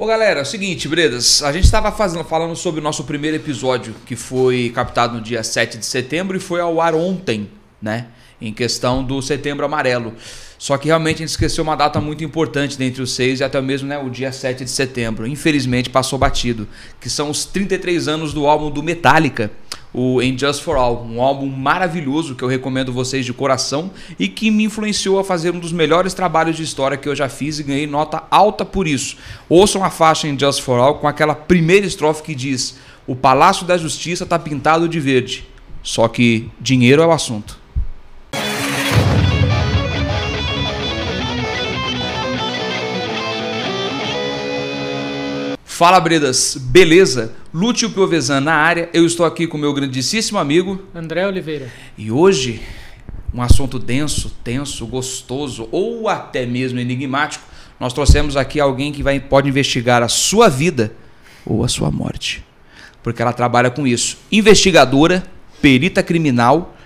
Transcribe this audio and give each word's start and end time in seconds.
Ô 0.00 0.06
galera, 0.06 0.38
é 0.38 0.42
o 0.44 0.46
seguinte, 0.46 0.86
Bredas, 0.86 1.42
a 1.42 1.50
gente 1.50 1.64
estava 1.64 1.90
falando 1.90 2.54
sobre 2.54 2.78
o 2.78 2.82
nosso 2.84 3.02
primeiro 3.02 3.36
episódio, 3.36 3.96
que 4.06 4.14
foi 4.14 4.70
captado 4.72 5.16
no 5.16 5.20
dia 5.20 5.42
7 5.42 5.76
de 5.76 5.84
setembro 5.84 6.36
e 6.36 6.40
foi 6.40 6.60
ao 6.60 6.80
ar 6.80 6.94
ontem, 6.94 7.50
né? 7.82 8.06
Em 8.40 8.52
questão 8.52 9.02
do 9.02 9.20
setembro 9.20 9.66
amarelo. 9.66 10.14
Só 10.56 10.78
que 10.78 10.86
realmente 10.86 11.16
a 11.16 11.18
gente 11.18 11.30
esqueceu 11.30 11.64
uma 11.64 11.74
data 11.74 12.00
muito 12.00 12.22
importante 12.22 12.78
dentre 12.78 13.02
os 13.02 13.10
seis 13.10 13.40
e 13.40 13.44
até 13.44 13.60
mesmo 13.60 13.88
né, 13.88 13.98
o 13.98 14.08
dia 14.08 14.30
7 14.30 14.62
de 14.62 14.70
setembro. 14.70 15.26
Infelizmente 15.26 15.90
passou 15.90 16.16
batido, 16.16 16.68
que 17.00 17.10
são 17.10 17.28
os 17.28 17.44
33 17.44 18.06
anos 18.06 18.32
do 18.32 18.46
álbum 18.46 18.70
do 18.70 18.84
Metallica 18.84 19.50
o 19.92 20.20
In 20.22 20.36
Just 20.38 20.62
For 20.62 20.76
All, 20.76 21.04
um 21.04 21.20
álbum 21.22 21.48
maravilhoso 21.48 22.34
que 22.34 22.42
eu 22.42 22.48
recomendo 22.48 22.92
vocês 22.92 23.24
de 23.24 23.32
coração 23.32 23.90
e 24.18 24.28
que 24.28 24.50
me 24.50 24.64
influenciou 24.64 25.18
a 25.18 25.24
fazer 25.24 25.54
um 25.54 25.58
dos 25.58 25.72
melhores 25.72 26.14
trabalhos 26.14 26.56
de 26.56 26.62
história 26.62 26.96
que 26.96 27.08
eu 27.08 27.16
já 27.16 27.28
fiz 27.28 27.58
e 27.58 27.62
ganhei 27.62 27.86
nota 27.86 28.22
alta 28.30 28.64
por 28.64 28.86
isso. 28.86 29.16
Ouçam 29.48 29.82
a 29.84 29.90
faixa 29.90 30.28
In 30.28 30.38
Just 30.38 30.60
For 30.62 30.78
All 30.78 30.96
com 30.96 31.08
aquela 31.08 31.34
primeira 31.34 31.86
estrofe 31.86 32.22
que 32.22 32.34
diz: 32.34 32.78
O 33.06 33.16
Palácio 33.16 33.66
da 33.66 33.76
Justiça 33.76 34.24
está 34.24 34.38
pintado 34.38 34.88
de 34.88 35.00
verde, 35.00 35.46
só 35.82 36.06
que 36.08 36.50
dinheiro 36.60 37.02
é 37.02 37.06
o 37.06 37.12
assunto. 37.12 37.58
Fala 45.78 46.00
Bredas, 46.00 46.56
beleza? 46.60 47.36
Lúcio 47.52 47.88
Piovesan 47.88 48.40
na 48.42 48.54
área. 48.54 48.90
Eu 48.92 49.06
estou 49.06 49.24
aqui 49.24 49.46
com 49.46 49.56
meu 49.56 49.72
grandíssimo 49.72 50.38
amigo 50.38 50.82
André 50.94 51.26
Oliveira. 51.26 51.72
E 51.96 52.10
hoje 52.10 52.60
um 53.32 53.40
assunto 53.40 53.78
denso, 53.78 54.30
tenso, 54.44 54.86
gostoso 54.86 55.66
ou 55.72 56.10
até 56.10 56.44
mesmo 56.44 56.78
enigmático. 56.78 57.44
Nós 57.80 57.94
trouxemos 57.94 58.36
aqui 58.36 58.60
alguém 58.60 58.92
que 58.92 59.02
vai, 59.02 59.18
pode 59.18 59.48
investigar 59.48 60.02
a 60.02 60.08
sua 60.08 60.48
vida 60.48 60.92
ou 61.46 61.64
a 61.64 61.68
sua 61.68 61.90
morte, 61.90 62.44
porque 63.02 63.22
ela 63.22 63.32
trabalha 63.32 63.70
com 63.70 63.86
isso. 63.86 64.18
Investigadora, 64.30 65.22
perita 65.62 66.02
criminal, 66.02 66.76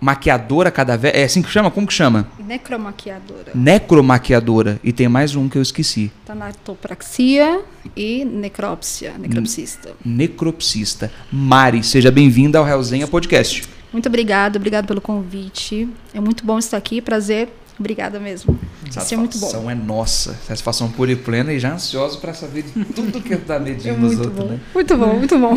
maquiadora 0.00 0.70
cadáver. 0.70 1.14
É 1.14 1.24
assim 1.24 1.42
que 1.42 1.50
chama? 1.50 1.70
Como 1.70 1.86
que 1.86 1.92
chama? 1.92 2.28
Necromaquiadora. 2.38 3.52
Necromaquiadora. 3.54 4.80
E 4.82 4.92
tem 4.92 5.08
mais 5.08 5.34
um 5.34 5.48
que 5.48 5.58
eu 5.58 5.62
esqueci. 5.62 6.10
Tanatopraxia 6.24 7.62
e 7.96 8.24
necrópsia. 8.24 9.14
Necropsista. 9.18 9.94
Necropsista. 10.04 11.12
Mari, 11.30 11.82
seja 11.82 12.10
bem-vinda 12.10 12.58
ao 12.58 12.64
Realzenha 12.64 13.06
Podcast. 13.06 13.64
Muito 13.92 14.08
obrigada, 14.08 14.58
obrigado 14.58 14.86
pelo 14.86 15.00
convite. 15.00 15.88
É 16.12 16.20
muito 16.20 16.44
bom 16.44 16.58
estar 16.58 16.76
aqui, 16.76 17.00
prazer. 17.00 17.48
Obrigada 17.78 18.18
mesmo. 18.18 18.58
Isso 18.88 19.14
é 19.14 19.16
muito 19.16 19.38
bom. 19.38 19.70
é 19.70 19.74
nossa. 19.74 20.34
Satisfação 20.46 20.90
pura 20.90 21.12
e 21.12 21.16
plena 21.16 21.52
e 21.52 21.58
já 21.58 21.74
ansioso 21.74 22.18
para 22.18 22.32
saber 22.32 22.62
de 22.62 22.84
tudo 22.86 23.20
que 23.20 23.36
dá 23.36 23.58
medinho 23.58 23.94
é 23.94 23.96
nos 23.98 24.18
outros, 24.18 24.50
né? 24.50 24.60
Muito 24.74 24.96
bom, 24.96 25.14
muito 25.14 25.38
bom. 25.38 25.54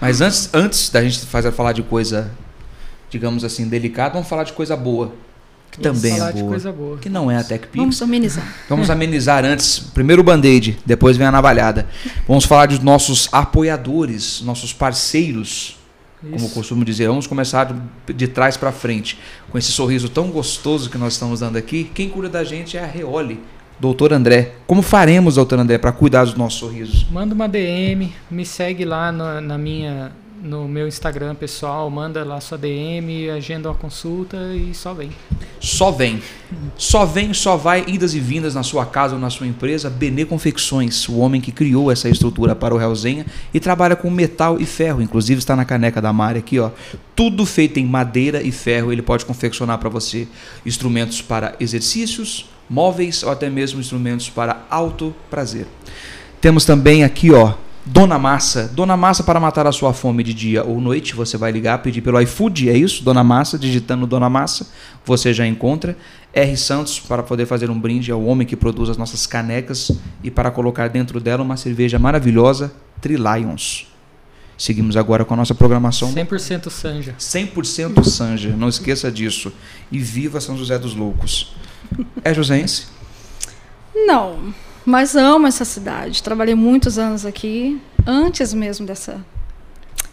Mas 0.00 0.20
antes, 0.20 0.50
antes 0.52 0.90
da 0.90 1.02
gente 1.02 1.24
fazer, 1.26 1.52
falar 1.52 1.72
de 1.72 1.84
coisa 1.84 2.32
digamos 3.10 3.44
assim, 3.44 3.68
delicado, 3.68 4.14
vamos 4.14 4.28
falar 4.28 4.44
de 4.44 4.52
coisa 4.52 4.76
boa. 4.76 5.12
Que 5.70 5.82
vamos 5.82 6.00
também 6.00 6.18
é 6.18 6.32
boa, 6.32 6.72
boa, 6.72 6.98
Que 6.98 7.08
não 7.08 7.30
é 7.30 7.36
a 7.36 7.44
TechPix. 7.44 7.76
Vamos 7.76 8.00
amenizar. 8.00 8.54
Vamos 8.68 8.88
amenizar 8.90 9.44
antes. 9.44 9.78
Primeiro 9.78 10.22
o 10.22 10.24
band-aid, 10.24 10.78
depois 10.86 11.16
vem 11.16 11.26
a 11.26 11.32
navalhada. 11.32 11.86
Vamos 12.26 12.44
falar 12.44 12.68
dos 12.68 12.80
nossos 12.80 13.28
apoiadores, 13.32 14.40
nossos 14.42 14.72
parceiros. 14.72 15.76
Isso. 16.22 16.32
Como 16.32 16.46
eu 16.46 16.50
costumo 16.50 16.84
dizer, 16.84 17.08
vamos 17.08 17.26
começar 17.26 17.64
de, 18.06 18.12
de 18.12 18.28
trás 18.28 18.56
para 18.56 18.72
frente. 18.72 19.18
Com 19.50 19.58
esse 19.58 19.70
sorriso 19.70 20.08
tão 20.08 20.28
gostoso 20.28 20.88
que 20.88 20.96
nós 20.96 21.12
estamos 21.12 21.40
dando 21.40 21.56
aqui, 21.56 21.90
quem 21.94 22.08
cuida 22.08 22.28
da 22.28 22.44
gente 22.44 22.76
é 22.76 22.82
a 22.82 22.86
Reole. 22.86 23.40
Doutor 23.78 24.14
André, 24.14 24.54
como 24.66 24.80
faremos, 24.80 25.34
doutor 25.34 25.58
André, 25.58 25.76
para 25.76 25.92
cuidar 25.92 26.24
dos 26.24 26.34
nossos 26.34 26.58
sorrisos? 26.58 27.06
Manda 27.10 27.34
uma 27.34 27.46
DM, 27.46 28.10
me 28.30 28.46
segue 28.46 28.86
lá 28.86 29.12
na, 29.12 29.38
na 29.42 29.58
minha 29.58 30.12
no 30.42 30.68
meu 30.68 30.86
Instagram 30.86 31.34
pessoal, 31.34 31.88
manda 31.90 32.24
lá 32.24 32.40
sua 32.40 32.58
DM, 32.58 33.30
agenda 33.30 33.68
uma 33.68 33.74
consulta 33.74 34.36
e 34.54 34.74
só 34.74 34.92
vem. 34.92 35.10
Só 35.60 35.90
vem. 35.90 36.22
Só 36.76 37.04
vem, 37.04 37.32
só 37.32 37.56
vai, 37.56 37.84
idas 37.86 38.14
e 38.14 38.20
vindas 38.20 38.54
na 38.54 38.62
sua 38.62 38.84
casa 38.86 39.14
ou 39.14 39.20
na 39.20 39.30
sua 39.30 39.46
empresa. 39.46 39.88
Benê 39.88 40.24
Confecções, 40.24 41.08
o 41.08 41.18
homem 41.18 41.40
que 41.40 41.50
criou 41.50 41.90
essa 41.90 42.08
estrutura 42.08 42.54
para 42.54 42.74
o 42.74 42.78
Realzenha 42.78 43.26
e 43.52 43.58
trabalha 43.58 43.96
com 43.96 44.10
metal 44.10 44.60
e 44.60 44.66
ferro. 44.66 45.02
Inclusive 45.02 45.38
está 45.38 45.56
na 45.56 45.64
caneca 45.64 46.00
da 46.00 46.12
Mari 46.12 46.38
aqui, 46.38 46.58
ó. 46.58 46.70
Tudo 47.14 47.46
feito 47.46 47.78
em 47.78 47.86
madeira 47.86 48.42
e 48.42 48.52
ferro. 48.52 48.92
Ele 48.92 49.02
pode 49.02 49.24
confeccionar 49.24 49.78
para 49.78 49.88
você 49.88 50.28
instrumentos 50.64 51.22
para 51.22 51.56
exercícios, 51.58 52.48
móveis 52.68 53.22
ou 53.22 53.30
até 53.30 53.48
mesmo 53.48 53.80
instrumentos 53.80 54.28
para 54.28 54.64
alto 54.70 55.14
prazer. 55.30 55.66
Temos 56.40 56.64
também 56.64 57.02
aqui, 57.02 57.32
ó, 57.32 57.54
Dona 57.88 58.18
Massa. 58.18 58.68
Dona 58.74 58.96
Massa 58.96 59.22
para 59.22 59.38
matar 59.38 59.64
a 59.64 59.70
sua 59.70 59.92
fome 59.92 60.24
de 60.24 60.34
dia 60.34 60.64
ou 60.64 60.80
noite. 60.80 61.14
Você 61.14 61.36
vai 61.36 61.52
ligar, 61.52 61.78
pedir 61.78 62.00
pelo 62.00 62.20
iFood, 62.20 62.68
é 62.68 62.76
isso? 62.76 63.04
Dona 63.04 63.22
Massa, 63.22 63.56
digitando 63.56 64.08
Dona 64.08 64.28
Massa, 64.28 64.68
você 65.04 65.32
já 65.32 65.46
encontra. 65.46 65.96
R. 66.32 66.56
Santos 66.56 66.98
para 66.98 67.22
poder 67.22 67.46
fazer 67.46 67.70
um 67.70 67.78
brinde 67.78 68.10
ao 68.10 68.22
homem 68.24 68.46
que 68.46 68.56
produz 68.56 68.90
as 68.90 68.96
nossas 68.96 69.24
canecas 69.24 69.92
e 70.22 70.30
para 70.30 70.50
colocar 70.50 70.88
dentro 70.88 71.20
dela 71.20 71.44
uma 71.44 71.56
cerveja 71.56 71.98
maravilhosa, 71.98 72.74
Trilions. 73.00 73.86
Seguimos 74.58 74.96
agora 74.96 75.24
com 75.24 75.34
a 75.34 75.36
nossa 75.36 75.54
programação. 75.54 76.12
100% 76.12 76.68
Sanja. 76.68 77.14
100% 77.18 78.02
Sanja, 78.04 78.50
não 78.50 78.68
esqueça 78.68 79.12
disso. 79.12 79.52
E 79.92 79.98
viva 79.98 80.40
São 80.40 80.58
José 80.58 80.76
dos 80.78 80.94
Loucos. 80.94 81.54
É 82.24 82.34
joséense? 82.34 82.88
Não. 83.94 84.52
Mas 84.86 85.16
amo 85.16 85.48
essa 85.48 85.64
cidade. 85.64 86.22
Trabalhei 86.22 86.54
muitos 86.54 86.96
anos 86.96 87.26
aqui, 87.26 87.82
antes 88.06 88.54
mesmo 88.54 88.86
dessa 88.86 89.20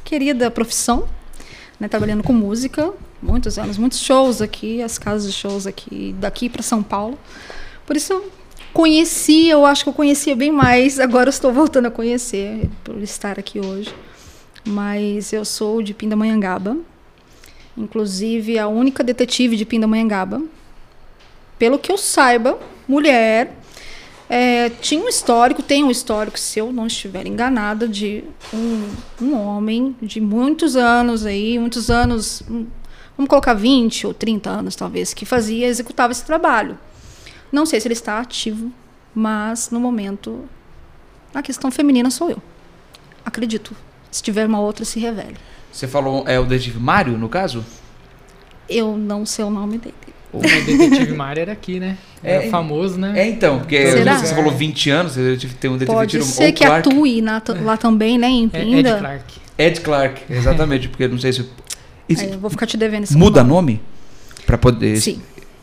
querida 0.03 0.49
profissão, 0.49 1.07
né, 1.79 1.87
trabalhando 1.87 2.23
com 2.23 2.33
música, 2.33 2.91
muitos 3.21 3.59
anos, 3.59 3.77
muitos 3.77 3.99
shows 3.99 4.41
aqui, 4.41 4.81
as 4.81 4.97
casas 4.97 5.31
de 5.31 5.37
shows 5.37 5.67
aqui, 5.67 6.15
daqui 6.17 6.49
para 6.49 6.63
São 6.63 6.81
Paulo. 6.81 7.19
Por 7.85 7.95
isso 7.95 8.13
eu 8.13 8.31
conhecia, 8.73 9.53
eu 9.53 9.63
acho 9.63 9.83
que 9.83 9.89
eu 9.89 9.93
conhecia 9.93 10.35
bem 10.35 10.51
mais, 10.51 10.99
agora 10.99 11.29
estou 11.29 11.53
voltando 11.53 11.85
a 11.85 11.91
conhecer 11.91 12.67
por 12.83 12.97
estar 13.03 13.37
aqui 13.37 13.59
hoje. 13.59 13.93
Mas 14.65 15.31
eu 15.31 15.45
sou 15.45 15.83
de 15.83 15.93
Pindamonhangaba, 15.93 16.77
inclusive 17.77 18.57
a 18.57 18.67
única 18.67 19.03
detetive 19.03 19.55
de 19.55 19.65
Pindamonhangaba. 19.65 20.41
Pelo 21.59 21.77
que 21.77 21.91
eu 21.91 21.97
saiba, 21.97 22.57
mulher 22.87 23.55
é, 24.29 24.69
tinha 24.69 25.03
um 25.03 25.07
histórico, 25.07 25.61
tem 25.61 25.83
um 25.83 25.91
histórico, 25.91 26.39
se 26.39 26.59
eu 26.59 26.71
não 26.71 26.87
estiver 26.87 27.27
enganada, 27.27 27.87
de 27.87 28.23
um, 28.53 28.89
um 29.21 29.37
homem 29.37 29.95
de 30.01 30.19
muitos 30.21 30.75
anos 30.75 31.25
aí, 31.25 31.59
muitos 31.59 31.89
anos, 31.89 32.41
vamos 33.17 33.29
colocar 33.29 33.53
20 33.53 34.07
ou 34.07 34.13
30 34.13 34.49
anos 34.49 34.75
talvez, 34.75 35.13
que 35.13 35.25
fazia, 35.25 35.67
executava 35.67 36.11
esse 36.11 36.25
trabalho. 36.25 36.77
Não 37.51 37.65
sei 37.65 37.79
se 37.79 37.87
ele 37.87 37.93
está 37.93 38.19
ativo, 38.19 38.71
mas 39.13 39.69
no 39.69 39.79
momento 39.79 40.45
a 41.33 41.41
questão 41.41 41.69
feminina 41.69 42.09
sou 42.09 42.29
eu. 42.29 42.41
Acredito. 43.25 43.75
Se 44.11 44.21
tiver 44.21 44.45
uma 44.45 44.59
outra, 44.59 44.85
se 44.85 44.99
revele. 44.99 45.37
Você 45.71 45.87
falou, 45.87 46.23
é 46.27 46.39
o 46.39 46.45
detetive 46.45 46.79
Mário, 46.79 47.17
no 47.17 47.27
caso? 47.27 47.65
Eu 48.69 48.95
não 48.95 49.25
sei 49.25 49.43
o 49.43 49.49
nome 49.49 49.79
dele. 49.79 50.12
O 50.33 50.39
detetive 50.39 51.13
Mário 51.13 51.41
era 51.41 51.51
aqui, 51.51 51.79
né? 51.79 51.95
É, 52.23 52.49
famoso, 52.49 52.97
né? 52.97 53.13
É, 53.15 53.29
então, 53.29 53.59
porque 53.59 53.91
Será? 53.91 54.17
você 54.17 54.33
falou 54.33 54.51
20 54.51 54.89
anos, 54.89 55.15
eu 55.15 55.37
tive 55.37 55.53
que 55.53 55.59
ter 55.59 55.67
um 55.67 55.77
detetive 55.77 55.95
Pode 55.95 56.23
ser 56.23 56.51
que 56.51 56.65
Clark. 56.65 56.89
atue 56.89 57.21
na, 57.21 57.41
lá 57.61 57.77
também, 57.77 58.17
né, 58.17 58.27
em 58.27 58.49
Pinda. 58.49 58.89
É 58.89 58.93
Ed 58.93 58.99
Clark. 58.99 59.33
Ed 59.57 59.81
Clark, 59.81 60.21
exatamente, 60.29 60.89
porque 60.89 61.07
não 61.07 61.19
sei 61.19 61.33
se... 61.33 61.47
Eu 62.09 62.39
vou 62.39 62.49
ficar 62.49 62.65
te 62.65 62.75
devendo 62.75 63.03
esse 63.03 63.15
Muda 63.15 63.43
nome? 63.43 63.79
Pra 64.45 64.57
poder... 64.57 64.97
Sim. 64.97 65.21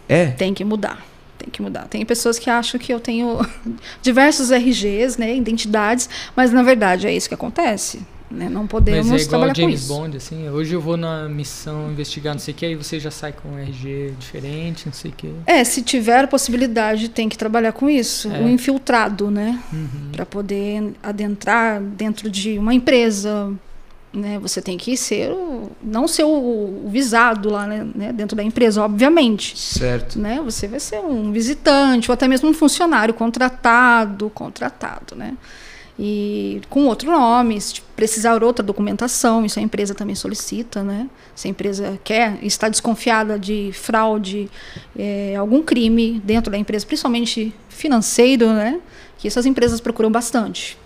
É? 0.08 0.26
Tem 0.26 0.54
que 0.54 0.64
mudar. 0.64 1.04
Tem 1.36 1.48
que 1.50 1.60
mudar. 1.60 1.88
Tem 1.88 2.04
pessoas 2.04 2.38
que 2.38 2.48
acham 2.48 2.78
que 2.78 2.92
eu 2.92 3.00
tenho 3.00 3.44
diversos 4.00 4.52
RGs, 4.52 5.18
né, 5.18 5.34
identidades, 5.34 6.08
mas 6.36 6.52
na 6.52 6.62
verdade 6.62 7.08
é 7.08 7.12
isso 7.12 7.28
que 7.28 7.34
acontece. 7.34 8.00
Né? 8.30 8.48
Não 8.48 8.64
podemos 8.66 9.08
Mas 9.08 9.22
é 9.22 9.24
igual 9.24 9.54
James 9.54 9.88
Bond, 9.88 10.16
assim. 10.16 10.48
Hoje 10.48 10.72
eu 10.72 10.80
vou 10.80 10.96
na 10.96 11.28
missão 11.28 11.90
investigar 11.90 12.32
não 12.32 12.38
sei 12.38 12.54
o 12.54 12.56
que, 12.56 12.66
aí 12.66 12.74
você 12.76 13.00
já 13.00 13.10
sai 13.10 13.32
com 13.32 13.48
um 13.48 13.58
RG 13.58 14.14
diferente, 14.18 14.86
não 14.86 14.92
sei 14.92 15.10
o 15.10 15.14
que. 15.14 15.34
É, 15.46 15.64
se 15.64 15.82
tiver 15.82 16.28
possibilidade, 16.28 17.08
tem 17.08 17.28
que 17.28 17.36
trabalhar 17.36 17.72
com 17.72 17.90
isso. 17.90 18.30
É. 18.30 18.40
O 18.40 18.48
infiltrado, 18.48 19.30
né? 19.30 19.60
Uhum. 19.72 20.12
Para 20.12 20.24
poder 20.24 20.92
adentrar 21.02 21.80
dentro 21.80 22.30
de 22.30 22.56
uma 22.56 22.72
empresa, 22.72 23.52
né? 24.12 24.38
Você 24.40 24.62
tem 24.62 24.78
que 24.78 24.96
ser 24.96 25.32
o, 25.32 25.70
não 25.82 26.06
ser 26.06 26.22
o, 26.24 26.28
o 26.28 26.88
visado 26.88 27.50
lá, 27.50 27.66
né? 27.66 27.86
né? 27.94 28.12
Dentro 28.12 28.36
da 28.36 28.44
empresa, 28.44 28.82
obviamente. 28.82 29.58
Certo. 29.58 30.18
Né? 30.20 30.40
Você 30.44 30.68
vai 30.68 30.78
ser 30.78 31.00
um 31.00 31.32
visitante 31.32 32.10
ou 32.10 32.14
até 32.14 32.28
mesmo 32.28 32.48
um 32.48 32.54
funcionário 32.54 33.12
contratado, 33.12 34.30
contratado, 34.30 35.16
né? 35.16 35.36
E 36.02 36.62
com 36.70 36.86
outro 36.86 37.10
nome, 37.10 37.60
se 37.60 37.82
precisar 37.94 38.42
outra 38.42 38.64
documentação, 38.64 39.44
isso 39.44 39.58
a 39.58 39.62
empresa 39.62 39.94
também 39.94 40.14
solicita, 40.14 40.82
né? 40.82 41.06
Se 41.34 41.46
a 41.46 41.50
empresa 41.50 42.00
quer, 42.02 42.38
está 42.42 42.70
desconfiada 42.70 43.38
de 43.38 43.70
fraude, 43.74 44.48
é, 44.98 45.36
algum 45.36 45.62
crime 45.62 46.18
dentro 46.24 46.50
da 46.50 46.56
empresa, 46.56 46.86
principalmente 46.86 47.52
financeiro, 47.68 48.48
né? 48.48 48.80
que 49.20 49.28
essas 49.28 49.44
empresas 49.44 49.80
procuram 49.80 50.10
bastante 50.10 50.78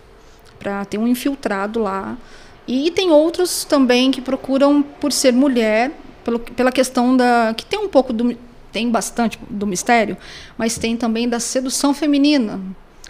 para 0.58 0.84
ter 0.84 0.98
um 0.98 1.06
infiltrado 1.06 1.80
lá. 1.80 2.18
E 2.66 2.90
tem 2.90 3.12
outros 3.12 3.64
também 3.64 4.10
que 4.10 4.20
procuram 4.20 4.82
por 4.82 5.12
ser 5.12 5.32
mulher, 5.32 5.92
pelo, 6.24 6.40
pela 6.40 6.72
questão 6.72 7.16
da 7.16 7.54
que 7.56 7.64
tem 7.64 7.78
um 7.78 7.88
pouco 7.88 8.12
do 8.12 8.36
tem 8.72 8.90
bastante 8.90 9.38
do 9.48 9.68
mistério, 9.68 10.16
mas 10.58 10.76
tem 10.76 10.96
também 10.96 11.28
da 11.28 11.38
sedução 11.38 11.94
feminina. 11.94 12.60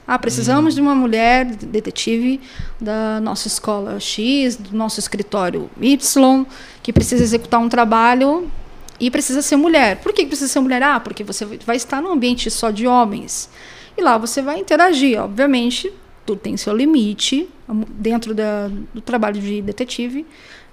Ah, 0.06 0.18
precisamos 0.18 0.74
hum. 0.74 0.76
de 0.76 0.80
uma 0.82 0.94
mulher 0.94 1.46
detetive 1.46 2.40
da 2.80 3.20
nossa 3.20 3.48
escola 3.48 3.98
X, 3.98 4.56
do 4.56 4.76
nosso 4.76 5.00
escritório 5.00 5.70
Y, 5.80 6.46
que 6.82 6.92
precisa 6.92 7.22
executar 7.22 7.60
um 7.60 7.68
trabalho 7.68 8.50
e 9.00 9.10
precisa 9.10 9.40
ser 9.42 9.56
mulher. 9.56 10.00
Por 10.00 10.12
que 10.12 10.26
precisa 10.26 10.52
ser 10.52 10.60
mulher? 10.60 10.82
Ah, 10.82 11.00
porque 11.00 11.24
você 11.24 11.44
vai 11.44 11.76
estar 11.76 12.02
num 12.02 12.12
ambiente 12.12 12.50
só 12.50 12.70
de 12.70 12.86
homens. 12.86 13.48
E 13.96 14.02
lá 14.02 14.18
você 14.18 14.42
vai 14.42 14.58
interagir. 14.58 15.20
Obviamente, 15.20 15.92
tudo 16.26 16.38
tem 16.38 16.56
seu 16.56 16.76
limite. 16.76 17.48
Dentro 17.90 18.34
da, 18.34 18.68
do 18.92 19.00
trabalho 19.00 19.40
de 19.40 19.62
detetive, 19.62 20.26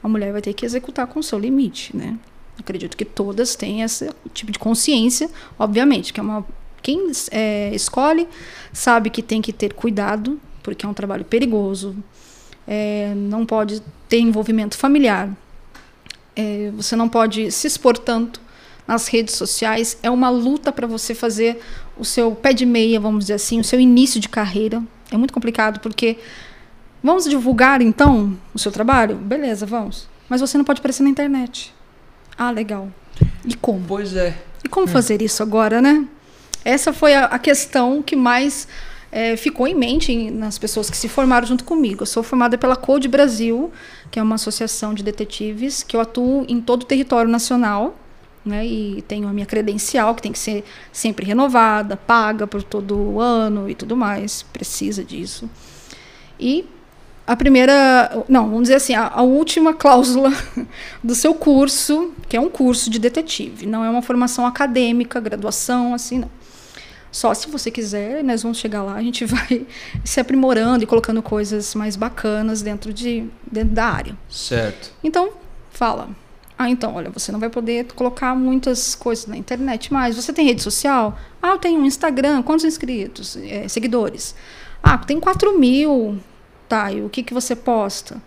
a 0.03 0.09
mulher 0.09 0.31
vai 0.33 0.41
ter 0.41 0.53
que 0.53 0.65
executar 0.65 1.07
com 1.07 1.19
o 1.19 1.23
seu 1.23 1.39
limite, 1.39 1.95
né? 1.95 2.17
Acredito 2.59 2.97
que 2.97 3.05
todas 3.05 3.55
têm 3.55 3.81
esse 3.81 4.09
tipo 4.33 4.51
de 4.51 4.59
consciência, 4.59 5.29
obviamente, 5.57 6.13
que 6.13 6.19
é 6.19 6.23
uma 6.23 6.45
quem 6.81 7.11
é, 7.31 7.71
escolhe 7.73 8.27
sabe 8.73 9.09
que 9.09 9.21
tem 9.21 9.41
que 9.41 9.53
ter 9.53 9.73
cuidado, 9.73 10.39
porque 10.63 10.85
é 10.85 10.89
um 10.89 10.93
trabalho 10.93 11.25
perigoso, 11.25 11.95
é, 12.67 13.13
não 13.15 13.45
pode 13.45 13.81
ter 14.07 14.19
envolvimento 14.19 14.77
familiar, 14.77 15.29
é, 16.35 16.71
você 16.75 16.95
não 16.95 17.09
pode 17.09 17.51
se 17.51 17.67
expor 17.67 17.97
tanto 17.97 18.41
nas 18.87 19.07
redes 19.07 19.35
sociais. 19.35 19.97
É 20.01 20.09
uma 20.09 20.29
luta 20.29 20.71
para 20.71 20.87
você 20.87 21.13
fazer 21.13 21.61
o 21.97 22.05
seu 22.05 22.33
pé 22.33 22.53
de 22.53 22.65
meia, 22.65 22.99
vamos 22.99 23.25
dizer 23.25 23.33
assim, 23.33 23.59
o 23.59 23.63
seu 23.63 23.79
início 23.79 24.19
de 24.19 24.29
carreira. 24.29 24.81
É 25.11 25.17
muito 25.17 25.33
complicado 25.33 25.79
porque 25.79 26.17
vamos 27.03 27.25
divulgar 27.25 27.81
então 27.81 28.37
o 28.53 28.59
seu 28.59 28.71
trabalho? 28.71 29.15
Beleza, 29.15 29.65
vamos. 29.65 30.07
Mas 30.29 30.41
você 30.41 30.57
não 30.57 30.65
pode 30.65 30.79
aparecer 30.79 31.03
na 31.03 31.09
internet. 31.09 31.73
Ah, 32.37 32.51
legal. 32.51 32.89
E 33.45 33.55
como? 33.55 33.83
Pois 33.87 34.15
é. 34.15 34.37
E 34.63 34.69
como 34.69 34.85
hum. 34.85 34.89
fazer 34.89 35.21
isso 35.21 35.43
agora, 35.43 35.81
né? 35.81 36.05
Essa 36.63 36.93
foi 36.93 37.13
a, 37.13 37.25
a 37.25 37.39
questão 37.39 38.01
que 38.01 38.15
mais 38.15 38.67
é, 39.11 39.35
ficou 39.35 39.67
em 39.67 39.75
mente 39.75 40.31
nas 40.31 40.57
pessoas 40.57 40.89
que 40.89 40.95
se 40.95 41.09
formaram 41.09 41.45
junto 41.45 41.63
comigo. 41.63 42.03
Eu 42.03 42.07
sou 42.07 42.23
formada 42.23 42.57
pela 42.57 42.75
Code 42.75 43.07
Brasil, 43.07 43.71
que 44.09 44.19
é 44.19 44.23
uma 44.23 44.35
associação 44.35 44.93
de 44.93 45.03
detetives 45.03 45.83
que 45.83 45.95
eu 45.95 46.01
atuo 46.01 46.45
em 46.47 46.61
todo 46.61 46.83
o 46.83 46.85
território 46.85 47.29
nacional. 47.29 47.97
Né, 48.43 48.65
e 48.65 49.03
tenho 49.03 49.27
a 49.27 49.33
minha 49.33 49.45
credencial, 49.45 50.15
que 50.15 50.21
tem 50.23 50.31
que 50.31 50.39
ser 50.39 50.63
sempre 50.91 51.23
renovada, 51.23 51.95
paga 51.95 52.47
por 52.47 52.63
todo 52.63 53.19
ano 53.19 53.69
e 53.69 53.75
tudo 53.75 53.95
mais, 53.95 54.41
precisa 54.41 55.03
disso. 55.03 55.47
E 56.39 56.65
a 57.27 57.35
primeira, 57.35 58.25
não, 58.27 58.45
vamos 58.45 58.63
dizer 58.63 58.75
assim, 58.75 58.95
a, 58.95 59.09
a, 59.13 59.21
última 59.21 59.75
cláusula 59.75 60.33
do 61.03 61.13
seu 61.13 61.35
curso, 61.35 62.13
que 62.27 62.35
é 62.35 62.41
um 62.41 62.49
curso 62.49 62.89
de 62.89 62.97
detetive, 62.97 63.67
não 63.67 63.85
é 63.85 63.89
uma 63.91 64.01
formação 64.01 64.43
acadêmica, 64.43 65.19
graduação, 65.19 65.93
assim, 65.93 66.17
não. 66.17 66.40
Só 67.11 67.33
se 67.33 67.49
você 67.49 67.69
quiser, 67.69 68.23
nós 68.23 68.41
vamos 68.41 68.57
chegar 68.57 68.83
lá, 68.83 68.95
a 68.95 69.01
gente 69.01 69.25
vai 69.25 69.67
se 70.03 70.19
aprimorando 70.19 70.83
e 70.83 70.87
colocando 70.87 71.21
coisas 71.21 71.75
mais 71.75 71.95
bacanas 71.95 72.61
dentro, 72.61 72.93
de, 72.93 73.25
dentro 73.51 73.73
da 73.73 73.85
área. 73.85 74.17
Certo. 74.29 74.91
Então, 75.03 75.31
fala. 75.69 76.09
Ah, 76.57 76.69
então, 76.69 76.93
olha, 76.93 77.09
você 77.09 77.31
não 77.31 77.39
vai 77.39 77.49
poder 77.49 77.87
colocar 77.93 78.35
muitas 78.35 78.93
coisas 78.93 79.25
na 79.25 79.35
internet 79.35 79.91
mais. 79.91 80.15
Você 80.15 80.31
tem 80.31 80.45
rede 80.45 80.61
social? 80.61 81.17
Ah, 81.41 81.49
eu 81.49 81.57
tenho 81.57 81.79
um 81.79 81.85
Instagram. 81.85 82.43
Quantos 82.43 82.63
inscritos? 82.63 83.35
É, 83.35 83.67
seguidores? 83.67 84.35
Ah, 84.83 84.97
tem 84.97 85.19
4 85.19 85.57
mil. 85.57 86.19
Tá, 86.69 86.91
e 86.91 87.01
o 87.01 87.09
que, 87.09 87.23
que 87.23 87.33
você 87.33 87.55
posta? 87.55 88.21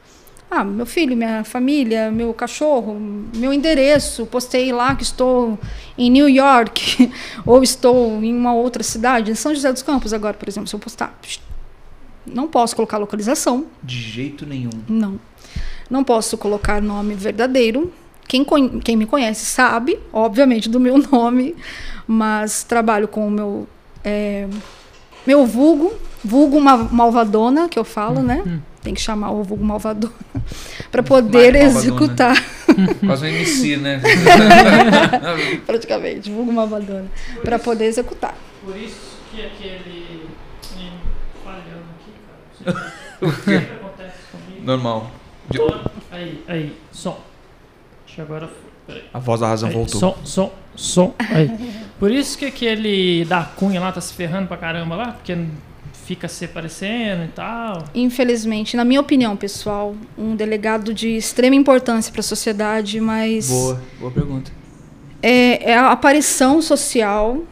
Ah, 0.57 0.63
meu 0.63 0.87
filho, 0.87 1.17
minha 1.17 1.43
família, 1.43 2.13
meu 2.13 2.33
cachorro, 2.33 2.95
meu 3.35 3.53
endereço, 3.53 4.25
postei 4.25 4.73
lá 4.73 4.95
que 4.95 5.03
estou 5.03 5.59
em 5.99 6.09
New 6.09 6.29
York 6.29 7.11
ou 7.45 7.61
estou 7.61 8.23
em 8.23 8.33
uma 8.33 8.55
outra 8.55 8.85
cidade, 8.85 9.33
em 9.33 9.35
São 9.35 9.53
José 9.53 9.73
dos 9.73 9.83
Campos 9.83 10.13
agora, 10.13 10.35
por 10.35 10.49
exemplo, 10.49 10.69
se 10.69 10.77
eu 10.77 10.79
postar, 10.79 11.19
não 12.25 12.47
posso 12.47 12.77
colocar 12.77 12.99
localização. 12.99 13.67
De 13.83 14.01
jeito 14.01 14.47
nenhum. 14.47 14.71
Não. 14.89 15.19
Não 15.91 16.05
posso 16.05 16.39
colocar 16.39 16.81
nome 16.81 17.15
verdadeiro. 17.15 17.93
Quem, 18.29 18.47
quem 18.85 18.97
me 18.97 19.07
conhece 19.07 19.45
sabe, 19.45 19.99
obviamente, 20.13 20.69
do 20.69 20.79
meu 20.79 20.99
nome, 21.11 21.57
mas 22.07 22.63
trabalho 22.63 23.09
com 23.09 23.27
o 23.27 23.31
meu 23.31 23.69
é, 24.05 24.47
meu 25.27 25.45
vulgo, 25.47 25.93
vulgo 26.25 26.61
malvadona, 26.61 27.69
que 27.69 27.79
eu 27.79 27.85
falo, 27.85 28.23
né? 28.23 28.43
Hum 28.47 28.61
tem 28.85 28.93
que 28.93 29.01
chamar 29.01 29.31
o 29.31 29.43
vulgo 29.43 29.65
malvador 29.65 30.13
para 30.93 31.03
poder 31.03 31.57
executar. 31.57 32.37
Quase 33.01 33.25
um 33.25 33.29
MC, 33.29 33.79
né? 33.79 34.01
Praticamente, 35.65 36.31
vulgo 36.31 36.53
malvador. 36.53 37.05
Para 37.43 37.59
poder 37.59 37.87
executar. 37.87 38.37
Por 38.63 38.77
isso 38.77 39.19
que 39.31 39.45
aquele. 39.45 40.29
Falhando 41.43 41.85
aqui, 41.99 42.13
cara. 42.67 42.93
O 43.23 43.33
que 43.33 43.55
acontece 43.55 44.17
comigo? 44.31 44.65
Normal. 44.65 45.11
Aí, 46.11 46.45
aí, 46.47 46.77
som. 46.93 47.19
Deixa 48.07 48.23
agora. 48.23 48.51
A 49.15 49.19
voz 49.19 49.41
da 49.41 49.49
razão 49.49 49.71
aí, 49.71 49.75
voltou. 49.75 49.99
Som, 49.99 50.17
som, 50.25 50.53
som. 50.77 51.15
Aí. 51.19 51.51
Por 51.99 52.11
isso 52.11 52.37
que 52.37 52.45
aquele 52.45 53.25
da 53.25 53.45
Cunha 53.45 53.81
lá 53.81 53.93
tá 53.93 54.01
se 54.01 54.13
ferrando 54.13 54.47
pra 54.49 54.57
caramba 54.59 54.95
lá, 54.95 55.13
porque 55.13 55.37
fica 56.05 56.29
se 56.29 56.45
aparecendo 56.45 57.25
e 57.25 57.29
tal? 57.29 57.85
Infelizmente, 57.95 58.77
na 58.77 58.85
minha 58.85 59.01
opinião, 59.01 59.37
pessoal, 59.37 59.95
um 60.17 60.37
delegado 60.37 60.93
de 60.93 61.17
extrema 61.17 61.57
importância 61.57 62.13
para 62.13 62.21
a 62.21 62.25
sociedade, 62.25 63.01
mas. 63.01 63.49
Boa, 63.49 63.83
boa 63.99 64.13
pergunta. 64.13 64.53
É, 65.23 65.71
é, 65.71 65.75
a 65.75 65.91
aparição 65.91 66.61
social. 66.61 67.43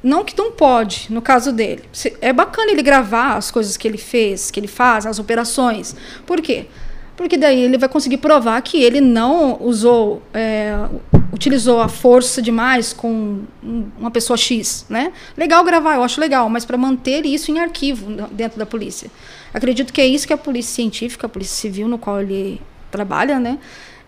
Não 0.00 0.24
que 0.24 0.38
não 0.38 0.52
pode, 0.52 1.08
no 1.10 1.20
caso 1.20 1.52
dele. 1.52 1.82
É 2.20 2.32
bacana 2.32 2.70
ele 2.70 2.82
gravar 2.82 3.34
as 3.36 3.50
coisas 3.50 3.76
que 3.76 3.88
ele 3.88 3.98
fez, 3.98 4.48
que 4.48 4.60
ele 4.60 4.68
faz, 4.68 5.06
as 5.06 5.18
operações. 5.18 5.96
Por 6.24 6.40
quê? 6.40 6.66
Porque 7.16 7.36
daí 7.36 7.60
ele 7.60 7.78
vai 7.78 7.88
conseguir 7.88 8.18
provar 8.18 8.60
que 8.62 8.82
ele 8.82 9.00
não 9.00 9.58
usou 9.60 10.22
é, 10.32 10.74
utilizou 11.32 11.80
a 11.80 11.88
força 11.88 12.42
demais 12.42 12.92
com 12.92 13.40
uma 13.98 14.10
pessoa 14.10 14.36
X, 14.36 14.84
né? 14.88 15.12
Legal 15.36 15.64
gravar, 15.64 15.94
eu 15.96 16.02
acho 16.02 16.20
legal, 16.20 16.48
mas 16.48 16.64
para 16.64 16.76
manter 16.76 17.24
isso 17.24 17.50
em 17.50 17.58
arquivo 17.58 18.28
dentro 18.30 18.58
da 18.58 18.66
polícia. 18.66 19.10
Acredito 19.52 19.92
que 19.92 20.00
é 20.00 20.06
isso 20.06 20.26
que 20.26 20.32
a 20.32 20.36
polícia 20.36 20.74
científica, 20.74 21.26
a 21.26 21.30
polícia 21.30 21.56
civil 21.56 21.88
no 21.88 21.98
qual 21.98 22.20
ele 22.20 22.60
trabalha, 22.90 23.40
né? 23.40 23.58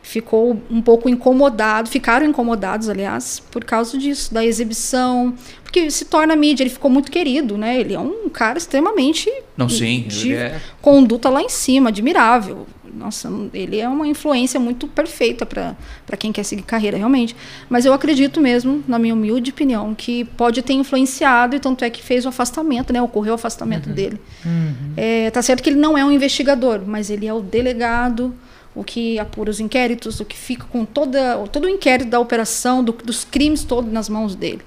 Ficou 0.03 0.61
um 0.71 0.83
pouco 0.83 1.09
incomodado, 1.09 1.89
ficaram 1.89 2.27
incomodados, 2.27 2.91
aliás, 2.91 3.41
por 3.51 3.65
causa 3.65 3.97
disso, 3.97 4.33
da 4.35 4.45
exibição, 4.45 5.35
porque 5.63 5.91
se 5.91 6.05
torna 6.05 6.37
mídia, 6.37 6.63
ele 6.63 6.71
ficou 6.71 6.91
muito 6.91 7.11
querido, 7.11 7.57
né? 7.57 7.81
Ele 7.81 7.95
é 7.95 7.99
um 7.99 8.29
cara 8.29 8.59
extremamente 8.59 9.33
não 9.57 9.67
sim, 9.67 10.05
de 10.07 10.35
é... 10.35 10.61
conduta 10.83 11.31
lá 11.31 11.41
em 11.41 11.49
cima, 11.49 11.89
admirável 11.89 12.67
nossa, 12.97 13.31
ele 13.53 13.79
é 13.79 13.89
uma 13.89 14.07
influência 14.07 14.59
muito 14.59 14.87
perfeita 14.87 15.45
para 15.45 16.17
quem 16.19 16.33
quer 16.33 16.45
seguir 16.45 16.63
carreira, 16.63 16.97
realmente. 16.97 17.35
Mas 17.69 17.85
eu 17.85 17.93
acredito 17.93 18.41
mesmo, 18.41 18.83
na 18.87 18.99
minha 18.99 19.15
humilde 19.15 19.51
opinião, 19.51 19.95
que 19.95 20.25
pode 20.25 20.63
ter 20.63 20.75
influenciado, 20.75 21.57
e 21.57 21.61
tanto 21.61 21.85
é 21.85 21.91
que 21.91 22.03
fez 22.03 22.25
o 22.25 22.29
afastamento, 22.29 22.93
né? 22.93 23.03
Ocorreu 23.03 23.33
o 23.33 23.35
afastamento 23.35 23.89
uhum. 23.89 23.95
dele. 23.95 24.21
Uhum. 24.45 24.93
É, 24.97 25.31
tá 25.31 25.43
certo 25.43 25.63
que 25.63 25.71
ele 25.71 25.79
não 25.79 25.99
é 25.99 26.05
um 26.05 26.13
investigador, 26.13 26.83
mas 26.87 27.11
ele 27.11 27.27
é 27.27 27.35
o 27.35 27.41
delegado, 27.41 28.35
o 28.75 28.83
que 28.83 29.19
apura 29.19 29.51
os 29.51 29.61
inquéritos, 29.61 30.21
o 30.21 30.25
que 30.25 30.37
fica 30.37 30.65
com 30.65 30.85
toda, 30.85 31.37
todo 31.49 31.65
o 31.65 31.69
inquérito 31.69 32.11
da 32.11 32.19
operação, 32.21 32.83
do, 32.83 32.93
dos 32.93 33.25
crimes 33.25 33.65
todos 33.65 33.93
nas 33.93 34.09
mãos 34.09 34.35
dele. 34.35 34.63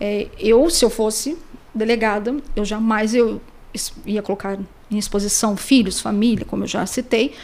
É, 0.00 0.28
eu, 0.38 0.68
se 0.68 0.84
eu 0.84 0.90
fosse 0.90 1.36
delegada, 1.74 2.36
eu 2.54 2.64
jamais 2.64 3.14
eu 3.14 3.40
ia 4.04 4.22
colocar 4.22 4.58
em 4.92 4.98
exposição 4.98 5.56
filhos, 5.56 6.00
família, 6.00 6.44
como 6.44 6.64
eu 6.64 6.68
já 6.68 6.84
citei, 6.86 7.34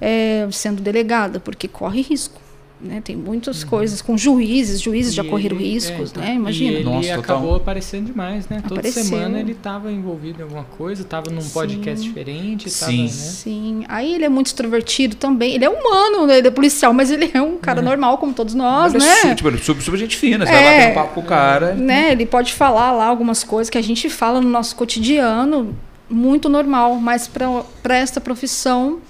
é, 0.00 0.46
sendo 0.50 0.82
delegada, 0.82 1.40
porque 1.40 1.68
corre 1.68 2.02
risco. 2.02 2.40
Né? 2.80 3.00
Tem 3.04 3.16
muitas 3.16 3.64
uhum. 3.64 3.70
coisas 3.70 4.00
com 4.00 4.16
juízes, 4.16 4.80
juízes 4.80 5.12
e 5.12 5.16
já 5.16 5.24
correram 5.24 5.56
ele, 5.56 5.72
riscos, 5.72 6.12
é, 6.14 6.20
né? 6.20 6.34
Imagina. 6.34 6.70
E 6.70 6.74
ele 6.76 6.84
Nossa, 6.84 7.14
acabou 7.16 7.56
aparecendo 7.56 8.06
demais, 8.06 8.48
né? 8.48 8.62
Apareceu. 8.64 9.02
Toda 9.02 9.16
semana 9.16 9.40
ele 9.40 9.50
estava 9.50 9.90
envolvido 9.90 10.38
em 10.38 10.42
alguma 10.44 10.62
coisa, 10.62 11.02
estava 11.02 11.28
num 11.28 11.40
Sim. 11.40 11.50
podcast 11.50 12.06
diferente. 12.06 12.70
Sim. 12.70 12.80
Tava, 12.80 12.92
né? 12.92 13.08
Sim. 13.08 13.84
Aí 13.88 14.14
ele 14.14 14.24
é 14.24 14.28
muito 14.28 14.46
extrovertido 14.46 15.16
também. 15.16 15.56
Ele 15.56 15.64
é 15.64 15.68
humano, 15.68 16.24
né? 16.24 16.38
ele 16.38 16.46
é 16.46 16.50
policial, 16.52 16.94
mas 16.94 17.10
ele 17.10 17.28
é 17.34 17.42
um 17.42 17.56
cara 17.56 17.80
é. 17.80 17.82
normal, 17.82 18.16
como 18.16 18.32
todos 18.32 18.54
nós, 18.54 18.92
mas 18.92 19.02
né? 19.02 19.32
É, 19.32 19.34
tipo, 19.34 19.50
super, 19.58 19.82
super 19.82 19.98
gente 19.98 20.16
fina, 20.16 20.46
você 20.46 20.52
é, 20.52 20.54
vai 20.54 20.78
bater 20.78 20.90
um 20.92 20.94
papo 20.94 21.14
com 21.14 21.20
o 21.20 21.24
cara. 21.24 21.74
Né? 21.74 22.12
Ele 22.12 22.26
pode 22.26 22.52
falar 22.52 22.92
lá 22.92 23.06
algumas 23.06 23.42
coisas 23.42 23.68
que 23.68 23.78
a 23.78 23.82
gente 23.82 24.08
fala 24.08 24.40
no 24.40 24.48
nosso 24.48 24.76
cotidiano, 24.76 25.76
muito 26.08 26.48
normal, 26.48 26.96
mas 26.96 27.28
para 27.28 27.96
esta 27.96 28.20
profissão, 28.20 29.00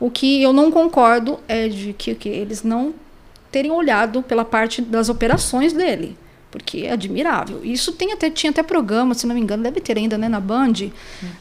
o 0.00 0.10
que 0.10 0.42
eu 0.42 0.52
não 0.52 0.70
concordo 0.70 1.38
é 1.48 1.68
de 1.68 1.92
que, 1.92 2.14
que 2.14 2.28
eles 2.28 2.62
não 2.62 2.94
terem 3.50 3.70
olhado 3.70 4.22
pela 4.22 4.44
parte 4.44 4.82
das 4.82 5.08
operações 5.08 5.72
dele. 5.72 6.16
porque 6.50 6.86
é 6.86 6.92
admirável. 6.92 7.60
Isso 7.62 7.92
tem 7.92 8.12
até, 8.12 8.30
tinha 8.30 8.50
até 8.50 8.62
programa, 8.62 9.14
se 9.14 9.26
não 9.26 9.34
me 9.34 9.40
engano, 9.40 9.62
deve 9.62 9.80
ter 9.80 9.98
ainda, 9.98 10.16
né, 10.16 10.26
na 10.28 10.40
Band, 10.40 10.90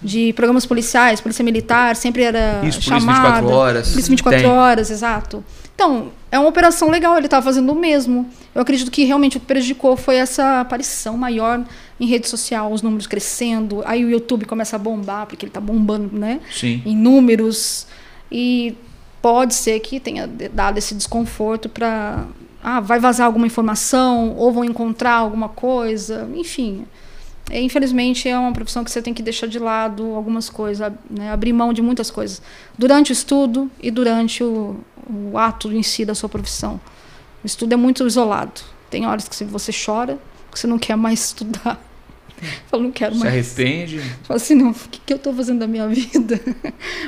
de 0.01 0.33
programas 0.33 0.65
policiais, 0.65 1.21
polícia 1.21 1.43
militar, 1.43 1.95
sempre 1.95 2.23
era 2.23 2.59
Isso, 2.63 2.79
Polícia 2.81 2.99
chamada. 2.99 3.41
24 3.41 3.49
horas. 3.49 3.89
Polícia 3.91 4.09
24 4.09 4.41
Tem. 4.41 4.49
horas, 4.49 4.91
exato. 4.91 5.43
Então, 5.73 6.11
é 6.31 6.37
uma 6.39 6.49
operação 6.49 6.89
legal, 6.89 7.15
ele 7.17 7.27
estava 7.27 7.45
fazendo 7.45 7.71
o 7.71 7.75
mesmo. 7.75 8.29
Eu 8.53 8.61
acredito 8.61 8.91
que 8.91 9.05
realmente 9.05 9.37
o 9.37 9.39
que 9.39 9.45
prejudicou 9.45 9.95
foi 9.95 10.15
essa 10.15 10.59
aparição 10.59 11.17
maior 11.17 11.63
em 11.99 12.05
rede 12.05 12.27
social, 12.27 12.71
os 12.71 12.81
números 12.81 13.07
crescendo, 13.07 13.81
aí 13.85 14.03
o 14.03 14.09
YouTube 14.09 14.45
começa 14.45 14.75
a 14.75 14.79
bombar, 14.79 15.25
porque 15.27 15.45
ele 15.45 15.49
está 15.49 15.61
bombando, 15.61 16.17
né? 16.17 16.41
Sim. 16.51 16.81
em 16.85 16.95
números 16.95 17.87
e 18.31 18.75
pode 19.21 19.55
ser 19.55 19.79
que 19.79 19.99
tenha 19.99 20.27
dado 20.27 20.77
esse 20.77 20.93
desconforto 20.93 21.69
para 21.69 22.25
ah, 22.61 22.79
vai 22.79 22.99
vazar 22.99 23.27
alguma 23.27 23.45
informação 23.45 24.35
ou 24.35 24.51
vão 24.51 24.63
encontrar 24.65 25.13
alguma 25.13 25.47
coisa, 25.47 26.27
enfim. 26.35 26.85
É, 27.49 27.61
infelizmente 27.61 28.27
é 28.27 28.37
uma 28.37 28.51
profissão 28.51 28.83
que 28.83 28.89
você 28.89 29.03
tem 29.03 29.13
que 29.13 29.21
deixar 29.21 29.45
de 29.45 29.59
lado 29.59 30.15
algumas 30.15 30.49
coisas, 30.49 30.91
né, 31.07 31.31
abrir 31.31 31.53
mão 31.53 31.71
de 31.71 31.81
muitas 31.81 32.09
coisas 32.09 32.41
durante 32.75 33.11
o 33.11 33.13
estudo 33.13 33.69
e 33.79 33.91
durante 33.91 34.43
o, 34.43 34.77
o 35.07 35.37
ato 35.37 35.71
em 35.71 35.83
si 35.83 36.03
da 36.03 36.15
sua 36.15 36.27
profissão. 36.27 36.81
O 37.43 37.45
estudo 37.45 37.73
é 37.73 37.75
muito 37.75 38.05
isolado. 38.07 38.61
Tem 38.89 39.05
horas 39.05 39.29
que 39.29 39.43
você 39.43 39.71
chora, 39.71 40.17
que 40.51 40.59
você 40.59 40.65
não 40.65 40.79
quer 40.79 40.95
mais 40.95 41.25
estudar. 41.25 41.79
Fala, 42.67 42.83
não 42.83 42.91
quero 42.91 43.13
Se 43.15 43.19
mais. 43.21 43.33
arrepende. 43.33 43.99
Fala 44.23 44.37
assim, 44.37 44.55
não, 44.55 44.71
o 44.71 44.73
que, 44.73 44.99
que 45.05 45.13
eu 45.13 45.17
estou 45.17 45.33
fazendo 45.33 45.59
da 45.59 45.67
minha 45.67 45.87
vida? 45.89 46.39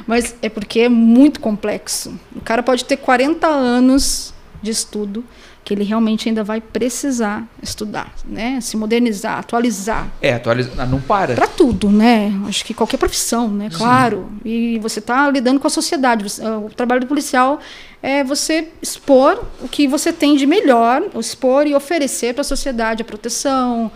Mas 0.05 0.36
é 0.41 0.50
porque 0.50 0.81
é 0.81 0.89
muito 0.89 1.39
complexo. 1.39 2.17
O 2.36 2.41
cara 2.41 2.63
pode 2.63 2.86
ter 2.86 2.98
40 2.98 3.48
anos 3.48 4.34
de 4.62 4.72
estudo, 4.72 5.24
que 5.63 5.74
ele 5.74 5.84
realmente 5.84 6.29
ainda 6.29 6.46
vai 6.46 6.62
precisar 6.62 7.46
estudar, 7.62 8.13
né? 8.25 8.57
Se 8.62 8.77
modernizar, 8.77 9.38
atualizar. 9.39 10.07
É, 10.22 10.34
atualiza. 10.34 10.72
ah, 10.77 10.86
Não 10.86 11.01
para. 11.01 11.36
Para 11.36 11.46
tudo, 11.48 11.89
né? 11.89 12.31
Acho 12.48 12.63
que 12.63 12.74
qualquer 12.74 12.96
profissão, 12.98 13.50
né? 13.50 13.69
Claro. 13.74 14.31
E 14.46 14.79
você 14.79 15.00
está 15.00 15.29
lidando 15.29 15.60
com 15.60 15.67
a 15.67 15.69
sociedade. 15.69 16.25
Ah, 16.41 16.57
O 16.60 16.69
trabalho 16.69 17.01
do 17.01 17.07
policial 17.07 17.60
é 18.01 18.24
você 18.24 18.69
expor 18.81 19.43
o 19.62 19.67
que 19.67 19.89
você 19.89 20.13
tem 20.13 20.38
de 20.38 20.46
melhor, 20.46 21.03
expor 21.19 21.67
e 21.67 21.75
oferecer 21.75 22.34
para 22.34 22.41
a 22.41 22.46
sociedade 22.46 23.01
a 23.01 23.05
proteção, 23.05 23.91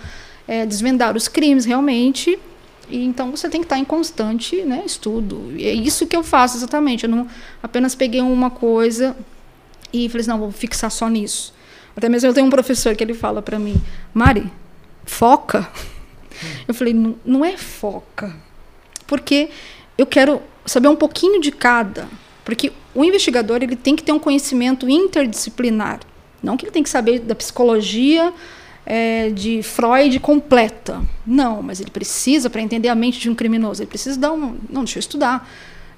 é, 0.51 0.65
desvendar 0.65 1.15
os 1.15 1.29
crimes 1.29 1.63
realmente. 1.63 2.38
E 2.89 3.05
então 3.05 3.31
você 3.31 3.48
tem 3.48 3.62
que 3.62 3.65
estar 3.65 3.77
em 3.77 3.86
constante 3.86 4.63
né, 4.63 4.84
estudo. 4.86 5.53
E 5.55 5.65
é 5.65 5.74
isso 5.74 6.05
que 6.05 6.13
eu 6.13 6.22
faço 6.22 6.58
exatamente. 6.58 7.05
Eu 7.05 7.10
não 7.10 7.25
apenas 7.63 7.96
peguei 7.96 8.20
uma 8.20 8.50
coisa 8.50 9.15
e 9.93 10.10
falei 10.10 10.22
assim, 10.22 10.29
não, 10.29 10.39
vou 10.39 10.51
fixar 10.51 10.91
só 10.91 11.08
nisso. 11.08 11.53
Até 11.96 12.10
mesmo 12.10 12.27
eu 12.27 12.34
tenho 12.34 12.48
um 12.48 12.50
professor 12.50 12.93
que 12.98 13.03
ele 13.03 13.13
fala 13.13 13.41
para 13.41 13.58
mim, 13.58 13.81
Mari, 14.13 14.51
foca. 15.05 15.70
Eu 16.67 16.74
falei, 16.74 16.91
não, 16.91 17.15
não 17.24 17.46
é 17.46 17.55
foca. 17.55 18.36
Porque 19.05 19.50
eu 19.96 20.08
quero 20.08 20.41
saber 20.65 20.88
um 20.88 20.96
pouquinho 20.96 21.39
de 21.39 21.51
cada. 21.51 22.08
Porque 22.43 22.72
o 22.96 23.03
investigador 23.03 23.62
ele 23.62 23.75
tem 23.75 23.96
que 23.96 24.01
ter 24.01 24.12
um 24.12 24.17
conhecimento 24.17 24.89
interdisciplinar. 24.89 26.00
Não 26.41 26.58
que 26.58 26.65
ele 26.65 26.72
tem 26.72 26.81
que 26.81 26.89
saber 26.89 27.20
da 27.20 27.36
psicologia 27.36 28.34
é, 28.86 29.30
de 29.30 29.62
Freud 29.64 30.20
completa. 30.20 31.02
Não, 31.26 31.62
mas 31.62 31.80
ele 31.80 31.92
precisa, 31.92 32.50
para 32.50 32.62
entender 32.62 32.90
a 32.90 32.96
mente 32.96 33.20
de 33.20 33.30
um 33.30 33.36
criminoso, 33.36 33.82
ele 33.82 33.90
precisa 33.90 34.20
dar 34.20 34.32
um. 34.32 34.58
Não, 34.70 34.84
deixa 34.84 34.98
eu 34.98 35.02
estudar. 35.02 35.48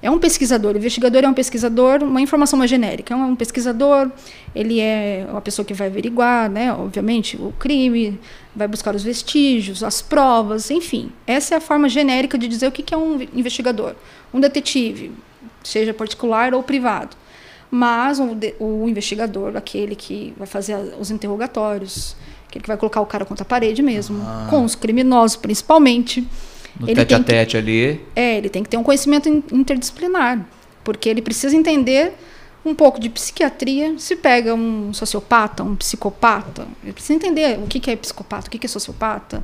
É 0.04 0.10
um 0.10 0.18
pesquisador. 0.18 0.74
O 0.74 0.76
investigador 0.76 1.24
é 1.24 1.28
um 1.28 1.32
pesquisador, 1.32 2.02
uma 2.02 2.20
informação 2.20 2.58
mais 2.58 2.68
genérica. 2.68 3.14
É 3.14 3.16
um 3.16 3.34
pesquisador, 3.34 4.10
ele 4.54 4.78
é 4.78 5.26
uma 5.30 5.40
pessoa 5.40 5.64
que 5.64 5.72
vai 5.72 5.86
averiguar, 5.86 6.50
né, 6.50 6.70
obviamente, 6.74 7.38
o 7.38 7.54
crime, 7.58 8.20
vai 8.54 8.68
buscar 8.68 8.94
os 8.94 9.02
vestígios, 9.02 9.82
as 9.82 10.02
provas, 10.02 10.70
enfim. 10.70 11.10
Essa 11.26 11.54
é 11.54 11.56
a 11.56 11.60
forma 11.60 11.88
genérica 11.88 12.36
de 12.36 12.46
dizer 12.46 12.66
o 12.66 12.72
que 12.72 12.92
é 12.92 12.98
um 12.98 13.18
investigador. 13.34 13.94
Um 14.32 14.40
detetive, 14.40 15.10
seja 15.62 15.94
particular 15.94 16.52
ou 16.52 16.62
privado. 16.62 17.16
Mas 17.70 18.20
o, 18.20 18.36
o 18.60 18.86
investigador, 18.86 19.56
aquele 19.56 19.96
que 19.96 20.34
vai 20.36 20.46
fazer 20.46 20.76
os 21.00 21.10
interrogatórios, 21.10 22.14
que 22.62 22.68
vai 22.68 22.76
colocar 22.76 23.00
o 23.00 23.06
cara 23.06 23.24
contra 23.24 23.42
a 23.42 23.46
parede 23.46 23.82
mesmo, 23.82 24.20
Ah. 24.26 24.46
com 24.50 24.64
os 24.64 24.74
criminosos 24.74 25.36
principalmente. 25.36 26.26
No 26.78 26.86
Ele 26.88 26.94
tete 26.96 27.14
a 27.14 27.18
tem 27.18 27.24
que- 27.24 27.32
tete 27.32 27.56
ali. 27.56 28.00
É, 28.16 28.36
ele 28.36 28.48
tem 28.48 28.62
que 28.62 28.68
ter 28.68 28.76
um 28.76 28.82
conhecimento 28.82 29.28
in- 29.28 29.42
interdisciplinar, 29.52 30.44
porque 30.82 31.08
ele 31.08 31.22
precisa 31.22 31.54
entender 31.56 32.14
um 32.64 32.74
pouco 32.74 32.98
de 32.98 33.08
psiquiatria. 33.08 33.94
Se 33.98 34.16
pega 34.16 34.54
um 34.54 34.92
sociopata, 34.92 35.62
um 35.62 35.76
psicopata, 35.76 36.66
ele 36.82 36.92
precisa 36.92 37.14
entender 37.14 37.58
o 37.62 37.66
que 37.66 37.78
que 37.78 37.90
é 37.90 37.96
psicopata, 37.96 38.48
o 38.48 38.50
que 38.50 38.58
que 38.58 38.66
é 38.66 38.68
sociopata. 38.68 39.42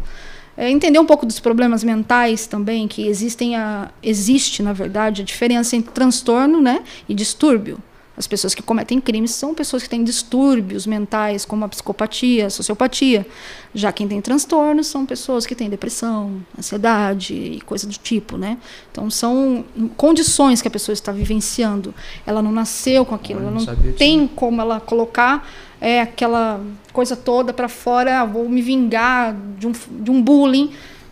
É, 0.56 0.68
entender 0.70 0.98
um 0.98 1.06
pouco 1.06 1.24
dos 1.24 1.38
problemas 1.38 1.84
mentais 1.84 2.46
também, 2.46 2.88
que 2.88 3.06
existem 3.06 3.56
a, 3.56 3.90
existe, 4.02 4.62
na 4.62 4.72
verdade, 4.72 5.22
a 5.22 5.24
diferença 5.24 5.76
entre 5.76 5.92
transtorno 5.92 6.60
né, 6.60 6.82
e 7.08 7.14
distúrbio. 7.14 7.78
As 8.20 8.26
pessoas 8.26 8.54
que 8.54 8.60
cometem 8.60 9.00
crimes 9.00 9.30
são 9.30 9.54
pessoas 9.54 9.82
que 9.82 9.88
têm 9.88 10.04
distúrbios 10.04 10.86
mentais, 10.86 11.46
como 11.46 11.64
a 11.64 11.68
psicopatia, 11.70 12.48
a 12.48 12.50
sociopatia. 12.50 13.26
Já 13.74 13.90
quem 13.92 14.06
tem 14.06 14.20
transtornos 14.20 14.88
são 14.88 15.06
pessoas 15.06 15.46
que 15.46 15.54
têm 15.54 15.70
depressão, 15.70 16.44
ansiedade 16.58 17.32
e 17.32 17.62
coisa 17.62 17.86
do 17.86 17.94
tipo, 17.94 18.36
né? 18.36 18.58
Então 18.92 19.10
são 19.10 19.64
condições 19.96 20.60
que 20.60 20.68
a 20.68 20.70
pessoa 20.70 20.92
está 20.92 21.12
vivenciando. 21.12 21.94
Ela 22.26 22.42
não 22.42 22.52
nasceu 22.52 23.06
com 23.06 23.14
aquilo, 23.14 23.40
ela 23.40 23.50
não 23.50 23.60
não 23.60 23.64
sabia 23.64 23.84
disso, 23.84 23.96
tem 23.96 24.28
como 24.28 24.60
ela 24.60 24.80
colocar 24.80 25.48
é, 25.80 26.02
aquela 26.02 26.60
coisa 26.92 27.16
toda 27.16 27.54
para 27.54 27.70
fora, 27.70 28.20
ah, 28.20 28.24
vou 28.26 28.46
me 28.50 28.60
vingar 28.60 29.34
de 29.58 29.66
um, 29.66 29.72
de 29.72 30.10
um 30.10 30.20
bullying, 30.20 30.70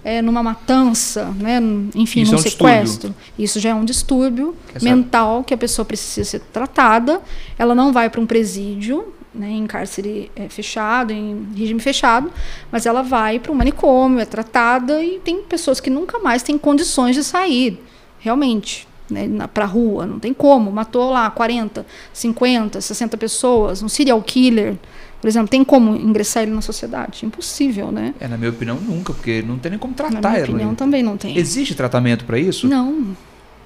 é, 0.08 0.22
numa 0.22 0.42
matança, 0.42 1.24
né? 1.38 1.60
enfim, 1.94 2.22
Isso 2.22 2.32
num 2.32 2.38
é 2.38 2.40
um 2.40 2.42
sequestro. 2.42 3.14
Isso 3.38 3.60
já 3.60 3.70
é 3.70 3.74
um 3.74 3.84
distúrbio 3.84 4.54
Essa- 4.74 4.84
mental 4.84 5.44
que 5.44 5.52
a 5.52 5.58
pessoa 5.58 5.84
precisa 5.84 6.28
ser 6.28 6.40
tratada. 6.52 7.20
Ela 7.58 7.74
não 7.74 7.92
vai 7.92 8.08
para 8.08 8.20
um 8.20 8.26
presídio, 8.26 9.12
né, 9.34 9.50
em 9.50 9.66
cárcere 9.66 10.30
é, 10.34 10.48
fechado, 10.48 11.12
em 11.12 11.46
regime 11.54 11.78
fechado, 11.80 12.32
mas 12.72 12.86
ela 12.86 13.02
vai 13.02 13.38
para 13.38 13.52
um 13.52 13.54
manicômio, 13.54 14.18
é 14.18 14.24
tratada 14.24 15.02
e 15.02 15.18
tem 15.18 15.42
pessoas 15.42 15.78
que 15.78 15.90
nunca 15.90 16.18
mais 16.20 16.42
têm 16.42 16.56
condições 16.56 17.14
de 17.14 17.22
sair, 17.22 17.78
realmente. 18.18 18.88
Né, 19.10 19.26
para 19.54 19.64
a 19.64 19.66
rua, 19.66 20.04
não 20.04 20.18
tem 20.18 20.34
como. 20.34 20.70
Matou 20.70 21.08
lá 21.10 21.30
40, 21.30 21.86
50, 22.12 22.78
60 22.80 23.16
pessoas, 23.16 23.82
um 23.82 23.88
serial 23.88 24.20
killer, 24.22 24.76
por 25.20 25.26
exemplo, 25.26 25.48
tem 25.48 25.64
como 25.64 25.96
ingressar 25.96 26.44
ele 26.44 26.52
na 26.52 26.60
sociedade? 26.60 27.26
Impossível, 27.26 27.90
né? 27.90 28.14
É, 28.20 28.28
na 28.28 28.36
minha 28.36 28.50
opinião, 28.50 28.76
nunca, 28.76 29.12
porque 29.12 29.42
não 29.42 29.58
tem 29.58 29.70
nem 29.70 29.78
como 29.78 29.92
Na 29.92 29.96
tratar 29.96 30.28
minha 30.28 30.40
ela. 30.40 30.48
opinião, 30.48 30.74
também 30.74 31.02
não 31.02 31.16
tem. 31.16 31.36
Existe 31.36 31.74
tratamento 31.74 32.24
para 32.24 32.38
isso? 32.38 32.68
Não, 32.68 33.16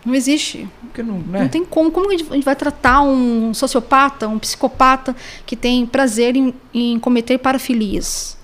não 0.04 0.14
existe. 0.14 0.66
Porque 0.80 1.02
não, 1.02 1.18
né? 1.18 1.40
Não 1.40 1.48
tem 1.48 1.64
como. 1.64 1.90
Como 1.90 2.08
a 2.08 2.12
gente 2.12 2.26
a 2.30 2.34
gente 2.34 2.44
vai 2.44 2.56
tratar 2.56 3.02
um 3.02 3.52
sociopata, 3.52 4.26
um 4.28 4.38
psicopata 4.38 5.14
que 5.44 5.54
tem 5.54 5.84
prazer 5.84 6.36
em, 6.36 6.54
em 6.72 6.98
cometer 6.98 7.36
parafilias? 7.38 8.38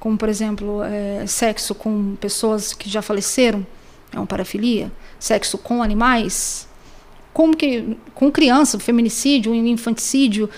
Como, 0.00 0.16
por 0.16 0.28
exemplo, 0.28 0.82
é, 0.84 1.26
sexo 1.26 1.74
com 1.74 2.16
pessoas 2.16 2.72
que 2.72 2.88
já 2.88 3.02
faleceram, 3.02 3.66
é 4.12 4.16
uma 4.16 4.26
parafilia. 4.26 4.90
Sexo 5.18 5.58
com 5.58 5.82
animais. 5.82 6.66
Como 7.34 7.54
que. 7.54 7.96
Com 8.14 8.32
criança, 8.32 8.78
feminicídio, 8.78 9.54
infanticídio. 9.54 10.48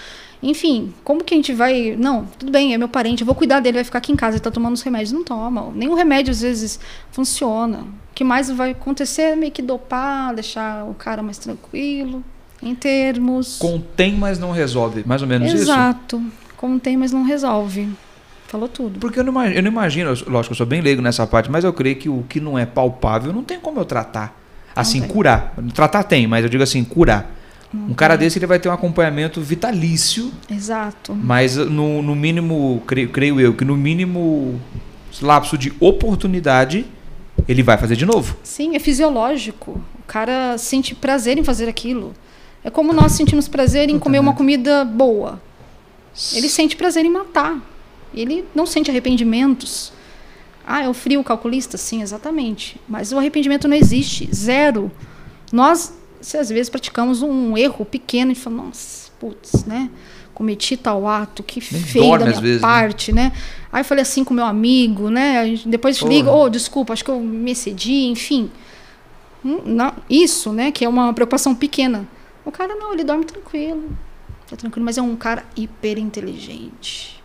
Enfim, 0.43 0.93
como 1.05 1.23
que 1.23 1.35
a 1.35 1.37
gente 1.37 1.53
vai. 1.53 1.95
Não, 1.99 2.25
tudo 2.39 2.51
bem, 2.51 2.73
é 2.73 2.79
meu 2.79 2.89
parente, 2.89 3.21
eu 3.23 3.27
vou 3.27 3.35
cuidar 3.35 3.61
dele, 3.61 3.77
vai 3.77 3.85
ficar 3.85 3.99
aqui 3.99 4.11
em 4.11 4.17
casa, 4.17 4.33
ele 4.33 4.39
está 4.39 4.51
tomando 4.51 4.75
os 4.75 4.83
remédios. 4.83 5.13
Não 5.13 5.23
toma. 5.23 5.71
Nenhum 5.75 5.95
remédio, 5.95 6.31
às 6.31 6.41
vezes, 6.41 6.81
funciona. 7.13 7.79
O 7.81 8.15
que 8.15 8.25
mais 8.25 8.51
vai 8.51 8.71
acontecer 8.71 9.23
é 9.23 9.37
meio 9.37 9.53
que 9.53 9.61
dopar, 9.63 10.35
deixar 10.35 10.85
o 10.85 10.95
cara 10.95 11.23
mais 11.23 11.37
tranquilo, 11.39 12.25
em 12.63 12.75
termos. 12.75 13.57
Contém, 13.59 14.15
mas 14.15 14.39
não 14.39 14.51
resolve. 14.51 15.03
Mais 15.07 15.21
ou 15.23 15.29
menos 15.29 15.49
isso? 15.53 15.63
Exato. 15.65 16.23
Contém, 16.57 16.97
mas 16.97 17.13
não 17.13 17.23
resolve. 17.23 17.89
Falou 18.49 18.69
tudo. 18.69 18.99
Porque 18.99 19.21
eu 19.21 19.25
não, 19.25 19.33
imagino, 19.33 19.57
eu 19.59 19.63
não 19.63 19.71
imagino, 19.71 20.11
eu- 20.11 20.31
lógico, 20.33 20.53
eu 20.53 20.57
sou 20.57 20.67
bem 20.67 20.81
leigo 20.81 21.01
nessa 21.01 21.27
parte, 21.27 21.51
mas 21.51 21.65
eu 21.65 21.73
creio 21.73 21.97
que 21.97 22.09
o 22.09 22.25
que 22.29 22.41
não 22.41 22.59
é 22.59 22.67
palpável 22.67 23.33
não 23.33 23.45
tem 23.45 23.61
como 23.61 23.79
eu 23.79 23.85
tratar. 23.85 24.37
Assim, 24.75 25.03
curar. 25.03 25.55
Tratar 25.75 26.03
tem, 26.05 26.27
mas 26.27 26.43
eu 26.45 26.51
digo 26.51 26.63
assim, 26.63 26.83
curar. 26.85 27.31
Um 27.73 27.95
cara 27.95 28.17
desse 28.17 28.39
ele 28.39 28.47
vai 28.47 28.59
ter 28.59 28.69
um 28.69 28.73
acompanhamento 28.73 29.41
vitalício, 29.41 30.33
Exato. 30.51 31.15
mas 31.15 31.57
no, 31.57 32.03
no 32.03 32.17
mínimo, 32.17 32.83
creio, 32.87 33.09
creio 33.11 33.41
eu, 33.41 33.55
que 33.55 33.65
no 33.65 33.77
mínimo 33.77 34.61
lapso 35.23 35.57
de 35.57 35.73
oportunidade, 35.79 36.85
ele 37.47 37.63
vai 37.63 37.79
fazer 37.79 37.97
de 37.97 38.05
novo. 38.05 38.37
Sim, 38.43 38.75
é 38.75 38.79
fisiológico. 38.79 39.81
O 39.99 40.03
cara 40.07 40.59
sente 40.59 40.95
prazer 40.95 41.39
em 41.39 41.45
fazer 41.45 41.69
aquilo. 41.69 42.13
É 42.65 42.71
como 42.71 42.93
nós 42.93 43.13
sentimos 43.13 43.49
prazer 43.49 43.89
em 43.89 43.99
comer 43.99 44.19
uma 44.19 44.35
comida 44.35 44.85
boa. 44.85 45.41
Ele 46.35 46.49
sente 46.49 46.77
prazer 46.77 47.05
em 47.05 47.11
matar. 47.11 47.59
Ele 48.13 48.45
não 48.55 48.67
sente 48.67 48.91
arrependimentos. 48.91 49.93
Ah, 50.67 50.83
é 50.85 50.89
o 50.89 50.95
frio 50.95 51.23
calculista? 51.25 51.77
Sim, 51.77 52.03
exatamente. 52.03 52.79
Mas 52.89 53.13
o 53.13 53.19
arrependimento 53.19 53.67
não 53.67 53.77
existe. 53.77 54.29
Zero. 54.35 54.91
Nós, 55.53 55.95
se 56.21 56.37
às 56.37 56.49
vezes, 56.49 56.69
praticamos 56.69 57.23
um 57.23 57.57
erro 57.57 57.85
pequeno 57.85 58.33
e 58.33 58.35
falamos, 58.35 58.67
nossa, 58.67 59.11
putz, 59.19 59.65
né? 59.65 59.91
Cometi 60.35 60.77
tal 60.77 61.07
ato, 61.07 61.43
que 61.43 61.61
Nem 61.73 61.83
feio 61.83 62.05
dorme 62.05 62.19
da 62.19 62.31
minha 62.31 62.41
vezes, 62.41 62.63
né? 62.63 62.69
parte, 62.69 63.13
né? 63.13 63.33
Aí 63.71 63.81
eu 63.81 63.85
falei 63.85 64.03
assim 64.03 64.25
com 64.25 64.33
meu 64.33 64.45
amigo, 64.47 65.11
né? 65.11 65.55
Depois 65.67 65.99
Porra. 65.99 66.13
liga, 66.13 66.31
oh, 66.33 66.49
desculpa, 66.49 66.93
acho 66.93 67.05
que 67.05 67.11
eu 67.11 67.21
me 67.21 67.51
excedi, 67.53 68.07
enfim. 68.07 68.51
Hum, 69.45 69.61
não- 69.67 69.93
isso, 70.09 70.53
né? 70.53 70.71
Que 70.71 70.85
é 70.85 70.89
uma 70.89 71.13
preocupação 71.13 71.55
pequena. 71.55 72.07
O 72.45 72.51
cara 72.51 72.75
não, 72.75 72.93
ele 72.95 73.05
dorme 73.05 73.25
tranquilo. 73.25 73.91
Tá 74.49 74.57
tranquilo, 74.57 74.85
mas 74.85 74.97
é 74.99 75.03
um 75.03 75.15
cara 75.15 75.45
hiper 75.57 75.99
inteligente. 75.99 77.23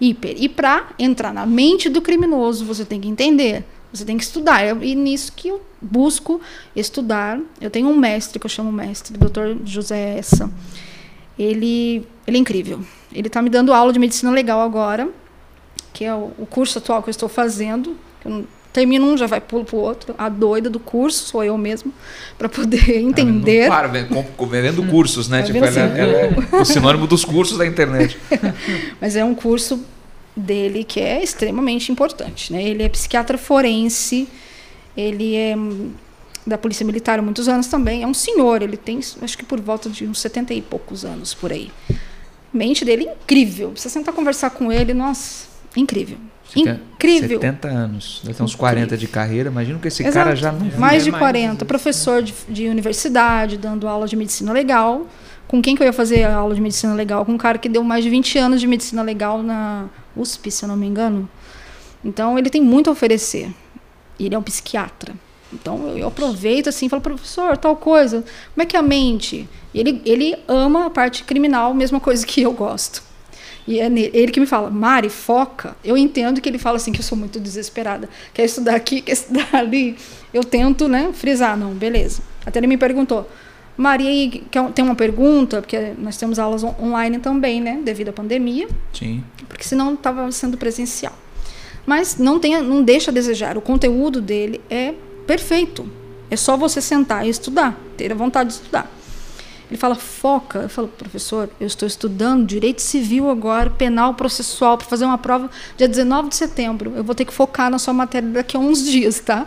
Hiper. 0.00 0.34
E 0.38 0.48
pra 0.48 0.88
entrar 0.98 1.32
na 1.32 1.44
mente 1.46 1.88
do 1.88 2.00
criminoso, 2.00 2.64
você 2.64 2.84
tem 2.84 3.00
que 3.00 3.08
entender. 3.08 3.64
Você 3.92 4.04
tem 4.04 4.16
que 4.16 4.24
estudar. 4.24 4.64
Eu- 4.66 4.82
E 4.82 4.94
nisso 4.94 5.32
que 5.34 5.48
eu 5.48 5.62
busco 5.80 6.40
estudar. 6.76 7.38
Eu 7.60 7.70
tenho 7.70 7.88
um 7.88 7.96
mestre, 7.96 8.38
que 8.38 8.46
eu 8.46 8.50
chamo 8.50 8.70
mestre, 8.70 9.16
Dr. 9.16 9.56
José 9.64 10.16
Essa. 10.18 10.50
Ele, 11.38 12.06
ele 12.26 12.36
é 12.36 12.40
incrível. 12.40 12.80
Ele 13.12 13.28
está 13.28 13.40
me 13.40 13.48
dando 13.48 13.72
aula 13.72 13.92
de 13.92 13.98
medicina 13.98 14.30
legal 14.32 14.60
agora, 14.60 15.08
que 15.92 16.04
é 16.04 16.12
o, 16.14 16.32
o 16.38 16.46
curso 16.46 16.78
atual 16.78 17.02
que 17.02 17.08
eu 17.08 17.12
estou 17.12 17.28
fazendo. 17.28 17.96
Eu 18.24 18.30
não- 18.30 18.44
termino 18.70 19.06
um, 19.06 19.16
já 19.16 19.26
vai 19.26 19.40
pulo 19.40 19.64
pro 19.64 19.76
outro. 19.78 20.14
A 20.18 20.28
doida 20.28 20.68
do 20.68 20.78
curso 20.78 21.24
sou 21.26 21.42
eu 21.42 21.56
mesmo, 21.56 21.92
para 22.36 22.48
poder 22.48 22.98
entender. 23.00 23.68
Vendo, 23.90 24.08
com- 24.36 24.46
vendendo 24.46 24.82
cursos, 24.84 25.28
né? 25.28 25.40
Tá 25.40 25.46
Tipo, 25.46 25.58
ela, 25.58 25.68
assim? 25.68 25.80
ela 25.80 26.12
é 26.12 26.60
o 26.60 26.64
sinônimo 26.64 27.06
dos 27.06 27.24
cursos 27.24 27.56
da 27.56 27.66
internet. 27.66 28.18
Mas 29.00 29.16
é 29.16 29.24
um 29.24 29.34
curso 29.34 29.82
dele 30.38 30.84
que 30.84 31.00
é 31.00 31.22
extremamente 31.22 31.90
importante. 31.90 32.52
Né? 32.52 32.62
Ele 32.62 32.82
é 32.82 32.88
psiquiatra 32.88 33.36
forense, 33.36 34.28
ele 34.96 35.34
é 35.34 35.56
hum, 35.56 35.90
da 36.46 36.56
Polícia 36.56 36.84
Militar 36.84 37.18
há 37.18 37.22
muitos 37.22 37.48
anos 37.48 37.66
também. 37.66 38.02
É 38.02 38.06
um 38.06 38.14
senhor, 38.14 38.62
ele 38.62 38.76
tem 38.76 38.98
acho 38.98 39.38
que 39.38 39.44
por 39.44 39.60
volta 39.60 39.90
de 39.90 40.06
uns 40.06 40.20
70 40.20 40.54
e 40.54 40.62
poucos 40.62 41.04
anos 41.04 41.34
por 41.34 41.52
aí. 41.52 41.70
Mente 42.52 42.84
dele 42.84 43.08
é 43.08 43.12
incrível. 43.12 43.72
Você 43.74 43.88
sentar 43.88 44.14
conversar 44.14 44.50
com 44.50 44.72
ele, 44.72 44.94
nossa, 44.94 45.46
incrível. 45.76 46.16
Incrível. 46.56 47.40
70 47.40 47.68
anos. 47.68 48.20
Deve 48.24 48.36
ter 48.36 48.42
uns 48.42 48.54
Incrível. 48.54 48.58
40 48.58 48.96
de 48.96 49.06
carreira. 49.06 49.50
Imagina 49.50 49.78
que 49.78 49.88
esse 49.88 50.02
Exato. 50.02 50.14
cara 50.14 50.34
já 50.34 50.50
não 50.50 50.66
Mais 50.78 51.04
de 51.04 51.10
mais, 51.10 51.20
40. 51.20 51.46
às 51.46 51.52
vezes. 51.52 51.68
Professor 51.68 52.22
de, 52.22 52.34
de 52.48 52.68
universidade, 52.68 53.58
dando 53.58 53.86
aula 53.86 54.08
de 54.08 54.16
medicina 54.16 54.50
legal. 54.50 55.06
Com 55.48 55.62
quem 55.62 55.74
que 55.74 55.82
eu 55.82 55.86
ia 55.86 55.92
fazer 55.92 56.24
a 56.24 56.36
aula 56.36 56.54
de 56.54 56.60
medicina 56.60 56.92
legal? 56.92 57.24
Com 57.24 57.32
um 57.32 57.38
cara 57.38 57.56
que 57.56 57.70
deu 57.70 57.82
mais 57.82 58.04
de 58.04 58.10
20 58.10 58.38
anos 58.38 58.60
de 58.60 58.66
medicina 58.66 59.02
legal 59.02 59.42
na 59.42 59.86
USP, 60.14 60.50
se 60.50 60.62
eu 60.62 60.68
não 60.68 60.76
me 60.76 60.86
engano. 60.86 61.28
Então, 62.04 62.38
ele 62.38 62.50
tem 62.50 62.60
muito 62.60 62.90
a 62.90 62.92
oferecer. 62.92 63.50
E 64.18 64.26
ele 64.26 64.34
é 64.34 64.38
um 64.38 64.42
psiquiatra. 64.42 65.14
Então, 65.50 65.96
eu, 65.96 66.06
aproveito 66.06 66.68
assim 66.68 66.86
e 66.86 66.88
falo, 66.90 67.00
professor, 67.00 67.56
tal 67.56 67.74
coisa. 67.76 68.22
Como 68.54 68.62
é 68.62 68.66
que 68.66 68.76
é 68.76 68.78
a 68.78 68.82
mente? 68.82 69.48
Ele, 69.74 70.02
ele 70.04 70.36
ama 70.46 70.86
a 70.86 70.90
parte 70.90 71.24
criminal, 71.24 71.72
mesma 71.72 71.98
coisa 71.98 72.26
que 72.26 72.42
eu 72.42 72.52
gosto. 72.52 73.02
E 73.66 73.80
é 73.80 73.86
ele 73.86 74.32
que 74.32 74.40
me 74.40 74.46
fala, 74.46 74.70
Mari, 74.70 75.08
foca. 75.08 75.76
Eu 75.84 75.96
entendo 75.96 76.40
que 76.40 76.48
ele 76.48 76.58
fala 76.58 76.76
assim 76.76 76.92
que 76.92 77.00
eu 77.00 77.04
sou 77.04 77.16
muito 77.16 77.40
desesperada. 77.40 78.08
Quer 78.32 78.44
estudar 78.44 78.74
aqui, 78.74 79.00
quer 79.00 79.12
estudar 79.16 79.48
ali. 79.54 79.96
Eu 80.32 80.44
tento, 80.44 80.88
né, 80.88 81.10
frisar, 81.12 81.56
não, 81.56 81.72
beleza. 81.72 82.22
Até 82.44 82.60
ele 82.60 82.66
me 82.66 82.76
perguntou, 82.76 83.28
Mari, 83.78 84.06
aí, 84.08 84.42
quer- 84.50 84.70
tem 84.72 84.84
uma 84.84 84.94
pergunta? 84.96 85.62
Porque 85.62 85.92
nós 85.96 86.16
temos 86.16 86.38
aulas 86.38 86.62
on- 86.64 86.74
online 86.82 87.18
também, 87.20 87.60
né, 87.60 87.80
devido 87.82 88.08
à 88.08 88.12
pandemia, 88.12 88.68
Sim. 88.92 89.22
porque 89.48 89.62
senão 89.62 89.94
estava 89.94 90.30
sendo 90.32 90.58
presencial. 90.58 91.16
Mas 91.86 92.18
não, 92.18 92.38
tenha, 92.40 92.60
não 92.60 92.82
deixa 92.82 93.10
a 93.10 93.14
desejar. 93.14 93.56
O 93.56 93.60
conteúdo 93.62 94.20
dele 94.20 94.60
é 94.68 94.92
perfeito. 95.26 95.88
É 96.30 96.36
só 96.36 96.56
você 96.56 96.80
sentar 96.82 97.24
e 97.24 97.30
estudar, 97.30 97.78
ter 97.96 98.12
a 98.12 98.14
vontade 98.14 98.48
de 98.50 98.54
estudar. 98.56 98.92
Ele 99.70 99.78
fala, 99.78 99.94
foca. 99.94 100.60
Eu 100.60 100.68
falo, 100.68 100.88
professor, 100.88 101.50
eu 101.60 101.66
estou 101.66 101.86
estudando 101.86 102.46
direito 102.46 102.80
civil 102.80 103.28
agora, 103.28 103.70
penal 103.70 104.14
processual, 104.14 104.78
para 104.78 104.86
fazer 104.86 105.04
uma 105.04 105.18
prova 105.18 105.50
dia 105.76 105.86
19 105.86 106.30
de 106.30 106.36
setembro. 106.36 106.92
Eu 106.96 107.04
vou 107.04 107.14
ter 107.14 107.24
que 107.24 107.32
focar 107.32 107.70
na 107.70 107.78
sua 107.78 107.92
matéria 107.92 108.28
daqui 108.28 108.56
a 108.56 108.60
uns 108.60 108.84
dias, 108.84 109.20
tá? 109.20 109.46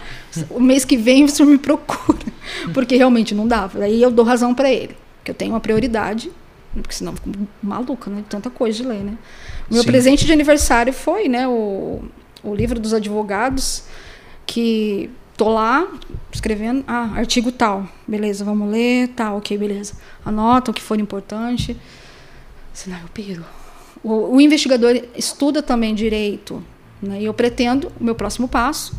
O 0.50 0.60
mês 0.60 0.86
que 0.86 0.96
vem 0.96 1.28
você 1.28 1.44
me 1.44 1.58
procura. 1.58 2.20
Porque 2.74 2.96
realmente 2.96 3.34
não 3.34 3.48
dava. 3.48 3.80
Daí 3.80 4.02
eu 4.02 4.12
dou 4.12 4.24
razão 4.24 4.54
para 4.54 4.72
ele, 4.72 4.96
que 5.24 5.32
eu 5.32 5.36
tenho 5.36 5.54
uma 5.54 5.60
prioridade, 5.60 6.32
porque 6.74 6.94
senão 6.94 7.12
eu 7.12 7.18
fico 7.18 7.48
maluca, 7.62 8.10
né? 8.10 8.24
Tanta 8.30 8.50
coisa 8.50 8.78
de 8.78 8.88
ler, 8.88 9.04
né? 9.04 9.18
O 9.70 9.74
meu 9.74 9.84
Sim. 9.84 9.90
presente 9.90 10.26
de 10.26 10.32
aniversário 10.32 10.94
foi, 10.94 11.28
né, 11.28 11.48
o, 11.48 12.02
o 12.44 12.56
livro 12.56 12.80
dos 12.80 12.94
advogados, 12.94 13.84
que 14.46 15.10
tô 15.42 15.50
lá 15.50 15.88
escrevendo, 16.32 16.84
ah, 16.88 17.10
artigo 17.16 17.52
tal, 17.52 17.88
beleza, 18.08 18.46
vamos 18.46 18.70
ler, 18.70 19.08
tá, 19.08 19.34
ok, 19.34 19.58
beleza. 19.58 19.94
Anota 20.24 20.70
o 20.70 20.74
que 20.74 20.82
for 20.84 21.00
importante. 21.00 21.76
Senão 22.72 23.00
eu 23.02 23.08
piro. 23.12 23.44
O, 24.04 24.36
o 24.36 24.40
investigador 24.42 25.02
estuda 25.18 25.64
também 25.64 25.96
direito, 25.96 26.64
né? 27.02 27.20
E 27.22 27.26
eu 27.26 27.34
pretendo, 27.34 27.92
o 28.00 28.04
meu 28.04 28.14
próximo 28.14 28.48
passo, 28.48 28.94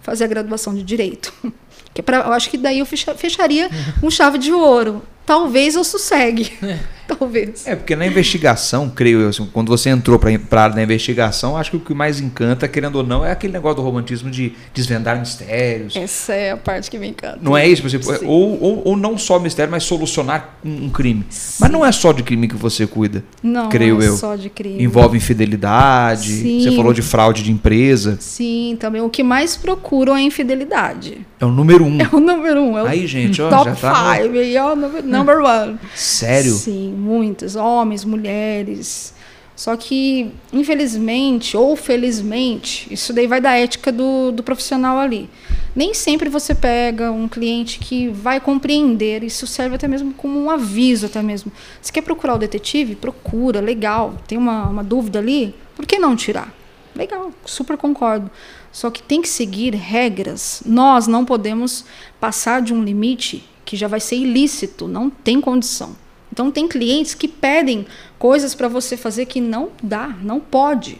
fazer 0.00 0.22
a 0.22 0.26
graduação 0.28 0.72
de 0.74 0.84
direito. 0.84 1.32
Que 1.94 2.00
é 2.00 2.04
pra, 2.04 2.18
eu 2.18 2.32
acho 2.32 2.50
que 2.50 2.56
daí 2.58 2.78
eu 2.78 2.86
fecha- 2.86 3.14
fecharia 3.14 3.68
um 4.02 4.10
chave 4.10 4.38
de 4.38 4.52
ouro. 4.52 5.02
Talvez 5.28 5.74
eu 5.74 5.84
sossegue. 5.84 6.52
Talvez. 7.06 7.66
É, 7.66 7.74
porque 7.74 7.96
na 7.96 8.06
investigação, 8.06 8.90
creio 8.90 9.22
eu, 9.22 9.28
assim, 9.30 9.48
quando 9.50 9.68
você 9.68 9.88
entrou 9.88 10.18
para 10.18 10.30
a 10.30 10.62
área 10.62 10.76
da 10.76 10.82
investigação, 10.82 11.56
acho 11.56 11.70
que 11.70 11.76
o 11.78 11.80
que 11.80 11.94
mais 11.94 12.20
encanta, 12.20 12.68
querendo 12.68 12.96
ou 12.96 13.02
não, 13.02 13.24
é 13.24 13.32
aquele 13.32 13.54
negócio 13.54 13.76
do 13.76 13.82
romantismo 13.82 14.30
de 14.30 14.52
desvendar 14.74 15.18
mistérios. 15.18 15.96
Essa 15.96 16.34
é 16.34 16.50
a 16.50 16.56
parte 16.56 16.90
que 16.90 16.98
me 16.98 17.08
encanta. 17.08 17.38
Não 17.40 17.56
é 17.56 17.66
isso? 17.66 17.80
Por 17.80 17.88
exemplo, 17.88 18.14
Sim. 18.14 18.26
ou, 18.26 18.62
ou, 18.62 18.82
ou 18.88 18.96
não 18.96 19.16
só 19.16 19.38
mistério, 19.38 19.70
mas 19.70 19.84
solucionar 19.84 20.58
um, 20.62 20.84
um 20.84 20.90
crime. 20.90 21.24
Mas 21.58 21.70
não 21.70 21.84
é 21.84 21.90
só 21.92 22.12
de 22.12 22.22
crime 22.22 22.46
que 22.46 22.56
você 22.56 22.86
cuida. 22.86 23.24
Não, 23.42 23.70
creio 23.70 24.02
é 24.02 24.08
eu. 24.08 24.16
só 24.16 24.36
de 24.36 24.50
crime. 24.50 24.82
Envolve 24.82 25.16
infidelidade, 25.16 26.28
Sim. 26.30 26.60
você 26.60 26.76
falou 26.76 26.92
de 26.92 27.00
fraude 27.00 27.42
de 27.42 27.50
empresa. 27.50 28.18
Sim, 28.20 28.76
também. 28.78 29.00
O 29.00 29.08
que 29.08 29.22
mais 29.22 29.56
procuram 29.56 30.14
é 30.14 30.20
infidelidade. 30.20 31.26
É 31.40 31.44
o 31.46 31.50
número 31.50 31.84
um. 31.84 31.98
É 32.00 32.08
o 32.12 32.20
número 32.20 32.60
um. 32.60 32.76
É 32.78 32.82
o 32.82 32.86
Aí, 32.86 33.06
gente, 33.06 33.40
ó, 33.40 33.48
top 33.48 33.70
já 33.70 33.76
tá. 33.76 34.16
no- 34.18 34.22
five. 34.22 34.38
aí, 34.38 34.56
ó, 34.58 34.74
number, 34.76 35.02
number 35.18 35.40
one. 35.40 35.78
Sério? 35.94 36.52
Sim, 36.52 36.92
muitos. 36.92 37.56
Homens, 37.56 38.04
mulheres. 38.04 39.14
Só 39.58 39.76
que, 39.76 40.30
infelizmente 40.52 41.56
ou 41.56 41.74
felizmente, 41.74 42.86
isso 42.92 43.12
daí 43.12 43.26
vai 43.26 43.40
da 43.40 43.58
ética 43.58 43.90
do, 43.90 44.30
do 44.30 44.40
profissional 44.40 44.98
ali. 44.98 45.28
Nem 45.74 45.92
sempre 45.92 46.28
você 46.28 46.54
pega 46.54 47.10
um 47.10 47.26
cliente 47.26 47.80
que 47.80 48.08
vai 48.08 48.38
compreender. 48.38 49.24
Isso 49.24 49.48
serve 49.48 49.74
até 49.74 49.88
mesmo 49.88 50.14
como 50.14 50.40
um 50.40 50.48
aviso, 50.48 51.06
até 51.06 51.20
mesmo. 51.22 51.50
Se 51.82 51.92
quer 51.92 52.02
procurar 52.02 52.34
o 52.34 52.38
detetive, 52.38 52.94
procura, 52.94 53.60
legal. 53.60 54.14
Tem 54.28 54.38
uma, 54.38 54.68
uma 54.68 54.84
dúvida 54.84 55.18
ali, 55.18 55.52
por 55.74 55.84
que 55.84 55.98
não 55.98 56.14
tirar? 56.14 56.54
Legal, 56.94 57.32
super 57.44 57.76
concordo. 57.76 58.30
Só 58.70 58.90
que 58.90 59.02
tem 59.02 59.20
que 59.20 59.28
seguir 59.28 59.74
regras. 59.74 60.62
Nós 60.64 61.08
não 61.08 61.24
podemos 61.24 61.84
passar 62.20 62.62
de 62.62 62.72
um 62.72 62.82
limite 62.82 63.44
que 63.68 63.76
já 63.76 63.86
vai 63.86 64.00
ser 64.00 64.16
ilícito, 64.16 64.88
não 64.88 65.10
tem 65.10 65.42
condição. 65.42 65.94
Então 66.32 66.50
tem 66.50 66.66
clientes 66.66 67.12
que 67.12 67.28
pedem 67.28 67.86
coisas 68.18 68.54
para 68.54 68.66
você 68.66 68.96
fazer 68.96 69.26
que 69.26 69.42
não 69.42 69.68
dá, 69.82 70.08
não 70.22 70.40
pode. 70.40 70.98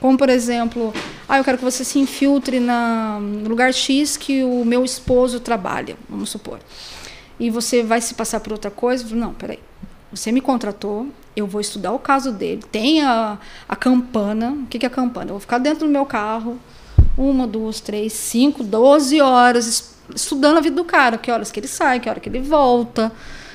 Como 0.00 0.16
por 0.16 0.28
exemplo, 0.28 0.94
ah, 1.28 1.38
eu 1.38 1.42
quero 1.42 1.58
que 1.58 1.64
você 1.64 1.82
se 1.82 1.98
infiltre 1.98 2.60
na, 2.60 3.18
no 3.18 3.48
lugar 3.48 3.74
X 3.74 4.16
que 4.16 4.44
o 4.44 4.64
meu 4.64 4.84
esposo 4.84 5.40
trabalha, 5.40 5.96
vamos 6.08 6.30
supor. 6.30 6.60
E 7.40 7.50
você 7.50 7.82
vai 7.82 8.00
se 8.00 8.14
passar 8.14 8.38
por 8.38 8.52
outra 8.52 8.70
coisa? 8.70 9.04
Não, 9.12 9.34
peraí. 9.34 9.58
Você 10.12 10.30
me 10.30 10.40
contratou, 10.40 11.08
eu 11.34 11.44
vou 11.44 11.60
estudar 11.60 11.90
o 11.92 11.98
caso 11.98 12.30
dele. 12.30 12.62
Tem 12.70 13.02
a, 13.02 13.36
a 13.68 13.74
campana. 13.74 14.52
O 14.52 14.66
que, 14.66 14.78
que 14.78 14.86
é 14.86 14.88
a 14.88 14.90
campana? 14.90 15.30
Eu 15.30 15.34
vou 15.34 15.40
ficar 15.40 15.58
dentro 15.58 15.88
do 15.88 15.92
meu 15.92 16.06
carro 16.06 16.56
uma, 17.18 17.48
duas, 17.48 17.80
três, 17.80 18.12
cinco, 18.12 18.62
doze 18.62 19.20
horas 19.20 19.95
estudando 20.14 20.58
a 20.58 20.60
vida 20.60 20.76
do 20.76 20.84
cara. 20.84 21.18
Que 21.18 21.30
horas 21.30 21.50
que 21.50 21.60
ele 21.60 21.68
sai, 21.68 22.00
que 22.00 22.08
hora 22.08 22.20
que 22.20 22.28
ele 22.28 22.40
volta. 22.40 23.12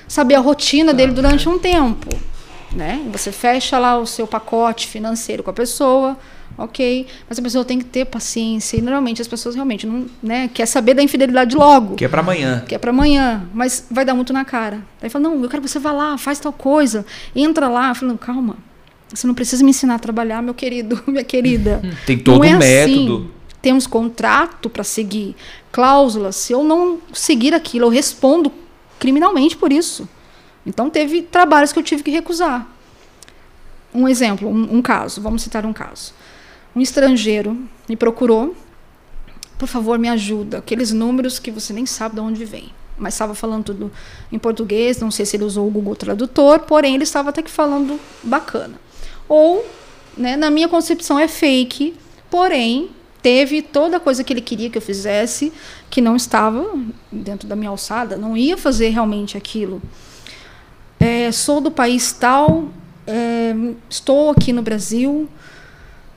Saber 0.07 0.35
a 0.35 0.39
rotina 0.39 0.93
dele 0.93 1.11
durante 1.11 1.47
um 1.47 1.57
tempo. 1.57 2.09
Né? 2.73 3.01
Você 3.11 3.31
fecha 3.31 3.77
lá 3.77 3.97
o 3.97 4.05
seu 4.05 4.25
pacote 4.25 4.87
financeiro 4.87 5.43
com 5.43 5.49
a 5.49 5.53
pessoa, 5.53 6.17
ok. 6.57 7.05
Mas 7.27 7.37
a 7.37 7.41
pessoa 7.41 7.65
tem 7.65 7.77
que 7.79 7.85
ter 7.85 8.05
paciência. 8.05 8.77
E 8.77 8.81
normalmente 8.81 9.21
as 9.21 9.27
pessoas 9.27 9.55
realmente 9.55 9.85
não 9.85 10.05
né, 10.23 10.49
quer 10.53 10.65
saber 10.65 10.93
da 10.93 11.03
infidelidade 11.03 11.55
logo 11.55 11.95
Que 11.95 12.05
é 12.05 12.07
pra 12.07 12.21
amanhã. 12.21 12.63
que 12.67 12.73
é 12.73 12.77
para 12.77 12.91
amanhã, 12.91 13.43
mas 13.53 13.85
vai 13.91 14.05
dar 14.05 14.13
muito 14.13 14.31
na 14.31 14.45
cara. 14.45 14.79
Aí 15.01 15.09
fala, 15.09 15.23
não, 15.23 15.43
eu 15.43 15.49
quero 15.49 15.61
que 15.61 15.67
você 15.67 15.79
vá 15.79 15.91
lá, 15.91 16.17
faz 16.17 16.39
tal 16.39 16.53
coisa, 16.53 17.05
entra 17.35 17.67
lá. 17.67 17.93
Não, 18.01 18.15
calma, 18.15 18.55
você 19.13 19.27
não 19.27 19.33
precisa 19.33 19.63
me 19.63 19.71
ensinar 19.71 19.95
a 19.95 19.99
trabalhar, 19.99 20.41
meu 20.41 20.53
querido, 20.53 21.01
minha 21.07 21.23
querida. 21.23 21.81
Tem 22.05 22.17
todo 22.17 22.43
é 22.45 22.55
um 22.55 22.57
método. 22.57 23.15
Assim. 23.15 23.40
Temos 23.61 23.85
contrato 23.85 24.69
para 24.69 24.83
seguir, 24.83 25.35
cláusulas. 25.71 26.35
Se 26.35 26.53
eu 26.53 26.63
não 26.63 26.99
seguir 27.13 27.53
aquilo, 27.53 27.85
eu 27.85 27.89
respondo 27.89 28.51
criminalmente 28.99 29.55
por 29.55 29.71
isso. 29.71 30.07
Então 30.65 30.89
teve 30.89 31.21
trabalhos 31.21 31.71
que 31.71 31.79
eu 31.79 31.83
tive 31.83 32.03
que 32.03 32.11
recusar. 32.11 32.67
Um 33.93 34.07
exemplo, 34.07 34.49
um, 34.49 34.77
um 34.77 34.81
caso, 34.81 35.21
vamos 35.21 35.41
citar 35.41 35.65
um 35.65 35.73
caso. 35.73 36.13
Um 36.75 36.81
estrangeiro 36.81 37.57
me 37.87 37.95
procurou 37.95 38.55
por 39.61 39.67
favor, 39.67 39.99
me 39.99 40.09
ajuda. 40.09 40.57
Aqueles 40.57 40.91
números 40.91 41.37
que 41.37 41.51
você 41.51 41.71
nem 41.71 41.85
sabe 41.85 42.15
de 42.15 42.21
onde 42.21 42.43
vem. 42.45 42.71
Mas 42.97 43.13
estava 43.13 43.35
falando 43.35 43.65
tudo 43.65 43.91
em 44.31 44.39
português, 44.39 44.99
não 44.99 45.11
sei 45.11 45.23
se 45.23 45.37
ele 45.37 45.43
usou 45.43 45.67
o 45.67 45.69
Google 45.69 45.95
Tradutor, 45.95 46.61
porém 46.61 46.95
ele 46.95 47.03
estava 47.03 47.29
até 47.29 47.43
que 47.43 47.51
falando 47.51 47.99
bacana. 48.23 48.81
Ou 49.29 49.63
né? 50.17 50.35
Na 50.35 50.49
minha 50.49 50.67
concepção 50.67 51.19
é 51.19 51.27
fake, 51.27 51.93
porém 52.29 52.89
teve 53.21 53.61
toda 53.61 53.97
a 53.97 53.99
coisa 53.99 54.23
que 54.23 54.33
ele 54.33 54.41
queria 54.41 54.69
que 54.69 54.77
eu 54.77 54.81
fizesse 54.81 55.51
que 55.89 56.01
não 56.01 56.15
estava 56.15 56.65
dentro 57.11 57.47
da 57.47 57.55
minha 57.55 57.69
alçada, 57.69 58.17
não 58.17 58.35
ia 58.35 58.57
fazer 58.57 58.89
realmente 58.89 59.37
aquilo. 59.37 59.81
É, 60.99 61.31
sou 61.31 61.59
do 61.61 61.71
país 61.71 62.11
tal, 62.11 62.65
é, 63.07 63.53
estou 63.89 64.29
aqui 64.29 64.53
no 64.53 64.61
Brasil, 64.61 65.27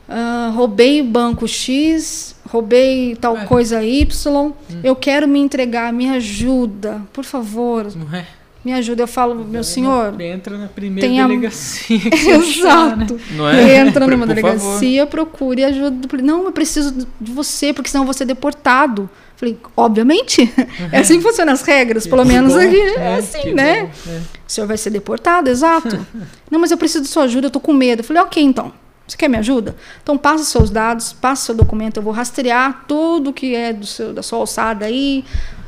uh, 0.08 0.52
roubei 0.52 1.00
o 1.00 1.04
banco 1.04 1.48
X, 1.48 2.36
roubei 2.48 3.16
tal 3.16 3.36
É. 3.38 3.44
coisa 3.46 3.82
Y, 3.82 4.52
eu 4.82 4.94
quero 4.94 5.26
me 5.26 5.38
entregar, 5.40 5.92
me 5.92 6.08
ajuda, 6.10 7.00
por 7.12 7.24
favor, 7.24 7.86
Não 7.96 8.14
é? 8.14 8.26
Me 8.64 8.72
ajuda. 8.72 9.02
Eu 9.02 9.06
falo, 9.06 9.44
meu 9.44 9.62
senhor, 9.62 10.18
Entra 10.20 10.56
na 10.56 10.68
primeira 10.68 11.08
delegacia. 11.28 11.98
que 12.10 12.16
você 12.16 12.32
achar, 12.32 12.96
né? 12.96 13.04
Exato. 13.04 13.20
Não 13.32 13.48
é? 13.48 13.76
Entra 13.76 14.06
numa 14.06 14.26
Por 14.26 14.34
favor. 14.34 14.42
delegacia, 14.58 15.06
procure 15.06 15.64
ajuda. 15.64 16.08
Não, 16.22 16.44
eu 16.44 16.52
preciso 16.52 17.06
de 17.20 17.32
você, 17.32 17.72
porque 17.72 17.90
senão 17.90 18.02
eu 18.02 18.06
vou 18.06 18.14
ser 18.14 18.24
deportado. 18.24 19.08
Falei, 19.36 19.58
obviamente. 19.76 20.50
É 20.92 20.98
assim 21.00 21.16
que 21.18 21.22
funcionam 21.22 21.52
as 21.52 21.62
regras, 21.62 22.06
pelo 22.06 22.22
Que 22.22 22.28
menos 22.28 22.54
bom. 22.54 22.60
aqui. 22.60 22.76
É, 22.76 22.94
É 22.96 23.14
assim, 23.16 23.52
né? 23.52 23.90
é. 24.06 24.10
O 24.46 24.50
senhor 24.50 24.66
vai 24.66 24.76
ser 24.76 24.90
deportado, 24.90 25.50
exato. 25.50 26.06
Não, 26.50 26.58
mas 26.60 26.70
eu 26.70 26.78
preciso 26.78 27.02
de 27.02 27.08
sua 27.10 27.24
ajuda, 27.24 27.48
eu 27.48 27.50
tô 27.50 27.60
com 27.60 27.72
medo. 27.72 28.00
Eu 28.00 28.04
falei, 28.04 28.22
ok, 28.22 28.42
então. 28.42 28.72
Você 29.06 29.18
quer 29.18 29.28
me 29.28 29.36
ajuda? 29.36 29.76
Então 30.02 30.16
passa 30.16 30.44
seus 30.44 30.70
dados, 30.70 31.12
passa 31.12 31.44
seu 31.46 31.54
documento, 31.54 31.98
eu 31.98 32.02
vou 32.02 32.10
rastrear 32.10 32.84
tudo 32.88 33.34
que 33.34 33.54
é 33.54 33.70
do 33.70 33.84
seu, 33.84 34.14
da 34.14 34.22
sua 34.22 34.38
alçada 34.38 34.86
aí, 34.86 35.22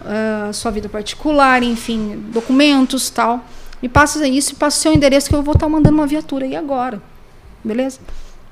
ah, 0.07 0.53
sua 0.53 0.71
vida 0.71 0.88
particular, 0.88 1.62
enfim, 1.62 2.23
documentos 2.33 3.11
tal. 3.11 3.45
Me 3.83 3.88
passa 3.88 4.27
isso 4.27 4.53
e 4.53 4.55
passa 4.55 4.79
o 4.79 4.81
seu 4.81 4.92
endereço 4.92 5.29
que 5.29 5.35
eu 5.35 5.42
vou 5.42 5.55
estar 5.55 5.69
mandando 5.69 5.97
uma 5.97 6.07
viatura 6.07 6.47
aí 6.47 6.57
agora. 6.57 7.03
Beleza? 7.62 8.01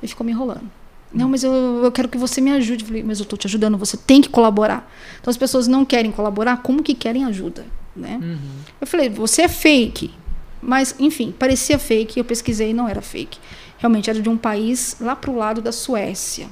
Ele 0.03 0.09
ficou 0.09 0.25
me 0.25 0.33
enrolando. 0.33 0.71
Não, 1.12 1.29
mas 1.29 1.45
eu, 1.45 1.53
eu 1.85 1.93
quero 1.93 2.09
que 2.09 2.19
você 2.19 2.40
me 2.40 2.51
ajude. 2.51 2.83
Eu 2.83 2.88
falei, 2.88 3.03
mas 3.05 3.21
eu 3.21 3.23
estou 3.23 3.38
te 3.38 3.47
ajudando, 3.47 3.79
você 3.79 3.97
tem 3.97 4.21
que 4.21 4.29
colaborar. 4.29 4.90
Então 5.21 5.31
as 5.31 5.37
pessoas 5.37 5.69
não 5.69 5.85
querem 5.85 6.11
colaborar, 6.11 6.59
como 6.59 6.83
que 6.83 6.95
querem 6.95 7.25
ajuda? 7.25 7.64
Né? 7.95 8.19
Uhum. 8.21 8.38
Eu 8.81 8.87
falei, 8.87 9.09
você 9.09 9.43
é 9.43 9.49
fake. 9.49 10.12
Mas, 10.61 10.95
enfim, 10.99 11.33
parecia 11.38 11.79
fake, 11.79 12.19
eu 12.19 12.25
pesquisei 12.25 12.71
e 12.71 12.75
não 12.75 12.88
era 12.88 13.01
fake. 13.01 13.38
Realmente 13.79 14.11
era 14.11 14.21
de 14.21 14.29
um 14.29 14.37
país 14.37 14.97
lá 15.01 15.14
pro 15.14 15.37
lado 15.37 15.62
da 15.62 15.71
Suécia. 15.71 16.49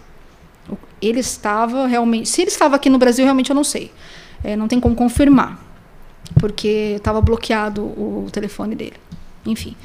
Ele 1.00 1.18
estava 1.18 1.86
realmente. 1.86 2.28
Se 2.28 2.42
ele 2.42 2.50
estava 2.50 2.76
aqui 2.76 2.88
no 2.88 2.98
Brasil, 2.98 3.24
realmente 3.24 3.50
eu 3.50 3.56
não 3.56 3.64
sei. 3.64 3.90
É, 4.44 4.56
não 4.56 4.68
tem 4.68 4.80
como 4.80 4.94
confirmar. 4.94 5.58
Porque 6.40 6.94
estava 6.96 7.20
bloqueado 7.20 7.82
o 7.82 8.28
telefone 8.32 8.74
dele. 8.74 8.96
Enfim. 9.44 9.76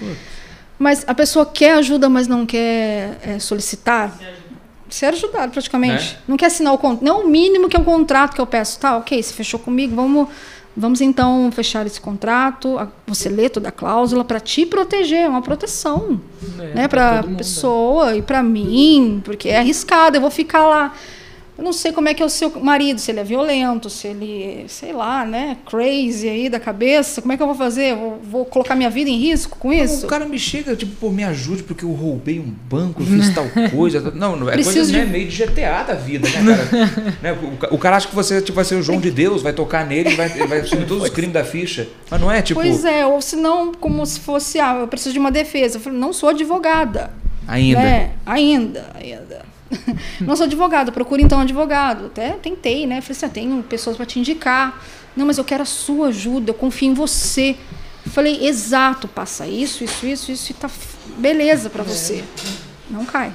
Mas 0.79 1.03
a 1.07 1.13
pessoa 1.13 1.45
quer 1.45 1.73
ajuda, 1.73 2.07
mas 2.09 2.27
não 2.27 2.45
quer 2.45 3.19
é, 3.23 3.39
solicitar. 3.39 4.17
Ser 4.89 5.07
ajudado, 5.07 5.51
praticamente. 5.51 6.13
Né? 6.13 6.19
Não 6.27 6.37
quer 6.37 6.45
assinar 6.45 6.73
o 6.73 6.77
contrato. 6.77 7.03
Não 7.03 7.25
o 7.25 7.27
mínimo 7.27 7.67
que 7.67 7.75
é 7.75 7.79
um 7.79 7.83
contrato 7.83 8.33
que 8.35 8.39
eu 8.41 8.45
peço. 8.45 8.79
Tá, 8.79 8.95
ok, 8.97 9.21
você 9.21 9.33
fechou 9.33 9.59
comigo, 9.59 9.93
vamos, 9.95 10.29
vamos 10.77 11.01
então 11.01 11.51
fechar 11.51 11.85
esse 11.85 11.99
contrato. 11.99 12.77
a- 12.79 12.87
Você 13.07 13.27
lê 13.27 13.49
toda 13.49 13.67
a 13.67 13.71
cláusula 13.71 14.23
para 14.23 14.39
te 14.39 14.65
proteger, 14.65 15.21
é 15.25 15.27
uma 15.27 15.41
proteção. 15.41 16.21
É, 16.59 16.73
né, 16.73 16.87
para 16.87 17.23
mundo, 17.23 17.37
pessoa 17.37 18.15
e 18.15 18.21
para 18.21 18.41
mim, 18.41 19.21
porque 19.25 19.49
é 19.49 19.57
arriscado. 19.57 20.15
Eu 20.17 20.21
vou 20.21 20.31
ficar 20.31 20.65
lá. 20.65 20.93
Eu 21.57 21.63
não 21.63 21.73
sei 21.73 21.91
como 21.91 22.07
é 22.07 22.13
que 22.13 22.21
é 22.21 22.25
o 22.25 22.29
seu 22.29 22.51
marido, 22.61 22.99
se 22.99 23.09
ele 23.09 23.19
é 23.19 23.23
violento, 23.23 23.89
se 23.89 24.07
ele, 24.07 24.65
sei 24.67 24.93
lá, 24.93 25.25
né, 25.25 25.57
crazy 25.65 26.29
aí 26.29 26.49
da 26.49 26.59
cabeça. 26.59 27.19
Como 27.19 27.33
é 27.33 27.37
que 27.37 27.41
eu 27.41 27.47
vou 27.47 27.55
fazer? 27.55 27.95
Vou, 27.95 28.19
vou 28.23 28.45
colocar 28.45 28.75
minha 28.75 28.89
vida 28.91 29.09
em 29.09 29.17
risco 29.17 29.57
com 29.57 29.73
isso? 29.73 30.05
O 30.05 30.09
cara 30.09 30.25
me 30.25 30.37
chega, 30.37 30.75
tipo, 30.75 30.95
pô, 30.97 31.09
me 31.09 31.23
ajude 31.23 31.63
porque 31.63 31.83
eu 31.83 31.91
roubei 31.91 32.39
um 32.39 32.53
banco, 32.69 33.01
eu 33.01 33.07
fiz 33.07 33.33
tal 33.33 33.45
coisa. 33.75 34.11
Não, 34.11 34.35
não 34.35 34.47
é 34.49 34.53
Preciso 34.53 34.75
coisa 34.75 34.91
de- 34.91 34.97
né, 34.99 35.05
meio 35.05 35.27
de 35.27 35.35
GTA 35.45 35.83
da 35.83 35.93
vida, 35.95 36.27
né, 36.29 36.55
cara? 36.69 37.13
Né, 37.23 37.31
o, 37.71 37.75
o 37.75 37.77
cara 37.79 37.97
acha 37.97 38.07
que 38.07 38.13
você 38.15 38.39
tipo, 38.39 38.55
vai 38.55 38.63
ser 38.65 38.75
o 38.75 38.83
João 38.83 38.99
de 39.01 39.09
Deus, 39.09 39.41
vai 39.41 39.51
tocar 39.53 39.83
nele 39.85 40.11
e 40.11 40.15
vai, 40.15 40.29
vai 40.29 40.59
assumir 40.59 40.85
todos 40.85 41.05
os 41.05 41.09
crimes 41.13 41.33
da 41.33 41.43
ficha. 41.43 41.87
Mas 42.11 42.21
não 42.21 42.31
é, 42.31 42.41
tipo, 42.43 42.59
Pois 42.59 42.85
é, 42.85 43.03
ou 43.05 43.19
se 43.21 43.35
não, 43.35 43.73
como 43.73 44.05
se 44.05 44.19
fosse, 44.19 44.59
ah, 44.59 44.77
eu 44.81 44.87
preciso 44.87 45.13
de 45.13 45.19
uma 45.19 45.31
defesa. 45.31 45.77
Eu 45.77 45.81
falei, 45.81 45.97
não 45.97 46.13
sou 46.13 46.29
advogada. 46.29 47.11
ainda. 47.47 47.79
Né? 47.79 48.11
Ainda, 48.25 48.85
ainda. 48.93 49.46
não 50.21 50.35
sou 50.35 50.45
advogada, 50.45 50.91
procure 50.91 51.23
então 51.23 51.39
um 51.39 51.41
advogado. 51.41 52.07
Até 52.07 52.31
tentei, 52.31 52.85
né? 52.85 53.01
Falei 53.01 53.17
assim, 53.17 53.25
ah, 53.25 53.29
tenho 53.29 53.63
pessoas 53.63 53.97
para 53.97 54.05
te 54.05 54.19
indicar. 54.19 54.83
Não, 55.15 55.25
mas 55.25 55.37
eu 55.37 55.43
quero 55.43 55.63
a 55.63 55.65
sua 55.65 56.07
ajuda, 56.07 56.51
eu 56.51 56.53
confio 56.53 56.89
em 56.89 56.93
você. 56.93 57.55
Falei, 58.07 58.47
exato, 58.47 59.07
passa 59.07 59.47
isso, 59.47 59.83
isso, 59.83 60.05
isso, 60.05 60.31
isso 60.31 60.51
e 60.51 60.55
tá 60.55 60.69
beleza 61.17 61.69
para 61.69 61.83
você. 61.83 62.23
Não 62.89 63.03
cai, 63.03 63.33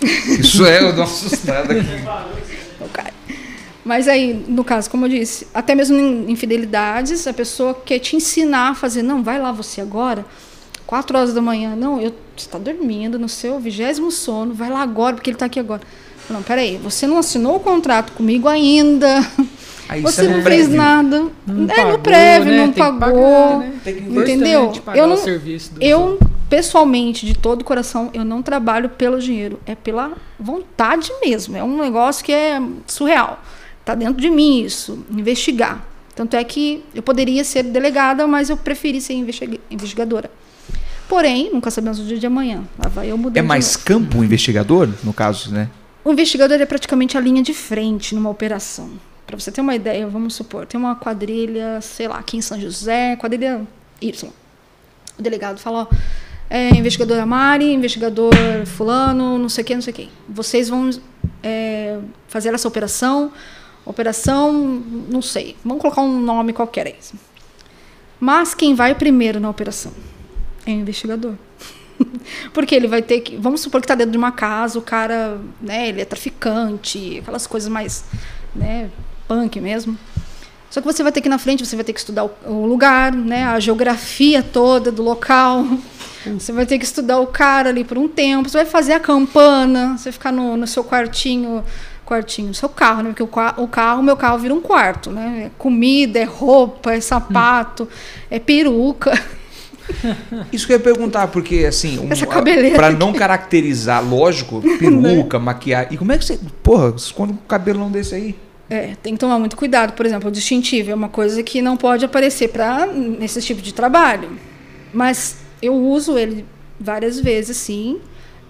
Isso 0.40 0.64
é, 0.64 0.78
eu 0.78 0.92
dou 0.92 1.04
uma 1.04 1.04
assustada 1.04 1.74
aqui. 1.74 1.86
não 2.80 2.88
cai. 2.88 3.12
Mas 3.84 4.08
aí, 4.08 4.44
no 4.46 4.62
caso, 4.62 4.90
como 4.90 5.06
eu 5.06 5.10
disse, 5.10 5.46
até 5.54 5.74
mesmo 5.74 5.98
em 5.98 6.30
infidelidades, 6.30 7.26
a 7.26 7.32
pessoa 7.32 7.74
quer 7.74 7.98
te 7.98 8.14
ensinar 8.16 8.70
a 8.70 8.74
fazer, 8.74 9.02
não, 9.02 9.22
vai 9.22 9.38
lá 9.40 9.52
você 9.52 9.80
agora, 9.80 10.24
quatro 10.90 11.16
horas 11.16 11.32
da 11.32 11.40
manhã, 11.40 11.76
não, 11.76 12.00
eu, 12.00 12.10
você 12.36 12.46
está 12.46 12.58
dormindo 12.58 13.16
no 13.16 13.28
seu 13.28 13.60
vigésimo 13.60 14.10
sono, 14.10 14.52
vai 14.52 14.68
lá 14.68 14.80
agora, 14.82 15.14
porque 15.14 15.30
ele 15.30 15.36
está 15.36 15.46
aqui 15.46 15.60
agora. 15.60 15.82
Não, 16.28 16.42
peraí, 16.42 16.78
você 16.78 17.06
não 17.06 17.16
assinou 17.18 17.56
o 17.56 17.60
contrato 17.60 18.12
comigo 18.12 18.48
ainda, 18.48 19.24
Aí 19.88 20.00
você 20.02 20.22
isso 20.22 20.30
é 20.30 20.34
não 20.34 20.42
fez 20.42 20.62
prévio. 20.66 20.76
nada, 20.76 21.26
Não 21.46 21.64
é 21.64 21.76
pagou, 21.76 21.92
no 21.92 21.98
prévio, 22.00 22.50
né? 22.52 22.56
não 22.66 22.72
Tem 22.72 22.82
pagou. 22.82 23.22
pagar, 23.22 23.58
né? 23.60 23.72
Tem 23.84 23.94
que 23.94 24.00
Importante 24.00 24.30
Entendeu? 24.32 24.72
pagar 24.84 24.98
Eu 24.98 25.04
o 25.04 25.08
não- 25.08 25.18
Eu, 25.80 26.18
pessoalmente, 26.48 27.24
de 27.24 27.34
todo 27.34 27.62
o 27.62 27.64
coração, 27.64 28.10
eu 28.12 28.24
não 28.24 28.42
trabalho 28.42 28.88
pelo 28.88 29.20
dinheiro, 29.20 29.60
é 29.66 29.74
pela 29.76 30.12
vontade 30.38 31.10
mesmo. 31.24 31.56
É 31.56 31.62
um 31.62 31.80
negócio 31.80 32.24
que 32.24 32.32
é 32.32 32.60
surreal. 32.86 33.40
Tá 33.84 33.94
dentro 33.94 34.20
de 34.20 34.28
mim 34.30 34.62
isso, 34.62 35.04
investigar. 35.10 35.84
Tanto 36.16 36.34
é 36.34 36.42
que 36.44 36.84
eu 36.94 37.02
poderia 37.02 37.44
ser 37.44 37.62
delegada, 37.62 38.26
mas 38.26 38.50
eu 38.50 38.56
preferi 38.56 39.00
ser 39.00 39.14
investiga- 39.14 39.58
investigadora. 39.70 40.30
Porém, 41.10 41.50
nunca 41.52 41.72
sabemos 41.72 41.98
o 41.98 42.04
dia 42.04 42.20
de 42.20 42.26
amanhã. 42.26 42.62
Lá 42.78 42.88
vai 42.88 43.10
eu 43.10 43.18
mudar 43.18 43.40
É 43.40 43.42
mais 43.42 43.74
campo 43.76 44.20
o 44.20 44.24
investigador, 44.24 44.88
no 45.02 45.12
caso, 45.12 45.50
né? 45.52 45.68
o 46.04 46.12
investigador 46.12 46.60
é 46.60 46.64
praticamente 46.64 47.18
a 47.18 47.20
linha 47.20 47.42
de 47.42 47.52
frente 47.52 48.14
numa 48.14 48.30
operação. 48.30 48.92
Para 49.26 49.36
você 49.36 49.50
ter 49.50 49.60
uma 49.60 49.74
ideia, 49.74 50.06
vamos 50.06 50.34
supor, 50.34 50.66
tem 50.66 50.78
uma 50.78 50.94
quadrilha, 50.94 51.80
sei 51.80 52.06
lá, 52.06 52.16
aqui 52.16 52.36
em 52.36 52.40
São 52.40 52.60
José, 52.60 53.16
quadrilha 53.16 53.60
Y. 54.00 54.30
O 55.18 55.22
delegado 55.22 55.58
fala, 55.58 55.88
ó, 55.90 55.96
é, 56.48 56.70
investigadora 56.70 57.26
Mari, 57.26 57.72
investigador 57.72 58.32
fulano, 58.64 59.36
não 59.36 59.48
sei 59.48 59.62
o 59.62 59.66
que, 59.66 59.74
não 59.74 59.82
sei 59.82 59.92
o 59.92 59.96
que. 59.96 60.08
Vocês 60.28 60.68
vão 60.68 60.90
é, 61.42 61.98
fazer 62.28 62.54
essa 62.54 62.68
operação, 62.68 63.32
operação, 63.84 64.52
não 65.10 65.20
sei, 65.20 65.56
vamos 65.64 65.82
colocar 65.82 66.02
um 66.02 66.20
nome 66.20 66.52
qualquer 66.52 66.86
aí. 66.86 66.94
Mas 68.20 68.54
quem 68.54 68.76
vai 68.76 68.94
primeiro 68.94 69.40
na 69.40 69.50
operação 69.50 69.92
é 70.66 70.70
o 70.70 70.74
investigador. 70.74 71.34
Porque 72.52 72.74
ele 72.74 72.88
vai 72.88 73.02
ter 73.02 73.20
que. 73.20 73.36
Vamos 73.36 73.60
supor 73.60 73.80
que 73.80 73.84
está 73.86 73.94
dentro 73.94 74.12
de 74.12 74.18
uma 74.18 74.32
casa, 74.32 74.78
o 74.78 74.82
cara, 74.82 75.38
né, 75.60 75.88
ele 75.88 76.00
é 76.00 76.04
traficante, 76.04 77.18
aquelas 77.18 77.46
coisas 77.46 77.68
mais, 77.68 78.04
né, 78.54 78.90
punk 79.28 79.60
mesmo. 79.60 79.98
Só 80.70 80.80
que 80.80 80.86
você 80.86 81.02
vai 81.02 81.10
ter 81.10 81.20
que 81.20 81.26
ir 81.26 81.30
na 81.30 81.38
frente, 81.38 81.66
você 81.66 81.74
vai 81.74 81.84
ter 81.84 81.92
que 81.92 81.98
estudar 81.98 82.24
o, 82.24 82.30
o 82.46 82.66
lugar, 82.66 83.12
né, 83.12 83.44
a 83.44 83.58
geografia 83.58 84.42
toda 84.42 84.92
do 84.92 85.02
local. 85.02 85.66
Você 86.24 86.52
vai 86.52 86.66
ter 86.66 86.78
que 86.78 86.84
estudar 86.84 87.18
o 87.18 87.26
cara 87.26 87.70
ali 87.70 87.82
por 87.82 87.98
um 87.98 88.06
tempo. 88.06 88.48
Você 88.48 88.58
vai 88.58 88.66
fazer 88.66 88.92
a 88.92 89.00
campana, 89.00 89.96
você 89.96 90.04
vai 90.04 90.12
ficar 90.12 90.30
no, 90.30 90.56
no 90.56 90.66
seu 90.66 90.84
quartinho, 90.84 91.64
quartinho, 92.04 92.48
no 92.48 92.54
seu 92.54 92.68
carro, 92.68 93.02
né? 93.02 93.08
Porque 93.10 93.22
o, 93.22 93.62
o 93.62 93.66
carro, 93.66 94.02
meu 94.02 94.16
carro 94.16 94.38
vira 94.38 94.54
um 94.54 94.60
quarto, 94.60 95.10
né? 95.10 95.44
É 95.46 95.50
comida, 95.56 96.18
é 96.18 96.24
roupa, 96.24 96.92
é 96.92 97.00
sapato, 97.00 97.88
é 98.30 98.38
peruca. 98.38 99.12
Isso 100.52 100.66
que 100.66 100.72
eu 100.72 100.78
ia 100.78 100.82
perguntar, 100.82 101.28
porque 101.28 101.64
assim, 101.66 101.98
um, 101.98 102.08
aqui. 102.90 102.98
não 102.98 103.12
caracterizar, 103.12 104.04
lógico, 104.04 104.62
peruca, 104.78 105.38
maquiagem. 105.38 105.94
E 105.94 105.96
como 105.96 106.12
é 106.12 106.18
que 106.18 106.24
você. 106.24 106.38
Porra, 106.62 106.94
esconde 106.96 107.32
um 107.32 107.36
cabelão 107.36 107.90
desse 107.90 108.14
aí? 108.14 108.36
É, 108.68 108.94
tem 109.02 109.14
que 109.14 109.18
tomar 109.18 109.38
muito 109.38 109.56
cuidado. 109.56 109.94
Por 109.94 110.06
exemplo, 110.06 110.28
o 110.28 110.32
distintivo 110.32 110.90
é 110.90 110.94
uma 110.94 111.08
coisa 111.08 111.42
que 111.42 111.60
não 111.60 111.76
pode 111.76 112.04
aparecer 112.04 112.48
para 112.48 112.86
nesse 112.86 113.42
tipo 113.42 113.60
de 113.60 113.74
trabalho. 113.74 114.30
Mas 114.92 115.38
eu 115.60 115.74
uso 115.74 116.16
ele 116.16 116.44
várias 116.78 117.18
vezes, 117.18 117.56
sim, 117.56 118.00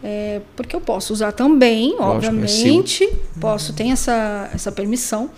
é, 0.02 0.40
porque 0.56 0.74
eu 0.74 0.80
posso 0.80 1.12
usar 1.12 1.32
também, 1.32 1.96
Lógico, 1.98 2.02
é 2.02 2.06
obviamente. 2.06 3.12
Posso 3.40 3.72
ter 3.72 3.88
essa, 3.88 4.50
essa 4.54 4.72
permissão. 4.72 5.30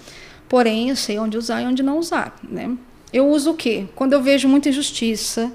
Porém, 0.49 0.91
eu 0.91 0.97
sei 0.97 1.19
onde 1.19 1.37
usar 1.37 1.63
e 1.63 1.67
onde 1.67 1.83
não 1.83 1.99
usar. 1.99 2.37
Né? 2.49 2.71
Eu 3.13 3.29
uso 3.29 3.53
o 3.53 3.55
quê? 3.55 3.87
Quando 3.95 4.13
eu 4.13 4.23
vejo 4.23 4.49
muita 4.49 4.69
injustiça 4.69 5.51
é, 5.51 5.53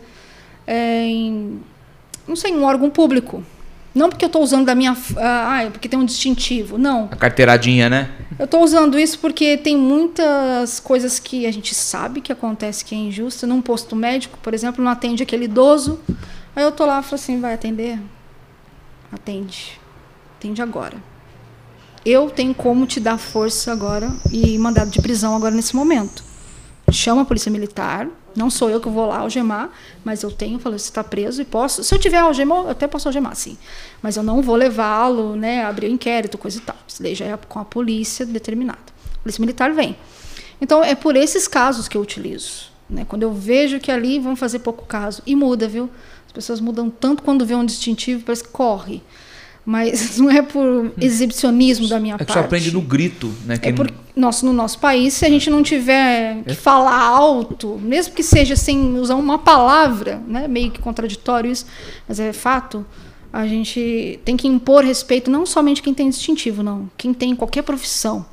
em, 0.68 1.60
não 2.28 2.36
sei, 2.36 2.52
em 2.52 2.58
um 2.58 2.64
órgão 2.64 2.90
público. 2.90 3.44
Não 3.96 4.10
porque 4.10 4.24
eu 4.24 4.28
estou 4.28 4.44
usando 4.44 4.66
da 4.66 4.76
minha. 4.76 4.96
Ah, 5.18 5.64
é 5.64 5.70
porque 5.72 5.90
tem 5.90 5.98
um 5.98 6.06
distintivo. 6.06 6.78
Não. 6.78 7.06
A 7.12 7.16
carteiradinha, 7.16 7.90
né? 7.90 8.12
Eu 8.38 8.46
estou 8.46 8.64
usando 8.64 9.00
isso 9.00 9.18
porque 9.18 9.58
tem 9.58 9.76
muitas 9.76 10.80
coisas 10.80 11.18
que 11.18 11.48
a 11.48 11.52
gente 11.52 11.74
sabe 11.74 12.22
que 12.22 12.32
acontece 12.32 12.86
que 12.86 12.94
é 12.94 12.98
injusta. 12.98 13.48
Num 13.48 13.60
posto 13.60 13.96
médico, 13.96 14.38
por 14.44 14.54
exemplo, 14.54 14.84
não 14.84 14.92
atende 14.92 15.24
aquele 15.24 15.46
idoso. 15.46 16.00
Aí 16.56 16.64
eu 16.64 16.72
tô 16.72 16.86
lá 16.86 17.00
e 17.00 17.04
falo 17.04 17.16
assim, 17.16 17.42
vai 17.42 17.56
atender? 17.56 18.00
Atende. 19.12 19.80
atende 20.38 20.62
agora. 20.62 20.98
Eu 22.06 22.30
tenho 22.30 22.54
como 22.54 22.86
te 22.86 23.00
dar 23.00 23.18
força 23.18 23.72
agora 23.72 24.12
e 24.32 24.58
mandado 24.60 24.92
de 24.92 25.02
prisão 25.02 25.36
agora 25.36 25.56
nesse 25.56 25.76
momento. 25.76 26.24
Chama 26.92 27.24
a 27.24 27.26
polícia 27.26 27.52
militar, 27.52 28.08
não 28.38 28.52
sou 28.52 28.70
eu 28.70 28.80
que 28.80 28.88
vou 28.88 29.08
lá 29.08 29.18
algemar, 29.18 29.72
mas 30.06 30.22
eu 30.22 30.32
tenho, 30.32 30.60
falei, 30.60 30.78
você 30.78 30.90
está 30.90 31.04
preso 31.04 31.42
e 31.42 31.46
posso. 31.46 31.84
Se 31.84 31.94
eu 31.94 31.98
tiver 31.98 32.20
algema, 32.20 32.56
eu 32.56 32.70
até 32.70 32.88
posso 32.88 33.08
algemar, 33.08 33.36
sim. 33.36 33.58
Mas 34.02 34.16
eu 34.16 34.22
não 34.22 34.44
vou 34.44 34.56
levá-lo, 34.56 35.36
né, 35.36 35.66
abrir 35.66 35.88
o 35.88 35.90
inquérito, 35.90 36.38
coisa 36.38 36.60
e 36.60 36.62
tal. 36.62 36.76
Isso 36.88 37.02
daí 37.02 37.16
já 37.16 37.26
é 37.26 37.36
com 37.36 37.60
a 37.60 37.66
polícia 37.66 38.28
determinada. 38.28 38.80
A 39.16 39.18
polícia 39.24 39.42
militar 39.42 39.74
vem. 39.74 39.98
Então, 40.62 40.84
é 40.84 40.94
por 40.94 41.16
esses 41.16 41.48
casos 41.48 41.88
que 41.88 41.98
eu 41.98 42.02
utilizo. 42.02 42.70
Né? 42.88 43.06
Quando 43.06 43.24
eu 43.24 43.34
vejo 43.34 43.80
que 43.80 43.92
ali 43.92 44.20
vão 44.20 44.36
fazer 44.36 44.60
pouco 44.60 44.86
caso. 44.86 45.24
E 45.26 45.36
muda, 45.36 45.68
viu? 45.68 45.90
As 46.28 46.32
pessoas 46.32 46.62
mudam 46.62 46.92
tanto 46.92 47.24
quando 47.24 47.44
vê 47.44 47.56
um 47.56 47.66
distintivo, 47.66 48.24
parece 48.24 48.44
que 48.44 48.50
corre. 48.50 49.02
Mas 49.70 50.16
não 50.18 50.32
é 50.32 50.42
por 50.42 50.94
exibicionismo 50.98 51.90
da 51.90 52.00
minha 52.00 52.16
É 52.16 52.18
que 52.20 52.24
parte. 52.24 52.40
só 52.40 52.46
aprende 52.46 52.72
no 52.72 52.80
grito, 52.80 53.28
né? 53.46 53.56
É 53.56 53.58
Quem- 53.58 53.76
por, 53.76 53.92
nosso, 54.16 54.46
no 54.46 54.54
nosso 54.54 54.80
país, 54.80 55.14
se 55.14 55.26
a 55.26 55.30
gente 55.30 55.50
não 55.50 55.62
tiver 55.62 56.38
É. 56.38 56.44
que 56.48 56.56
falar 56.56 56.98
alto, 57.04 57.78
mesmo 57.84 58.14
que 58.14 58.24
seja 58.24 58.56
sem 58.56 58.98
usar 58.98 59.16
uma 59.16 59.38
palavra, 59.38 60.22
né, 60.26 60.48
meio 60.48 60.72
que 60.72 60.80
contraditório 60.80 61.52
isso, 61.52 61.66
mas 62.08 62.18
é 62.18 62.32
fato, 62.32 62.86
a 63.34 63.46
gente 63.46 64.20
tem 64.24 64.38
que 64.38 64.48
impor 64.48 64.86
respeito, 64.86 65.30
não 65.30 65.46
somente 65.46 65.82
quem 65.84 65.94
tem 65.94 66.10
distintivo, 66.10 66.64
não, 66.64 66.90
quem 66.98 67.14
tem 67.14 67.36
qualquer 67.36 67.62
profissão. 67.64 68.26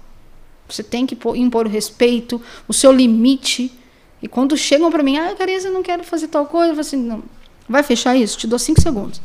Você 0.68 0.84
tem 0.84 1.04
que 1.04 1.18
impor 1.34 1.66
o 1.66 1.68
respeito, 1.68 2.40
o 2.68 2.72
seu 2.72 2.92
limite. 2.92 3.72
E 4.22 4.28
quando 4.28 4.56
chegam 4.56 4.88
para 4.90 5.02
mim, 5.02 5.18
ah, 5.18 5.34
Carisa, 5.36 5.66
eu 5.68 5.74
não 5.74 5.82
quero 5.82 6.04
fazer 6.04 6.28
tal 6.28 6.46
coisa, 6.46 6.68
eu 6.70 6.74
falo 6.74 6.80
assim, 6.80 6.96
não, 6.96 7.22
vai 7.68 7.82
fechar 7.82 8.16
isso? 8.16 8.38
Te 8.38 8.46
dou 8.46 8.58
cinco 8.58 8.80
segundos. 8.80 9.20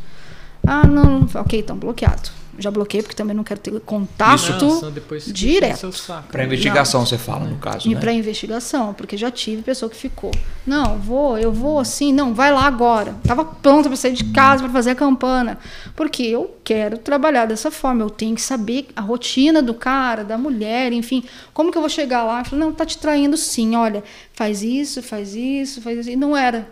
Ah, 0.70 0.86
não, 0.86 1.22
não. 1.22 1.42
ok, 1.42 1.60
então 1.60 1.76
bloqueado. 1.76 2.30
Já 2.60 2.70
bloqueei 2.70 3.02
porque 3.02 3.16
também 3.16 3.34
não 3.36 3.44
quero 3.44 3.60
ter 3.60 3.72
contato. 3.80 4.38
Você 4.38 5.32
direto. 5.32 5.90
Pra 6.30 6.44
investigação, 6.44 7.06
você 7.06 7.18
fala, 7.18 7.46
no 7.46 7.58
caso, 7.58 7.88
E 7.88 7.96
né? 7.96 8.00
para 8.00 8.12
investigação, 8.12 8.94
porque 8.94 9.16
já 9.16 9.32
tive 9.32 9.62
pessoa 9.62 9.90
que 9.90 9.96
ficou. 9.96 10.32
Não, 10.68 10.98
vou, 10.98 11.38
eu 11.38 11.54
vou 11.54 11.80
assim, 11.80 12.12
não, 12.12 12.34
vai 12.34 12.52
lá 12.52 12.66
agora. 12.66 13.16
Tava 13.26 13.46
pronta 13.46 13.88
para 13.88 13.96
sair 13.96 14.12
de 14.12 14.26
casa 14.26 14.64
para 14.64 14.74
fazer 14.74 14.92
a 14.92 14.96
campana, 14.96 15.58
porque 15.96 16.22
eu 16.24 16.54
quero 16.62 16.98
trabalhar 16.98 17.46
dessa 17.46 17.72
forma. 17.72 18.04
Eu 18.04 18.10
tenho 18.10 18.36
que 18.36 18.42
saber 18.42 18.88
a 18.94 19.02
rotina 19.02 19.62
do 19.62 19.74
cara, 19.74 20.26
da 20.26 20.38
mulher, 20.38 20.92
enfim. 20.92 21.24
Como 21.54 21.72
que 21.72 21.78
eu 21.78 21.82
vou 21.82 21.90
chegar 21.90 22.24
lá? 22.24 22.42
Eu 22.42 22.46
falei, 22.46 22.66
não, 22.66 22.74
tá 22.74 22.86
te 22.86 22.98
traindo 22.98 23.38
sim. 23.38 23.76
Olha, 23.78 24.04
faz 24.34 24.62
isso, 24.62 25.02
faz 25.02 25.34
isso, 25.34 25.82
faz 25.82 26.00
isso. 26.00 26.10
E 26.10 26.16
não 26.18 26.36
era. 26.36 26.68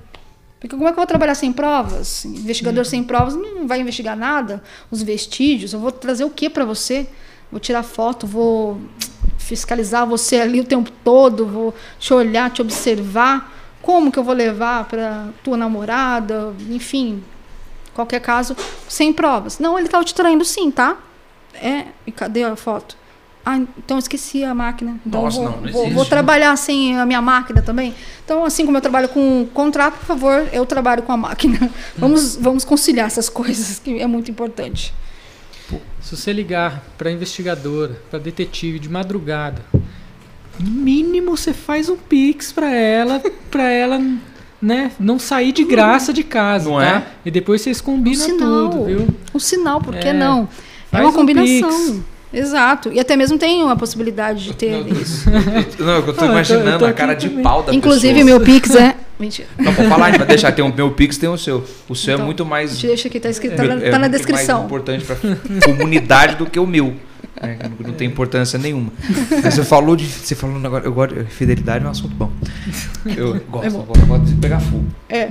Porque 0.60 0.76
como 0.76 0.88
é 0.88 0.92
que 0.92 0.94
eu 0.94 1.02
vou 1.02 1.08
trabalhar 1.08 1.36
sem 1.36 1.54
provas? 1.54 2.26
Investigador 2.26 2.84
sem 2.86 3.04
provas 3.04 3.36
não 3.36 3.68
vai 3.68 3.80
investigar 3.80 4.18
nada. 4.18 4.64
Os 4.90 5.04
vestígios, 5.04 5.74
eu 5.74 5.80
vou 5.80 5.92
trazer 5.92 6.24
o 6.24 6.30
que 6.30 6.50
para 6.50 6.66
você? 6.66 7.08
Vou 7.52 7.60
tirar 7.60 7.84
foto, 7.84 8.26
vou 8.26 8.82
fiscalizar 9.38 10.06
você 10.06 10.42
ali 10.42 10.60
o 10.60 10.66
tempo 10.66 10.92
todo, 11.04 11.46
vou 11.46 11.74
te 12.00 12.14
olhar, 12.14 12.50
te 12.52 12.62
observar. 12.62 13.54
Como 13.82 14.12
que 14.12 14.18
eu 14.18 14.24
vou 14.24 14.34
levar 14.34 14.86
para 14.86 15.30
tua 15.44 15.56
namorada? 15.56 16.54
Enfim, 16.70 17.24
qualquer 17.94 18.20
caso, 18.20 18.58
sem 18.90 19.14
provas. 19.14 19.60
Não, 19.60 19.78
ele 19.78 19.88
estava 19.88 20.04
te 20.04 20.14
traindo 20.14 20.44
sim, 20.44 20.72
tá? 20.72 20.98
É, 21.54 21.86
e 22.06 22.12
cadê 22.12 22.44
a 22.44 22.56
foto? 22.56 22.97
Ah, 23.50 23.60
então 23.78 23.98
esqueci 23.98 24.44
a 24.44 24.54
máquina. 24.54 25.00
Então 25.06 25.22
Nossa, 25.22 25.38
vou, 25.38 25.50
não, 25.52 25.62
não 25.62 25.72
vou, 25.72 25.90
vou 25.92 26.06
trabalhar 26.06 26.54
sem 26.58 27.00
a 27.00 27.06
minha 27.06 27.22
máquina 27.22 27.62
também. 27.62 27.96
Então, 28.26 28.44
assim 28.44 28.66
como 28.66 28.76
eu 28.76 28.82
trabalho 28.82 29.08
com 29.08 29.48
contrato, 29.54 30.00
por 30.00 30.06
favor, 30.06 30.50
eu 30.52 30.66
trabalho 30.66 31.02
com 31.04 31.14
a 31.14 31.18
máquina. 31.18 31.70
Vamos, 31.98 32.36
vamos 32.36 32.66
conciliar 32.66 33.08
essas 33.08 33.30
coisas, 33.30 33.80
que 33.80 34.02
é 34.02 34.06
muito 34.06 34.30
importante. 34.30 34.94
Se 36.02 36.14
você 36.16 36.34
ligar 36.34 36.84
pra 36.98 37.10
investigadora, 37.10 38.02
pra 38.10 38.20
detetive 38.20 38.80
de 38.80 38.90
madrugada, 38.90 39.62
no 40.60 40.70
mínimo 40.70 41.38
você 41.38 41.54
faz 41.54 41.88
um 41.88 41.96
pix 41.96 42.52
pra 42.52 42.70
ela, 42.74 43.22
pra 43.50 43.70
ela, 43.72 43.98
né, 44.62 44.92
não 45.00 45.18
sair 45.18 45.54
de 45.54 45.64
graça 45.64 46.12
de 46.12 46.24
casa, 46.24 46.70
Não 46.70 46.80
tá? 46.80 46.86
é? 46.86 47.04
E 47.26 47.32
depois 47.32 47.62
vocês 47.62 47.80
combinam 47.80 48.26
Um 48.26 48.26
sinal. 48.26 48.70
tudo, 48.70 48.84
viu? 48.86 49.08
Um 49.34 49.40
sinal, 49.40 49.80
por 49.80 49.96
que 49.96 50.10
É, 50.10 50.14
não? 50.14 50.50
É 50.92 51.00
uma 51.00 51.10
um 51.10 51.14
combinação. 51.14 51.70
Pix. 51.70 52.17
Exato. 52.34 52.92
E 52.92 53.00
até 53.00 53.16
mesmo 53.16 53.38
tem 53.38 53.70
a 53.70 53.76
possibilidade 53.76 54.44
de 54.44 54.54
ter 54.54 54.86
isso. 54.92 55.30
Não, 55.30 55.40
eu 55.56 55.64
tô 55.66 55.84
Não, 55.84 55.94
eu 55.96 56.14
tô- 56.14 56.26
imaginando 56.32 56.70
eu 56.70 56.80
tô 56.80 56.86
a 56.86 56.90
aqui 56.90 56.98
cara 56.98 57.14
de 57.14 57.30
também. 57.30 57.44
pau 57.44 57.64
da 57.64 57.74
Inclusive, 57.74 58.14
pessoa. 58.22 58.26
meu 58.40 58.42
Pix 58.46 58.76
é. 58.76 58.96
Mentira. 59.20 59.48
Não, 59.58 59.74
pode 59.74 59.90
falar, 59.90 60.18
vai 60.18 60.28
deixar. 60.28 60.52
Tem 60.52 60.64
o 60.64 60.74
meu 60.74 60.92
Pix, 60.92 61.18
tem 61.18 61.28
o 61.30 61.38
seu. 61.38 61.64
O 61.90 61.96
seu 61.96 62.12
é 62.12 62.14
Então, 62.16 62.26
muito 62.26 62.46
mais... 62.46 62.78
Deixa 62.80 63.08
aqui, 63.08 63.20
tá 63.20 63.30
escrito, 63.30 63.56
tá, 63.56 63.64
é 63.64 63.68
na, 63.68 63.76
muito 63.76 63.86
tá 63.86 63.92
na 63.94 64.00
mais 64.00 64.12
descrição. 64.12 64.66
importante 64.66 65.04
pra 65.06 65.16
comunidade 65.66 66.36
do 66.36 66.46
que 66.46 66.60
o 66.60 66.68
meu. 66.68 66.94
né? 67.42 67.58
Não 67.80 67.94
tem 67.94 68.08
importância 68.08 68.60
nenhuma. 68.60 68.92
Mas 69.44 69.54
você 69.56 69.64
falou 69.64 69.96
de. 69.96 70.06
Você 70.06 70.36
falou 70.36 70.60
negócio. 70.60 70.86
Eu 70.86 70.92
gosto. 70.94 71.26
Fidelidade 71.30 71.84
é 71.84 71.88
um 71.88 71.92
assunto 71.92 72.14
bom. 72.14 72.32
Eu 73.16 73.40
gosto, 73.50 73.66
É 73.66 73.70
bom. 73.72 73.80
eu 73.80 73.86
gosto, 73.86 74.02
eu 74.02 74.06
gosto 74.08 74.26
de 74.26 74.36
pegar 74.36 74.60
fogo. 74.60 74.86
É. 75.10 75.30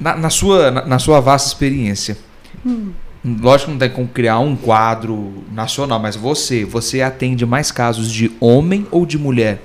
Na, 0.00 0.16
na 0.16 0.30
sua, 0.30 0.70
na, 0.70 0.86
na 0.86 0.98
sua 0.98 1.20
vasta 1.20 1.48
experiência, 1.48 2.16
Hum. 2.64 2.90
Lógico 3.26 3.66
que 3.66 3.72
não 3.72 3.78
tem 3.78 3.90
como 3.90 4.08
criar 4.08 4.38
um 4.38 4.54
quadro 4.54 5.44
nacional, 5.52 5.98
mas 5.98 6.14
você, 6.14 6.64
você 6.64 7.02
atende 7.02 7.44
mais 7.44 7.72
casos 7.72 8.10
de 8.10 8.30
homem 8.40 8.86
ou 8.90 9.04
de 9.04 9.18
mulher? 9.18 9.60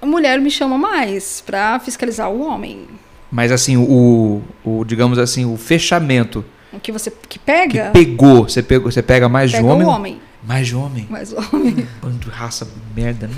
A 0.00 0.06
mulher 0.06 0.40
me 0.40 0.50
chama 0.50 0.78
mais 0.78 1.42
pra 1.44 1.78
fiscalizar 1.78 2.30
o 2.30 2.40
homem. 2.42 2.86
Mas 3.30 3.52
assim, 3.52 3.76
o, 3.76 4.42
o 4.64 4.84
digamos 4.84 5.18
assim, 5.18 5.44
o 5.44 5.56
fechamento 5.56 6.44
O 6.72 6.80
que 6.80 6.90
você 6.90 7.10
que 7.10 7.28
que 7.28 7.38
pega, 7.38 7.90
pegou, 7.92 8.48
você 8.48 8.62
pegou, 8.62 8.90
você 8.90 9.02
pega 9.02 9.28
mais 9.28 9.52
pega 9.52 9.62
de 9.62 9.68
homem? 9.68 9.86
o 9.86 9.90
homem. 9.90 10.20
Mais 10.42 10.66
de 10.66 10.74
homem. 10.74 11.06
Mas 11.10 11.32
o 11.32 11.36
homem. 11.36 11.86
Bando 12.00 12.18
de 12.18 12.30
raça 12.30 12.66
merda, 12.96 13.26
né? 13.28 13.36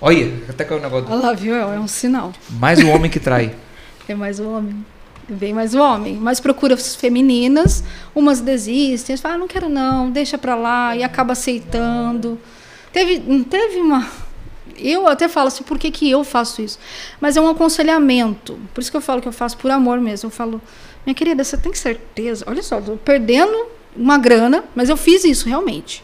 Olha, 0.00 0.32
até 0.48 0.64
caiu 0.64 0.80
o 0.80 0.82
negócio. 0.82 1.06
Olha 1.10 1.26
lá, 1.26 1.32
viu? 1.34 1.54
É 1.54 1.78
um 1.78 1.86
sinal. 1.86 2.32
Mais 2.50 2.82
o 2.82 2.88
homem 2.88 3.10
que 3.10 3.20
trai. 3.20 3.54
É 4.08 4.14
mais 4.14 4.40
o 4.40 4.48
homem. 4.50 4.84
Vem 5.32 5.54
mais 5.54 5.74
o 5.74 5.80
homem. 5.80 6.16
Mas 6.16 6.40
procura 6.40 6.74
as 6.74 6.94
femininas, 6.94 7.82
umas 8.14 8.40
desistem, 8.40 9.16
falam, 9.16 9.36
ah, 9.36 9.40
não 9.40 9.48
quero 9.48 9.68
não, 9.68 10.10
deixa 10.10 10.36
pra 10.36 10.54
lá, 10.54 10.96
e 10.96 11.02
acaba 11.02 11.32
aceitando. 11.32 12.38
Teve, 12.92 13.20
teve 13.44 13.78
uma. 13.78 14.08
Eu 14.76 15.06
até 15.06 15.28
falo 15.28 15.48
assim, 15.48 15.64
por 15.64 15.78
que, 15.78 15.90
que 15.90 16.10
eu 16.10 16.24
faço 16.24 16.62
isso? 16.62 16.78
Mas 17.20 17.36
é 17.36 17.40
um 17.40 17.48
aconselhamento. 17.48 18.58
Por 18.74 18.80
isso 18.80 18.90
que 18.90 18.96
eu 18.96 19.00
falo 19.00 19.20
que 19.20 19.28
eu 19.28 19.32
faço 19.32 19.56
por 19.56 19.70
amor 19.70 20.00
mesmo. 20.00 20.26
Eu 20.26 20.30
falo, 20.30 20.60
minha 21.04 21.14
querida, 21.14 21.42
você 21.42 21.56
tem 21.56 21.74
certeza? 21.74 22.44
Olha 22.46 22.62
só, 22.62 22.80
tô 22.80 22.96
perdendo 22.96 23.66
uma 23.96 24.18
grana, 24.18 24.64
mas 24.74 24.88
eu 24.88 24.96
fiz 24.96 25.24
isso 25.24 25.48
realmente. 25.48 26.02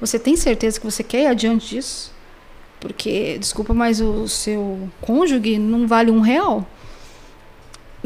Você 0.00 0.18
tem 0.18 0.36
certeza 0.36 0.78
que 0.78 0.84
você 0.84 1.02
quer 1.02 1.22
ir 1.22 1.26
adiante 1.26 1.68
disso? 1.70 2.12
Porque, 2.80 3.38
desculpa, 3.38 3.72
mas 3.72 4.00
o 4.00 4.28
seu 4.28 4.88
cônjuge 5.00 5.58
não 5.58 5.86
vale 5.86 6.10
um 6.10 6.20
real. 6.20 6.66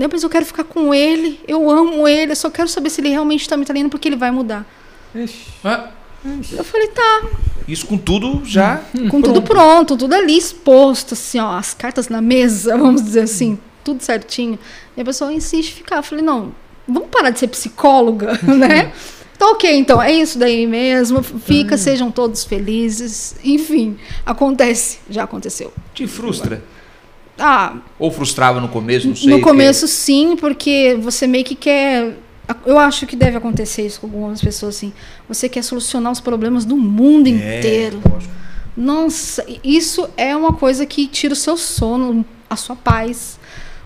Depois 0.00 0.22
eu 0.22 0.30
quero 0.30 0.46
ficar 0.46 0.64
com 0.64 0.94
ele, 0.94 1.38
eu 1.46 1.70
amo 1.70 2.08
ele, 2.08 2.32
eu 2.32 2.36
só 2.36 2.48
quero 2.48 2.68
saber 2.68 2.88
se 2.88 3.02
ele 3.02 3.10
realmente 3.10 3.42
está 3.42 3.54
me 3.54 3.66
traindo 3.66 3.90
porque 3.90 4.08
ele 4.08 4.16
vai 4.16 4.30
mudar. 4.30 4.66
Ixi, 5.14 5.46
Ah, 5.62 5.90
Eu 6.52 6.64
falei, 6.64 6.86
tá, 6.88 7.22
Isso 7.68 7.86
com 7.86 7.98
tudo 7.98 8.40
já. 8.42 8.80
com 9.10 9.20
tudo 9.20 9.42
pronto, 9.42 9.98
tudo 9.98 10.14
ali 10.14 10.38
exposto, 10.38 11.12
assim, 11.12 11.38
ó, 11.38 11.52
as 11.54 11.74
cartas 11.74 12.08
na 12.08 12.22
mesa, 12.22 12.76
vamos 12.80 13.04
dizer 13.04 13.20
assim, 13.20 13.58
tudo 13.84 14.02
certinho. 14.02 14.58
E 14.96 15.02
a 15.02 15.04
pessoa 15.04 15.30
insiste 15.30 15.72
em 15.72 15.76
ficar. 15.76 15.96
Eu 15.96 16.02
falei, 16.02 16.24
não, 16.24 16.54
vamos 16.88 17.10
parar 17.10 17.28
de 17.28 17.38
ser 17.38 17.48
psicóloga, 17.48 18.40
né? 18.42 18.92
Tá 19.38 19.50
ok, 19.50 19.70
então, 19.76 20.00
é 20.00 20.12
isso 20.12 20.38
daí 20.38 20.66
mesmo. 20.66 21.22
Fica, 21.22 21.76
sejam 21.76 22.10
todos 22.10 22.42
felizes. 22.44 23.36
Enfim, 23.44 23.98
acontece, 24.24 24.98
já 25.10 25.24
aconteceu. 25.24 25.70
Te 25.94 26.06
frustra. 26.06 26.62
Ah, 27.40 27.76
Ou 27.98 28.10
frustrava 28.10 28.60
no 28.60 28.68
começo, 28.68 29.08
não 29.08 29.16
sei. 29.16 29.28
no 29.30 29.40
começo, 29.40 29.88
sim, 29.88 30.36
porque 30.36 30.96
você 31.00 31.26
meio 31.26 31.44
que 31.44 31.54
quer. 31.54 32.16
Eu 32.66 32.78
acho 32.78 33.06
que 33.06 33.16
deve 33.16 33.36
acontecer 33.36 33.86
isso 33.86 34.00
com 34.00 34.06
algumas 34.08 34.40
pessoas, 34.40 34.76
assim. 34.76 34.92
Você 35.28 35.48
quer 35.48 35.62
solucionar 35.62 36.12
os 36.12 36.20
problemas 36.20 36.64
do 36.64 36.76
mundo 36.76 37.28
É, 37.28 37.30
inteiro. 37.58 38.00
lógico. 38.08 38.32
Nossa, 38.76 39.44
isso 39.64 40.08
é 40.16 40.34
uma 40.36 40.52
coisa 40.52 40.84
que 40.86 41.06
tira 41.06 41.32
o 41.32 41.36
seu 41.36 41.56
sono, 41.56 42.24
a 42.48 42.56
sua 42.56 42.74
paz. 42.76 43.38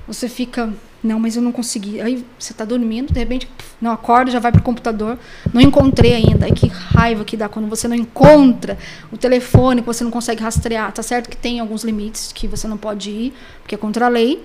Você 0.06 0.28
fica, 0.28 0.72
não, 1.04 1.20
mas 1.20 1.36
eu 1.36 1.42
não 1.42 1.52
consegui. 1.52 2.00
Aí 2.00 2.24
você 2.38 2.52
está 2.52 2.64
dormindo, 2.64 3.12
de 3.12 3.18
repente, 3.18 3.46
não 3.78 3.92
acorda, 3.92 4.30
já 4.30 4.38
vai 4.38 4.50
pro 4.50 4.62
computador. 4.62 5.18
Não 5.52 5.60
encontrei 5.60 6.14
ainda. 6.14 6.46
Aí 6.46 6.52
que 6.52 6.66
raiva 6.66 7.24
que 7.24 7.36
dá 7.36 7.46
quando 7.46 7.68
você 7.68 7.86
não 7.86 7.94
encontra 7.94 8.78
o 9.12 9.18
telefone, 9.18 9.82
que 9.82 9.86
você 9.86 10.02
não 10.02 10.10
consegue 10.10 10.42
rastrear. 10.42 10.90
Tá 10.92 11.02
certo 11.02 11.28
que 11.28 11.36
tem 11.36 11.60
alguns 11.60 11.84
limites 11.84 12.32
que 12.32 12.48
você 12.48 12.66
não 12.66 12.78
pode 12.78 13.10
ir, 13.10 13.34
porque 13.60 13.74
é 13.74 13.78
contra 13.78 14.06
a 14.06 14.08
lei. 14.08 14.42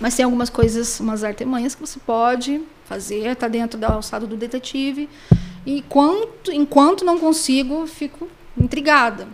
Mas 0.00 0.16
tem 0.16 0.24
algumas 0.24 0.48
coisas, 0.48 0.98
umas 0.98 1.22
artimanhas 1.22 1.74
que 1.74 1.80
você 1.80 2.00
pode 2.00 2.62
fazer, 2.86 3.36
tá 3.36 3.46
dentro 3.46 3.78
da 3.78 3.92
alçada 3.92 4.26
do 4.26 4.36
detetive. 4.36 5.08
E 5.66 5.82
quanto, 5.82 6.50
enquanto 6.50 7.04
não 7.04 7.18
consigo, 7.18 7.86
fico 7.86 8.26
intrigada. 8.58 9.28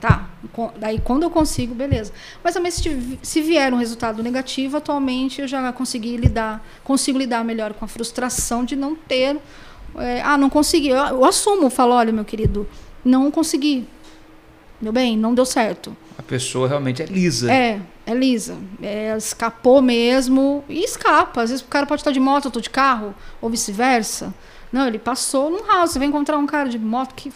Tá, 0.00 0.30
daí 0.78 0.98
quando 0.98 1.24
eu 1.24 1.30
consigo, 1.30 1.74
beleza. 1.74 2.10
Mas 2.42 2.54
também 2.54 2.70
se, 2.70 3.18
se 3.22 3.42
vier 3.42 3.72
um 3.74 3.76
resultado 3.76 4.22
negativo, 4.22 4.78
atualmente 4.78 5.42
eu 5.42 5.46
já 5.46 5.70
consegui 5.72 6.16
lidar, 6.16 6.66
consigo 6.82 7.18
lidar 7.18 7.44
melhor 7.44 7.74
com 7.74 7.84
a 7.84 7.88
frustração 7.88 8.64
de 8.64 8.74
não 8.74 8.94
ter 8.94 9.36
É, 9.96 10.22
ah, 10.22 10.38
não 10.38 10.48
consegui. 10.48 10.88
Eu, 10.88 10.96
eu 10.96 11.24
assumo, 11.24 11.68
falo, 11.68 11.92
olha, 11.94 12.12
meu 12.12 12.24
querido, 12.24 12.66
não 13.04 13.30
consegui. 13.30 13.86
Meu 14.80 14.92
bem, 14.92 15.18
não 15.18 15.34
deu 15.34 15.44
certo. 15.44 15.94
A 16.16 16.22
pessoa 16.22 16.66
realmente 16.66 17.02
é 17.02 17.06
lisa. 17.06 17.52
É, 17.52 17.80
é 18.06 18.14
lisa. 18.14 18.56
É, 18.80 19.14
escapou 19.16 19.82
mesmo. 19.82 20.64
E 20.68 20.82
escapa. 20.82 21.42
Às 21.42 21.50
vezes 21.50 21.64
o 21.64 21.68
cara 21.68 21.86
pode 21.86 22.00
estar 22.00 22.12
de 22.12 22.20
moto, 22.20 22.46
eu 22.46 22.50
tô 22.50 22.60
de 22.60 22.70
carro, 22.70 23.14
ou 23.42 23.50
vice-versa. 23.50 24.32
Não, 24.72 24.86
ele 24.86 24.98
passou 24.98 25.50
num 25.50 25.66
house. 25.66 25.90
Você 25.90 25.98
vai 25.98 26.08
encontrar 26.08 26.38
um 26.38 26.46
cara 26.46 26.68
de 26.68 26.78
moto 26.78 27.14
que 27.14 27.30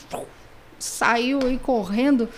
saiu 0.79 1.40
aí 1.42 1.59
correndo. 1.59 2.29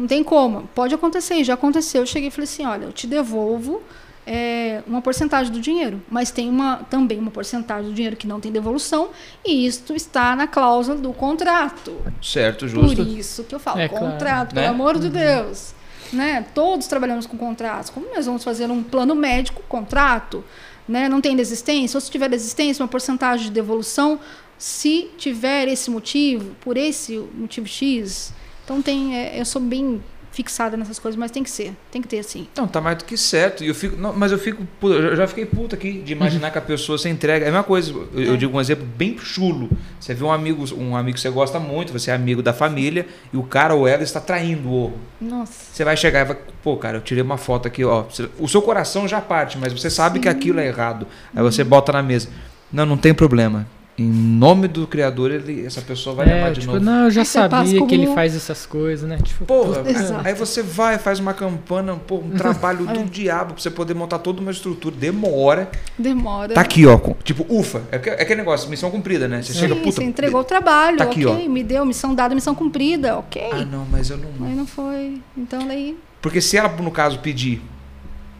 Não 0.00 0.06
tem 0.06 0.24
como. 0.24 0.68
Pode 0.74 0.94
acontecer, 0.94 1.44
já 1.44 1.54
aconteceu. 1.54 2.00
Eu 2.00 2.06
cheguei 2.06 2.28
e 2.28 2.30
falei 2.30 2.44
assim: 2.44 2.64
olha, 2.64 2.84
eu 2.86 2.92
te 2.92 3.06
devolvo 3.06 3.82
é, 4.26 4.82
uma 4.86 5.02
porcentagem 5.02 5.52
do 5.52 5.60
dinheiro, 5.60 6.00
mas 6.10 6.30
tem 6.30 6.48
uma, 6.48 6.78
também 6.88 7.18
uma 7.18 7.30
porcentagem 7.30 7.90
do 7.90 7.94
dinheiro 7.94 8.16
que 8.16 8.26
não 8.26 8.40
tem 8.40 8.50
devolução, 8.50 9.10
e 9.44 9.66
isto 9.66 9.94
está 9.94 10.34
na 10.34 10.46
cláusula 10.46 10.96
do 10.96 11.12
contrato. 11.12 11.94
Certo, 12.22 12.66
justo. 12.66 12.96
Por 12.96 13.06
isso 13.06 13.44
que 13.44 13.54
eu 13.54 13.60
falo, 13.60 13.78
É, 13.80 13.88
contrato, 13.88 14.20
claro. 14.22 14.48
pelo 14.54 14.60
Né? 14.62 14.68
amor 14.68 14.98
de 14.98 15.10
Deus. 15.10 15.74
Né? 16.12 16.44
Todos 16.54 16.86
trabalhamos 16.86 17.26
com 17.26 17.36
contratos. 17.36 17.90
Como 17.90 18.06
nós 18.14 18.24
vamos 18.26 18.42
fazer 18.42 18.70
um 18.70 18.82
plano 18.82 19.14
médico, 19.14 19.62
contrato? 19.68 20.42
Né? 20.88 21.08
Não 21.08 21.20
tem 21.20 21.36
desistência? 21.36 21.96
Ou 21.96 22.00
se 22.00 22.10
tiver 22.10 22.28
desistência, 22.28 22.82
uma 22.82 22.88
porcentagem 22.88 23.46
de 23.46 23.52
devolução, 23.52 24.18
se 24.58 25.10
tiver 25.16 25.68
esse 25.68 25.88
motivo, 25.90 26.54
por 26.60 26.76
esse 26.76 27.16
motivo 27.34 27.66
X. 27.68 28.32
Então 28.70 28.80
tem, 28.80 29.16
é, 29.16 29.40
eu 29.40 29.44
sou 29.44 29.60
bem 29.60 30.00
fixada 30.30 30.76
nessas 30.76 30.96
coisas, 30.96 31.18
mas 31.18 31.32
tem 31.32 31.42
que 31.42 31.50
ser, 31.50 31.74
tem 31.90 32.00
que 32.00 32.06
ter 32.06 32.20
assim. 32.20 32.46
Não, 32.56 32.68
tá 32.68 32.80
mais 32.80 32.96
do 32.98 33.04
que 33.04 33.16
certo. 33.16 33.64
E 33.64 33.66
eu 33.66 33.74
fico, 33.74 33.96
não, 33.96 34.12
mas 34.12 34.30
eu 34.30 34.38
fico, 34.38 34.64
eu 34.80 35.16
já 35.16 35.26
fiquei 35.26 35.44
puto 35.44 35.74
aqui 35.74 35.94
de 35.94 36.12
imaginar 36.12 36.52
que 36.52 36.58
a 36.58 36.60
pessoa 36.60 36.96
se 36.96 37.08
entrega. 37.08 37.44
É 37.44 37.48
a 37.48 37.50
mesma 37.50 37.64
coisa. 37.64 37.90
Eu, 37.90 38.08
eu 38.14 38.34
É. 38.34 38.36
digo 38.36 38.56
um 38.56 38.60
exemplo 38.60 38.86
bem 38.86 39.18
chulo. 39.18 39.68
Você 39.98 40.14
vê 40.14 40.22
um 40.22 40.30
amigo, 40.30 40.64
um 40.76 40.94
amigo 40.96 41.16
que 41.16 41.20
você 41.20 41.30
gosta 41.30 41.58
muito, 41.58 41.92
você 41.92 42.12
é 42.12 42.14
amigo 42.14 42.42
da 42.44 42.52
família 42.52 43.08
e 43.32 43.36
o 43.36 43.42
cara 43.42 43.74
ou 43.74 43.88
ela 43.88 44.04
está 44.04 44.20
traindo 44.20 44.68
o 44.70 44.92
Nossa. 45.20 45.52
Você 45.72 45.82
vai 45.84 45.96
chegar 45.96 46.20
e 46.20 46.24
vai, 46.26 46.38
pô, 46.62 46.76
cara, 46.76 46.98
eu 46.98 47.00
tirei 47.00 47.24
uma 47.24 47.36
foto 47.36 47.66
aqui, 47.66 47.84
ó. 47.84 48.04
O 48.38 48.46
seu 48.46 48.62
coração 48.62 49.08
já 49.08 49.20
parte, 49.20 49.58
mas 49.58 49.72
você 49.72 49.90
sabe 49.90 50.20
que 50.20 50.28
aquilo 50.28 50.60
é 50.60 50.68
errado. 50.68 51.08
Aí 51.34 51.42
você 51.42 51.64
bota 51.64 51.90
na 51.90 52.04
mesa. 52.04 52.28
Não, 52.72 52.86
não 52.86 52.96
tem 52.96 53.12
problema. 53.12 53.66
Em 54.00 54.08
nome 54.10 54.66
do 54.66 54.86
Criador, 54.86 55.30
ele, 55.30 55.66
essa 55.66 55.82
pessoa 55.82 56.16
vai 56.16 56.26
É, 56.30 56.38
amar 56.40 56.52
de 56.52 56.60
tipo, 56.60 56.72
novo. 56.72 56.82
não, 56.84 57.04
eu 57.04 57.10
já 57.10 57.20
Aí 57.20 57.26
sabia 57.26 57.86
que 57.86 57.94
ele 57.94 58.06
faz 58.14 58.34
essas 58.34 58.64
coisas, 58.64 59.06
né? 59.06 59.18
Tipo, 59.22 59.44
Porra, 59.44 59.82
Exato. 59.86 60.26
aí 60.26 60.32
você 60.32 60.62
vai, 60.62 60.98
faz 60.98 61.18
uma 61.20 61.34
campana, 61.34 61.94
pô, 62.06 62.16
um 62.16 62.30
trabalho 62.30 62.86
do 62.88 63.00
É. 63.00 63.02
diabo 63.02 63.52
pra 63.52 63.62
você 63.62 63.70
poder 63.70 63.92
montar 63.92 64.18
toda 64.20 64.40
uma 64.40 64.50
estrutura. 64.50 64.94
Demora. 64.96 65.70
Demora. 65.98 66.54
Tá 66.54 66.62
aqui, 66.62 66.86
ó. 66.86 66.96
com- 66.96 67.14
Tipo, 67.22 67.44
ufa. 67.48 67.82
É, 67.92 67.98
que- 67.98 68.08
é 68.08 68.22
aquele 68.22 68.36
negócio, 68.40 68.70
missão 68.70 68.90
cumprida, 68.90 69.28
né? 69.28 69.42
Você 69.42 69.52
Sim, 69.52 69.58
chega, 69.60 69.76
puta. 69.76 69.92
você 69.92 70.04
entregou 70.04 70.40
o 70.40 70.44
trabalho, 70.44 70.96
tá 70.96 71.04
aqui, 71.04 71.26
ok, 71.26 71.46
me 71.46 71.62
deu 71.62 71.84
missão 71.84 72.14
dada, 72.14 72.34
missão 72.34 72.54
cumprida, 72.54 73.18
ok. 73.18 73.42
Ah, 73.52 73.64
não, 73.66 73.84
mas 73.90 74.08
eu 74.08 74.16
não. 74.16 74.30
Mas 74.38 74.56
não 74.56 74.66
foi. 74.66 75.20
Então 75.36 75.66
daí. 75.68 75.94
Porque 76.22 76.40
se 76.40 76.56
ela, 76.56 76.68
no 76.68 76.90
caso, 76.90 77.18
pedir, 77.18 77.60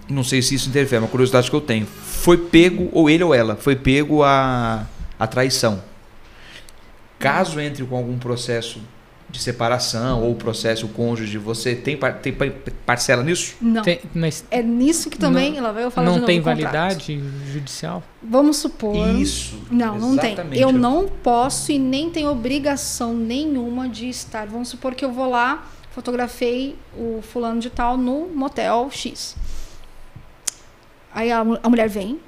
não 0.08 0.24
sei 0.24 0.40
se 0.40 0.54
isso 0.54 0.70
interfere, 0.70 0.96
é 0.96 1.00
uma 1.00 1.08
curiosidade 1.08 1.50
que 1.50 1.54
eu 1.56 1.60
tenho, 1.60 1.86
foi 1.86 2.38
pego, 2.38 2.88
ou 2.92 3.10
ele 3.10 3.22
ou 3.24 3.34
ela, 3.34 3.56
foi 3.56 3.76
pego 3.76 4.22
a, 4.22 4.86
a 5.20 5.26
traição. 5.26 5.82
Caso 7.18 7.60
entre 7.60 7.84
com 7.84 7.96
algum 7.96 8.18
processo 8.18 8.80
de 9.28 9.38
separação 9.38 10.24
ou 10.24 10.34
processo 10.34 10.88
cônjuge, 10.88 11.38
você 11.38 11.72
tem, 11.76 11.96
par- 11.96 12.14
tem 12.18 12.32
par- 12.32 12.50
parcela 12.84 13.22
nisso? 13.22 13.54
Não. 13.60 13.82
tem- 13.82 14.00
mas 14.12 14.44
É 14.50 14.60
nisso 14.60 15.08
que 15.08 15.16
também, 15.18 15.56
ela 15.56 15.70
vai 15.72 15.84
eu 15.84 15.90
falar 15.90 16.06
de 16.06 16.10
não 16.12 16.16
novo, 16.20 16.26
tem 16.26 16.40
o 16.40 16.42
contrato. 16.42 16.62
validade 16.72 17.22
judicial? 17.52 18.02
Vamos 18.20 18.56
supor. 18.56 18.96
Isso. 19.16 19.56
Não, 19.70 19.96
não 19.98 20.16
tem. 20.16 20.34
Eu 20.54 20.72
não 20.72 21.06
posso 21.06 21.70
e 21.70 21.78
nem 21.78 22.10
tenho 22.10 22.28
obrigação 22.30 23.14
nenhuma 23.14 23.88
de 23.88 24.08
estar. 24.08 24.46
Vamos 24.48 24.68
supor 24.68 24.96
que 24.96 25.04
eu 25.04 25.12
vou 25.12 25.30
lá, 25.30 25.64
fotografei 25.92 26.76
o 26.96 27.20
fulano 27.22 27.60
de 27.60 27.70
tal 27.70 27.96
no 27.96 28.26
motel 28.34 28.88
X. 28.90 29.36
Aí 31.14 31.30
a, 31.30 31.40
a 31.40 31.68
mulher 31.68 31.88
vem, 31.88 32.18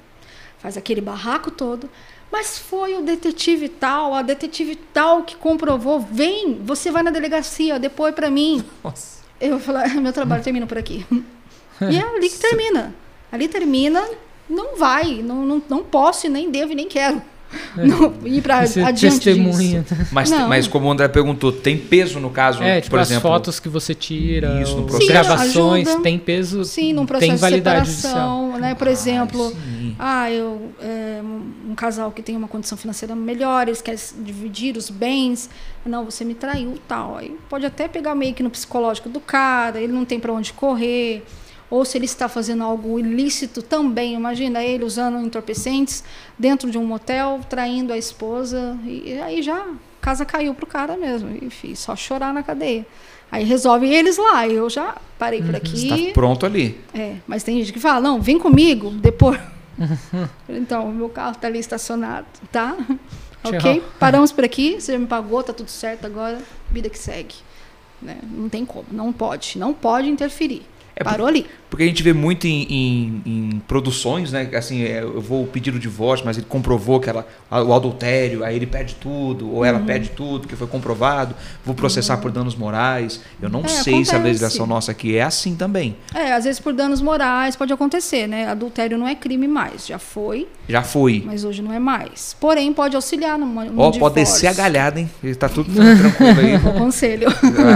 faz 0.59 0.77
aquele 0.77 1.01
barraco 1.01 1.49
todo. 1.51 1.89
Mas 2.33 2.57
foi 2.57 2.95
o 2.97 3.01
detetive 3.03 3.69
tal, 3.69 4.11
a 4.15 4.23
detetive 4.23 4.75
tal 4.91 5.21
que 5.21 5.35
comprovou. 5.35 5.99
Vem, 5.99 6.59
você 6.65 6.89
vai 6.89 7.03
na 7.03 7.11
delegacia, 7.11 7.77
depõe 7.77 8.11
pra 8.11 8.31
mim. 8.31 8.63
Nossa. 8.83 9.21
Eu 9.39 9.59
falo, 9.59 9.77
"Ah, 9.77 9.87
meu 10.01 10.11
trabalho 10.11 10.41
termina 10.41 10.65
por 10.65 10.79
aqui. 10.79 11.05
e 11.89 11.95
é 11.95 12.01
ali 12.01 12.27
que 12.29 12.39
termina. 12.39 12.95
Ali 13.31 13.47
termina, 13.47 14.03
não 14.49 14.75
vai, 14.75 15.21
não, 15.23 15.45
não, 15.45 15.61
não 15.69 15.83
posso, 15.83 16.25
e 16.25 16.29
nem 16.29 16.49
devo 16.49 16.71
e 16.71 16.75
nem 16.75 16.87
quero 16.87 17.21
não, 17.77 18.13
ir 18.27 18.41
para 18.41 18.65
Você 18.65 18.81
adiante 18.81 19.19
testemunha. 19.19 19.81
disso. 19.87 20.07
Mas, 20.11 20.31
Não. 20.31 20.47
mas 20.49 20.67
como 20.67 20.87
o 20.87 20.91
André 20.91 21.07
perguntou, 21.07 21.51
tem 21.51 21.77
peso 21.77 22.19
no 22.19 22.31
caso, 22.31 22.63
É, 22.63 22.81
tipo, 22.81 22.89
por 22.91 22.99
as 22.99 23.09
exemplo. 23.11 23.29
fotos 23.29 23.59
que 23.59 23.69
você 23.69 23.93
tira, 23.93 24.59
Isso, 24.61 24.75
no 24.75 24.85
as 24.85 24.89
processo. 24.89 25.07
gravações, 25.11 25.83
Sim, 25.87 25.93
ajuda. 25.93 26.03
tem 26.03 26.17
peso, 26.19 26.65
Sim, 26.65 26.93
num 26.93 27.01
tem 27.01 27.05
processo 27.07 27.33
de 27.33 27.37
validade 27.41 27.85
judicial. 27.89 28.13
separação, 28.13 28.59
né? 28.59 28.73
Por 28.75 28.87
exemplo, 28.87 29.49
sim. 29.49 29.55
Ah, 29.99 30.31
eu, 30.31 30.71
é, 30.79 31.21
um 31.67 31.75
casal 31.75 32.11
que 32.11 32.21
tem 32.21 32.35
uma 32.35 32.47
condição 32.47 32.77
financeira 32.77 33.15
melhor, 33.15 33.67
eles 33.67 33.81
querem 33.81 33.99
dividir 34.19 34.77
os 34.77 34.89
bens. 34.89 35.49
Não, 35.85 36.05
você 36.05 36.23
me 36.23 36.33
traiu, 36.33 36.77
tal. 36.87 37.17
Aí 37.17 37.37
pode 37.49 37.65
até 37.65 37.87
pegar 37.87 38.15
meio 38.15 38.33
que 38.33 38.43
no 38.43 38.49
psicológico 38.49 39.09
do 39.09 39.19
cara, 39.19 39.79
ele 39.79 39.93
não 39.93 40.05
tem 40.05 40.19
para 40.19 40.31
onde 40.31 40.53
correr. 40.53 41.23
Ou 41.69 41.83
se 41.83 41.97
ele 41.97 42.05
está 42.05 42.29
fazendo 42.29 42.63
algo 42.63 42.99
ilícito 42.99 43.61
também, 43.61 44.13
imagina 44.13 44.63
ele 44.63 44.83
usando 44.83 45.17
entorpecentes 45.19 46.03
dentro 46.37 46.69
de 46.69 46.77
um 46.77 46.85
motel, 46.85 47.39
traindo 47.49 47.91
a 47.91 47.97
esposa. 47.97 48.77
E 48.85 49.19
aí 49.19 49.41
já 49.41 49.57
a 49.57 49.73
casa 49.99 50.23
caiu 50.23 50.53
pro 50.53 50.67
cara 50.67 50.95
mesmo. 50.95 51.29
Enfim, 51.41 51.73
só 51.73 51.95
chorar 51.95 52.31
na 52.31 52.43
cadeia. 52.43 52.85
Aí 53.31 53.43
resolve 53.43 53.87
eles 53.87 54.17
lá. 54.17 54.47
Eu 54.47 54.69
já 54.69 54.95
parei 55.17 55.41
por 55.41 55.55
aqui. 55.55 55.73
Está 55.73 56.13
pronto 56.13 56.45
ali. 56.45 56.79
É, 56.93 57.15
mas 57.25 57.41
tem 57.41 57.57
gente 57.57 57.73
que 57.73 57.79
fala, 57.79 57.99
não, 57.99 58.21
vem 58.21 58.37
comigo, 58.37 58.91
depois. 58.91 59.39
Então, 60.47 60.89
o 60.89 60.91
meu 60.91 61.09
carro 61.09 61.33
está 61.33 61.47
ali 61.47 61.59
estacionado, 61.59 62.27
tá? 62.51 62.77
ok? 63.43 63.83
Paramos 63.99 64.31
por 64.31 64.43
aqui, 64.43 64.79
você 64.79 64.97
me 64.97 65.07
pagou, 65.07 65.43
tá 65.43 65.53
tudo 65.53 65.69
certo 65.69 66.05
agora, 66.05 66.41
vida 66.71 66.89
que 66.89 66.97
segue. 66.97 67.35
Né? 68.01 68.17
Não 68.23 68.49
tem 68.49 68.65
como, 68.65 68.85
não 68.91 69.13
pode, 69.13 69.57
não 69.57 69.73
pode 69.73 70.09
interferir. 70.09 70.63
É 70.95 71.03
Parou 71.03 71.25
ali. 71.27 71.45
Porque 71.69 71.83
a 71.83 71.87
gente 71.87 72.03
vê 72.03 72.13
muito 72.13 72.45
em, 72.45 72.61
em- 72.69 73.21
em 73.25 73.61
produções, 73.67 74.31
né? 74.31 74.47
Assim, 74.55 74.83
é, 74.83 75.01
eu 75.01 75.19
vou 75.19 75.47
pedir 75.47 75.73
o 75.73 75.79
divórcio, 75.79 76.23
mas 76.23 76.37
ele 76.37 76.45
comprovou 76.47 76.99
que 76.99 77.09
ela, 77.09 77.27
a- 77.49 77.63
o 77.63 77.73
adultério, 77.73 78.43
aí 78.43 78.55
ele 78.55 78.67
perde 78.67 78.93
tudo, 78.95 79.49
ou 79.49 79.57
Uhum. 79.59 79.65
ela 79.65 79.79
perde 79.79 80.09
tudo, 80.09 80.47
que 80.47 80.55
foi 80.55 80.67
comprovado, 80.67 81.33
vou 81.65 81.73
processar 81.73 82.17
por 82.17 82.29
danos 82.31 82.55
morais. 82.55 83.21
Eu 83.41 83.49
não 83.49 83.61
É, 83.61 83.67
sei 83.69 83.93
se 84.05 84.11
a 84.11 84.17
acontece. 84.17 84.23
legislação 84.23 84.67
nossa 84.67 84.91
aqui 84.91 85.17
é 85.17 85.23
assim 85.23 85.55
também. 85.55 85.95
É, 86.13 86.31
às 86.33 86.43
vezes 86.43 86.59
por 86.59 86.73
danos 86.73 87.01
morais 87.01 87.55
pode 87.55 87.73
acontecer, 87.73 88.27
né? 88.27 88.47
Adultério 88.47 88.95
não 88.95 89.07
é 89.07 89.15
crime 89.15 89.47
mais, 89.47 89.87
já 89.87 89.97
foi, 89.97 90.47
Já 90.69 90.83
foi. 90.83 91.23
mas 91.25 91.43
hoje 91.43 91.63
não 91.63 91.73
é 91.73 91.79
mais. 91.79 92.35
Porém, 92.39 92.71
pode 92.71 92.95
auxiliar 92.95 93.37
numa, 93.39 93.63
num 93.65 93.71
Ó, 93.79 93.89
divórcio. 93.89 93.99
pode 93.99 94.15
descer 94.15 94.45
a 94.47 94.53
galhada, 94.53 94.99
hein? 94.99 95.09
Tá 95.39 95.49
tudo 95.49 95.71
tranquilo 95.73 96.39
aí. 96.39 96.59
Conselho. 96.77 97.29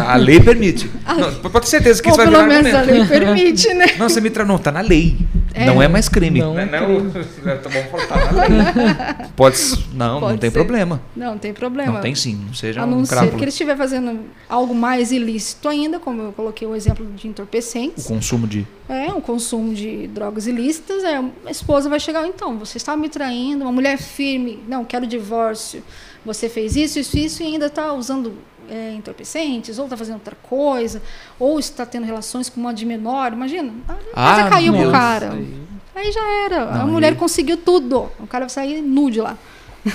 A, 0.06 0.14
a 0.14 0.16
lei 0.18 0.40
permite. 0.40 0.88
Não, 1.18 1.34
pode 1.50 1.66
ter 1.66 1.72
certeza 1.72 2.00
que 2.02 2.08
Ou 2.10 2.14
isso 2.14 2.18
vai 2.24 2.28
pelo 2.32 2.44
virar 2.46 2.48
menos 2.62 2.74
a 2.76 2.80
argumento. 2.80 3.00
lei 3.00 3.07
permite, 3.08 3.74
né? 3.74 3.86
Não, 3.98 4.10
você 4.10 4.22
me 4.22 4.30
tra... 4.30 4.46
Não, 4.46 4.58
tá 4.58 4.72
na 4.72 4.82
lei. 4.82 5.18
É. 5.54 5.66
Não 5.66 5.82
é 5.82 5.88
mais 5.88 6.08
crime. 6.08 6.40
Não 6.40 6.54
Não, 6.54 6.60
é 6.60 6.66
não, 6.66 7.10
tá 7.10 7.70
bom 7.70 7.98
tá 8.08 8.32
na 8.32 8.42
lei. 8.48 9.28
Pode. 9.36 9.58
Não, 9.94 10.14
não 10.14 10.20
Pode 10.20 10.40
tem 10.40 10.50
ser. 10.50 10.54
problema. 10.54 11.02
Não 11.16 11.38
tem 11.38 11.54
problema. 11.54 11.94
Não 11.94 12.02
tem 12.02 12.14
sim. 12.14 12.40
Não 12.46 12.54
seja 12.54 12.82
A 12.82 12.86
um 12.86 12.92
não 12.92 13.06
ser 13.06 13.16
crápula. 13.16 13.38
que 13.38 13.44
ele 13.44 13.50
estiver 13.50 13.76
fazendo 13.76 14.20
algo 14.48 14.76
mais 14.76 15.12
ilícito 15.12 15.68
ainda, 15.68 16.00
como 16.00 16.22
eu 16.22 16.32
coloquei 16.34 16.68
o 16.68 16.76
exemplo 16.76 17.06
de 17.16 17.28
O 17.28 17.30
entorpecentes, 17.30 18.06
consumo 18.06 18.46
de. 18.46 18.68
é 18.88 19.12
um 19.12 19.22
consumo 19.22 19.74
de 19.74 20.08
drogas 20.08 20.46
ilícitas, 20.46 21.04
é, 21.04 21.18
a 21.18 21.50
esposa 21.52 21.90
vai 21.90 22.00
chegar, 22.00 22.28
então, 22.28 22.58
você 22.58 22.78
está 22.78 22.96
me 22.96 23.10
traindo, 23.10 23.64
uma 23.64 23.72
mulher 23.72 23.98
firme, 23.98 24.60
não, 24.68 24.86
quero 24.86 25.08
divórcio, 25.08 25.82
você 26.26 26.48
fez 26.50 26.76
isso, 26.76 27.00
isso, 27.00 27.18
isso, 27.18 27.42
e 27.44 27.48
ainda 27.48 27.66
está 27.68 27.94
usando 27.94 28.34
é, 28.70 28.94
entorpecentes, 28.94 29.78
ou 29.80 29.86
está 29.86 29.96
fazendo 29.98 30.16
outra 30.16 30.36
coisa, 30.44 31.02
ou 31.40 31.60
está 31.60 31.86
tendo 31.86 32.06
relações 32.06 32.50
com 32.50 32.60
uma 32.60 32.74
de 32.74 32.86
menor, 32.86 33.34
imagina, 33.34 33.72
a 33.88 33.94
Ah, 34.14 34.36
casa 34.36 34.50
caiu 34.50 34.74
pro 34.74 34.82
meu 34.82 34.92
cara. 34.92 35.38
Aí 35.96 36.12
já 36.12 36.28
era, 36.46 36.64
a 36.64 36.78
Não, 36.80 36.88
mulher 36.88 37.14
aí- 37.14 37.16
conseguiu 37.16 37.58
tudo, 37.58 38.10
o 38.20 38.28
cara 38.28 38.46
vai 38.46 38.50
sair 38.50 38.82
nude 38.82 39.20
lá. 39.20 39.38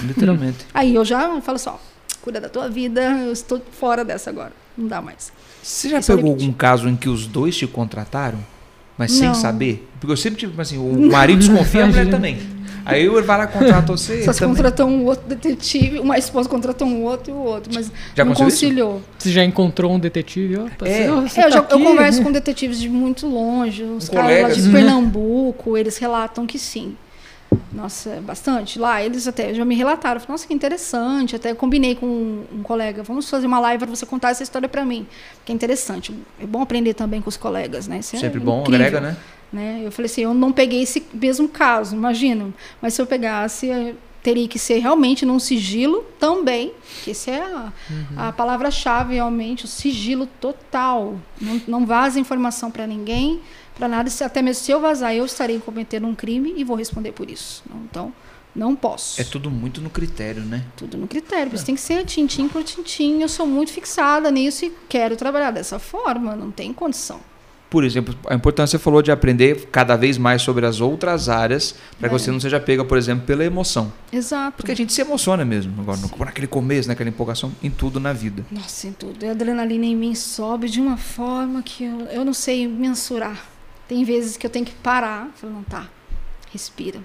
Literalmente. 0.04 0.66
Aí 0.74 0.94
eu 0.94 1.04
já 1.04 1.40
falo 1.42 1.58
só, 1.58 1.80
cuida 2.22 2.40
da 2.40 2.48
tua 2.48 2.68
vida, 2.68 3.00
eu 3.24 3.32
estou 3.32 3.60
fora 3.72 4.04
dessa 4.04 4.30
agora. 4.30 4.52
Não 4.76 4.86
dá 4.88 5.00
mais. 5.02 5.30
Você 5.62 5.88
já 5.90 5.98
Esse 5.98 6.10
é 6.10 6.14
o 6.14 6.16
pegou 6.16 6.30
limite. 6.32 6.44
algum 6.46 6.56
caso 6.56 6.88
em 6.88 6.96
que 6.96 7.08
os 7.08 7.26
dois 7.26 7.56
te 7.56 7.66
contrataram, 7.66 8.38
mas 8.96 9.12
sem 9.12 9.28
Não. 9.28 9.34
saber? 9.34 9.86
Porque 10.00 10.10
eu 10.12 10.16
sempre 10.16 10.40
tive 10.40 10.60
assim, 10.60 10.78
o 10.78 11.10
marido 11.10 11.38
desconfia, 11.40 11.84
a 11.84 11.86
mulher 11.86 12.08
também. 12.10 12.38
Aí 12.84 13.04
eu 13.04 13.22
vai 13.24 13.38
lá 13.38 13.46
contrata 13.46 13.92
você. 13.92 14.22
Só 14.24 14.32
se 14.32 14.40
também. 14.40 14.54
contratou 14.56 14.88
um 14.88 15.04
outro 15.06 15.26
detetive, 15.28 15.98
uma 16.00 16.18
esposa 16.18 16.48
contratou 16.48 16.86
um 16.86 17.02
outro 17.04 17.30
e 17.32 17.34
o 17.34 17.38
outro, 17.38 17.70
mas 17.74 17.90
Já 18.14 18.24
não 18.24 18.32
aconteceu 18.32 18.48
isso? 18.48 18.66
conciliou. 18.66 19.02
Você 19.18 19.30
já 19.30 19.44
encontrou 19.44 19.92
um 19.92 19.98
detetive? 19.98 20.56
Opa, 20.58 20.86
É. 20.88 21.06
você- 21.06 21.10
você 21.28 21.40
É, 21.40 21.44
eu, 21.46 21.50
já, 21.50 21.62
tá 21.62 21.74
eu 21.76 21.80
converso 21.80 22.22
com 22.22 22.32
detetives 22.32 22.80
de 22.80 22.88
muito 22.88 23.26
longe, 23.26 23.84
uns 23.84 24.08
Um 24.08 24.12
caras 24.12 24.26
colega, 24.28 24.48
lá 24.48 24.54
de 24.54 24.60
assim. 24.60 24.72
Pernambuco, 24.72 25.76
eles 25.76 25.96
relatam 25.98 26.46
que 26.46 26.58
sim. 26.58 26.96
Nossa, 27.70 28.18
bastante. 28.22 28.78
Lá 28.78 29.02
eles 29.02 29.28
até 29.28 29.52
já 29.52 29.62
me 29.64 29.74
relataram. 29.74 30.18
Falei, 30.20 30.32
Nossa, 30.32 30.46
que 30.46 30.54
interessante. 30.54 31.36
Até 31.36 31.52
combinei 31.54 31.94
com 31.94 32.06
um, 32.06 32.44
um 32.58 32.62
colega. 32.62 33.02
Vamos 33.02 33.28
fazer 33.28 33.46
uma 33.46 33.60
live 33.60 33.84
para 33.84 33.94
você 33.94 34.06
contar 34.06 34.30
essa 34.30 34.42
história 34.42 34.68
para 34.68 34.84
mim. 34.86 35.06
Que 35.44 35.52
é 35.52 35.54
interessante. 35.54 36.14
É 36.40 36.46
bom 36.46 36.62
aprender 36.62 36.94
também 36.94 37.20
com 37.20 37.28
os 37.28 37.36
colegas, 37.36 37.86
né? 37.86 37.98
Isso 37.98 38.16
é 38.16 38.18
Sempre 38.18 38.40
bom, 38.40 38.62
incrível, 38.62 38.86
agrega, 38.86 39.00
né? 39.02 39.16
Né? 39.52 39.82
Eu 39.84 39.92
falei 39.92 40.10
assim, 40.10 40.22
eu 40.22 40.34
não 40.34 40.50
peguei 40.50 40.82
esse 40.82 41.04
mesmo 41.12 41.48
caso, 41.48 41.94
imagina. 41.94 42.52
Mas 42.80 42.94
se 42.94 43.02
eu 43.02 43.06
pegasse, 43.06 43.70
eh, 43.70 43.94
teria 44.22 44.46
que 44.46 44.58
ser 44.58 44.78
realmente 44.78 45.26
num 45.26 45.38
sigilo 45.38 46.04
também. 46.18 46.72
Que 47.04 47.10
essa 47.10 47.30
é 47.30 47.42
a, 47.42 47.72
a 48.16 48.32
palavra-chave, 48.32 49.14
realmente, 49.14 49.64
o 49.64 49.68
sigilo 49.68 50.26
total. 50.40 51.18
Não, 51.40 51.60
não 51.66 51.86
vaza 51.86 52.20
informação 52.20 52.70
para 52.70 52.86
ninguém, 52.86 53.40
para 53.74 53.88
nada. 53.88 54.08
Se, 54.08 54.22
até 54.24 54.40
mesmo 54.40 54.64
se 54.64 54.70
eu 54.70 54.80
vazar, 54.80 55.14
eu 55.14 55.24
estarei 55.24 55.58
cometendo 55.58 56.06
um 56.06 56.14
crime 56.14 56.54
e 56.56 56.64
vou 56.64 56.76
responder 56.76 57.12
por 57.12 57.28
isso. 57.28 57.62
Então, 57.84 58.12
não 58.54 58.76
posso. 58.76 59.20
É 59.20 59.24
tudo 59.24 59.50
muito 59.50 59.80
no 59.80 59.90
critério, 59.90 60.42
né? 60.42 60.64
Tudo 60.76 60.96
no 60.96 61.08
critério. 61.08 61.54
Isso 61.54 61.64
tem 61.64 61.74
que 61.74 61.80
ser 61.80 62.04
tintim 62.04 62.48
por 62.48 62.62
tintim. 62.62 63.20
Eu 63.20 63.28
sou 63.28 63.46
muito 63.46 63.72
fixada 63.72 64.30
nisso 64.30 64.64
e 64.64 64.72
quero 64.88 65.16
trabalhar 65.16 65.50
dessa 65.50 65.78
forma. 65.78 66.36
Não 66.36 66.50
tem 66.50 66.72
condição. 66.72 67.20
Por 67.72 67.84
exemplo, 67.84 68.14
a 68.28 68.34
importância 68.34 68.76
você 68.78 68.84
falou 68.84 69.00
de 69.00 69.10
aprender 69.10 69.66
cada 69.72 69.96
vez 69.96 70.18
mais 70.18 70.42
sobre 70.42 70.66
as 70.66 70.78
outras 70.78 71.30
áreas, 71.30 71.74
para 71.98 72.10
que 72.10 72.14
É. 72.14 72.18
você 72.18 72.30
não 72.30 72.38
seja 72.38 72.60
pega, 72.60 72.84
por 72.84 72.98
exemplo, 72.98 73.24
pela 73.24 73.42
emoção. 73.42 73.90
Exato. 74.12 74.58
Porque 74.58 74.72
a 74.72 74.76
gente 74.76 74.92
se 74.92 75.00
emociona 75.00 75.42
mesmo, 75.42 75.72
agora, 75.80 75.98
naquele 76.26 76.46
começo, 76.46 76.86
naquela 76.86 77.08
empolgação, 77.08 77.50
em 77.62 77.70
tudo 77.70 77.98
na 77.98 78.12
vida. 78.12 78.44
Nossa, 78.50 78.88
em 78.88 78.92
tudo. 78.92 79.24
A 79.26 79.30
adrenalina 79.30 79.86
em 79.86 79.96
mim 79.96 80.14
sobe 80.14 80.68
de 80.68 80.82
uma 80.82 80.98
forma 80.98 81.62
que 81.62 81.82
eu, 81.84 82.00
eu 82.10 82.26
não 82.26 82.34
sei 82.34 82.68
mensurar. 82.68 83.42
Tem 83.88 84.04
vezes 84.04 84.36
que 84.36 84.44
eu 84.46 84.50
tenho 84.50 84.66
que 84.66 84.74
parar 84.74 85.30
e 85.34 85.40
falar, 85.40 85.54
não, 85.54 85.62
tá, 85.62 85.88
respira. 86.52 87.00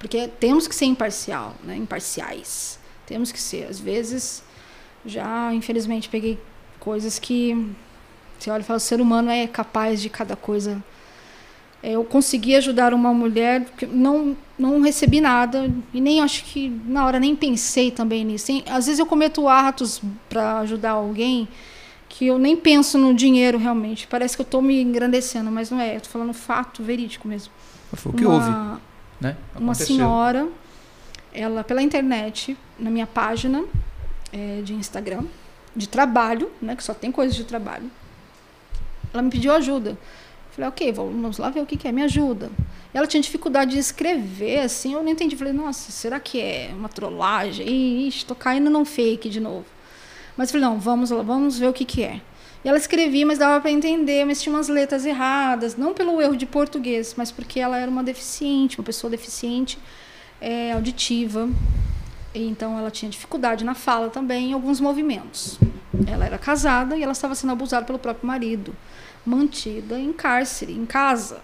Porque 0.00 0.26
temos 0.26 0.66
que 0.66 0.74
ser 0.74 0.86
imparcial, 0.86 1.54
né? 1.62 1.76
imparciais. 1.76 2.76
Temos 3.06 3.30
que 3.30 3.40
ser. 3.40 3.68
Às 3.70 3.78
vezes, 3.78 4.42
já, 5.06 5.54
infelizmente, 5.54 6.08
peguei 6.08 6.40
coisas 6.80 7.20
que 7.20 7.70
você 8.42 8.50
olha 8.50 8.60
e 8.62 8.64
fala, 8.64 8.76
o 8.76 8.80
ser 8.80 9.00
humano 9.00 9.30
é 9.30 9.46
capaz 9.46 10.00
de 10.00 10.08
cada 10.08 10.34
coisa. 10.36 10.82
É, 11.82 11.92
Eu 11.92 12.04
consegui 12.04 12.54
ajudar 12.56 12.92
uma 12.94 13.12
mulher, 13.12 13.66
não, 13.88 14.36
não 14.58 14.80
recebi 14.80 15.20
nada, 15.20 15.70
e 15.92 16.00
nem 16.00 16.20
acho 16.20 16.44
que 16.44 16.68
na 16.86 17.04
hora 17.06 17.18
nem 17.20 17.34
pensei 17.36 17.90
também 17.90 18.24
nisso. 18.24 18.46
Tem- 18.46 18.64
às 18.68 18.86
vezes 18.86 18.98
eu 18.98 19.06
cometo 19.06 19.48
atos 19.48 20.00
para 20.28 20.58
ajudar 20.60 20.92
alguém 20.92 21.48
que 22.08 22.26
eu 22.26 22.38
nem 22.38 22.56
penso 22.56 22.98
no 22.98 23.14
dinheiro 23.14 23.58
realmente. 23.58 24.06
Parece 24.06 24.36
que 24.36 24.42
eu 24.42 24.44
estou 24.44 24.60
me 24.60 24.80
engrandecendo, 24.82 25.50
mas 25.50 25.70
não 25.70 25.80
é. 25.80 25.96
Eu 25.96 26.00
tô 26.00 26.08
falando 26.08 26.32
fato 26.34 26.82
verídico 26.82 27.26
mesmo. 27.26 27.52
Foi 27.94 28.12
o 28.12 28.14
que 28.14 28.24
uma, 28.24 28.34
houve, 28.34 28.80
né? 29.20 29.36
Uma 29.56 29.74
senhora, 29.74 30.48
ela 31.32 31.64
pela 31.64 31.80
internet, 31.82 32.56
na 32.78 32.90
minha 32.90 33.06
página 33.06 33.64
eh, 34.32 34.60
de 34.64 34.74
Instagram, 34.74 35.24
de 35.74 35.88
trabalho, 35.88 36.50
né, 36.60 36.76
que 36.76 36.84
só 36.84 36.92
tem 36.94 37.10
coisas 37.10 37.34
de 37.34 37.44
trabalho, 37.44 37.90
ela 39.12 39.22
me 39.22 39.30
pediu 39.30 39.52
ajuda. 39.52 39.98
Falei, 40.52 40.68
ok, 40.68 40.92
vamos 40.92 41.38
lá 41.38 41.48
ver 41.48 41.60
o 41.60 41.66
que, 41.66 41.76
que 41.76 41.88
é, 41.88 41.92
me 41.92 42.02
ajuda. 42.02 42.50
E 42.92 42.98
ela 42.98 43.06
tinha 43.06 43.22
dificuldade 43.22 43.72
de 43.72 43.78
escrever, 43.78 44.60
assim, 44.60 44.92
eu 44.92 45.02
não 45.02 45.10
entendi. 45.10 45.34
Falei, 45.34 45.52
nossa, 45.52 45.90
será 45.90 46.20
que 46.20 46.40
é 46.40 46.70
uma 46.76 46.88
trollagem? 46.90 48.06
Ixi, 48.06 48.26
tô 48.26 48.34
caindo 48.34 48.68
num 48.68 48.84
fake 48.84 49.30
de 49.30 49.40
novo. 49.40 49.64
Mas 50.36 50.50
falei, 50.50 50.66
não, 50.66 50.78
vamos 50.78 51.10
lá, 51.10 51.22
vamos 51.22 51.58
ver 51.58 51.68
o 51.68 51.72
que, 51.72 51.84
que 51.84 52.02
é. 52.02 52.20
E 52.64 52.68
ela 52.68 52.78
escrevia, 52.78 53.26
mas 53.26 53.38
dava 53.38 53.60
para 53.60 53.70
entender, 53.70 54.24
mas 54.24 54.40
tinha 54.40 54.54
umas 54.54 54.68
letras 54.68 55.04
erradas, 55.04 55.76
não 55.76 55.92
pelo 55.92 56.20
erro 56.20 56.36
de 56.36 56.46
português, 56.46 57.14
mas 57.16 57.32
porque 57.32 57.58
ela 57.58 57.76
era 57.78 57.90
uma 57.90 58.04
deficiente, 58.04 58.78
uma 58.78 58.84
pessoa 58.84 59.10
deficiente 59.10 59.78
é, 60.40 60.72
auditiva. 60.72 61.48
Então 62.34 62.78
ela 62.78 62.90
tinha 62.90 63.10
dificuldade 63.10 63.64
na 63.64 63.74
fala 63.74 64.08
também, 64.08 64.50
em 64.50 64.52
alguns 64.52 64.80
movimentos. 64.80 65.58
Ela 66.06 66.24
era 66.24 66.38
casada 66.38 66.96
e 66.96 67.02
ela 67.02 67.12
estava 67.12 67.34
sendo 67.34 67.52
abusada 67.52 67.84
pelo 67.84 67.98
próprio 67.98 68.26
marido, 68.26 68.74
mantida 69.24 69.98
em 69.98 70.12
cárcere, 70.12 70.72
em 70.72 70.86
casa. 70.86 71.40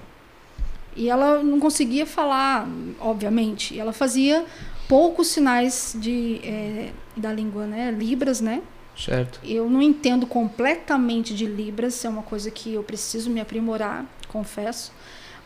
E 0.97 1.09
ela 1.09 1.43
não 1.43 1.61
conseguia 1.61 2.07
falar, 2.07 2.67
obviamente. 2.99 3.79
Ela 3.79 3.93
fazia 3.93 4.45
poucos 4.89 5.29
sinais 5.29 5.95
de, 5.97 6.41
eh, 6.43 6.91
da 7.17 7.33
língua, 7.33 7.67
né? 7.67 7.91
Libras, 7.91 8.41
né? 8.41 8.63
Certo. 8.97 9.39
Eu 9.45 9.71
não 9.71 9.81
entendo 9.81 10.27
completamente 10.27 11.33
de 11.35 11.47
Libras, 11.47 12.05
é 12.05 12.09
uma 12.09 12.23
coisa 12.23 12.51
que 12.51 12.75
eu 12.75 12.83
preciso 12.83 13.31
me 13.31 13.41
aprimorar, 13.41 14.05
confesso. 14.27 14.93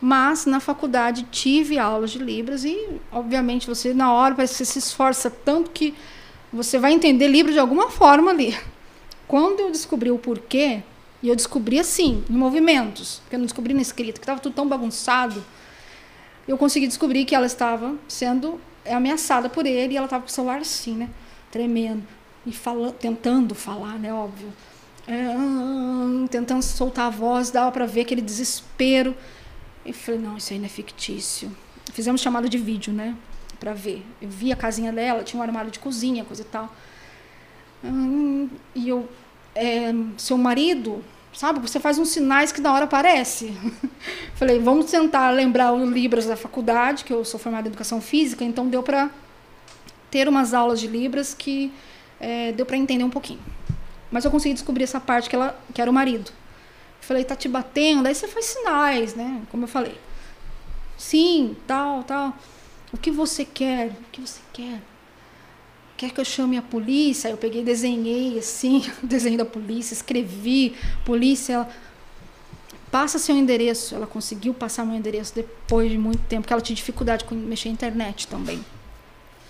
Mas 0.05 0.45
na 0.45 0.59
faculdade 0.59 1.25
tive 1.31 1.79
aulas 1.79 2.11
de 2.11 2.19
Libras 2.19 2.65
e, 2.65 2.99
obviamente, 3.09 3.65
você 3.65 3.93
na 3.93 4.11
hora 4.11 4.35
parece 4.35 4.51
que 4.51 4.57
você 4.57 4.65
se 4.65 4.79
esforça 4.79 5.31
tanto 5.31 5.71
que 5.71 5.95
você 6.51 6.77
vai 6.77 6.91
entender 6.91 7.25
Libras 7.27 7.53
de 7.53 7.59
alguma 7.61 7.89
forma 7.89 8.29
ali. 8.29 8.53
Quando 9.25 9.61
eu 9.61 9.71
descobri 9.71 10.11
o 10.11 10.17
porquê, 10.17 10.83
e 11.21 11.29
eu 11.29 11.35
descobri 11.37 11.79
assim, 11.79 12.21
em 12.29 12.33
movimentos, 12.33 13.19
porque 13.19 13.37
eu 13.37 13.39
não 13.39 13.45
descobri 13.45 13.73
na 13.73 13.81
escrita, 13.81 14.19
que 14.19 14.23
estava 14.23 14.41
tudo 14.41 14.53
tão 14.53 14.67
bagunçado, 14.67 15.41
eu 16.45 16.57
consegui 16.57 16.85
descobrir 16.85 17.23
que 17.23 17.33
ela 17.33 17.45
estava 17.45 17.95
sendo 18.05 18.59
ameaçada 18.85 19.47
por 19.47 19.65
ele 19.65 19.93
e 19.93 19.95
ela 19.95 20.07
estava 20.07 20.23
com 20.23 20.29
o 20.29 20.33
celular 20.33 20.59
assim, 20.59 20.95
né? 20.95 21.09
Tremendo 21.49 22.03
e 22.45 22.51
fala, 22.51 22.91
tentando 22.91 23.55
falar, 23.55 23.97
né, 23.97 24.13
óbvio. 24.13 24.51
É, 25.07 25.27
ah, 25.33 26.27
tentando 26.29 26.61
soltar 26.61 27.07
a 27.07 27.09
voz, 27.09 27.51
dava 27.51 27.71
para 27.71 27.85
ver 27.85 28.01
aquele 28.01 28.21
desespero. 28.21 29.15
E 29.85 29.91
falei, 29.91 30.19
não, 30.19 30.37
isso 30.37 30.53
aí 30.53 30.59
não 30.59 30.65
é 30.65 30.69
fictício. 30.69 31.55
Fizemos 31.91 32.21
chamada 32.21 32.47
de 32.47 32.57
vídeo, 32.57 32.93
né, 32.93 33.15
para 33.59 33.73
ver. 33.73 34.05
Eu 34.21 34.29
vi 34.29 34.51
a 34.51 34.55
casinha 34.55 34.91
dela, 34.91 35.23
tinha 35.23 35.39
um 35.39 35.43
armário 35.43 35.69
de 35.69 35.79
cozinha, 35.79 36.23
coisa 36.23 36.41
e 36.41 36.45
tal. 36.45 36.73
Hum, 37.83 38.49
e 38.73 38.87
eu, 38.87 39.09
é, 39.53 39.93
seu 40.17 40.37
marido, 40.37 41.03
sabe, 41.33 41.59
você 41.59 41.79
faz 41.79 41.97
uns 41.97 42.09
sinais 42.09 42.51
que 42.51 42.61
na 42.61 42.73
hora 42.73 42.85
aparece. 42.85 43.53
Falei, 44.35 44.59
vamos 44.59 44.89
tentar 44.89 45.29
lembrar 45.31 45.73
o 45.73 45.85
Libras 45.85 46.25
da 46.25 46.37
faculdade, 46.37 47.03
que 47.03 47.11
eu 47.11 47.25
sou 47.25 47.39
formada 47.39 47.67
em 47.67 47.69
educação 47.69 47.99
física, 47.99 48.43
então 48.43 48.67
deu 48.67 48.81
para 48.81 49.09
ter 50.09 50.29
umas 50.29 50.53
aulas 50.53 50.79
de 50.79 50.87
Libras 50.87 51.33
que 51.33 51.73
é, 52.19 52.51
deu 52.53 52.65
para 52.65 52.77
entender 52.77 53.03
um 53.03 53.09
pouquinho. 53.09 53.41
Mas 54.09 54.23
eu 54.23 54.31
consegui 54.31 54.53
descobrir 54.53 54.83
essa 54.83 54.99
parte 54.99 55.29
que, 55.29 55.35
ela, 55.35 55.59
que 55.73 55.81
era 55.81 55.89
o 55.89 55.93
marido. 55.93 56.31
Falei, 57.03 57.25
tá 57.25 57.35
te 57.35 57.49
batendo? 57.49 58.07
Aí 58.07 58.15
você 58.15 58.27
faz 58.29 58.45
sinais, 58.45 59.13
né? 59.13 59.41
Como 59.51 59.65
eu 59.65 59.67
falei. 59.67 59.97
Sim, 60.97 61.55
tal, 61.67 62.03
tal. 62.03 62.33
O 62.93 62.97
que 62.97 63.11
você 63.11 63.43
quer? 63.43 63.89
O 63.89 64.11
que 64.11 64.21
você 64.21 64.39
quer? 64.53 64.81
Quer 65.97 66.11
que 66.11 66.21
eu 66.21 66.23
chame 66.23 66.57
a 66.57 66.61
polícia? 66.61 67.27
Aí 67.27 67.33
eu 67.33 67.37
peguei, 67.37 67.61
desenhei 67.61 68.39
assim, 68.39 68.85
desenho 69.03 69.37
da 69.37 69.45
polícia, 69.45 69.93
escrevi, 69.93 70.75
polícia, 71.03 71.53
ela 71.53 71.69
passa 72.89 73.19
seu 73.19 73.35
endereço. 73.35 73.93
Ela 73.93 74.07
conseguiu 74.07 74.53
passar 74.53 74.85
meu 74.85 74.95
endereço 74.95 75.35
depois 75.35 75.91
de 75.91 75.97
muito 75.97 76.21
tempo, 76.21 76.43
porque 76.43 76.53
ela 76.53 76.61
tinha 76.61 76.75
dificuldade 76.75 77.25
com 77.25 77.35
mexer 77.35 77.67
na 77.67 77.73
internet 77.73 78.27
também. 78.27 78.63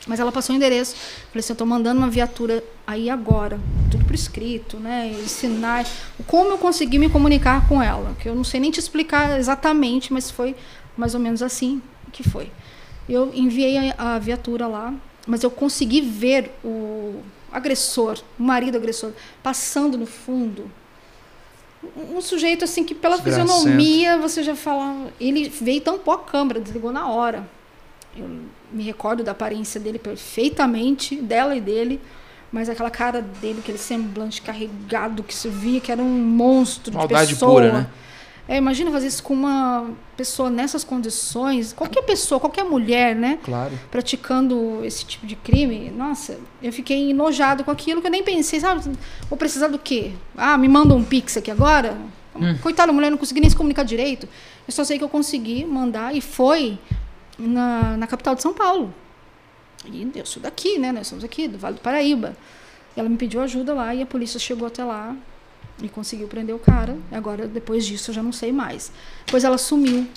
Mas 0.05 0.19
ela 0.19 0.31
passou 0.31 0.53
o 0.53 0.57
endereço. 0.57 0.95
Falei 1.29 1.39
assim, 1.39 1.53
eu 1.53 1.57
tô 1.57 1.65
mandando 1.65 1.99
uma 1.99 2.09
viatura 2.09 2.63
aí 2.85 3.09
agora. 3.09 3.59
Tudo 3.89 4.03
por 4.03 4.13
escrito, 4.13 4.77
né? 4.77 5.09
E 5.09 5.29
sinais. 5.29 5.87
Como 6.27 6.51
eu 6.51 6.57
consegui 6.57 6.99
me 6.99 7.09
comunicar 7.09 7.67
com 7.67 7.81
ela? 7.81 8.13
Que 8.19 8.27
eu 8.27 8.35
não 8.35 8.43
sei 8.43 8.59
nem 8.59 8.69
te 8.71 8.79
explicar 8.79 9.39
exatamente, 9.39 10.11
mas 10.11 10.29
foi 10.29 10.55
mais 10.97 11.13
ou 11.13 11.19
menos 11.19 11.41
assim 11.41 11.81
que 12.11 12.21
foi. 12.21 12.51
Eu 13.07 13.31
enviei 13.33 13.91
a, 13.97 14.15
a 14.15 14.19
viatura 14.19 14.67
lá, 14.67 14.93
mas 15.25 15.43
eu 15.43 15.49
consegui 15.49 16.01
ver 16.01 16.51
o 16.63 17.21
agressor, 17.51 18.19
o 18.37 18.43
marido 18.43 18.77
agressor, 18.77 19.11
passando 19.41 19.97
no 19.97 20.05
fundo. 20.05 20.69
Um 21.97 22.17
um 22.17 22.21
sujeito 22.21 22.63
assim 22.63 22.83
que 22.83 22.95
pela 22.95 23.17
Desgracento. 23.17 23.51
fisionomia 23.51 24.17
você 24.17 24.43
já 24.43 24.55
fala. 24.55 25.11
Ele 25.19 25.49
veio 25.49 25.81
tampou 25.81 26.13
a 26.13 26.19
câmera, 26.19 26.59
desligou 26.59 26.91
na 26.91 27.07
hora. 27.09 27.47
Eu 28.15 28.29
me 28.73 28.83
recordo 28.83 29.23
da 29.23 29.31
aparência 29.31 29.79
dele 29.79 29.99
perfeitamente, 29.99 31.15
dela 31.15 31.55
e 31.55 31.61
dele, 31.61 32.01
mas 32.51 32.69
aquela 32.69 32.89
cara 32.89 33.21
dele, 33.21 33.59
aquele 33.59 33.77
semblante 33.77 34.41
carregado 34.41 35.23
que 35.23 35.33
se 35.33 35.47
via 35.49 35.79
que 35.79 35.91
era 35.91 36.01
um 36.01 36.09
monstro 36.09 36.93
Maldade 36.93 37.27
de 37.27 37.33
pessoa. 37.33 37.51
pura, 37.51 37.73
né? 37.73 37.87
É, 38.47 38.57
imagina 38.57 38.91
fazer 38.91 39.07
isso 39.07 39.23
com 39.23 39.33
uma 39.33 39.89
pessoa 40.17 40.49
nessas 40.49 40.83
condições, 40.83 41.71
qualquer 41.71 42.01
pessoa, 42.01 42.41
qualquer 42.41 42.65
mulher, 42.65 43.15
né? 43.15 43.39
Claro. 43.41 43.71
praticando 43.89 44.81
esse 44.83 45.05
tipo 45.05 45.25
de 45.25 45.35
crime, 45.37 45.89
nossa, 45.95 46.37
eu 46.61 46.73
fiquei 46.73 47.11
enojado 47.11 47.63
com 47.63 47.71
aquilo 47.71 48.01
que 48.01 48.07
eu 48.07 48.11
nem 48.11 48.21
pensei, 48.21 48.59
sabe? 48.59 48.83
Vou 49.29 49.37
precisar 49.37 49.69
do 49.69 49.79
quê? 49.79 50.11
Ah, 50.35 50.57
me 50.57 50.67
manda 50.67 50.93
um 50.93 51.03
pix 51.03 51.37
aqui 51.37 51.49
agora? 51.49 51.97
Coitada, 52.61 52.91
a 52.91 52.93
mulher 52.93 53.11
não 53.11 53.17
conseguia 53.17 53.41
nem 53.41 53.49
se 53.49 53.55
comunicar 53.55 53.83
direito. 53.83 54.27
Eu 54.67 54.73
só 54.73 54.83
sei 54.83 54.97
que 54.97 55.03
eu 55.03 55.09
consegui 55.09 55.63
mandar 55.65 56.15
e 56.15 56.19
foi 56.19 56.79
na, 57.37 57.97
na 57.97 58.07
capital 58.07 58.35
de 58.35 58.41
São 58.41 58.53
Paulo. 58.53 58.93
E 59.85 60.09
eu 60.15 60.25
sou 60.25 60.41
daqui, 60.41 60.77
né? 60.77 60.91
Nós 60.91 61.07
somos 61.07 61.23
aqui, 61.23 61.47
do 61.47 61.57
Vale 61.57 61.75
do 61.75 61.81
Paraíba. 61.81 62.35
Ela 62.95 63.09
me 63.09 63.17
pediu 63.17 63.41
ajuda 63.41 63.73
lá 63.73 63.93
e 63.93 64.01
a 64.01 64.05
polícia 64.05 64.39
chegou 64.39 64.67
até 64.67 64.83
lá 64.83 65.15
e 65.81 65.89
conseguiu 65.89 66.27
prender 66.27 66.55
o 66.55 66.59
cara. 66.59 66.97
Agora, 67.11 67.47
depois 67.47 67.85
disso, 67.85 68.11
eu 68.11 68.15
já 68.15 68.23
não 68.23 68.31
sei 68.31 68.51
mais. 68.51 68.91
Depois 69.25 69.43
ela 69.43 69.57
sumiu. 69.57 70.07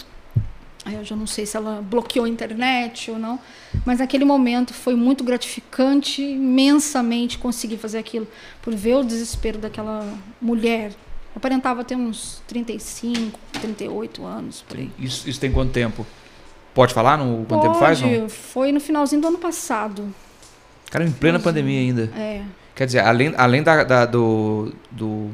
Aí 0.84 0.94
eu 0.94 1.04
já 1.04 1.16
não 1.16 1.26
sei 1.26 1.44
se 1.46 1.56
ela 1.56 1.82
bloqueou 1.82 2.26
a 2.26 2.28
internet 2.28 3.10
ou 3.10 3.18
não, 3.18 3.40
mas 3.84 3.98
naquele 3.98 4.24
momento 4.24 4.72
foi 4.72 4.94
muito 4.94 5.24
gratificante, 5.24 6.22
imensamente 6.22 7.38
conseguir 7.38 7.76
fazer 7.76 7.98
aquilo, 7.98 8.28
por 8.62 8.72
ver 8.72 8.94
o 8.94 9.02
desespero 9.02 9.58
daquela 9.58 10.08
mulher. 10.40 10.92
Aparentava 11.34 11.82
ter 11.82 11.96
uns 11.96 12.40
35, 12.46 13.38
38 13.60 14.24
anos. 14.24 14.64
Isso, 14.96 15.28
isso 15.28 15.40
tem 15.40 15.50
quanto 15.50 15.72
tempo? 15.72 16.06
Pode 16.76 16.94
falar 16.94 17.16
no 17.16 17.44
quanto 17.46 17.62
tempo 17.62 17.74
faz? 17.74 18.00
Não? 18.00 18.28
Foi 18.28 18.70
no 18.70 18.78
finalzinho 18.78 19.20
do 19.20 19.26
ano 19.28 19.38
passado. 19.38 20.14
Cara, 20.90 21.04
em 21.04 21.10
plena 21.10 21.40
pandemia 21.40 21.80
ainda. 21.80 22.02
É. 22.16 22.42
Quer 22.74 22.86
dizer, 22.86 23.00
além, 23.00 23.34
além 23.36 23.62
da, 23.62 23.82
da 23.82 24.04
do, 24.06 24.72
do, 24.90 25.30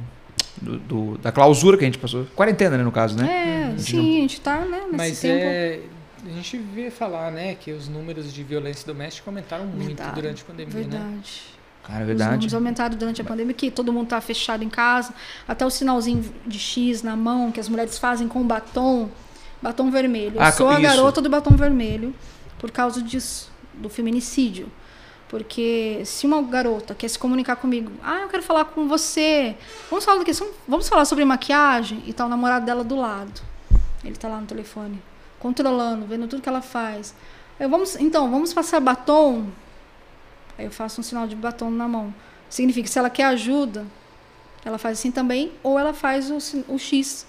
do, 0.61 0.78
do- 0.78 1.18
da 1.18 1.30
clausura 1.32 1.76
que 1.76 1.84
a 1.84 1.86
gente 1.88 1.99
passou. 1.99 2.24
Quarentena, 2.36 2.78
né, 2.78 2.84
no 2.84 2.93
caso, 2.93 3.16
né? 3.18 3.26
É, 3.28 3.70
gente 3.76 3.82
sim, 3.90 3.97
não- 3.97 4.05
a 4.05 4.20
gente 4.20 4.40
tá, 4.40 4.61
né, 4.61 4.80
nesse 4.84 4.97
Mas 4.97 5.20
tempo. 5.20 5.45
é. 5.45 5.80
A 6.24 6.30
gente 6.30 6.57
vê 6.57 6.88
falar, 6.88 7.32
né, 7.32 7.57
que 7.57 7.72
os 7.72 7.88
números 7.88 8.32
de 8.32 8.45
violência 8.45 8.86
doméstica 8.86 9.28
aumentaram 9.28 9.66
muito 9.66 10.01
durante 10.14 10.43
a 10.43 10.45
pandemia, 10.47 10.72
né? 10.74 10.80
Verdade. 10.80 11.43
Cara, 11.82 11.99
é 11.99 12.03
Os 12.03 12.07
verdade. 12.07 12.30
números 12.30 12.55
aumentaram 12.55 12.97
durante 12.97 13.20
a 13.20 13.24
pandemia, 13.24 13.53
que 13.53 13.68
todo 13.72 13.93
mundo 13.93 14.07
tá 14.07 14.20
fechado 14.20 14.62
em 14.62 14.68
casa. 14.68 15.12
Até 15.49 15.66
o 15.66 15.70
sinalzinho 15.70 16.24
de 16.47 16.61
X 16.61 17.03
na 17.03 17.16
mão, 17.16 17.51
que 17.51 17.59
as 17.59 17.68
mulheres 17.68 17.99
fazem 17.99 18.28
com 18.28 18.40
batom, 18.47 19.09
batom 19.63 19.91
vermelho. 19.91 20.37
Eu 20.37 20.43
Ah, 20.43 20.53
sou 20.53 20.69
a 20.69 20.73
isso. 20.75 20.83
garota 20.83 21.21
do 21.23 21.31
batom 21.31 21.55
vermelho 21.57 22.15
por 22.59 22.71
causa 22.71 23.01
disso, 23.03 23.51
do 23.75 23.89
feminicídio. 23.89 24.71
Porque 25.29 26.03
se 26.05 26.27
uma 26.27 26.43
garota 26.43 26.95
quer 26.95 27.09
se 27.09 27.19
comunicar 27.19 27.57
comigo, 27.57 27.91
ah, 28.03 28.21
eu 28.21 28.29
quero 28.29 28.43
falar 28.43 28.67
com 28.67 28.87
você, 28.87 29.57
vamos 29.89 30.05
falar 30.05 30.19
do 30.19 30.25
quê? 30.27 30.33
Vamos 30.69 30.89
falar 30.89 31.07
sobre 31.07 31.25
maquiagem 31.25 32.03
e 32.07 32.13
tá 32.13 32.27
o 32.27 32.29
namorado 32.29 32.67
dela 32.67 32.85
do 32.85 32.97
lado. 32.97 33.41
Ele 34.05 34.15
tá 34.17 34.29
lá 34.29 34.39
no 34.41 34.47
telefone, 34.47 35.01
controlando, 35.39 36.05
vendo 36.05 36.27
tudo 36.29 36.43
que 36.43 36.49
ela 36.49 36.61
faz. 36.61 37.15
Eu, 37.59 37.69
vamos, 37.71 37.97
então, 37.97 38.31
vamos 38.31 38.53
passar 38.53 38.79
batom. 38.81 39.47
Aí 40.59 40.67
eu 40.67 40.71
faço 40.71 41.01
um 41.01 41.05
sinal 41.05 41.27
de 41.27 41.35
batom 41.35 41.71
na 41.71 41.89
mão. 41.89 42.13
Significa 42.51 42.85
que 42.85 42.91
se 42.93 42.99
ela 42.99 43.09
quer 43.09 43.25
ajuda, 43.25 43.87
ela 44.65 44.77
faz 44.77 44.99
assim 44.99 45.11
também, 45.11 45.51
ou 45.63 45.79
ela 45.79 45.95
faz 45.95 46.31
o, 46.31 46.37
o 46.69 46.79
X. 46.79 47.27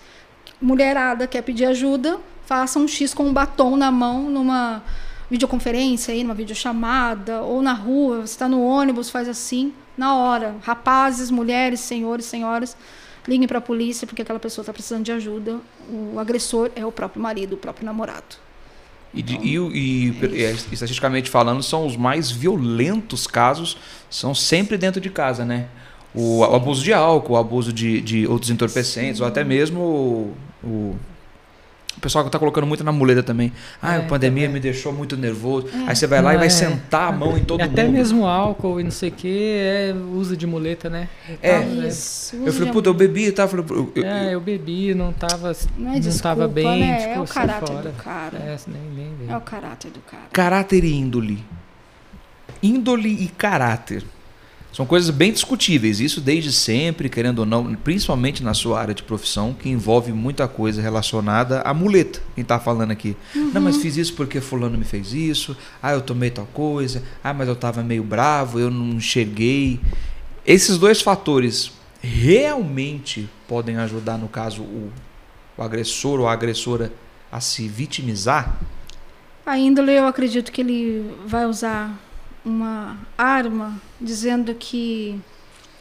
Mulherada 0.63 1.27
quer 1.27 1.41
pedir 1.41 1.65
ajuda, 1.65 2.19
faça 2.45 2.79
um 2.79 2.87
X 2.87 3.13
com 3.13 3.25
um 3.25 3.33
batom 3.33 3.75
na 3.75 3.91
mão 3.91 4.29
numa 4.29 4.81
videoconferência, 5.29 6.13
aí, 6.13 6.23
numa 6.23 6.33
videochamada, 6.33 7.41
ou 7.41 7.61
na 7.61 7.73
rua, 7.73 8.17
você 8.21 8.33
está 8.33 8.47
no 8.47 8.63
ônibus, 8.63 9.09
faz 9.09 9.27
assim, 9.27 9.73
na 9.97 10.15
hora. 10.15 10.55
Rapazes, 10.63 11.29
mulheres, 11.29 11.81
senhores, 11.81 12.25
senhoras, 12.25 12.77
liguem 13.27 13.47
para 13.47 13.57
a 13.57 13.61
polícia 13.61 14.07
porque 14.07 14.21
aquela 14.21 14.39
pessoa 14.39 14.63
está 14.63 14.71
precisando 14.71 15.03
de 15.03 15.11
ajuda. 15.11 15.59
O 15.89 16.17
agressor 16.17 16.71
é 16.75 16.85
o 16.85 16.91
próprio 16.91 17.21
marido, 17.21 17.53
o 17.53 17.57
próprio 17.57 17.85
namorado. 17.85 18.37
E, 19.13 19.21
de- 19.21 19.39
e 19.45 19.59
o- 19.59 19.69
e, 19.71 20.15
É 20.21 20.41
é, 20.43 20.51
estatisticamente 20.71 21.29
falando, 21.29 21.61
são 21.61 21.85
os 21.85 21.95
mais 21.97 22.31
violentos 22.31 23.27
casos, 23.27 23.77
são 24.09 24.33
sempre 24.33 24.77
dentro 24.77 24.99
de 25.01 25.09
casa, 25.09 25.43
né? 25.45 25.67
O, 26.15 26.39
o 26.39 26.55
abuso 26.55 26.83
de 26.83 26.93
álcool, 26.93 27.33
o 27.33 27.37
abuso 27.37 27.73
de, 27.73 27.99
de 28.01 28.27
outros 28.27 28.51
entorpecentes, 28.51 29.19
ou 29.19 29.25
até 29.27 29.43
mesmo 29.43 29.79
o, 29.79 30.33
o, 30.63 30.95
o 31.97 31.99
pessoal 31.99 32.23
que 32.23 32.29
tá 32.29 32.37
colocando 32.37 32.67
muito 32.67 32.83
na 32.83 32.91
muleta 32.91 33.23
também. 33.23 33.51
Ah, 33.81 33.95
É, 33.95 33.97
a 33.97 34.01
pandemia 34.03 34.43
também. 34.43 34.53
me 34.53 34.59
deixou 34.59 34.93
muito 34.93 35.17
nervoso. 35.17 35.67
Aí 35.87 35.95
você 35.95 36.05
vai 36.05 36.21
lá 36.21 36.35
e 36.35 36.37
vai 36.37 36.47
É. 36.47 36.49
sentar 36.51 37.09
a 37.09 37.11
mão 37.11 37.35
em 37.35 37.43
todo 37.43 37.61
E 37.61 37.63
até 37.63 37.83
mundo. 37.85 37.93
mesmo 37.93 38.27
álcool 38.27 38.79
e 38.79 38.83
não 38.83 38.91
sei 38.91 39.09
o 39.09 39.11
que 39.11 39.55
é 39.57 39.95
uso 40.13 40.37
de 40.37 40.45
muleta, 40.45 40.87
né? 40.87 41.09
É. 41.41 41.55
Ah, 41.55 41.59
né? 41.61 41.87
Isso. 41.87 42.35
Eu 42.35 42.53
falei, 42.53 42.71
puta, 42.71 42.89
eu 42.89 42.93
bebi 42.93 43.25
e 43.27 43.31
tal. 43.31 43.45
Eu 43.45 43.49
falei, 43.49 43.65
eu- 43.71 43.91
eu- 43.95 44.05
É, 44.05 44.35
eu 44.35 44.39
bebi, 44.41 44.93
não 44.93 45.11
tava, 45.13 45.51
Não 45.77 45.89
é 45.89 45.93
não 45.93 45.99
desculpa, 45.99 46.21
tava 46.29 46.47
bem, 46.47 46.79
né? 46.79 46.97
tipo, 46.97 47.09
é 47.13 47.19
o 47.21 47.25
sai 47.25 47.47
caráter 47.47 47.67
fora. 47.73 47.89
do 47.89 48.03
cara. 48.03 48.37
É, 48.37 48.57
nem, 48.67 48.81
nem 49.05 49.15
veio. 49.17 49.31
É 49.31 49.37
o 49.37 49.41
caráter 49.41 49.89
do 49.91 49.99
cara. 50.01 50.23
Caráter 50.31 50.83
e 50.83 50.93
índole. 50.93 51.43
Índole 52.61 53.09
e 53.09 53.27
caráter. 53.29 54.03
São 54.73 54.87
coisas 54.87 55.11
bem 55.11 55.31
discutíveis, 55.31 55.99
isso 55.99 56.19
desde 56.19 56.51
sempre, 56.51 57.07
querendo 57.07 57.39
ou 57.39 57.45
não, 57.45 57.75
principalmente 57.75 58.43
na 58.43 58.55
sua 58.55 58.81
área 58.81 58.95
de 58.95 59.03
profissão, 59.03 59.53
que 59.53 59.69
envolve 59.69 60.11
muita 60.11 60.47
coisa 60.47 60.81
relacionada 60.81 61.61
à 61.61 61.75
muleta, 61.75 62.19
quem 62.33 62.43
tá 62.43 62.59
falando 62.59 62.89
aqui. 62.89 63.15
Não, 63.35 63.61
mas 63.61 63.77
fiz 63.77 63.97
isso 63.97 64.15
porque 64.15 64.41
fulano 64.41 64.75
me 64.75 64.83
fez 64.83 65.13
isso, 65.13 65.55
ah, 65.81 65.91
eu 65.91 66.01
tomei 66.01 66.31
tal 66.31 66.47
coisa, 66.47 67.03
ah, 67.23 67.31
mas 67.31 67.47
eu 67.47 67.55
tava 67.55 67.83
meio 67.83 68.03
bravo, 68.03 68.59
eu 68.59 68.71
não 68.71 68.95
enxerguei. 68.95 69.79
Esses 70.43 70.79
dois 70.79 71.03
fatores 71.03 71.71
realmente 72.01 73.29
podem 73.47 73.77
ajudar, 73.77 74.17
no 74.17 74.27
caso, 74.27 74.63
o, 74.63 74.91
o 75.55 75.61
agressor 75.61 76.19
ou 76.19 76.27
a 76.27 76.33
agressora 76.33 76.91
a 77.31 77.39
se 77.39 77.67
vitimizar? 77.67 78.59
A 79.45 79.55
índole, 79.55 79.91
eu 79.91 80.07
acredito 80.07 80.51
que 80.51 80.61
ele 80.61 81.13
vai 81.27 81.45
usar 81.45 81.95
uma 82.45 82.97
arma 83.17 83.81
dizendo 83.99 84.53
que 84.53 85.19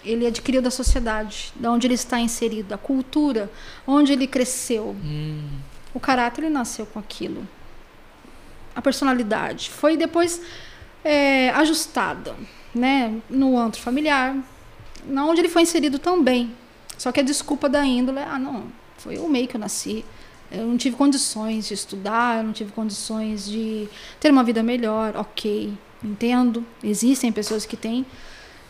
ele 0.05 0.27
adquiriu 0.27 0.61
da 0.61 0.71
sociedade, 0.71 1.53
da 1.57 1.71
onde 1.71 1.87
ele 1.87 1.95
está 1.95 2.19
inserido, 2.19 2.73
a 2.73 2.79
cultura, 2.79 3.51
onde 3.87 4.13
ele 4.13 4.27
cresceu. 4.27 4.97
O 5.95 6.01
caráter, 6.01 6.45
ele 6.45 6.53
nasceu 6.53 6.87
com 6.87 6.99
aquilo. 6.99 7.47
A 8.75 8.83
personalidade 8.83 9.71
foi 9.71 9.97
depois 9.97 10.41
é, 11.05 11.51
ajustada, 11.51 12.35
né, 12.75 13.21
no 13.29 13.59
antro 13.59 13.81
familiar, 13.81 14.37
na 15.07 15.27
onde 15.27 15.41
ele 15.41 15.49
foi 15.49 15.63
inserido 15.63 15.99
também. 15.99 16.53
Só 16.97 17.13
que 17.13 17.21
a 17.21 17.23
desculpa 17.23 17.69
da 17.69 17.85
índole, 17.85 18.19
é, 18.19 18.25
ah, 18.25 18.39
não, 18.39 18.67
foi 18.97 19.19
o 19.19 19.29
meio 19.29 19.47
que 19.49 19.57
eu 19.57 19.61
nasci. 19.61 20.05
Eu 20.51 20.67
não 20.67 20.77
tive 20.77 20.97
condições 20.97 21.69
de 21.69 21.75
estudar, 21.75 22.39
eu 22.39 22.45
não 22.45 22.53
tive 22.53 22.73
condições 22.73 23.47
de 23.47 23.89
ter 24.21 24.31
uma 24.31 24.45
vida 24.45 24.63
melhor, 24.63 25.17
ok, 25.17 25.73
entendo. 26.05 26.65
Existem 26.83 27.31
pessoas 27.33 27.67
que 27.67 27.77
têm, 27.77 28.05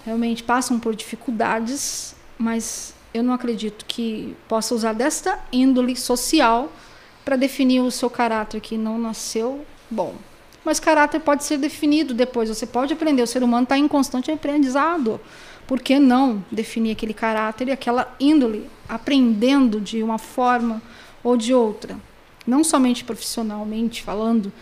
realmente 0.05 0.43
passam 0.43 0.79
por 0.79 0.95
dificuldades, 0.95 2.15
mas 2.39 2.95
eu 3.15 3.23
não 3.23 3.35
acredito 3.35 3.85
que 3.87 4.37
possa 4.49 4.75
usar 4.75 4.93
desta 4.93 5.39
índole 5.53 5.95
social 5.97 6.73
para 7.25 7.37
definir 7.37 7.81
o 7.81 7.91
seu 7.91 8.11
caráter 8.11 8.61
que 8.61 8.77
não 8.77 8.99
nasceu 8.99 9.65
bom. 9.91 10.15
Mas 10.65 10.79
caráter 10.79 11.21
pode 11.21 11.45
ser 11.45 11.59
definido 11.59 12.15
depois, 12.15 12.49
você 12.49 12.67
pode 12.67 12.93
aprender, 12.93 13.23
o 13.23 13.27
ser 13.27 13.43
humano 13.43 13.65
está 13.65 13.77
em 13.77 13.89
constante 13.89 14.31
aprendizado. 14.31 15.21
Por 15.67 15.81
que 15.81 15.99
não 15.99 16.45
definir 16.51 16.93
aquele 16.93 17.15
caráter 17.15 17.69
e 17.69 17.73
aquela 17.73 18.15
índole, 18.19 18.69
aprendendo 18.89 19.81
de 19.81 20.03
uma 20.03 20.19
forma 20.19 20.83
ou 21.23 21.37
de 21.37 21.53
outra? 21.55 21.97
Não 22.47 22.65
somente 22.65 23.05
profissionalmente 23.05 24.03
falando, 24.03 24.53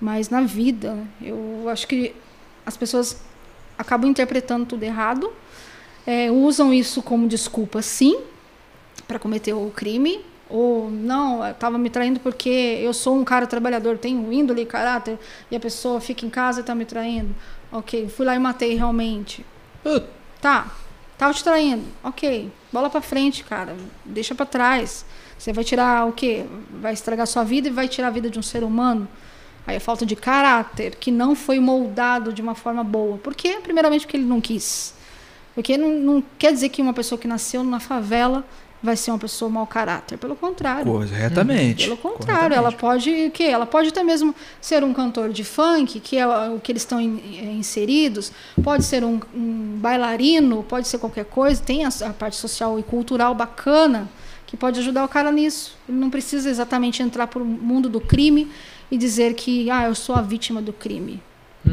mas 0.00 0.28
na 0.28 0.40
vida. 0.40 0.96
Eu 1.20 1.68
acho 1.68 1.86
que 1.86 2.14
as 2.64 2.76
pessoas 2.76 3.22
acabam 3.76 4.08
interpretando 4.10 4.66
tudo 4.66 4.82
errado, 4.82 5.32
é, 6.06 6.30
usam 6.30 6.72
isso 6.72 7.02
como 7.02 7.28
desculpa, 7.28 7.82
sim, 7.82 8.20
para 9.06 9.18
cometer 9.18 9.52
o 9.52 9.70
crime, 9.70 10.20
ou 10.48 10.90
não, 10.90 11.48
estava 11.48 11.78
me 11.78 11.88
traindo 11.88 12.18
porque 12.20 12.48
eu 12.82 12.92
sou 12.92 13.16
um 13.16 13.24
cara 13.24 13.46
trabalhador, 13.46 13.96
tenho 13.96 14.32
índole 14.32 14.66
caráter, 14.66 15.18
e 15.50 15.56
a 15.56 15.60
pessoa 15.60 16.00
fica 16.00 16.26
em 16.26 16.30
casa 16.30 16.60
e 16.60 16.62
está 16.62 16.74
me 16.74 16.84
traindo. 16.84 17.34
Ok, 17.72 18.08
fui 18.08 18.26
lá 18.26 18.34
e 18.34 18.38
matei 18.38 18.74
realmente. 18.74 19.46
Uh, 19.84 20.02
tá, 20.40 20.72
tava 21.16 21.32
te 21.32 21.44
traindo. 21.44 21.84
Ok, 22.02 22.50
bola 22.72 22.90
para 22.90 23.00
frente, 23.00 23.44
cara, 23.44 23.76
deixa 24.04 24.34
para 24.34 24.44
trás. 24.44 25.04
Você 25.38 25.52
vai 25.52 25.64
tirar 25.64 26.06
o 26.06 26.12
quê? 26.12 26.44
Vai 26.80 26.92
estragar 26.92 27.26
sua 27.26 27.44
vida 27.44 27.68
e 27.68 27.70
vai 27.70 27.88
tirar 27.88 28.08
a 28.08 28.10
vida 28.10 28.28
de 28.28 28.38
um 28.38 28.42
ser 28.42 28.62
humano? 28.62 29.08
Aí 29.70 29.76
é 29.76 29.80
falta 29.80 30.04
de 30.04 30.16
caráter, 30.16 30.96
que 30.96 31.12
não 31.12 31.36
foi 31.36 31.60
moldado 31.60 32.32
de 32.32 32.42
uma 32.42 32.56
forma 32.56 32.82
boa. 32.82 33.16
Por 33.18 33.34
quê? 33.34 33.60
Primeiramente 33.62 34.04
porque 34.04 34.16
ele 34.16 34.26
não 34.26 34.40
quis. 34.40 34.94
Porque 35.54 35.76
não, 35.76 35.90
não 35.90 36.24
quer 36.36 36.52
dizer 36.52 36.70
que 36.70 36.82
uma 36.82 36.92
pessoa 36.92 37.18
que 37.18 37.28
nasceu 37.28 37.62
na 37.62 37.78
favela 37.78 38.44
vai 38.82 38.96
ser 38.96 39.12
uma 39.12 39.18
pessoa 39.18 39.48
mau 39.48 39.64
caráter. 39.66 40.18
Pelo 40.18 40.34
contrário. 40.34 40.90
Corretamente. 40.90 41.84
Pelo 41.84 41.96
contrário, 41.96 42.56
ela 42.56 42.72
pode 42.72 43.26
o 43.26 43.30
quê? 43.30 43.44
Ela 43.44 43.64
pode 43.64 43.90
até 43.90 44.02
mesmo 44.02 44.34
ser 44.60 44.82
um 44.82 44.92
cantor 44.92 45.30
de 45.30 45.44
funk, 45.44 46.00
que 46.00 46.16
é 46.16 46.26
o 46.26 46.58
que 46.58 46.72
eles 46.72 46.82
estão 46.82 46.98
eh, 46.98 47.52
inseridos, 47.52 48.32
pode 48.64 48.84
ser 48.84 49.04
um, 49.04 49.20
um 49.32 49.76
bailarino, 49.78 50.64
pode 50.64 50.88
ser 50.88 50.98
qualquer 50.98 51.26
coisa, 51.26 51.62
tem 51.62 51.84
a, 51.84 51.88
a 51.88 52.10
parte 52.10 52.36
social 52.36 52.76
e 52.76 52.82
cultural 52.82 53.36
bacana 53.36 54.08
que 54.46 54.56
pode 54.56 54.80
ajudar 54.80 55.04
o 55.04 55.08
cara 55.08 55.30
nisso. 55.30 55.76
Ele 55.88 55.98
não 55.98 56.10
precisa 56.10 56.50
exatamente 56.50 57.00
entrar 57.04 57.28
para 57.28 57.40
o 57.40 57.44
mundo 57.44 57.88
do 57.88 58.00
crime 58.00 58.50
e 58.90 58.98
dizer 58.98 59.34
que 59.34 59.70
ah, 59.70 59.84
eu 59.86 59.94
sou 59.94 60.14
a 60.14 60.22
vítima 60.22 60.60
do 60.60 60.72
crime. 60.72 61.22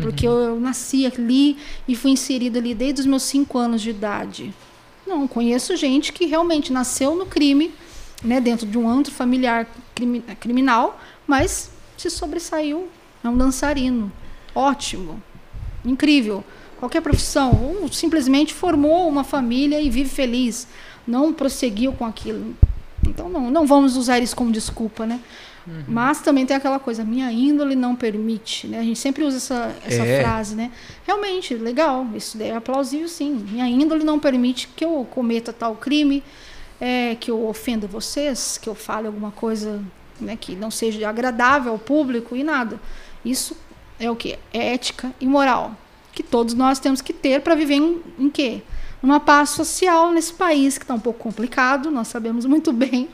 Porque 0.02 0.28
eu, 0.28 0.34
eu 0.34 0.60
nasci 0.60 1.06
ali 1.06 1.58
e 1.88 1.96
fui 1.96 2.12
inserida 2.12 2.60
ali 2.60 2.76
desde 2.76 3.02
os 3.02 3.08
meus 3.08 3.24
cinco 3.24 3.58
anos 3.58 3.82
de 3.82 3.90
idade. 3.90 4.54
Não, 5.06 5.26
conheço 5.26 5.76
gente 5.78 6.12
que 6.12 6.26
realmente 6.26 6.74
nasceu 6.74 7.16
no 7.16 7.26
crime, 7.26 7.74
né, 8.22 8.42
dentro 8.42 8.68
de 8.68 8.78
um 8.78 8.90
antro 8.90 9.14
familiar 9.14 9.66
crimi- 9.96 10.24
criminal, 10.40 11.00
mas 11.26 11.72
se 11.96 12.10
sobressaiu. 12.10 12.90
É 13.24 13.30
um 13.30 13.38
dançarino. 13.38 14.12
Ótimo. 14.54 15.22
Incrível. 15.86 16.44
Qualquer 16.78 17.02
profissão. 17.02 17.78
Ou 17.82 17.92
simplesmente 17.92 18.54
formou 18.54 19.08
uma 19.08 19.24
família 19.24 19.82
e 19.82 19.90
vive 19.90 20.10
feliz. 20.10 20.68
Não 21.08 21.32
prosseguiu 21.32 21.94
com 21.94 22.06
aquilo. 22.06 22.56
Então, 23.08 23.30
não, 23.30 23.50
não 23.50 23.66
vamos 23.66 23.96
usar 23.96 24.20
isso 24.20 24.36
como 24.36 24.52
desculpa, 24.52 25.06
né? 25.06 25.22
Uhum. 25.68 25.84
Mas 25.88 26.22
também 26.22 26.46
tem 26.46 26.56
aquela 26.56 26.80
coisa, 26.80 27.04
minha 27.04 27.30
índole 27.32 27.76
não 27.76 27.94
permite, 27.94 28.68
né? 28.68 28.80
A 28.80 28.84
gente 28.84 28.98
sempre 28.98 29.24
usa 29.24 29.36
essa, 29.38 29.76
essa 29.86 30.06
É. 30.06 30.22
frase, 30.22 30.56
né? 30.56 30.72
Realmente, 31.06 31.54
legal, 31.56 32.08
isso 32.16 32.38
daí 32.38 32.52
é 32.52 32.60
plausível 32.60 33.08
sim. 33.10 33.46
Minha 33.52 33.68
índole 33.68 34.04
não 34.04 34.18
permite 34.18 34.70
que 34.76 34.86
eu 34.86 35.06
cometa 35.12 35.52
tal 35.52 35.76
crime, 35.76 36.24
é, 36.80 37.16
que 37.20 37.30
eu 37.30 37.46
ofenda 37.48 37.86
vocês, 37.86 38.58
que 38.58 38.70
eu 38.70 38.76
fale 38.76 39.08
alguma 39.08 39.32
coisa 39.32 39.82
né, 40.22 40.38
que 40.40 40.56
não 40.56 40.72
seja 40.72 41.08
agradável 41.10 41.74
ao 41.74 41.78
público 41.80 42.36
e 42.36 42.44
nada. 42.44 42.80
Isso 43.26 43.56
é 44.00 44.10
o 44.10 44.16
quê? 44.16 44.40
É 44.54 44.74
ética 44.74 45.12
e 45.20 45.28
moral. 45.28 45.76
Que 46.14 46.24
todos 46.24 46.54
nós 46.54 46.80
temos 46.80 47.02
que 47.02 47.12
ter 47.14 47.42
para 47.42 47.56
viver 47.56 47.76
em, 47.76 48.02
em 48.18 48.30
quê? 48.30 48.62
Numa 49.02 49.20
paz 49.20 49.50
social 49.52 50.12
nesse 50.12 50.34
país 50.34 50.78
que 50.78 50.84
está 50.84 50.94
um 50.94 51.00
pouco 51.00 51.20
complicado, 51.20 51.92
nós 51.92 52.08
sabemos 52.08 52.46
muito 52.46 52.72
bem, 52.74 53.10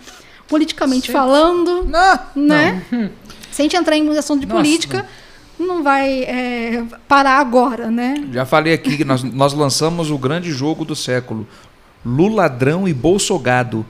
politicamente 0.54 1.08
Sim. 1.08 1.14
falando, 1.14 1.84
Não, 1.84 2.20
né? 2.36 2.84
Se 3.52 3.62
a 3.62 3.64
gente 3.64 3.76
entrar 3.76 3.98
em 3.98 4.08
assunto 4.16 4.42
de 4.42 4.46
Nossa, 4.46 4.62
política, 4.62 5.06
não 5.60 5.82
vai 5.82 6.24
é, 6.26 6.84
parar 7.08 7.40
agora, 7.40 7.90
né? 7.90 8.14
Já 8.32 8.46
falei 8.46 8.72
aqui 8.74 8.98
que 8.98 9.04
nós, 9.04 9.24
nós 9.24 9.52
lançamos 9.54 10.12
o 10.12 10.18
grande 10.18 10.52
jogo 10.52 10.86
do 10.86 10.96
século. 10.96 11.48
Luladrão 12.06 12.88
e 12.88 12.94
Bolsogado. 12.94 13.84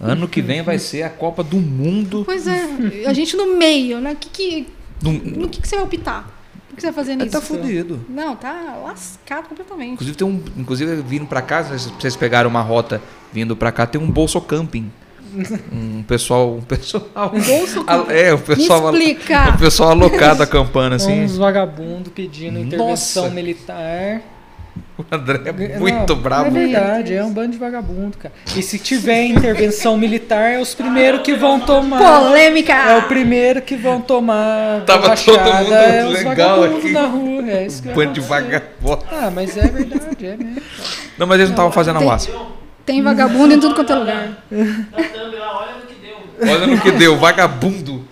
Ano 0.00 0.26
que 0.26 0.40
vem 0.40 0.62
vai 0.62 0.78
ser 0.78 1.02
a 1.02 1.10
Copa 1.10 1.42
do 1.42 1.58
Mundo. 1.58 2.22
Pois 2.24 2.46
é, 2.46 2.66
a 3.06 3.12
gente 3.12 3.36
no 3.36 3.56
meio, 3.58 4.00
né? 4.00 4.16
Que, 4.18 4.28
que, 4.30 4.68
Num- 5.02 5.12
no 5.42 5.48
que, 5.50 5.60
que 5.60 5.68
você 5.68 5.76
vai 5.76 5.84
optar? 5.84 6.30
O 6.72 6.76
que 6.76 6.80
você 6.80 6.86
vai 6.88 6.94
fazer 6.94 7.16
nisso? 7.16 7.30
tá 7.32 7.40
fudido. 7.42 8.04
Não, 8.08 8.36
tá 8.36 8.78
lascado 8.84 9.48
completamente. 9.48 9.92
Inclusive, 9.94 10.16
tem 10.16 10.26
um, 10.26 10.42
inclusive 10.56 10.96
vindo 11.02 11.26
pra 11.26 11.42
cá, 11.42 11.62
se 11.64 11.90
vocês 11.90 12.16
pegaram 12.16 12.48
uma 12.48 12.62
rota 12.62 13.02
vindo 13.32 13.54
pra 13.54 13.70
cá, 13.70 13.86
tem 13.86 14.00
um 14.00 14.10
bolso 14.10 14.40
camping. 14.40 14.90
Um 15.72 16.02
pessoal. 16.02 16.54
Um 16.56 16.60
pessoal. 16.62 17.04
Bolso 17.30 17.84
Ah, 17.86 18.04
É, 18.10 18.32
o 18.32 18.38
pessoal. 18.38 18.92
Me 18.92 18.98
explica. 18.98 19.50
O 19.54 19.58
pessoal 19.58 19.90
alocado 19.90 20.42
acampando 20.42 20.94
assim. 20.96 21.24
Uns 21.24 21.36
vagabundos 21.36 22.12
pedindo 22.12 22.58
intervenção 22.58 23.24
Nossa. 23.24 23.34
militar. 23.34 24.22
O 24.98 25.04
André 25.10 25.40
é 25.44 25.78
muito 25.78 26.14
Não, 26.14 26.22
bravo. 26.22 26.46
É 26.46 26.50
verdade, 26.50 27.14
é 27.14 27.22
um 27.22 27.30
bando 27.30 27.52
de 27.52 27.58
vagabundo, 27.58 28.16
cara. 28.16 28.32
E 28.56 28.62
se 28.62 28.78
tiver 28.78 29.24
intervenção 29.26 29.96
militar, 29.96 30.52
é 30.52 30.58
os 30.58 30.74
primeiros 30.74 31.20
que 31.20 31.34
vão 31.34 31.60
tomar. 31.60 31.98
Polêmica! 31.98 32.72
É 32.72 32.96
o 32.96 33.02
primeiro 33.02 33.60
que 33.60 33.76
vão 33.76 34.00
tomar. 34.00 34.84
Tava 34.86 35.14
todo 35.16 35.38
mundo 35.38 35.74
é 35.74 36.02
legal 36.04 36.64
aqui. 36.64 36.92
na 36.92 37.06
rua. 37.06 37.42
É 37.50 37.66
isso 37.66 37.82
que 37.82 37.88
vai 37.88 37.96
Bando 38.06 38.12
de 38.14 38.20
vagabundo. 38.20 39.02
Ah, 39.10 39.30
mas 39.34 39.56
é 39.56 39.66
verdade, 39.66 40.26
é 40.26 40.36
mesmo. 40.36 40.62
Não, 41.18 41.26
mas 41.26 41.36
eles 41.38 41.48
não 41.50 41.54
estavam 41.54 41.72
fazendo 41.72 41.98
Tem- 41.98 42.06
arruaça. 42.08 42.30
Tem 42.30 42.40
vagabundo 43.02 43.54
em 43.54 43.60
tudo 43.60 43.74
quanto 43.74 43.92
é 43.92 43.96
lugar. 43.96 44.28
Na 44.50 45.02
thumb 45.02 45.36
lá, 45.36 45.58
olha 45.60 45.76
no 45.76 45.86
que 45.86 45.94
deu. 45.94 46.52
Olha 46.54 46.66
no 46.66 46.80
que 46.80 46.90
deu, 46.92 47.16
vagabundo. 47.18 48.04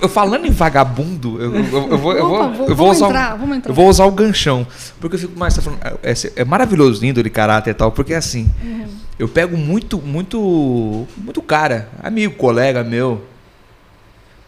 Eu 0.00 0.08
falando 0.08 0.46
em 0.46 0.50
vagabundo, 0.50 1.40
eu, 1.42 1.54
eu- 1.54 1.64
eu 1.90 1.98
vou, 1.98 2.12
eu 2.14 2.26
vou, 2.26 2.36
Opa, 2.36 2.48
vou- 2.48 2.68
eu 2.68 2.74
vou 2.76 2.90
usar, 2.90 3.06
entrar, 3.06 3.40
eu 3.66 3.74
vou 3.74 3.88
usar 3.88 4.06
o 4.06 4.10
ganchão, 4.10 4.66
porque 5.00 5.16
eu 5.16 5.20
fico 5.20 5.38
mais 5.38 5.54
tá 5.54 5.60
falando, 5.60 5.80
é, 6.02 6.14
é 6.36 6.44
maravilhoso, 6.44 7.02
lindo 7.02 7.22
de 7.22 7.28
caráter 7.28 7.70
e 7.70 7.74
tal, 7.74 7.92
porque 7.92 8.14
assim, 8.14 8.48
Uhum. 8.62 8.86
eu 9.18 9.28
pego 9.28 9.54
muito, 9.56 9.98
muito, 9.98 11.06
muito 11.18 11.42
cara, 11.42 11.88
amigo, 12.02 12.34
colega 12.36 12.82
meu, 12.82 13.22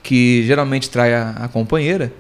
que 0.02 0.44
geralmente 0.46 0.88
trai 0.88 1.12
a, 1.12 1.30
a 1.30 1.48
companheira. 1.48 2.10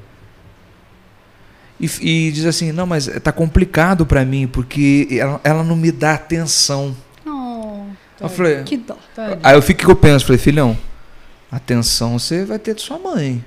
E, 1.80 1.90
e 2.00 2.32
diz 2.32 2.44
assim, 2.44 2.72
não, 2.72 2.86
mas 2.86 3.06
tá 3.22 3.30
complicado 3.30 4.04
pra 4.04 4.24
mim, 4.24 4.46
porque 4.46 5.08
ela, 5.12 5.40
ela 5.44 5.64
não 5.64 5.76
me 5.76 5.92
dá 5.92 6.14
atenção. 6.14 6.96
Oh, 7.24 7.82
Eu 8.20 8.28
falei, 8.28 8.62
que 8.64 8.76
dó. 8.76 8.96
Aí 9.42 9.54
eu 9.54 9.62
fico 9.62 9.84
que 9.84 9.90
eu 9.90 9.96
penso, 9.96 10.26
falei, 10.26 10.38
filhão, 10.38 10.76
atenção 11.50 12.18
você 12.18 12.44
vai 12.44 12.58
ter 12.58 12.74
de 12.74 12.82
sua 12.82 12.98
mãe. 12.98 13.44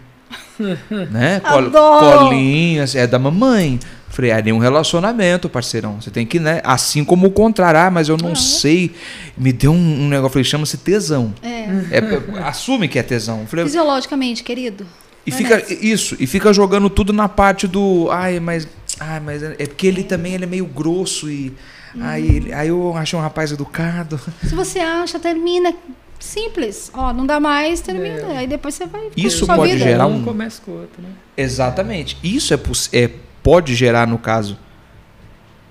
né? 1.11 1.39
Col 1.41 1.65
Adoro. 1.65 2.19
colinha, 2.29 2.83
assim, 2.83 2.97
é 2.97 3.07
da 3.07 3.19
mamãe. 3.19 3.79
Falei, 4.11 4.31
é 4.31 4.53
um 4.53 4.57
relacionamento, 4.57 5.47
parceirão. 5.47 6.01
Você 6.01 6.11
tem 6.11 6.25
que, 6.25 6.37
né? 6.37 6.59
Assim 6.65 7.03
como 7.03 7.27
o 7.27 7.31
contrário, 7.31 7.79
ah, 7.79 7.89
mas 7.89 8.09
eu 8.09 8.17
não 8.17 8.35
sei. 8.35 8.93
Me 9.37 9.53
deu 9.53 9.71
um, 9.71 10.03
um 10.03 10.09
negócio, 10.09 10.33
falei, 10.33 10.43
chama-se 10.43 10.77
tesão. 10.77 11.33
É. 11.41 11.97
É, 11.97 12.39
assume 12.43 12.89
que 12.89 12.99
é 12.99 13.03
tesão. 13.03 13.47
Falei, 13.47 13.63
Fisiologicamente, 13.65 14.43
querido. 14.43 14.85
E 15.25 15.31
vai 15.31 15.37
fica 15.61 15.73
isso, 15.85 16.15
e 16.19 16.25
fica 16.27 16.51
jogando 16.53 16.89
tudo 16.89 17.11
na 17.13 17.29
parte 17.29 17.67
do, 17.67 18.09
ai, 18.11 18.39
mas, 18.39 18.67
ai, 18.99 19.19
mas 19.19 19.43
é 19.43 19.55
porque 19.67 19.87
ele 19.87 20.03
também 20.03 20.33
ele 20.33 20.43
é 20.45 20.47
meio 20.47 20.65
grosso 20.65 21.29
e 21.29 21.53
aí, 21.99 22.27
ele- 22.37 22.53
aí 22.53 22.69
eu 22.69 22.95
achei 22.97 23.17
um 23.17 23.21
rapaz 23.21 23.51
educado. 23.51 24.19
Se 24.43 24.55
você 24.55 24.79
acha, 24.79 25.19
termina. 25.19 25.73
Simples. 26.19 26.91
Ó, 26.93 27.11
não 27.11 27.25
dá 27.25 27.39
mais, 27.39 27.81
termina. 27.81 28.33
É. 28.33 28.37
Aí 28.37 28.47
depois 28.47 28.75
você 28.75 28.85
vai. 28.85 29.09
Isso 29.17 29.47
pode 29.47 29.73
vida. 29.73 29.83
gerar 29.83 30.05
um 30.05 30.17
um- 30.17 30.23
começa 30.23 30.61
com 30.63 30.71
o 30.71 30.79
outro, 30.81 31.01
né? 31.01 31.09
Exatamente. 31.35 32.15
Isso 32.23 32.53
é, 32.53 32.59
é 32.93 33.09
pode 33.41 33.73
gerar 33.73 34.05
no 34.07 34.19
caso 34.19 34.55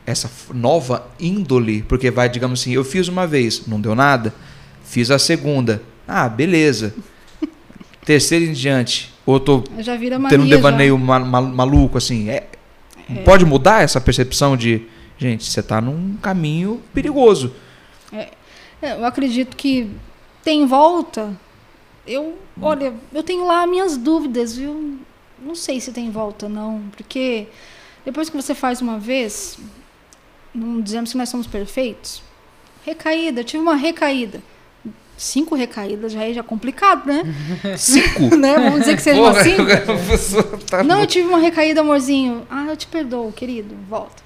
essa 0.04 0.28
nova 0.52 1.06
índole, 1.20 1.82
porque 1.82 2.10
vai, 2.10 2.28
digamos 2.28 2.60
assim, 2.60 2.72
eu 2.72 2.82
fiz 2.82 3.06
uma 3.06 3.26
vez, 3.28 3.66
não 3.68 3.80
deu 3.80 3.94
nada. 3.94 4.34
Fiz 4.84 5.08
a 5.10 5.18
segunda. 5.20 5.80
Ah, 6.06 6.28
beleza. 6.28 6.94
Terceira 8.04 8.44
em 8.44 8.52
diante, 8.52 9.12
ou 9.26 9.34
eu 9.36 9.40
tô 9.40 9.64
Já 9.78 9.96
vira 9.96 10.18
mania. 10.18 10.30
tendo 10.36 10.44
um 10.46 10.48
devaneio 10.48 10.98
ma- 10.98 11.18
ma- 11.20 11.40
maluco 11.42 11.98
assim, 11.98 12.28
é, 12.30 12.46
pode 13.24 13.44
mudar 13.44 13.82
essa 13.82 14.00
percepção 14.00 14.56
de, 14.56 14.82
gente, 15.18 15.44
você 15.44 15.62
tá 15.62 15.80
num 15.80 16.16
caminho 16.16 16.82
perigoso. 16.94 17.52
É, 18.12 18.30
eu 18.82 19.04
acredito 19.04 19.56
que 19.56 19.90
tem 20.42 20.66
volta. 20.66 21.36
Eu, 22.06 22.38
olha, 22.60 22.94
eu 23.12 23.22
tenho 23.22 23.46
lá 23.46 23.66
minhas 23.66 23.96
dúvidas, 23.98 24.56
viu? 24.56 24.98
Não 25.38 25.54
sei 25.54 25.78
se 25.80 25.92
tem 25.92 26.10
volta, 26.10 26.48
não. 26.48 26.82
Porque 26.96 27.46
depois 28.04 28.30
que 28.30 28.36
você 28.36 28.54
faz 28.54 28.80
uma 28.80 28.98
vez, 28.98 29.58
não 30.54 30.80
dizemos 30.80 31.12
que 31.12 31.18
nós 31.18 31.28
somos 31.28 31.46
perfeitos. 31.46 32.22
Recaída, 32.84 33.40
eu 33.40 33.44
tive 33.44 33.62
uma 33.62 33.76
recaída. 33.76 34.42
Cinco 35.20 35.54
recaídas 35.54 36.12
já 36.12 36.24
é 36.24 36.32
já 36.32 36.42
complicado, 36.42 37.06
né? 37.06 37.22
Cinco. 37.76 38.34
né? 38.40 38.54
Vamos 38.54 38.80
dizer 38.80 38.96
que 38.96 39.02
seja 39.02 39.20
Porra, 39.20 39.44
cinco. 39.44 39.62
a 39.62 40.08
pessoa 40.10 40.58
tá 40.66 40.82
Não, 40.82 41.00
eu 41.00 41.06
tive 41.06 41.28
uma 41.28 41.36
recaída, 41.38 41.82
amorzinho. 41.82 42.46
Ah, 42.50 42.64
eu 42.66 42.74
te 42.74 42.86
perdoo, 42.86 43.30
querido. 43.30 43.74
Volta. 43.86 44.22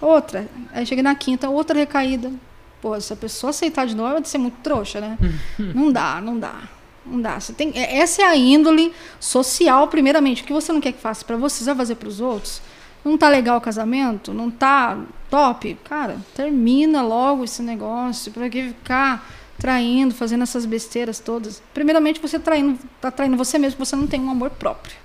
Outra. 0.00 0.48
Aí 0.72 0.86
cheguei 0.86 1.02
na 1.02 1.14
quinta, 1.14 1.50
outra 1.50 1.78
recaída. 1.78 2.32
Pô, 2.80 2.98
se 2.98 3.12
a 3.12 3.16
pessoa 3.16 3.50
aceitar 3.50 3.86
de 3.86 3.94
novo, 3.94 4.14
vai 4.14 4.24
ser 4.24 4.38
muito 4.38 4.56
trouxa, 4.62 5.02
né? 5.02 5.18
não 5.60 5.92
dá, 5.92 6.18
não 6.22 6.38
dá. 6.38 6.62
Não 7.04 7.20
dá. 7.20 7.38
Você 7.38 7.52
tem, 7.52 7.70
é- 7.74 7.98
essa 7.98 8.22
é 8.22 8.24
a 8.24 8.34
índole 8.34 8.90
social, 9.20 9.86
primeiramente. 9.88 10.42
O 10.42 10.46
que 10.46 10.52
você 10.54 10.72
não 10.72 10.80
quer 10.80 10.92
que 10.92 11.00
faça 11.00 11.22
para 11.26 11.36
você, 11.36 11.58
você 11.58 11.66
vai 11.66 11.76
fazer 11.76 11.96
para 11.96 12.08
os 12.08 12.22
outros? 12.22 12.62
Não 13.04 13.18
tá 13.18 13.28
legal 13.28 13.58
o 13.58 13.60
casamento? 13.60 14.32
Não 14.32 14.50
tá 14.50 14.98
top? 15.28 15.76
Cara, 15.84 16.16
termina 16.34 17.02
logo 17.02 17.44
esse 17.44 17.60
negócio. 17.62 18.32
Pra 18.32 18.48
que 18.48 18.68
ficar 18.68 19.28
traindo, 19.62 20.12
fazendo 20.12 20.42
essas 20.42 20.66
besteiras 20.66 21.20
todas? 21.20 21.62
Primeiramente, 21.72 22.20
você 22.20 22.36
traindo, 22.36 22.76
tá 23.00 23.12
traindo 23.12 23.36
você 23.36 23.60
mesmo, 23.60 23.78
você 23.78 23.94
não 23.94 24.08
tem 24.08 24.20
um 24.20 24.28
amor 24.28 24.50
próprio. 24.50 24.96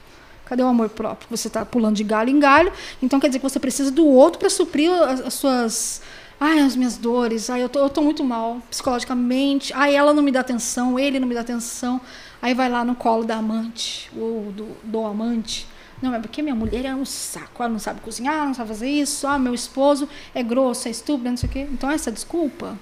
Cadê 0.45 0.63
o 0.63 0.67
amor 0.67 0.89
próprio? 0.89 1.27
Você 1.29 1.47
está 1.47 1.63
pulando 1.63 1.95
de 1.95 2.03
galho 2.03 2.31
em 2.31 2.39
galho, 2.39 2.73
então 2.99 3.19
quer 3.19 3.27
dizer 3.27 3.37
que 3.37 3.47
você 3.47 3.59
precisa 3.59 3.91
do 3.91 4.07
outro 4.07 4.39
para 4.39 4.49
suprir 4.49 4.91
as, 4.91 5.19
as 5.21 5.33
suas. 5.35 6.01
Ai, 6.39 6.59
as 6.59 6.75
minhas 6.75 6.97
dores. 6.97 7.51
Ai, 7.51 7.61
eu 7.61 7.69
tô, 7.69 7.79
eu 7.79 7.89
tô 7.89 8.01
muito 8.01 8.23
mal 8.23 8.59
psicologicamente. 8.67 9.71
Ai, 9.75 9.95
ela 9.95 10.11
não 10.11 10.23
me 10.23 10.31
dá 10.31 10.39
atenção, 10.39 10.97
ele 10.97 11.19
não 11.19 11.27
me 11.27 11.35
dá 11.35 11.41
atenção. 11.41 12.01
Aí 12.41 12.55
vai 12.55 12.67
lá 12.67 12.83
no 12.83 12.95
colo 12.95 13.23
da 13.25 13.35
amante, 13.35 14.09
ou 14.17 14.51
do, 14.51 14.67
do 14.83 15.05
amante. 15.05 15.67
Não, 16.01 16.15
é 16.15 16.19
porque 16.19 16.41
minha 16.41 16.55
mulher 16.55 16.85
é 16.85 16.95
um 16.95 17.05
saco. 17.05 17.61
Ela 17.61 17.73
não 17.73 17.79
sabe 17.79 18.01
cozinhar, 18.01 18.47
não 18.47 18.55
sabe 18.55 18.69
fazer 18.69 18.89
isso. 18.89 19.27
Ah, 19.27 19.37
meu 19.37 19.53
esposo 19.53 20.09
é 20.33 20.41
grosso, 20.41 20.87
é 20.87 20.91
estúpido, 20.91 21.29
não 21.29 21.37
sei 21.37 21.47
o 21.47 21.51
quê. 21.51 21.67
Então, 21.71 21.91
essa 21.91 22.11
desculpa. 22.11 22.75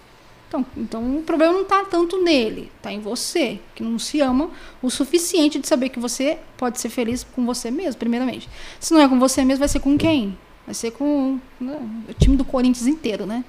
Então, 0.56 0.66
então 0.78 1.18
o 1.18 1.24
problema 1.24 1.52
não 1.54 1.62
está 1.64 1.84
tanto 1.84 2.24
nele, 2.24 2.72
está 2.78 2.92
em 2.92 3.00
você, 3.00 3.60
que 3.74 3.84
não 3.84 4.00
se 4.00 4.22
ama 4.22 4.50
o 4.82 4.90
suficiente 4.90 5.60
de 5.60 5.68
saber 5.68 5.90
que 5.90 6.00
você 6.00 6.38
pode 6.58 6.80
ser 6.80 6.90
feliz 6.90 7.26
com 7.36 7.46
você 7.46 7.70
mesmo, 7.70 7.98
primeiramente. 8.00 8.48
Se 8.80 8.94
não 8.94 9.02
é 9.02 9.08
com 9.08 9.20
você 9.20 9.44
mesmo, 9.44 9.60
vai 9.60 9.68
ser 9.68 9.80
com 9.80 9.98
quem? 9.98 10.38
Vai 10.66 10.74
ser 10.74 10.92
com 10.92 11.40
né, 11.60 11.78
o 12.10 12.14
time 12.14 12.36
do 12.38 12.46
Corinthians 12.46 12.88
inteiro, 12.88 13.26
né? 13.26 13.44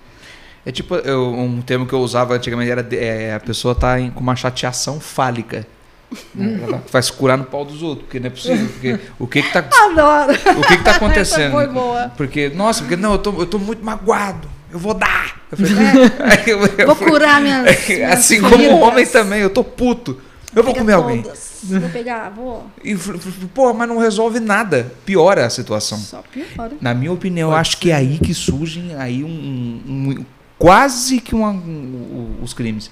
É 0.65 0.73
tipo, 0.73 0.97
eu- 0.97 1.29
um 1.33 1.63
termo 1.63 1.87
que 1.87 1.93
eu 1.93 2.01
usava 2.01 2.35
antigamente 2.35 2.71
era 2.71 2.87
é, 2.93 3.35
a 3.35 3.41
pessoa 3.41 3.75
tá 3.75 4.01
em- 4.01 4.11
com 4.11 4.21
uma 4.21 4.35
chateação 4.35 4.99
fálica. 4.99 5.67
né? 6.35 6.61
Ela 6.63 6.83
vai 6.91 7.03
se 7.03 7.13
curar 7.13 7.39
no 7.39 7.45
pau 7.45 7.65
dos 7.65 7.83
outros, 7.83 8.05
porque 8.07 8.19
não 8.21 8.27
é 8.27 8.31
possível. 8.31 8.67
Porque 8.69 8.99
o 9.19 9.27
que 9.27 9.43
que 9.43 9.53
tá, 9.53 9.61
Adoro! 9.85 10.33
o 10.33 10.63
que 10.67 10.77
que 10.77 10.85
tá 10.85 10.97
acontecendo? 10.97 11.57
Essa 11.59 11.67
foi 11.67 11.67
boa. 11.69 12.13
Porque, 12.17 12.49
nossa, 12.51 12.81
porque 12.83 12.97
não, 12.97 13.13
eu 13.13 13.19
tô, 13.19 13.31
eu 13.41 13.47
tô 13.47 13.59
muito 13.59 13.85
magoado. 13.85 14.49
Eu 14.71 14.79
vou 14.79 14.95
dar. 14.95 15.41
Eu 15.51 15.57
falei, 15.59 15.75
Aí 16.39 16.51
eu- 16.51 16.59
eu 16.59 16.75
É. 16.79 16.87
Vou 16.87 16.95
falei, 16.95 17.13
curar 17.13 17.41
minhas. 17.41 17.63
minhas 17.89 18.13
assim 18.13 18.41
como 18.41 18.57
feridas. 18.57 18.81
homem 18.83 19.07
também, 19.07 19.41
eu 19.41 19.51
tô 19.51 19.63
puto. 19.65 20.21
Eu 20.55 20.63
vou 20.63 20.75
comer 20.75 20.95
alguém. 20.95 21.23
todas. 21.23 21.47
Vou 21.63 21.89
pegar, 21.91 22.31
vou. 22.31 22.67
E, 22.83 22.95
pô, 23.55 23.73
mas 23.75 23.89
não 23.89 23.99
resolve 23.99 24.41
nada. 24.41 24.93
Piora 25.05 25.45
a 25.47 25.51
situação. 25.51 25.99
Só 25.99 26.23
piora. 26.33 26.73
Na 26.81 26.95
minha 26.95 27.13
opinião, 27.13 27.49
eu 27.49 27.53
Pode 27.53 27.61
acho 27.61 27.77
que 27.79 27.91
é 27.91 27.95
aí 27.95 28.19
que 28.19 28.33
surgem 28.33 28.95
aí 28.97 29.23
um, 29.25 29.29
um- 29.29 30.11
um- 30.21 30.25
quase 30.59 31.21
que 31.21 31.35
uma- 31.35 31.51
um- 31.51 32.39
os 32.43 32.55
crimes. 32.55 32.91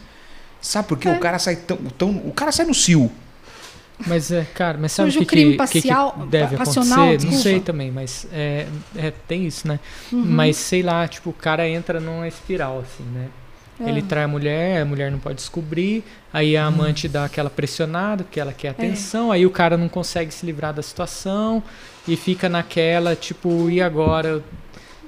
Sabe 0.60 0.88
por 0.88 0.98
quê? 0.98 1.08
É. 1.08 1.12
O 1.12 1.20
cara 1.20 1.38
sai 1.38 1.56
tão, 1.56 1.76
tão- 1.96 2.16
o 2.26 2.32
cara 2.32 2.50
sai 2.52 2.66
no 2.66 2.74
cio. 2.74 3.10
Mas 4.06 4.30
é, 4.30 4.44
cara, 4.54 4.76
mas 4.78 4.92
sabe 4.92 5.10
o 5.10 5.12
que, 5.12 5.24
crime 5.24 5.56
que, 5.56 5.66
que 5.66 5.80
que 5.82 5.88
parcial- 5.88 6.26
deve 6.28 6.56
passional, 6.56 6.92
acontecer? 7.04 7.10
Não 7.10 7.16
desculpa. 7.16 7.42
sei 7.42 7.60
também, 7.60 7.90
mas 7.90 8.26
é, 8.32 8.66
é, 8.96 9.12
tem 9.26 9.46
isso, 9.46 9.66
né? 9.66 9.80
Uhum. 10.12 10.22
Mas 10.24 10.56
sei 10.56 10.82
lá, 10.82 11.06
tipo, 11.08 11.30
o 11.30 11.32
cara 11.32 11.68
entra 11.68 11.98
numa 12.00 12.28
espiral, 12.28 12.80
assim, 12.80 13.04
né? 13.04 13.28
É. 13.80 13.88
Ele 13.88 14.02
trai 14.02 14.24
a 14.24 14.28
mulher, 14.28 14.82
a 14.82 14.84
mulher 14.84 15.10
não 15.10 15.18
pode 15.18 15.36
descobrir, 15.36 16.04
aí 16.32 16.56
a 16.56 16.64
amante 16.66 17.08
dá 17.08 17.24
aquela 17.24 17.50
pressionada, 17.50 18.22
porque 18.22 18.38
ela 18.38 18.50
É. 18.52 18.54
quer 18.54 18.68
atenção, 18.68 19.32
aí 19.32 19.44
o 19.44 19.50
cara 19.50 19.76
não 19.76 19.88
consegue 19.88 20.32
se 20.32 20.46
livrar 20.46 20.72
da 20.72 20.80
situação 20.82 21.60
e 22.06 22.16
fica 22.16 22.48
naquela, 22.48 23.16
tipo, 23.16 23.68
e 23.68 23.80
agora? 23.82 24.42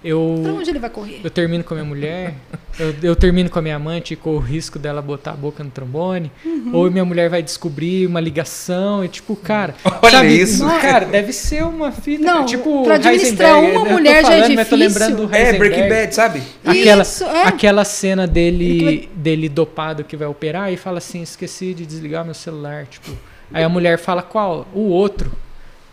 Pra 0.01 0.11
Eu, 0.11 0.21
onde 0.59 0.71
ele 0.71 0.79
vai 0.79 0.91
correr? 0.91 1.21
eu 1.25 1.31
termino 1.31 1.65
com 1.65 1.75
a 1.75 1.77
minha 1.79 1.89
mulher, 1.89 2.35
eu, 2.79 2.95
eu 3.03 3.17
termino 3.17 3.49
com 3.51 3.59
a 3.59 3.63
minha 3.63 3.77
amante 3.77 4.15
e 4.15 4.17
corro 4.17 4.37
o 4.37 4.41
risco 4.41 4.79
dela 4.79 5.01
botar 5.03 5.33
a 5.33 5.37
boca 5.37 5.65
no 5.65 5.71
trombone, 5.71 6.31
Uhum. 6.45 6.71
ou 6.75 6.91
minha 6.91 7.05
mulher 7.05 7.29
vai 7.31 7.43
descobrir 7.43 8.07
uma 8.07 8.21
ligação, 8.21 9.05
e 9.05 9.09
tipo, 9.09 9.35
cara. 9.37 9.75
Olha 10.03 10.19
sabe, 10.19 10.41
isso, 10.41 10.65
não, 10.65 10.79
cara. 10.81 11.07
deve 11.07 11.33
ser 11.33 11.65
uma 11.65 11.91
fita. 11.93 12.25
Não, 12.25 12.45
tipo, 12.45 12.85
pra 12.85 12.95
administrar 12.97 13.57
Heisenberg, 13.57 13.79
uma 13.79 13.91
mulher 13.97 14.25
já 14.25 14.33
é 14.35 14.41
falando, 14.43 14.55
mas 14.57 14.69
tô 14.69 14.77
difícil. 14.77 15.01
lembrando 15.09 15.27
do 15.29 15.35
É. 15.35 15.53
Breaking 15.55 15.89
Bad, 15.89 16.15
sabe? 16.15 16.43
Aquela, 16.65 17.03
Isso, 17.03 17.25
é. 17.25 17.43
aquela 17.47 17.85
cena 17.85 18.27
dele, 18.27 18.65
Ele 18.87 19.09
dele 19.15 19.49
dopado 19.49 20.05
que 20.05 20.17
vai 20.17 20.29
operar 20.29 20.73
e 20.73 20.77
fala 20.77 20.99
assim: 20.99 21.23
esqueci 21.23 21.75
de 21.75 21.85
desligar 21.87 22.25
meu 22.25 22.35
celular. 22.35 22.87
Tipo, 22.87 23.11
aí 23.53 23.63
a 23.65 23.69
mulher 23.69 23.99
fala: 23.99 24.23
qual? 24.23 24.67
O 24.75 24.81
outro. 24.89 25.31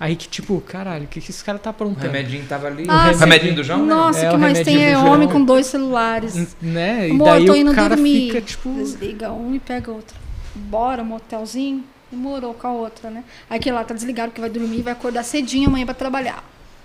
Aí 0.03 0.17
que, 0.17 0.27
tipo, 0.27 0.59
caralho, 0.59 1.05
o 1.05 1.07
que, 1.07 1.21
que 1.21 1.31
esse 1.31 1.41
cara 1.41 1.57
tá 1.57 1.69
O 1.69 1.71
aprontando? 1.71 2.05
remedinho 2.05 2.43
tava 2.45 2.67
ali. 2.67 2.83
Ah, 2.89 3.09
o 3.13 3.17
remedinho 3.17 3.55
do 3.55 3.63
João, 3.63 3.79
né? 3.79 3.85
Nossa, 3.85 4.19
É, 4.19 4.27
o 4.27 4.29
que 4.31 4.35
o 4.35 4.39
mais 4.39 4.59
tem 4.59 4.77
remedinho 4.77 5.07
é 5.07 5.09
homem 5.09 5.29
com 5.29 5.41
dois 5.45 5.65
celulares. 5.67 6.57
Né? 6.61 7.07
E 7.07 7.11
Amor, 7.11 7.25
daí 7.29 7.45
tô 7.45 7.55
indo 7.55 7.71
o 7.71 7.73
cara 7.75 7.95
dormir. 7.95 8.27
fica, 8.27 8.41
tipo. 8.41 8.69
Desliga 8.73 9.31
um 9.31 9.55
e 9.55 9.59
pega 9.59 9.89
outro. 9.91 10.17
Bora, 10.53 11.05
motelzinho. 11.05 11.85
Demorou 12.11 12.53
com 12.53 12.67
a 12.67 12.71
outra, 12.73 13.09
né? 13.09 13.23
Aí 13.49 13.59
que 13.59 13.71
lá 13.71 13.81
tá 13.85 13.93
desligado 13.93 14.29
porque 14.31 14.41
vai 14.41 14.49
dormir 14.49 14.79
e 14.79 14.81
vai 14.81 14.91
acordar 14.91 15.23
cedinho 15.23 15.69
amanhã 15.69 15.85
pra 15.85 15.95
trabalhar. 15.95 16.43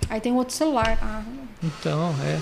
Aí 0.09 0.21
tem 0.21 0.33
outro 0.33 0.55
celular. 0.55 0.97
Ah, 1.03 1.21
Então, 1.63 2.15
é. 2.25 2.39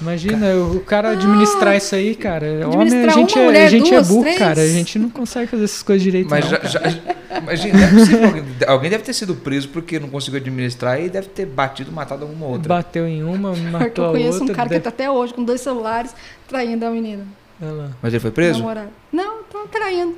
Imagina, 0.00 0.46
o 0.56 0.80
cara 0.80 1.10
administrar 1.10 1.76
isso 1.76 1.94
aí, 1.94 2.14
cara. 2.14 2.46
Homem, 2.46 2.64
a 2.64 2.80
Administrar 2.82 3.14
gente, 3.14 3.34
uma 3.34 3.42
é, 3.42 3.46
mulher, 3.46 3.66
a 3.66 3.70
gente 3.70 3.90
duas, 3.90 4.06
é 4.06 4.08
burro, 4.12 4.22
três? 4.22 4.38
cara. 4.38 4.60
A 4.62 4.66
gente 4.68 4.98
não 4.98 5.10
consegue 5.10 5.46
fazer 5.46 5.64
essas 5.64 5.82
coisas 5.82 6.02
direito. 6.02 6.28
Mas 6.30 6.44
não, 6.44 6.50
já, 6.50 6.58
cara. 6.58 6.90
já, 6.90 7.00
imagina, 7.36 7.84
é 7.84 7.90
possível 7.90 8.24
alguém, 8.26 8.44
alguém 8.66 8.90
deve 8.90 9.02
ter 9.04 9.12
sido 9.12 9.34
preso 9.34 9.68
porque 9.68 9.98
não 9.98 10.08
conseguiu 10.08 10.40
administrar 10.40 11.00
e 11.00 11.08
deve 11.08 11.28
ter 11.28 11.46
batido, 11.46 11.92
matado 11.92 12.24
uma 12.26 12.46
outra. 12.46 12.68
Bateu 12.68 13.06
em 13.06 13.22
uma, 13.22 13.50
porque 13.52 13.66
matou 13.70 14.04
eu 14.04 14.10
a 14.10 14.12
conheço 14.14 14.38
outra. 14.40 14.52
um 14.52 14.56
cara 14.56 14.68
que 14.68 14.74
deve- 14.74 14.82
tá 14.84 14.88
até 14.90 15.10
hoje 15.10 15.34
com 15.34 15.44
dois 15.44 15.60
celulares 15.60 16.14
traindo 16.48 16.84
a 16.86 16.90
menina. 16.90 17.26
Lá. 17.60 17.90
Mas 18.00 18.12
ele 18.14 18.20
foi 18.20 18.30
preso? 18.30 18.58
namorada. 18.60 18.90
Não, 19.12 19.42
tá 19.42 19.58
traindo. 19.70 20.14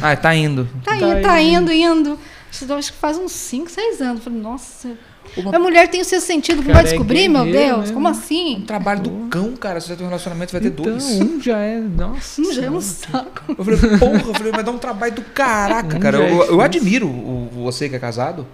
Ah, 0.00 0.14
tá 0.14 0.34
indo. 0.34 0.68
Tá, 0.84 0.92
Tá 0.92 0.96
indo, 0.96 1.22
tá 1.22 1.40
indo. 1.42 1.72
indo, 1.72 1.72
indo. 1.72 2.18
Isso 2.50 2.64
eu 2.68 2.76
acho 2.76 2.92
que 2.92 2.98
faz 2.98 3.18
uns 3.18 3.32
5, 3.32 3.68
6 3.70 4.00
anos. 4.00 4.18
Eu 4.18 4.24
Falei, 4.24 4.38
nossa. 4.40 4.90
Uma- 5.36 5.56
A 5.56 5.58
mulher 5.58 5.88
tem 5.88 6.00
o 6.00 6.04
seu 6.04 6.20
sentido, 6.20 6.56
não 6.58 6.64
Cara, 6.64 6.74
vai 6.74 6.82
é 6.84 6.88
descobrir, 6.88 7.28
meu 7.28 7.44
guerreiro 7.44 7.66
Deus? 7.68 7.80
mesmo. 7.80 7.94
Como 7.94 8.06
Um 8.06 8.10
assim? 8.10 8.64
trabalho 8.66 9.00
do 9.02 9.10
cão, 9.28 9.56
cara. 9.56 9.80
Se 9.80 9.88
você 9.88 9.96
tem 9.96 10.04
um 10.04 10.08
relacionamento, 10.08 10.52
vai 10.52 10.60
ter 10.60 10.68
Então, 10.68 10.84
dois. 10.84 11.04
um 11.20 11.40
já 11.40 11.58
é. 11.58 11.78
Nossa. 11.80 12.40
Hum, 12.42 12.52
já 12.52 12.64
é 12.64 12.70
um 12.70 12.80
saco. 12.80 13.42
Eu 13.56 13.64
falei, 13.64 13.78
porra, 13.98 14.22
eu 14.28 14.34
falei, 14.34 14.52
vai 14.52 14.62
dar 14.62 14.70
um 14.72 14.78
trabalho 14.78 15.12
do 15.14 15.22
caraca, 15.22 15.96
Um 15.96 16.00
cara. 16.00 16.18
é 16.22 16.30
Eu, 16.32 16.42
eu 16.44 16.60
admiro 16.60 17.06
o, 17.08 17.48
você 17.64 17.88
que 17.88 17.96
é 17.96 17.98
casado. 17.98 18.46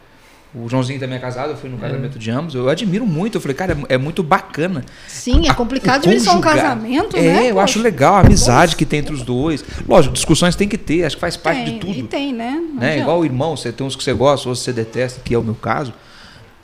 O 0.55 0.67
Joãozinho 0.67 0.99
também 0.99 1.17
é 1.19 1.21
casado, 1.21 1.51
eu 1.51 1.57
fui 1.59 1.69
no 1.69 1.77
casamento 1.77 2.19
de 2.19 2.31
ambos. 2.31 2.55
Eu 2.55 2.71
admiro 2.71 3.05
muito. 3.07 3.35
Eu 3.37 3.41
falei, 3.41 3.55
cara, 3.55 3.77
é, 3.89 3.95
é 3.95 3.99
muito 3.99 4.23
bacana. 4.23 4.83
Sim, 5.07 5.47
é 5.47 5.53
complicado 5.53 5.97
administrar 5.97 6.37
um 6.37 6.41
Conjugar. 6.41 6.63
casamento, 6.63 7.17
é, 7.19 7.21
né? 7.21 7.43
eu 7.51 7.55
poxa? 7.57 7.65
acho 7.65 7.83
legal 7.83 8.15
a 8.15 8.21
amizade 8.21 8.75
que 8.75 8.87
tem 8.87 9.01
entre 9.01 9.13
os 9.13 9.23
dois. 9.23 9.63
Lógico, 9.87 10.15
discussões 10.15 10.57
tem 10.57 10.67
que 10.67 10.79
ter, 10.79 11.05
acho 11.05 11.17
que 11.17 11.21
faz 11.21 11.37
parte 11.37 11.65
tem, 11.65 11.75
de 11.75 11.81
tudo. 11.81 11.93
E 11.99 12.03
tem, 12.05 12.33
né? 12.33 12.53
Não 12.53 12.81
né? 12.81 12.99
Igual 13.01 13.21
o 13.21 13.25
irmão, 13.27 13.57
você 13.59 13.71
tem 13.71 13.87
uns 13.87 13.95
que 13.95 14.03
você 14.03 14.15
gosta, 14.15 14.49
outros 14.49 14.61
que 14.65 14.65
você 14.65 14.73
detesta, 14.73 15.21
que 15.23 15.35
é 15.35 15.39
o 15.39 15.43
meu 15.45 15.55
caso. 15.55 15.93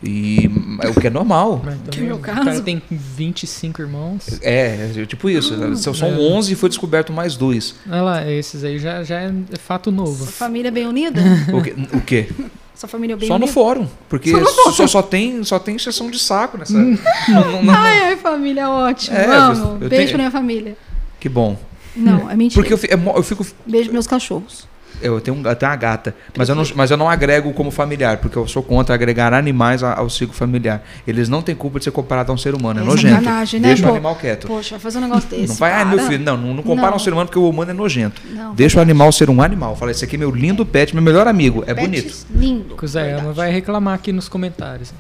E 0.03 0.51
é 0.83 0.89
o 0.89 0.95
que 1.01 1.07
é 1.07 1.11
normal. 1.11 1.63
Mas 1.65 1.75
Que 1.77 1.81
também, 1.91 2.07
meu 2.09 2.17
O 2.17 2.19
caso. 2.19 2.45
cara 2.45 2.61
tem 2.61 2.83
25 2.91 3.81
irmãos. 3.81 4.39
É, 4.43 4.91
é 4.97 5.07
tipo 5.07 5.31
isso. 5.31 5.77
São 5.77 5.95
são 5.95 6.09
é. 6.09 6.19
11 6.19 6.53
e 6.53 6.57
foi 6.57 6.69
descoberto 6.69 7.13
mais 7.13 7.37
dois. 7.37 7.75
Olha 7.89 8.03
lá, 8.03 8.31
esses 8.31 8.65
aí 8.65 8.79
já, 8.79 9.03
já 9.03 9.21
é 9.21 9.33
fato 9.59 9.91
novo. 9.91 10.25
Sua 10.25 10.33
família 10.33 10.69
é 10.69 10.71
bem 10.71 10.87
unida? 10.87 11.21
O 11.53 11.63
quê? 11.63 11.75
O 11.95 12.01
quê? 12.03 12.29
Sua 12.75 12.89
família 12.89 13.15
é 13.15 13.17
bem 13.17 13.29
Só 13.29 13.35
no 13.39 13.45
unida? 13.45 13.53
fórum. 13.53 13.89
Porque 14.09 14.31
Só 14.31 14.41
no 14.41 14.47
só, 14.47 14.73
só, 14.73 14.87
só 14.87 15.03
tem, 15.03 15.43
só 15.45 15.59
tem 15.59 15.77
exceção 15.77 16.11
de 16.11 16.19
saco 16.19 16.59
nessa. 16.59 16.75
não, 16.75 16.99
não- 17.29 17.63
não- 17.63 17.75
Ai, 17.75 17.99
ai, 18.09 18.17
família, 18.17 18.69
ótimo. 18.69 19.17
É, 19.17 19.27
Vamos. 19.27 19.59
eu 19.61 19.75
Beijo 19.77 19.91
tenho- 19.91 20.09
pra 20.09 20.19
minha 20.19 20.31
família. 20.31 20.77
Que 21.21 21.29
bom. 21.29 21.57
Não, 21.97 22.29
é 22.29 22.35
mentira. 22.37 22.61
Porque 22.63 22.75
eu, 22.75 22.91
é 22.91 23.17
eu 23.19 23.23
fico. 23.23 23.47
Beijo 23.65 23.91
meus 23.93 24.07
cachorros. 24.07 24.67
Eu 25.05 25.21
tenho, 25.21 25.37
um- 25.37 25.47
eu 25.47 25.55
tenho 25.55 25.71
uma 25.71 25.77
gata, 25.77 26.15
mas 26.37 26.49
eu, 26.49 26.55
não, 26.55 26.65
mas 26.75 26.91
eu 26.91 26.97
não 26.97 27.09
agrego 27.11 27.53
como 27.53 27.71
familiar, 27.71 28.17
porque 28.17 28.37
eu 28.39 28.49
sou 28.49 28.63
contra 28.63 28.95
agregar 28.95 29.35
animais 29.35 29.83
ao 29.83 30.09
ciclo 30.09 30.35
familiar. 30.35 30.83
Eles 31.07 31.29
não 31.29 31.43
têm 31.43 31.55
culpa 31.55 31.79
de 31.79 31.85
ser 31.85 31.91
comparado 31.91 32.33
a 32.33 32.35
um 32.35 32.39
ser 32.39 32.55
humano, 32.55 32.81
é, 32.81 32.83
É 32.83 32.87
nojento. 32.87 33.21
né, 33.23 33.45
Deixa 33.61 33.83
o 33.83 33.87
pô? 33.89 33.93
animal 33.93 34.17
quieto. 34.17 34.47
Poxa, 34.47 34.71
vai 34.77 34.81
fazer 34.81 34.99
um 34.99 35.03
negócio 35.03 35.29
desse. 35.29 35.49
não 35.49 35.55
vai, 35.57 35.73
ah, 35.73 35.85
meu 35.85 35.99
filho, 36.01 36.25
não, 36.25 36.37
não, 36.37 36.55
não 36.55 36.63
compara 36.63 36.89
Não. 36.91 36.97
um 36.97 36.99
ser 36.99 37.13
humano 37.13 37.27
porque 37.27 37.39
o 37.39 37.49
humano 37.49 37.71
é 37.71 37.75
nojento. 37.75 38.23
Não, 38.31 38.55
Deixa 38.55 38.79
o 38.79 38.83
animal 38.83 39.13
ser 39.13 39.29
um 39.29 39.43
animal. 39.43 39.77
Fala, 39.77 39.91
esse 39.91 40.05
aqui 40.05 40.17
é 40.17 40.19
meu 40.19 40.31
lindo 40.31 40.65
pet, 40.65 40.95
meu 40.95 41.03
melhor 41.03 41.29
amigo. 41.29 41.63
É 41.67 41.75
Pet 41.75 41.81
bonito. 41.87 42.15
Lindo. 42.35 42.75
Que 42.77 42.85
o 42.85 42.89
Zé 42.89 43.03
Ama 43.11 43.17
verdade. 43.17 43.37
vai 43.37 43.51
reclamar 43.53 43.95
aqui 43.95 44.11
nos 44.11 44.29
comentários. 44.29 44.93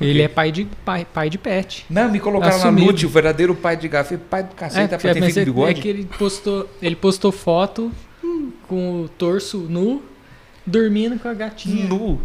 Ele 0.00 0.22
é 0.22 0.28
pai 0.28 0.50
de, 0.50 0.66
pai, 0.84 1.06
pai 1.12 1.30
de 1.30 1.38
pet. 1.38 1.84
Não, 1.88 2.10
me 2.10 2.18
colocaram 2.18 2.56
Assumido. 2.56 2.80
na 2.86 2.86
Lute, 2.92 3.06
o 3.06 3.08
verdadeiro 3.08 3.54
pai 3.54 3.76
de 3.76 3.86
gato. 3.86 4.06
Falei, 4.06 4.22
pai 4.30 4.42
do 4.42 4.54
cacete, 4.54 4.88
tá 4.88 4.96
porque- 4.96 5.02
pra 5.08 5.14
ter 5.14 5.20
mas 5.20 5.34
filho 5.34 5.42
é, 5.42 5.44
de 5.44 5.50
é 5.50 5.52
bigode? 5.52 5.80
que 5.82 5.88
ele 5.88 6.08
postou, 6.18 6.68
ele 6.80 6.96
postou 6.96 7.30
foto 7.30 7.92
com 8.68 9.02
o 9.02 9.08
torso 9.08 9.58
nu, 9.58 10.02
dormindo 10.66 11.18
com 11.18 11.28
a 11.28 11.34
gatinha. 11.34 11.86
Nu. 11.86 12.20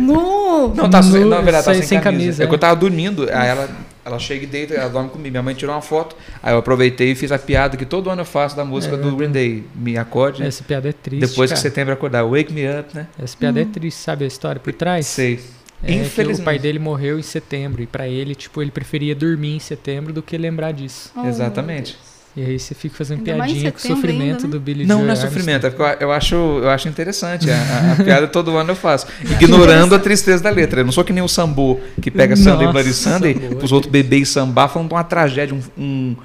Nu! 0.00 0.74
Não, 0.74 0.90
tá, 0.90 1.00
Nu, 1.02 1.20
não, 1.20 1.28
na 1.28 1.40
verdade, 1.40 1.64
tá 1.64 1.72
sem- 1.74 1.82
sem, 1.82 2.00
camisa. 2.00 2.18
camisa, 2.22 2.44
É 2.44 2.46
que 2.46 2.52
eu 2.52 2.56
é. 2.56 2.58
tava 2.58 2.76
dormindo, 2.76 3.22
aí 3.32 3.48
ela, 3.48 3.68
ela 4.04 4.18
chega 4.18 4.44
e 4.44 4.46
deita, 4.46 4.74
ela 4.74 4.88
dorme 4.90 5.10
comigo. 5.10 5.30
Minha 5.30 5.42
mãe 5.42 5.54
tirou 5.54 5.74
uma 5.74 5.80
foto, 5.82 6.16
aí 6.42 6.52
eu 6.52 6.58
aproveitei 6.58 7.12
e 7.12 7.14
fiz 7.14 7.30
a 7.30 7.38
piada 7.38 7.76
que 7.76 7.84
todo 7.84 8.10
ano 8.10 8.22
eu 8.22 8.26
faço 8.26 8.56
da 8.56 8.64
música 8.64 8.94
É. 8.96 8.98
do 8.98 9.14
Green 9.16 9.30
Day. 9.30 9.64
Me 9.74 9.96
acorde, 9.96 10.42
Essa 10.42 10.64
piada 10.64 10.88
é 10.88 10.92
triste. 10.92 11.20
depois 11.28 11.50
que 11.50 11.54
cara. 11.56 11.62
setembro 11.62 11.92
acordar. 11.94 12.24
Wake 12.24 12.52
me 12.52 12.62
up, 12.68 12.94
né? 12.94 13.06
Essa 13.18 13.36
piada 13.36 13.60
é 13.60 13.64
triste, 13.64 13.98
sabe 13.98 14.24
a 14.24 14.28
história 14.28 14.60
por 14.60 14.72
trás? 14.72 15.06
Sei. 15.06 15.40
É 15.82 15.88
que 15.88 15.92
Infelizmente. 15.98 16.40
o 16.40 16.44
pai 16.44 16.58
dele 16.58 16.78
morreu 16.78 17.18
em 17.18 17.22
setembro 17.22 17.82
e 17.82 17.86
pra 17.86 18.08
ele, 18.08 18.34
tipo, 18.34 18.62
ele 18.62 18.70
preferia 18.70 19.14
dormir 19.14 19.56
em 19.56 19.58
setembro 19.60 20.12
do 20.12 20.22
que 20.22 20.36
lembrar 20.38 20.72
disso. 20.72 21.12
Oh, 21.14 21.26
Exatamente. 21.26 21.96
E 22.36 22.44
aí 22.44 22.58
você 22.58 22.74
fica 22.74 22.94
fazendo 22.94 23.20
Ainda 23.20 23.34
piadinha 23.34 23.72
com 23.72 23.78
o 23.78 23.80
sofrimento 23.80 24.22
ainda, 24.22 24.42
né? 24.42 24.48
do 24.48 24.60
Billy 24.60 24.84
Não, 24.84 24.98
Joe 24.98 25.06
não 25.06 25.12
é 25.12 25.16
sofrimento, 25.16 25.66
é 25.66 25.70
porque 25.70 26.04
eu, 26.04 26.12
acho, 26.12 26.34
eu 26.34 26.68
acho 26.68 26.86
interessante. 26.86 27.50
A, 27.50 27.56
a- 27.56 27.92
a 27.92 27.96
piada 28.04 28.28
todo 28.28 28.54
ano 28.56 28.72
eu 28.72 28.76
faço. 28.76 29.06
Ignorando 29.40 29.94
a 29.94 29.98
tristeza 29.98 30.42
da 30.42 30.50
letra. 30.50 30.80
Eu 30.80 30.84
não 30.84 30.92
sou 30.92 31.02
que 31.02 31.14
nem 31.14 31.22
o 31.22 31.28
Sambo 31.28 31.80
que 32.02 32.10
pega 32.10 32.36
Sunday 32.36 32.70
Bloody 32.70 32.92
Sunday 32.92 33.34
Sambo, 33.34 33.56
pros 33.56 33.72
é 33.72 33.74
outros 33.74 33.90
beber 33.90 34.18
e 34.20 34.26
sambar, 34.26 34.68
falando 34.68 34.88
de 34.88 34.94
uma 34.94 35.04
tragédia, 35.04 35.54
um. 35.54 35.62
um, 35.82 36.16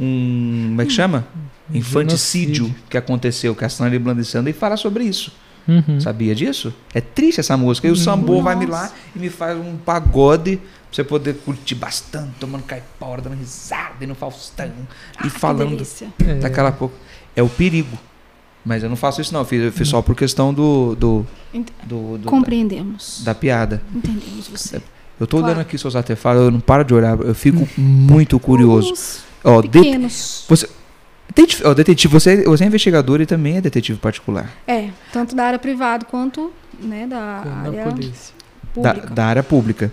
um- 0.00 0.66
como 0.70 0.82
é 0.82 0.86
que 0.86 0.92
chama? 0.92 1.26
Infanticídio 1.72 2.64
genocídio. 2.64 2.74
que 2.88 2.96
aconteceu 2.96 3.54
com 3.54 3.64
a 3.64 3.68
Sunday 3.68 3.98
Bloody 3.98 4.24
Sunday 4.24 4.52
e 4.52 4.56
fala 4.56 4.76
sobre 4.76 5.04
isso. 5.04 5.32
Uhum. 5.68 6.00
Sabia 6.00 6.34
disso? 6.34 6.72
É 6.94 7.00
triste 7.02 7.40
essa 7.40 7.54
música. 7.58 7.86
E 7.86 7.90
o 7.90 7.96
Sambo 7.96 8.40
vai 8.42 8.56
me 8.56 8.64
lá 8.64 8.90
e 9.14 9.18
me 9.18 9.28
faz 9.28 9.54
um 9.58 9.76
pagode 9.76 10.58
você 10.90 11.04
poder 11.04 11.34
curtir 11.44 11.74
bastante, 11.74 12.30
tomando 12.40 12.62
caipora, 12.64 13.20
dando 13.22 13.36
risada 13.36 13.94
e 14.00 14.06
no 14.06 14.14
Faustão 14.14 14.70
e 15.18 15.22
Que 15.24 15.30
falando. 15.30 15.82
É. 16.26 16.34
daquela 16.36 16.72
pouco. 16.72 16.94
É 17.36 17.42
o 17.42 17.48
perigo. 17.48 17.96
Mas 18.64 18.82
eu 18.82 18.88
não 18.88 18.96
faço 18.96 19.20
isso 19.20 19.32
não, 19.32 19.40
eu 19.40 19.44
fiz, 19.46 19.62
eu 19.62 19.72
fiz 19.72 19.88
só 19.88 20.02
por 20.02 20.14
questão 20.14 20.52
do. 20.52 20.94
do, 20.96 21.26
do- 21.84 22.18
do- 22.18 22.28
Compreendemos. 22.28 23.22
da, 23.24 23.32
da 23.32 23.38
piada. 23.38 23.82
Entendemos 23.94 24.48
você. 24.48 24.82
Eu 25.18 25.26
tô 25.26 25.38
Claro. 25.38 25.52
olhando 25.52 25.62
aqui 25.62 25.76
seus 25.78 25.96
artefatos, 25.96 26.42
eu 26.42 26.50
não 26.50 26.60
paro 26.60 26.84
de 26.84 26.94
olhar, 26.94 27.18
eu 27.20 27.34
fico 27.34 27.66
muito 27.80 28.38
curioso. 28.38 28.92
Os 28.92 29.20
Ó, 29.44 29.60
de- 29.62 29.68
pequenos. 29.68 30.44
você, 30.48 30.68
detetive, 31.28 31.62
ó, 31.66 31.74
detetive 31.74 32.12
você, 32.12 32.44
você 32.44 32.64
é 32.64 32.66
investigador 32.66 33.20
e 33.20 33.26
também 33.26 33.56
é 33.56 33.60
detetive 33.60 33.98
particular. 33.98 34.50
É, 34.66 34.90
tanto 35.12 35.34
da 35.34 35.44
área 35.44 35.58
privada 35.58 36.04
quanto 36.04 36.52
né, 36.80 37.06
da 37.06 37.18
área. 37.18 37.72
Da, 37.72 37.82
pública. 38.94 39.14
da 39.14 39.26
área 39.26 39.42
pública. 39.42 39.92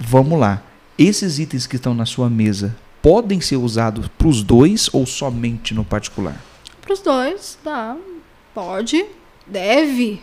Vamos 0.00 0.38
lá. 0.40 0.62
Esses 0.98 1.38
itens 1.38 1.66
que 1.66 1.76
estão 1.76 1.94
na 1.94 2.06
sua 2.06 2.28
mesa 2.30 2.74
podem 3.02 3.40
ser 3.40 3.56
usados 3.56 4.08
para 4.18 4.28
os 4.28 4.42
dois 4.42 4.88
ou 4.92 5.06
somente 5.06 5.72
no 5.74 5.84
particular? 5.84 6.36
Para 6.82 6.92
os 6.94 7.00
dois, 7.00 7.58
dá. 7.64 7.96
Pode, 8.54 9.04
deve. 9.46 10.20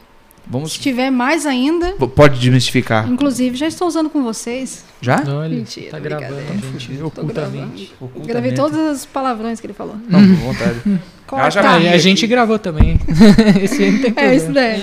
Vamos. 0.50 0.74
Se 0.74 0.80
tiver 0.80 1.10
mais 1.12 1.46
ainda, 1.46 1.92
P- 1.94 2.08
Pode 2.08 2.40
desmistificar. 2.40 3.10
inclusive 3.10 3.56
já 3.58 3.68
estou 3.68 3.88
usando 3.88 4.10
com 4.10 4.24
vocês. 4.24 4.86
Já? 5.02 5.22
Olha, 5.28 5.50
Mentira, 5.56 5.92
tá 5.92 6.00
gravando, 6.00 6.36
gente, 6.80 7.02
ocultamente. 7.04 7.94
Gravei 8.26 8.54
todos 8.54 8.78
os 8.98 9.06
palavrões 9.06 9.60
que 9.60 9.68
ele 9.68 9.74
falou. 9.74 9.98
Não, 10.08 10.20
com 10.20 10.36
vontade. 10.36 10.82
Corta. 11.28 11.60
Ah, 11.62 11.80
e 11.80 11.90
a 11.90 11.98
gente 11.98 12.26
gravou 12.26 12.58
também. 12.58 12.98
Esse 13.62 13.84
aí 13.84 13.92
não 13.92 14.02
tem 14.02 14.14
É, 14.16 14.34
isso 14.36 14.46
problema. 14.46 14.78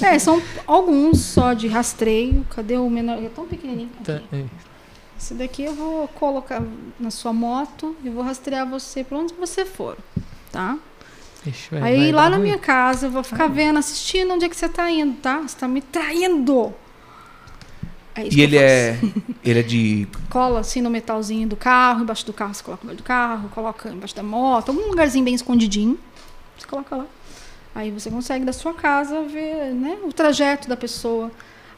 daí. 0.00 0.14
É, 0.14 0.18
são 0.18 0.40
alguns 0.66 1.20
só 1.20 1.52
de 1.52 1.66
rastreio. 1.66 2.46
Cadê 2.54 2.76
o 2.76 2.88
menor? 2.88 3.18
É 3.22 3.28
tão 3.28 3.46
pequenininho. 3.46 3.90
Tá, 4.04 4.16
Aqui. 4.16 4.24
é. 4.32 4.44
Esse 5.18 5.34
daqui 5.34 5.64
eu 5.64 5.74
vou 5.74 6.08
colocar 6.08 6.62
na 6.98 7.10
sua 7.10 7.32
moto 7.32 7.94
e 8.02 8.08
vou 8.08 8.22
rastrear 8.22 8.66
você 8.66 9.04
para 9.04 9.18
onde 9.18 9.34
você 9.34 9.66
for, 9.66 9.98
tá? 10.50 10.78
Ixi, 11.46 11.68
vai- 11.72 11.82
Aí 11.82 11.96
vai 11.98 12.12
lá 12.12 12.30
na 12.30 12.36
ruim. 12.36 12.44
minha 12.46 12.58
casa 12.58 13.06
eu 13.06 13.10
vou 13.10 13.22
ficar 13.22 13.48
vendo, 13.48 13.78
assistindo 13.78 14.32
onde 14.32 14.44
é 14.46 14.48
que 14.48 14.56
você 14.56 14.68
tá 14.68 14.90
indo, 14.90 15.16
tá? 15.20 15.40
Você 15.40 15.56
tá 15.58 15.68
me 15.68 15.82
traindo. 15.82 16.72
É 18.20 18.26
isso 18.26 18.38
E 18.38 18.42
ele 18.42 18.56
é. 18.58 18.98
Ele 19.42 19.60
é 19.60 19.62
de. 19.62 20.08
Cola 20.28 20.60
assim 20.60 20.80
no 20.80 20.90
metalzinho 20.90 21.48
do 21.48 21.56
carro, 21.56 22.02
embaixo 22.02 22.26
do 22.26 22.32
carro 22.32 22.54
você 22.54 22.62
coloca 22.62 22.84
embaixo 22.84 23.02
do 23.02 23.04
carro, 23.04 23.48
coloca 23.50 23.88
embaixo 23.88 24.14
da 24.14 24.22
moto, 24.22 24.68
algum 24.68 24.88
lugarzinho 24.88 25.24
bem 25.24 25.34
escondidinho. 25.34 25.98
Você 26.58 26.66
coloca 26.66 26.96
lá. 26.96 27.06
Aí 27.74 27.90
você 27.90 28.10
consegue 28.10 28.44
da 28.44 28.52
sua 28.52 28.74
casa 28.74 29.22
ver 29.22 29.72
né, 29.72 29.96
o 30.04 30.12
trajeto 30.12 30.68
da 30.68 30.76
pessoa. 30.76 31.30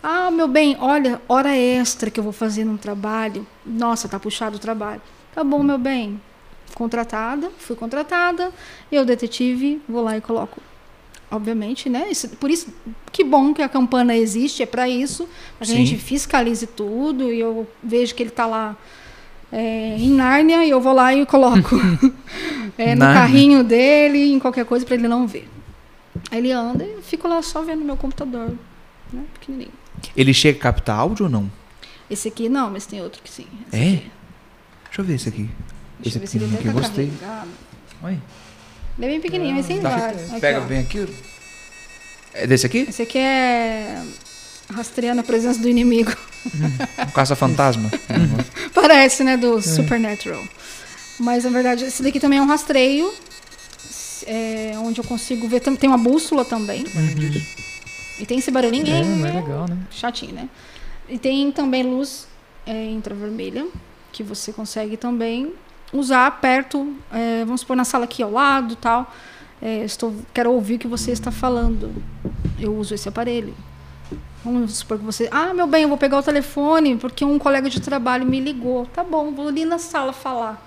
Ah, 0.02 0.30
meu 0.30 0.48
bem, 0.48 0.76
olha, 0.80 1.20
hora 1.28 1.56
extra 1.56 2.10
que 2.10 2.18
eu 2.18 2.24
vou 2.24 2.32
fazer 2.32 2.64
num 2.64 2.76
trabalho. 2.76 3.46
Nossa, 3.64 4.08
tá 4.08 4.18
puxado 4.18 4.56
o 4.56 4.58
trabalho. 4.58 5.00
Tá 5.32 5.44
bom, 5.44 5.62
meu 5.62 5.78
bem. 5.78 6.20
Contratada, 6.74 7.50
fui 7.58 7.76
contratada. 7.76 8.50
Eu, 8.90 9.04
detetive, 9.04 9.80
vou 9.88 10.02
lá 10.02 10.16
e 10.16 10.20
coloco. 10.20 10.60
Obviamente, 11.32 11.88
né? 11.88 12.08
Isso- 12.10 12.28
por 12.28 12.50
isso, 12.50 12.68
que 13.10 13.24
bom 13.24 13.52
que 13.54 13.62
a 13.62 13.68
campana 13.68 14.14
existe, 14.14 14.62
é 14.62 14.66
para 14.66 14.88
isso. 14.88 15.26
A 15.58 15.64
Sim. 15.64 15.76
gente 15.86 15.96
fiscalize 15.96 16.66
tudo 16.66 17.32
e 17.32 17.40
eu 17.40 17.66
vejo 17.82 18.14
que 18.14 18.22
ele 18.22 18.30
tá 18.30 18.46
lá 18.46 18.76
é, 19.50 19.96
em 19.98 20.10
Nárnia 20.10 20.64
e 20.64 20.70
eu 20.70 20.80
vou 20.80 20.92
lá 20.92 21.14
e 21.14 21.24
coloco 21.26 21.76
é, 22.78 22.94
no 22.94 23.00
Nárnia. 23.00 23.20
carrinho 23.20 23.64
dele, 23.64 24.32
em 24.32 24.38
qualquer 24.38 24.64
coisa, 24.64 24.84
para 24.84 24.94
ele 24.94 25.08
não 25.08 25.26
ver. 25.26 25.48
Aí 26.30 26.38
ele 26.38 26.52
anda 26.52 26.84
e 26.84 26.92
eu 26.92 27.02
fico 27.02 27.26
lá 27.28 27.40
só 27.42 27.62
vendo 27.62 27.84
meu 27.84 27.96
computador, 27.96 28.52
né? 29.12 29.22
Pequenininho. 29.34 29.72
Ele 30.16 30.32
chega 30.34 30.58
a 30.58 30.62
captar 30.62 30.98
áudio 30.98 31.24
ou 31.26 31.30
não? 31.30 31.50
Esse 32.10 32.28
aqui 32.28 32.48
não, 32.48 32.70
mas 32.70 32.84
tem 32.86 33.00
outro 33.02 33.22
que 33.22 33.30
sim. 33.30 33.46
É? 33.72 33.76
aqui. 33.76 34.10
Deixa 34.86 35.00
eu 35.00 35.04
ver 35.04 35.14
esse 35.14 35.28
aqui. 35.28 35.48
Deixa 36.00 36.08
Esse 36.08 36.16
eu 36.18 36.20
ver 36.20 36.26
se 36.26 36.36
ele 36.38 36.44
pequenininho 36.46 36.50
deve 36.50 36.68
aqui, 36.68 36.68
eu 36.68 37.06
estar 37.12 37.36
gostei. 37.42 37.48
Olha. 38.02 38.22
Ele 38.98 39.06
é 39.06 39.08
bem 39.10 39.20
pequenininho, 39.20 39.56
mas 39.56 39.66
tem 39.66 39.80
Tá. 39.80 39.96
vários. 39.96 40.30
Aqui, 40.30 40.40
Pega 40.40 40.60
ó. 40.60 40.64
bem 40.64 40.80
aqui. 40.80 41.06
É 42.34 42.46
desse 42.46 42.66
aqui? 42.66 42.86
Esse 42.88 43.02
aqui 43.02 43.18
é 43.18 44.02
rastreando 44.72 45.20
a 45.20 45.24
presença 45.24 45.60
do 45.60 45.68
inimigo. 45.68 46.14
Um 47.06 47.10
caça-fantasma. 47.10 47.90
Parece, 48.74 49.22
né, 49.24 49.36
do 49.36 49.60
Supernatural. 49.60 50.42
Mas 51.18 51.44
na 51.44 51.50
verdade, 51.50 51.84
esse 51.84 52.02
daqui 52.02 52.18
também 52.18 52.38
é 52.38 52.42
um 52.42 52.46
rastreio, 52.46 53.12
é, 54.26 54.72
onde 54.78 55.00
eu 55.00 55.04
consigo 55.04 55.46
ver. 55.46 55.60
Tem 55.60 55.88
uma 55.88 55.98
bússola 55.98 56.44
também. 56.44 56.84
E 58.18 58.26
tem 58.26 58.38
esse 58.38 58.50
barulhinho. 58.50 58.86
É, 58.88 59.02
não 59.04 59.26
é 59.26 59.32
legal, 59.32 59.66
né? 59.68 59.76
chatinho, 59.90 60.34
né? 60.34 60.48
E 61.08 61.18
tem 61.18 61.50
também 61.52 61.82
luz 61.82 62.26
é, 62.66 62.86
infravermelha, 62.86 63.66
que 64.10 64.22
você 64.22 64.52
consegue 64.52 64.96
também 64.96 65.52
usar 65.92 66.30
perto, 66.40 66.94
é, 67.12 67.44
vamos 67.44 67.60
supor, 67.60 67.76
na 67.76 67.84
sala 67.84 68.04
aqui 68.04 68.22
ao 68.22 68.30
lado 68.30 68.76
tal. 68.76 69.12
É, 69.60 69.84
estou, 69.84 70.14
quero 70.34 70.50
ouvir 70.52 70.74
o 70.74 70.78
que 70.78 70.88
você 70.88 71.12
está 71.12 71.30
falando. 71.30 71.92
Eu 72.58 72.74
uso 72.74 72.94
esse 72.94 73.08
aparelho. 73.08 73.54
Vamos 74.44 74.72
supor 74.74 74.98
que 74.98 75.04
você. 75.04 75.28
Ah, 75.30 75.54
meu 75.54 75.66
bem, 75.68 75.82
eu 75.84 75.88
vou 75.88 75.96
pegar 75.96 76.18
o 76.18 76.22
telefone 76.22 76.96
porque 76.96 77.24
um 77.24 77.38
colega 77.38 77.70
de 77.70 77.80
trabalho 77.80 78.26
me 78.26 78.40
ligou. 78.40 78.86
Tá 78.86 79.04
bom, 79.04 79.32
vou 79.32 79.48
ali 79.48 79.64
na 79.64 79.78
sala 79.78 80.12
falar. 80.12 80.60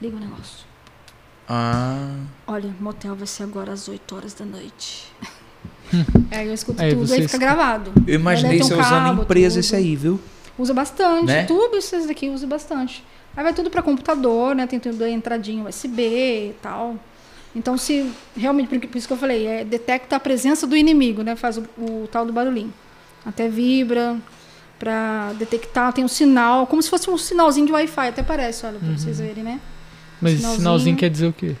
Liga 0.00 0.16
o 0.16 0.20
negócio. 0.20 0.64
Ah. 1.48 2.14
Olha, 2.46 2.72
motel 2.80 3.16
vai 3.16 3.26
ser 3.26 3.42
agora 3.42 3.72
às 3.72 3.88
8 3.88 4.14
horas 4.14 4.34
da 4.34 4.44
noite. 4.44 5.12
Aí 6.30 6.46
eu 6.46 6.54
escuto 6.54 6.80
Aí 6.80 6.94
tudo 6.94 7.12
e 7.12 7.22
fica 7.22 7.38
gravado. 7.38 7.92
Eu 8.06 8.14
imaginei 8.14 8.52
Aí 8.52 8.58
tem 8.58 8.68
você 8.68 8.74
um 8.74 8.80
usando 8.80 9.06
cabo, 9.06 9.22
empresa 9.22 9.54
tudo. 9.56 9.60
esse 9.64 9.74
aí, 9.74 9.96
viu? 9.96 10.20
Usa 10.56 10.72
bastante, 10.72 11.26
Né? 11.26 11.44
tudo 11.44 11.76
isso 11.76 12.06
daqui 12.06 12.28
usa 12.30 12.46
bastante. 12.46 13.04
Aí 13.36 13.44
vai 13.44 13.54
tudo 13.54 13.70
para 13.70 13.82
computador, 13.82 14.54
né? 14.54 14.66
Tem 14.66 14.78
tudo 14.78 15.06
entradinha 15.06 15.64
USB 15.64 16.50
e 16.50 16.54
tal. 16.60 16.96
Então, 17.54 17.76
se 17.76 18.10
realmente, 18.36 18.78
por 18.78 18.96
isso 18.96 19.06
que 19.06 19.12
eu 19.12 19.18
falei, 19.18 19.46
é, 19.46 19.64
detecta 19.64 20.16
a 20.16 20.20
presença 20.20 20.66
do 20.66 20.76
inimigo, 20.76 21.22
né? 21.22 21.36
Faz 21.36 21.58
o, 21.58 21.62
o 21.78 22.08
tal 22.10 22.24
do 22.24 22.32
barulhinho. 22.32 22.72
Até 23.24 23.48
vibra 23.48 24.16
para 24.78 25.32
detectar, 25.34 25.92
tem 25.92 26.02
um 26.04 26.08
sinal, 26.08 26.66
como 26.66 26.82
se 26.82 26.88
fosse 26.88 27.10
um 27.10 27.18
sinalzinho 27.18 27.66
de 27.66 27.72
Wi-Fi, 27.72 28.08
até 28.08 28.22
parece, 28.22 28.64
olha, 28.64 28.78
para 28.78 28.96
vocês 28.96 29.20
verem, 29.20 29.44
né? 29.44 29.60
Mas 30.20 30.32
esse 30.32 30.40
Sinalzinho. 30.40 30.62
sinalzinho 30.62 30.96
quer 30.96 31.10
dizer 31.10 31.26
o 31.26 31.32
quê? 31.32 31.54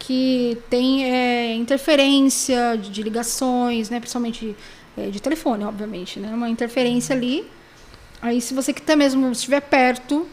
que 0.00 0.58
tem 0.70 1.04
é, 1.04 1.54
interferência 1.54 2.76
de, 2.76 2.90
de 2.90 3.02
ligações, 3.02 3.90
né? 3.90 4.00
Principalmente 4.00 4.56
é, 4.96 5.08
de 5.08 5.20
telefone, 5.20 5.62
obviamente, 5.62 6.18
né? 6.18 6.34
Uma 6.34 6.48
interferência 6.48 7.14
ali. 7.14 7.46
Aí, 8.20 8.40
se 8.40 8.52
você 8.54 8.72
que 8.72 8.82
até 8.82 8.96
mesmo 8.96 9.30
estiver 9.30 9.60
perto, 9.60 10.26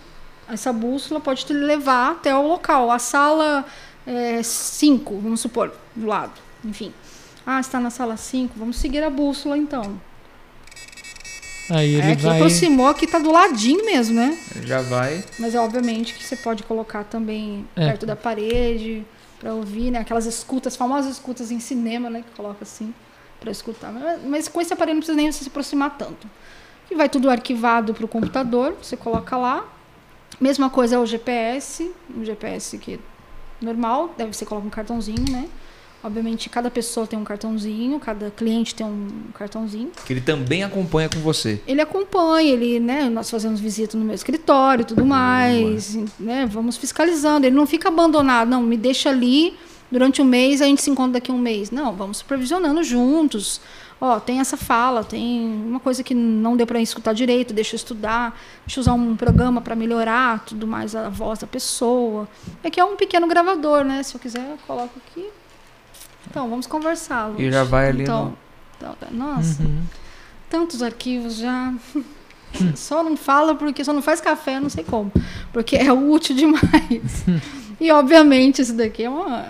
essa 0.50 0.72
bússola 0.74 1.20
pode 1.20 1.46
te 1.46 1.54
levar 1.54 2.12
até 2.12 2.36
o 2.36 2.48
local. 2.48 2.90
A 2.92 3.00
sala 3.00 3.66
5, 4.44 5.20
vamos 5.20 5.42
supor, 5.42 5.74
do 5.96 6.06
lado. 6.08 6.34
Enfim. 6.64 6.94
Ah, 7.46 7.60
está 7.60 7.80
na 7.80 7.90
sala 7.90 8.18
5, 8.18 8.54
vamos 8.58 8.78
seguir 8.78 9.04
a 9.04 9.10
bússola 9.10 9.58
então. 9.58 10.00
Aí 11.70 11.96
ele 11.96 12.12
é 12.12 12.16
que 12.16 12.22
vai. 12.24 12.36
aproximou, 12.38 12.88
aqui 12.88 13.06
tá 13.06 13.20
do 13.20 13.32
ladinho 13.32 13.86
mesmo, 13.86 14.16
né? 14.16 14.38
Já 14.64 14.82
vai. 14.82 15.24
Mas 15.38 15.54
é 15.54 15.60
obviamente 15.60 16.14
que 16.14 16.24
você 16.24 16.36
pode 16.38 16.64
colocar 16.64 17.04
também 17.04 17.68
É. 17.76 17.88
perto 17.88 18.06
da 18.06 18.16
parede 18.16 19.06
para 19.40 19.54
ouvir, 19.54 19.92
né? 19.92 20.00
Aquelas 20.00 20.26
escutas, 20.26 20.78
famosas 20.78 21.12
escutas 21.12 21.52
em 21.52 21.60
cinema, 21.60 22.10
né? 22.10 22.24
Que 22.26 22.36
coloca 22.36 22.60
assim 22.62 22.94
para 23.40 23.52
escutar. 23.52 23.92
Mas, 23.92 24.24
mas 24.24 24.48
com 24.48 24.62
esse 24.62 24.74
aparelho 24.74 24.96
não 24.96 25.02
precisa 25.02 25.18
nem 25.18 25.30
você 25.32 25.44
se 25.44 25.50
aproximar 25.50 25.98
tanto. 25.98 26.30
E 26.90 26.96
vai 26.96 27.10
tudo 27.10 27.30
arquivado 27.30 27.94
para 27.94 28.06
o 28.06 28.08
computador, 28.08 28.76
você 28.82 28.96
coloca 28.96 29.36
lá. 29.36 29.66
Mesma 30.40 30.70
coisa 30.70 30.96
é 30.96 31.00
o 31.00 31.06
GPS, 31.06 31.92
o 32.16 32.24
GPS 32.24 32.78
que 32.78 32.94
é 32.94 33.00
normal, 33.62 34.14
deve 34.18 34.34
você 34.34 34.46
coloca 34.46 34.68
um 34.68 34.70
cartãozinho, 34.70 35.26
né? 35.32 35.48
Obviamente 36.04 36.48
cada 36.48 36.70
pessoa 36.70 37.08
tem 37.08 37.18
um 37.18 37.24
cartãozinho, 37.24 38.00
cada 38.00 38.30
cliente 38.30 38.76
tem 38.76 38.86
um 38.86 39.10
cartãozinho. 39.34 39.92
Que 40.06 40.14
ele 40.14 40.22
também 40.22 40.64
acompanha 40.64 41.10
com 41.10 41.20
você. 41.20 41.60
Ele 41.68 41.82
acompanha, 41.82 42.54
ele, 42.54 42.80
né, 42.80 43.10
nós 43.10 43.30
fazemos 43.32 43.60
visita 43.60 43.98
no 43.98 44.06
meu 44.06 44.14
escritório 44.14 44.84
e 44.84 44.86
tudo 44.86 45.06
mais, 45.06 45.98
né, 46.20 46.46
vamos 46.46 46.78
fiscalizando. 46.78 47.48
Ele 47.48 47.56
não 47.56 47.66
fica 47.66 47.88
abandonado, 47.88 48.48
não, 48.48 48.62
me 48.62 48.78
deixa 48.78 49.10
ali 49.10 49.56
durante 49.92 50.22
um 50.22 50.26
mês, 50.26 50.62
a 50.62 50.66
gente 50.66 50.82
se 50.82 50.90
encontra 50.90 51.14
daqui 51.14 51.32
a 51.32 51.34
um 51.34 51.40
mês. 51.40 51.72
Não, 51.72 51.96
vamos 51.96 52.18
supervisionando 52.18 52.84
juntos. 52.84 53.60
Ó, 54.00 54.20
tem 54.20 54.40
essa 54.40 54.56
fala, 54.56 55.04
tem 55.04 55.44
uma 55.66 55.80
coisa 55.80 56.04
que 56.04 56.14
não 56.14 56.56
deu 56.56 56.68
para 56.68 56.80
escutar 56.80 57.14
direito, 57.14 57.52
deixa 57.54 57.74
eu 57.74 57.78
estudar, 57.78 58.40
deixa 58.66 58.80
eu 58.80 58.82
usar 58.82 58.94
um 58.94 59.16
programa 59.16 59.60
para 59.60 59.76
melhorar 59.76 60.46
tudo 60.46 60.68
mais 60.68 60.96
a 60.96 61.10
voz 61.10 61.40
da 61.40 61.48
pessoa. 61.48 62.28
É 62.64 62.70
que 62.70 62.80
é 62.80 62.86
um 62.86 62.96
pequeno 62.96 63.28
gravador, 63.28 63.84
né? 63.84 64.04
Se 64.04 64.14
eu 64.16 64.20
quiser, 64.20 64.48
eu 64.52 64.58
coloco 64.68 64.92
aqui. 65.08 65.28
Então, 66.30 66.48
vamos 66.48 66.68
conversar. 66.68 67.32
E 67.40 67.44
Luz. 67.46 67.54
já 67.56 67.64
vai 67.64 67.90
ali 67.90 68.04
Então, 68.04 68.26
no- 68.26 68.38
então, 68.78 68.96
tá- 69.00 69.08
nossa, 69.10 69.64
Uhum. 69.64 69.82
tantos 70.50 70.84
arquivos 70.84 71.36
já. 71.38 71.74
só 72.76 73.04
não 73.04 73.18
fala 73.18 73.56
porque 73.56 73.84
só 73.84 73.92
não 73.94 74.02
faz 74.04 74.22
café, 74.22 74.60
não 74.60 74.70
sei 74.70 74.84
como. 74.84 75.12
Porque 75.52 75.76
é 75.76 75.92
útil 75.92 76.36
demais. 76.38 77.26
e 77.82 77.92
obviamente 77.92 78.62
isso 78.62 78.74
daqui 78.76 79.04
é 79.04 79.10
uma. 79.10 79.48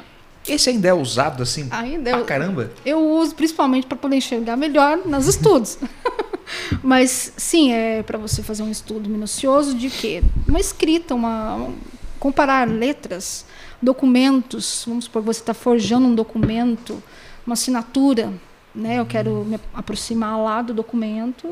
Esse 0.48 0.70
ainda 0.70 0.88
é 0.88 0.94
usado 0.94 1.44
assim 1.44 1.68
Ainda 1.72 2.10
pra 2.12 2.20
eu, 2.20 2.26
caramba? 2.26 2.72
eu 2.86 3.00
uso 3.20 3.36
principalmente 3.36 3.86
para 3.88 3.98
poder 3.98 4.16
enxergar 4.18 4.56
melhor 4.58 4.98
nos 5.06 5.28
estudos. 5.30 5.78
Mas 6.82 7.34
sim, 7.38 7.74
é 7.74 8.02
para 8.04 8.18
você 8.18 8.42
fazer 8.42 8.64
um 8.64 8.72
estudo 8.72 9.10
minucioso 9.10 9.76
de 9.76 9.90
quê? 9.90 10.24
Uma 10.48 10.60
escrita, 10.60 11.14
uma 11.14 11.56
um- 11.56 11.76
comparar 12.20 12.68
letras, 12.68 13.46
documentos. 13.82 14.84
Vamos 14.88 15.06
supor 15.06 15.22
que 15.22 15.28
você 15.28 15.40
está 15.42 15.54
forjando 15.54 16.08
um 16.08 16.16
documento, 16.16 17.02
uma 17.46 17.54
assinatura, 17.54 18.34
né? 18.74 19.00
Eu 19.00 19.06
quero 19.06 19.44
me 19.46 19.60
aproximar 19.74 20.38
lá 20.40 20.62
do 20.62 20.74
documento, 20.74 21.48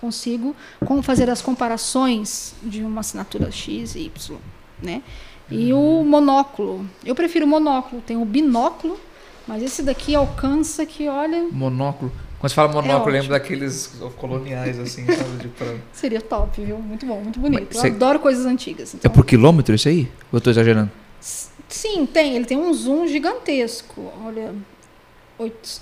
consigo 0.00 0.54
como 0.84 1.02
fazer 1.02 1.30
as 1.30 1.40
comparações 1.40 2.54
de 2.62 2.82
uma 2.82 3.00
assinatura 3.00 3.50
X 3.50 3.94
e 3.94 4.00
Y, 4.00 4.36
né? 4.82 5.02
E 5.50 5.72
o 5.72 6.02
monóculo. 6.04 6.86
Eu 7.04 7.14
prefiro 7.14 7.44
o 7.44 7.48
monóculo. 7.48 8.00
Tem 8.02 8.16
o 8.16 8.24
binóculo, 8.24 8.98
mas 9.46 9.62
esse 9.62 9.82
daqui 9.82 10.14
alcança 10.14 10.84
que, 10.86 11.08
olha, 11.08 11.48
Monóculo. 11.50 12.10
Quando 12.38 12.50
você 12.50 12.54
fala 12.56 12.72
monóculo, 12.72 13.08
eu 13.10 13.12
lembro 13.20 13.30
daqueles 13.30 13.92
coloniais, 14.18 14.78
assim, 14.78 15.06
sabe? 15.06 15.36
De 15.38 15.48
pra... 15.48 15.74
seria 15.92 16.20
top, 16.20 16.62
viu? 16.62 16.78
Muito 16.78 17.06
bom, 17.06 17.20
muito 17.22 17.40
bonito. 17.40 17.68
Mas 17.72 17.76
você- 17.78 17.88
Eu 17.88 17.94
adoro 17.94 18.18
coisas 18.18 18.44
antigas. 18.44 18.92
É 18.94 18.96
Então, 18.98 19.10
por 19.10 19.24
quilômetro 19.24 19.74
isso 19.74 19.88
aí? 19.88 20.08
Ou 20.30 20.38
eu 20.38 20.40
tô 20.40 20.50
exagerando? 20.50 20.90
Sim, 21.20 22.04
tem. 22.06 22.36
Ele 22.36 22.44
tem 22.44 22.58
um 22.58 22.72
zoom 22.72 23.06
gigantesco. 23.06 24.12
Olha, 24.24 24.54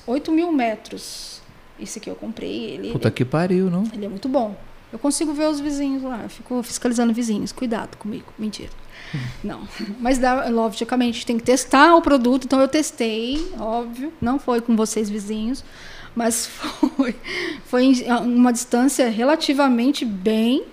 8, 0.06 0.32
mil 0.32 0.52
metros. 0.52 1.40
Esse 1.80 1.98
aqui 1.98 2.08
eu 2.08 2.14
comprei. 2.14 2.70
Ele, 2.70 2.92
Puta 2.92 3.10
que 3.10 3.24
pariu, 3.24 3.68
não? 3.70 3.84
ele 3.92 4.06
é 4.06 4.08
muito 4.08 4.28
bom. 4.28 4.56
Eu 4.92 4.98
consigo 4.98 5.32
ver 5.32 5.48
os 5.48 5.58
vizinhos 5.58 6.02
lá. 6.02 6.20
Eu 6.22 6.28
fico 6.28 6.62
fiscalizando 6.62 7.12
vizinhos. 7.12 7.50
Cuidado 7.50 7.96
comigo. 7.96 8.26
Mentira. 8.38 8.70
Não. 9.42 9.66
Mas 10.00 10.18
dá, 10.18 10.48
logicamente, 10.48 11.26
tem 11.26 11.36
que 11.38 11.44
testar 11.44 11.94
o 11.96 12.02
produto. 12.02 12.44
Então 12.44 12.60
eu 12.60 12.68
testei, 12.68 13.52
óbvio. 13.58 14.12
Não 14.20 14.38
foi 14.38 14.60
com 14.60 14.74
vocês, 14.76 15.08
vizinhos. 15.10 15.64
Mas 16.14 16.46
foi, 16.96 17.14
foi 17.66 17.84
em 17.84 18.10
uma 18.12 18.52
distância 18.52 19.08
relativamente 19.10 20.04
bem. 20.04 20.64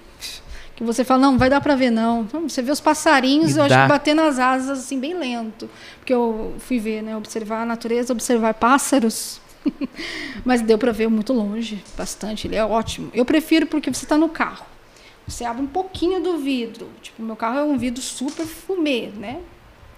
Que 0.75 0.83
você 0.83 1.03
fala, 1.03 1.19
não, 1.19 1.37
vai 1.37 1.49
dar 1.49 1.59
pra 1.59 1.75
ver, 1.75 1.89
não. 1.89 2.21
Então, 2.21 2.47
Você 2.47 2.61
vê 2.61 2.71
os 2.71 2.79
passarinhos, 2.79 3.55
E 3.55 3.59
eu 3.59 3.63
acho 3.63 3.75
dá. 3.75 3.81
que 3.83 3.89
batendo 3.89 4.21
as 4.21 4.39
asas, 4.39 4.79
assim, 4.79 4.97
bem 4.97 5.13
lento. 5.13 5.69
Porque 5.99 6.13
eu 6.13 6.55
fui 6.59 6.79
ver, 6.79 7.03
né? 7.03 7.17
Observar 7.17 7.63
a 7.63 7.65
natureza, 7.65 8.13
observar 8.13 8.53
pássaros. 8.53 9.41
Mas 10.45 10.61
deu 10.61 10.77
pra 10.77 10.93
ver 10.93 11.09
muito 11.09 11.33
longe, 11.33 11.83
bastante. 11.97 12.47
Ele 12.47 12.55
é 12.55 12.63
ótimo. 12.63 13.11
Eu 13.13 13.25
prefiro 13.25 13.67
porque 13.67 13.93
você 13.93 14.05
tá 14.05 14.17
no 14.17 14.29
carro. 14.29 14.65
Você 15.29 15.45
abre 15.45 15.61
um 15.61 15.67
pouquinho 15.67 16.21
do 16.21 16.37
vidro. 16.37 16.89
Tipo, 17.01 17.21
meu 17.21 17.35
carro 17.35 17.59
é 17.59 17.63
um 17.63 17.77
vidro 17.77 18.01
super 18.01 18.45
fumê, 18.45 19.07
né? 19.15 19.41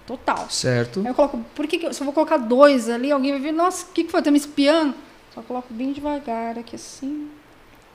Total. 0.06 0.48
Certo. 0.50 1.00
Aí 1.00 1.06
eu 1.06 1.14
coloco, 1.14 1.38
por 1.54 1.66
que, 1.66 1.78
que 1.78 1.86
eu, 1.86 1.94
se 1.94 2.00
eu 2.00 2.04
vou 2.04 2.12
colocar 2.12 2.36
dois 2.36 2.88
ali, 2.88 3.10
alguém 3.10 3.32
vai 3.32 3.40
ver, 3.40 3.52
nossa, 3.52 3.86
o 3.86 3.92
que, 3.92 4.04
que 4.04 4.10
foi? 4.10 4.20
Tá 4.22 4.30
me 4.30 4.38
espiando? 4.38 4.94
Só 5.34 5.40
coloco 5.42 5.72
bem 5.72 5.92
devagar 5.92 6.58
aqui 6.58 6.76
assim, 6.76 7.30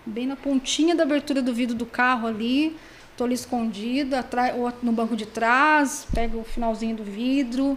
bem 0.06 0.26
na 0.26 0.36
pontinha 0.36 0.96
da 0.96 1.04
abertura 1.04 1.42
do 1.42 1.54
vidro 1.54 1.76
do 1.76 1.86
carro 1.86 2.28
ali. 2.28 2.76
Tô 3.16 3.24
ali 3.24 3.34
escondida, 3.34 4.20
atrás, 4.20 4.56
ou 4.56 4.72
no 4.84 4.92
banco 4.92 5.16
de 5.16 5.26
trás, 5.26 6.06
pego 6.14 6.40
o 6.40 6.44
finalzinho 6.44 6.96
do 6.96 7.04
vidro, 7.04 7.76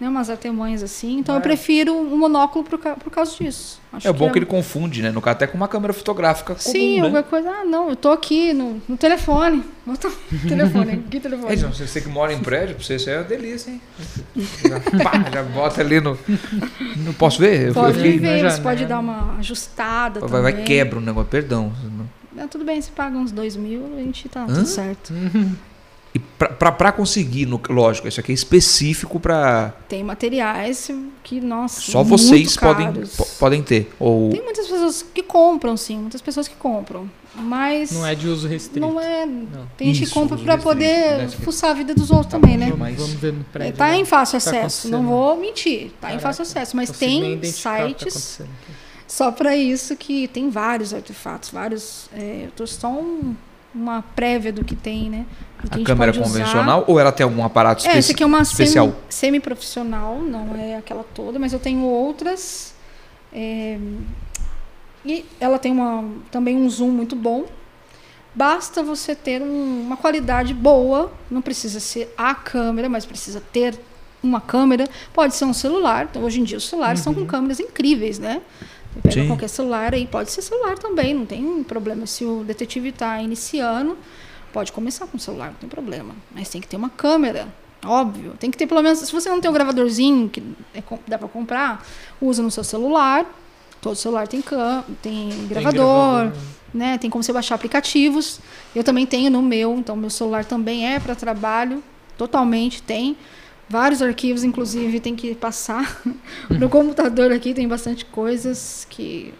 né? 0.00 0.08
Umas 0.08 0.30
artemanhas 0.30 0.82
assim. 0.82 1.18
Então 1.18 1.34
eu 1.34 1.40
É. 1.40 1.42
prefiro 1.42 1.92
um 1.94 2.16
monóculo 2.16 2.64
por, 2.64 2.78
por 2.78 3.10
causa 3.10 3.36
disso. 3.36 3.78
Acho 3.92 4.08
É 4.08 4.12
bom 4.12 4.30
que 4.30 4.38
ele 4.38 4.46
confunde, 4.46 5.02
né? 5.02 5.10
No 5.10 5.20
caso, 5.20 5.32
até 5.36 5.46
com 5.46 5.56
uma 5.56 5.68
câmera 5.68 5.92
fotográfica 5.92 6.54
comum, 6.54 6.72
Sim, 6.72 6.96
né? 6.96 7.02
alguma 7.02 7.22
coisa. 7.22 7.50
Ah, 7.50 7.64
não, 7.64 7.90
eu 7.90 7.96
tô 7.96 8.10
aqui 8.10 8.52
no, 8.52 8.80
no 8.88 8.96
telefone. 8.96 9.62
Bota 9.84 10.08
telefone, 10.48 11.04
que 11.10 11.20
telefone? 11.20 11.52
É, 11.52 11.56
você 11.56 12.00
que 12.00 12.08
mora 12.08 12.32
em 12.32 12.38
prédio, 12.40 12.76
pra 12.76 12.84
você 12.84 12.96
isso 12.96 13.10
é 13.10 13.16
uma 13.18 13.24
delícia, 13.24 13.70
hein? 13.72 13.80
Já, 14.36 14.80
pá, 15.04 15.30
já 15.32 15.42
bota 15.42 15.80
ali 15.80 16.00
no. 16.00 16.16
Não 16.96 17.12
posso 17.12 17.40
ver? 17.40 17.68
Eu- 17.68 17.74
Pode 17.74 17.98
eu 17.98 18.04
fiquei- 18.04 18.18
ver, 18.18 18.50
você 18.50 18.60
pode 18.60 18.86
dar 18.86 19.00
uma 19.00 19.36
ajustada 19.38 20.20
Vai, 20.20 20.42
vai 20.42 20.62
quebra 20.62 20.98
o 20.98 21.02
negócio, 21.02 21.28
perdão. 21.30 21.72
Ah, 22.38 22.46
tudo 22.48 22.64
bem, 22.64 22.80
você 22.80 22.90
paga 22.94 23.18
uns 23.18 23.32
dois 23.32 23.54
mil, 23.56 23.84
a 23.96 24.00
gente 24.00 24.26
tá 24.28 24.44
Hã? 24.44 24.46
tudo 24.46 24.66
certo. 24.66 25.12
E 26.12 26.18
pra 26.18 26.90
conseguir, 26.90 27.46
no- 27.46 27.60
lógico, 27.68 28.08
isso 28.08 28.18
aqui 28.18 28.32
é 28.32 28.34
específico 28.34 29.20
pra. 29.20 29.72
Tem 29.88 30.02
materiais 30.02 30.90
que, 31.22 31.40
nossa, 31.40 31.80
Só 31.80 32.02
muito 32.02 32.18
vocês 32.18 32.56
podem, 32.56 32.86
caros. 32.92 33.14
po- 33.16 33.26
podem 33.38 33.62
ter. 33.62 33.92
Ou. 33.98 34.30
Tem 34.30 34.42
muitas 34.42 34.66
pessoas 34.66 35.02
que 35.14 35.22
compram, 35.22 35.76
sim, 35.76 35.98
muitas 35.98 36.20
pessoas 36.20 36.48
que 36.48 36.56
compram. 36.56 37.08
Mas 37.32 37.92
Não 37.92 38.04
é 38.04 38.12
de 38.16 38.26
uso 38.26 38.48
restrito. 38.48 38.80
não 38.80 38.98
é. 39.00 39.24
Não. 39.24 39.64
Tem 39.76 39.94
gente 39.94 40.08
que 40.08 40.12
compra 40.12 40.34
restrito, 40.36 40.62
poder 40.64 41.18
né? 41.18 41.28
fuçar 41.28 41.70
a 41.70 41.74
vida 41.74 41.94
dos 41.94 42.10
outros 42.10 42.32
Tá 42.32 42.40
também, 42.40 42.58
bom, 42.58 42.64
né? 42.66 42.72
mas- 42.76 42.96
Vamos 42.96 43.12
ver 43.14 43.32
no 43.32 43.44
prédio. 43.44 43.76
tá 43.76 43.86
né? 43.88 43.98
em 43.98 44.04
fácil 44.04 44.32
Tá 44.32 44.50
acesso, 44.50 44.88
não 44.88 44.98
acontecendo. 44.98 45.16
vou 45.16 45.36
mentir, 45.40 45.80
tá 46.00 46.08
em 46.08 46.10
Caraca, 46.18 46.20
fácil 46.22 46.42
acesso, 46.42 46.74
mas 46.76 46.90
tem 46.90 47.38
tá 47.38 47.46
sites 47.46 48.40
aqui. 48.40 48.50
só 49.06 49.30
para 49.30 49.56
isso 49.56 49.94
que 49.94 50.26
tem 50.26 50.50
vários 50.50 50.92
artefatos, 50.92 51.50
vários. 51.50 52.10
É, 52.12 52.46
eu 52.46 52.50
tô 52.50 52.66
só 52.66 52.88
um- 52.90 53.36
uma 53.72 54.02
prévia 54.02 54.52
do 54.52 54.64
que 54.64 54.74
tem, 54.74 55.08
né? 55.08 55.24
A 55.70 55.78
câmera 55.84 56.12
pode 56.12 56.20
usar. 56.20 56.38
convencional 56.38 56.84
ou 56.86 56.98
ela 56.98 57.12
tem 57.12 57.24
algum 57.24 57.44
aparato 57.44 57.84
É, 57.86 57.90
esse 57.90 57.98
especi- 57.98 58.12
aqui 58.12 58.22
é 58.22 58.26
uma 58.26 58.40
especial? 58.42 58.86
semi- 58.86 58.96
semi-profissional, 59.10 60.18
não 60.20 60.56
é 60.56 60.76
aquela 60.76 61.04
toda, 61.04 61.38
mas 61.38 61.52
eu 61.52 61.58
tenho 61.58 61.82
outras. 61.82 62.74
é, 63.32 63.78
e 65.04 65.24
ela 65.38 65.58
tem 65.58 65.70
uma, 65.72 66.04
também 66.30 66.56
um 66.56 66.68
zoom 66.68 66.88
muito 66.90 67.14
bom. 67.16 67.44
Basta 68.34 68.82
você 68.82 69.14
ter 69.14 69.40
um- 69.42 69.82
uma 69.86 69.96
qualidade 69.96 70.52
boa, 70.54 71.12
não 71.30 71.40
precisa 71.40 71.80
ser 71.80 72.12
a 72.16 72.34
câmera, 72.34 72.88
mas 72.88 73.04
precisa 73.06 73.40
ter 73.52 73.78
uma 74.22 74.40
câmera. 74.40 74.88
Pode 75.12 75.34
ser 75.34 75.44
um 75.44 75.52
celular, 75.54 76.06
então, 76.10 76.22
hoje 76.22 76.40
em 76.40 76.44
dia 76.44 76.58
os 76.58 76.68
celulares 76.68 77.00
estão 77.00 77.14
com 77.14 77.24
câmeras 77.26 77.58
incríveis, 77.60 78.18
né? 78.18 78.40
Você 78.94 79.00
pega 79.02 79.14
Sim. 79.22 79.26
qualquer 79.28 79.48
celular 79.48 79.94
aí, 79.94 80.06
pode 80.06 80.30
ser 80.32 80.42
celular 80.42 80.76
também, 80.78 81.14
não 81.14 81.24
tem 81.24 81.62
problema. 81.62 82.06
Se 82.06 82.24
o 82.24 82.42
detetive 82.44 82.88
está 82.90 83.20
iniciando, 83.22 83.96
pode 84.52 84.72
começar 84.72 85.06
com 85.06 85.16
o 85.16 85.20
celular, 85.20 85.48
não 85.48 85.54
tem 85.54 85.68
problema. 85.68 86.14
Mas 86.34 86.48
tem 86.48 86.60
que 86.60 86.68
ter 86.68 86.76
uma 86.76 86.90
câmera, 86.90 87.48
óbvio. 87.84 88.34
Tem 88.38 88.50
que 88.50 88.58
ter 88.58 88.66
pelo 88.66 88.82
menos. 88.82 88.98
Se 88.98 89.12
você 89.12 89.28
não 89.28 89.40
tem 89.40 89.50
um 89.50 89.54
gravadorzinho 89.54 90.28
que 90.28 90.42
é 90.74 90.82
dá 91.06 91.18
para 91.18 91.28
comprar, 91.28 91.84
usa 92.20 92.42
no 92.42 92.50
seu 92.50 92.64
celular. 92.64 93.26
Todo 93.80 93.96
celular 93.96 94.28
tem, 94.28 94.42
cam 94.42 94.84
tem 95.00 95.30
Tem 95.30 95.46
gravador, 95.46 96.32
né? 96.72 96.98
Tem 96.98 97.08
como 97.08 97.24
você 97.24 97.32
baixar 97.32 97.54
aplicativos. 97.54 98.40
Eu 98.74 98.84
também 98.84 99.06
tenho 99.06 99.30
no 99.30 99.40
meu, 99.40 99.78
então 99.78 99.96
meu 99.96 100.10
celular 100.10 100.44
também 100.44 100.86
é 100.86 101.00
para 101.00 101.14
trabalho, 101.14 101.82
totalmente 102.18 102.82
tem. 102.82 103.16
Vários 103.68 104.02
arquivos, 104.02 104.42
inclusive, 104.42 104.98
tem 104.98 105.14
que 105.14 105.34
passar. 105.34 106.02
no 106.50 106.68
computador 106.68 107.32
aqui 107.32 107.54
tem 107.54 107.68
bastante 107.68 108.04
coisas 108.04 108.86
que 108.90 109.32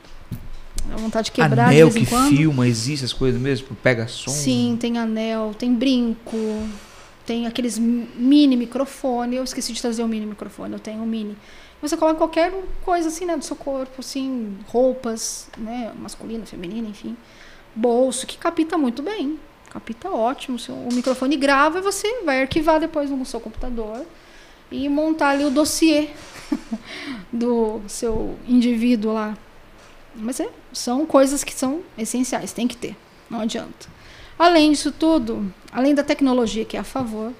dá 0.88 0.96
vontade 0.96 1.26
de 1.26 1.32
quebrar 1.32 1.68
Anel 1.68 1.88
de 1.90 2.00
que 2.00 2.06
quando. 2.06 2.28
filma, 2.28 2.66
existe 2.68 3.04
as 3.04 3.12
coisas 3.12 3.40
mesmo? 3.40 3.66
Tipo, 3.68 3.80
Pega 3.80 4.06
som? 4.08 4.30
Sim, 4.30 4.76
tem 4.80 4.98
anel, 4.98 5.54
tem 5.58 5.74
brinco, 5.74 6.36
tem 7.26 7.46
aqueles 7.46 7.78
mi- 7.78 8.08
mini 8.16 8.56
microfone. 8.56 9.36
Eu 9.36 9.44
esqueci 9.44 9.72
de 9.72 9.80
trazer 9.80 10.02
o 10.02 10.08
mini 10.08 10.26
microfone, 10.26 10.72
eu 10.72 10.80
tenho 10.80 11.02
um 11.02 11.06
mini. 11.06 11.36
Você 11.82 11.96
coloca 11.96 12.18
qualquer 12.18 12.52
coisa 12.84 13.08
assim, 13.08 13.24
né, 13.24 13.36
do 13.36 13.44
seu 13.44 13.56
corpo, 13.56 14.00
assim, 14.00 14.56
roupas, 14.66 15.48
né, 15.56 15.92
masculina, 15.98 16.44
feminina, 16.44 16.88
enfim. 16.88 17.16
Bolso, 17.74 18.26
que 18.26 18.36
capta 18.36 18.76
muito 18.76 19.02
bem. 19.02 19.38
Capta 19.70 20.10
ótimo. 20.10 20.58
O 20.90 20.92
microfone 20.92 21.36
grava 21.36 21.78
e 21.78 21.82
você 21.82 22.22
vai 22.24 22.42
arquivar 22.42 22.80
depois 22.80 23.08
no 23.08 23.24
seu 23.24 23.38
computador 23.40 24.04
e 24.70 24.88
montar 24.88 25.30
ali 25.30 25.44
o 25.44 25.50
dossiê 25.50 26.08
do 27.32 27.80
seu 27.86 28.36
indivíduo 28.48 29.12
lá. 29.12 29.36
Mas 30.14 30.40
é, 30.40 30.48
são 30.72 31.06
coisas 31.06 31.44
que 31.44 31.54
são 31.54 31.82
essenciais, 31.96 32.52
tem 32.52 32.66
que 32.66 32.76
ter, 32.76 32.96
não 33.28 33.40
adianta. 33.40 33.88
Além 34.38 34.72
disso 34.72 34.90
tudo, 34.90 35.52
além 35.72 35.94
da 35.94 36.02
tecnologia 36.02 36.64
que 36.64 36.76
é 36.76 36.80
a 36.80 36.84
favor, 36.84 37.32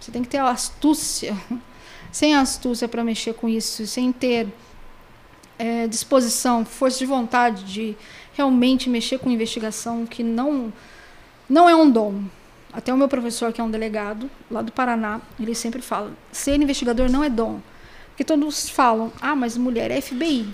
você 0.00 0.10
tem 0.10 0.22
que 0.22 0.28
ter 0.28 0.38
a 0.38 0.50
astúcia. 0.50 1.36
Sem 2.10 2.34
astúcia 2.34 2.88
para 2.88 3.04
mexer 3.04 3.34
com 3.34 3.46
isso, 3.46 3.86
sem 3.86 4.10
ter 4.10 4.48
eh, 5.58 5.86
disposição, 5.86 6.64
força 6.64 6.98
de 6.98 7.04
vontade 7.04 7.64
de 7.64 7.94
realmente 8.32 8.88
mexer 8.88 9.18
com 9.18 9.28
investigação 9.28 10.06
que 10.06 10.22
não 10.22 10.72
não 11.46 11.68
é 11.68 11.76
um 11.76 11.90
dom. 11.90 12.22
Até 12.72 12.92
o 12.92 12.96
meu 12.96 13.08
professor, 13.08 13.52
que 13.52 13.60
é 13.60 13.64
um 13.64 13.70
delegado 13.70 14.30
lá 14.50 14.62
do 14.62 14.70
Paraná, 14.70 15.20
ele 15.40 15.54
sempre 15.54 15.82
fala: 15.82 16.12
ser 16.30 16.56
investigador 16.60 17.10
não 17.10 17.24
é 17.24 17.28
dom. 17.28 17.60
Porque 18.08 18.24
todos 18.24 18.68
falam: 18.68 19.12
ah, 19.20 19.34
mas 19.34 19.56
mulher 19.56 19.90
é 19.90 20.00
FBI. 20.00 20.48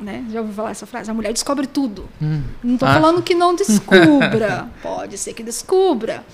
Né? 0.00 0.24
Já 0.30 0.40
ouviu 0.40 0.54
falar 0.54 0.70
essa 0.70 0.86
frase? 0.86 1.10
A 1.10 1.14
mulher 1.14 1.32
descobre 1.32 1.66
tudo. 1.66 2.08
Hum. 2.22 2.42
Não 2.64 2.74
estou 2.74 2.88
Ah. 2.88 2.94
falando 2.94 3.22
que 3.22 3.34
não 3.34 3.54
descubra. 3.54 4.68
Pode 4.82 5.18
ser 5.18 5.34
que 5.34 5.42
descubra. 5.42 6.24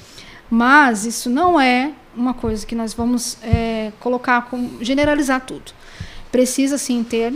Mas 0.49 1.05
isso 1.05 1.29
não 1.29 1.61
é 1.61 1.93
uma 2.17 2.33
coisa 2.33 2.65
que 2.65 2.75
nós 2.75 2.95
vamos 2.95 3.37
é, 3.43 3.93
colocar 3.99 4.43
como 4.43 4.83
generalizar 4.85 5.41
tudo. 5.41 5.73
Precisa 6.31 6.79
sim 6.79 7.03
ter 7.03 7.35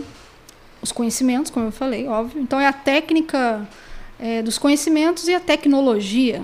os 0.80 0.92
conhecimentos, 0.92 1.50
como 1.50 1.66
eu 1.66 1.72
falei, 1.72 2.06
óbvio. 2.06 2.40
Então 2.40 2.60
é 2.60 2.66
a 2.66 2.72
técnica 2.72 3.66
é, 4.18 4.40
dos 4.42 4.56
conhecimentos 4.58 5.26
e 5.26 5.34
a 5.34 5.40
tecnologia 5.40 6.42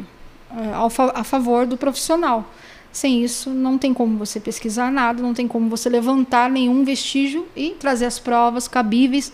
é, 0.50 0.74
ao 0.74 0.90
a 1.14 1.22
favor 1.22 1.64
do 1.66 1.76
profissional. 1.76 2.44
Sem 2.92 3.22
isso, 3.22 3.50
não 3.50 3.76
tem 3.78 3.92
como 3.94 4.16
você 4.16 4.40
pesquisar 4.40 4.90
nada, 4.90 5.22
não 5.22 5.34
tem 5.34 5.46
como 5.46 5.68
você 5.68 5.88
levantar 5.88 6.50
nenhum 6.50 6.82
vestígio 6.82 7.46
e 7.54 7.70
trazer 7.78 8.06
as 8.06 8.18
provas 8.18 8.66
cabíveis 8.66 9.30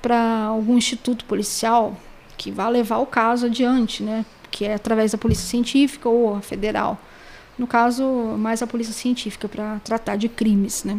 para 0.00 0.44
algum 0.44 0.76
instituto 0.76 1.24
policial 1.24 1.96
que 2.36 2.50
vá 2.50 2.68
levar 2.68 2.98
o 2.98 3.06
caso 3.06 3.46
adiante, 3.46 4.02
né? 4.02 4.24
Que 4.50 4.64
é 4.64 4.74
através 4.74 5.12
da 5.12 5.18
polícia 5.18 5.46
científica 5.46 6.08
ou 6.08 6.36
a 6.36 6.40
federal. 6.40 6.98
No 7.58 7.66
caso, 7.66 8.04
mais 8.38 8.62
a 8.62 8.66
polícia 8.66 8.94
científica 8.94 9.48
para 9.48 9.80
tratar 9.84 10.16
de 10.16 10.28
crimes, 10.28 10.84
né? 10.84 10.98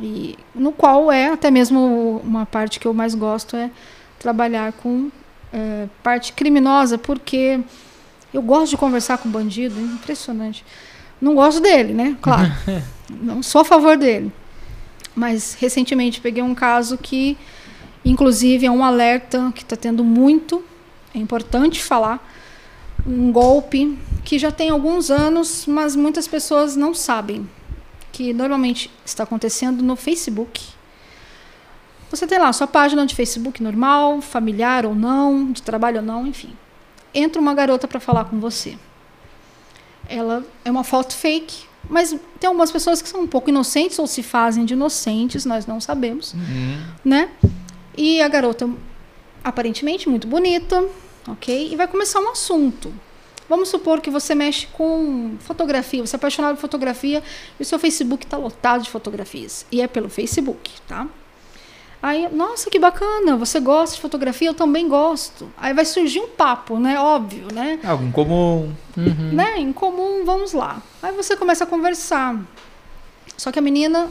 E 0.00 0.38
no 0.54 0.72
qual 0.72 1.10
é 1.12 1.30
até 1.30 1.50
mesmo 1.50 2.20
uma 2.24 2.46
parte 2.46 2.80
que 2.80 2.86
eu 2.86 2.94
mais 2.94 3.14
gosto 3.14 3.56
é 3.56 3.70
trabalhar 4.18 4.72
com 4.72 5.10
eh, 5.52 5.88
parte 6.02 6.32
criminosa, 6.32 6.96
porque 6.96 7.60
eu 8.32 8.40
gosto 8.40 8.70
de 8.70 8.76
conversar 8.76 9.18
com 9.18 9.28
bandido, 9.28 9.78
é 9.78 9.82
impressionante. 9.82 10.64
Não 11.20 11.34
gosto 11.34 11.60
dele, 11.60 11.92
né? 11.92 12.16
Claro. 12.22 12.52
Não 13.10 13.42
sou 13.42 13.60
a 13.60 13.64
favor 13.64 13.96
dele. 13.96 14.32
Mas 15.14 15.54
recentemente 15.54 16.20
peguei 16.20 16.42
um 16.42 16.54
caso 16.54 16.96
que, 16.96 17.36
inclusive, 18.04 18.66
é 18.66 18.70
um 18.70 18.84
alerta 18.84 19.52
que 19.54 19.62
está 19.62 19.76
tendo 19.76 20.02
muito, 20.04 20.64
é 21.14 21.18
importante 21.18 21.82
falar, 21.82 22.26
um 23.06 23.32
golpe 23.32 23.98
que 24.24 24.38
já 24.38 24.50
tem 24.52 24.70
alguns 24.70 25.10
anos, 25.10 25.64
mas 25.66 25.96
muitas 25.96 26.28
pessoas 26.28 26.76
não 26.76 26.92
sabem 26.94 27.48
que 28.12 28.32
normalmente 28.32 28.90
está 29.04 29.22
acontecendo 29.24 29.82
no 29.82 29.96
Facebook. 29.96 30.60
Você 32.10 32.26
tem 32.26 32.38
lá 32.38 32.48
a 32.48 32.52
sua 32.52 32.66
página 32.66 33.06
de 33.06 33.14
Facebook 33.14 33.62
normal, 33.62 34.20
familiar 34.20 34.84
ou 34.84 34.94
não, 34.94 35.52
de 35.52 35.62
trabalho 35.62 35.98
ou 35.98 36.02
não, 36.02 36.26
enfim. 36.26 36.52
Entra 37.14 37.40
uma 37.40 37.54
garota 37.54 37.86
para 37.88 38.00
falar 38.00 38.24
com 38.24 38.38
você. 38.40 38.76
Ela 40.08 40.44
é 40.64 40.70
uma 40.70 40.82
foto 40.84 41.14
fake, 41.14 41.64
mas 41.88 42.10
tem 42.38 42.48
algumas 42.48 42.70
pessoas 42.72 43.00
que 43.00 43.08
são 43.08 43.22
um 43.22 43.26
pouco 43.26 43.48
inocentes 43.48 43.98
ou 43.98 44.06
se 44.06 44.22
fazem 44.22 44.64
de 44.64 44.74
inocentes, 44.74 45.44
nós 45.44 45.66
não 45.66 45.80
sabemos, 45.80 46.34
Uhum. 46.34 46.78
né? 47.04 47.30
E 47.96 48.20
a 48.20 48.28
garota 48.28 48.68
aparentemente 49.42 50.08
muito 50.08 50.26
bonita, 50.26 50.84
ok? 51.28 51.72
E 51.72 51.76
vai 51.76 51.88
começar 51.88 52.20
um 52.20 52.30
assunto. 52.30 52.92
Vamos 53.48 53.68
supor 53.68 54.00
que 54.00 54.10
você 54.10 54.32
mexe 54.32 54.68
com 54.68 55.36
fotografia, 55.40 56.06
você 56.06 56.14
é 56.14 56.18
apaixonado 56.18 56.54
por 56.54 56.60
fotografia 56.60 57.20
e 57.58 57.62
o 57.62 57.66
seu 57.66 57.80
Facebook 57.80 58.24
está 58.24 58.36
lotado 58.36 58.82
de 58.82 58.90
fotografias. 58.90 59.66
E 59.72 59.82
é 59.82 59.88
pelo 59.88 60.08
Facebook, 60.08 60.70
tá? 60.86 61.08
Aí, 62.02 62.28
nossa, 62.32 62.70
que 62.70 62.78
bacana, 62.78 63.36
você 63.36 63.60
gosta 63.60 63.96
de 63.96 64.00
fotografia, 64.00 64.48
eu 64.48 64.54
também 64.54 64.88
gosto. 64.88 65.50
Aí 65.58 65.74
vai 65.74 65.84
surgir 65.84 66.20
um 66.20 66.28
papo, 66.28 66.78
né? 66.78 66.98
Óbvio, 66.98 67.52
né? 67.52 67.78
Algo 67.84 68.04
em 68.04 68.12
comum. 68.12 68.72
Uhum. 68.96 69.32
né? 69.32 69.58
Em 69.58 69.72
comum, 69.72 70.24
vamos 70.24 70.52
lá. 70.52 70.80
Aí 71.02 71.12
você 71.12 71.36
começa 71.36 71.64
a 71.64 71.66
conversar. 71.66 72.40
Só 73.36 73.50
que 73.50 73.58
a 73.58 73.62
menina, 73.62 74.08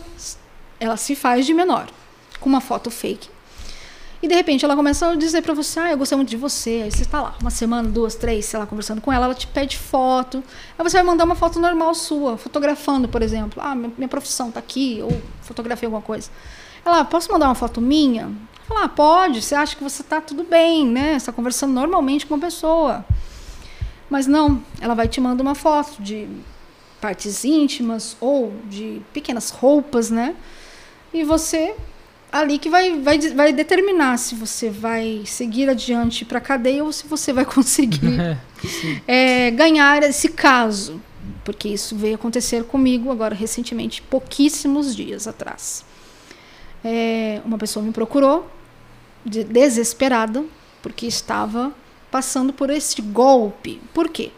ela 0.80 0.98
se 0.98 1.16
faz 1.16 1.46
de 1.46 1.54
menor, 1.54 1.88
com 2.40 2.50
uma 2.50 2.62
foto 2.62 2.92
fake. 2.92 3.30
E 4.22 4.28
de 4.28 4.36
repente 4.36 4.66
ela 4.66 4.76
começa 4.76 5.10
a 5.10 5.16
dizer 5.16 5.42
pra 5.42 5.54
você, 5.54 5.80
ah, 5.80 5.92
eu 5.92 5.98
gostei 5.98 6.16
muito 6.16 6.30
de 6.30 6.36
você. 6.36 6.82
Aí 6.84 6.92
você 6.92 7.06
tá 7.06 7.22
lá, 7.22 7.36
uma 7.40 7.50
semana, 7.50 7.88
duas, 7.88 8.16
três, 8.16 8.46
sei 8.46 8.60
lá, 8.60 8.66
conversando 8.66 9.00
com 9.00 9.14
ela, 9.14 9.26
ela 9.26 9.34
te 9.34 9.48
pede 9.48 9.78
foto. 9.78 10.44
Aí 10.78 10.84
você 10.84 10.98
vai 10.98 11.04
mandar 11.04 11.24
uma 11.24 11.36
foto 11.36 11.60
normal 11.60 11.96
sua, 11.96 12.38
fotografando, 12.38 13.08
por 13.08 13.22
exemplo. 13.22 13.62
Ah, 13.64 13.74
minha, 13.74 14.10
profissão 14.10 14.52
tá 14.52 14.60
aqui, 14.60 15.00
ou 15.02 15.22
fotografei 15.42 15.88
alguma 15.88 16.02
coisa. 16.02 16.30
Ela, 16.86 17.06
posso 17.06 17.32
mandar 17.32 17.48
uma 17.48 17.56
foto 17.56 17.80
minha? 17.80 18.30
Fala, 18.68 18.84
ah, 18.84 18.90
pode, 18.90 19.42
você 19.42 19.56
acha 19.56 19.76
que 19.76 19.84
você 19.84 20.04
tá 20.04 20.20
tudo 20.20 20.44
bem, 20.44 20.86
né? 20.86 21.18
Você 21.18 21.28
tá 21.28 21.32
conversando 21.32 21.74
normalmente 21.74 22.26
com 22.26 22.34
uma 22.34 22.42
pessoa. 22.42 23.06
Mas 24.10 24.28
não, 24.28 24.62
ela 24.82 24.96
vai 24.96 25.08
te 25.08 25.22
mandar 25.22 25.44
uma 25.44 25.56
foto 25.56 26.02
de 26.02 26.28
partes 27.00 27.46
íntimas 27.46 28.18
ou 28.20 28.54
de 28.66 29.02
pequenas 29.14 29.50
roupas, 29.50 30.10
né? 30.10 30.36
E 31.14 31.24
você 31.24 31.76
ali 32.32 32.60
que 32.60 32.70
vai, 32.70 33.00
vai, 33.00 33.20
vai 33.20 33.54
determinar 33.54 34.18
se 34.18 34.36
você 34.36 34.70
vai 34.70 35.24
seguir 35.26 35.70
adiante 35.70 36.24
para 36.26 36.38
a 36.38 36.42
cadeia 36.42 36.84
ou 36.84 36.92
se 36.92 37.08
você 37.08 37.34
vai 37.34 37.46
conseguir 37.46 38.20
É, 39.08 39.48
é, 39.48 39.52
ganhar 39.52 40.04
esse 40.04 40.30
caso. 40.30 41.02
Porque 41.44 41.68
isso 41.68 41.96
veio 41.96 42.16
acontecer 42.16 42.64
comigo 42.66 43.12
agora 43.12 43.34
recentemente, 43.34 44.02
pouquíssimos 44.02 44.96
dias 44.96 45.28
atrás. 45.28 45.86
É, 46.84 47.42
uma 47.46 47.58
pessoa 47.58 47.84
me 47.84 47.92
procurou, 47.92 48.50
de- 49.26 49.44
desesperada, 49.44 50.44
porque 50.82 51.06
estava 51.06 51.74
passando 52.12 52.54
por 52.54 52.70
esse 52.70 53.02
golpe. 53.02 53.82
Por 53.94 54.10
quê? 54.10 54.32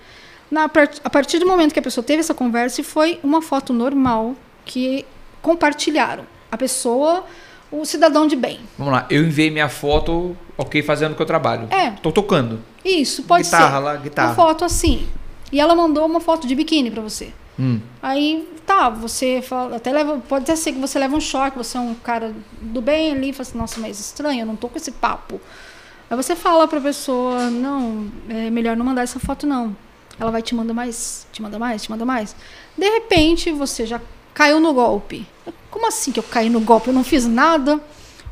Na, 0.50 0.66
a 0.66 1.10
partir 1.10 1.40
do 1.40 1.48
momento 1.48 1.74
que 1.74 1.80
a 1.80 1.84
pessoa 1.84 2.04
teve 2.04 2.20
essa 2.20 2.34
conversa, 2.34 2.84
foi 2.84 3.20
uma 3.24 3.42
foto 3.42 3.74
normal 3.74 4.36
que 4.66 5.06
compartilharam. 5.42 6.26
A 6.52 6.58
pessoa, 6.58 7.26
o 7.72 7.86
cidadão 7.86 8.28
de 8.28 8.36
bem. 8.36 8.60
Vamos 8.78 8.94
lá, 8.94 9.06
eu 9.10 9.24
enviei 9.24 9.50
minha 9.50 9.70
foto, 9.70 10.36
ok, 10.58 10.84
fazendo 10.84 11.14
o 11.14 11.16
que 11.16 11.22
eu 11.22 11.26
trabalho. 11.26 11.68
É. 11.72 11.92
Tô 11.92 12.12
tocando. 12.12 12.60
Isso, 12.84 13.24
pode 13.24 13.44
guitarra 13.44 13.78
ser. 13.78 13.84
lá, 13.84 13.96
guitarra. 13.96 14.28
Uma 14.30 14.36
foto 14.36 14.66
assim. 14.66 15.08
E 15.52 15.60
ela 15.60 15.76
mandou 15.76 16.06
uma 16.06 16.20
foto 16.20 16.48
de 16.48 16.56
biquíni 16.56 16.92
pra 16.92 17.02
você. 17.02 17.32
Hum. 17.60 17.80
Aí, 18.02 18.48
tá, 18.66 18.90
você 18.90 19.42
fala, 19.42 19.76
até 19.76 19.92
leva, 19.92 20.18
pode 20.28 20.44
até 20.44 20.56
ser 20.56 20.74
que 20.74 20.80
você 20.80 20.98
leva 20.98 21.16
um 21.16 21.22
choque, 21.22 21.58
você 21.58 21.78
é 21.78 21.82
um 21.82 21.94
cara 21.94 22.34
do 22.62 22.82
bem 22.82 23.12
ali, 23.12 23.34
fala 23.34 23.42
assim, 23.42 23.58
nossa, 23.58 23.80
mas 23.80 24.00
estranho, 24.00 24.42
eu 24.42 24.46
não 24.46 24.56
tô 24.56 24.68
com 24.68 24.78
esse 24.78 24.92
papo. 24.92 25.40
Aí 26.10 26.18
você 26.18 26.36
fala 26.36 26.68
pra 26.68 26.82
pessoa, 26.82 27.50
não, 27.50 28.10
é 28.28 28.50
melhor 28.50 28.76
não 28.76 28.86
mandar 28.86 29.04
essa 29.04 29.20
foto 29.20 29.46
não. 29.46 29.76
Ela 30.20 30.32
vai 30.32 30.42
te 30.42 30.54
mandar 30.54 30.74
mais, 30.74 31.26
te 31.32 31.42
manda 31.42 31.58
mais, 31.58 31.84
te 31.84 31.92
manda 31.92 32.06
mais. 32.06 32.36
De 32.78 32.90
repente, 32.90 33.52
você 33.52 33.86
já 33.86 34.00
caiu 34.34 34.60
no 34.60 34.74
golpe. 34.74 35.26
Como 35.72 35.88
assim 35.88 36.12
que 36.12 36.20
eu 36.20 36.24
caí 36.24 36.50
no 36.50 36.60
golpe? 36.60 36.90
Eu 36.90 36.94
não 36.94 37.04
fiz 37.04 37.26
nada, 37.26 37.80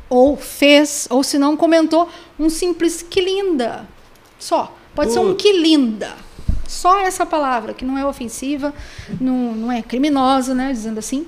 ou 0.08 0.36
fez, 0.36 1.08
ou 1.10 1.24
se 1.24 1.38
não 1.38 1.56
comentou 1.56 2.08
um 2.38 2.50
simples 2.50 3.02
que 3.02 3.20
linda. 3.20 3.88
Só. 4.38 4.76
Pode 4.94 5.12
ser 5.12 5.20
um 5.20 5.34
que 5.34 5.52
linda. 5.52 6.14
Só 6.68 7.00
essa 7.00 7.24
palavra, 7.24 7.72
que 7.72 7.84
não 7.84 7.96
é 7.96 8.04
ofensiva, 8.04 8.74
não, 9.20 9.54
não 9.54 9.72
é 9.72 9.82
criminosa, 9.82 10.54
né? 10.54 10.72
Dizendo 10.72 10.98
assim. 10.98 11.26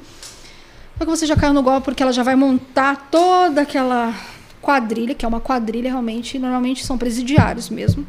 Só 0.98 1.04
que 1.04 1.10
você 1.10 1.26
já 1.26 1.34
caiu 1.34 1.54
no 1.54 1.62
golpe 1.62 1.84
porque 1.84 2.02
ela 2.02 2.12
já 2.12 2.22
vai 2.22 2.36
montar 2.36 3.08
toda 3.10 3.62
aquela 3.62 4.14
quadrilha, 4.60 5.14
que 5.14 5.24
é 5.24 5.28
uma 5.28 5.40
quadrilha 5.40 5.90
realmente, 5.90 6.38
normalmente 6.38 6.84
são 6.84 6.98
presidiários 6.98 7.70
mesmo. 7.70 8.06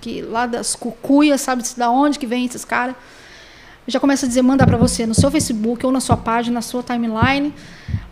Que 0.00 0.20
lá 0.20 0.46
das 0.46 0.74
cucuias, 0.74 1.40
sabe-se 1.40 1.78
da 1.78 1.90
onde 1.90 2.18
que 2.18 2.26
vem 2.26 2.44
esses 2.44 2.64
caras. 2.64 2.94
Já 3.86 3.98
começa 3.98 4.26
a 4.26 4.28
dizer, 4.28 4.42
manda 4.42 4.66
pra 4.66 4.76
você 4.76 5.06
no 5.06 5.14
seu 5.14 5.30
Facebook 5.30 5.84
ou 5.84 5.90
na 5.90 6.00
sua 6.00 6.16
página, 6.16 6.54
na 6.54 6.62
sua 6.62 6.82
timeline. 6.82 7.52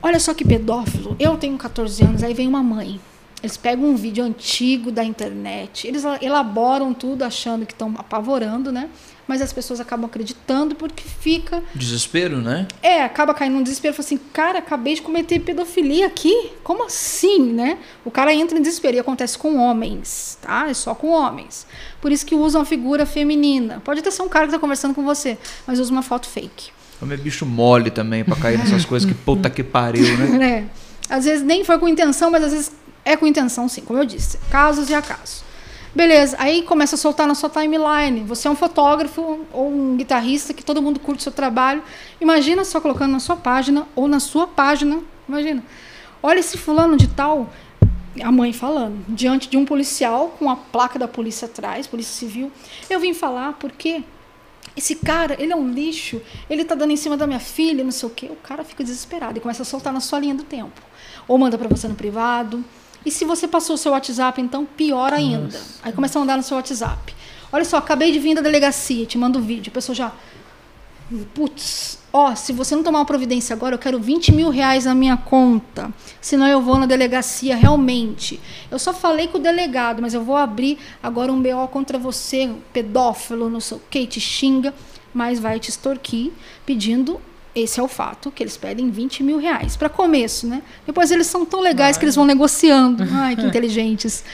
Olha 0.03 0.19
só 0.19 0.35
que 0.35 0.45
pedófilo. 0.45 1.17
Eu 1.19 1.37
tenho 1.37 1.57
14 1.57 2.03
anos, 2.05 2.23
aí 2.23 2.35
vem 2.35 2.49
uma 2.49 2.63
mãe. 2.63 3.01
Eles 3.43 3.57
pegam 3.57 3.85
um 3.85 3.95
vídeo 3.95 4.25
antigo 4.25 4.91
da 4.91 5.05
internet, 5.05 5.87
eles 5.87 6.03
elaboram 6.21 6.93
tudo 6.93 7.23
achando 7.23 7.65
que 7.65 7.73
estão 7.73 7.95
apavorando, 7.97 8.73
né? 8.73 8.89
Mas 9.29 9.43
as 9.43 9.53
pessoas 9.53 9.79
acabam 9.79 10.07
acreditando 10.07 10.75
porque 10.75 11.05
fica. 11.05 11.63
Desespero, 11.75 12.41
né? 12.41 12.67
É, 12.83 13.05
acaba 13.05 13.35
caindo 13.35 13.55
num 13.55 13.63
desespero. 13.63 13.95
Fala 13.95 14.07
assim, 14.07 14.19
cara, 14.33 14.59
acabei 14.59 14.95
de 14.95 15.03
cometer 15.03 15.39
pedofilia 15.41 16.07
aqui? 16.07 16.51
Como 16.65 16.85
assim, 16.85 17.53
né? 17.53 17.79
O 18.07 18.11
cara 18.11 18.33
entra 18.33 18.59
em 18.59 18.63
desespero 18.63 18.97
e 18.97 19.01
acontece 19.01 19.37
com 19.37 19.57
homens, 19.59 20.39
tá? 20.41 20.69
É 20.69 20.75
só 20.75 20.95
com 20.95 21.09
homens. 21.09 21.67
Por 22.01 22.11
isso 22.11 22.25
que 22.25 22.35
usam 22.35 22.63
a 22.63 22.65
figura 22.65 23.05
feminina. 23.05 23.83
Pode 23.85 24.01
até 24.01 24.11
ser 24.11 24.23
um 24.23 24.29
cara 24.29 24.47
que 24.47 24.53
tá 24.53 24.59
conversando 24.59 24.95
com 24.95 25.05
você, 25.05 25.37
mas 25.67 25.79
usa 25.79 25.93
uma 25.93 26.03
foto 26.03 26.27
fake. 26.27 26.71
Homem 27.01 27.17
é 27.19 27.21
bicho 27.21 27.45
mole 27.47 27.91
também 27.91 28.25
pra 28.25 28.35
cair 28.35 28.59
nessas 28.59 28.85
coisas 28.85 29.09
que 29.09 29.15
puta 29.15 29.49
que 29.51 29.63
pariu, 29.63 30.17
né? 30.17 30.27
né? 30.39 30.69
Às 31.09 31.25
vezes 31.25 31.45
nem 31.45 31.65
foi 31.65 31.79
com 31.79 31.89
intenção, 31.89 32.31
mas 32.31 32.45
às 32.45 32.53
vezes 32.53 32.73
é 33.03 33.17
com 33.17 33.27
intenção 33.27 33.67
sim, 33.67 33.81
como 33.81 33.99
eu 33.99 34.05
disse. 34.05 34.37
Casos 34.51 34.91
e 34.91 34.95
acasos. 34.95 35.43
Beleza, 35.95 36.37
aí 36.39 36.63
começa 36.63 36.97
a 36.97 36.99
soltar 36.99 37.27
na 37.27 37.35
sua 37.35 37.49
timeline. 37.49 38.23
Você 38.25 38.47
é 38.47 38.51
um 38.51 38.57
fotógrafo 38.57 39.47
ou 39.53 39.69
um 39.69 39.97
guitarrista 39.97 40.53
que 40.53 40.63
todo 40.63 40.83
mundo 40.83 41.01
curte 41.01 41.21
o 41.21 41.23
seu 41.23 41.33
trabalho. 41.33 41.83
Imagina 42.21 42.65
só 42.65 42.81
colocando 42.81 43.13
na 43.13 43.21
sua 43.21 43.37
página 43.37 43.87
ou 43.97 44.07
na 44.07 44.21
sua 44.21 44.47
página. 44.47 45.01
Imagina. 45.29 45.65
Olha 46.23 46.41
esse 46.41 46.59
fulano 46.59 46.97
de 46.97 47.07
tal, 47.09 47.49
a 48.23 48.31
mãe 48.31 48.53
falando, 48.53 49.05
diante 49.09 49.49
de 49.49 49.57
um 49.57 49.65
policial 49.65 50.35
com 50.39 50.51
a 50.51 50.57
placa 50.57 50.99
da 50.99 51.07
polícia 51.07 51.47
atrás, 51.47 51.87
polícia 51.87 52.15
civil. 52.15 52.51
Eu 52.91 52.99
vim 52.99 53.15
falar 53.15 53.55
porque 53.55 54.03
esse 54.77 54.97
cara, 54.97 55.37
ele 55.41 55.53
é 55.53 55.57
um 55.57 55.71
lixo, 55.71 56.21
ele 56.51 56.65
tá 56.65 56.75
dando 56.75 56.93
em 56.93 56.97
cima 56.97 57.17
da 57.17 57.27
minha 57.27 57.41
filha, 57.41 57.83
não 57.83 57.91
sei 57.91 58.09
o 58.09 58.13
quê. 58.13 58.27
O 58.27 58.37
cara 58.37 58.63
fica 58.63 58.85
desesperado 58.85 59.39
e 59.39 59.41
começa 59.41 59.63
a 59.63 59.65
soltar 59.65 59.93
na 59.93 60.01
sua 60.01 60.19
linha 60.19 60.35
do 60.35 60.43
tempo. 60.43 60.81
Ou 61.27 61.39
manda 61.39 61.57
para 61.57 61.69
você 61.69 61.89
no 61.89 61.95
privado. 61.95 62.65
E 63.05 63.11
se 63.11 63.25
você 63.25 63.47
passou 63.47 63.75
o 63.75 63.79
seu 63.79 63.93
WhatsApp, 63.93 64.41
então 64.41 64.65
pior 64.65 65.13
ainda. 65.13 65.61
Aí 65.83 65.93
começa 65.93 66.19
a 66.19 66.21
mandar 66.21 66.37
no 66.37 66.43
seu 66.43 66.57
WhatsApp. 66.57 67.15
Olha 67.51 67.65
só, 67.65 67.79
acabei 67.79 68.13
de 68.13 68.19
vir 68.19 68.35
da 68.35 68.41
delegacia, 68.41 69.07
te 69.07 69.17
mando 69.17 69.39
o 69.39 69.43
vídeo. 69.43 69.71
A 69.71 69.75
pessoa 69.75 69.95
já. 69.95 70.13
Putz, 71.33 71.99
ó, 72.13 72.35
se 72.35 72.53
você 72.53 72.77
não 72.77 72.83
tomar 72.83 72.99
uma 72.99 73.05
providência 73.07 73.55
agora, 73.55 73.75
eu 73.75 73.79
quero 73.79 73.99
20 73.99 74.31
mil 74.33 74.51
reais 74.51 74.85
na 74.85 74.95
minha 74.95 75.17
conta. 75.17 75.91
Senão 76.21 76.47
eu 76.47 76.61
vou 76.61 76.77
na 76.77 76.85
delegacia 76.85 77.57
realmente. 77.57 78.39
Eu 78.71 78.79
só 78.79 78.93
falei 78.93 79.27
com 79.29 79.39
o 79.39 79.41
delegado, 79.41 80.03
mas 80.03 80.13
eu 80.13 80.23
vou 80.23 80.37
abrir 80.37 80.79
agora 81.03 81.33
um 81.33 81.41
BO 81.41 81.67
contra 81.69 81.99
você, 81.99 82.51
pedófilo, 82.75 83.49
não 83.49 83.61
sei 83.61 83.79
o 83.79 83.83
que, 83.89 84.07
te 84.07 84.21
xinga, 84.21 84.75
mas 85.15 85.41
vai 85.41 85.59
te 85.59 85.71
extorquir 85.71 86.31
pedindo. 86.67 87.19
Esse 87.63 87.81
é 87.81 87.83
o 87.83 87.89
fato, 87.89 88.31
que 88.31 88.43
eles 88.43 88.57
pedem 88.57 88.91
20 88.91 89.23
mil 89.23 89.39
reais. 89.39 89.77
Para 89.77 89.89
começo, 89.89 90.47
né? 90.47 90.63
Depois 90.87 91.11
eles 91.11 91.27
são 91.27 91.45
tão 91.45 91.61
legais 91.61 91.97
que 91.97 92.05
eles 92.05 92.15
vão 92.15 92.25
negociando. 92.25 93.05
Ai, 93.13 93.37
que 93.37 93.43
inteligentes. 93.43 94.25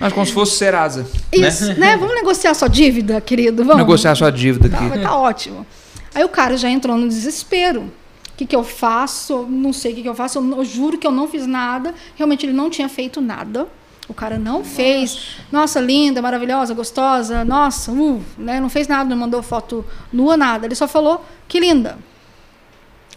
Mas 0.00 0.12
como 0.12 0.26
se 0.26 0.32
fosse 0.32 0.56
Serasa. 0.56 1.06
Isso, 1.32 1.66
né? 1.68 1.74
né? 1.74 1.96
Vamos 1.96 2.14
negociar 2.14 2.54
sua 2.54 2.68
dívida, 2.68 3.20
querido? 3.20 3.64
Vamos. 3.64 3.78
Negociar 3.78 4.14
sua 4.14 4.30
dívida 4.30 4.68
Tá, 4.68 4.78
aqui. 4.78 4.88
vai 4.88 5.02
tá 5.02 5.16
ótimo. 5.16 5.66
Aí 6.14 6.24
o 6.24 6.28
cara 6.28 6.56
já 6.56 6.68
entrou 6.68 6.96
no 6.96 7.08
desespero. 7.08 7.82
O 7.82 8.36
que, 8.36 8.46
que 8.46 8.56
eu 8.56 8.64
faço? 8.64 9.46
Não 9.48 9.72
sei 9.72 9.92
o 9.92 9.94
que, 9.94 10.02
que 10.02 10.08
eu 10.08 10.14
faço. 10.14 10.38
Eu, 10.38 10.58
eu 10.58 10.64
juro 10.64 10.98
que 10.98 11.06
eu 11.06 11.12
não 11.12 11.28
fiz 11.28 11.46
nada. 11.46 11.94
Realmente 12.16 12.46
ele 12.46 12.52
não 12.52 12.68
tinha 12.68 12.88
feito 12.88 13.20
nada. 13.20 13.68
O 14.08 14.14
cara 14.14 14.38
não 14.38 14.64
fez. 14.64 15.36
Nossa, 15.50 15.80
linda, 15.80 16.20
maravilhosa, 16.20 16.74
gostosa. 16.74 17.44
Nossa, 17.44 17.90
uh, 17.92 18.22
né? 18.36 18.60
Não 18.60 18.68
fez 18.68 18.88
nada, 18.88 19.08
não 19.08 19.16
mandou 19.16 19.42
foto 19.42 19.84
nua, 20.12 20.36
nada. 20.36 20.66
Ele 20.66 20.74
só 20.74 20.86
falou 20.88 21.24
que 21.48 21.60
linda. 21.60 21.96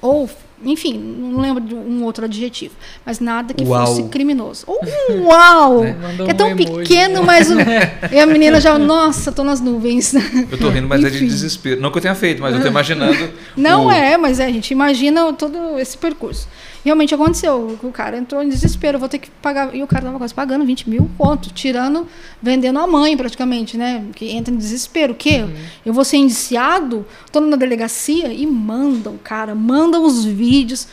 Ou, 0.02 0.30
enfim, 0.64 0.94
não 0.98 1.40
lembro 1.42 1.62
de 1.64 1.74
um 1.74 2.04
outro 2.04 2.26
adjetivo. 2.26 2.76
Mas 3.06 3.20
nada 3.20 3.54
que 3.54 3.64
Uau. 3.64 3.86
fosse 3.88 4.04
criminoso. 4.04 4.64
Ou 4.70 4.80
um 5.12 5.26
uau! 5.26 5.82
Que 5.82 6.22
é 6.22 6.34
um 6.34 6.38
tão 6.38 6.50
emoji. 6.50 6.66
pequeno, 6.78 7.24
mas. 7.24 7.50
o- 7.50 7.56
E 8.12 8.20
a 8.20 8.26
menina 8.26 8.62
já, 8.62 8.78
nossa, 8.78 9.32
tô 9.32 9.44
nas 9.44 9.60
nuvens. 9.60 10.14
Eu 10.52 10.58
tô 10.58 10.70
rindo, 10.70 10.88
mas 10.88 11.04
é 11.04 11.10
de 11.10 11.18
Enfim. 11.18 11.28
desespero. 11.28 11.82
Não 11.82 11.90
que 11.92 11.98
eu 11.98 12.02
tenha 12.02 12.16
feito, 12.16 12.42
mas 12.42 12.56
eu 12.56 12.62
tô 12.62 12.68
imaginando. 12.68 13.30
Não 13.56 13.88
o- 13.88 13.92
é, 13.92 14.18
mas 14.18 14.40
é, 14.40 14.46
a 14.46 14.52
gente 14.52 14.72
imagina 14.72 15.34
todo 15.34 15.80
esse 15.80 15.98
percurso. 15.98 16.48
Realmente 16.88 17.14
aconteceu. 17.14 17.78
O 17.84 17.92
cara 17.92 18.18
entrou 18.18 18.42
em 18.42 18.48
desespero, 18.48 18.98
vou 18.98 19.10
ter 19.10 19.20
que 19.20 19.30
pagar. 19.30 19.76
E 19.76 19.84
o 19.84 19.88
cara 19.88 20.06
tava 20.06 20.18
quase 20.18 20.34
pagando 20.34 20.64
20 20.64 20.90
mil 20.90 21.10
conto, 21.18 21.50
tirando, 21.52 22.08
vendendo 22.42 22.80
a 22.80 22.88
mãe 22.88 23.18
praticamente, 23.18 23.76
né? 23.76 24.06
Que 24.16 24.30
entra 24.32 24.54
em 24.54 24.58
desespero. 24.58 25.12
O 25.12 25.16
quê? 25.18 25.44
Eu 25.86 25.92
vou 25.92 26.06
ser 26.06 26.16
indiciado? 26.16 27.06
Tô 27.30 27.42
na 27.42 27.58
delegacia 27.58 28.32
e 28.32 28.48
mandam, 28.48 29.18
cara, 29.22 29.54
mandam 29.54 30.06
os 30.06 30.24
vídeos. 30.24 30.88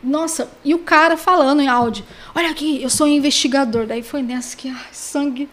Nossa, 0.00 0.48
e 0.64 0.74
o 0.74 0.78
cara 0.78 1.16
falando 1.16 1.60
em 1.60 1.66
áudio: 1.66 2.04
Olha 2.36 2.48
aqui, 2.48 2.80
eu 2.80 2.88
sou 2.88 3.08
um 3.08 3.10
investigador. 3.10 3.84
Daí 3.84 4.00
foi 4.04 4.22
nessa 4.22 4.56
que, 4.56 4.68
ai, 4.68 4.76
sangue. 4.92 5.48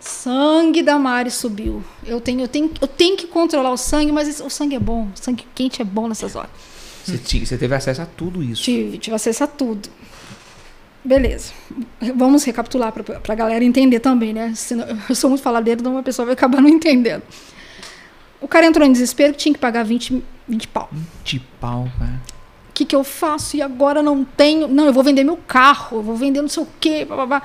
Sangue 0.00 0.82
da 0.82 0.98
Mari 0.98 1.30
subiu. 1.30 1.84
Eu 2.04 2.20
tenho, 2.20 2.40
eu 2.40 2.48
tenho, 2.48 2.68
eu 2.80 2.88
tenho 2.88 3.16
que 3.16 3.28
controlar 3.28 3.70
o 3.70 3.76
sangue, 3.76 4.10
mas 4.10 4.26
esse- 4.26 4.42
o 4.42 4.50
sangue 4.50 4.74
é 4.74 4.80
bom. 4.80 5.04
O 5.04 5.10
sangue 5.14 5.46
quente 5.54 5.80
é 5.80 5.84
bom 5.84 6.08
nessas 6.08 6.34
horas. 6.34 6.50
Você, 7.04 7.18
ti- 7.18 7.44
você 7.46 7.56
teve 7.58 7.74
acesso 7.74 8.02
a 8.02 8.06
tudo 8.06 8.42
isso. 8.42 8.62
Tive, 8.62 8.98
tive 8.98 9.16
acesso 9.16 9.44
a 9.44 9.46
tudo. 9.46 9.88
Beleza. 11.04 11.52
Vamos 12.14 12.44
recapitular 12.44 12.92
para 12.92 13.32
a 13.32 13.34
galera 13.34 13.64
entender 13.64 14.00
também, 14.00 14.32
né? 14.34 14.52
Senão, 14.54 14.86
eu 15.08 15.14
sou 15.14 15.30
muito 15.30 15.42
faladeiro, 15.42 15.80
então 15.80 15.92
uma 15.92 16.02
pessoa 16.02 16.26
vai 16.26 16.34
acabar 16.34 16.60
não 16.60 16.68
entendendo. 16.68 17.22
O 18.40 18.46
cara 18.48 18.66
entrou 18.66 18.86
em 18.86 18.92
desespero, 18.92 19.32
tinha 19.34 19.52
que 19.52 19.58
pagar 19.60 19.82
20, 19.84 20.22
20 20.48 20.68
pau. 20.68 20.90
De 21.24 21.40
pau, 21.60 21.88
cara. 21.98 22.20
O 22.68 22.72
que, 22.72 22.84
que 22.84 22.96
eu 22.96 23.04
faço? 23.04 23.56
E 23.56 23.62
agora 23.62 24.02
não 24.02 24.24
tenho. 24.24 24.66
Não, 24.68 24.86
eu 24.86 24.92
vou 24.92 25.02
vender 25.02 25.24
meu 25.24 25.36
carro, 25.36 25.98
eu 25.98 26.02
vou 26.02 26.16
vender 26.16 26.40
não 26.40 26.48
sei 26.48 26.62
o 26.62 26.68
quê. 26.78 27.04
Blá, 27.04 27.16
blá, 27.16 27.26
blá. 27.26 27.42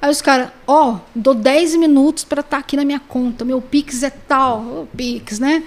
Aí 0.00 0.10
os 0.10 0.20
caras, 0.22 0.48
ó, 0.66 0.98
dou 1.14 1.34
10 1.34 1.76
minutos 1.76 2.24
para 2.24 2.40
estar 2.40 2.58
aqui 2.58 2.76
na 2.76 2.84
minha 2.84 2.98
conta. 3.00 3.44
Meu 3.44 3.60
Pix 3.60 4.02
é 4.02 4.10
tal. 4.10 4.60
Ô, 4.60 4.86
Pix, 4.96 5.38
né? 5.38 5.62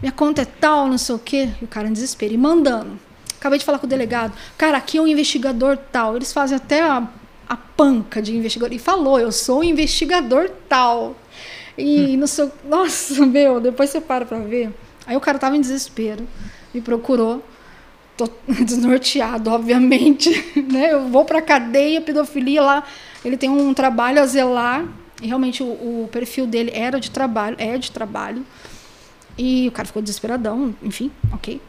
Minha 0.00 0.12
conta 0.12 0.42
é 0.42 0.44
tal, 0.44 0.86
não 0.86 0.98
sei 0.98 1.14
o 1.14 1.18
quê. 1.18 1.48
E 1.60 1.64
o 1.64 1.68
cara 1.68 1.88
em 1.88 1.92
desespero. 1.92 2.32
E 2.32 2.38
mandando. 2.38 2.98
Acabei 3.38 3.58
de 3.58 3.64
falar 3.64 3.78
com 3.78 3.86
o 3.86 3.88
delegado. 3.88 4.32
Cara, 4.56 4.78
aqui 4.78 4.98
é 4.98 5.02
um 5.02 5.06
investigador 5.06 5.76
tal. 5.76 6.16
Eles 6.16 6.32
fazem 6.32 6.56
até 6.56 6.82
a, 6.82 7.06
a 7.48 7.56
panca 7.56 8.20
de 8.22 8.36
investigador. 8.36 8.74
E 8.74 8.78
falou, 8.78 9.18
eu 9.18 9.30
sou 9.32 9.60
um 9.60 9.64
investigador 9.64 10.50
tal. 10.68 11.16
E 11.76 12.16
não 12.16 12.26
sei. 12.26 12.46
o- 12.46 12.52
Nossa, 12.68 13.24
meu, 13.26 13.60
depois 13.60 13.90
você 13.90 14.00
para 14.00 14.24
pra 14.24 14.38
ver. 14.38 14.72
Aí 15.06 15.16
o 15.16 15.20
cara 15.20 15.38
tava 15.38 15.56
em 15.56 15.60
desespero. 15.60 16.26
Me 16.74 16.80
procurou 16.80 17.42
tô 18.16 18.28
desnorteado, 18.64 19.48
obviamente, 19.50 20.28
né? 20.72 20.92
Eu 20.92 21.08
vou 21.08 21.24
pra 21.24 21.40
cadeia, 21.40 22.00
pedofilia 22.00 22.60
lá, 22.60 22.82
ele 23.24 23.36
tem 23.36 23.48
um 23.48 23.72
trabalho 23.72 24.20
a 24.20 24.26
zelar, 24.26 24.84
e 25.22 25.28
realmente 25.28 25.62
o, 25.62 25.66
o 25.66 26.08
perfil 26.10 26.44
dele 26.44 26.72
era 26.74 26.98
de 26.98 27.12
trabalho, 27.12 27.54
é 27.60 27.78
de 27.78 27.92
trabalho. 27.92 28.44
E 29.38 29.68
o 29.68 29.72
cara 29.72 29.86
ficou 29.86 30.02
desesperadão, 30.02 30.74
enfim, 30.82 31.10
ok. 31.32 31.60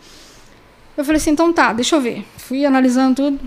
Eu 0.98 1.06
falei 1.06 1.18
assim, 1.18 1.30
então 1.32 1.54
tá, 1.54 1.72
deixa 1.72 1.96
eu 1.96 2.02
ver. 2.02 2.26
Fui 2.38 2.66
analisando 2.66 3.16
tudo. 3.16 3.40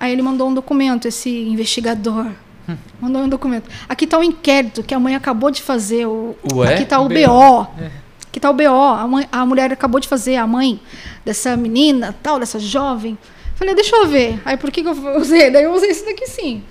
Aí 0.00 0.12
ele 0.12 0.22
mandou 0.22 0.48
um 0.48 0.54
documento, 0.54 1.06
esse 1.08 1.28
investigador. 1.28 2.26
Mandou 3.00 3.22
um 3.22 3.28
documento. 3.28 3.68
Aqui 3.88 4.06
tá 4.06 4.18
o 4.18 4.22
inquérito 4.22 4.82
que 4.82 4.94
a 4.94 5.00
mãe 5.00 5.14
acabou 5.14 5.50
de 5.50 5.60
fazer. 5.62 6.06
O, 6.06 6.36
Ué? 6.54 6.74
Aqui 6.74 6.84
tá 6.84 7.00
o 7.00 7.08
BO. 7.08 7.14
BO. 7.14 7.66
Aqui 8.28 8.38
tá 8.38 8.48
o 8.50 8.54
BO. 8.54 8.62
A, 8.68 9.06
mãe- 9.08 9.28
a 9.32 9.44
mulher 9.44 9.72
acabou 9.72 9.98
de 10.00 10.06
fazer, 10.06 10.36
a 10.36 10.46
mãe 10.46 10.80
dessa 11.24 11.56
menina, 11.56 12.14
tal, 12.22 12.38
dessa 12.38 12.58
jovem. 12.60 13.18
Falei, 13.56 13.74
deixa 13.74 13.96
eu 13.96 14.06
ver. 14.06 14.40
Aí 14.44 14.56
por 14.56 14.70
que, 14.70 14.82
que 14.82 14.88
eu 14.88 15.16
usei? 15.16 15.50
Daí 15.50 15.64
eu 15.64 15.72
usei 15.74 15.90
isso 15.90 16.04
daqui 16.04 16.26
sim. 16.26 16.62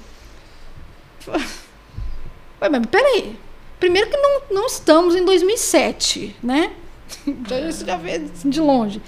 Ué, 2.61 2.69
mas 2.69 2.85
peraí. 2.87 3.35
Primeiro 3.79 4.09
que 4.09 4.17
não, 4.17 4.41
não 4.51 4.65
estamos 4.65 5.15
em 5.15 5.23
2007, 5.23 6.35
né? 6.41 6.71
Isso 7.69 7.85
já 7.85 7.97
vê 7.97 8.19
de 8.19 8.59
longe. 8.59 9.01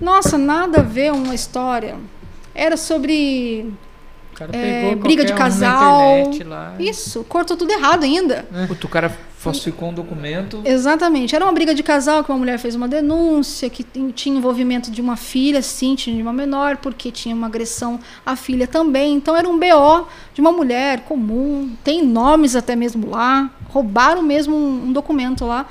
Nossa, 0.00 0.38
nada 0.38 0.80
a 0.80 0.82
ver 0.82 1.12
uma 1.12 1.34
história. 1.34 1.98
Era 2.54 2.76
sobre 2.76 3.72
cara 4.40 4.56
É, 4.56 4.88
pegou 4.90 5.02
briga 5.02 5.24
de 5.24 5.32
um 5.32 5.36
casal. 5.36 6.18
internet 6.18 6.44
lá. 6.44 6.74
isso. 6.78 7.22
Cortou 7.28 7.56
tudo 7.56 7.70
errado 7.72 8.04
ainda. 8.04 8.46
Puta, 8.66 8.86
o 8.86 8.90
cara 8.90 9.10
falsificou 9.38 9.88
um 9.90 9.94
documento. 9.94 10.60
Exatamente. 10.64 11.34
Era 11.34 11.44
uma 11.44 11.52
briga 11.52 11.74
de 11.74 11.82
casal 11.82 12.22
que 12.24 12.30
uma 12.30 12.38
mulher 12.38 12.58
fez 12.58 12.74
uma 12.74 12.86
denúncia, 12.88 13.68
que 13.70 13.84
tinha 14.14 14.36
envolvimento 14.36 14.90
de 14.90 15.00
uma 15.00 15.16
filha, 15.16 15.62
sim, 15.62 15.94
tinha 15.94 16.14
de 16.16 16.22
uma 16.22 16.32
menor, 16.32 16.76
porque 16.78 17.10
tinha 17.10 17.34
uma 17.34 17.46
agressão 17.46 17.98
à 18.24 18.34
filha 18.36 18.66
também. 18.66 19.14
Então 19.14 19.36
era 19.36 19.48
um 19.48 19.58
BO 19.58 20.06
de 20.34 20.40
uma 20.40 20.52
mulher 20.52 21.00
comum, 21.00 21.70
tem 21.84 22.04
nomes 22.04 22.56
até 22.56 22.74
mesmo 22.76 23.10
lá. 23.10 23.50
Roubaram 23.68 24.22
mesmo 24.22 24.54
um, 24.56 24.86
um 24.88 24.92
documento 24.92 25.44
lá, 25.46 25.66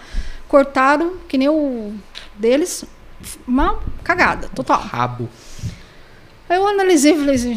cortaram, 0.47 1.13
que 1.27 1.37
nem 1.37 1.49
o 1.49 1.93
deles, 2.37 2.85
uma 3.47 3.77
cagada 4.03 4.47
total. 4.55 4.79
Rabo. 4.79 5.27
Aí 6.49 6.57
eu 6.57 6.65
analisei 6.67 7.13
e 7.13 7.17
falei 7.17 7.35
assim, 7.35 7.55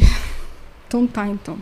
então 0.93 1.07
tá, 1.07 1.27
então. 1.27 1.57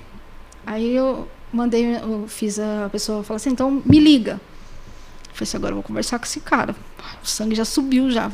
Aí 0.66 0.94
eu 0.96 1.28
mandei, 1.54 1.96
eu 1.96 2.26
fiz 2.28 2.60
a 2.60 2.90
pessoa 2.92 3.24
falar 3.24 3.38
assim, 3.38 3.52
então 3.52 3.82
me 3.86 4.00
liga. 4.00 4.34
Eu 4.34 5.34
falei 5.36 5.44
assim, 5.44 5.58
agora 5.58 5.72
eu 5.72 5.76
vou 5.76 5.84
conversar 5.84 6.20
com 6.20 6.26
esse 6.26 6.40
cara. 6.42 6.76
O 7.24 7.26
sangue 7.28 7.56
já 7.56 7.64
subiu 7.66 8.12
já. 8.12 8.30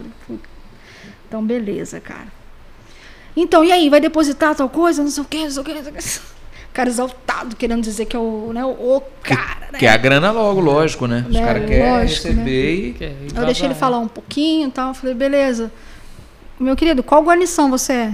Então, 1.27 1.43
beleza, 1.45 1.99
cara. 1.99 2.27
Então, 3.35 3.63
e 3.63 3.71
aí, 3.71 3.89
vai 3.89 3.99
depositar 3.99 4.55
tal 4.55 4.67
coisa? 4.69 5.03
Não 5.03 5.11
sei 5.11 5.21
o 5.23 5.25
quê, 5.25 5.43
não 5.43 5.51
sei 5.51 5.61
o 5.61 5.65
quê. 5.65 5.73
Não 5.75 5.83
sei 5.83 5.91
o 5.91 5.95
quê. 5.95 6.01
O 6.71 6.73
cara 6.73 6.89
exaltado, 6.89 7.55
querendo 7.55 7.81
dizer 7.81 8.05
que 8.05 8.15
é 8.15 8.19
o, 8.19 8.51
né, 8.53 8.63
o, 8.65 9.01
cara, 9.23 9.67
né? 9.71 9.79
Que 9.79 9.85
é 9.85 9.89
a 9.89 9.97
grana 9.97 10.31
logo, 10.31 10.59
lógico, 10.59 11.05
né? 11.07 11.25
Os 11.29 11.35
É, 11.35 11.43
caras 11.43 11.65
querem 11.67 11.91
lógico, 11.91 12.27
né? 12.27 12.33
receber 12.33 12.93
Que 12.97 13.03
é, 13.03 13.15
Eu 13.35 13.45
deixei 13.45 13.65
ele 13.65 13.73
vazar. 13.73 13.89
falar 13.89 13.99
um 13.99 14.07
pouquinho 14.07 14.67
e 14.67 14.71
tal. 14.71 14.89
Eu 14.89 14.93
falei, 14.93 15.15
beleza. 15.15 15.71
Meu 16.59 16.75
querido, 16.75 17.03
qual 17.03 17.23
guarnição 17.23 17.69
você 17.69 17.93
é? 17.93 18.13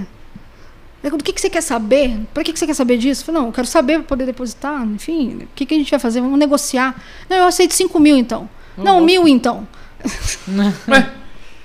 Ele 1.04 1.10
falou, 1.10 1.18
do 1.18 1.24
que, 1.24 1.34
que 1.34 1.40
você 1.40 1.50
quer 1.50 1.60
saber? 1.60 2.18
Pra 2.32 2.42
que, 2.42 2.50
que 2.50 2.58
você 2.58 2.66
quer 2.66 2.72
saber 2.72 2.96
disso? 2.96 3.20
Eu 3.20 3.26
falei, 3.26 3.40
não, 3.42 3.48
eu 3.48 3.52
quero 3.52 3.66
saber 3.66 3.98
pra 3.98 4.04
poder 4.04 4.24
depositar. 4.24 4.82
Enfim, 4.86 5.40
o 5.42 5.48
que, 5.54 5.66
que 5.66 5.74
a 5.74 5.76
gente 5.76 5.90
vai 5.90 6.00
fazer? 6.00 6.22
Vamos 6.22 6.38
negociar. 6.38 6.98
Não, 7.28 7.36
eu 7.36 7.44
aceito 7.44 7.74
5 7.74 8.00
mil 8.00 8.16
então. 8.16 8.48
não, 8.74 9.00
bom. 9.00 9.04
mil 9.04 9.28
então. 9.28 9.68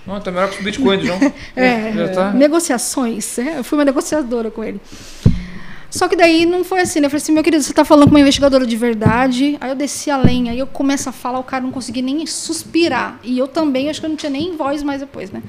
Não, 0.07 0.20
tá 0.20 0.32
melhor 0.32 0.49
que 0.49 0.57
os 0.57 0.64
bitcoins, 0.64 1.06
não. 1.06 1.20
É, 1.56 1.94
Já 1.94 2.07
tá. 2.10 2.32
negociações. 2.32 3.38
é, 3.38 3.60
eu 3.60 3.64
fui 3.64 3.78
uma 3.78 3.86
negociadora 3.86 4.49
com 4.49 4.64
ele. 4.64 4.82
Só 5.91 6.07
que 6.07 6.16
daí 6.16 6.48
não 6.48 6.64
foi 6.64 6.82
assim, 6.82 6.99
né? 6.99 7.06
Eu 7.06 7.10
falei 7.11 7.22
assim, 7.22 7.32
meu 7.32 7.44
querido, 7.44 7.61
você 7.64 7.74
tá 7.74 7.86
falando 7.86 8.06
com 8.06 8.11
uma 8.11 8.20
investigadora 8.20 8.66
de 8.66 8.76
verdade. 8.76 9.56
Aí 9.61 9.70
eu 9.70 9.76
desci 9.76 10.10
a 10.10 10.18
lenha, 10.18 10.52
aí 10.52 10.60
eu 10.60 10.66
começo 10.66 11.10
a 11.10 11.11
falar, 11.11 11.40
o 11.40 11.44
cara 11.44 11.64
não 11.64 11.72
conseguia 11.72 12.02
nem 12.02 12.26
suspirar. 12.26 13.20
E 13.24 13.38
eu 13.38 13.48
também, 13.48 13.90
acho 13.90 13.99
que 13.99 14.06
eu 14.06 14.10
não 14.10 14.18
tinha 14.18 14.30
nem 14.32 14.56
voz 14.56 14.82
mais 14.82 14.99
depois, 14.99 15.30
né? 15.32 15.44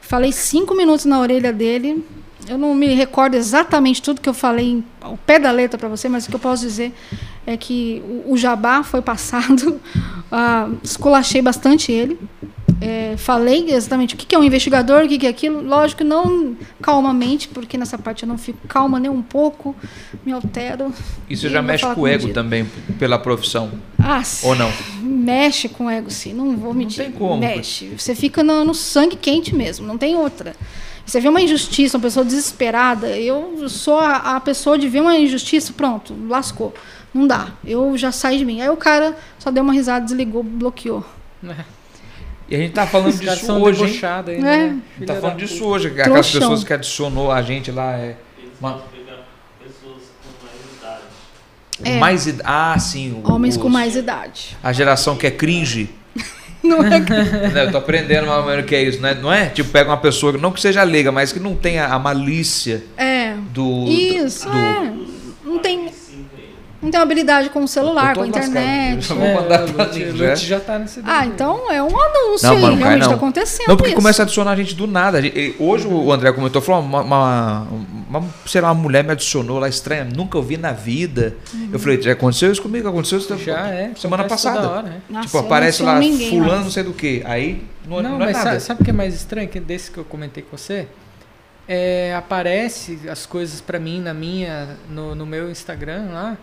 Falei 0.00 0.32
cinco 0.32 0.74
minutos 0.74 1.04
na 1.04 1.20
orelha 1.20 1.52
dele. 1.52 2.02
Eu 2.46 2.56
não 2.56 2.74
me 2.74 2.94
recordo 2.94 3.34
exatamente 3.34 4.00
tudo 4.00 4.20
que 4.20 4.28
eu 4.28 4.34
falei 4.34 4.82
ao 5.00 5.16
pé 5.16 5.38
da 5.38 5.50
letra 5.50 5.78
para 5.78 5.88
você, 5.88 6.08
mas 6.08 6.26
o 6.26 6.30
que 6.30 6.36
eu 6.36 6.40
posso 6.40 6.62
dizer 6.62 6.94
é 7.46 7.56
que 7.56 8.02
o, 8.26 8.32
o 8.32 8.36
jabá 8.36 8.82
foi 8.82 9.02
passado, 9.02 9.80
ah, 10.30 10.68
esculachei 10.82 11.42
bastante 11.42 11.90
ele. 11.90 12.18
É, 12.80 13.16
falei 13.16 13.72
exatamente 13.72 14.14
o 14.14 14.16
que 14.16 14.24
que 14.24 14.34
é 14.36 14.38
um 14.38 14.44
investigador, 14.44 15.04
o 15.04 15.08
que 15.08 15.18
que 15.18 15.26
é 15.26 15.30
aquilo. 15.30 15.62
Lógico, 15.62 16.04
não 16.04 16.56
calmamente, 16.80 17.48
porque 17.48 17.76
nessa 17.76 17.98
parte 17.98 18.22
eu 18.22 18.28
não 18.28 18.38
fico 18.38 18.58
calma 18.68 19.00
nem 19.00 19.10
um 19.10 19.22
pouco, 19.22 19.74
me 20.24 20.32
altero. 20.32 20.92
Você 21.28 21.48
E 21.48 21.50
já 21.50 21.60
não 21.60 21.66
mexe 21.66 21.84
com 21.84 22.02
o 22.02 22.06
ego 22.06 22.32
também, 22.32 22.64
pela 22.98 23.18
profissão. 23.18 23.72
Ah, 23.98 24.22
Ou 24.44 24.54
não? 24.54 24.70
mexe 25.02 25.68
com 25.68 25.86
o 25.86 25.90
ego, 25.90 26.10
sim. 26.10 26.32
Não 26.32 26.56
vou 26.56 26.72
mentir. 26.72 27.04
tem 27.04 27.12
como. 27.12 27.38
Mexe. 27.38 27.86
Você 27.98 28.14
fica 28.14 28.44
no, 28.44 28.64
no 28.64 28.74
sangue 28.74 29.16
quente 29.16 29.54
mesmo, 29.54 29.84
não 29.86 29.98
tem 29.98 30.14
outra. 30.14 30.54
Você 31.08 31.20
vê 31.20 31.28
uma 31.28 31.40
injustiça, 31.40 31.96
uma 31.96 32.02
pessoa 32.02 32.22
desesperada. 32.24 33.08
Eu 33.16 33.66
sou 33.68 33.98
a, 33.98 34.36
a 34.36 34.40
pessoa 34.40 34.78
de 34.78 34.86
ver 34.88 35.00
uma 35.00 35.16
injustiça, 35.16 35.72
pronto, 35.72 36.14
lascou. 36.28 36.74
Não 37.14 37.26
dá. 37.26 37.48
Eu 37.64 37.96
já 37.96 38.12
saí 38.12 38.36
de 38.36 38.44
mim. 38.44 38.60
Aí 38.60 38.68
o 38.68 38.76
cara 38.76 39.16
só 39.38 39.50
deu 39.50 39.62
uma 39.62 39.72
risada, 39.72 40.04
desligou, 40.04 40.42
bloqueou. 40.42 41.02
E 42.46 42.54
a 42.54 42.58
gente 42.58 42.72
tá 42.74 42.86
falando 42.86 43.08
Os 43.08 43.20
disso 43.20 43.52
hoje, 43.54 43.84
hein? 43.84 44.00
aí, 44.26 44.34
É. 44.36 44.38
né? 44.40 44.78
A 44.96 44.98
gente 44.98 45.06
tá 45.06 45.14
falando 45.16 45.38
disso 45.38 45.64
hoje. 45.64 45.90
que 45.90 46.00
Aquelas 46.00 46.26
Trouxão. 46.28 46.40
pessoas 46.50 46.64
que 46.64 46.72
adicionou 46.74 47.32
a 47.32 47.40
gente 47.40 47.70
lá 47.70 47.92
é. 47.96 48.16
Uma- 48.60 48.72
Vamos 48.72 48.84
pegar 48.90 49.24
pessoas 49.62 50.02
com 50.22 50.44
mais 50.46 50.78
idade. 50.78 51.02
É. 51.84 51.98
Mais 51.98 52.26
id- 52.26 52.40
Ah, 52.44 52.78
sim. 52.78 53.22
o- 53.24 53.32
Homens 53.32 53.56
com 53.56 53.66
os- 53.68 53.72
mais 53.72 53.96
idade. 53.96 54.56
A 54.62 54.72
geração 54.74 55.16
que 55.16 55.26
é 55.26 55.30
cringe. 55.30 55.88
Não 56.62 56.82
é 56.82 56.98
né? 57.52 57.64
Eu 57.66 57.70
tô 57.72 57.78
aprendendo 57.78 58.26
mais 58.26 58.40
ou 58.40 58.46
menos 58.46 58.64
o 58.64 58.66
que 58.66 58.74
é 58.74 58.82
isso, 58.82 59.00
né? 59.00 59.14
Não 59.20 59.32
é? 59.32 59.46
Tipo, 59.46 59.70
pega 59.70 59.90
uma 59.90 59.96
pessoa, 59.96 60.32
não 60.32 60.50
que 60.52 60.60
seja 60.60 60.82
leiga, 60.82 61.12
mas 61.12 61.32
que 61.32 61.38
não 61.40 61.54
tenha 61.54 61.86
a 61.86 61.98
malícia 61.98 62.82
É. 62.96 63.34
do. 63.52 63.84
Isso, 63.88 64.48
do, 64.48 64.56
é. 64.56 64.92
Não 65.44 65.58
tem, 65.60 65.88
não 66.80 66.90
tem 66.90 67.00
habilidade 67.00 67.50
com 67.50 67.62
o 67.64 67.68
celular, 67.68 68.14
com 68.14 68.22
a 68.22 68.26
internet. 68.26 69.10
Eu 69.10 69.16
vou 69.16 69.34
mandar 69.34 69.64
pra 69.72 69.84
Lute- 69.84 69.98
mim, 69.98 70.04
Lute 70.10 70.22
né? 70.22 70.36
já 70.36 70.60
tá 70.60 70.78
nesse 70.78 71.00
Ah, 71.04 71.26
então 71.26 71.70
é 71.72 71.82
um 71.82 71.86
anúncio 72.00 72.46
Não, 72.48 72.56
aí, 72.56 72.62
mano, 72.62 72.76
realmente 72.76 73.02
não. 73.02 73.08
tá 73.10 73.14
acontecendo 73.16 73.68
Não, 73.68 73.76
porque 73.76 73.90
isso. 73.90 73.96
começa 73.96 74.22
a 74.22 74.24
adicionar 74.24 74.52
a 74.52 74.56
gente 74.56 74.74
do 74.74 74.86
nada. 74.86 75.18
Hoje 75.58 75.86
o 75.88 76.12
André 76.12 76.32
comentou, 76.32 76.62
falou, 76.62 76.82
uma, 76.82 77.00
uma, 77.02 77.66
uma- 78.08 78.24
sei 78.46 78.60
lá, 78.60 78.70
uma 78.72 78.80
mulher 78.80 79.02
me 79.02 79.10
adicionou 79.10 79.58
lá 79.58 79.68
estranha, 79.68 80.04
nunca 80.04 80.38
ouvi 80.38 80.56
na 80.56 80.72
vida. 80.72 81.34
Uhum. 81.52 81.68
Eu 81.72 81.78
falei, 81.78 82.00
já 82.00 82.12
aconteceu 82.12 82.52
isso 82.52 82.62
comigo? 82.62 82.88
Aconteceu 82.88 83.18
isso 83.18 83.36
Já 83.38 83.66
é. 83.68 83.90
semana 83.96 84.24
passada. 84.24 84.68
hora, 84.68 84.82
né? 84.82 85.00
Nossa, 85.10 85.26
tipo, 85.26 85.38
aparece 85.38 85.82
lá, 85.82 85.98
ninguém 85.98 86.30
fulano 86.30 86.50
mais. 86.52 86.64
não 86.64 86.70
sei 86.70 86.82
do 86.84 86.92
que. 86.92 87.22
Aí 87.24 87.64
não, 87.88 88.00
Não, 88.02 88.10
não 88.18 88.22
é 88.22 88.32
mas 88.32 88.44
nada. 88.44 88.60
sabe, 88.60 88.82
o 88.82 88.84
que 88.84 88.90
é 88.90 88.94
mais 88.94 89.14
estranho 89.14 89.48
que 89.48 89.58
desse 89.58 89.90
que 89.90 89.98
eu 89.98 90.04
comentei 90.04 90.42
com 90.42 90.56
você? 90.56 90.86
É, 91.70 92.14
aparece 92.16 92.98
as 93.10 93.26
coisas 93.26 93.60
pra 93.60 93.78
mim 93.78 94.00
na 94.00 94.14
minha 94.14 94.68
no, 94.88 95.14
no 95.14 95.26
meu 95.26 95.50
Instagram 95.50 96.06
lá 96.12 96.36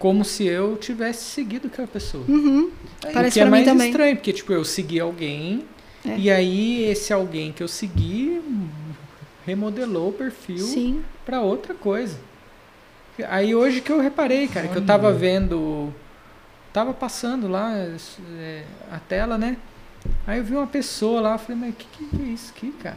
como 0.00 0.24
se 0.24 0.44
eu 0.46 0.76
tivesse 0.78 1.24
seguido 1.26 1.68
aquela 1.68 1.86
pessoa. 1.86 2.24
Uhum. 2.26 2.70
o 3.04 3.12
Parece 3.12 3.34
que 3.34 3.40
é 3.40 3.44
mais 3.44 3.64
também. 3.66 3.90
estranho, 3.90 4.16
porque 4.16 4.32
tipo 4.32 4.52
eu 4.52 4.64
segui 4.64 4.98
alguém 4.98 5.64
É. 6.04 6.16
e 6.16 6.30
aí 6.30 6.84
esse 6.84 7.12
alguém 7.12 7.52
que 7.52 7.62
eu 7.62 7.68
segui 7.68 8.40
remodelou 9.46 10.08
o 10.08 10.12
perfil 10.12 11.02
pra 11.24 11.42
outra 11.42 11.74
coisa. 11.74 12.18
Aí 13.28 13.54
hoje 13.54 13.82
que 13.82 13.92
eu 13.92 14.00
reparei, 14.00 14.48
cara, 14.48 14.66
que 14.68 14.76
eu 14.76 14.84
tava 14.84 15.12
vendo 15.12 15.92
tava 16.72 16.94
passando 16.94 17.46
lá 17.46 17.76
é, 17.76 18.64
a 18.90 18.98
tela, 18.98 19.36
né? 19.36 19.56
Aí 20.26 20.38
eu 20.38 20.44
vi 20.44 20.54
uma 20.54 20.66
pessoa 20.66 21.20
lá, 21.20 21.36
falei, 21.36 21.60
mas 21.60 21.70
o 21.70 21.76
que, 21.76 21.86
que 22.08 22.22
é 22.22 22.26
isso 22.26 22.52
aqui, 22.56 22.72
cara? 22.82 22.96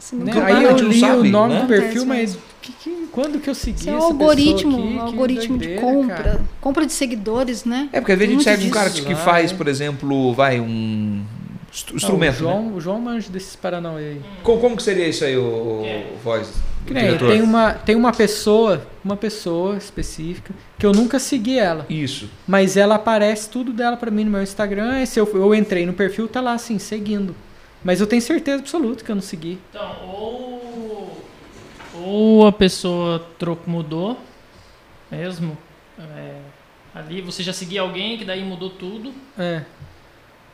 Assim, 0.00 0.16
Né? 0.16 0.32
Aí 0.42 0.64
eu 0.64 0.76
li 0.76 0.98
sabe, 0.98 1.28
o 1.28 1.30
nome 1.30 1.52
né? 1.54 1.60
do 1.60 1.66
perfil, 1.66 2.06
mas 2.06 2.38
que, 2.62 2.72
que, 2.72 3.08
quando 3.12 3.38
que 3.38 3.50
eu 3.50 3.54
segui 3.54 3.80
Isso 3.80 3.90
é 3.90 3.92
um 3.92 4.02
algoritmo, 4.02 4.78
aqui? 4.78 4.88
um 4.94 5.00
algoritmo 5.02 5.58
de 5.58 5.66
doideira, 5.66 5.80
compra. 5.92 6.14
cara. 6.16 6.40
Compra 6.58 6.86
de 6.86 6.92
seguidores, 6.94 7.64
né? 7.66 7.90
É 7.92 8.00
porque 8.00 8.12
às 8.12 8.18
vezes 8.18 8.30
a 8.32 8.36
gente 8.38 8.44
segue 8.44 8.66
um 8.66 8.70
cara 8.70 8.88
que, 8.88 9.14
faz, 9.14 9.52
por 9.52 9.68
exemplo, 9.68 10.32
vai, 10.32 10.58
um 10.58 11.22
instru- 11.70 11.96
instrumento. 11.96 12.36
Ah, 12.46 12.46
o, 12.46 12.48
né? 12.48 12.52
João, 12.62 12.74
o 12.76 12.80
João 12.80 12.98
manja 12.98 13.28
desses 13.30 13.54
Paranauê 13.54 14.02
aí. 14.12 14.20
Como, 14.42 14.58
como 14.58 14.76
que 14.76 14.82
seria 14.82 15.06
isso 15.06 15.22
aí, 15.22 15.36
o, 15.36 15.42
o 15.42 15.84
É. 15.84 16.06
voz? 16.24 16.48
O 16.86 17.28
tem 17.28 17.42
uma, 17.42 17.72
tem 17.74 17.94
uma 17.94 18.10
pessoa, 18.10 18.82
uma 19.04 19.16
pessoa 19.16 19.76
específica, 19.76 20.52
que 20.78 20.86
eu 20.86 20.92
nunca 20.92 21.18
segui 21.18 21.58
ela. 21.58 21.84
Isso. 21.90 22.28
Mas 22.48 22.74
ela 22.74 22.94
aparece 22.94 23.50
tudo 23.50 23.70
dela 23.70 23.98
pra 23.98 24.10
mim 24.10 24.24
no 24.24 24.30
meu 24.30 24.42
Instagram. 24.42 25.02
E 25.02 25.06
se 25.06 25.20
eu, 25.20 25.28
eu 25.34 25.54
entrei 25.54 25.84
no 25.84 25.92
perfil, 25.92 26.26
tá 26.26 26.40
lá 26.40 26.54
assim, 26.54 26.78
seguindo. 26.78 27.36
Mas 27.82 28.00
eu 28.00 28.06
tenho 28.06 28.20
certeza 28.20 28.60
absoluta 28.60 29.04
que 29.04 29.10
eu 29.10 29.14
não 29.14 29.22
segui. 29.22 29.58
Então, 29.70 29.96
ou, 30.06 31.24
ou 32.04 32.46
a 32.46 32.52
pessoa 32.52 33.26
troco 33.38 33.68
mudou 33.68 34.18
mesmo. 35.10 35.56
é, 35.98 36.40
ali 36.94 37.20
você 37.20 37.42
já 37.42 37.52
seguia 37.52 37.80
alguém 37.80 38.16
que 38.18 38.24
daí 38.24 38.44
mudou 38.44 38.70
tudo. 38.70 39.12
É. 39.38 39.62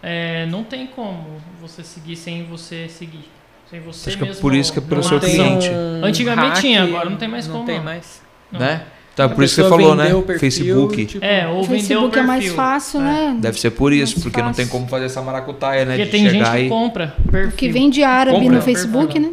É, 0.02 0.46
não 0.46 0.62
tem 0.62 0.86
como 0.86 1.40
você 1.60 1.82
seguir 1.82 2.16
sem 2.16 2.44
você 2.44 2.88
seguir. 2.88 3.28
Sem 3.68 3.80
você 3.80 4.10
Acho 4.10 4.18
que 4.18 4.24
é 4.24 4.26
mesmo. 4.28 4.40
por 4.40 4.54
isso 4.54 4.72
que 4.72 4.78
é 4.78 4.82
pelo 4.82 5.02
seu 5.02 5.18
cliente. 5.18 5.68
Antigamente 6.02 6.52
hack, 6.52 6.60
tinha, 6.60 6.84
agora 6.84 7.10
não 7.10 7.16
tem 7.16 7.28
mais 7.28 7.48
não 7.48 7.54
como, 7.56 7.66
tem 7.66 7.78
não. 7.78 7.84
mais. 7.84 8.22
Não. 8.52 8.60
Né? 8.60 8.86
A 9.18 9.28
por 9.28 9.42
isso 9.44 9.54
que 9.56 9.62
você 9.62 9.68
falou, 9.68 9.94
né? 9.94 10.14
o 10.14 10.22
perfil, 10.22 10.40
Facebook. 10.40 11.06
tipo, 11.06 11.24
É, 11.24 11.46
ou 11.48 11.60
O 11.60 11.62
vendeu 11.62 11.64
o 11.64 11.78
Facebook 11.78 12.10
perfil. 12.10 12.22
é 12.22 12.26
mais 12.26 12.48
fácil, 12.52 13.00
né? 13.00 13.36
Deve 13.40 13.58
ser 13.58 13.70
por 13.70 13.92
isso, 13.92 14.14
Mais 14.16 14.22
porque 14.24 14.42
não 14.42 14.52
tem 14.52 14.64
fácil. 14.66 14.78
como 14.78 14.90
fazer 14.90 15.06
essa 15.06 15.22
maracutaia, 15.22 15.84
né? 15.84 15.92
Porque 15.96 16.04
de 16.04 16.10
tem 16.10 16.22
gente 16.24 16.32
chegar 16.32 16.56
que 16.56 16.62
e... 16.64 16.68
compra 16.68 17.14
perfil. 17.30 17.48
O 17.48 17.52
que 17.52 17.68
vende 17.70 18.02
árabe 18.02 18.38
Compra. 18.38 18.54
no 18.56 18.62
Facebook, 18.62 19.18
né? 19.18 19.30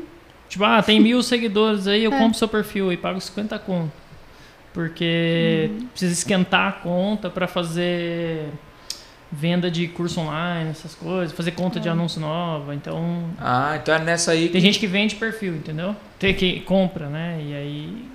Tipo, 0.50 0.64
ah, 0.66 0.82
tem 0.82 1.00
mil 1.00 1.22
seguidores 1.24 1.88
aí, 1.88 2.04
eu 2.04 2.14
É. 2.14 2.18
compro 2.18 2.38
seu 2.38 2.48
perfil 2.48 2.94
e 2.94 2.98
pago 2.98 3.20
50 3.20 3.58
conto. 3.60 3.92
Porque 4.74 5.70
Uhum. 5.72 5.88
precisa 5.88 6.14
esquentar 6.14 6.68
a 6.68 6.72
conta 6.72 7.30
pra 7.30 7.48
fazer 7.48 8.46
venda 9.32 9.70
de 9.70 9.88
curso 9.88 10.20
online, 10.20 10.70
essas 10.70 10.94
coisas, 10.96 11.32
fazer 11.36 11.52
conta 11.52 11.80
É. 11.80 11.82
de 11.82 11.90
anúncio 11.90 12.22
nova. 12.22 12.74
Então, 12.76 13.24
Ah, 13.40 13.78
então 13.82 13.94
é 13.96 14.00
nessa 14.00 14.32
aí 14.32 14.48
que... 14.48 14.54
tem 14.54 14.62
gente 14.62 14.80
que 14.80 14.88
vende 14.88 15.16
perfil, 15.16 15.56
entendeu? 15.56 15.96
Tem 16.20 16.34
que 16.34 16.60
compra, 16.62 17.08
né? 17.08 17.40
E 17.44 17.54
aí 17.54 18.06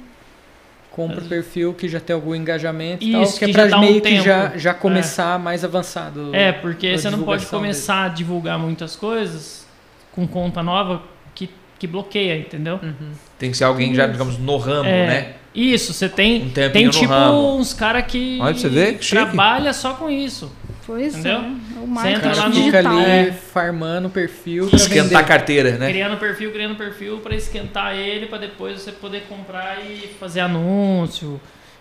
compra 0.98 1.20
o 1.20 1.28
perfil 1.28 1.72
que 1.72 1.88
já 1.88 2.00
tem 2.00 2.12
algum 2.12 2.34
engajamento 2.34 3.04
e 3.04 3.12
Isso, 3.22 3.38
tal, 3.38 3.38
que, 3.38 3.38
que 3.38 3.44
é 3.44 3.54
já 3.54 3.60
pra 3.60 3.66
dá 3.68 3.76
um 3.78 3.80
meio 3.80 4.00
que 4.00 4.20
já, 4.20 4.56
já 4.56 4.74
começar 4.74 5.38
mais 5.38 5.64
avançado. 5.64 6.34
É, 6.34 6.50
porque 6.50 6.98
você 6.98 7.08
não 7.08 7.22
pode 7.22 7.46
começar 7.46 8.06
a 8.06 8.08
divulgar 8.08 8.58
muitas 8.58 8.96
coisas 8.96 9.64
com 10.10 10.26
conta 10.26 10.60
nova 10.60 11.00
que, 11.36 11.48
que 11.78 11.86
bloqueia, 11.86 12.36
entendeu? 12.36 12.80
Uhum. 12.82 13.12
Tem 13.38 13.52
que 13.52 13.56
ser 13.56 13.62
alguém 13.64 13.94
já, 13.94 14.08
digamos, 14.08 14.36
no 14.38 14.56
ramo, 14.56 14.88
É. 14.88 15.06
né? 15.06 15.32
Isso, 15.54 15.92
você 15.92 16.08
tem, 16.08 16.42
Um 16.46 16.50
tem 16.50 16.88
tipo 16.90 17.06
ramo. 17.12 17.56
uns 17.56 17.72
caras 17.72 18.04
que 18.06 18.38
Olha 18.40 18.54
você 18.54 18.68
ver, 18.68 18.98
que 18.98 19.04
chique. 19.04 19.16
trabalha 19.22 19.72
só 19.72 19.94
com 19.94 20.10
isso. 20.10 20.52
Pois 20.84 21.14
Entendeu? 21.14 21.38
é. 21.40 21.50
O 21.82 21.86
Você 21.86 22.08
entra 22.08 22.34
lá 22.34 22.48
no- 22.48 22.54
Fica 22.54 22.82
digital. 22.82 22.98
ali 22.98 23.10
É. 23.28 23.32
farmando 23.32 24.08
o 24.08 24.10
perfil 24.10 24.66
pra 24.68 24.76
Esquentar 24.76 25.04
a 25.04 25.08
vender. 25.20 25.24
carteira, 25.28 25.70
né? 25.78 25.88
Criando 25.90 26.16
perfil, 26.18 26.52
criando 26.52 26.74
perfil 26.76 27.18
pra 27.18 27.34
esquentar 27.34 27.94
ele, 27.96 28.26
pra 28.26 28.38
depois 28.38 28.80
você 28.80 28.92
poder 28.92 29.22
comprar 29.28 29.78
e 29.84 30.08
fazer 30.20 30.40
anúncio. 30.40 31.40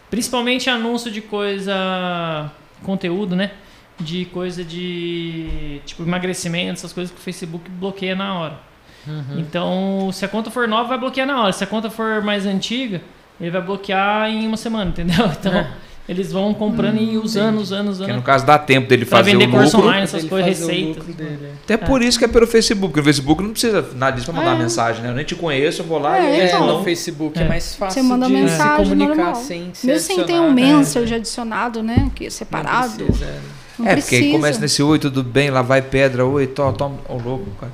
Principalmente 0.09 0.69
anúncio 0.69 1.11
de 1.11 1.21
coisa. 1.21 2.51
conteúdo, 2.83 3.35
né? 3.35 3.51
De 3.99 4.25
coisa 4.25 4.63
de. 4.63 5.81
tipo 5.85 6.03
emagrecimento, 6.03 6.73
essas 6.73 6.93
coisas 6.93 7.11
que 7.13 7.19
o 7.19 7.23
Facebook 7.23 7.69
bloqueia 7.71 8.15
na 8.15 8.33
hora. 8.39 8.59
Uhum. 9.07 9.39
Então, 9.39 10.09
se 10.13 10.23
a 10.23 10.27
conta 10.27 10.51
for 10.51 10.67
nova, 10.67 10.89
vai 10.89 10.97
bloquear 10.99 11.25
na 11.25 11.41
hora. 11.41 11.51
Se 11.51 11.63
a 11.63 11.67
conta 11.67 11.89
for 11.89 12.21
mais 12.21 12.45
antiga, 12.45 13.01
ele 13.41 13.49
vai 13.49 13.61
bloquear 13.61 14.29
em 14.29 14.45
uma 14.47 14.57
semana, 14.57 14.89
entendeu? 14.91 15.25
Então, 15.25 15.53
É. 15.55 15.71
eles 16.07 16.31
vão 16.31 16.53
comprando 16.53 16.97
e 17.01 17.17
usando, 17.17 17.57
usando, 17.59 17.87
Porque 17.87 18.03
no 18.03 18.13
usando. 18.13 18.23
caso 18.23 18.45
dá 18.45 18.57
tempo 18.57 18.87
dele 18.87 19.05
Pra 19.05 19.17
fazer 19.19 19.35
o 19.35 19.39
vender 19.39 19.51
curso 19.51 19.75
lucro. 19.75 19.89
online, 19.89 20.03
essas 20.05 20.23
coisas, 20.23 20.61
o 20.61 20.67
receitas. 20.67 21.05
dele, 21.15 21.39
é. 21.43 21.51
Até 21.63 21.77
por 21.77 22.01
isso 22.01 22.17
que 22.17 22.25
é 22.25 22.27
pelo 22.27 22.47
Facebook. 22.47 22.87
Porque 22.93 22.99
o 23.01 23.03
Facebook 23.03 23.43
não 23.43 23.51
precisa 23.51 23.85
nada 23.95 24.15
disso 24.15 24.31
pra 24.31 24.39
mandar 24.41 24.55
É. 24.55 24.59
mensagem, 24.59 25.01
né? 25.03 25.09
Eu 25.09 25.15
nem 25.15 25.25
te 25.25 25.35
conheço, 25.35 25.81
eu 25.81 25.85
vou 25.85 25.99
lá 25.99 26.17
É, 26.17 26.21
e 26.37 26.39
É, 26.41 26.45
então. 26.47 26.77
no 26.77 26.83
Facebook 26.83 27.37
é, 27.37 27.43
É. 27.43 27.47
mais 27.47 27.75
fácil 27.75 28.01
Você 28.01 28.07
manda 28.07 28.25
de 28.27 28.33
mensagem 28.33 28.85
se 28.85 28.89
comunicar 28.91 29.15
normal. 29.15 29.35
sem 29.35 29.69
ser 29.73 29.87
Mesmo 29.87 29.99
sem 30.07 30.15
ter 30.17 30.21
adicionado, 30.23 30.47
um 30.49 30.53
né? 30.53 30.61
mensage 30.77 31.13
adicionado, 31.13 31.83
né? 31.83 32.11
Que 32.15 32.25
é 32.27 32.29
separado. 32.29 32.97
Não 32.99 33.05
precisa, 33.07 33.25
é. 33.25 33.39
Não 33.79 33.87
é, 33.87 33.95
porque 33.97 34.31
começa 34.31 34.59
nesse 34.59 34.81
oi, 34.81 34.97
tudo 34.97 35.21
bem, 35.23 35.51
lá 35.51 35.61
vai 35.61 35.81
pedra, 35.83 36.25
oi, 36.25 36.47
tó, 36.47 36.71
toma. 36.71 36.95
Ô, 37.07 37.17
louco, 37.17 37.45
cara. 37.59 37.71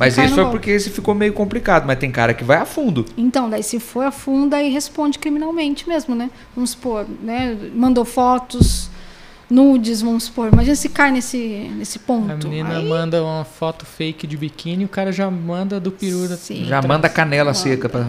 Mas 0.00 0.16
isso 0.16 0.28
foi 0.28 0.36
golpe. 0.44 0.50
porque 0.52 0.70
esse 0.70 0.88
ficou 0.88 1.14
meio 1.14 1.34
complicado, 1.34 1.86
mas 1.86 1.98
tem 1.98 2.10
cara 2.10 2.32
que 2.32 2.42
vai 2.42 2.56
a 2.56 2.64
fundo. 2.64 3.04
Então, 3.18 3.50
daí 3.50 3.62
se 3.62 3.78
for 3.78 4.06
a 4.06 4.10
fundo, 4.10 4.54
aí 4.54 4.70
responde 4.70 5.18
criminalmente 5.18 5.86
mesmo, 5.86 6.14
né? 6.14 6.30
Vamos 6.56 6.70
supor, 6.70 7.06
né? 7.22 7.54
Mandou 7.74 8.06
fotos, 8.06 8.88
nudes, 9.50 10.00
vamos 10.00 10.24
supor. 10.24 10.50
Imagina 10.50 10.74
se 10.74 10.88
cai 10.88 11.10
nesse, 11.10 11.70
nesse 11.76 11.98
ponto. 11.98 12.46
A 12.46 12.48
menina 12.48 12.78
aí, 12.78 12.88
manda 12.88 13.22
uma 13.22 13.44
foto 13.44 13.84
fake 13.84 14.26
de 14.26 14.38
biquíni, 14.38 14.86
o 14.86 14.88
cara 14.88 15.12
já 15.12 15.30
manda 15.30 15.78
do 15.78 15.90
peru 15.90 16.26
da 16.26 16.36
Sim. 16.36 16.64
Já 16.64 16.80
manda 16.80 17.06
canela 17.06 17.52
seca 17.52 17.86
pra 17.86 18.06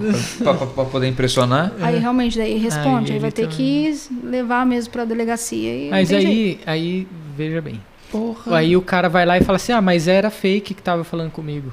poder 0.85 1.09
impressionar. 1.09 1.73
aí 1.81 1.99
realmente 1.99 2.37
daí 2.37 2.57
responde. 2.57 3.11
Aí 3.11 3.17
Aí, 3.17 3.19
vai 3.19 3.31
ter 3.33 3.49
que 3.49 3.93
levar 4.23 4.65
mesmo 4.65 4.93
pra 4.93 5.03
delegacia. 5.03 5.75
E 5.75 5.83
não 5.85 5.91
Mas 5.91 6.07
jeito. 6.07 6.25
aí, 6.25 6.59
aí, 6.65 7.07
veja 7.35 7.61
bem. 7.61 7.81
Porra. 8.11 8.57
Aí 8.57 8.75
o 8.75 8.81
cara 8.81 9.07
vai 9.09 9.25
lá 9.25 9.37
e 9.37 9.43
fala 9.43 9.55
assim: 9.55 9.71
ah, 9.71 9.81
mas 9.81 10.07
era 10.07 10.29
fake 10.29 10.73
que 10.73 10.81
tava 10.81 11.03
falando 11.03 11.31
comigo. 11.31 11.71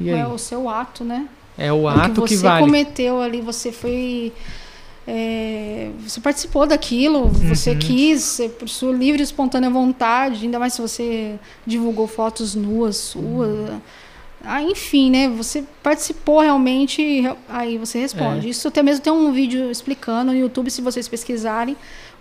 E 0.00 0.10
aí? 0.10 0.20
É 0.20 0.26
o 0.26 0.38
seu 0.38 0.68
ato, 0.68 1.04
né? 1.04 1.26
É 1.58 1.72
o 1.72 1.88
É 1.90 1.94
ato 1.94 2.22
que 2.22 2.28
que, 2.28 2.36
você 2.36 2.42
vale. 2.42 2.64
cometeu 2.64 3.20
ali, 3.20 3.40
você 3.40 3.72
foi. 3.72 4.32
é, 5.08 5.90
você 6.06 6.20
participou 6.20 6.66
daquilo, 6.66 7.28
você 7.28 7.70
Uhum. 7.70 7.78
quis, 7.78 8.22
você, 8.22 8.48
por 8.48 8.68
sua 8.68 8.92
livre 8.92 9.20
e 9.20 9.24
espontânea 9.24 9.70
vontade, 9.70 10.44
ainda 10.44 10.58
mais 10.58 10.72
se 10.74 10.82
você 10.82 11.36
divulgou 11.64 12.06
fotos 12.06 12.54
nuas 12.54 12.96
suas. 12.96 13.70
Uhum. 13.70 13.80
Ah, 14.44 14.62
enfim, 14.62 15.10
né? 15.10 15.28
Você 15.28 15.64
participou 15.82 16.40
realmente, 16.40 17.00
e 17.02 17.24
aí 17.48 17.78
você 17.78 17.98
responde. 17.98 18.46
É. 18.46 18.50
Isso 18.50 18.68
até 18.68 18.82
mesmo 18.82 19.02
tem 19.02 19.12
um 19.12 19.32
vídeo 19.32 19.70
explicando 19.70 20.32
no 20.32 20.38
YouTube, 20.38 20.70
se 20.70 20.80
vocês 20.82 21.08
pesquisarem, 21.08 21.76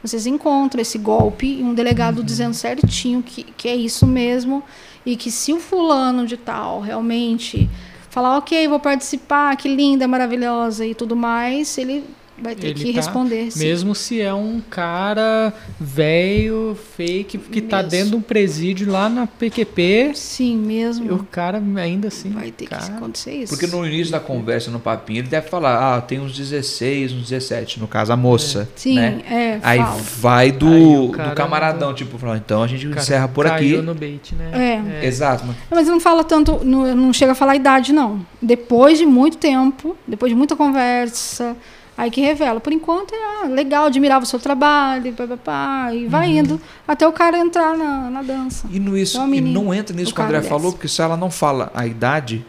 vocês 0.07 0.25
encontram 0.25 0.81
esse 0.81 0.97
golpe 0.97 1.47
e 1.47 1.63
um 1.63 1.73
delegado 1.73 2.19
Uhum. 2.19 2.25
dizendo 2.25 2.53
certinho 2.53 3.23
que, 3.23 3.43
que 3.43 3.67
é 3.67 3.75
isso 3.75 4.05
mesmo 4.05 4.63
e 5.05 5.15
que 5.15 5.31
se 5.31 5.53
o 5.53 5.59
fulano 5.59 6.25
de 6.25 6.37
tal 6.37 6.81
realmente 6.81 7.69
falar, 8.09 8.37
ok, 8.37 8.67
vou 8.67 8.79
participar, 8.79 9.55
que 9.57 9.67
linda, 9.67 10.07
maravilhosa 10.07 10.85
e 10.85 10.95
tudo 10.95 11.15
mais, 11.15 11.77
ele 11.77 12.03
vai 12.41 12.55
ter 12.55 12.67
Ele 12.67 12.83
que 12.83 12.93
tá 12.93 12.99
responder. 12.99 13.51
sim. 13.51 13.59
Mesmo 13.59 13.95
se 13.95 14.21
é 14.21 14.33
um 14.33 14.61
cara 14.69 15.53
velho, 15.79 16.77
fake, 16.95 17.37
que 17.37 17.61
tá 17.61 17.81
dentro 17.81 18.09
de 18.11 18.15
um 18.17 18.21
presídio 18.21 18.91
lá 18.91 19.07
na 19.09 19.25
PQP, 19.25 20.11
Sim, 20.13 20.57
mesmo. 20.57 21.05
e 21.07 21.11
o 21.11 21.19
cara 21.23 21.61
ainda 21.77 22.09
assim. 22.09 22.29
vai 22.29 22.51
ter 22.51 22.65
cara, 22.67 22.83
que 22.83 22.91
acontecer 22.91 23.31
isso. 23.33 23.53
Porque 23.53 23.67
no 23.67 23.85
início 23.85 24.11
da 24.11 24.19
conversa, 24.19 24.69
no 24.69 24.79
papinho, 24.79 25.19
ele 25.19 25.27
deve 25.27 25.47
falar, 25.49 25.95
ah, 25.97 26.01
tem 26.01 26.19
uns 26.19 26.35
16, 26.37 27.13
uns 27.13 27.29
17, 27.29 27.79
no 27.79 27.87
caso 27.87 28.11
a 28.13 28.17
moça. 28.17 28.67
Sim, 28.75 28.95
né? 28.95 29.21
é, 29.29 29.59
Aí 29.63 29.79
fala. 29.79 30.01
vai 30.19 30.51
do, 30.51 30.67
Aí 30.67 31.09
cara 31.11 31.29
do 31.29 31.35
camaradão, 31.35 31.93
tipo, 31.93 32.17
falar, 32.17 32.37
então 32.37 32.61
a 32.63 32.67
gente 32.67 32.85
encerra 32.87 33.27
por 33.27 33.45
caiu 33.45 33.77
aqui. 33.77 33.85
no 33.85 33.95
bait, 33.95 34.33
né? 34.35 34.81
É. 35.01 35.05
Exato, 35.05 35.45
mas 35.45 35.55
Mas 35.69 35.87
não 35.87 35.99
fala 35.99 36.23
tanto, 36.23 36.63
não, 36.63 36.95
não 36.95 37.13
chega 37.13 37.31
a 37.31 37.35
falar 37.35 37.53
a 37.53 37.55
idade, 37.55 37.93
não. 37.93 38.25
Depois 38.41 38.97
de 38.97 39.05
muito 39.05 39.37
tempo, 39.37 39.95
depois 40.07 40.29
de 40.31 40.35
muita 40.35 40.55
conversa, 40.55 41.55
aí 41.97 42.09
que 42.11 42.21
revela. 42.21 42.59
Por 42.59 42.73
enquanto 42.73 43.13
é 43.13 43.43
ah, 43.43 43.47
legal, 43.47 43.85
admirava 43.85 44.23
o 44.23 44.27
seu 44.27 44.39
trabalho, 44.39 45.13
pá, 45.13 45.27
pá, 45.27 45.37
pá, 45.37 45.93
e 45.93 46.07
vai 46.07 46.29
Uhum. 46.33 46.37
indo 46.39 46.61
até 46.87 47.07
o 47.07 47.11
cara 47.11 47.37
entrar 47.37 47.77
na, 47.77 48.09
na 48.09 48.21
dança. 48.21 48.67
E, 48.71 48.79
no 48.79 48.97
isso, 48.97 49.17
Então, 49.17 49.25
a 49.25 49.27
e 49.27 49.31
menina, 49.41 49.59
não 49.59 49.73
entra 49.73 49.95
nisso 49.95 50.11
o 50.11 50.15
que 50.15 50.21
o 50.21 50.23
André 50.23 50.41
falou, 50.41 50.71
porque 50.71 50.87
se 50.87 51.01
ela 51.01 51.15
não 51.17 51.29
fala 51.31 51.71
a 51.73 51.85
idade, 51.87 52.45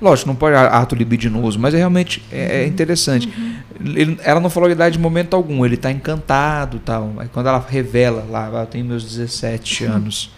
lógico, 0.00 0.28
não 0.28 0.36
pode 0.36 0.54
ato 0.56 0.94
libidinoso, 0.94 1.58
mas 1.58 1.74
é 1.74 1.78
realmente 1.78 2.22
é, 2.32 2.62
é 2.62 2.66
interessante. 2.66 3.32
Ele- 3.80 4.18
ela 4.24 4.40
não 4.40 4.50
falou 4.50 4.68
a 4.68 4.72
idade 4.72 4.98
em 4.98 5.00
momento 5.00 5.34
algum, 5.34 5.64
ele 5.64 5.76
tá 5.76 5.90
encantado 5.92 6.80
tal. 6.84 7.12
Aí 7.18 7.28
quando 7.32 7.46
ela 7.48 7.64
revela 7.68 8.24
lá, 8.28 8.50
ah, 8.52 8.60
eu 8.62 8.66
tenho 8.66 8.84
meus 8.84 9.04
17 9.04 9.84
anos. 9.84 10.30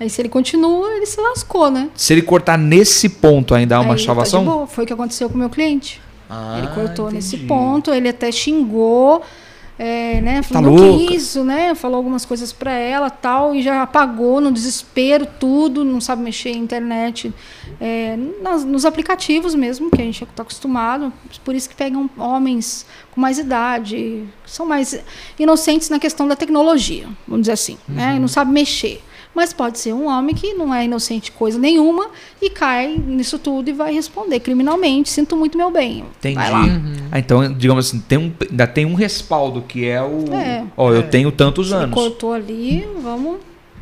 Aí 0.00 0.08
se 0.08 0.20
ele 0.22 0.28
continua, 0.28 0.92
ele 0.94 1.06
se 1.06 1.20
lascou, 1.20 1.70
né? 1.72 1.88
Se 1.94 2.12
ele 2.12 2.22
cortar 2.22 2.56
nesse 2.56 3.08
ponto 3.08 3.52
ainda 3.52 3.76
há 3.76 3.80
uma 3.80 3.94
Aí, 3.94 3.98
tá 4.00 4.06
salvação? 4.06 4.44
boa. 4.44 4.66
Foi 4.66 4.84
o 4.84 4.86
que 4.86 4.92
aconteceu 4.92 5.28
com 5.28 5.34
o 5.34 5.38
meu 5.38 5.50
cliente. 5.50 6.00
Ah, 6.28 6.56
ele 6.58 6.68
cortou 6.68 7.10
nesse 7.10 7.36
entendi. 7.36 7.48
ponto, 7.48 7.90
ele 7.92 8.08
até 8.08 8.30
xingou, 8.30 9.22
é, 9.78 10.20
né, 10.20 10.36
Tá 10.42 10.42
falou, 10.42 10.72
"Não, 10.76 10.88
louca." 10.90 11.06
que 11.06 11.14
isso, 11.14 11.44
né? 11.44 11.74
Falou 11.74 11.96
algumas 11.96 12.24
coisas 12.24 12.52
pra 12.52 12.72
ela 12.72 13.08
tal, 13.10 13.54
e 13.54 13.62
já 13.62 13.80
apagou 13.82 14.40
no 14.40 14.50
desespero 14.52 15.26
tudo, 15.38 15.84
não 15.84 16.00
sabe 16.00 16.20
mexer 16.22 16.50
em 16.50 16.58
internet, 16.58 17.32
é, 17.80 18.18
nas- 18.42 18.64
nos 18.64 18.84
aplicativos 18.84 19.54
mesmo, 19.54 19.88
que 19.90 20.02
a 20.02 20.04
gente 20.04 20.24
está 20.24 20.42
acostumado. 20.42 21.12
Por 21.44 21.54
isso 21.54 21.68
que 21.68 21.76
pegam 21.76 22.10
homens 22.18 22.84
com 23.12 23.20
mais 23.20 23.38
idade, 23.38 24.24
são 24.44 24.66
mais 24.66 24.98
inocentes 25.38 25.88
na 25.88 25.98
questão 26.00 26.26
da 26.26 26.34
tecnologia, 26.34 27.06
vamos 27.26 27.42
dizer 27.42 27.52
assim, 27.52 27.78
né? 27.88 28.16
E 28.16 28.18
não 28.18 28.28
sabe 28.28 28.50
mexer. 28.52 29.00
Mas 29.38 29.52
pode 29.52 29.78
ser 29.78 29.92
um 29.92 30.06
homem 30.08 30.34
que 30.34 30.52
não 30.54 30.74
é 30.74 30.84
inocente 30.84 31.30
coisa 31.30 31.60
nenhuma 31.60 32.08
e 32.42 32.50
cai 32.50 32.88
nisso 32.98 33.38
tudo 33.38 33.70
e 33.70 33.72
vai 33.72 33.94
responder 33.94 34.40
criminalmente. 34.40 35.08
Sinto 35.08 35.36
muito 35.36 35.56
meu 35.56 35.70
bem. 35.70 36.04
Entendi. 36.18 36.34
Vai 36.34 36.50
lá. 36.50 36.64
Ah, 37.12 37.20
então, 37.20 37.52
digamos 37.52 37.86
assim, 37.86 38.00
tem 38.00 38.18
um, 38.18 38.32
ainda 38.50 38.66
tem 38.66 38.84
um 38.84 38.94
respaldo, 38.94 39.62
que 39.62 39.86
é 39.86 40.02
o. 40.02 40.24
É. 40.34 40.64
Ó, 40.76 40.90
eu 40.92 40.98
É. 40.98 41.02
tenho 41.02 41.30
tantos 41.30 41.70
ele 41.70 41.82
anos. 41.84 41.94
cortou 41.94 42.32
ali, 42.32 42.84
vamos. 43.00 43.36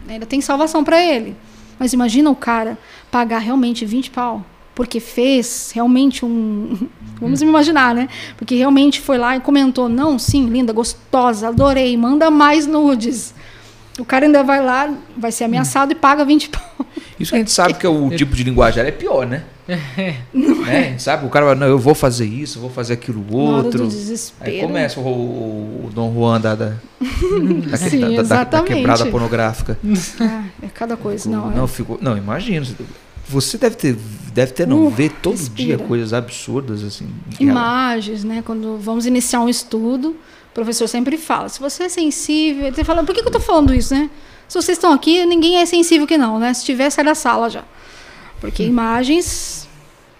Ainda 0.06 0.26
tem 0.26 0.42
salvação 0.42 0.84
para 0.84 1.02
ele. 1.02 1.34
Mas 1.78 1.94
imagina 1.94 2.30
o 2.30 2.36
cara 2.36 2.76
pagar 3.10 3.38
realmente 3.38 3.86
20 3.86 4.10
pau. 4.10 4.44
Porque 4.74 5.00
fez 5.00 5.70
realmente 5.74 6.22
um. 6.22 6.86
Vamos 7.18 7.40
imaginar, 7.40 7.94
né? 7.94 8.10
Porque 8.36 8.54
realmente 8.56 9.00
foi 9.00 9.16
lá 9.16 9.34
e 9.34 9.40
comentou: 9.40 9.88
não, 9.88 10.18
sim, 10.18 10.44
linda, 10.50 10.70
gostosa, 10.70 11.48
adorei, 11.48 11.96
manda 11.96 12.30
mais 12.30 12.66
nudes. 12.66 13.34
O 13.98 14.04
cara 14.04 14.26
ainda 14.26 14.42
vai 14.42 14.62
lá, 14.62 14.92
vai 15.16 15.32
ser 15.32 15.44
ameaçado 15.44 15.92
e 15.92 15.94
paga 15.94 16.24
20 16.24 16.50
pau. 16.50 16.86
Isso 17.18 17.30
que 17.30 17.36
a 17.36 17.38
gente 17.38 17.50
sabe 17.50 17.74
que 17.74 17.86
é 17.86 17.88
o 17.88 18.10
tipo 18.10 18.36
de 18.36 18.44
linguagem 18.44 18.82
é 18.84 18.90
pior, 18.90 19.26
né? 19.26 19.42
Né? 19.66 20.16
A 20.34 20.82
gente 20.90 21.02
sabe, 21.02 21.26
o 21.26 21.30
cara 21.30 21.46
vai, 21.46 21.54
não, 21.54 21.66
eu 21.66 21.78
vou 21.78 21.94
fazer 21.94 22.26
isso, 22.26 22.60
vou 22.60 22.70
fazer 22.70 22.92
aquilo 22.94 23.24
outro. 23.34 23.88
Aí 24.40 24.60
começa 24.60 25.00
o, 25.00 25.02
o, 25.04 25.86
o 25.86 25.90
Dom 25.94 26.12
Juan 26.14 26.40
da, 26.40 26.54
da, 26.54 26.66
da, 27.70 27.76
Sim, 27.76 28.16
da- 28.16 28.22
da- 28.22 28.44
da 28.44 28.62
quebrada 28.62 29.06
pornográfica. 29.06 29.78
Ah, 30.20 30.44
é 30.62 30.68
cada 30.68 30.96
coisa, 30.96 31.28
não. 31.28 31.50
não, 31.50 31.64
é. 31.64 31.68
ficou, 31.68 31.98
não, 32.00 32.16
imagina. 32.16 32.66
Você 33.28 33.58
deve 33.58 33.74
ter, 33.74 33.96
deve 34.32 34.52
ter 34.52 34.68
não, 34.68 34.86
Uh, 34.86 34.90
ver 34.90 35.10
todo 35.20 35.32
respira. 35.36 35.76
dia 35.76 35.78
coisas 35.78 36.12
absurdas 36.12 36.84
assim. 36.84 37.08
imagens, 37.40 38.22
né? 38.22 38.40
Quando 38.46 38.78
vamos 38.78 39.04
iniciar 39.04 39.40
um 39.40 39.48
estudo, 39.48 40.14
professor 40.56 40.88
sempre 40.88 41.16
fala: 41.18 41.48
se 41.48 41.60
você 41.60 41.84
é 41.84 41.88
sensível, 41.88 42.66
ele 42.66 42.84
fala: 42.84 43.04
por 43.04 43.14
que, 43.14 43.20
que 43.20 43.26
eu 43.28 43.30
estou 43.30 43.40
falando 43.42 43.72
isso, 43.74 43.94
né? 43.94 44.10
Se 44.48 44.54
vocês 44.60 44.78
estão 44.78 44.92
aqui, 44.92 45.24
ninguém 45.26 45.56
é 45.58 45.66
sensível 45.66 46.06
que 46.06 46.16
não, 46.16 46.38
né? 46.38 46.54
Se 46.54 46.64
tiver, 46.64 46.88
sai 46.90 47.04
da 47.04 47.14
sala 47.14 47.50
já. 47.50 47.64
Porque 48.40 48.62
imagens 48.64 49.68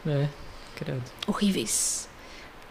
É, 0.07 0.27
credo. 0.77 1.03
horríveis. 1.27 2.09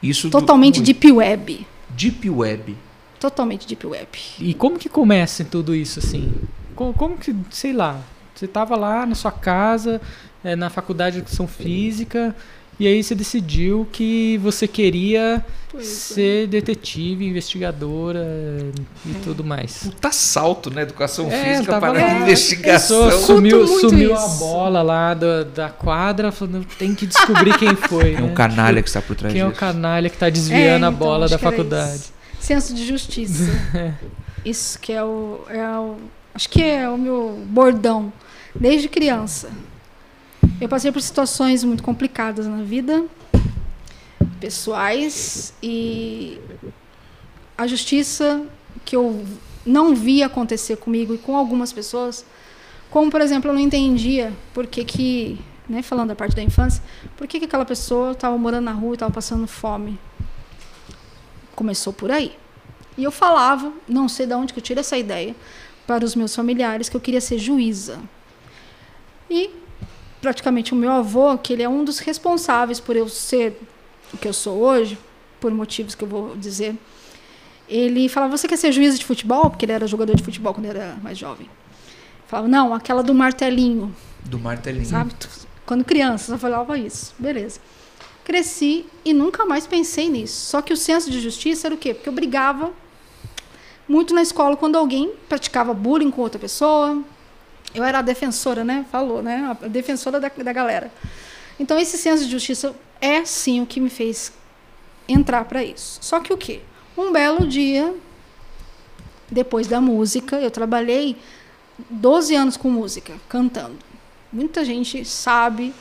Isso 0.03 0.29
Totalmente 0.29 0.79
do- 0.81 0.85
deep 0.85 1.11
web. 1.11 1.65
deep 1.89 2.29
web. 2.29 2.77
Totalmente 3.19 3.65
deep 3.67 3.85
web. 3.87 4.07
E 4.39 4.53
como 4.53 4.77
que 4.77 4.89
começa 4.89 5.43
tudo 5.43 5.73
isso, 5.73 5.99
assim? 5.99 6.33
Como, 6.75 6.93
como 6.93 7.17
que, 7.17 7.33
sei 7.51 7.71
lá, 7.73 8.01
você 8.35 8.47
tava 8.47 8.75
lá 8.75 9.05
na 9.05 9.15
sua 9.15 9.31
casa, 9.31 10.01
eh, 10.43 10.55
na 10.55 10.69
faculdade 10.69 11.13
de 11.15 11.21
educação 11.21 11.47
física, 11.47 12.35
e 12.79 12.87
aí 12.87 13.03
você 13.03 13.15
decidiu 13.15 13.87
que 13.91 14.37
você 14.39 14.67
queria 14.67 15.43
ser 15.81 16.47
detetive, 16.47 17.25
investigadora 17.25 18.19
e 19.05 19.13
tudo 19.23 19.43
mais. 19.43 19.83
Puta 19.83 20.11
salto, 20.11 20.69
né? 20.69 20.83
Educação 20.83 21.29
É, 21.31 21.43
física 21.55 21.71
tava 21.79 21.91
para 21.93 22.01
lá. 22.05 22.13
investigação. 22.21 23.05
Pessoa 23.05 23.21
sumiu, 23.25 23.67
sumiu 23.67 24.15
a 24.15 24.25
isso. 24.25 24.39
bola 24.39 24.81
lá 24.81 25.13
da, 25.13 25.43
da 25.43 25.69
quadra, 25.69 26.31
falando, 26.31 26.65
tem 26.77 26.95
que 26.95 27.05
descobrir 27.05 27.57
quem 27.57 27.75
foi. 27.75 28.13
É 28.15 28.19
um 28.21 28.27
né? 28.27 28.33
canalha 28.33 28.81
que 28.81 28.87
está 28.87 29.01
por 29.01 29.15
trás 29.15 29.33
Quem 29.33 29.41
é 29.41 29.45
o 29.45 29.49
disso. 29.49 29.59
canalha 29.59 30.09
que 30.09 30.17
tá 30.17 30.29
desviando 30.29 30.63
É, 30.63 30.73
a 30.73 30.77
então, 30.77 30.93
bola 30.93 31.25
acho 31.25 31.33
da 31.33 31.37
faculdade? 31.39 31.95
isso. 31.95 32.13
Senso 32.39 32.73
de 32.73 32.85
justiça. 32.85 33.43
isso 34.45 34.79
que 34.79 34.93
é 34.93 35.03
o, 35.03 35.39
é 35.49 35.61
o. 35.77 35.95
Acho 36.33 36.49
que 36.49 36.61
é 36.63 36.87
o 36.89 36.97
meu 36.97 37.41
bordão. 37.47 38.11
Desde 38.57 38.87
criança. 38.87 39.49
Eu 40.59 40.69
passei 40.69 40.89
por 40.89 41.01
situações 41.01 41.65
muito 41.65 41.83
complicadas 41.83 42.47
na 42.47 42.63
vida, 42.63 43.05
pessoais, 44.39 45.53
e 45.61 46.39
a 47.57 47.67
justiça 47.67 48.41
que 48.85 48.95
eu 48.95 49.25
não 49.65 49.93
vi 49.93 50.23
acontecer 50.23 50.77
comigo 50.77 51.13
e 51.13 51.17
com 51.17 51.35
algumas 51.35 51.73
pessoas, 51.73 52.25
como 52.89 53.11
por 53.11 53.19
exemplo, 53.19 53.49
eu 53.49 53.53
não 53.53 53.59
entendia 53.59 54.31
por 54.53 54.65
que 54.65 54.85
que, 54.85 55.41
né, 55.67 55.81
falando 55.81 56.09
da 56.09 56.15
parte 56.15 56.37
da 56.37 56.41
infância, 56.41 56.81
por 57.17 57.27
que 57.27 57.39
que 57.39 57.45
aquela 57.45 57.65
pessoa 57.65 58.13
estava 58.13 58.37
morando 58.37 58.63
na 58.63 58.71
rua 58.71 58.91
e 58.91 58.93
estava 58.93 59.11
passando 59.11 59.45
fome. 59.47 59.99
Começou 61.53 61.91
por 61.91 62.11
aí. 62.11 62.31
E 62.97 63.03
eu 63.03 63.11
falava, 63.11 63.73
não 63.89 64.07
sei 64.07 64.25
de 64.25 64.33
onde 64.33 64.53
que 64.53 64.59
eu 64.59 64.63
tirei 64.63 64.79
essa 64.79 64.97
ideia, 64.97 65.35
para 65.85 66.05
os 66.05 66.15
meus 66.15 66.33
familiares 66.33 66.87
que 66.87 66.95
eu 66.95 67.01
queria 67.01 67.19
ser 67.19 67.37
juíza. 67.39 67.99
E 69.29 69.64
praticamente 70.25 70.73
o 70.73 70.75
meu 70.75 70.91
avô, 70.91 71.37
que 71.37 71.53
ele 71.53 71.61
é 71.61 71.69
um 71.69 71.83
dos 71.85 71.99
responsáveis 71.99 72.79
por 72.79 72.95
eu 72.95 73.07
ser 73.07 73.61
o 74.11 74.17
que 74.17 74.27
eu 74.27 74.33
sou 74.33 74.57
hoje, 74.57 74.97
por 75.39 75.51
motivos 75.53 75.93
que 75.93 76.03
eu 76.03 76.07
vou 76.07 76.35
dizer, 76.35 76.75
ele 77.69 78.09
falava: 78.09 78.35
Você 78.35 78.47
quer 78.47 78.57
ser 78.57 78.71
juíza 78.71 78.97
de 78.97 79.05
futebol? 79.05 79.51
Porque 79.51 79.65
ele 79.65 79.71
era 79.71 79.85
jogador 79.85 80.15
de 80.15 80.23
futebol 80.23 80.51
quando 80.51 80.65
era 80.65 80.97
mais 81.03 81.15
jovem. 81.15 81.47
Falava: 82.27 82.47
Não, 82.47 82.73
aquela 82.73 83.03
do 83.03 83.13
martelinho, 83.13 83.95
Do 84.23 84.39
martelinho. 84.39 84.87
sabe? 84.87 85.13
Quando 85.63 85.85
criança, 85.85 86.31
só 86.33 86.37
falava 86.39 86.75
isso. 86.75 87.13
Beleza. 87.19 87.59
Cresci 88.23 88.87
e 89.03 89.13
nunca 89.13 89.45
mais 89.45 89.67
pensei 89.67 90.09
nisso. 90.09 90.49
Só 90.49 90.59
que 90.59 90.73
o 90.73 90.77
senso 90.77 91.11
de 91.11 91.21
justiça 91.21 91.67
era 91.67 91.75
o 91.75 91.77
quê? 91.77 91.93
Porque 91.93 92.09
eu 92.09 92.13
brigava 92.13 92.71
muito 93.87 94.15
na 94.15 94.23
escola 94.23 94.57
quando 94.57 94.75
alguém 94.75 95.11
praticava 95.29 95.71
bullying 95.71 96.09
com 96.09 96.21
outra 96.21 96.39
pessoa. 96.39 97.03
Eu 97.73 97.83
era 97.83 97.99
a 97.99 98.01
defensora, 98.01 98.63
né? 98.63 98.85
Falou, 98.91 99.21
né? 99.21 99.57
A 99.61 99.67
defensora 99.67 100.19
da, 100.19 100.29
da 100.29 100.53
galera. 100.53 100.91
Então, 101.59 101.77
esse 101.77 101.97
senso 101.97 102.25
de 102.25 102.31
justiça 102.31 102.75
é, 103.01 103.23
sim, 103.25 103.61
o 103.61 103.65
que 103.65 103.79
me 103.79 103.89
fez 103.89 104.31
entrar 105.07 105.45
para 105.45 105.63
isso. 105.63 105.99
Só 106.01 106.19
que 106.19 106.33
o 106.33 106.37
quê? 106.37 106.61
Um 106.97 107.11
belo 107.11 107.45
dia, 107.47 107.93
depois 109.29 109.67
da 109.67 109.81
música, 109.81 110.37
eu 110.37 110.49
trabalhei 110.49 111.17
12 111.89 112.35
anos 112.35 112.57
com 112.57 112.69
música, 112.69 113.13
cantando. 113.27 113.77
Muita 114.31 114.63
gente 114.65 115.05
sabe 115.05 115.73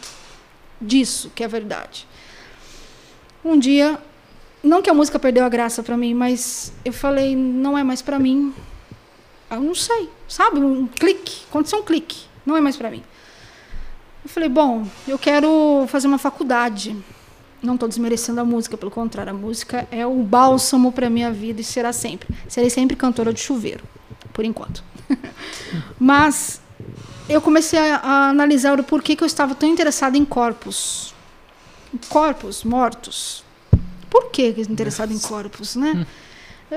disso, 0.81 1.31
que 1.35 1.43
é 1.43 1.49
verdade. 1.49 2.07
Um 3.45 3.59
dia, 3.59 3.99
não 4.63 4.83
que 4.83 4.91
a 4.91 4.95
música 4.95 5.19
perdeu 5.19 5.45
a 5.45 5.49
graça 5.49 5.83
para 5.83 5.97
mim, 5.97 6.15
mas 6.15 6.73
eu 6.85 6.93
falei, 6.93 7.37
não 7.37 7.77
é 7.77 7.85
mais 7.85 8.03
para 8.03 8.19
mim. 8.19 8.55
Eu 9.55 9.63
não 9.63 9.75
sei, 9.75 10.09
sabe? 10.29 10.59
Um 10.59 10.87
clique, 10.87 11.43
aconteceu 11.49 11.79
um 11.79 11.83
clique, 11.83 12.25
não 12.45 12.57
é 12.57 12.61
mais 12.61 12.77
para 12.77 12.91
mim. 12.91 13.03
Eu 14.25 14.31
falei, 14.31 14.49
bom, 14.49 14.87
eu 15.07 15.19
quero 15.19 15.87
fazer 15.89 16.07
uma 16.07 16.19
faculdade. 16.19 16.97
Não 17.63 17.75
estou 17.75 17.89
desmerecendo 17.89 18.41
a 18.41 18.45
música, 18.45 18.77
pelo 18.77 18.91
contrário, 18.91 19.31
a 19.31 19.35
música 19.35 19.87
é 19.91 20.07
o 20.07 20.23
bálsamo 20.23 20.93
para 20.93 21.09
minha 21.09 21.31
vida 21.31 21.61
e 21.61 21.65
será 21.65 21.93
sempre. 21.93 22.29
Serei 22.49 22.71
sempre 22.71 22.97
cantora 22.97 23.33
de 23.33 23.41
chuveiro, 23.41 23.85
por 24.33 24.45
enquanto. 24.45 24.83
Mas 25.99 26.61
eu 27.29 27.41
comecei 27.41 27.79
a, 27.79 27.97
a 27.97 28.29
analisar 28.29 28.79
o 28.79 28.85
porquê 28.85 29.17
que 29.17 29.23
eu 29.23 29.27
estava 29.27 29.55
tão 29.55 29.69
interessada 29.69 30.17
em 30.17 30.25
corpos. 30.25 31.15
Corpos 32.09 32.65
mortos. 32.65 33.45
Por 34.11 34.31
que 34.31 34.55
interessada 34.69 35.13
em 35.13 35.19
corpos, 35.19 35.75
né? 35.77 36.07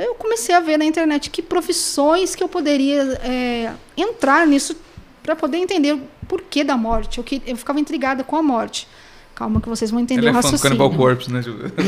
Eu 0.03 0.15
comecei 0.15 0.53
a 0.53 0.59
ver 0.59 0.77
na 0.77 0.85
internet 0.85 1.29
que 1.29 1.41
profissões 1.41 2.35
que 2.35 2.43
eu 2.43 2.47
poderia 2.47 3.01
é, 3.23 3.71
entrar 3.95 4.45
nisso 4.45 4.75
para 5.23 5.35
poder 5.35 5.57
entender 5.57 5.93
o 5.93 6.01
porquê 6.27 6.63
da 6.63 6.77
morte. 6.77 7.17
Eu, 7.17 7.23
que, 7.23 7.41
eu 7.45 7.55
ficava 7.57 7.79
intrigada 7.79 8.23
com 8.23 8.35
a 8.35 8.43
morte. 8.43 8.87
Calma 9.35 9.61
que 9.61 9.69
vocês 9.69 9.91
vão 9.91 9.99
entender 9.99 10.21
o 10.21 10.29
Elefante 10.29 10.45
raciocínio. 10.45 10.77
Cannibal 10.77 10.97
Corpse, 10.97 11.31
né? 11.31 11.41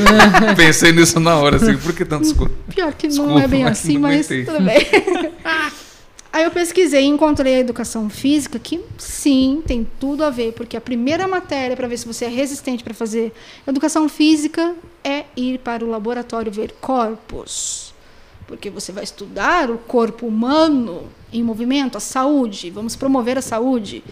Pensei 0.56 0.92
nisso 0.92 1.20
na 1.20 1.36
hora, 1.36 1.56
assim, 1.56 1.76
por 1.78 1.94
que 1.96 2.06
tantos 2.06 2.32
corpos? 2.32 2.56
Pior 2.76 2.94
que 2.94 3.08
não 3.08 3.16
Desculpa, 3.16 3.42
é 3.42 3.48
bem 3.48 3.66
assim, 3.66 3.94
não 3.94 4.02
mas 4.02 4.28
tudo 4.28 4.62
bem. 4.62 4.86
Aí 6.32 6.44
eu 6.44 6.52
pesquisei 6.52 7.02
e 7.02 7.08
encontrei 7.08 7.56
a 7.56 7.60
educação 7.60 8.08
física, 8.08 8.60
que 8.60 8.80
sim, 9.00 9.64
tem 9.66 9.88
tudo 10.00 10.24
a 10.24 10.30
ver, 10.30 10.54
porque 10.54 10.78
a 10.78 10.82
primeira 10.82 11.28
matéria 11.28 11.76
para 11.76 11.88
ver 11.88 11.98
se 11.98 12.06
você 12.06 12.26
é 12.26 12.28
resistente 12.28 12.84
para 12.84 12.94
fazer 12.94 13.34
educação 13.66 14.08
física 14.08 14.76
é 15.04 15.26
ir 15.36 15.58
para 15.60 15.84
o 15.84 15.90
laboratório 15.90 16.52
ver 16.52 16.76
corpos. 16.80 17.89
Porque 18.50 18.72
você 18.72 18.92
vai 18.92 19.04
estudar 19.04 19.70
o 19.70 19.78
corpo 19.78 20.26
humano 20.26 21.08
em 21.32 21.44
movimento, 21.44 22.00
a 22.00 22.02
saúde, 22.02 22.72
vamos 22.72 22.96
promover 22.96 23.38
a 23.38 23.44
saúde. 23.44 24.04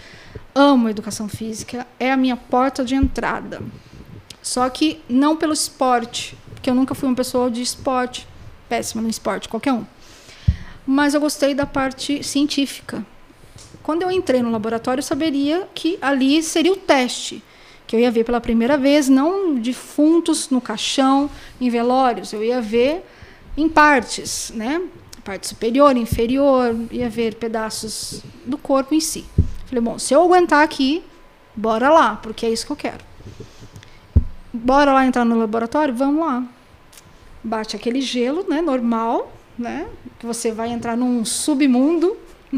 Amo 0.53 0.85
a 0.85 0.91
educação 0.91 1.27
física, 1.27 1.88
é 1.99 2.11
a 2.11 2.15
minha 2.15 2.38
porta 2.38 2.85
de 2.85 2.93
entrada. 2.93 3.64
Só 4.39 4.69
que 4.69 5.01
não 5.09 5.35
pelo 5.35 5.53
esporte, 5.53 6.38
porque 6.53 6.69
eu 6.69 6.76
nunca 6.76 6.93
fui 6.93 7.09
uma 7.09 7.15
pessoa 7.15 7.49
de 7.49 7.64
esporte, 7.64 8.27
péssima 8.69 9.01
no 9.01 9.09
esporte, 9.09 9.49
qualquer 9.49 9.73
um. 9.73 9.84
Mas 10.85 11.15
eu 11.15 11.19
gostei 11.19 11.55
da 11.55 11.65
parte 11.65 12.23
científica. 12.23 13.03
Quando 13.81 14.03
eu 14.03 14.11
entrei 14.11 14.43
no 14.43 14.51
laboratório, 14.51 14.99
eu 14.99 15.03
saberia 15.03 15.68
que 15.73 15.97
ali 15.99 16.43
seria 16.43 16.73
o 16.73 16.77
teste, 16.77 17.43
que 17.88 17.95
eu 17.95 17.99
ia 17.99 18.11
ver 18.11 18.23
pela 18.23 18.39
primeira 18.39 18.77
vez, 18.77 19.09
não 19.09 19.55
defuntos 19.55 20.51
no 20.51 20.61
caixão, 20.61 21.27
em 21.59 21.72
velórios, 21.72 22.34
eu 22.34 22.43
ia 22.43 22.61
ver 22.61 23.03
em 23.57 23.67
partes, 23.67 24.51
né? 24.55 24.81
Parte 25.23 25.47
superior, 25.47 25.97
inferior, 25.97 26.75
ia 26.91 27.09
ver 27.09 27.35
pedaços 27.35 28.21
do 28.45 28.57
corpo 28.57 28.93
em 28.95 29.01
si. 29.01 29.25
Falei, 29.65 29.81
bom, 29.84 29.99
se 29.99 30.13
eu 30.13 30.21
aguentar 30.23 30.63
aqui, 30.63 31.03
bora 31.55 31.89
lá, 31.89 32.15
porque 32.15 32.45
é 32.45 32.49
isso 32.49 32.65
que 32.65 32.71
eu 32.71 32.77
quero. 32.77 33.03
Bora 34.53 34.93
lá 34.93 35.05
entrar 35.05 35.25
no 35.25 35.38
laboratório? 35.38 35.93
Vamos 35.93 36.25
lá. 36.25 36.43
Bate 37.43 37.75
aquele 37.75 38.01
gelo, 38.01 38.45
né? 38.47 38.61
Normal, 38.61 39.31
né? 39.57 39.88
Que 40.19 40.25
você 40.25 40.51
vai 40.51 40.69
entrar 40.69 40.95
num 40.95 41.23
submundo. 41.25 42.15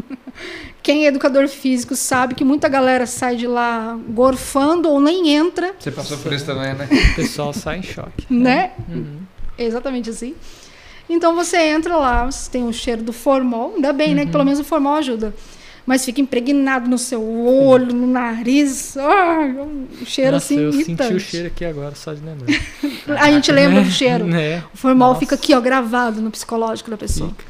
Quem 0.82 1.04
é 1.04 1.08
educador 1.08 1.48
físico 1.48 1.96
sabe 1.96 2.34
que 2.34 2.44
muita 2.44 2.68
galera 2.68 3.06
sai 3.06 3.36
de 3.36 3.46
lá 3.46 3.98
gorfando 4.08 4.88
ou 4.88 5.00
nem 5.00 5.30
entra, 5.30 5.74
Você 5.78 5.90
passou 5.90 6.16
por 6.18 6.32
isso 6.32 6.46
também, 6.46 6.72
né? 6.74 6.88
O 7.12 7.16
pessoal 7.16 7.52
sai 7.52 7.78
em 7.78 7.82
choque. 7.82 8.26
né? 8.32 8.72
Uhum. 8.88 9.20
É 9.58 9.64
exatamente 9.64 10.08
assim. 10.08 10.34
Então 11.12 11.34
você 11.34 11.56
entra 11.58 11.96
lá, 11.96 12.24
você 12.30 12.48
tem 12.50 12.64
o 12.66 12.72
cheiro 12.72 13.02
do 13.02 13.12
formol, 13.12 13.72
ainda 13.74 13.92
bem, 13.92 14.14
né? 14.14 14.24
Que 14.24 14.30
pelo 14.30 14.44
menos 14.44 14.60
o 14.60 14.64
formol 14.64 14.94
ajuda. 14.94 15.34
Mas 15.84 16.04
fica 16.04 16.20
impregnado 16.20 16.88
no 16.88 16.96
seu 16.98 17.20
olho, 17.22 17.92
no 17.92 18.06
nariz. 18.06 18.96
Um 18.96 20.04
cheiro 20.06 20.32
Nossa, 20.32 20.44
assim 20.54 20.60
eu 20.60 20.70
irritante. 20.70 21.02
senti 21.02 21.14
o 21.16 21.20
cheiro 21.20 21.46
aqui 21.48 21.64
agora, 21.64 21.94
só 21.96 22.12
de 22.14 22.20
lembrar. 22.22 22.46
A 23.20 23.30
gente 23.32 23.50
lembra 23.50 23.82
do 23.82 23.90
cheiro. 23.90 24.24
Né? 24.30 24.62
O 24.72 24.76
formol 24.76 25.08
Nossa. 25.08 25.20
fica 25.20 25.34
aqui, 25.34 25.52
ó, 25.52 25.60
gravado 25.60 26.20
no 26.20 26.30
psicológico 26.30 26.90
da 26.90 26.96
pessoa. 26.96 27.30
Fica. 27.30 27.44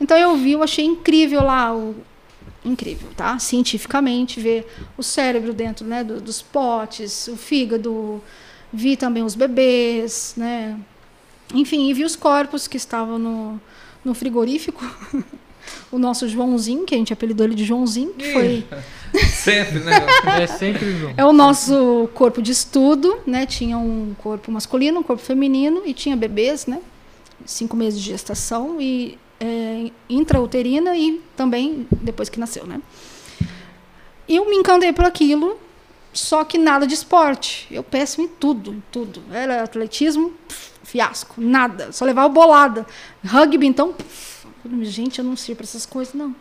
Então 0.00 0.16
eu 0.16 0.34
vi, 0.36 0.52
eu 0.52 0.62
achei 0.62 0.84
incrível 0.84 1.42
lá, 1.44 1.74
o, 1.74 1.94
incrível, 2.64 3.08
tá? 3.16 3.38
Cientificamente, 3.38 4.40
ver 4.40 4.66
o 4.96 5.02
cérebro 5.02 5.52
dentro 5.52 5.84
né, 5.86 6.02
do- 6.02 6.20
dos 6.20 6.40
potes, 6.40 7.28
o 7.28 7.36
fígado, 7.36 8.22
vi 8.72 8.96
também 8.96 9.22
os 9.22 9.34
bebês, 9.34 10.32
né? 10.36 10.76
Enfim, 11.54 11.88
e 11.88 11.94
vi 11.94 12.04
os 12.04 12.16
corpos 12.16 12.66
que 12.66 12.76
estavam 12.76 13.18
no, 13.18 13.60
no 14.04 14.14
frigorífico. 14.14 14.84
o 15.92 15.98
nosso 15.98 16.28
Joãozinho, 16.28 16.84
que 16.84 16.94
a 16.94 16.98
gente 16.98 17.12
apelidou 17.12 17.46
ele 17.46 17.54
de 17.54 17.64
Joãozinho, 17.64 18.12
que 18.14 18.32
foi 18.32 18.64
Sempre, 19.28 19.80
né? 19.80 19.92
É 20.40 20.46
sempre 20.46 20.86
o 20.86 20.98
João. 20.98 21.14
é 21.16 21.24
o 21.24 21.32
nosso 21.32 22.08
corpo 22.14 22.40
de 22.40 22.50
estudo, 22.50 23.20
né? 23.26 23.44
Tinha 23.44 23.76
um 23.76 24.14
corpo 24.18 24.50
masculino, 24.50 25.00
um 25.00 25.02
corpo 25.02 25.22
feminino 25.22 25.82
e 25.84 25.92
tinha 25.92 26.16
bebês, 26.16 26.66
né? 26.66 26.80
Cinco 27.44 27.76
meses 27.76 28.00
de 28.00 28.06
gestação 28.06 28.80
e 28.80 29.18
é, 29.38 29.90
intrauterina 30.08 30.96
e 30.96 31.20
também 31.36 31.86
depois 31.90 32.28
que 32.28 32.40
nasceu, 32.40 32.66
né? 32.66 32.80
E 34.26 34.36
eu 34.36 34.48
me 34.48 34.56
encantei 34.56 34.92
por 34.92 35.04
aquilo, 35.04 35.58
só 36.12 36.42
que 36.44 36.56
nada 36.56 36.86
de 36.86 36.94
esporte. 36.94 37.66
Eu 37.70 37.82
péssimo 37.82 38.24
em 38.24 38.28
tudo, 38.28 38.72
em 38.72 38.82
tudo. 38.90 39.22
Era 39.30 39.62
atletismo, 39.62 40.32
pff, 40.48 40.71
fiasco, 40.82 41.40
nada. 41.40 41.92
Só 41.92 42.04
levava 42.04 42.28
bolada. 42.28 42.86
Rugby, 43.24 43.66
então, 43.66 43.92
pff, 43.92 44.46
gente, 44.82 45.18
eu 45.18 45.24
não 45.24 45.36
sirvo 45.36 45.58
para 45.58 45.64
essas 45.64 45.86
coisas, 45.86 46.14
não. 46.14 46.34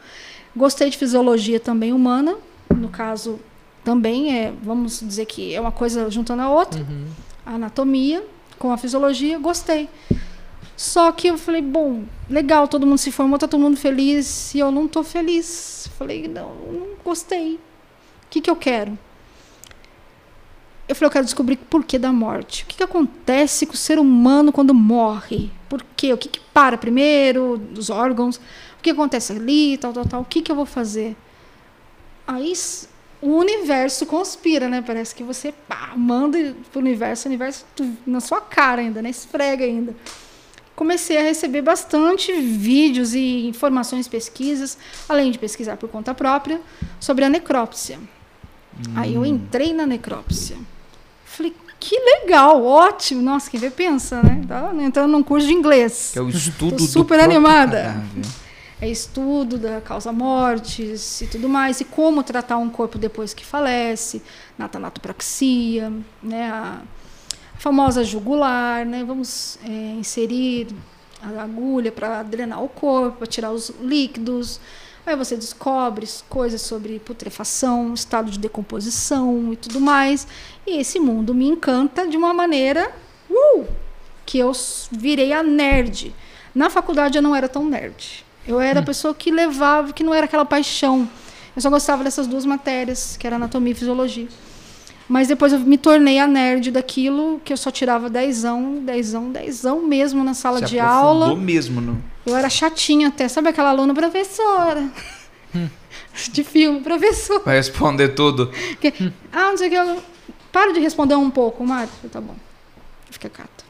Gostei 0.56 0.90
de 0.90 0.98
fisiologia 0.98 1.60
também 1.60 1.94
humana, 1.94 2.36
no 2.76 2.90
caso 2.90 3.40
também 3.84 4.38
é, 4.38 4.54
vamos 4.62 5.00
dizer 5.00 5.26
que 5.26 5.54
é 5.56 5.60
uma 5.62 5.72
coisa 5.72 6.10
juntando 6.10 6.42
a 6.42 6.50
outra, 6.50 6.82
Uhum. 6.82 7.08
a 7.46 7.54
anatomia 7.56 8.24
com 8.60 8.72
a 8.72 8.78
fisiologia, 8.78 9.40
gostei. 9.40 9.90
Só 10.78 11.12
que 11.12 11.28
eu 11.28 11.38
falei, 11.38 11.62
bom, 11.62 12.04
legal, 12.30 12.68
todo 12.68 12.86
mundo 12.86 12.98
se 12.98 13.12
formou, 13.12 13.38
tá 13.38 13.48
todo 13.48 13.60
mundo 13.62 13.78
feliz, 13.78 14.54
e 14.56 14.60
eu 14.60 14.72
não 14.72 14.88
tô 14.88 15.04
feliz. 15.04 15.90
Falei, 15.98 16.28
não, 16.28 16.56
não 16.56 16.88
gostei. 17.04 17.56
O 17.56 17.60
que 18.30 18.42
que 18.42 18.50
eu 18.50 18.56
quero? 18.56 18.98
Eu 20.92 20.96
falei, 20.96 21.08
eu 21.08 21.12
quero 21.12 21.24
descobrir 21.24 21.54
o 21.54 21.58
porquê 21.70 21.98
da 21.98 22.12
morte. 22.12 22.64
O 22.64 22.66
que, 22.66 22.76
que 22.76 22.84
acontece 22.84 23.66
com 23.66 23.72
o 23.72 23.78
ser 23.78 23.98
humano 23.98 24.52
quando 24.52 24.74
morre? 24.74 25.50
Por 25.70 25.82
quê? 25.96 26.12
O 26.12 26.18
que, 26.18 26.28
que 26.28 26.42
para 26.54 26.78
primeiro? 26.78 27.62
Os 27.78 27.90
órgãos? 27.90 28.36
O 28.36 28.82
que 28.82 28.90
acontece 28.90 29.32
ali? 29.32 29.78
Tal, 29.78 29.94
tal, 29.94 30.06
tal. 30.06 30.22
O 30.22 30.26
que, 30.26 30.42
que 30.42 30.52
eu 30.52 30.56
vou 30.56 30.66
fazer? 30.66 31.16
Aí 32.28 32.52
o 33.22 33.38
universo 33.38 34.06
conspira, 34.06 34.68
né? 34.68 34.84
Parece 34.86 35.16
que 35.16 35.24
você 35.24 35.54
pá, 35.54 35.94
manda 35.96 36.54
pro 36.74 36.82
universo, 36.82 37.26
o 37.26 37.30
universo 37.30 37.66
na 38.06 38.20
sua 38.20 38.42
cara 38.42 38.82
ainda, 38.82 39.02
né? 39.02 39.12
Esfrega 39.12 39.64
ainda. 39.64 39.96
Comecei 40.76 41.18
a 41.18 41.22
receber 41.22 41.62
bastante 41.62 42.34
vídeos 42.34 43.14
e 43.14 43.48
informações, 43.48 44.10
pesquisas, 44.10 44.78
além 45.08 45.32
de 45.32 45.40
pesquisar 45.40 45.78
por 45.78 45.88
conta 45.88 46.14
própria, 46.14 46.60
sobre 47.00 47.24
a 47.24 47.30
necrópsia. 47.30 47.98
Aí 48.94 49.16
eu 49.16 49.26
entrei 49.26 49.72
na 49.72 49.86
necrópsia. 49.86 50.58
Falei, 51.32 51.54
que 51.80 51.98
legal, 51.98 52.64
ótimo. 52.64 53.22
Nossa, 53.22 53.50
quem 53.50 53.60
vê 53.60 53.70
pensa, 53.70 54.22
né? 54.22 54.42
Tá 54.48 54.72
entrando 54.80 55.12
num 55.12 55.24
curso 55.24 55.48
de 55.48 55.54
inglês. 55.54 56.14
É 56.16 56.22
o 56.22 56.30
estudo 56.30 56.72
Tô 56.72 56.76
do 56.76 56.82
super 56.84 57.18
próprio 57.18 57.38
animada. 57.38 57.78
cadáver. 57.78 58.26
É 58.82 58.90
estudo 58.90 59.58
da 59.58 59.80
causa 59.80 60.12
mortes 60.12 61.22
e 61.22 61.28
tudo 61.28 61.48
mais, 61.48 61.80
e 61.80 61.86
como 61.86 62.24
tratar 62.24 62.58
um 62.58 62.68
corpo 62.70 62.98
depois 62.98 63.32
que 63.32 63.46
falece, 63.46 64.24
na 64.58 64.68
tanatopraxia, 64.68 65.94
né, 66.22 66.50
a, 66.50 66.82
a 67.56 67.60
famosa 67.60 68.04
jugular, 68.04 68.84
né, 68.84 69.04
vamos 69.04 69.60
é, 69.64 69.70
inserir 69.70 70.68
a 71.22 71.44
agulha 71.44 71.92
para 71.92 72.24
drenar 72.24 72.64
o 72.64 72.68
corpo, 72.68 73.20
para 73.20 73.28
tirar 73.28 73.52
os 73.52 73.72
líquidos. 73.82 74.60
Aí 75.06 75.16
você 75.16 75.36
descobre 75.36 76.08
coisas 76.30 76.62
sobre 76.62 77.00
putrefação, 77.00 77.94
estado 77.94 78.30
de 78.30 78.38
decomposição 78.38 79.52
e 79.52 79.56
tudo 79.56 79.80
mais. 79.80 80.28
E 80.66 80.78
esse 80.78 81.00
mundo 81.00 81.34
me 81.34 81.48
encanta 81.48 82.08
de 82.08 82.16
uma 82.16 82.34
maneira 82.34 82.92
uh, 83.30 83.66
que 84.26 84.38
eu 84.38 84.52
virei 84.92 85.34
a 85.34 85.42
nerd. 85.42 86.14
Na 86.54 86.70
faculdade 86.70 87.18
eu 87.18 87.22
não 87.22 87.36
era 87.36 87.50
tão 87.50 87.66
nerd. 87.66 88.24
Eu 88.48 88.60
era 88.60 88.80
a 88.80 88.84
pessoa 88.84 89.14
que 89.14 89.32
levava, 89.32 89.94
que 89.94 90.04
não 90.04 90.14
era 90.14 90.26
aquela 90.26 90.46
paixão. 90.46 91.08
Eu 91.56 91.62
só 91.62 91.70
gostava 91.70 92.04
dessas 92.04 92.28
duas 92.28 92.46
matérias, 92.46 93.18
que 93.18 93.26
era 93.26 93.36
anatomia 93.36 93.72
e 93.72 93.76
fisiologia. 93.76 94.28
Mas 95.08 95.28
depois 95.28 95.52
eu 95.52 95.60
me 95.60 95.78
tornei 95.78 96.20
a 96.20 96.28
nerd 96.28 96.72
daquilo, 96.72 97.42
que 97.44 97.52
eu 97.52 97.58
só 97.58 97.70
tirava 97.70 98.10
dezão, 98.10 98.82
dezão, 98.84 99.32
dezão 99.32 99.86
mesmo 99.86 100.24
na 100.24 100.34
sala 100.34 100.60
Se 100.60 100.66
de 100.66 100.80
aula. 100.80 101.36
mesmo 101.36 101.82
no... 101.82 102.02
Eu 102.26 102.36
era 102.36 102.50
chatinha 102.50 103.08
até. 103.08 103.28
Sabe 103.28 103.50
aquela 103.50 103.70
aluna 103.70 103.94
professora? 103.94 104.90
de 106.32 106.44
filme, 106.44 106.82
professora. 106.82 107.42
Vai 107.44 107.56
responder 107.58 108.10
tudo. 108.10 108.48
Que- 108.80 109.12
ah, 109.32 109.50
não 109.50 109.58
sei 109.58 109.68
o 109.68 109.72
que. 109.72 109.76
Eu... 109.78 110.04
Para 110.52 110.74
de 110.74 110.80
responder 110.80 111.16
um 111.16 111.30
pouco, 111.32 111.66
Mário. 111.66 111.90
Tá 112.12 112.20
bom. 112.20 112.36
Fica 113.10 113.30
quieto. 113.30 113.66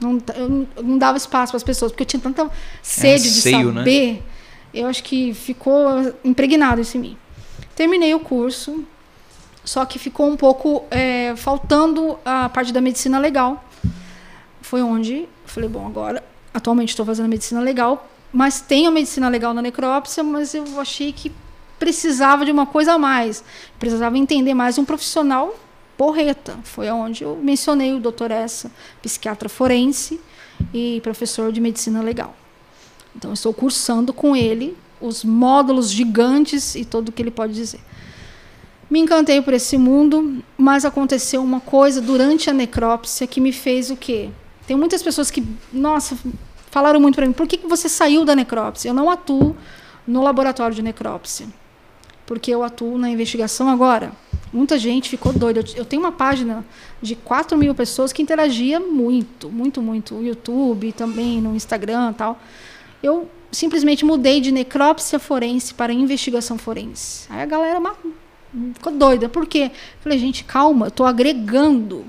Não, 0.00 0.18
eu 0.36 0.68
não- 0.82 0.98
dava 0.98 1.16
espaço 1.16 1.52
para 1.52 1.56
as 1.56 1.62
pessoas, 1.64 1.90
porque 1.90 2.02
eu 2.02 2.06
tinha 2.06 2.20
tanta 2.20 2.48
sede 2.82 3.22
de 3.32 3.38
anseio, 3.38 3.72
né? 3.72 3.80
saber. 3.80 4.22
Eu 4.72 4.86
acho 4.86 5.02
que 5.02 5.32
ficou 5.34 6.14
impregnado 6.22 6.80
isso 6.80 6.96
em 6.96 7.00
mim. 7.00 7.18
Terminei 7.74 8.14
o 8.14 8.20
curso, 8.20 8.84
só 9.64 9.84
que 9.84 9.98
ficou 9.98 10.28
um 10.28 10.36
pouco 10.36 10.84
é, 10.90 11.34
faltando 11.36 12.18
a 12.24 12.48
parte 12.48 12.72
da 12.72 12.80
medicina 12.80 13.18
legal. 13.18 13.64
Foi 14.60 14.82
onde 14.82 15.14
eu 15.22 15.28
falei, 15.46 15.68
bom, 15.68 15.86
agora, 15.86 16.22
atualmente 16.52 16.90
estou 16.90 17.04
fazendo 17.04 17.28
medicina 17.28 17.60
legal, 17.60 18.08
mas 18.32 18.60
tenho 18.60 18.90
medicina 18.90 19.28
legal 19.28 19.54
na 19.54 19.62
necrópsia, 19.62 20.22
mas 20.22 20.54
eu 20.54 20.64
achei 20.80 21.12
que 21.12 21.32
precisava 21.78 22.44
de 22.44 22.50
uma 22.50 22.66
coisa 22.66 22.94
a 22.94 22.98
mais. 22.98 23.42
Precisava 23.78 24.18
entender 24.18 24.54
mais 24.54 24.78
um 24.78 24.84
profissional 24.84 25.54
porreta. 25.96 26.58
Foi 26.64 26.90
onde 26.90 27.24
eu 27.24 27.36
mencionei 27.36 27.92
o 27.94 27.98
doutor 27.98 28.30
Essa, 28.30 28.70
psiquiatra 29.02 29.48
forense 29.48 30.20
e 30.72 31.00
professor 31.02 31.52
de 31.52 31.60
medicina 31.60 32.02
legal. 32.02 32.36
Então, 33.16 33.32
estou 33.32 33.52
cursando 33.52 34.12
com 34.12 34.36
ele 34.36 34.76
os 35.00 35.24
módulos 35.24 35.90
gigantes 35.90 36.74
e 36.74 36.84
tudo 36.84 37.08
o 37.08 37.12
que 37.12 37.22
ele 37.22 37.30
pode 37.30 37.54
dizer. 37.54 37.80
Me 38.90 39.00
encantei 39.00 39.42
por 39.42 39.52
esse 39.52 39.76
mundo, 39.76 40.42
mas 40.56 40.84
aconteceu 40.84 41.42
uma 41.42 41.60
coisa 41.60 42.00
durante 42.00 42.48
a 42.48 42.52
necrópsia 42.52 43.26
que 43.26 43.40
me 43.40 43.52
fez 43.52 43.90
o 43.90 43.96
quê? 43.96 44.30
Tem 44.68 44.76
muitas 44.76 45.02
pessoas 45.02 45.30
que, 45.30 45.42
nossa, 45.72 46.16
falaram 46.70 47.00
muito 47.00 47.14
para 47.16 47.26
mim, 47.26 47.32
por 47.32 47.46
que, 47.46 47.56
que 47.56 47.66
você 47.66 47.88
saiu 47.88 48.22
da 48.24 48.36
necrópsia? 48.36 48.90
Eu 48.90 48.94
não 48.94 49.08
atuo 49.10 49.56
no 50.06 50.22
laboratório 50.22 50.76
de 50.76 50.82
necrópsia, 50.82 51.46
porque 52.26 52.50
eu 52.50 52.62
atuo 52.62 52.98
na 52.98 53.08
investigação 53.08 53.68
agora. 53.70 54.12
Muita 54.52 54.78
gente 54.78 55.08
ficou 55.08 55.32
doida. 55.32 55.60
Eu- 55.60 55.78
Eu 55.78 55.84
tenho 55.86 56.02
uma 56.02 56.12
página 56.12 56.64
de 57.00 57.14
4 57.16 57.56
mil 57.56 57.74
pessoas 57.74 58.12
que 58.12 58.20
interagia 58.22 58.78
muito, 58.78 59.48
muito, 59.50 59.80
muito. 59.80 60.14
No 60.14 60.22
YouTube, 60.26 60.92
também 60.92 61.40
no 61.40 61.56
Instagram 61.56 62.12
tal. 62.12 62.38
Eu 63.02 63.28
simplesmente 63.50 64.04
mudei 64.04 64.38
de 64.40 64.52
necrópsia 64.52 65.18
forense 65.18 65.72
para 65.72 65.94
investigação 65.94 66.58
forense. 66.58 67.26
Aí 67.30 67.40
a 67.42 67.46
galera 67.46 67.80
ma- 67.80 67.94
ficou 68.74 68.92
doida. 68.92 69.28
Por 69.30 69.46
quê? 69.46 69.70
Falei, 70.02 70.18
gente, 70.18 70.44
calma, 70.44 70.86
eu 70.86 70.88
estou 70.90 71.06
agregando. 71.06 72.04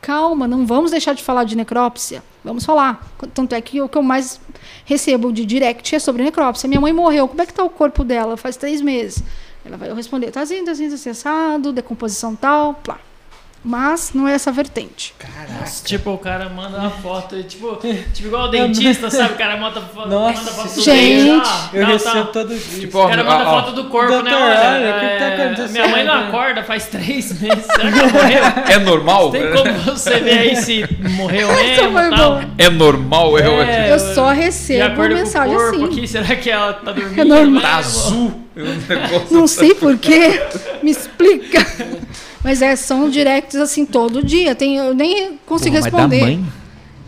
Calma, 0.00 0.48
não 0.48 0.66
vamos 0.66 0.90
deixar 0.90 1.14
de 1.14 1.22
falar 1.22 1.44
de 1.44 1.56
necrópsia. 1.56 2.22
Vamos 2.42 2.64
falar. 2.64 3.06
Tanto 3.34 3.54
é 3.54 3.60
que 3.60 3.82
o 3.82 3.88
que 3.88 3.98
eu 3.98 4.02
mais 4.02 4.40
recebo 4.84 5.32
de 5.32 5.44
direct 5.44 5.94
é 5.94 5.98
sobre 5.98 6.22
necrópsia. 6.22 6.68
Minha 6.68 6.80
mãe 6.80 6.92
morreu. 6.92 7.28
Como 7.28 7.40
é 7.42 7.44
que 7.44 7.52
está 7.52 7.62
o 7.62 7.70
corpo 7.70 8.02
dela? 8.02 8.36
Faz 8.36 8.56
três 8.56 8.80
meses. 8.80 9.22
Ela 9.64 9.76
vai 9.76 9.90
eu 9.90 9.94
responder, 9.94 10.30
tá 10.30 10.40
assim, 10.40 10.64
tá 10.64 10.72
assim, 10.72 10.88
tá 10.88 10.94
assim, 10.94 11.10
assado, 11.10 11.72
decomposição 11.72 12.34
tal, 12.34 12.74
plá. 12.74 12.98
Mas 13.62 14.12
não 14.14 14.26
é 14.26 14.32
essa 14.32 14.50
vertente. 14.50 15.14
Nossa, 15.60 15.84
tipo, 15.84 16.10
o 16.12 16.16
cara 16.18 16.48
manda 16.48 16.78
uma 16.78 16.88
foto, 16.90 17.42
tipo, 17.42 17.76
tipo 18.14 18.28
igual 18.28 18.44
o 18.44 18.48
dentista, 18.48 19.10
sabe? 19.10 19.34
O 19.34 19.36
cara 19.36 19.58
manda, 19.58 19.80
Nossa, 20.06 20.38
manda 20.40 20.50
foto 20.52 20.74
do 20.76 20.80
gente. 20.82 21.24
dente. 21.24 21.46
ó, 21.46 21.76
Eu 21.76 21.82
não, 21.82 21.92
recebo 21.92 22.14
tá. 22.24 22.24
todo 22.32 22.48
dia. 22.56 22.80
Tipo, 22.80 22.98
O 23.04 23.08
cara 23.08 23.22
manda 23.22 23.44
ó, 23.44 23.52
ó. 23.58 23.60
foto 23.62 23.72
do 23.74 23.84
corpo, 23.90 24.08
Doutor, 24.12 24.24
né? 24.30 24.34
Olha, 24.34 24.70
olha, 24.70 24.96
o 24.96 25.00
que 25.00 25.18
tá 25.18 25.24
é, 25.26 25.44
acontecendo? 25.44 25.72
minha 25.72 25.88
mãe 25.88 26.04
não 26.04 26.14
acorda 26.28 26.64
faz 26.64 26.86
três 26.86 27.38
meses. 27.38 27.66
Será 27.66 27.92
que 27.92 28.02
morreu? 28.12 28.42
É 28.70 28.78
normal? 28.78 29.30
Tem 29.30 29.52
como 29.52 29.72
você 29.80 30.20
ver 30.20 30.38
aí 30.38 30.56
se 30.56 30.84
morreu 31.10 31.48
mesmo 31.52 31.98
e 31.98 32.10
tal? 32.16 32.30
boa. 32.36 32.44
É 32.56 32.70
normal? 32.70 33.38
Eu, 33.38 33.60
É, 33.62 33.92
Eu 33.92 33.98
só 33.98 34.30
recebo 34.30 35.02
mensagem 35.08 35.54
corpo 35.54 35.76
assim. 35.76 35.84
aqui, 35.84 36.08
será 36.08 36.34
que 36.36 36.48
ela 36.50 36.72
tá 36.72 36.92
dormindo? 36.92 37.20
É 37.20 37.24
normal. 37.24 37.60
Tá 37.62 37.76
azul. 37.76 38.40
É 38.56 38.62
negócio- 38.62 39.26
Não 39.30 39.46
sei 39.46 39.74
porquê. 39.74 40.40
Me 40.82 40.90
explica. 40.92 41.66
Mas 42.42 42.62
é, 42.62 42.74
são 42.76 43.10
directs 43.10 43.56
assim 43.56 43.84
todo 43.84 44.22
dia. 44.22 44.54
Tem, 44.54 44.76
eu 44.76 44.94
nem 44.94 45.38
consigo 45.46 45.76
Porra, 45.76 45.82
mas 45.82 45.92
da 45.92 45.98
responder. 45.98 46.20
mãe? 46.22 46.44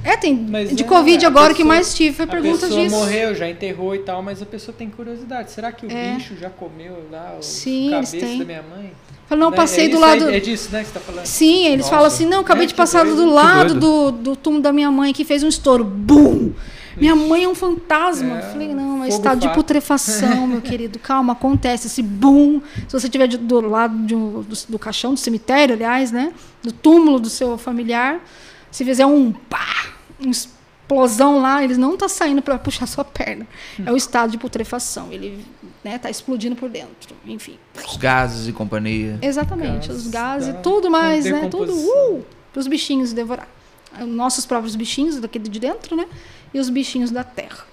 É, 0.05 0.17
tem. 0.17 0.35
Mas, 0.35 0.71
de 0.75 0.83
né, 0.83 0.89
Covid 0.89 1.25
a 1.25 1.29
agora 1.29 1.47
o 1.53 1.55
que 1.55 1.63
pessoa- 1.63 1.75
mais 1.75 1.95
tive 1.95 2.17
foi 2.17 2.25
A 2.25 2.29
perguntas 2.29 2.61
pessoa 2.63 2.83
disso. 2.83 2.97
morreu, 2.97 3.35
já 3.35 3.49
enterrou 3.49 3.95
e 3.95 4.01
tal, 4.01 4.21
mas 4.23 4.43
a 4.43 4.47
pessoa 4.47 4.75
tem 4.77 4.91
curiosidade. 4.91 5.53
Será 5.53 5.71
que 5.73 5.87
o 5.87 5.91
É. 5.93 6.15
bicho 6.17 6.35
já 6.41 6.51
comeu 6.51 7.05
lá 7.11 7.37
o 7.39 7.43
Sim, 7.43 7.95
eles 7.95 8.11
cabeça 8.11 8.27
têm. 8.27 8.39
da 8.41 8.45
minha 8.45 8.63
mãe? 8.63 8.93
Falei, 9.29 9.45
não, 9.45 9.51
Né? 9.51 9.57
passei 9.57 9.85
é 9.85 9.89
do 9.89 9.93
isso 9.93 10.01
lado. 10.01 10.29
É 10.29 10.41
disso, 10.41 10.69
né, 10.73 10.81
que 10.81 10.87
você 10.89 10.93
tá 10.95 11.01
falando? 11.01 11.25
Sim, 11.25 11.67
eles 11.67 11.79
Nossa. 11.87 11.91
falam 11.91 12.07
assim, 12.07 12.27
não, 12.27 12.41
acabei 12.41 12.65
É, 12.65 12.67
de 12.67 12.75
passar 12.75 13.05
doido, 13.05 13.17
do 13.25 13.31
lado 13.31 13.75
do, 13.77 14.11
do 14.11 14.37
túmulo 14.37 14.63
da 14.63 14.73
minha 14.73 14.91
mãe 14.91 15.13
que 15.13 15.25
fez 15.25 15.43
um 15.45 15.49
estouro. 15.49 15.85
Bum! 15.85 16.51
Minha 16.97 17.15
mãe 17.17 17.45
é 17.45 17.49
um 17.49 17.55
fantasma. 17.55 18.39
É, 18.39 18.43
Falei, 18.43 18.75
não, 18.75 18.99
mas 18.99 19.15
fogo 19.15 19.27
está 19.29 19.35
de 19.35 19.49
putrefação, 19.55 20.47
meu 20.47 20.61
querido. 20.63 20.99
Calma, 20.99 21.33
acontece 21.33 21.87
esse 21.87 22.03
boom. 22.03 22.61
Se 22.89 22.93
você 22.99 23.07
estiver 23.07 23.27
do 23.29 23.61
lado 23.61 23.97
de 24.07 24.15
um- 24.15 24.43
do, 24.43 24.57
do 24.69 24.79
caixão, 24.79 25.15
do 25.15 25.21
cemitério, 25.21 25.75
aliás, 25.75 26.13
né? 26.13 26.33
Do 26.63 26.73
túmulo 26.73 27.19
do 27.19 27.31
seu 27.31 27.57
familiar, 27.59 28.21
se 28.71 28.85
fizer 28.85 29.07
um 29.07 29.33
pá, 29.33 29.87
uma 30.21 30.31
explosão 30.31 31.41
lá, 31.41 31.63
eles 31.65 31.79
não 31.79 31.97
tá 31.97 32.09
saindo 32.09 32.43
para 32.43 32.59
puxar 32.59 32.87
sua 32.87 33.05
perna. 33.05 33.47
É 33.85 33.91
o 33.91 33.97
estado 33.97 34.31
de 34.31 34.39
putrefação. 34.39 35.09
Ele 35.11 35.45
né, 35.83 35.99
tá 35.99 36.11
explodindo 36.11 36.55
por 36.57 36.69
dentro. 36.69 37.17
Enfim. 37.27 37.59
Os 37.87 37.97
gases 37.97 38.47
e 38.49 38.53
companhia. 38.53 39.19
Exatamente, 39.23 39.89
Gases 39.89 40.05
os 40.07 40.11
gases, 40.11 40.55
da 40.55 40.61
tudo 40.61 40.91
mais, 40.91 41.25
né? 41.25 41.49
Tudo 41.51 41.73
uh, 41.73 42.25
para 42.53 42.61
os 42.61 42.67
bichinhos 42.67 43.13
devorar. 43.13 43.49
Nossos 44.07 44.47
próprios 44.47 44.75
bichinhos 44.75 45.21
daqui 45.21 45.39
de 45.39 45.61
dentro, 45.61 45.97
né? 45.97 46.07
E 46.53 46.59
os 46.59 46.69
bichinhos 46.69 47.11
da 47.11 47.25
terra. 47.25 47.65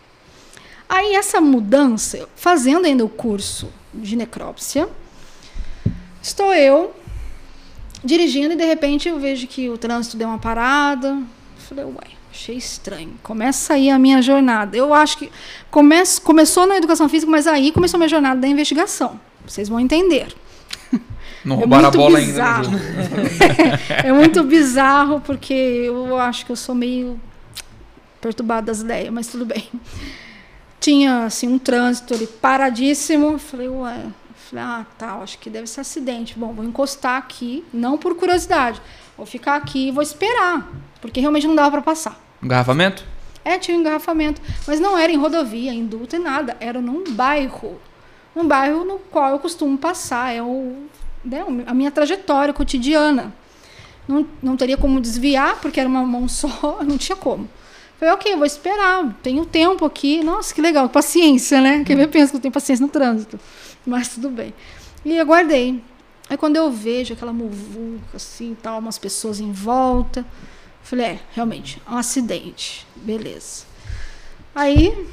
Aí 0.87 1.13
essa 1.13 1.39
mudança, 1.39 2.27
fazendo 2.35 2.85
ainda 2.85 3.05
o 3.05 3.09
curso 3.09 3.71
de 3.93 4.15
necrópsia, 4.15 4.89
estou 6.21 6.53
eu 6.53 6.95
dirigindo 8.03 8.53
e 8.53 8.57
de 8.57 8.65
repente 8.65 9.07
eu 9.07 9.19
vejo 9.19 9.45
que 9.45 9.69
o 9.69 9.77
trânsito 9.77 10.17
deu 10.17 10.27
uma 10.27 10.39
parada. 10.39 11.21
Falei, 11.57 11.85
uai, 11.85 12.17
achei 12.31 12.55
estranho. 12.55 13.13
Começa 13.21 13.73
aí 13.73 13.89
a 13.89 13.99
minha 13.99 14.21
jornada. 14.21 14.75
Eu 14.75 14.93
acho 14.93 15.17
que 15.19 15.31
começou 15.69 16.65
na 16.65 16.77
educação 16.77 17.07
física, 17.07 17.31
mas 17.31 17.45
aí 17.45 17.71
começou 17.71 17.97
a 17.97 17.99
minha 17.99 18.09
jornada 18.09 18.41
da 18.41 18.47
investigação. 18.47 19.19
Vocês 19.45 19.69
vão 19.69 19.79
entender. 19.79 20.35
Não 21.45 21.55
É 21.55 21.59
roubaram 21.59 21.87
a 21.87 21.91
muito 21.91 21.97
bola 21.97 22.19
bizarro. 22.19 22.65
ainda. 22.67 23.79
é 24.07 24.11
muito 24.11 24.43
bizarro, 24.43 25.21
porque 25.21 25.53
eu 25.53 26.17
acho 26.17 26.45
que 26.45 26.51
eu 26.51 26.55
sou 26.55 26.75
meio 26.75 27.19
perturbada 28.21 28.67
das 28.67 28.81
ideias, 28.81 29.11
mas 29.13 29.27
tudo 29.27 29.45
bem. 29.45 29.67
Tinha, 30.79 31.25
assim, 31.25 31.47
um 31.47 31.59
trânsito 31.59 32.13
ali 32.13 32.27
paradíssimo. 32.27 33.37
Falei, 33.37 33.67
ué. 33.69 34.05
Falei, 34.49 34.65
ah, 34.65 34.85
tá, 34.97 35.15
acho 35.17 35.37
que 35.37 35.49
deve 35.49 35.67
ser 35.67 35.81
acidente. 35.81 36.37
Bom, 36.37 36.53
vou 36.53 36.65
encostar 36.65 37.17
aqui, 37.17 37.63
não 37.73 37.97
por 37.97 38.15
curiosidade. 38.15 38.81
Vou 39.15 39.25
ficar 39.25 39.55
aqui 39.57 39.89
e 39.89 39.91
vou 39.91 40.01
esperar, 40.01 40.67
porque 41.01 41.19
realmente 41.19 41.45
não 41.45 41.53
dava 41.55 41.71
para 41.71 41.81
passar. 41.81 42.19
Engarrafamento? 42.41 43.03
É, 43.43 43.57
tinha 43.57 43.77
um 43.77 43.81
engarrafamento. 43.81 44.41
Mas 44.67 44.79
não 44.79 44.97
era 44.97 45.11
em 45.11 45.17
rodovia, 45.17 45.71
em 45.73 45.85
duta 45.85 46.15
e 46.15 46.19
nada. 46.19 46.55
Era 46.59 46.81
num 46.81 47.03
bairro. 47.11 47.79
Um 48.35 48.47
bairro 48.47 48.83
no 48.85 48.97
qual 48.97 49.31
eu 49.31 49.39
costumo 49.39 49.77
passar. 49.77 50.33
É 50.33 50.41
o, 50.41 50.87
né, 51.23 51.45
a 51.65 51.73
minha 51.73 51.91
trajetória 51.91 52.53
cotidiana. 52.53 53.33
Não, 54.07 54.25
não 54.41 54.57
teria 54.57 54.77
como 54.77 54.99
desviar, 54.99 55.59
porque 55.61 55.79
era 55.79 55.87
uma 55.87 56.03
mão 56.03 56.27
só, 56.27 56.79
não 56.85 56.97
tinha 56.97 57.15
como. 57.15 57.47
Falei, 57.99 58.13
ok, 58.13 58.35
vou 58.35 58.45
esperar, 58.45 59.13
tenho 59.21 59.45
tempo 59.45 59.83
aqui. 59.85 60.23
Nossa, 60.23 60.53
que 60.55 60.61
legal, 60.61 60.87
paciência, 60.87 61.59
né? 61.59 61.83
Quem 61.83 61.95
vê 61.95 62.07
pensa 62.07 62.31
que 62.31 62.37
eu 62.37 62.41
tenho 62.41 62.53
paciência 62.53 62.85
no 62.85 62.91
trânsito. 62.91 63.39
Mas 63.85 64.09
tudo 64.09 64.29
bem. 64.29 64.53
E 65.03 65.19
aguardei. 65.19 65.83
Aí 66.29 66.37
quando 66.37 66.55
eu 66.55 66.71
vejo 66.71 67.13
aquela 67.13 67.33
muvuca, 67.33 68.15
assim, 68.15 68.55
tal, 68.61 68.79
umas 68.79 68.97
pessoas 68.97 69.39
em 69.39 69.51
volta, 69.51 70.25
falei, 70.81 71.05
é, 71.05 71.19
realmente, 71.33 71.81
um 71.89 71.97
acidente. 71.97 72.87
Beleza. 72.95 73.63
Aí, 74.55 75.07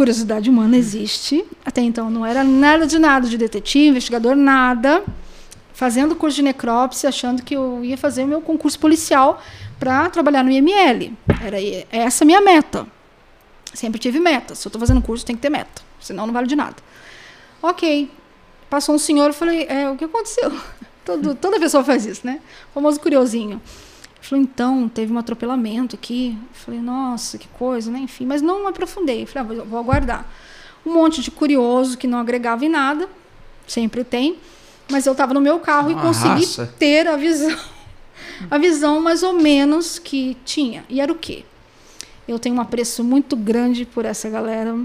curiosidade 0.00 0.48
humana 0.48 0.78
existe. 0.78 1.44
Até 1.62 1.82
então 1.82 2.08
não 2.08 2.24
era 2.24 2.42
nada 2.42 2.86
de 2.86 2.98
nada 2.98 3.28
de 3.28 3.36
detetive, 3.36 3.88
investigador, 3.88 4.34
nada. 4.34 5.04
Fazendo 5.74 6.16
curso 6.16 6.36
de 6.36 6.42
necrópsia, 6.42 7.10
achando 7.10 7.42
que 7.42 7.54
eu 7.54 7.84
ia 7.84 7.98
fazer 7.98 8.24
meu 8.24 8.40
concurso 8.40 8.78
policial 8.78 9.42
para 9.78 10.08
trabalhar 10.08 10.42
no 10.42 10.50
IML. 10.50 11.12
Era 11.44 11.58
essa 11.90 12.24
minha 12.24 12.40
meta. 12.40 12.86
Sempre 13.74 14.00
tive 14.00 14.18
meta. 14.18 14.54
Se 14.54 14.66
eu 14.66 14.70
estou 14.70 14.80
fazendo 14.80 15.02
curso, 15.02 15.26
tem 15.26 15.36
que 15.36 15.42
ter 15.42 15.50
meta. 15.50 15.82
Senão 16.00 16.26
não 16.26 16.32
vale 16.32 16.46
de 16.46 16.56
nada. 16.56 16.76
Ok. 17.60 18.10
Passou 18.70 18.94
um 18.94 18.98
senhor, 18.98 19.26
eu 19.26 19.34
falei, 19.34 19.66
é, 19.68 19.90
o 19.90 19.96
que 19.96 20.04
aconteceu? 20.06 20.50
Todo, 21.04 21.34
toda 21.34 21.60
pessoa 21.60 21.84
faz 21.84 22.06
isso, 22.06 22.26
né? 22.26 22.40
O 22.70 22.74
famoso 22.74 22.98
curiosinho. 23.00 23.60
Ele 24.20 24.28
falou, 24.28 24.44
então, 24.44 24.88
teve 24.88 25.12
um 25.12 25.18
atropelamento 25.18 25.96
aqui. 25.96 26.36
Falei, 26.52 26.80
nossa, 26.80 27.38
que 27.38 27.48
coisa, 27.48 27.90
né? 27.90 28.00
Enfim, 28.00 28.26
mas 28.26 28.42
não 28.42 28.66
aprofundei. 28.66 29.22
Eu 29.22 29.26
falei, 29.26 29.50
ah, 29.50 29.54
vou, 29.54 29.66
vou 29.66 29.78
aguardar. 29.78 30.26
Um 30.84 30.92
monte 30.92 31.22
de 31.22 31.30
curioso 31.30 31.96
que 31.96 32.06
não 32.06 32.18
agregava 32.18 32.64
em 32.64 32.68
nada, 32.68 33.08
sempre 33.66 34.04
tem. 34.04 34.36
Mas 34.90 35.06
eu 35.06 35.12
estava 35.12 35.32
no 35.32 35.40
meu 35.40 35.58
carro 35.60 35.90
Uma 35.90 35.98
e 35.98 36.02
consegui 36.02 36.44
raça. 36.44 36.74
ter 36.78 37.06
a 37.06 37.16
visão, 37.16 37.58
a 38.50 38.58
visão 38.58 39.00
mais 39.00 39.22
ou 39.22 39.32
menos 39.32 39.98
que 39.98 40.36
tinha. 40.44 40.84
E 40.88 41.00
era 41.00 41.10
o 41.12 41.14
quê? 41.14 41.44
Eu 42.26 42.38
tenho 42.38 42.56
um 42.56 42.60
apreço 42.60 43.02
muito 43.02 43.36
grande 43.36 43.84
por 43.84 44.04
essa 44.04 44.28
galera, 44.28 44.78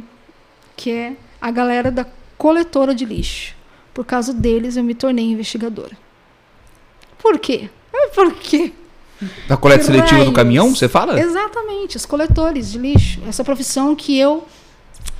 que 0.76 0.92
é 0.92 1.16
a 1.42 1.52
galera 1.52 1.92
da 1.92 2.06
coletora 2.38 2.94
de 2.94 3.06
lixo. 3.06 3.56
Por 3.94 4.06
causa 4.06 4.34
deles, 4.34 4.78
eu 4.78 4.84
me 4.84 4.94
tornei 4.94 5.26
investigadora. 5.26 5.98
Por 7.18 7.40
quê? 7.40 7.70
Por 8.14 8.34
quê? 8.36 8.74
Da 9.48 9.56
coleta 9.56 9.84
seletiva 9.84 10.26
do 10.26 10.32
caminhão, 10.34 10.76
você 10.76 10.90
fala? 10.90 11.20
Exatamente, 11.20 11.98
os 11.98 12.06
coletores 12.06 12.72
de 12.72 12.78
lixo. 12.78 13.22
Essa 13.28 13.44
profissão 13.44 13.96
que 13.96 14.18
eu 14.18 14.46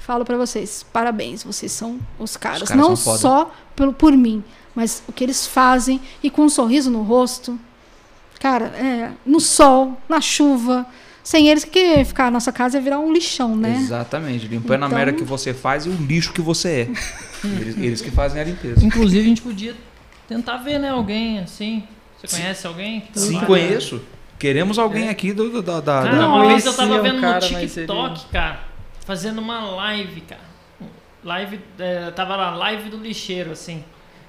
falo 0.02 0.26
para 0.26 0.38
vocês, 0.38 0.86
parabéns, 0.92 1.44
vocês 1.44 1.72
são 1.72 2.00
os 2.20 2.36
caras. 2.38 2.68
caras 2.70 2.76
Não 2.76 2.96
só 2.96 3.52
pelo, 3.76 3.94
por 3.94 4.12
mim, 4.16 4.44
mas 4.76 5.02
o 5.08 5.14
que 5.14 5.24
eles 5.24 5.48
fazem 5.48 6.00
e 6.22 6.30
com 6.30 6.44
um 6.44 6.50
sorriso 6.50 6.92
no 6.92 7.02
rosto. 7.04 7.58
Cara, 8.40 8.66
é, 8.66 9.12
no 9.26 9.40
sol, 9.40 9.98
na 10.10 10.20
chuva. 10.22 10.86
Sem 11.24 11.48
eles, 11.48 11.64
que 11.64 12.06
ficar 12.06 12.28
a 12.28 12.32
nossa 12.32 12.52
casa 12.52 12.78
ia 12.78 12.82
virar 12.84 13.00
um 13.00 13.12
lixão, 13.12 13.56
né? 13.56 13.80
Exatamente, 13.82 14.48
limpando 14.48 14.84
a 14.84 14.86
Então- 14.86 14.98
merda 14.98 15.14
que 15.14 15.24
você 15.24 15.56
faz 15.56 15.88
e 15.88 15.90
o 15.90 15.94
lixo 15.94 16.32
que 16.32 16.42
você 16.42 16.70
é. 16.70 16.82
eles, 17.62 17.78
eles 17.78 18.02
que 18.02 18.12
fazem 18.12 18.40
a 18.40 18.44
limpeza. 18.46 18.86
Inclusive, 18.86 19.22
a 19.22 19.28
gente 19.30 19.42
podia 19.42 19.76
tentar 20.28 20.58
ver, 20.58 20.78
né, 20.78 20.90
alguém 20.90 21.40
assim. 21.40 21.84
Você 22.28 22.38
conhece 22.42 22.68
alguém? 22.68 23.02
que 23.02 23.20
Sim, 23.20 23.40
conheço. 23.42 24.02
Queremos 24.38 24.78
alguém 24.78 25.10
aqui 25.10 25.32
do, 25.34 25.50
do- 25.50 25.62
da. 25.62 25.80
da, 25.80 26.04
Cara, 26.04 26.16
da- 26.18 26.28
uma 26.28 26.46
vez 26.48 26.66
eu 26.66 26.74
tava 26.74 27.02
vendo 27.02 27.22
cara, 27.22 27.36
no 27.40 27.40
TikTok, 27.60 28.20
ele- 28.20 28.30
cara, 28.32 28.60
fazendo 29.06 29.40
uma 29.40 29.60
live, 29.76 30.22
cara. 30.22 30.42
Live, 31.24 31.60
é, 31.80 32.12
tava 32.12 32.36
lá, 32.36 32.52
live 32.56 32.90
do 32.90 32.98
lixeiro, 32.98 33.52
assim. 33.52 33.84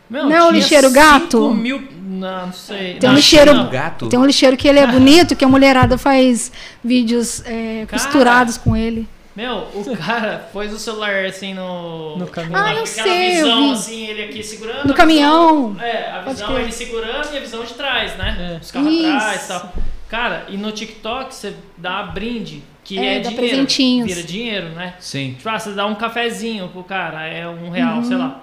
Meu, 0.09 0.25
Não 0.25 0.33
é 0.33 0.41
o 0.43 0.47
tinha 0.49 0.53
lixeiro 0.61 0.91
gato? 0.93 1.39
5 1.49 1.55
mil, 1.55 1.89
não, 2.01 2.47
não 2.47 2.53
sei. 2.53 2.95
Tem 2.95 3.11
um 3.11 3.15
lixeiro- 3.15 3.53
não. 3.53 3.69
gato. 3.69 4.07
Tem 4.09 4.19
um 4.19 4.25
lixeiro 4.25 4.57
que 4.57 4.69
ele 4.69 4.79
é 4.79 4.87
bonito, 4.91 5.35
que 5.35 5.45
a 5.45 5.49
mulherada 5.49 5.99
faz 5.99 6.53
vídeos 6.83 7.43
é, 7.45 7.85
costurados 7.91 8.57
com 8.57 8.77
ele. 8.77 9.07
Meu, 9.37 9.69
o 9.75 9.95
cara 9.99 10.49
pôs 10.53 10.73
o 10.73 10.79
celular 10.79 11.27
assim 11.27 11.53
no. 11.53 12.17
No 12.17 12.27
caminhão. 12.27 12.59
Ah, 12.65 12.73
eu 12.75 12.83
Aquela 12.85 12.87
sei, 12.87 13.27
eu 13.33 13.45
visão 13.45 13.67
vi. 13.69 13.73
assim, 13.75 14.07
ele 14.07 14.23
aqui 14.25 14.43
segurando. 14.43 14.87
No 14.87 14.93
a 14.93 14.97
caminhão. 14.97 15.73
visão- 15.75 15.87
é, 15.87 16.11
a 16.11 16.21
visão 16.23 16.59
ele 16.59 16.73
segurando 16.73 17.35
e 17.35 17.37
a 17.37 17.41
visão 17.41 17.63
de 17.65 17.75
trás, 17.75 18.17
né? 18.17 18.55
É. 18.55 18.59
Os 18.63 18.71
carros 18.71 18.93
Isso. 18.93 19.07
atrás 19.07 19.45
e 19.45 19.49
tal. 19.49 19.73
Cara, 20.09 20.45
e 20.49 20.57
no 20.57 20.73
TikTok 20.73 21.35
você 21.35 21.55
dá 21.77 22.03
brinde, 22.05 22.63
que 22.85 22.99
É, 22.99 23.17
é, 23.17 23.21
dá 23.21 23.29
dinheiro. 23.29 23.37
presentinhos. 23.49 24.07
Vira 24.15 24.23
dinheiro, 24.27 24.69
né? 24.71 24.95
Sim. 25.01 25.35
Tipo, 25.37 25.49
ah, 25.51 25.59
você 25.59 25.71
dá 25.73 25.85
um 25.85 25.95
cafezinho 25.97 26.69
pro 26.69 26.83
cara, 26.85 27.27
é 27.27 27.47
um 27.47 27.69
real, 27.71 27.97
Uhum. 27.97 28.05
sei 28.05 28.17
lá. 28.17 28.41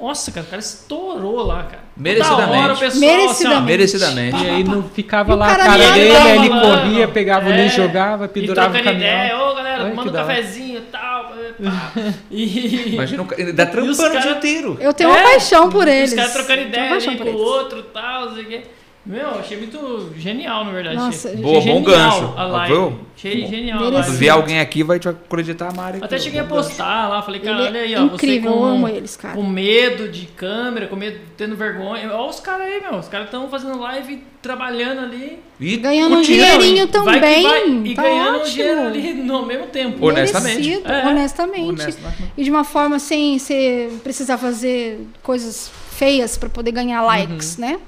Nossa, 0.00 0.32
cara, 0.32 0.46
o 0.46 0.48
cara 0.48 0.60
estourou 0.60 1.46
lá, 1.46 1.64
cara. 1.64 1.82
Merecidamente. 1.96 2.64
Hora 2.64 2.72
o 2.74 2.78
pessoal, 2.78 3.00
Merecidamente. 3.00 3.54
Assim, 3.54 3.64
Merecidamente. 3.66 4.44
E 4.44 4.48
aí 4.48 4.64
não 4.64 4.82
ficava 4.82 5.32
E 5.32 5.34
o 5.34 5.36
lá 5.38 5.46
a 5.46 5.50
cara 5.50 5.64
cara 5.64 5.78
dele, 5.92 6.16
ele 6.34 6.48
corria, 6.48 7.08
pegava 7.08 7.48
o 7.48 7.52
É. 7.52 7.62
lixo, 7.64 7.76
jogava, 7.76 8.22
ó, 8.22 8.26
e 8.26 8.28
pendurava 8.28 8.68
o 8.68 8.72
trocando 8.72 8.94
caminhão. 8.98 9.14
ideia, 9.14 9.38
ô 9.38 9.54
galera, 9.54 9.82
Olha 9.82 9.90
que 9.90 9.96
manda 9.96 10.10
um 10.10 10.14
cafezinho 10.14 10.78
e 10.78 10.80
tal. 10.82 11.24
pá. 11.24 11.92
E. 12.30 12.92
Imagina 12.94 13.22
o 13.22 13.26
cara. 13.26 13.40
Ele 13.42 13.52
dá 13.54 13.66
trampando 13.66 13.92
os 13.92 13.98
o 13.98 14.10
dia 14.10 14.20
cara- 14.20 14.30
inteiro. 14.32 14.78
Eu 14.80 14.94
tenho 14.94 15.10
É, 15.10 15.12
uma 15.12 15.22
paixão 15.30 15.68
por 15.70 15.86
eles. 15.88 16.10
Os 16.10 16.16
caras 16.16 16.32
trocando 16.32 16.62
ideia 16.62 16.92
ali 16.94 17.16
por 17.16 17.26
com 17.26 17.32
o 17.32 17.36
outro 17.38 17.78
e 17.80 17.82
tal, 17.82 18.26
não 18.26 18.34
sei 18.34 18.44
o 18.44 18.46
quê. 18.46 18.62
Meu, 19.06 19.38
achei 19.38 19.56
muito 19.56 20.10
genial, 20.18 20.64
na 20.64 20.72
verdade. 20.72 20.96
Nossa, 20.96 21.28
achei 21.28 21.40
Boa, 21.40 21.54
bom 21.54 21.60
genial 21.60 21.82
gancho. 21.82 22.34
A 22.36 22.44
live. 22.44 22.74
viu? 22.74 23.00
Achei 23.16 23.46
genial 23.46 23.78
a 23.78 23.90
Merecido. 23.90 24.12
Se 24.12 24.18
vier 24.18 24.32
alguém 24.34 24.58
aqui, 24.58 24.82
vai 24.82 24.98
te 24.98 25.08
acreditar 25.08 25.68
a 25.68 25.72
Mari. 25.72 25.98
Até 26.02 26.18
cheguei 26.18 26.40
a 26.40 26.42
bom 26.44 26.56
gancho. 26.56 26.68
postar 26.70 27.08
lá, 27.08 27.22
falei, 27.22 27.40
cara, 27.40 27.56
Ele 27.58 27.68
olha 27.68 27.78
é 27.78 27.82
aí, 27.82 27.94
ó, 27.96 28.02
incrível, 28.02 28.50
você 28.50 28.56
eu 28.56 28.60
com, 28.60 28.64
amo 28.64 28.88
eles, 28.88 29.16
cara. 29.16 29.34
com 29.36 29.44
medo 29.44 30.08
de 30.08 30.26
câmera, 30.26 30.88
com 30.88 30.96
medo, 30.96 31.20
tendo 31.36 31.54
vergonha. 31.54 32.12
Olha 32.12 32.28
os 32.28 32.40
caras 32.40 32.66
aí, 32.66 32.80
meu. 32.80 32.98
Os 32.98 33.06
caras 33.08 33.26
estão 33.28 33.48
fazendo 33.48 33.78
live, 33.78 34.24
trabalhando 34.42 35.00
ali. 35.02 35.38
E 35.60 35.76
Ganhando 35.76 36.16
um 36.16 36.22
dinheirinho 36.22 36.88
Vai 36.88 37.14
também. 37.14 37.42
vai, 37.44 37.68
e 37.68 37.94
tá 37.94 38.02
ganhando 38.02 38.36
ótimo. 38.40 38.50
dinheiro 38.56 38.80
ali 38.80 39.14
no 39.14 39.46
mesmo 39.46 39.66
tempo. 39.68 40.04
Honestamente. 40.04 40.82
É. 40.84 41.06
honestamente. 41.06 41.68
Honestamente. 41.80 42.32
E 42.36 42.42
de 42.42 42.50
uma 42.50 42.64
forma 42.64 42.98
sem 42.98 43.38
você 43.38 43.88
precisar 44.02 44.36
fazer 44.36 45.00
coisas 45.22 45.70
feias 45.92 46.36
pra 46.36 46.48
poder 46.48 46.72
ganhar 46.72 47.02
likes, 47.02 47.56
né? 47.56 47.78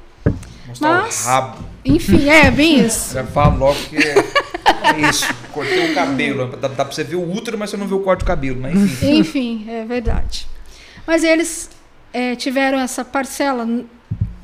Mostrar 0.69 1.03
Mas- 1.03 1.25
o 1.25 1.29
rabo. 1.29 1.59
Enfim, 1.85 2.29
é 2.29 2.51
bem 2.51 2.81
isso. 2.87 3.15
Já 3.15 3.25
falo 3.25 3.59
logo 3.59 3.79
que 3.89 3.97
é, 3.97 4.15
é 4.19 5.09
isso. 5.09 5.27
Cortei 5.53 5.91
o 5.91 5.95
cabelo. 5.95 6.49
Dá, 6.57 6.69
dá 6.69 6.85
pra 6.85 6.93
você 6.95 7.03
ver 7.03 7.17
o 7.17 7.33
útero, 7.33 7.57
mas 7.59 7.71
você 7.71 7.77
não 7.77 7.87
vê 7.89 7.95
o 7.95 8.01
corte 8.01 8.21
do 8.21 8.27
cabelo. 8.27 8.61
Mas 8.61 8.75
enfim. 8.75 9.19
Enfim, 9.19 9.67
é 9.69 9.85
verdade. 9.85 10.47
Mas 11.07 11.25
eles 11.25 11.71
é, 12.13 12.37
tiveram 12.37 12.79
essa 12.79 13.05
parcela. 13.05 13.67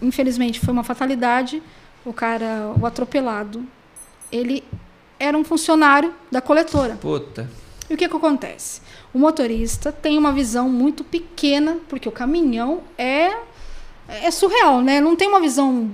Infelizmente, 0.00 0.60
foi 0.60 0.72
uma 0.72 0.84
fatalidade. 0.84 1.62
O 2.04 2.12
cara, 2.12 2.72
o 2.80 2.84
atropelado, 2.86 3.64
ele 4.30 4.62
era 5.18 5.36
um 5.36 5.44
funcionário 5.44 6.12
da 6.30 6.40
coletora. 6.40 6.96
Puta. 7.00 7.48
E 7.88 7.94
o 7.94 7.96
que, 7.96 8.08
que 8.08 8.16
acontece? 8.16 8.80
O 9.12 9.18
motorista 9.18 9.92
tem 9.92 10.16
uma 10.18 10.32
visão 10.32 10.68
muito 10.68 11.04
pequena, 11.04 11.76
porque 11.88 12.08
o 12.08 12.12
caminhão 12.12 12.80
é, 12.98 13.30
é 14.08 14.30
surreal, 14.30 14.80
né? 14.82 15.00
Não 15.00 15.14
tem 15.16 15.28
uma 15.28 15.40
visão 15.40 15.90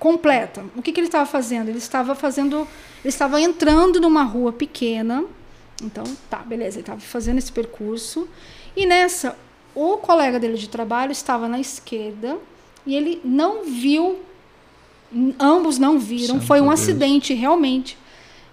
completa. 0.00 0.64
O 0.74 0.82
que, 0.82 0.90
que 0.90 0.98
ele 0.98 1.06
estava 1.06 1.26
fazendo? 1.26 1.68
Ele 1.68 1.78
estava 1.78 2.14
fazendo. 2.16 2.66
Ele 3.04 3.08
estava 3.08 3.40
entrando 3.40 4.00
numa 4.00 4.24
rua 4.24 4.52
pequena. 4.52 5.24
Então, 5.80 6.02
tá, 6.28 6.38
beleza, 6.38 6.76
ele 6.76 6.82
estava 6.82 7.00
fazendo 7.00 7.38
esse 7.38 7.52
percurso. 7.52 8.26
E 8.76 8.84
nessa, 8.86 9.36
o 9.74 9.96
colega 9.98 10.40
dele 10.40 10.56
de 10.58 10.68
trabalho 10.68 11.12
estava 11.12 11.46
na 11.48 11.60
esquerda 11.60 12.36
e 12.84 12.96
ele 12.96 13.20
não 13.24 13.64
viu. 13.64 14.18
Ambos 15.38 15.78
não 15.78 15.98
viram. 15.98 16.34
Santo 16.36 16.46
foi 16.46 16.60
um 16.60 16.68
Deus. 16.68 16.80
acidente, 16.80 17.34
realmente. 17.34 17.98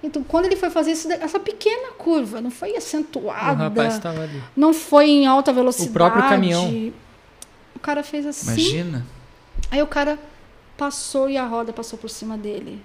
Então, 0.02 0.24
quando 0.24 0.46
ele 0.46 0.56
foi 0.56 0.70
fazer 0.70 0.92
esse- 0.92 1.12
essa 1.12 1.40
pequena 1.40 1.92
curva, 1.98 2.40
não 2.42 2.50
foi 2.52 2.72
O 2.74 2.78
acentuada, 2.78 3.64
rapaz 3.64 3.96
estava 3.96 4.22
ali. 4.22 4.42
não 4.56 4.74
foi 4.74 5.08
em 5.10 5.28
alta 5.28 5.52
velocidade. 5.54 5.92
próprio 5.94 6.24
caminhão. 6.28 6.92
O 7.76 7.80
cara 7.80 8.04
fez 8.04 8.26
assim. 8.26 8.48
Imagina. 8.48 9.06
Aí 9.70 9.82
o 9.82 9.88
cara 9.88 10.18
passou 10.78 11.30
e 11.30 11.38
a 11.38 11.46
roda 11.46 11.74
passou 11.74 11.98
por 11.98 12.10
cima 12.10 12.38
dele. 12.38 12.82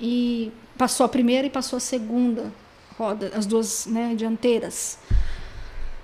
E 0.00 0.50
passou 0.76 1.04
a 1.04 1.08
primeira 1.08 1.46
e 1.46 1.50
passou 1.50 1.76
a 1.76 1.80
segunda 1.80 2.52
roda, 2.98 3.32
as 3.34 3.46
duas 3.46 3.86
né, 3.86 4.14
dianteiras. 4.14 4.98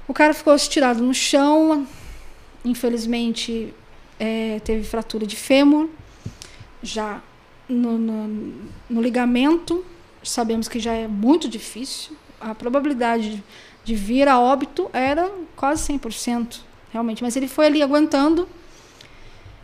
O 0.06 0.14
cara 0.14 0.35
ficou 0.35 0.55
estirado 0.55 1.02
no 1.02 1.14
chão. 1.14 1.86
Infelizmente, 2.64 3.74
eh, 4.18 4.60
teve 4.64 4.85
fratura 4.85 5.26
de 5.26 5.36
fêmur. 5.36 5.89
Já 6.82 7.20
no, 7.68 7.98
no, 7.98 8.55
no 8.89 9.02
ligamento. 9.02 9.85
Sabemos 10.22 10.68
que 10.68 10.80
já 10.80 10.93
é 10.93 11.06
muito 11.06 11.48
difícil. 11.48 12.16
A 12.40 12.55
probabilidade 12.55 13.43
de 13.85 13.94
vir 13.94 14.28
a 14.28 14.39
óbito 14.39 14.89
era 14.93 15.30
quase 15.56 15.93
100%, 15.93 16.60
realmente. 16.93 17.22
Mas 17.22 17.36
ele 17.36 17.48
foi 17.48 17.66
ali 17.66 17.82
aguentando. 17.82 18.48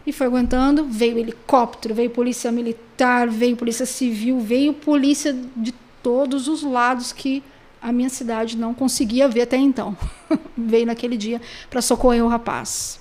E 0.06 0.12
foi 0.12 0.26
aguentando. 0.26 0.85
Veio 0.85 1.18
helicóptero, 1.18 1.94
veio 1.94 2.10
polícia 2.10 2.52
militar, 2.52 3.28
veio 3.28 3.56
polícia 3.56 3.86
civil, 3.86 4.40
veio 4.40 4.72
polícia 4.72 5.35
de 5.56 5.72
todos 6.02 6.48
os 6.48 6.62
lados 6.62 7.12
que 7.12 7.43
a 7.81 7.93
minha 7.93 8.09
cidade 8.09 8.56
não 8.56 8.72
conseguia 8.72 9.28
ver 9.28 9.43
até 9.43 9.56
então. 9.56 9.97
veio 10.56 10.86
naquele 10.86 11.16
dia 11.16 11.40
para 11.68 11.82
socorrer 11.82 12.24
o 12.24 12.28
rapaz. 12.28 13.01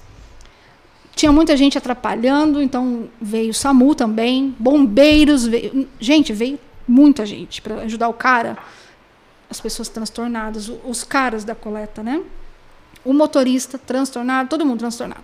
Tinha 1.16 1.32
muita 1.32 1.56
gente 1.56 1.78
atrapalhando, 1.78 2.62
então 2.62 3.08
veio 3.22 3.54
SAMU 3.54 3.94
também, 3.94 4.56
bombeiros, 4.58 5.46
veio, 5.46 5.88
gente, 6.00 6.34
veio 6.34 6.60
muita 6.88 7.26
gente 7.26 7.62
para 7.62 7.76
ajudar 7.84 8.10
o 8.10 8.14
cara, 8.14 8.58
as 9.50 9.62
pessoas 9.62 9.88
transtornadas, 9.90 10.72
os 10.84 11.04
caras 11.04 11.44
da 11.44 11.54
coleta, 11.54 12.02
né? 12.02 12.22
O 13.06 13.14
motorista 13.14 13.78
transtornado, 13.78 14.50
todo 14.50 14.66
mundo 14.66 14.80
transtornado. 14.80 15.24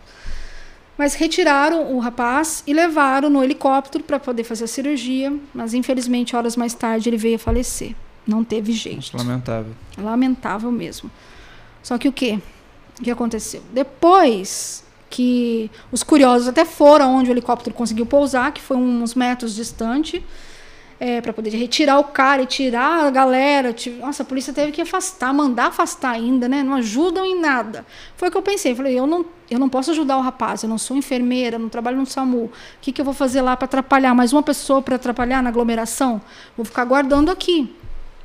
Mas 1.00 1.14
retiraram 1.14 1.96
o 1.96 2.00
rapaz 2.00 2.62
e 2.68 2.74
levaram 2.74 3.30
no 3.30 3.42
helicóptero 3.42 4.04
para 4.04 4.20
poder 4.20 4.44
fazer 4.44 4.66
a 4.66 4.68
cirurgia, 4.68 5.34
mas 5.54 5.74
infelizmente 5.74 6.36
horas 6.36 6.58
mais 6.58 6.74
tarde 6.74 7.08
ele 7.08 7.16
veio 7.16 7.38
a 7.38 7.40
falecer. 7.40 7.96
Não 8.28 8.44
teve 8.44 8.74
jeito. 8.74 8.98
Nossa, 8.98 9.16
lamentável. 9.18 9.72
Lamentável 9.98 10.70
mesmo. 10.70 11.10
Só 11.82 11.98
que 11.98 12.10
o 12.10 12.12
quê? 12.12 12.38
O 13.00 13.04
que 13.04 13.10
aconteceu? 13.10 13.64
Depois 13.72 14.84
que 15.10 15.72
os 15.90 16.04
curiosos 16.04 16.50
até 16.50 16.66
foram 16.66 17.16
onde 17.16 17.30
o 17.30 17.32
helicóptero 17.32 17.74
conseguiu 17.74 18.06
pousar, 18.06 18.52
que 18.52 18.62
foi 18.62 18.76
uns 18.76 19.16
metros 19.16 19.56
distante, 19.56 20.22
para 21.22 21.32
poder 21.32 21.52
retirar 21.52 21.98
o 21.98 22.04
cara 22.04 22.42
e 22.42 22.46
tirar 22.46 23.06
a 23.06 23.10
galera. 23.10 23.74
Nossa, 24.00 24.24
a 24.24 24.26
polícia 24.26 24.52
teve 24.52 24.74
que 24.74 24.82
afastar, 24.82 25.34
mandar 25.34 25.68
afastar 25.68 26.12
ainda, 26.12 26.50
né? 26.50 26.62
Não 26.62 26.74
ajudam 26.76 27.26
em 27.26 27.40
nada. 27.40 27.86
Foi 28.18 28.28
o 28.28 28.32
que 28.32 28.38
eu 28.38 28.42
pensei. 28.42 28.76
Falei, 28.76 29.00
eu 29.00 29.08
não, 29.08 29.26
eu 29.50 29.58
não 29.58 29.70
posso 29.70 29.92
ajudar 29.92 30.18
o 30.18 30.22
rapaz, 30.22 30.62
eu 30.62 30.70
não 30.70 30.78
sou 30.78 30.98
enfermeira, 30.98 31.58
não 31.58 31.70
trabalho 31.70 31.98
no 31.98 32.06
SAMU. 32.06 32.46
O 32.46 32.52
que, 32.82 32.92
que 32.92 33.00
eu 33.00 33.06
vou 33.06 33.14
fazer 33.14 33.42
lá 33.42 33.56
para 33.56 33.66
atrapalhar? 33.66 34.14
Mais 34.14 34.34
uma 34.34 34.44
pessoa 34.44 34.82
para 34.82 34.98
atrapalhar 34.98 35.42
na 35.42 35.50
aglomeração? 35.50 36.22
Vou 36.58 36.66
ficar 36.66 36.84
guardando 36.84 37.32
aqui. 37.32 37.74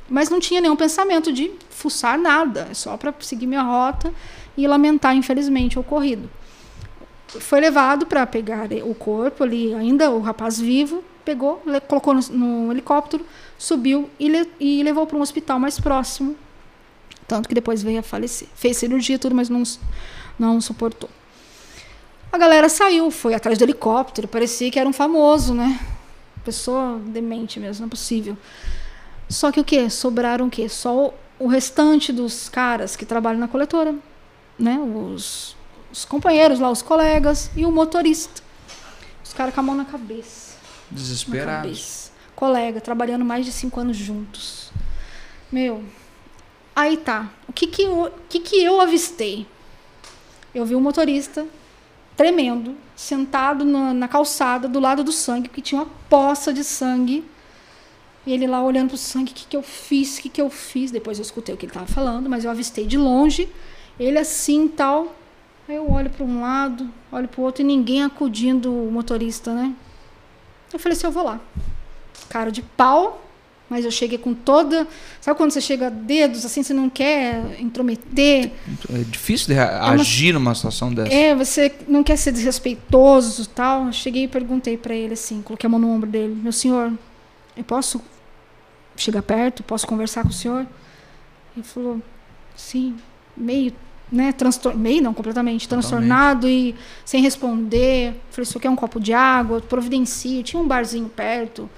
Mas 0.09 0.29
não 0.29 0.39
tinha 0.39 0.61
nenhum 0.61 0.75
pensamento 0.75 1.31
de 1.31 1.51
fuçar 1.69 2.19
nada, 2.19 2.67
é 2.69 2.73
só 2.73 2.95
para 2.95 3.13
seguir 3.21 3.47
minha 3.47 3.63
rota 3.63 4.13
e 4.55 4.67
lamentar, 4.67 5.15
infelizmente, 5.15 5.77
o 5.77 5.81
ocorrido. 5.81 6.29
Foi 7.27 7.59
levado 7.59 8.05
para 8.05 8.25
pegar 8.25 8.67
o 8.83 8.95
corpo 8.95 9.43
ali, 9.43 9.73
ainda 9.73 10.09
o 10.11 10.19
rapaz 10.21 10.59
vivo, 10.59 11.03
pegou, 11.25 11.61
colocou 11.87 12.13
no, 12.13 12.21
no 12.29 12.71
helicóptero, 12.71 13.25
subiu 13.57 14.09
e, 14.19 14.29
le- 14.29 14.49
e 14.59 14.83
levou 14.83 15.05
para 15.05 15.17
um 15.17 15.21
hospital 15.21 15.59
mais 15.59 15.79
próximo. 15.79 16.35
Tanto 17.27 17.49
que 17.49 17.55
depois 17.55 17.81
veio 17.81 17.99
a 17.99 18.03
falecer. 18.03 18.47
Fez 18.55 18.77
cirurgia 18.77 19.17
tudo, 19.17 19.33
mas 19.35 19.49
não, 19.49 19.63
não 20.37 20.61
suportou. 20.61 21.09
A 22.31 22.37
galera 22.37 22.69
saiu, 22.69 23.09
foi 23.09 23.33
atrás 23.33 23.57
do 23.57 23.63
helicóptero, 23.63 24.27
parecia 24.27 24.69
que 24.69 24.77
era 24.79 24.87
um 24.87 24.93
famoso, 24.93 25.53
né? 25.53 25.79
Pessoa 26.43 26.99
demente 27.05 27.59
mesmo, 27.59 27.81
não 27.81 27.87
é 27.87 27.89
possível. 27.89 28.37
Só 29.27 29.51
que 29.51 29.59
o 29.59 29.63
quê? 29.63 29.89
Sobraram 29.89 30.45
o 30.45 30.49
quê? 30.49 30.69
Só 30.69 31.07
o, 31.07 31.13
o 31.39 31.47
restante 31.47 32.13
dos 32.13 32.47
caras 32.47 32.95
que 32.95 33.05
trabalham 33.05 33.39
na 33.39 33.47
coletora, 33.47 33.95
né? 34.59 34.77
Os, 34.77 35.54
os 35.95 36.03
companheiros 36.03 36.59
lá, 36.59 36.69
os 36.69 36.81
colegas 36.81 37.49
e 37.55 37.65
o 37.65 37.71
motorista. 37.71 38.43
Os 39.23 39.31
caras 39.31 39.53
com 39.53 39.61
a 39.61 39.63
mão 39.63 39.75
na 39.75 39.85
cabeça. 39.85 40.57
Na 40.91 40.97
Desesperados. 40.97 41.61
cabeça. 41.61 42.11
Colega, 42.35 42.81
trabalhando 42.81 43.23
mais 43.23 43.45
de 43.45 43.53
cinco 43.53 43.79
anos 43.79 43.95
juntos. 43.95 44.71
Meu, 45.49 45.81
aí 46.75 46.97
tá. 46.97 47.29
O 47.47 47.53
que 47.53 47.65
que 47.65 47.83
eu, 47.83 48.11
que 48.27 48.41
que 48.41 48.61
eu 48.61 48.81
avistei? 48.81 49.47
Eu 50.53 50.65
vi 50.65 50.75
um 50.75 50.81
motorista 50.81 51.47
tremendo, 52.17 52.75
sentado 52.93 53.63
na, 53.63 53.93
na 53.93 54.07
calçada 54.09 54.67
do 54.67 54.81
lado 54.81 55.01
do 55.01 55.13
sangue, 55.13 55.47
porque 55.47 55.61
tinha 55.61 55.79
uma 55.81 55.89
poça 56.09 56.51
de 56.51 56.65
sangue. 56.65 57.23
E 58.25 58.33
ele 58.33 58.47
lá 58.47 58.61
olhando 58.61 58.89
pro 58.89 58.97
sangue, 58.97 59.31
o 59.31 59.33
que, 59.33 59.45
que 59.47 59.55
eu 59.55 59.63
fiz, 59.63 60.17
o 60.17 60.23
que, 60.23 60.27
que 60.27 60.41
eu 60.41 60.49
fiz. 60.49 60.91
Depois 60.91 61.19
eu 61.19 61.21
escutei 61.21 61.55
o 61.55 61.57
que 61.57 61.65
ele 61.65 61.69
estava 61.69 61.87
falando, 61.87 62.29
mas 62.29 62.43
eu 62.43 62.51
avistei 62.51 62.85
de 62.85 62.97
longe, 62.97 63.47
ele 63.97 64.17
assim 64.17 64.67
tal. 64.67 65.15
Aí 65.67 65.75
eu 65.75 65.91
olho 65.91 66.09
para 66.09 66.23
um 66.23 66.41
lado, 66.41 66.89
olho 67.11 67.27
para 67.27 67.41
o 67.41 67.43
outro 67.43 67.61
e 67.61 67.65
ninguém 67.65 68.03
acudindo 68.03 68.71
o 68.71 68.91
motorista, 68.91 69.53
né? 69.53 69.73
Eu 70.71 70.79
falei 70.79 70.97
assim, 70.97 71.07
eu 71.07 71.11
vou 71.11 71.23
lá. 71.23 71.39
Cara 72.29 72.51
de 72.51 72.61
pau, 72.61 73.25
mas 73.69 73.83
eu 73.83 73.91
cheguei 73.91 74.17
com 74.17 74.33
toda. 74.33 74.87
Sabe 75.19 75.37
quando 75.37 75.51
você 75.51 75.61
chega 75.61 75.87
a 75.87 75.89
dedos, 75.89 76.45
assim, 76.45 76.61
você 76.61 76.73
não 76.73 76.89
quer 76.89 77.59
intrometer? 77.59 78.51
É 78.93 78.97
difícil 79.09 79.47
de 79.47 79.59
agir 79.59 80.33
numa 80.33 80.53
situação 80.53 80.93
dessa. 80.93 81.11
É, 81.11 81.33
você 81.33 81.73
não 81.87 82.03
quer 82.03 82.17
ser 82.17 82.31
desrespeitoso 82.31 83.43
e 83.43 83.47
tal. 83.47 83.87
Eu 83.87 83.93
cheguei 83.93 84.23
e 84.23 84.27
perguntei 84.27 84.77
para 84.77 84.93
ele 84.93 85.13
assim, 85.13 85.41
coloquei 85.41 85.67
a 85.67 85.69
mão 85.69 85.79
no 85.79 85.89
ombro 85.89 86.09
dele: 86.09 86.35
Meu 86.35 86.51
senhor, 86.51 86.93
eu 87.57 87.63
posso 87.63 88.01
chegar 88.95 89.23
perto? 89.23 89.63
Posso 89.63 89.87
conversar 89.87 90.23
com 90.23 90.29
o 90.29 90.33
senhor? 90.33 90.67
Ele 91.55 91.65
falou: 91.65 92.01
Sim, 92.55 92.95
meio, 93.35 93.73
né? 94.11 94.31
Transtor 94.31 94.77
meio 94.77 95.01
não, 95.01 95.13
completamente 95.13 95.67
Totalmente. 95.67 95.87
transtornado 95.89 96.47
e 96.47 96.75
sem 97.03 97.21
responder. 97.21 98.13
Falei: 98.29 98.43
Isso 98.43 98.57
aqui 98.57 98.67
é 98.67 98.69
um 98.69 98.75
copo 98.75 98.99
de 98.99 99.13
água? 99.13 99.61
Providencie. 99.61 100.43
Tinha 100.43 100.61
um 100.61 100.67
barzinho 100.67 101.09
perto. 101.09 101.69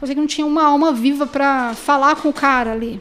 Eu 0.00 0.06
sei 0.06 0.14
que 0.14 0.20
não 0.20 0.26
tinha 0.26 0.46
uma 0.46 0.64
alma 0.64 0.92
viva 0.92 1.26
para 1.26 1.74
falar 1.74 2.16
com 2.16 2.28
o 2.28 2.32
cara 2.32 2.72
ali. 2.72 2.98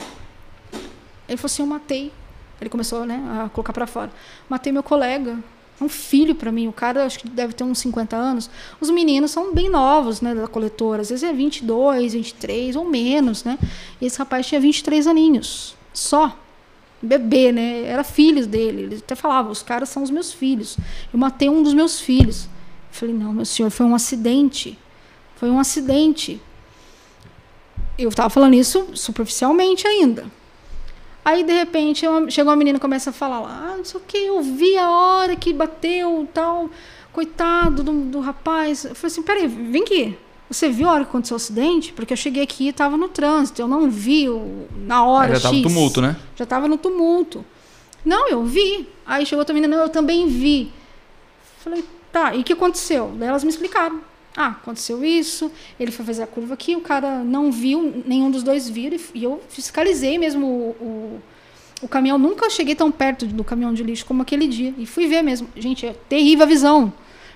Ele 1.28 1.38
falou 1.38 1.46
assim: 1.46 1.62
Eu 1.62 1.68
matei. 1.68 2.12
Ele 2.60 2.70
começou 2.70 3.06
né, 3.06 3.22
a 3.44 3.50
colocar 3.50 3.74
para 3.74 3.86
fora. 3.86 4.12
Matei 4.50 4.72
meu 4.72 4.84
colega. 4.84 5.38
É 5.80 5.84
um 5.84 5.90
filho 5.90 6.34
para 6.36 6.52
mim. 6.52 6.68
O 6.68 6.74
cara 6.74 7.06
acho 7.06 7.20
que 7.20 7.28
deve 7.28 7.54
ter 7.54 7.64
uns 7.64 7.80
50 7.80 8.16
anos. 8.16 8.50
Os 8.80 8.90
meninos 8.90 9.32
são 9.32 9.54
bem 9.54 9.70
novos, 9.70 10.22
né, 10.22 10.34
da 10.34 10.48
coletora. 10.48 11.02
Às 11.02 11.10
vezes 11.10 11.24
é 11.24 11.34
22, 11.34 12.14
23 12.14 12.76
ou 12.78 12.86
menos, 12.86 13.44
né? 13.44 13.60
E 14.00 14.06
esse 14.06 14.18
rapaz 14.18 14.48
tinha 14.48 14.62
23 14.62 15.06
aninhos. 15.06 15.76
Só. 15.94 16.38
Bebê, 17.06 17.52
né? 17.52 17.84
Era 17.84 18.04
filhos 18.04 18.48
dele. 18.48 18.84
Ele 18.84 18.96
até 18.98 19.16
falava: 19.16 19.50
os 19.50 19.62
caras 19.62 19.90
são 19.90 20.04
os 20.04 20.10
meus 20.10 20.34
filhos. 20.34 20.78
Eu 21.12 21.20
matei 21.20 21.50
um 21.50 21.64
dos 21.64 21.74
meus 21.74 22.00
filhos. 22.00 22.46
Eu 22.46 22.50
falei: 22.92 23.16
não, 23.16 23.34
meu 23.34 23.46
senhor, 23.46 23.70
foi 23.70 23.86
um 23.86 23.96
acidente. 23.96 24.78
Foi 25.36 25.50
um 25.50 25.60
acidente. 25.60 26.42
Eu 27.98 28.10
estava 28.10 28.30
falando 28.30 28.56
isso 28.56 28.90
superficialmente 28.94 29.88
ainda. 29.88 30.26
Aí, 31.24 31.44
de 31.44 31.54
repente, 31.54 32.08
uma, 32.08 32.30
chegou 32.30 32.52
uma 32.52 32.58
menina 32.58 32.78
e 32.78 32.82
começa 32.82 33.10
a 33.10 33.14
falar 33.14 33.40
ah, 33.40 33.78
não 33.78 33.84
sei 33.84 34.00
o 34.00 34.04
que, 34.04 34.18
eu 34.18 34.42
vi 34.44 34.78
a 34.78 34.92
hora 34.92 35.36
que 35.36 35.52
bateu 35.52 36.28
tal, 36.32 36.70
coitado 37.12 37.84
do, 37.84 37.92
do 38.04 38.20
rapaz. 38.20 38.86
Eu 38.86 38.94
falei 38.94 39.12
assim, 39.12 39.24
peraí, 39.24 39.48
vem 39.48 39.82
aqui. 39.82 40.18
Você 40.50 40.70
viu 40.70 40.88
a 40.88 40.94
hora 40.94 41.04
que 41.04 41.10
aconteceu 41.10 41.36
o 41.36 41.38
acidente? 41.38 41.92
Porque 41.94 42.14
eu 42.14 42.18
cheguei 42.18 42.44
aqui 42.44 42.66
e 42.66 42.70
estava 42.70 42.96
no 42.96 43.10
trânsito, 43.10 43.62
eu 43.62 43.68
não 43.68 43.90
vi 43.90 44.30
o, 44.30 44.68
na 44.86 45.04
hora 45.04 45.36
já 45.36 45.42
tava 45.42 45.56
X. 45.56 45.64
tumulto, 45.64 46.02
né? 46.02 46.16
Já 46.36 46.44
estava 46.44 46.68
no 46.68 46.78
tumulto. 46.78 47.44
Não, 48.04 48.30
eu 48.30 48.46
vi. 48.46 48.88
Aí 49.06 49.26
chegou 49.26 49.40
outra 49.40 49.54
menina, 49.54 49.76
não, 49.76 49.84
eu 49.84 49.90
também 49.90 50.28
vi. 50.28 50.72
Falei, 51.64 51.84
tá, 52.12 52.36
e 52.36 52.42
o 52.42 52.44
que 52.44 52.54
aconteceu? 52.54 53.12
Daí 53.18 53.28
elas 53.28 53.44
me 53.44 53.50
explicaram. 53.50 54.00
Ah, 54.38 54.50
aconteceu 54.50 55.04
isso, 55.04 55.50
ele 55.80 55.92
foi 55.92 56.06
fazer 56.06 56.24
a 56.24 56.28
curva 56.28 56.56
aqui, 56.56 56.76
o 56.76 56.82
cara 56.82 57.24
não 57.24 57.52
viu, 57.52 58.04
nenhum 58.06 58.30
dos 58.30 58.44
dois 58.44 58.68
viram, 58.68 58.98
e 59.14 59.24
eu 59.24 59.42
fiscalizei 59.48 60.18
mesmo 60.18 60.46
o, 60.46 60.70
o, 60.84 61.22
o 61.84 61.88
caminhão. 61.88 62.18
Nunca 62.18 62.50
cheguei 62.50 62.76
tão 62.76 62.92
perto 62.92 63.26
do 63.26 63.44
caminhão 63.46 63.74
de 63.74 63.82
lixo 63.82 64.06
como 64.06 64.22
aquele 64.22 64.48
dia. 64.48 64.74
E 64.78 64.86
fui 64.86 65.08
ver 65.08 65.22
mesmo. 65.22 65.48
Gente, 65.56 65.86
é 65.86 65.96
terrível 66.10 66.44
a 66.46 66.48
visão. 66.48 66.94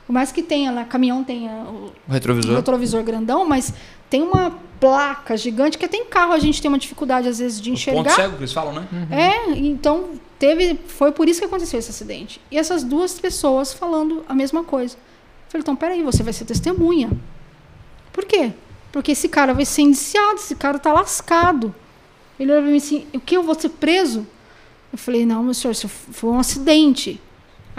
Por 0.10 0.14
mais 0.14 0.32
que 0.32 0.42
tenha 0.42 0.72
lá, 0.72 0.86
caminhão 0.86 1.24
tenha 1.24 1.52
o 1.52 1.92
O 2.08 2.12
retrovisor. 2.12 2.56
retrovisor 2.56 3.04
grandão, 3.04 3.46
mas 3.46 3.72
tem 4.10 4.24
uma 4.24 4.58
placa 4.80 5.38
gigante 5.38 5.78
que 5.78 5.88
tem 5.88 6.04
carro, 6.06 6.32
a 6.34 6.40
gente 6.40 6.60
tem 6.60 6.68
uma 6.68 6.80
dificuldade 6.80 7.28
às 7.28 7.38
vezes 7.38 7.62
de 7.62 7.70
O 7.70 7.74
ponto 7.74 7.80
enxergar. 7.80 8.16
cego 8.16 8.36
que 8.36 8.40
eles 8.40 8.52
falam, 8.52 8.74
né? 8.74 8.88
É, 9.12 9.52
então 9.52 10.10
teve, 10.40 10.80
foi 10.88 11.12
por 11.12 11.30
isso 11.30 11.40
que 11.40 11.46
aconteceu 11.46 11.78
esse 11.78 11.92
acidente. 11.92 12.42
E 12.50 12.58
essas 12.58 12.84
duas 12.84 13.20
pessoas 13.20 13.72
falando 13.72 14.26
a 14.28 14.34
mesma 14.34 14.64
coisa. 14.64 14.96
Eu 14.96 15.52
falei, 15.52 15.62
então 15.62 15.76
peraí, 15.76 16.02
você 16.02 16.24
vai 16.24 16.34
ser 16.34 16.46
testemunha. 16.46 17.12
Por 18.12 18.26
quê? 18.26 18.52
Porque 18.92 19.12
esse 19.12 19.30
cara 19.30 19.54
vai 19.54 19.64
ser 19.64 19.84
indiciado, 19.84 20.38
esse 20.38 20.56
cara 20.56 20.80
tá 20.80 20.92
lascado. 20.92 21.72
Ele 22.40 22.52
olhou 22.52 22.64
pra 22.64 22.72
mim 22.72 22.78
assim, 22.78 23.06
o 23.14 23.20
que, 23.20 23.38
eu 23.38 23.44
vou 23.44 23.54
ser 23.54 23.70
preso? 23.70 24.26
Eu 24.92 24.98
falei, 24.98 25.24
não, 25.24 25.44
meu 25.44 25.54
senhor, 25.54 25.74
isso 25.74 25.88
foi 25.88 26.32
um 26.32 26.40
acidente. 26.40 27.22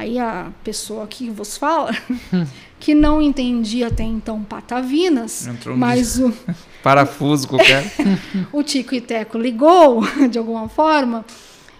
Aí 0.01 0.19
a 0.19 0.51
pessoa 0.65 1.07
que 1.07 1.29
vos 1.29 1.59
fala, 1.59 1.95
que 2.81 2.95
não 2.95 3.21
entendia 3.21 3.89
até 3.89 4.03
então 4.03 4.43
patavinas, 4.43 5.47
Entrou 5.47 5.75
um 5.75 5.79
mas 5.79 6.19
o, 6.19 6.33
Parafuso 6.83 7.47
qualquer. 7.47 7.85
o 8.51 8.63
Tico 8.63 8.95
e 8.95 9.01
Teco 9.03 9.37
ligou, 9.37 10.01
de 10.31 10.39
alguma 10.39 10.71
forma, 10.71 11.23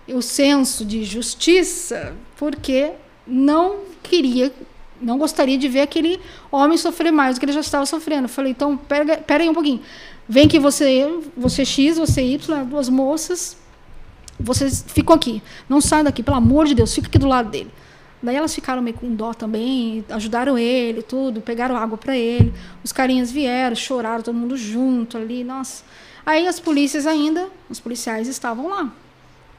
o 0.07 0.21
senso 0.21 0.85
de 0.85 1.03
justiça, 1.03 2.15
porque 2.37 2.93
não 3.27 3.85
queria, 4.03 4.53
não 5.01 5.17
gostaria 5.17 5.57
de 5.57 5.67
ver 5.67 5.81
aquele 5.81 6.21
homem 6.53 6.77
sofrer 6.77 7.11
mais 7.11 7.37
do 7.37 7.41
que 7.41 7.47
ele 7.47 7.53
já 7.53 7.61
estava 7.61 7.87
sofrendo. 7.87 8.25
Eu 8.25 8.29
falei, 8.29 8.53
então, 8.53 8.77
pera, 8.77 9.17
pera 9.17 9.43
aí 9.43 9.49
um 9.49 9.55
pouquinho. 9.55 9.81
Vem 10.29 10.47
que 10.47 10.59
você, 10.59 11.09
você 11.35 11.65
X, 11.65 11.97
você 11.97 12.21
Y, 12.21 12.67
duas 12.67 12.91
moças, 12.91 13.57
vocês 14.39 14.85
ficam 14.87 15.17
aqui. 15.17 15.43
Não 15.67 15.81
saiam 15.81 16.05
daqui, 16.05 16.23
pelo 16.23 16.37
amor 16.37 16.67
de 16.67 16.75
Deus, 16.75 16.95
fica 16.95 17.07
aqui 17.07 17.19
do 17.19 17.27
lado 17.27 17.49
dele. 17.49 17.71
Daí 18.23 18.37
elas 18.37 18.55
ficaram 18.55 18.83
meio 18.83 18.97
com 18.97 19.15
dó 19.15 19.33
também, 19.33 20.05
ajudaram 20.11 20.59
ele, 20.59 21.03
tudo, 21.03 21.41
pegaram 21.41 21.77
água 21.77 21.97
para 21.97 22.17
ele. 22.17 22.53
Os 22.85 22.93
carinhas 22.93 23.31
vieram, 23.33 23.75
choraram, 23.75 24.23
todo 24.23 24.35
mundo 24.35 24.57
junto 24.57 25.17
ali, 25.17 25.43
nossa. 25.43 25.85
Aí 26.27 26.47
as 26.47 26.61
polícias 26.61 27.07
ainda, 27.07 27.49
os 27.71 27.81
policiais 27.81 28.29
estavam 28.29 28.69
lá. 28.69 28.93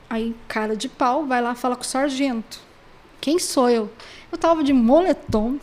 Aí, 0.09 0.35
cara 0.47 0.75
de 0.75 0.87
pau, 0.87 1.25
vai 1.25 1.41
lá 1.41 1.55
falar 1.55 1.75
com 1.75 1.81
o 1.83 1.85
sargento. 1.85 2.59
Quem 3.19 3.39
sou 3.39 3.69
eu? 3.69 3.89
Eu 4.31 4.37
tava 4.37 4.63
de 4.63 4.73
moletom. 4.73 5.57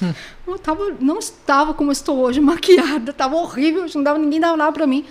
Eu 0.46 0.58
tava, 0.58 0.96
não 0.98 1.18
estava 1.18 1.74
como 1.74 1.92
estou 1.92 2.18
hoje, 2.20 2.40
maquiada. 2.40 3.12
Tava 3.12 3.36
horrível, 3.36 3.84
não 3.94 4.02
dava, 4.02 4.18
ninguém 4.18 4.40
dava 4.40 4.56
nada 4.56 4.72
para 4.72 4.86
mim. 4.86 5.04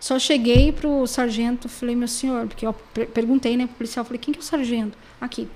Só 0.00 0.18
cheguei 0.18 0.72
pro 0.72 1.06
sargento, 1.06 1.68
falei, 1.68 1.94
meu 1.94 2.08
senhor, 2.08 2.48
porque 2.48 2.66
eu 2.66 2.72
per- 2.72 3.06
perguntei, 3.08 3.56
né, 3.56 3.66
pro 3.66 3.76
policial, 3.76 4.04
falei, 4.04 4.18
quem 4.18 4.34
que 4.34 4.40
é 4.40 4.42
o 4.42 4.44
sargento? 4.44 4.98
Aqui. 5.20 5.48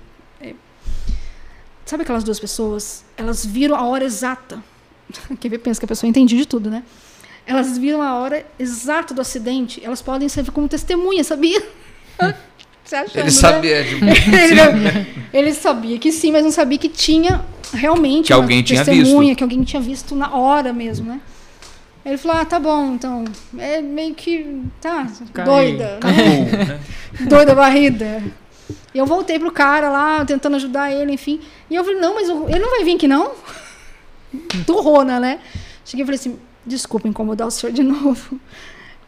Sabe 1.87 2.03
aquelas 2.03 2.23
duas 2.23 2.39
pessoas? 2.39 3.03
Elas 3.15 3.45
viram 3.45 3.75
a 3.75 3.83
hora 3.83 4.03
exata. 4.03 4.61
Quem 5.39 5.49
vê 5.49 5.57
pensa 5.57 5.79
que 5.79 5.85
a 5.85 5.87
pessoa 5.87 6.09
entende 6.09 6.35
de 6.37 6.45
tudo, 6.45 6.69
né? 6.69 6.83
Elas 7.45 7.77
viram 7.77 8.01
a 8.01 8.13
hora 8.19 8.45
exata 8.59 9.13
do 9.13 9.21
acidente. 9.21 9.81
Elas 9.83 10.01
podem 10.01 10.27
servir 10.27 10.51
como 10.51 10.67
testemunha, 10.67 11.23
sabia? 11.23 11.63
Você 12.83 12.95
achando, 12.95 13.15
Ele 13.15 13.23
né? 13.23 13.31
sabia. 13.31 13.83
Tipo, 13.85 14.05
ele, 14.35 15.07
ele 15.33 15.53
sabia 15.53 15.97
que 15.97 16.11
sim, 16.11 16.31
mas 16.31 16.43
não 16.43 16.51
sabia 16.51 16.77
que 16.77 16.87
tinha 16.89 17.43
realmente 17.73 18.27
Que 18.27 18.33
uma 18.33 18.41
alguém 18.43 18.61
tinha 18.63 18.83
testemunha, 18.83 19.27
visto. 19.29 19.37
que 19.37 19.43
alguém 19.43 19.63
tinha 19.63 19.81
visto 19.81 20.15
na 20.15 20.33
hora 20.33 20.71
mesmo, 20.73 21.09
né? 21.09 21.21
Ele 22.05 22.17
falou, 22.17 22.37
ah, 22.37 22.45
tá 22.45 22.59
bom, 22.59 22.93
então. 22.93 23.25
É 23.57 23.81
meio 23.81 24.13
que. 24.15 24.61
Tá, 24.79 25.07
Cai. 25.33 25.45
doida. 25.45 25.97
Capu, 25.99 26.15
né? 26.15 26.79
doida 27.27 27.53
varrida. 27.55 28.23
E 28.93 28.97
eu 28.97 29.05
voltei 29.05 29.37
pro 29.37 29.51
cara 29.51 29.89
lá, 29.89 30.23
tentando 30.25 30.55
ajudar 30.55 30.91
ele, 30.91 31.11
enfim. 31.13 31.41
E 31.69 31.75
eu 31.75 31.83
falei, 31.83 31.99
não, 31.99 32.15
mas 32.15 32.29
ele 32.29 32.59
não 32.59 32.69
vai 32.69 32.83
vir 32.83 32.95
aqui, 32.95 33.07
não? 33.07 33.31
Turrona, 34.65 35.19
né? 35.19 35.39
Cheguei 35.85 36.03
e 36.03 36.05
falei 36.05 36.19
assim, 36.19 36.39
desculpa 36.65 37.07
incomodar 37.07 37.47
o 37.47 37.51
senhor 37.51 37.73
de 37.73 37.83
novo. 37.83 38.39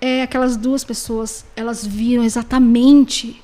É, 0.02 0.22
aquelas 0.22 0.56
duas 0.56 0.84
pessoas, 0.84 1.46
elas 1.56 1.86
viram 1.86 2.24
exatamente. 2.24 3.42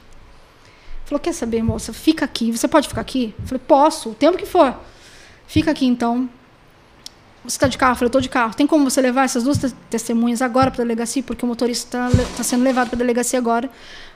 Falou, 1.05 1.19
quer 1.19 1.33
saber, 1.33 1.61
moça? 1.63 1.93
Fica 1.93 2.25
aqui. 2.25 2.51
Você 2.51 2.67
pode 2.67 2.87
ficar 2.87 3.01
aqui? 3.01 3.33
Eu 3.39 3.45
falei, 3.47 3.61
posso, 3.67 4.09
o 4.09 4.15
tempo 4.15 4.37
que 4.37 4.45
for. 4.45 4.73
Fica 5.47 5.71
aqui, 5.71 5.85
então. 5.85 6.29
Você 7.43 7.57
está 7.57 7.67
de 7.67 7.77
carro? 7.77 7.91
Eu 7.91 7.95
falei, 7.97 8.07
estou 8.07 8.21
de 8.21 8.29
carro. 8.29 8.55
Tem 8.55 8.65
como 8.65 8.89
você 8.89 8.99
levar 9.01 9.25
essas 9.25 9.43
duas 9.43 9.57
te- 9.59 9.71
testemunhas 9.89 10.41
agora 10.41 10.71
para 10.71 10.81
a 10.81 10.85
delegacia? 10.85 11.21
Porque 11.21 11.45
o 11.45 11.47
motorista 11.47 12.09
está 12.09 12.23
tá 12.37 12.43
sendo 12.43 12.63
levado 12.63 12.87
para 12.87 12.97
a 12.97 12.99
delegacia 12.99 13.37
agora, 13.37 13.69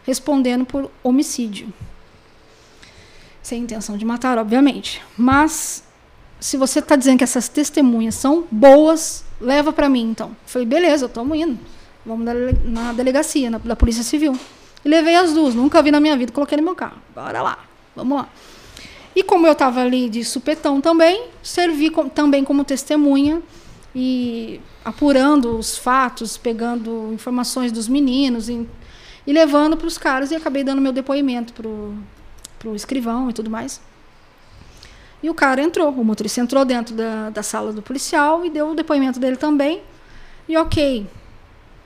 respondendo 0.04 0.66
por 0.66 0.90
homicídio. 1.04 1.72
Sem 3.42 3.64
intenção 3.64 3.98
de 3.98 4.06
matar, 4.06 4.38
obviamente. 4.38 5.02
Mas, 5.18 5.84
se 6.40 6.58
você 6.58 6.80
está 6.80 6.96
dizendo 6.96 7.18
que 7.20 7.24
essas 7.24 7.48
testemunhas 7.48 8.16
são 8.16 8.46
boas, 8.52 9.24
leva 9.40 9.72
para 9.74 9.90
mim, 9.90 10.10
então. 10.12 10.30
Eu 10.30 10.36
falei, 10.46 10.68
beleza, 10.68 11.06
estamos 11.06 11.38
indo. 11.38 11.58
Vamos 12.06 12.26
na, 12.26 12.34
dele- 12.34 12.58
na 12.66 12.94
delegacia, 12.94 13.50
na, 13.50 13.58
da 13.58 13.76
Polícia 13.76 14.04
Civil. 14.04 14.38
E 14.84 14.90
levei 14.90 15.16
as 15.16 15.34
duas, 15.34 15.54
nunca 15.56 15.82
vi 15.82 15.92
na 15.92 16.00
minha 16.00 16.16
vida, 16.18 16.32
coloquei 16.32 16.58
no 16.58 16.64
meu 16.64 16.76
carro. 16.76 16.98
Bora 17.14 17.42
lá, 17.42 17.60
vamos 17.96 18.18
lá. 18.18 18.30
E 19.16 19.24
como 19.24 19.46
eu 19.48 19.52
estava 19.54 19.82
ali 19.82 20.10
de 20.10 20.24
supetão 20.24 20.80
também, 20.80 21.26
servi 21.42 21.90
com- 21.90 22.08
também 22.08 22.44
como 22.44 22.64
testemunha 22.64 23.42
e 23.94 24.62
apurando 24.86 25.58
os 25.58 25.78
fatos, 25.78 26.38
pegando 26.38 27.12
informações 27.14 27.72
dos 27.72 27.88
meninos 27.88 28.48
e, 28.48 28.66
e 29.28 29.34
levando 29.34 29.76
para 29.76 29.88
os 29.88 29.98
caras 29.98 30.32
e 30.32 30.36
acabei 30.36 30.64
dando 30.64 30.82
meu 30.82 30.94
depoimento 30.94 31.52
pro, 31.54 31.94
pro 32.60 32.76
escrivão 32.76 33.30
e 33.30 33.34
tudo 33.34 33.50
mais. 33.50 33.82
E 35.24 35.30
o 35.30 35.34
cara 35.34 35.62
entrou, 35.62 35.90
o 35.90 36.04
motorista 36.06 36.40
entrou 36.40 36.64
dentro 36.64 36.96
da, 36.96 37.30
da 37.30 37.44
sala 37.44 37.74
do 37.74 37.82
policial 37.82 38.46
e 38.46 38.50
deu 38.50 38.70
o 38.72 38.76
depoimento 38.76 39.20
dele 39.20 39.36
também. 39.36 39.82
E 40.48 40.56
ok, 40.56 41.06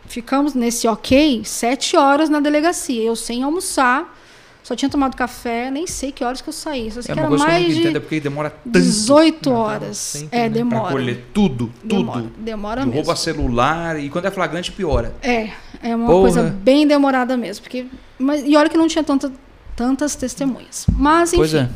ficamos 0.06 0.54
nesse 0.54 0.88
ok 0.88 1.42
sete 1.44 1.96
horas 1.98 2.30
na 2.30 2.40
delegacia, 2.40 3.02
eu 3.04 3.16
sem 3.16 3.42
almoçar, 3.44 4.16
só 4.62 4.76
tinha 4.76 4.88
tomado 4.90 5.18
café, 5.18 5.70
nem 5.72 5.86
sei 5.88 6.12
que 6.12 6.24
horas 6.24 6.42
que 6.42 6.48
eu 6.48 6.54
saí, 6.54 6.90
só 6.92 7.02
sei 7.02 7.12
É 7.12 7.16
que 7.16 7.20
era 7.20 7.28
coisa 7.28 7.44
que 7.44 7.50
eu 7.52 7.54
mais 7.56 7.78
entendo, 7.78 7.98
é 7.98 8.00
porque 8.00 8.20
demora 8.20 8.50
tanto 8.52 8.70
18 8.80 9.50
Não, 9.50 9.58
horas. 9.58 9.98
sempre, 9.98 10.38
é, 10.38 10.42
né? 10.44 10.50
pra 10.50 10.64
demora. 10.64 10.92
colher 10.92 11.26
tudo, 11.34 11.72
tudo. 11.82 11.96
Demora, 11.98 12.26
demora 12.38 12.82
De 12.82 12.88
mesmo. 12.88 13.02
rouba 13.02 13.16
celular 13.18 14.00
e 14.00 14.10
quando 14.10 14.26
é 14.26 14.32
flagrante 14.32 14.72
piora. 14.72 15.14
É, 15.22 15.50
é 15.82 15.94
uma 15.96 16.06
Porra. 16.06 16.22
coisa 16.22 16.44
bem 16.44 16.88
demorada 16.88 17.36
mesmo. 17.36 17.64
Porque, 17.64 17.88
mas, 18.18 18.44
e 18.46 18.56
olha 18.56 18.70
que 18.70 18.78
não 18.78 18.88
tinha 18.88 19.04
tanta, 19.04 19.30
tantas 19.76 20.16
testemunhas. 20.16 20.86
Mas, 20.92 21.30
enfim, 21.30 21.38
Pois 21.38 21.54
é. 21.54 21.70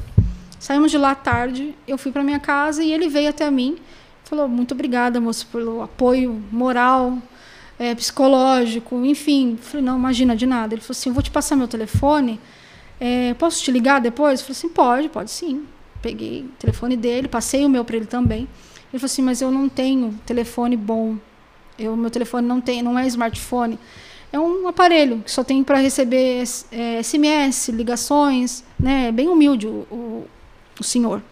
saímos 0.60 0.92
de 0.92 0.98
lá 0.98 1.16
tarde, 1.16 1.76
eu 1.88 1.98
fui 1.98 2.12
para 2.12 2.24
minha 2.24 2.40
casa 2.40 2.84
e 2.84 2.92
ele 2.92 3.10
veio 3.10 3.30
até 3.30 3.50
mim. 3.50 3.78
Falou, 4.24 4.48
muito 4.48 4.74
obrigada, 4.74 5.22
moço, 5.22 5.48
pelo 5.48 5.82
apoio 5.82 6.42
moral, 6.52 7.18
é, 7.80 7.96
psicológico, 7.96 9.06
enfim. 9.06 9.58
Falei, 9.62 9.86
não, 9.86 9.98
imagina, 9.98 10.36
de 10.36 10.46
nada. 10.46 10.74
Ele 10.74 10.82
falou 10.82 10.98
assim, 10.98 11.10
eu 11.10 11.14
vou 11.14 11.24
te 11.24 11.32
passar 11.32 11.56
meu 11.56 11.68
telefone, 11.68 12.40
é, 13.00 13.34
posso 13.36 13.64
te 13.64 13.72
ligar 13.72 14.02
depois? 14.02 14.40
Eu 14.40 14.46
falei 14.46 14.58
assim, 14.58 14.70
pode, 14.70 15.10
pode 15.10 15.32
sim. 15.32 15.66
Peguei 16.02 16.42
o 16.42 16.50
telefone 16.60 16.98
dele, 16.98 17.28
passei 17.28 17.66
o 17.66 17.70
meu 17.70 17.86
para 17.86 17.96
ele 17.96 18.06
também. 18.06 18.48
Ele 18.92 19.00
falou 19.00 19.06
assim, 19.06 19.22
mas 19.22 19.42
eu 19.42 19.52
não 19.52 19.70
tenho 19.70 20.14
telefone 20.26 20.76
bom. 20.76 21.16
Eu, 21.78 21.96
meu 21.96 22.10
telefone 22.10 22.48
não 22.48 22.60
tem, 22.60 22.82
não 22.82 22.98
é 22.98 23.06
smartphone. 23.08 23.78
É 24.38 24.40
um 24.40 24.68
aparelho 24.68 25.24
que 25.24 25.32
só 25.32 25.44
tem 25.44 25.64
para 25.64 25.80
receber 25.80 26.44
é, 26.72 27.02
SMS, 27.02 27.70
ligações, 27.70 28.64
né? 28.80 29.08
É 29.08 29.12
bem 29.12 29.28
humilde 29.28 29.66
o, 29.66 29.88
o, 29.90 30.28
o 30.80 30.84
senhor. 30.84 31.24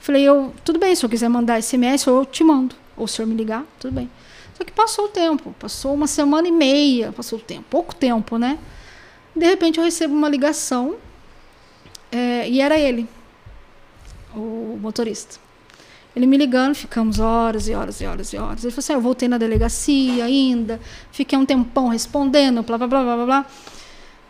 Falei, 0.00 0.22
eu, 0.22 0.54
tudo 0.64 0.78
bem, 0.78 0.94
se 0.94 1.04
eu 1.04 1.10
quiser 1.10 1.28
mandar 1.28 1.62
SMS, 1.62 2.06
eu 2.06 2.24
te 2.24 2.42
mando. 2.42 2.74
Ou 2.96 3.06
se 3.06 3.12
o 3.12 3.16
senhor 3.16 3.28
me 3.28 3.34
ligar, 3.34 3.62
tudo 3.78 3.92
bem. 3.92 4.10
Só 4.54 4.64
que 4.64 4.72
passou 4.72 5.04
o 5.04 5.08
tempo, 5.08 5.54
passou 5.58 5.92
uma 5.92 6.06
semana 6.06 6.48
e 6.48 6.50
meia, 6.50 7.12
passou 7.12 7.38
o 7.38 7.42
tempo, 7.42 7.64
pouco 7.68 7.94
tempo, 7.94 8.38
né? 8.38 8.58
De 9.36 9.44
repente 9.44 9.76
eu 9.76 9.84
recebo 9.84 10.14
uma 10.14 10.30
ligação 10.30 10.96
é, 12.10 12.48
e 12.48 12.58
era 12.58 12.78
ele, 12.78 13.06
o 14.34 14.78
motorista. 14.80 15.38
Ele 16.16 16.26
me 16.26 16.36
ligando, 16.36 16.74
ficamos 16.74 17.20
horas 17.20 17.68
e 17.68 17.74
horas 17.74 18.00
e 18.00 18.06
horas 18.06 18.32
e 18.32 18.36
horas. 18.36 18.64
Ele 18.64 18.72
falou 18.72 18.80
assim: 18.80 18.92
ah, 18.92 18.96
eu 18.96 19.00
voltei 19.00 19.28
na 19.28 19.38
delegacia 19.38 20.24
ainda, 20.24 20.80
fiquei 21.12 21.38
um 21.38 21.44
tempão 21.44 21.88
respondendo, 21.88 22.62
blá 22.62 22.78
blá 22.78 22.86
blá 22.86 23.02
blá 23.02 23.24
blá. 23.24 23.46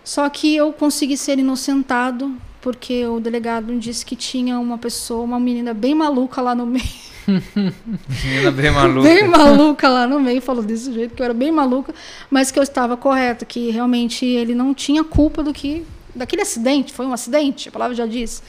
Só 0.04 0.28
que 0.28 0.56
eu 0.56 0.72
consegui 0.72 1.16
ser 1.16 1.38
inocentado 1.38 2.34
porque 2.60 3.06
o 3.06 3.20
delegado 3.20 3.76
disse 3.78 4.04
que 4.04 4.16
tinha 4.16 4.58
uma 4.58 4.78
pessoa, 4.78 5.22
uma 5.22 5.38
menina 5.38 5.72
bem 5.72 5.94
maluca 5.94 6.40
lá 6.40 6.54
no 6.54 6.66
meio. 6.66 7.08
Menina 8.24 8.50
bem 8.50 8.70
maluca. 8.70 9.08
Bem 9.08 9.28
maluca 9.28 9.88
lá 9.88 10.06
no 10.06 10.18
meio, 10.18 10.40
falou 10.40 10.62
desse 10.62 10.92
jeito, 10.92 11.14
que 11.14 11.20
eu 11.20 11.24
era 11.24 11.34
bem 11.34 11.52
maluca, 11.52 11.94
mas 12.30 12.50
que 12.50 12.58
eu 12.58 12.62
estava 12.62 12.96
correta, 12.96 13.44
que 13.44 13.70
realmente 13.70 14.24
ele 14.24 14.54
não 14.54 14.72
tinha 14.72 15.04
culpa 15.04 15.42
do 15.42 15.52
que. 15.52 15.84
daquele 16.14 16.42
acidente, 16.42 16.92
foi 16.92 17.06
um 17.06 17.12
acidente, 17.12 17.68
a 17.68 17.72
palavra 17.72 17.94
já 17.94 18.06
diz. 18.06 18.42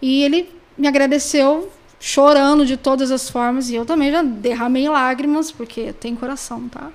E 0.00 0.22
ele 0.22 0.48
me 0.76 0.86
agradeceu 0.86 1.70
chorando 2.06 2.64
de 2.64 2.76
todas 2.76 3.10
as 3.10 3.28
formas, 3.28 3.68
e 3.68 3.74
eu 3.74 3.84
também 3.84 4.12
já 4.12 4.22
derramei 4.22 4.88
lágrimas, 4.88 5.50
porque 5.50 5.92
tem 5.92 6.14
coração, 6.14 6.68
tá? 6.68 6.92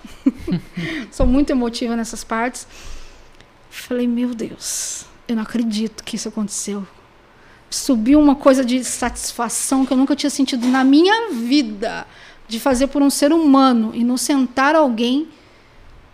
Sou 1.12 1.26
muito 1.26 1.50
emotiva 1.50 1.98
nessas 1.98 2.24
partes. 2.24 2.66
Falei, 3.70 4.08
meu 4.08 4.34
Deus, 4.34 5.04
eu 5.28 5.36
não 5.36 5.44
acredito 5.44 6.02
que 6.02 6.16
isso 6.16 6.30
aconteceu 6.30 6.88
subiu 7.70 8.20
uma 8.20 8.36
coisa 8.36 8.66
de 8.66 8.84
satisfação 8.84 9.86
que 9.86 9.94
eu 9.94 9.98
nunca 9.98 10.14
tinha 10.14 10.30
sentido 10.30 10.68
na 10.68 10.84
minha 10.84 11.32
vida 11.32 12.06
de 12.46 12.60
fazer 12.60 12.88
por 12.88 13.02
um 13.02 13.10
ser 13.10 13.32
humano, 13.32 13.92
inocentar 13.96 14.76
alguém 14.76 15.30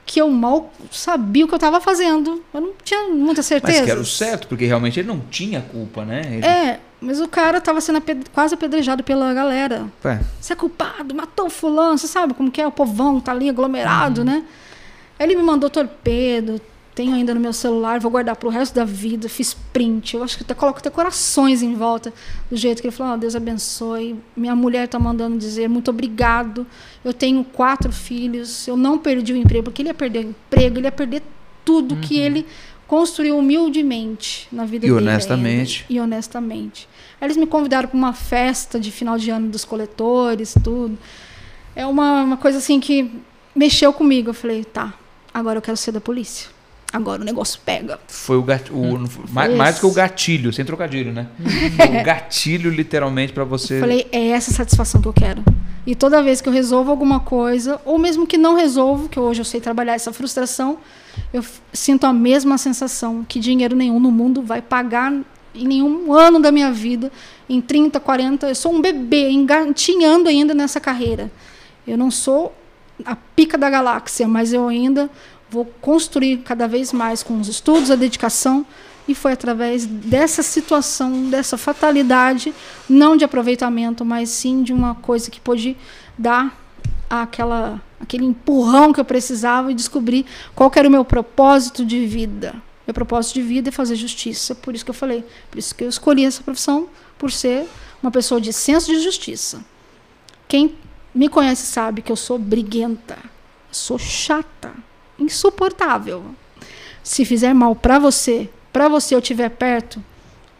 que 0.07 0.21
eu 0.21 0.29
mal 0.29 0.73
sabia 0.89 1.43
o 1.43 1.47
que 1.49 1.53
eu 1.53 1.57
estava 1.57 1.81
fazendo. 1.81 2.41
Eu 2.53 2.61
não 2.61 2.71
tinha 2.81 3.09
muita 3.09 3.43
certeza. 3.43 3.79
Mas 3.79 3.85
que 3.85 3.91
era 3.91 3.99
o 3.99 4.05
certo, 4.05 4.47
porque 4.47 4.65
realmente 4.65 4.97
ele 4.97 5.07
não 5.07 5.19
tinha 5.19 5.61
culpa, 5.61 6.05
né? 6.05 6.21
Ele... 6.25 6.45
É, 6.45 6.79
mas 7.01 7.19
o 7.19 7.27
cara 7.27 7.57
estava 7.57 7.81
sendo 7.81 7.97
aped 7.97 8.23
quase 8.34 8.55
apedrejado 8.55 9.03
pela 9.03 9.34
galera. 9.34 9.85
É. 10.05 10.19
Você 10.39 10.53
é 10.53 10.55
culpado, 10.55 11.13
matou 11.13 11.49
fulano, 11.49 11.97
você 11.97 12.07
sabe 12.07 12.34
como 12.34 12.49
que 12.49 12.61
é? 12.61 12.65
O 12.65 12.71
povão 12.71 13.19
tá 13.19 13.34
ali 13.34 13.49
aglomerado, 13.49 14.21
uhum. 14.21 14.27
né? 14.27 14.43
Aí 15.19 15.27
ele 15.27 15.35
me 15.35 15.43
mandou 15.43 15.69
torpedo, 15.69 16.61
tenho 16.98 17.14
ainda 17.14 17.32
no 17.32 17.40
meu 17.40 17.53
celular, 17.53 17.99
vou 17.99 18.10
guardar 18.10 18.36
para 18.36 18.48
o 18.48 18.52
resto 18.52 18.74
da 18.74 18.84
vida. 18.84 19.30
Fiz 19.30 19.53
print. 19.53 20.15
Eu 20.15 20.24
acho 20.24 20.36
que 20.36 20.44
até 20.44 20.56
coloco 20.56 20.80
até 20.80 20.90
corações 20.90 21.61
em 21.61 21.76
volta 21.76 22.11
do 22.49 22.57
jeito 22.57 22.82
que 22.82 22.88
ele 22.88 22.95
falou: 22.95 23.14
oh, 23.14 23.18
Deus 23.18 23.36
abençoe. 23.36 24.15
Minha 24.36 24.56
mulher 24.56 24.86
está 24.86 24.98
mandando 24.98 25.38
dizer 25.38 25.69
muito 25.69 25.91
obrigado. 25.91 26.65
Eu 27.06 27.14
tenho 27.14 27.44
quatro 27.44 27.91
filhos. 27.91 28.68
Eu 28.68 28.76
não 28.76 28.98
perdi 28.98 29.32
o 29.32 29.38
emprego, 29.38 29.65
porque 29.65 29.84
ele 29.84 29.90
ia 29.90 29.94
perder 29.94 30.26
o 30.26 30.30
emprego, 30.30 30.80
ele 30.80 30.88
ia 30.88 30.91
perder 30.91 31.22
tudo 31.64 31.94
uhum. 31.94 32.02
que 32.02 32.18
ele 32.18 32.48
construiu 32.88 33.38
humildemente 33.38 34.48
na 34.52 34.65
vida 34.65 34.88
e 34.88 34.90
dele. 34.90 35.02
Honestamente. 35.02 35.86
Ainda, 35.88 35.94
e 35.94 36.03
honestamente. 36.03 36.90
Aí 37.22 37.28
eles 37.28 37.38
me 37.38 37.45
convidaram 37.45 37.88
para 37.90 37.98
uma 37.98 38.14
festa 38.14 38.80
de 38.80 38.91
final 38.91 39.19
de 39.19 39.30
ano 39.30 39.49
dos 39.49 39.64
coletores, 39.64 40.56
tudo. 40.64 40.98
É 41.76 41.86
uma, 41.86 42.24
uma 42.24 42.38
coisa 42.38 42.57
assim 42.57 42.80
que 42.80 43.11
mexeu 43.56 43.94
comigo. 43.94 44.32
Eu 44.32 44.34
falei: 44.34 44.65
tá, 44.65 44.95
agora 45.32 45.60
eu 45.60 45.61
quero 45.61 45.78
ser 45.78 45.91
da 45.91 46.02
polícia 46.02 46.56
agora 46.91 47.22
o 47.22 47.26
negócio 47.26 47.59
pega. 47.65 47.99
Foi 48.07 48.38
o 48.38 48.43
gatilho, 48.43 48.77
hum. 48.77 49.07
mais, 49.30 49.53
mais, 49.53 49.76
do 49.76 49.80
que 49.81 49.85
o 49.85 49.91
gatilho, 49.91 50.53
sem 50.53 50.64
trocadilho, 50.65 51.11
né? 51.11 51.27
o 51.39 52.03
gatilho 52.03 52.69
literalmente 52.69 53.34
para 53.34 53.43
você. 53.43 53.76
Eu 53.76 53.81
falei, 53.81 54.07
é 54.11 54.27
essa 54.30 54.51
satisfação 54.51 55.01
que 55.01 55.07
eu 55.07 55.14
quero. 55.14 55.43
E 55.85 55.95
toda 55.95 56.22
vez 56.22 56.41
que 56.41 56.49
eu 56.49 56.53
resolvo 56.53 56.91
alguma 56.91 57.19
coisa, 57.19 57.80
ou 57.85 57.97
mesmo 57.97 58.27
que 58.27 58.38
não 58.38 58.55
resolvo, 58.55 59.07
que 59.07 59.19
hoje 59.19 59.41
eu 59.41 59.45
sei 59.45 59.61
trabalhar 59.61 59.93
essa 59.93 60.11
frustração, 60.11 60.80
eu 61.34 61.43
sinto 61.72 62.05
a 62.05 62.14
mesma 62.14 62.57
sensação 62.57 63.26
que 63.27 63.39
dinheiro 63.39 63.76
nenhum 63.76 63.99
no 63.99 64.11
mundo 64.11 64.41
vai 64.41 64.61
pagar 64.61 65.14
em 65.55 65.65
nenhum 65.65 66.14
ano 66.14 66.39
da 66.39 66.51
minha 66.51 66.72
vida, 66.72 67.11
em 67.49 67.61
30, 67.61 67.99
40, 67.99 68.49
eu 68.49 68.55
sou 68.55 68.73
um 68.73 68.81
bebê 68.81 69.30
engatinhando 69.30 70.27
ainda 70.30 70.53
nessa 70.53 70.80
carreira. 70.80 71.31
Eu 71.88 71.97
não 71.97 72.11
sou 72.11 72.53
a 73.05 73.15
pica 73.15 73.57
da 73.57 73.69
galáxia, 73.69 74.27
mas 74.27 74.53
eu 74.53 74.68
ainda 74.68 75.09
vou 75.49 75.65
construir 75.82 76.38
cada 76.38 76.68
vez 76.68 76.91
mais 76.91 77.24
com 77.24 77.40
os 77.40 77.48
estudos, 77.48 77.90
a 77.90 77.95
dedicação, 77.95 78.65
e 79.07 79.15
foi 79.15 79.32
através 79.32 79.86
dessa 79.86 80.44
situação, 80.44 81.30
dessa 81.30 81.57
fatalidade, 81.57 82.53
não 82.90 83.15
de 83.15 83.24
aproveitamento, 83.24 84.03
mas 84.03 84.30
sim 84.30 84.64
de 84.64 84.74
uma 84.74 84.95
coisa 84.95 85.32
que 85.32 85.40
pôde 85.40 85.78
dar 86.18 86.57
aquela, 87.10 87.82
aquele 88.02 88.26
empurrão 88.26 88.91
que 88.91 88.99
eu 88.99 89.06
precisava 89.06 89.72
e 89.72 89.76
descobrir 89.76 90.26
qual 90.53 90.69
era 90.76 90.88
o 90.88 90.91
meu 90.91 91.06
propósito 91.06 91.86
de 91.86 92.06
vida. 92.06 92.53
Meu 92.86 92.94
propósito 92.94 93.36
de 93.36 93.41
vida 93.41 93.69
é 93.69 93.72
fazer 93.72 93.95
justiça, 93.95 94.53
por 94.53 94.76
isso 94.76 94.84
que 94.84 94.91
eu 94.91 94.95
falei, 94.95 95.24
por 95.49 95.57
isso 95.57 95.74
que 95.74 95.84
eu 95.84 95.90
escolhi 95.90 96.26
essa 96.26 96.44
profissão, 96.44 96.88
por 97.18 97.32
ser 97.32 97.65
uma 98.02 98.11
pessoa 98.11 98.41
de 98.41 98.52
senso 98.52 98.91
de 98.91 98.99
justiça. 98.99 99.64
Quem 100.48 100.76
me 101.15 101.30
conhece 101.30 101.65
sabe 101.65 102.02
que 102.02 102.11
eu 102.11 102.15
sou 102.15 102.38
briguenta, 102.38 103.18
sou 103.72 103.98
chata 103.98 104.74
insuportável. 105.19 106.23
Se 107.03 107.23
fizer 107.26 107.53
mal 107.53 107.76
para 107.76 107.99
você, 107.99 108.49
para 108.72 108.88
você 108.88 109.15
eu 109.15 109.19
estiver 109.19 109.49
perto, 109.49 110.03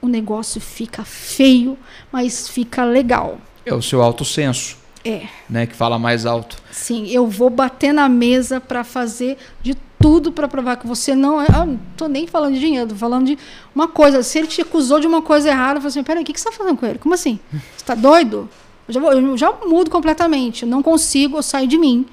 o 0.02 0.08
negócio 0.08 0.62
fica 0.62 1.04
feio, 1.04 1.78
mas 2.12 2.48
fica 2.48 2.84
legal. 2.84 3.40
É 3.66 3.74
o 3.74 3.82
seu 3.82 4.02
alto 4.02 4.24
senso. 4.24 4.78
É. 5.04 5.28
Né, 5.50 5.66
que 5.66 5.76
fala 5.76 5.98
mais 5.98 6.26
alto. 6.26 6.58
Sim, 6.72 7.08
eu 7.10 7.28
vou 7.28 7.50
bater 7.50 7.94
na 7.94 8.10
mesa 8.10 8.60
para 8.60 8.84
fazer 8.84 9.38
de 9.62 9.76
tudo 10.00 10.32
para 10.32 10.48
provar 10.48 10.78
que 10.78 10.88
você 10.88 11.16
não 11.16 11.42
é. 11.42 11.48
Eu 11.48 11.66
não 11.66 11.80
tô 11.96 12.08
nem 12.08 12.28
falando 12.28 12.54
de 12.54 12.60
dinheiro, 12.60 12.90
tô 12.90 12.96
falando 12.96 13.26
de 13.26 13.38
uma 13.74 13.88
coisa. 13.88 14.22
Se 14.24 14.38
ele 14.38 14.48
te 14.48 14.62
acusou 14.62 15.00
de 15.00 15.08
uma 15.08 15.22
coisa 15.22 15.50
errada, 15.50 15.78
eu 15.78 15.82
falo 15.82 15.88
assim: 15.88 16.04
peraí, 16.04 16.24
o 16.24 16.26
que, 16.26 16.34
que 16.34 16.40
você 16.40 16.50
tá 16.50 16.52
fazendo 16.52 16.78
com 16.78 16.86
ele? 16.86 17.00
Como 17.00 17.14
assim? 17.14 17.40
Você 17.76 17.86
tá 17.86 17.96
doido? 17.96 18.50
Eu 18.88 18.94
já, 18.94 19.00
vou, 19.00 19.14
eu 19.14 19.38
já 19.38 19.52
mudo 19.66 19.90
completamente. 19.90 20.64
Eu 20.64 20.70
não 20.70 20.84
consigo, 20.84 21.38
eu 21.38 21.44
saio 21.44 21.68
de 21.68 21.78
mim 21.78 22.06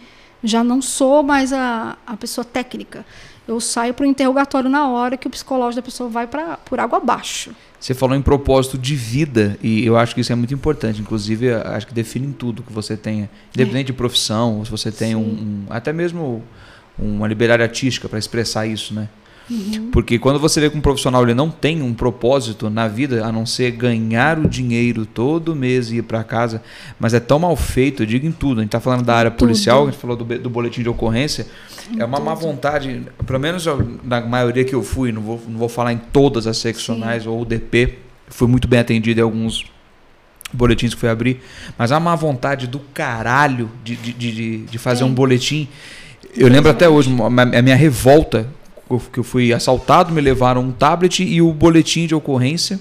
já 0.44 0.62
não 0.62 0.80
sou 0.80 1.22
mais 1.22 1.52
a, 1.52 1.96
a 2.06 2.16
pessoa 2.16 2.44
técnica. 2.44 3.04
Eu 3.46 3.60
saio 3.60 3.92
para 3.92 4.04
o 4.04 4.06
interrogatório 4.06 4.70
na 4.70 4.88
hora 4.88 5.16
que 5.16 5.26
o 5.26 5.30
psicológico 5.30 5.76
da 5.76 5.82
pessoa 5.82 6.08
vai 6.08 6.26
para 6.26 6.56
por 6.58 6.78
água 6.78 6.98
abaixo. 6.98 7.50
Você 7.78 7.92
falou 7.92 8.16
em 8.16 8.22
propósito 8.22 8.78
de 8.78 8.94
vida 8.94 9.58
e 9.62 9.84
eu 9.84 9.96
acho 9.96 10.14
que 10.14 10.20
isso 10.20 10.32
é 10.32 10.34
muito 10.34 10.54
importante. 10.54 11.00
Inclusive, 11.00 11.52
acho 11.52 11.86
que 11.86 11.92
define 11.92 12.32
tudo 12.32 12.62
que 12.62 12.72
você 12.72 12.96
tenha, 12.96 13.28
independente 13.54 13.86
é. 13.86 13.92
de 13.92 13.92
profissão, 13.92 14.64
se 14.64 14.70
você 14.70 14.90
tem 14.90 15.14
um, 15.14 15.20
um, 15.20 15.66
até 15.68 15.92
mesmo 15.92 16.42
uma 16.98 17.28
liberdade 17.28 17.62
artística 17.62 18.08
para 18.08 18.18
expressar 18.18 18.66
isso, 18.66 18.94
né? 18.94 19.08
Uhum. 19.50 19.90
Porque 19.92 20.18
quando 20.18 20.38
você 20.38 20.60
vê 20.60 20.70
que 20.70 20.76
um 20.76 20.80
profissional 20.80 21.22
ele 21.22 21.34
não 21.34 21.50
tem 21.50 21.82
um 21.82 21.92
propósito 21.92 22.70
na 22.70 22.88
vida 22.88 23.24
a 23.24 23.30
não 23.30 23.44
ser 23.44 23.72
ganhar 23.72 24.38
o 24.38 24.48
dinheiro 24.48 25.04
todo 25.04 25.54
mês 25.54 25.90
e 25.90 25.96
ir 25.96 26.02
para 26.02 26.24
casa, 26.24 26.62
mas 26.98 27.12
é 27.12 27.20
tão 27.20 27.38
mal 27.38 27.54
feito, 27.54 28.02
eu 28.02 28.06
digo 28.06 28.26
em 28.26 28.32
tudo. 28.32 28.60
A 28.60 28.62
gente 28.62 28.68
está 28.68 28.80
falando 28.80 29.04
da 29.04 29.14
área 29.14 29.30
policial, 29.30 29.82
a 29.82 29.90
gente 29.90 30.00
falou 30.00 30.16
do, 30.16 30.24
do 30.38 30.48
boletim 30.48 30.82
de 30.82 30.88
ocorrência. 30.88 31.46
Em 31.90 32.00
é 32.00 32.04
uma 32.04 32.16
tudo. 32.16 32.26
má 32.26 32.34
vontade, 32.34 33.02
pelo 33.26 33.38
menos 33.38 33.66
na 34.02 34.20
maioria 34.22 34.64
que 34.64 34.74
eu 34.74 34.82
fui, 34.82 35.12
não 35.12 35.20
vou, 35.20 35.42
não 35.46 35.58
vou 35.58 35.68
falar 35.68 35.92
em 35.92 35.98
todas 35.98 36.46
as 36.46 36.56
seccionais 36.56 37.24
Sim. 37.24 37.28
ou 37.28 37.44
DP, 37.44 37.98
fui 38.28 38.48
muito 38.48 38.66
bem 38.66 38.80
atendido 38.80 39.20
em 39.20 39.22
alguns 39.22 39.66
boletins 40.52 40.94
que 40.94 41.00
fui 41.00 41.08
abrir, 41.08 41.42
mas 41.76 41.92
a 41.92 42.00
má 42.00 42.14
vontade 42.14 42.66
do 42.66 42.78
caralho 42.78 43.70
de, 43.82 43.96
de, 43.96 44.12
de, 44.12 44.58
de 44.58 44.78
fazer 44.78 45.04
um 45.04 45.12
boletim. 45.12 45.68
Eu 46.34 46.48
lembro 46.48 46.70
até 46.70 46.88
hoje, 46.88 47.10
a 47.20 47.62
minha 47.62 47.76
revolta 47.76 48.48
que 49.12 49.18
eu 49.18 49.24
fui 49.24 49.52
assaltado, 49.52 50.12
me 50.12 50.20
levaram 50.20 50.62
um 50.62 50.72
tablet 50.72 51.22
e 51.22 51.40
o 51.40 51.52
boletim 51.52 52.06
de 52.06 52.14
ocorrência. 52.14 52.78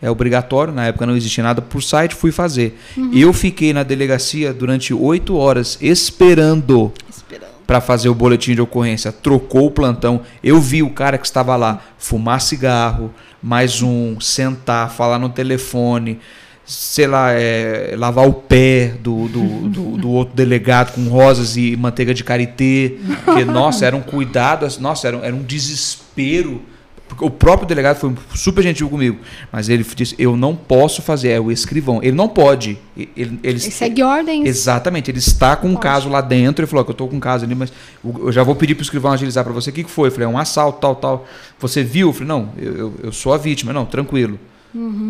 É 0.00 0.10
obrigatório, 0.10 0.72
na 0.72 0.86
época 0.86 1.06
não 1.06 1.16
existia 1.16 1.42
nada 1.42 1.60
por 1.60 1.82
site, 1.82 2.14
fui 2.14 2.30
fazer. 2.30 2.78
Uhum. 2.96 3.10
Eu 3.12 3.32
fiquei 3.32 3.72
na 3.72 3.82
delegacia 3.82 4.52
durante 4.52 4.94
oito 4.94 5.36
horas 5.36 5.76
esperando, 5.80 6.92
esperando. 7.10 7.50
para 7.66 7.80
fazer 7.80 8.08
o 8.08 8.14
boletim 8.14 8.54
de 8.54 8.60
ocorrência. 8.60 9.10
Trocou 9.10 9.66
o 9.66 9.70
plantão. 9.72 10.22
Eu 10.42 10.60
vi 10.60 10.84
o 10.84 10.90
cara 10.90 11.18
que 11.18 11.26
estava 11.26 11.56
lá 11.56 11.80
fumar 11.98 12.40
cigarro, 12.40 13.12
mais 13.42 13.82
um, 13.82 14.20
sentar, 14.20 14.90
falar 14.90 15.18
no 15.18 15.28
telefone 15.28 16.20
sei 16.68 17.06
lá, 17.06 17.32
é, 17.32 17.94
lavar 17.96 18.28
o 18.28 18.32
pé 18.34 18.92
do, 19.00 19.26
do, 19.26 19.68
do, 19.70 19.96
do, 19.96 20.10
outro 20.10 20.36
delegado 20.36 20.92
com 20.92 21.08
rosas 21.08 21.56
e 21.56 21.74
manteiga 21.74 22.12
de 22.12 22.22
karité. 22.22 22.92
Porque, 23.24 23.42
nossa, 23.42 23.86
era 23.86 23.96
um 23.96 24.02
cuidado, 24.02 24.68
nossa, 24.78 25.08
era, 25.08 25.16
era 25.18 25.34
um 25.34 25.42
desespero. 25.42 26.60
Porque 27.08 27.24
o 27.24 27.30
próprio 27.30 27.66
delegado 27.66 27.96
foi 27.96 28.14
super 28.34 28.62
gentil 28.62 28.86
comigo, 28.90 29.16
mas 29.50 29.70
ele 29.70 29.82
disse: 29.82 30.14
Eu 30.18 30.36
não 30.36 30.54
posso 30.54 31.00
fazer, 31.00 31.30
é 31.30 31.40
o 31.40 31.50
escrivão. 31.50 32.00
Ele 32.02 32.14
não 32.14 32.28
pode. 32.28 32.78
Ele, 32.94 33.10
ele, 33.16 33.40
ele 33.42 33.58
segue 33.58 34.02
ordens. 34.02 34.46
Exatamente, 34.46 35.10
ele 35.10 35.18
está 35.18 35.56
com 35.56 35.68
um 35.68 35.72
pode. 35.72 35.84
caso 35.84 36.10
lá 36.10 36.20
dentro. 36.20 36.62
Ele 36.62 36.70
falou: 36.70 36.84
que 36.84 36.90
Eu 36.90 36.92
estou 36.92 37.08
com 37.08 37.16
um 37.16 37.20
caso 37.20 37.46
ali, 37.46 37.54
mas 37.54 37.72
eu 38.04 38.30
já 38.30 38.42
vou 38.42 38.54
pedir 38.54 38.74
para 38.74 38.82
o 38.82 38.84
escrivão 38.84 39.10
agilizar 39.10 39.42
para 39.42 39.54
você. 39.54 39.70
O 39.70 39.72
que, 39.72 39.84
que 39.84 39.90
foi? 39.90 40.08
Eu 40.08 40.12
falei: 40.12 40.26
É 40.26 40.30
um 40.30 40.36
assalto, 40.36 40.80
tal, 40.80 40.96
tal. 40.96 41.26
Você 41.58 41.82
viu? 41.82 42.08
Eu 42.08 42.12
falei: 42.12 42.28
Não, 42.28 42.50
eu, 42.58 42.76
eu, 42.76 42.94
eu 43.04 43.12
sou 43.12 43.32
a 43.32 43.38
vítima. 43.38 43.72
Não, 43.72 43.86
tranquilo 43.86 44.38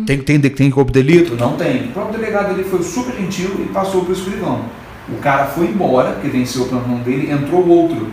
Tem, 0.05 0.17
tem, 0.19 0.39
tem 0.39 0.71
corpo 0.71 0.91
de 0.91 1.03
delito? 1.03 1.35
Não 1.35 1.55
tem. 1.55 1.85
O 1.85 1.91
próprio 1.91 2.19
delegado 2.19 2.51
ele 2.53 2.63
foi 2.63 2.81
super 2.83 3.15
gentil 3.15 3.51
e 3.59 3.63
passou 3.73 4.01
para 4.03 4.11
o 4.11 4.15
escrivão. 4.15 4.61
O 5.09 5.17
cara 5.17 5.45
foi 5.47 5.65
embora, 5.67 6.11
porque 6.13 6.27
venceu 6.27 6.63
o 6.63 6.67
plantão 6.69 6.97
dele, 6.99 7.31
entrou 7.31 7.67
outro. 7.67 8.07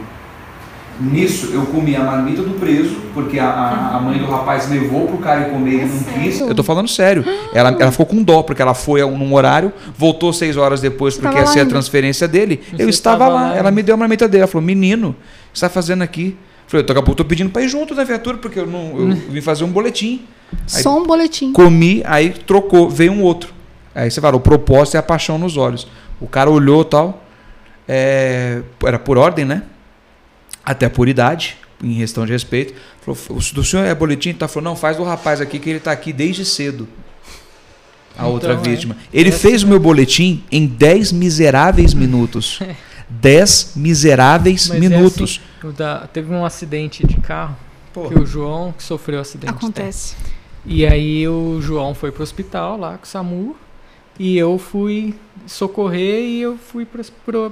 Nisso 0.99 1.51
eu 1.53 1.67
comi 1.67 1.95
a 1.95 2.01
marmita 2.03 2.41
do 2.43 2.59
preso, 2.59 2.97
porque 3.13 3.39
a, 3.39 3.47
a, 3.51 3.97
a 3.97 4.01
mãe 4.01 4.19
do 4.19 4.25
rapaz 4.25 4.71
levou 4.71 5.07
pro 5.07 5.19
cara 5.19 5.43
ir 5.49 5.51
comer 5.51 5.71
e 5.73 5.75
ele 5.81 5.91
não 5.93 6.23
quis. 6.23 6.41
Eu 6.41 6.55
tô 6.55 6.63
falando 6.63 6.89
sério. 6.89 7.23
Ela, 7.53 7.77
ela 7.79 7.91
ficou 7.91 8.07
com 8.07 8.23
dó, 8.23 8.43
porque 8.43 8.63
ela 8.63 8.73
foi 8.73 9.03
a 9.03 9.07
um- 9.07 9.19
num 9.19 9.35
horário, 9.35 9.71
voltou 9.97 10.33
seis 10.33 10.57
horas 10.57 10.81
depois, 10.81 11.15
porque 11.15 11.29
Tava 11.29 11.41
ia 11.41 11.47
ser 11.47 11.61
a 11.61 11.67
transferência 11.67 12.27
dele. 12.27 12.63
Você 12.73 12.83
eu 12.83 12.89
estava 12.89 13.27
tava 13.27 13.35
lá, 13.35 13.41
lá, 13.51 13.55
ela 13.57 13.71
né? 13.71 13.77
me 13.77 13.83
deu 13.83 13.95
a 13.95 13.99
marmita 13.99 14.27
dele. 14.27 14.43
Ela 14.45 14.47
falou: 14.51 14.67
Menino, 14.67 15.09
o 15.11 15.13
que 15.13 15.19
você 15.53 15.67
está 15.67 15.69
fazendo 15.69 16.01
aqui? 16.01 16.29
Eu 16.65 16.71
falei: 16.71 16.87
Daqui 16.87 16.99
a 16.99 17.03
pouco 17.03 17.11
eu 17.21 17.25
tô 17.25 17.29
pedindo 17.29 17.51
para 17.51 17.61
ir 17.61 17.69
junto 17.69 17.95
da 17.95 18.03
viatura, 18.03 18.39
porque 18.39 18.59
eu, 18.59 18.67
não, 18.67 18.99
eu 18.99 19.09
vim 19.31 19.43
fazer 19.43 19.65
um 19.65 19.71
boletim. 19.71 20.23
Aí- 20.53 20.83
Só 20.83 20.97
um 20.99 21.07
boletim. 21.07 21.53
Comi, 21.53 22.03
aí 22.05 22.31
trocou, 22.31 22.89
veio 22.91 23.13
um 23.13 23.23
outro. 23.23 23.53
Aí 23.95 24.11
você 24.11 24.21
fala, 24.21 24.37
o 24.37 24.41
propósito 24.41 24.97
é 24.97 24.99
a 24.99 25.03
paixão 25.03 25.39
nos 25.39 25.57
olhos. 25.57 25.87
O 26.21 26.27
cara 26.27 26.51
olhou 26.51 26.85
tal, 26.85 27.25
é, 27.89 28.63
era 28.85 28.99
por 28.99 29.17
ordem, 29.19 29.45
né? 29.45 29.63
Até 30.65 30.89
por 30.89 31.09
idade, 31.09 31.57
em 31.83 31.97
questão 31.97 32.27
de 32.27 32.33
respeito. 32.33 32.75
Falou, 33.01 33.19
"O 33.31 33.55
do 33.55 33.63
senhor 33.65 33.85
é 33.85 33.95
boletim? 33.95 34.33
Tá 34.33 34.49
falou, 34.49 34.65
não, 34.71 34.77
faz 34.77 34.97
do 34.97 35.05
rapaz 35.05 35.41
aqui 35.41 35.59
que 35.59 35.71
ele 35.71 35.81
tá 35.81 35.93
aqui 35.93 36.13
desde 36.13 36.45
cedo. 36.45 36.89
A 38.17 38.21
Então, 38.23 38.31
outra 38.33 38.53
é. 38.55 38.57
vítima. 38.57 38.97
Ele 39.13 39.29
Essa- 39.29 39.39
fez 39.39 39.63
o 39.63 39.69
meu 39.69 39.79
boletim 39.79 40.43
em 40.51 40.67
10 40.67 41.13
miseráveis 41.13 41.93
minutos. 41.95 42.59
10 43.09 43.73
miseráveis 43.77 44.69
Mas 44.69 44.77
é 44.77 44.81
minutos. 44.81 45.41
Da- 45.77 46.07
teve 46.13 46.33
um 46.33 46.45
acidente 46.45 47.07
de 47.07 47.17
carro, 47.19 47.57
Pô, 47.93 48.09
que 48.09 48.19
o 48.19 48.27
João 48.27 48.73
que 48.77 48.83
sofreu 48.83 49.21
acidente. 49.21 49.51
Acontece. 49.53 50.17
E 50.67 50.85
aí 50.85 51.27
o 51.29 51.61
João 51.61 51.95
foi 51.95 52.11
pro 52.11 52.23
hospital 52.25 52.77
lá 52.77 52.99
com 52.99 53.05
o 53.05 53.07
SAMU 53.07 53.57
e 54.19 54.37
eu 54.37 54.59
fui 54.59 55.15
socorrer 55.47 56.25
e 56.25 56.41
eu 56.41 56.57
fui 56.57 56.87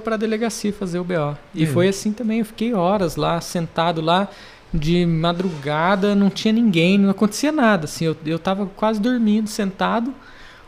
pra 0.03 0.17
delegacia 0.17 0.73
fazer 0.73 0.99
o 0.99 1.03
BO. 1.03 1.37
E 1.53 1.63
Hum. 1.63 1.67
foi 1.67 1.87
assim 1.87 2.11
também, 2.11 2.39
eu 2.39 2.45
fiquei 2.45 2.73
horas 2.73 3.15
lá, 3.15 3.39
sentado 3.39 4.01
lá, 4.01 4.27
de 4.73 5.05
madrugada, 5.05 6.13
não 6.13 6.29
tinha 6.29 6.51
ninguém, 6.51 6.97
não 6.97 7.09
acontecia 7.09 7.51
nada, 7.51 7.85
assim, 7.85 8.05
eu, 8.05 8.17
eu 8.25 8.37
tava 8.37 8.65
quase 8.75 8.99
dormindo, 8.99 9.47
sentado, 9.47 10.13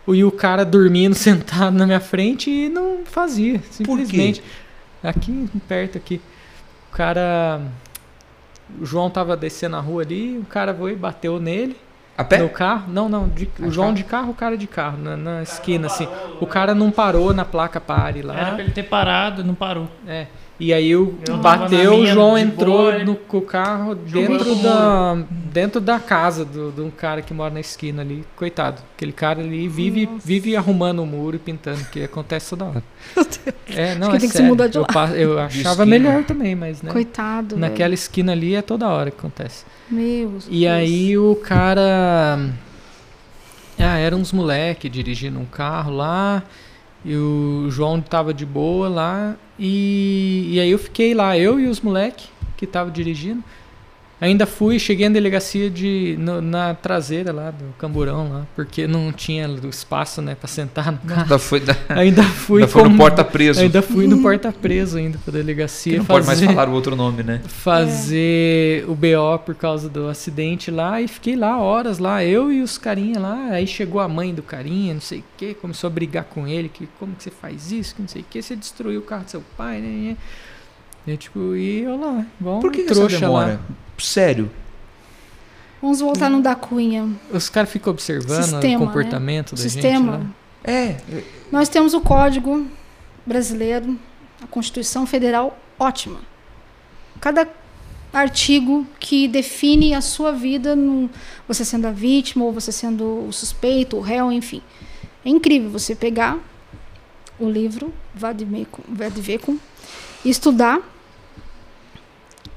e 0.07 0.23
o 0.23 0.31
cara 0.31 0.63
dormindo 0.63 1.13
sentado 1.15 1.75
na 1.75 1.85
minha 1.85 1.99
frente 1.99 2.49
e 2.49 2.69
não 2.69 2.99
fazia, 3.03 3.61
simplesmente. 3.69 4.41
Aqui, 5.03 5.49
perto 5.67 5.97
aqui, 5.97 6.21
o 6.91 6.95
cara... 6.95 7.61
O 8.81 8.85
João 8.85 9.09
tava 9.09 9.35
descendo 9.37 9.77
a 9.77 9.79
rua 9.79 10.01
ali, 10.03 10.37
o 10.37 10.45
cara 10.45 10.73
foi, 10.73 10.93
bateu 10.93 11.39
nele, 11.39 11.75
a 12.17 12.23
pé? 12.23 12.39
no 12.39 12.49
carro? 12.49 12.83
Não, 12.87 13.07
não. 13.07 13.27
de- 13.29 13.49
o 13.59 13.69
João 13.71 13.87
carro. 13.89 13.95
de 13.97 14.03
carro, 14.03 14.31
o 14.31 14.33
cara 14.33 14.57
de 14.57 14.67
carro, 14.67 14.97
na, 14.97 15.15
na 15.15 15.43
esquina, 15.43 15.87
assim. 15.87 16.07
O 16.41 16.47
cara 16.47 16.73
não 16.73 16.89
parou 16.91 17.33
na 17.33 17.45
placa 17.45 17.79
pare 17.79 18.21
lá. 18.21 18.35
Era 18.35 18.51
pra 18.53 18.63
ele 18.63 18.71
ter 18.71 18.83
parado, 18.83 19.43
não 19.43 19.53
parou. 19.53 19.87
É. 20.07 20.27
E 20.59 20.73
aí 20.73 20.95
o 20.95 21.13
Eu 21.27 21.37
bateu, 21.37 21.99
o 21.99 22.05
João 22.07 22.35
entrou 22.35 22.77
boa, 22.91 23.03
no, 23.03 23.15
com 23.15 23.37
o 23.37 23.41
carro 23.41 23.93
dentro 23.93 24.55
da, 24.55 25.15
dentro 25.53 25.79
da 25.79 25.99
casa 25.99 26.43
do- 26.43 26.71
de 26.71 26.81
um 26.81 26.89
cara 26.89 27.21
que 27.21 27.31
mora 27.31 27.53
na 27.53 27.59
esquina 27.59 28.01
ali. 28.01 28.23
Coitado. 28.35 28.81
Aquele 28.95 29.11
cara 29.11 29.39
ali 29.39 29.67
vive, 29.67 30.09
vive 30.25 30.55
arrumando 30.55 31.03
o 31.03 31.05
muro 31.05 31.35
e 31.35 31.39
pintando, 31.39 31.83
que 31.91 32.03
acontece 32.03 32.49
toda 32.49 32.65
hora. 32.65 32.83
É, 33.69 33.93
não, 33.95 34.09
que 34.11 34.15
é 34.15 34.19
tem 34.19 34.27
que 34.29 34.31
se 34.31 34.37
sério. 34.37 34.47
mudar 34.49 34.67
de 34.67 34.77
eu, 34.77 34.85
lá. 34.95 35.11
eu 35.11 35.39
achava 35.39 35.85
melhor 35.85 36.23
também, 36.23 36.55
mas 36.55 36.81
né. 36.81 36.91
Coitado. 36.91 37.57
Naquela 37.57 37.93
esquina 37.93 38.31
ali 38.31 38.55
é 38.55 38.61
toda 38.61 38.87
hora 38.87 39.11
que 39.11 39.17
acontece. 39.17 39.65
velho. 39.91 40.01
Meu 40.01 40.29
E 40.49 40.61
Deus. 40.61 40.65
aí 40.73 41.17
o 41.17 41.35
cara. 41.35 42.49
Ah, 43.77 43.97
eram 43.99 44.17
uns 44.19 44.31
moleque 44.31 44.89
dirigindo 44.89 45.37
um 45.37 45.45
carro 45.45 45.91
lá. 45.95 46.43
E 47.07 47.15
o 47.15 47.71
João 47.71 48.01
tava 48.01 48.33
de 48.33 48.45
boa 48.45 48.89
lá. 48.89 49.37
E, 49.57 50.49
e 50.51 50.59
aí 50.59 50.69
eu 50.69 50.77
fiquei 50.77 51.13
lá, 51.13 51.37
eu 51.37 51.57
e 51.57 51.67
os 51.67 51.79
moleque 51.79 52.27
que 52.57 52.67
tava 52.67 52.91
dirigindo. 52.91 53.41
Ainda 54.19 54.47
fui, 54.47 54.79
cheguei 54.79 55.07
na 55.07 55.13
delegacia 55.13 55.69
de, 55.69 56.15
no- 56.19 56.41
na 56.41 56.73
traseira 56.73 57.31
lá 57.31 57.51
do 57.51 57.65
camburão 57.77 58.29
lá, 58.31 58.47
porque 58.55 58.87
não 58.87 59.11
tinha 59.11 59.47
espaço, 59.69 60.21
né, 60.23 60.33
pra 60.33 60.47
sentar 60.47 60.91
no 60.91 60.97
carro. 60.99 61.21
Ainda 61.27 61.37
foi, 61.39 61.59
ainda 61.59 61.77
Ainda 61.89 62.23
fui 62.23 62.61
no 62.63 62.67
como- 62.67 62.97
porta 62.97 63.23
preso. 63.23 63.61
Ainda 63.61 63.81
fui 63.83 64.07
no 64.07 64.21
porta 64.23 64.51
preso 64.59 64.97
ainda 64.97 65.19
pra 65.23 65.31
delegacia 65.33 65.93
Que 65.93 65.99
não 65.99 66.05
pode 66.05 66.25
mais 66.25 66.39
fazer- 66.39 66.51
falar 66.53 66.69
o 66.69 66.73
outro 66.73 66.95
nome, 66.95 67.21
né? 67.21 67.41
fazer 67.47 68.85
o 68.87 68.95
BO 68.95 69.39
por 69.45 69.53
causa 69.55 69.87
do 69.89 70.07
acidente 70.07 70.71
lá 70.71 70.99
e 71.01 71.07
fiquei 71.07 71.35
lá 71.35 71.59
horas 71.61 71.99
lá, 71.99 72.23
eu 72.23 72.51
e 72.51 72.61
os 72.61 72.77
carinha 72.77 73.19
lá, 73.19 73.49
aí 73.51 73.67
chegou 73.67 74.01
a 74.01 74.07
mãe 74.07 74.33
do 74.33 74.41
carinha, 74.41 74.93
não 74.95 75.01
sei 75.01 75.19
o 75.19 75.23
que, 75.37 75.53
começou 75.53 75.87
a 75.87 75.91
brigar 75.91 76.23
com 76.25 76.47
ele, 76.47 76.69
que 76.69 76.87
como 76.99 77.15
que 77.15 77.23
você 77.23 77.29
faz 77.31 77.71
isso, 77.71 77.93
que 77.95 78.01
não 78.01 78.07
sei 78.09 78.21
o 78.21 78.25
que, 78.29 78.41
você 78.41 78.55
destruiu 78.55 78.99
o 78.99 79.03
carro 79.03 79.25
do 79.25 79.29
seu 79.31 79.43
pai, 79.55 79.79
né, 79.79 79.87
né. 80.09 80.17
E 81.07 81.15
tipo, 81.17 81.55
e 81.55 81.81
eu 81.83 81.97
lá, 81.99 82.25
vamos 82.39 82.61
Por 82.61 82.71
que, 82.71 82.79
que 82.83 82.91
essa 82.91 82.95
trouxa 82.95 83.19
demora? 83.19 83.53
lá. 83.53 83.75
Sério. 83.97 84.51
Vamos 85.81 85.99
voltar 86.01 86.29
no 86.29 86.41
da 86.41 86.53
Cunha. 86.55 87.09
Os 87.31 87.49
caras 87.49 87.69
ficam 87.69 87.91
observando 87.93 88.43
Sistema, 88.43 88.83
o 88.83 88.87
comportamento 88.87 89.55
da 89.55 89.61
gente 89.61 89.71
Sistema. 89.71 90.29
É, 90.63 90.97
Nós 91.51 91.69
temos 91.69 91.93
o 91.93 92.01
Código 92.01 92.65
Brasileiro, 93.25 93.97
a 94.43 94.47
Constituição 94.47 95.05
Federal, 95.05 95.57
ótima. 95.79 96.19
Cada 97.21 97.47
artigo 98.11 98.85
que 98.99 99.27
define 99.27 99.93
a 99.93 100.01
sua 100.01 100.31
vida, 100.31 100.75
no- 100.75 101.09
você 101.47 101.63
sendo 101.63 101.85
a 101.85 101.91
vítima 101.91 102.43
ou 102.45 102.51
você 102.51 102.71
sendo 102.71 103.27
o 103.27 103.31
suspeito, 103.31 103.97
o 103.97 104.01
réu, 104.01 104.31
enfim. 104.31 104.61
É 105.23 105.29
incrível 105.29 105.69
você 105.69 105.95
pegar 105.95 106.37
o 107.39 107.49
livro 107.49 107.93
Vademecum, 108.15 108.81
Vademecum, 108.89 109.57
e 110.25 110.29
estudar 110.29 110.79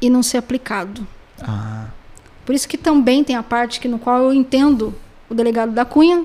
e 0.01 0.09
não 0.09 0.23
ser 0.23 0.39
aplicado. 0.39 1.07
Ah, 1.43 1.87
Por 2.45 2.55
isso 2.55 2.69
que 2.69 2.79
também 2.79 3.23
tem 3.23 3.37
a 3.37 3.43
parte 3.43 3.81
que 3.81 3.89
no 3.89 3.99
qual 3.99 4.25
eu 4.25 4.33
entendo 4.33 4.95
o 5.29 5.35
delegado 5.35 5.73
da 5.73 5.85
Cunha, 5.85 6.25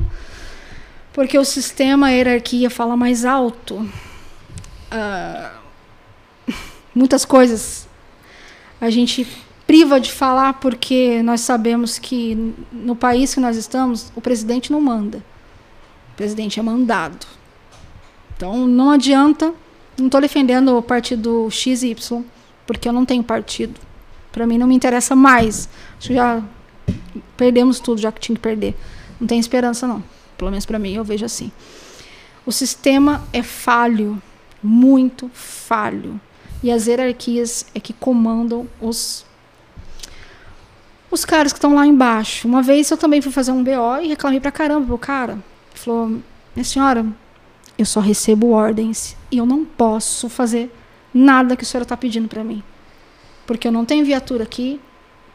porque 1.13 1.37
o 1.37 1.45
sistema, 1.45 2.07
a 2.07 2.09
hierarquia 2.09 2.69
fala 2.69 2.97
mais 2.97 3.25
alto. 3.25 3.89
Ah, 4.91 5.51
muitas 6.93 7.25
coisas 7.25 7.87
a 8.79 8.89
gente 8.89 9.27
priva 9.65 9.99
de 9.99 10.11
falar 10.11 10.53
porque 10.53 11.21
nós 11.23 11.41
sabemos 11.41 11.97
que 11.97 12.53
no 12.71 12.95
país 12.95 13.33
que 13.33 13.39
nós 13.39 13.57
estamos, 13.57 14.11
o 14.15 14.21
presidente 14.21 14.71
não 14.71 14.81
manda. 14.81 15.23
O 16.13 16.15
presidente 16.15 16.59
é 16.59 16.63
mandado. 16.63 17.25
Então 18.35 18.67
não 18.67 18.91
adianta, 18.91 19.53
não 19.97 20.07
estou 20.07 20.21
defendendo 20.21 20.77
o 20.77 20.81
partido 20.81 21.49
XY, 21.49 22.23
porque 22.65 22.87
eu 22.87 22.93
não 22.93 23.05
tenho 23.05 23.23
partido. 23.23 23.79
Para 24.31 24.45
mim 24.45 24.57
não 24.57 24.67
me 24.67 24.75
interessa 24.75 25.15
mais. 25.15 25.69
Acho 25.97 26.09
que 26.09 26.13
já 26.15 26.43
perdemos 27.37 27.79
tudo, 27.79 28.01
já 28.01 28.11
que 28.11 28.19
tinha 28.19 28.35
que 28.35 28.41
perder. 28.41 28.75
Não 29.19 29.27
tem 29.27 29.39
esperança, 29.39 29.87
não. 29.87 30.03
Pelo 30.37 30.51
menos 30.51 30.65
para 30.65 30.79
mim, 30.79 30.93
eu 30.93 31.03
vejo 31.03 31.25
assim. 31.25 31.51
O 32.45 32.51
sistema 32.51 33.23
é 33.31 33.41
falho, 33.41 34.21
muito 34.61 35.29
falho. 35.33 36.19
E 36.61 36.71
as 36.71 36.87
hierarquias 36.87 37.65
é 37.73 37.79
que 37.79 37.93
comandam 37.93 38.67
os 38.81 39.25
os 41.11 41.23
caras 41.23 41.53
que 41.53 41.57
estão 41.57 41.75
lá 41.75 41.87
embaixo. 41.87 42.47
Uma 42.47 42.61
vez 42.61 42.91
eu 42.91 42.97
também 42.97 43.21
fui 43.21 43.31
fazer 43.31 43.51
um 43.51 43.63
BO 43.63 44.01
e 44.03 44.07
reclamei 44.07 44.39
pra 44.39 44.51
caramba 44.51 44.85
pro 44.85 44.97
cara. 44.97 45.39
Falou: 45.73 46.19
Minha 46.53 46.65
senhora, 46.65 47.05
eu 47.77 47.85
só 47.85 47.99
recebo 47.99 48.51
ordens 48.51 49.15
e 49.31 49.37
eu 49.37 49.45
não 49.45 49.63
posso 49.63 50.27
fazer 50.27 50.73
nada 51.15 51.55
que 51.55 51.63
a 51.63 51.65
senhora 51.65 51.83
está 51.85 51.95
pedindo 51.95 52.27
para 52.27 52.43
mim. 52.43 52.61
Porque 53.47 53.67
eu 53.67 53.71
não 53.71 53.85
tenho 53.85 54.05
viatura 54.05 54.43
aqui, 54.43 54.79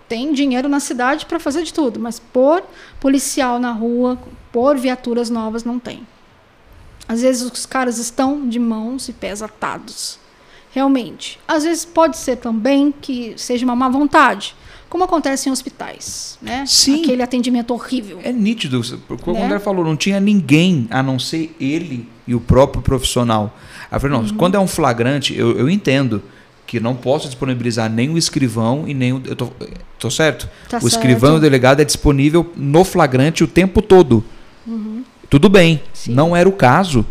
tem 0.09 0.33
dinheiro 0.33 0.69
na 0.69 0.79
cidade 0.79 1.25
para 1.25 1.41
fazer 1.41 1.63
de 1.63 1.73
tudo, 1.73 1.99
mas 1.99 2.19
por 2.19 2.63
policial 3.01 3.59
na 3.59 3.73
rua, 3.73 4.19
por 4.53 4.77
viaturas 4.77 5.31
novas, 5.31 5.65
não 5.65 5.79
tem. 5.79 6.07
Às 7.09 7.23
vezes 7.23 7.43
os 7.51 7.65
caras 7.67 7.99
estão 7.99 8.49
de 8.49 8.59
mãos 8.59 9.09
e 9.09 9.13
pés 9.13 9.43
atados. 9.43 10.19
Realmente. 10.73 11.41
Às 11.49 11.65
vezes 11.65 11.85
pode 11.85 12.17
ser 12.17 12.37
também 12.37 12.93
que 12.93 13.35
seja 13.37 13.65
uma 13.65 13.75
má 13.75 13.89
vontade, 13.89 14.55
como 14.89 15.03
acontece 15.03 15.49
em 15.49 15.53
hospitais, 15.53 16.39
né? 16.43 16.65
Sim. 16.67 17.03
Aquele 17.03 17.23
atendimento 17.23 17.73
horrível. 17.73 18.21
é 18.23 18.33
nítido. 18.33 18.81
Como 19.21 19.37
Né? 19.37 19.43
o 19.43 19.47
André 19.47 19.59
falou, 19.59 19.85
não 19.85 19.97
tinha 19.97 20.21
ninguém 20.21 20.87
a 20.91 21.03
não 21.03 21.19
ser 21.19 21.55
ele 21.61 22.09
e 22.27 22.35
o 22.35 22.41
próprio 22.41 22.83
profissional. 22.83 23.57
Aí 23.91 23.97
eu 23.97 24.01
falei, 24.01 24.17
Uhum. 24.17 24.23
não, 24.25 24.35
quando 24.37 24.55
é 24.55 24.61
um 24.61 24.67
flagrante, 24.67 25.37
eu, 25.37 25.59
eu 25.59 25.69
entendo 25.69 26.23
que 26.67 26.79
não 26.79 26.95
posso 26.95 27.27
disponibilizar 27.27 27.91
nem 27.91 28.11
o 28.11 28.17
escrivão 28.19 28.85
e 28.87 28.95
nem 28.95 29.13
o. 29.13 29.21
Eu 29.27 29.35
tô, 29.35 29.49
tô 29.99 30.11
certo? 30.11 30.49
Tá 30.69 30.79
o 30.81 30.87
escrivão 30.87 31.31
e 31.31 31.33
o 31.33 31.35
certo. 31.35 31.43
delegado 31.43 31.81
é 31.81 31.85
disponível 31.85 32.53
no 32.57 32.85
flagrante 32.85 33.43
o 33.43 33.49
tempo 33.49 33.83
todo. 33.83 34.25
Tudo 35.29 35.49
bem, 35.49 35.81
Sim. 35.93 36.13
não 36.13 36.35
era 36.37 36.49
o 36.49 36.53
caso. 36.53 37.05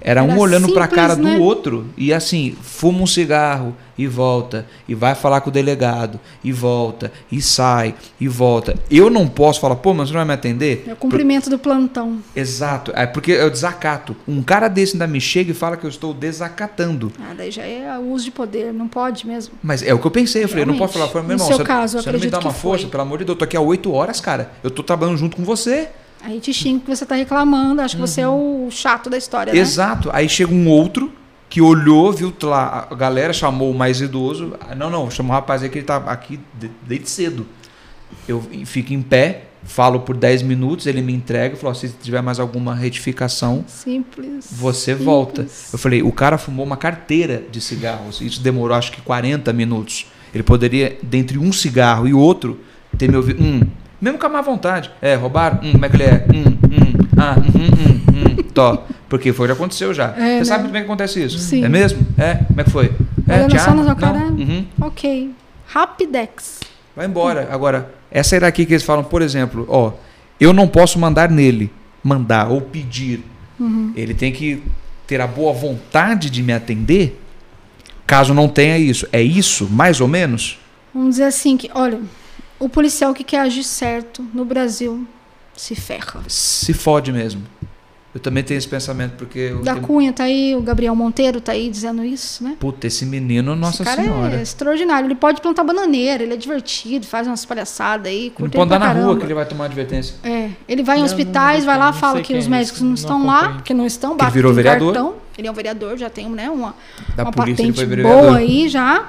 Era, 0.00 0.22
um 0.22 0.30
Era 0.30 0.40
olhando 0.40 0.72
pra 0.72 0.84
simples, 0.84 1.00
cara 1.00 1.14
né? 1.16 1.36
do 1.36 1.42
outro 1.42 1.86
e 1.96 2.12
assim, 2.12 2.56
fuma 2.62 3.00
um 3.02 3.06
cigarro 3.06 3.76
e 4.02 4.06
volta, 4.06 4.66
e 4.88 4.94
vai 4.94 5.14
falar 5.14 5.42
com 5.42 5.50
o 5.50 5.52
delegado, 5.52 6.18
e 6.42 6.50
volta, 6.52 7.12
e 7.30 7.42
sai, 7.42 7.94
e 8.18 8.26
volta. 8.26 8.74
Eu 8.90 9.10
não 9.10 9.28
posso 9.28 9.60
falar, 9.60 9.76
pô, 9.76 9.92
mas 9.92 10.08
você 10.08 10.14
não 10.14 10.20
vai 10.20 10.28
me 10.28 10.32
atender? 10.32 10.84
É 10.88 10.92
o 10.94 10.96
cumprimento 10.96 11.50
do 11.50 11.58
plantão. 11.58 12.18
Exato, 12.34 12.92
é 12.94 13.04
porque 13.06 13.32
eu 13.32 13.50
desacato. 13.50 14.16
Um 14.26 14.42
cara 14.42 14.68
desse 14.68 14.94
ainda 14.94 15.06
me 15.06 15.20
chega 15.20 15.50
e 15.50 15.54
fala 15.54 15.76
que 15.76 15.84
eu 15.84 15.90
estou 15.90 16.14
desacatando. 16.14 17.12
Ah, 17.20 17.34
daí 17.36 17.50
já 17.50 17.62
é 17.62 17.98
o 17.98 18.10
uso 18.10 18.24
de 18.24 18.30
poder, 18.30 18.72
não 18.72 18.88
pode 18.88 19.26
mesmo. 19.26 19.52
Mas 19.62 19.82
é 19.82 19.92
o 19.92 19.98
que 19.98 20.06
eu 20.06 20.10
pensei. 20.10 20.44
Eu 20.44 20.48
falei, 20.48 20.62
eu 20.62 20.68
não 20.68 20.78
posso 20.78 20.94
falar, 20.94 21.06
Realmente. 21.06 21.26
meu 21.28 21.36
No 21.36 21.42
irmão, 21.44 21.46
seu 21.48 21.56
você, 21.58 21.64
caso, 21.64 21.98
eu 21.98 22.02
você 22.02 22.08
não 22.08 22.12
me 22.14 22.16
acredito 22.26 22.40
dá 22.40 22.46
uma 22.48 22.54
força, 22.54 22.82
foi. 22.84 22.90
pelo 22.90 23.02
amor 23.02 23.18
de 23.18 23.24
Deus, 23.26 23.34
eu 23.34 23.38
tô 23.38 23.44
aqui 23.44 23.56
há 23.56 23.60
oito 23.60 23.92
horas, 23.92 24.18
cara. 24.18 24.50
Eu 24.64 24.70
tô 24.70 24.82
trabalhando 24.82 25.18
junto 25.18 25.36
com 25.36 25.44
você. 25.44 25.90
Aí 26.22 26.40
te 26.40 26.52
xinga 26.54 26.80
que 26.80 26.88
você 26.96 27.04
tá 27.04 27.14
reclamando, 27.14 27.82
acho 27.82 27.96
que 27.96 28.00
você 28.00 28.22
é 28.22 28.28
o 28.28 28.68
chato 28.70 29.10
da 29.10 29.16
história, 29.18 29.52
né? 29.52 29.58
Exato. 29.58 30.08
Aí 30.12 30.26
chega 30.28 30.52
um 30.54 30.68
outro 30.68 31.12
que 31.50 31.60
olhou, 31.60 32.12
viu 32.12 32.32
lá, 32.44 32.86
a 32.90 32.94
galera 32.94 33.32
chamou 33.32 33.70
o 33.70 33.74
mais 33.74 34.00
idoso. 34.00 34.54
Não, 34.76 34.88
não, 34.88 35.10
chamou 35.10 35.32
o 35.32 35.34
rapaz 35.34 35.62
aí 35.62 35.68
que 35.68 35.78
ele 35.78 35.84
tá 35.84 35.96
aqui 35.96 36.38
de- 36.58 36.70
desde 36.86 37.10
cedo. 37.10 37.44
Eu 38.28 38.40
fico 38.64 38.92
em 38.92 39.02
pé, 39.02 39.44
falo 39.64 40.00
por 40.00 40.16
10 40.16 40.42
minutos, 40.42 40.86
ele 40.86 41.02
me 41.02 41.12
entrega 41.12 41.54
e 41.54 41.58
falou: 41.58 41.74
se 41.74 41.88
tiver 41.88 42.22
mais 42.22 42.38
alguma 42.40 42.74
retificação, 42.74 43.64
Simples. 43.66 44.46
você 44.52 44.92
simples. 44.92 45.04
volta. 45.04 45.46
Eu 45.72 45.78
falei, 45.78 46.02
o 46.02 46.12
cara 46.12 46.38
fumou 46.38 46.64
uma 46.64 46.76
carteira 46.76 47.42
de 47.50 47.60
cigarros. 47.60 48.20
Isso 48.20 48.40
demorou 48.40 48.76
acho 48.76 48.92
que 48.92 49.00
40 49.00 49.52
minutos. 49.52 50.06
Ele 50.32 50.44
poderia, 50.44 50.96
dentre 51.02 51.36
um 51.38 51.52
cigarro 51.52 52.06
e 52.06 52.14
outro, 52.14 52.60
ter 52.96 53.10
me 53.10 53.16
ouvido. 53.16 53.42
Hum, 53.42 53.62
mesmo 54.00 54.18
com 54.18 54.26
a 54.26 54.28
má 54.28 54.40
vontade. 54.40 54.90
É, 55.02 55.14
roubaram? 55.16 55.58
Hum, 55.62 55.72
como 55.72 55.84
é 55.84 55.88
que 55.88 55.96
ele 55.96 56.04
é? 56.04 56.26
Hum, 56.32 56.44
hum, 56.44 57.06
ah, 57.18 57.36
hum, 57.38 57.42
hum, 57.66 58.00
hum, 58.38 58.42
tó. 58.54 58.86
Porque 59.10 59.32
foi 59.32 59.48
que 59.48 59.52
aconteceu 59.52 59.92
já. 59.92 60.10
É, 60.12 60.14
Você 60.14 60.20
né? 60.38 60.44
sabe 60.44 60.64
como 60.64 60.76
é 60.76 60.80
que 60.80 60.86
acontece 60.86 61.20
isso? 61.22 61.36
Sim. 61.40 61.64
É 61.64 61.68
mesmo? 61.68 62.06
É? 62.16 62.36
Como 62.36 62.60
é 62.60 62.64
que 62.64 62.70
foi? 62.70 62.92
É, 63.28 63.38
Olhando 63.38 63.50
já? 63.50 63.58
só 63.58 63.72
seu 63.74 63.84
Não? 63.84 63.94
cara. 63.96 64.18
Uhum. 64.18 64.64
Ok. 64.80 65.32
Rapidex. 65.66 66.60
Vai 66.94 67.06
embora. 67.06 67.48
Agora, 67.50 67.92
essa 68.08 68.38
daqui 68.38 68.64
que 68.64 68.72
eles 68.72 68.84
falam, 68.84 69.02
por 69.02 69.20
exemplo, 69.20 69.66
ó, 69.68 69.92
eu 70.38 70.52
não 70.52 70.68
posso 70.68 70.96
mandar 70.96 71.28
nele, 71.28 71.72
mandar 72.04 72.48
ou 72.52 72.60
pedir. 72.60 73.24
Uhum. 73.58 73.92
Ele 73.96 74.14
tem 74.14 74.32
que 74.32 74.62
ter 75.08 75.20
a 75.20 75.26
boa 75.26 75.52
vontade 75.52 76.30
de 76.30 76.40
me 76.40 76.52
atender. 76.52 77.20
Caso 78.06 78.32
não 78.32 78.48
tenha 78.48 78.78
isso, 78.78 79.08
é 79.12 79.20
isso, 79.20 79.68
mais 79.68 80.00
ou 80.00 80.06
menos? 80.06 80.56
Vamos 80.94 81.10
dizer 81.10 81.24
assim 81.24 81.56
que, 81.56 81.68
olha, 81.74 82.00
o 82.60 82.68
policial 82.68 83.12
que 83.12 83.24
quer 83.24 83.40
agir 83.40 83.64
certo 83.64 84.24
no 84.32 84.44
Brasil 84.44 85.04
se 85.56 85.74
ferra. 85.74 86.22
Se 86.28 86.72
fode 86.72 87.12
mesmo. 87.12 87.42
Eu 88.12 88.18
também 88.20 88.42
tenho 88.42 88.58
esse 88.58 88.66
pensamento, 88.66 89.12
porque 89.16 89.50
Da 89.62 89.74
tenho- 89.74 89.86
Cunha 89.86 90.12
tá 90.12 90.24
aí, 90.24 90.56
o 90.56 90.60
Gabriel 90.60 90.96
Monteiro 90.96 91.40
tá 91.40 91.52
aí 91.52 91.70
dizendo 91.70 92.04
isso, 92.04 92.42
né? 92.42 92.56
Puta, 92.58 92.88
esse 92.88 93.06
menino, 93.06 93.54
nossa 93.54 93.84
Esse 93.84 93.84
cara 93.84 94.02
senhora. 94.02 94.36
é 94.36 94.42
extraordinário. 94.42 95.06
Ele 95.06 95.14
pode 95.14 95.40
plantar 95.40 95.62
bananeira, 95.62 96.24
ele 96.24 96.34
é 96.34 96.36
divertido, 96.36 97.06
faz 97.06 97.28
umas 97.28 97.44
palhaçadas 97.44 98.08
aí, 98.10 98.24
Não 98.30 98.30
curte 98.34 98.56
pode 98.56 98.68
ele 98.68 98.74
andar 98.84 98.94
na 98.94 99.00
rua 99.00 99.16
que 99.16 99.24
ele 99.24 99.34
vai 99.34 99.46
tomar 99.46 99.66
advertência. 99.66 100.16
É, 100.24 100.50
ele 100.68 100.82
vai 100.82 100.96
em 100.96 101.00
Não, 101.00 101.06
hospitais, 101.06 101.60
não, 101.60 101.66
vai 101.66 101.78
lá, 101.78 101.86
não 101.86 101.92
fala 101.92 102.20
que 102.20 102.34
os 102.36 102.46
é 102.46 102.48
médicos 102.48 102.80
não 102.80 102.88
não 102.88 102.94
estão 102.94 103.24
lá, 103.26 103.50
porque 103.54 103.72
não 103.72 103.86
estão, 103.86 104.10
ele 104.10 104.18
bate 104.18 104.32
virou 104.32 104.50
um 104.50 104.54
vereador? 104.56 104.92
cartão. 104.92 105.14
Ele 105.38 105.46
é 105.46 105.50
um 105.50 105.54
vereador, 105.54 105.96
já 105.96 106.10
tem 106.10 106.28
né, 106.28 106.50
uma, 106.50 106.74
Da 107.14 107.22
uma 107.22 107.30
polícia 107.32 107.62
ele 107.62 107.72
patente 107.72 107.94
foi 107.94 108.02
boa 108.02 108.36
aí 108.38 108.68
já. 108.68 109.08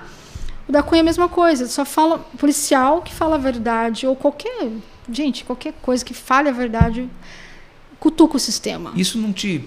O 0.69 0.71
da 0.71 0.83
Cunha 0.83 0.99
é 0.99 1.01
a 1.01 1.05
mesma 1.05 1.27
coisa, 1.27 1.67
só 1.67 1.83
fala 1.83 2.19
policial 2.37 3.01
que 3.01 3.11
fala 3.13 3.33
a 3.35 3.39
verdade, 3.39 4.05
ou 4.05 4.15
qualquer, 4.15 4.69
gente, 5.11 5.43
qualquer 5.43 5.73
coisa 5.81 6.05
que 6.05 6.13
fale 6.13 6.47
a 6.49 6.51
verdade, 6.51 7.09
cutuca 8.01 8.35
o 8.35 8.39
sistema. 8.39 8.91
Isso 8.95 9.17
não 9.19 9.31
te 9.31 9.63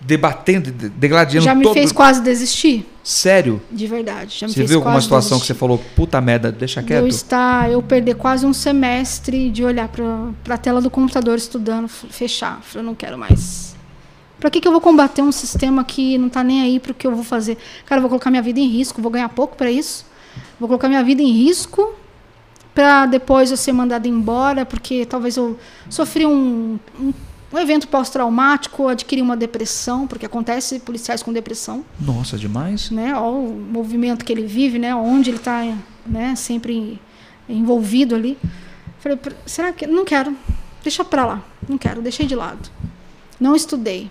debatendo, 0.00 0.70
de- 0.70 0.88
degladiando 0.88 1.44
Já 1.44 1.54
me 1.56 1.64
todo... 1.64 1.74
fez 1.74 1.90
quase 1.90 2.22
desistir, 2.22 2.86
Sério? 3.02 3.60
de 3.70 3.84
verdade. 3.88 4.36
Já 4.38 4.46
me 4.46 4.52
Você 4.52 4.60
fez 4.60 4.70
viu 4.70 4.78
alguma 4.78 5.00
situação 5.00 5.40
que 5.40 5.44
você 5.44 5.52
desistir. 5.52 5.58
falou, 5.58 5.78
puta 5.96 6.20
merda, 6.20 6.52
deixa 6.52 6.80
de 6.80 6.86
quieto? 6.86 7.00
eu 7.00 7.08
estar, 7.08 7.68
eu 7.68 7.82
perder 7.82 8.14
quase 8.14 8.46
um 8.46 8.52
semestre 8.52 9.50
de 9.50 9.64
olhar 9.64 9.88
para 9.88 10.54
a 10.54 10.56
tela 10.56 10.80
do 10.80 10.88
computador 10.88 11.36
estudando, 11.36 11.88
fechar. 11.88 12.62
Eu 12.74 12.82
não 12.84 12.94
quero 12.94 13.18
mais. 13.18 13.76
Para 14.38 14.50
que, 14.50 14.60
que 14.60 14.68
eu 14.68 14.72
vou 14.72 14.80
combater 14.80 15.20
um 15.20 15.32
sistema 15.32 15.82
que 15.82 16.16
não 16.16 16.28
tá 16.28 16.44
nem 16.44 16.62
aí 16.62 16.78
para 16.78 16.92
o 16.92 16.94
que 16.94 17.04
eu 17.04 17.12
vou 17.12 17.24
fazer? 17.24 17.58
Cara, 17.84 17.98
eu 17.98 18.02
vou 18.02 18.08
colocar 18.08 18.30
minha 18.30 18.42
vida 18.42 18.60
em 18.60 18.68
risco, 18.68 19.02
vou 19.02 19.10
ganhar 19.10 19.28
pouco 19.30 19.56
para 19.56 19.68
isso. 19.68 20.06
Vou 20.60 20.68
colocar 20.68 20.88
minha 20.88 21.02
vida 21.02 21.20
em 21.20 21.32
risco 21.32 21.92
para 22.72 23.06
depois 23.06 23.50
eu 23.50 23.56
ser 23.56 23.72
mandado 23.72 24.06
embora, 24.06 24.64
porque 24.64 25.04
talvez 25.04 25.36
eu 25.36 25.58
sofri 25.90 26.24
um, 26.24 26.78
um, 27.00 27.12
um 27.52 27.58
evento 27.58 27.88
pós-traumático, 27.88 28.88
adquiri 28.88 29.22
uma 29.22 29.36
depressão, 29.36 30.06
porque 30.06 30.26
acontece 30.26 30.80
policiais 30.80 31.22
com 31.22 31.32
depressão 31.32 31.84
Nossa, 32.00 32.36
demais. 32.36 32.90
né, 32.90 33.14
ó, 33.14 33.30
o 33.32 33.48
movimento 33.50 34.24
que 34.24 34.32
ele 34.32 34.46
vive, 34.46 34.78
né, 34.78 34.94
onde 34.94 35.30
ele 35.30 35.38
está, 35.38 35.62
né, 36.06 36.34
sempre 36.36 37.00
envolvido 37.48 38.14
ali. 38.14 38.36
Falei, 39.00 39.16
"Pr- 39.16 39.32
será 39.46 39.72
que 39.72 39.86
não 39.86 40.04
quero? 40.04 40.36
Deixa 40.82 41.04
pra 41.04 41.24
lá, 41.24 41.42
não 41.68 41.78
quero, 41.78 42.02
deixei 42.02 42.26
de 42.26 42.34
lado. 42.34 42.68
Não 43.40 43.54
estudei. 43.56 44.10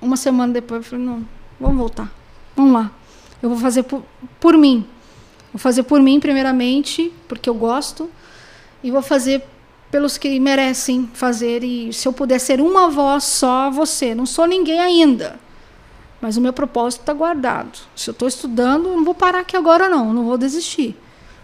Uma 0.00 0.16
semana 0.16 0.52
depois, 0.52 0.82
eu 0.84 0.90
falei, 0.90 1.04
não, 1.04 1.26
vamos 1.60 1.76
voltar, 1.76 2.10
vamos 2.56 2.72
lá. 2.72 2.90
Eu 3.42 3.48
vou 3.50 3.58
fazer 3.58 3.82
por, 3.82 4.02
por 4.40 4.56
mim. 4.56 4.86
Vou 5.52 5.58
fazer 5.58 5.82
por 5.82 6.00
mim, 6.00 6.20
primeiramente, 6.20 7.12
porque 7.26 7.48
eu 7.50 7.54
gosto, 7.54 8.08
e 8.82 8.90
vou 8.90 9.02
fazer 9.02 9.44
pelos 9.90 10.18
que 10.18 10.38
merecem 10.38 11.08
fazer. 11.14 11.62
E 11.64 11.92
se 11.92 12.06
eu 12.06 12.12
puder 12.12 12.38
ser 12.38 12.60
uma 12.60 12.88
voz 12.88 13.24
só, 13.24 13.70
você. 13.70 14.14
Não 14.14 14.26
sou 14.26 14.46
ninguém 14.46 14.78
ainda. 14.78 15.38
Mas 16.20 16.36
o 16.36 16.40
meu 16.40 16.52
propósito 16.52 17.00
está 17.00 17.12
guardado. 17.12 17.78
Se 17.94 18.10
eu 18.10 18.12
estou 18.12 18.26
estudando, 18.26 18.88
não 18.88 19.04
vou 19.04 19.14
parar 19.14 19.40
aqui 19.40 19.56
agora, 19.56 19.88
não. 19.88 20.12
Não 20.12 20.24
vou 20.24 20.36
desistir. 20.36 20.96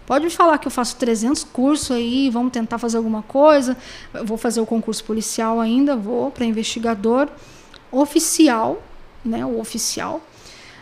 Pode 0.05 0.25
me 0.25 0.29
falar 0.29 0.59
que 0.59 0.67
eu 0.67 0.71
faço 0.71 0.95
300 0.97 1.43
cursos 1.45 1.89
aí, 1.89 2.29
vamos 2.29 2.51
tentar 2.51 2.77
fazer 2.77 2.97
alguma 2.97 3.23
coisa. 3.23 3.75
Eu 4.13 4.25
vou 4.25 4.37
fazer 4.37 4.61
o 4.61 4.65
concurso 4.65 5.03
policial 5.03 5.59
ainda, 5.59 5.95
vou 5.95 6.29
para 6.29 6.45
investigador 6.45 7.27
oficial, 7.91 8.83
né? 9.23 9.43
O 9.43 9.59
oficial. 9.59 10.21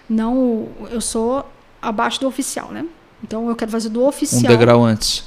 Não, 0.09 0.67
eu 0.91 0.99
sou 0.99 1.49
abaixo 1.81 2.19
do 2.19 2.27
oficial, 2.27 2.69
né? 2.71 2.85
Então 3.23 3.47
eu 3.47 3.55
quero 3.55 3.71
fazer 3.71 3.87
do 3.87 4.01
Um 4.01 4.07
oficial. 4.07 4.51
degrau 4.51 4.83
antes. 4.83 5.23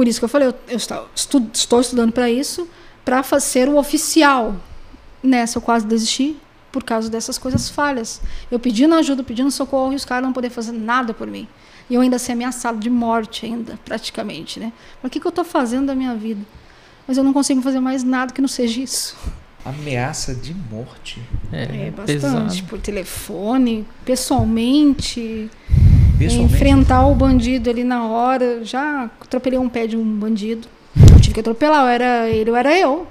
Por 0.00 0.08
isso 0.08 0.18
que 0.18 0.24
eu 0.24 0.30
falei, 0.30 0.48
eu, 0.48 0.54
eu 0.66 0.78
estou, 0.78 1.46
estou 1.52 1.78
estudando 1.78 2.10
para 2.10 2.30
isso, 2.30 2.66
para 3.04 3.22
ser 3.38 3.68
o 3.68 3.76
oficial. 3.76 4.56
Nessa 5.22 5.58
eu 5.58 5.62
quase 5.62 5.86
desisti 5.86 6.38
por 6.72 6.82
causa 6.82 7.10
dessas 7.10 7.36
coisas 7.36 7.68
falhas. 7.68 8.18
Eu 8.50 8.58
pedindo 8.58 8.94
ajuda, 8.94 9.22
pedindo 9.22 9.50
socorro 9.50 9.92
e 9.92 9.96
os 9.96 10.06
caras 10.06 10.24
não 10.24 10.32
poder 10.32 10.48
fazer 10.48 10.72
nada 10.72 11.12
por 11.12 11.26
mim. 11.26 11.46
E 11.90 11.96
eu 11.96 12.00
ainda 12.00 12.18
ser 12.18 12.32
ameaçado 12.32 12.78
de 12.78 12.88
morte 12.88 13.44
ainda, 13.44 13.78
praticamente, 13.84 14.58
né? 14.58 14.72
Mas 15.02 15.10
o 15.10 15.12
que, 15.12 15.20
que 15.20 15.26
eu 15.26 15.28
estou 15.28 15.44
fazendo 15.44 15.88
da 15.88 15.94
minha 15.94 16.14
vida? 16.14 16.40
Mas 17.06 17.18
eu 17.18 17.22
não 17.22 17.34
consigo 17.34 17.60
fazer 17.60 17.80
mais 17.80 18.02
nada 18.02 18.32
que 18.32 18.40
não 18.40 18.48
seja 18.48 18.80
isso. 18.80 19.14
Ameaça 19.66 20.34
de 20.34 20.54
morte. 20.54 21.20
É, 21.52 21.88
É, 21.88 21.90
bastante. 21.90 22.06
pesado. 22.06 22.62
Por 22.62 22.80
telefone, 22.80 23.86
pessoalmente. 24.06 25.50
Pessoalmente. 26.20 26.54
Enfrentar 26.54 27.06
o 27.06 27.14
bandido 27.14 27.70
ali 27.70 27.82
na 27.84 28.06
hora. 28.06 28.64
Já 28.64 29.10
atropelei 29.20 29.58
um 29.58 29.68
pé 29.68 29.86
de 29.86 29.96
um 29.96 30.04
bandido. 30.04 30.68
Eu 31.12 31.18
tive 31.20 31.34
que 31.34 31.40
atropelar, 31.40 31.82
ou 31.82 31.88
era 31.88 32.28
ele 32.28 32.50
ou 32.50 32.56
era 32.56 32.78
eu. 32.78 33.06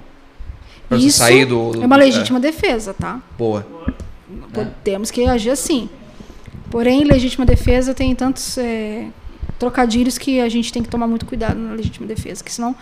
Pra 0.88 0.96
Isso 0.98 1.18
sair 1.18 1.44
do, 1.44 1.72
do- 1.72 1.82
é 1.82 1.86
uma 1.86 1.96
legítima 1.96 2.38
defesa, 2.40 2.94
tá? 2.94 3.20
Boa. 3.38 3.66
Pô, 4.52 4.64
Temos 4.82 5.10
que 5.10 5.24
agir 5.24 5.50
assim. 5.50 5.88
Porém, 6.70 7.04
legítima 7.04 7.44
defesa 7.44 7.92
tem 7.94 8.14
tantos 8.14 8.56
é, 8.58 9.06
trocadilhos 9.58 10.16
que 10.18 10.40
a 10.40 10.48
gente 10.48 10.72
tem 10.72 10.82
que 10.82 10.88
tomar 10.88 11.06
muito 11.06 11.26
cuidado 11.26 11.58
na 11.58 11.74
legítima 11.74 12.06
defesa, 12.06 12.42
que 12.44 12.52
senão, 12.52 12.74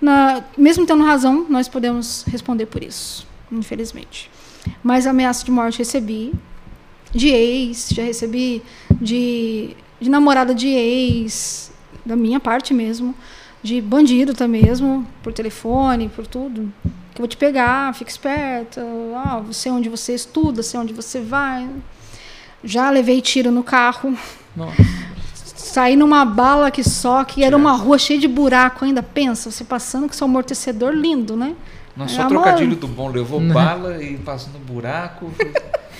na- 0.00 0.42
mesmo 0.56 0.86
tendo 0.86 1.04
razão, 1.04 1.46
nós 1.48 1.68
podemos 1.68 2.24
responder 2.28 2.66
por 2.66 2.82
isso, 2.82 3.26
infelizmente. 3.52 4.30
Mas 4.82 5.06
ameaça 5.06 5.44
de 5.44 5.50
morte 5.50 5.78
recebi 5.78 6.32
de 7.16 7.28
ex, 7.28 7.88
já 7.92 8.02
recebi 8.02 8.62
de, 9.00 9.70
de 10.00 10.10
namorada 10.10 10.54
de 10.54 10.68
ex, 10.68 11.72
da 12.04 12.14
minha 12.14 12.38
parte 12.38 12.72
mesmo, 12.74 13.14
de 13.62 13.80
bandido 13.80 14.34
também 14.34 14.62
mesmo, 14.62 15.06
por 15.22 15.32
telefone, 15.32 16.08
por 16.08 16.26
tudo. 16.26 16.72
Que 17.14 17.20
eu 17.20 17.24
vou 17.24 17.28
te 17.28 17.36
pegar, 17.36 17.94
fica 17.94 18.10
esperta, 18.10 18.82
ah, 19.16 19.42
sei 19.50 19.72
onde 19.72 19.88
você 19.88 20.14
estuda, 20.14 20.62
sei 20.62 20.78
onde 20.78 20.92
você 20.92 21.20
vai. 21.20 21.66
Já 22.62 22.90
levei 22.90 23.20
tiro 23.20 23.50
no 23.50 23.62
carro, 23.62 24.16
Nossa. 24.54 24.74
saí 25.34 25.96
numa 25.96 26.24
bala 26.24 26.70
que 26.70 26.84
só, 26.84 27.24
que 27.24 27.42
era 27.42 27.56
uma 27.56 27.72
rua 27.72 27.98
cheia 27.98 28.18
de 28.20 28.28
buraco 28.28 28.84
ainda. 28.84 29.02
Pensa, 29.02 29.50
você 29.50 29.64
passando 29.64 30.06
com 30.06 30.12
seu 30.12 30.26
amortecedor 30.26 30.92
lindo, 30.92 31.36
né? 31.36 31.54
Nossa, 31.96 32.12
É, 32.12 32.16
só 32.22 32.28
trocadilho 32.28 32.76
do 32.76 32.86
bom. 32.86 33.08
Levou 33.08 33.40
Né? 33.40 33.54
bala 33.54 34.02
e 34.02 34.18
passando 34.18 34.58
buraco. 34.58 35.32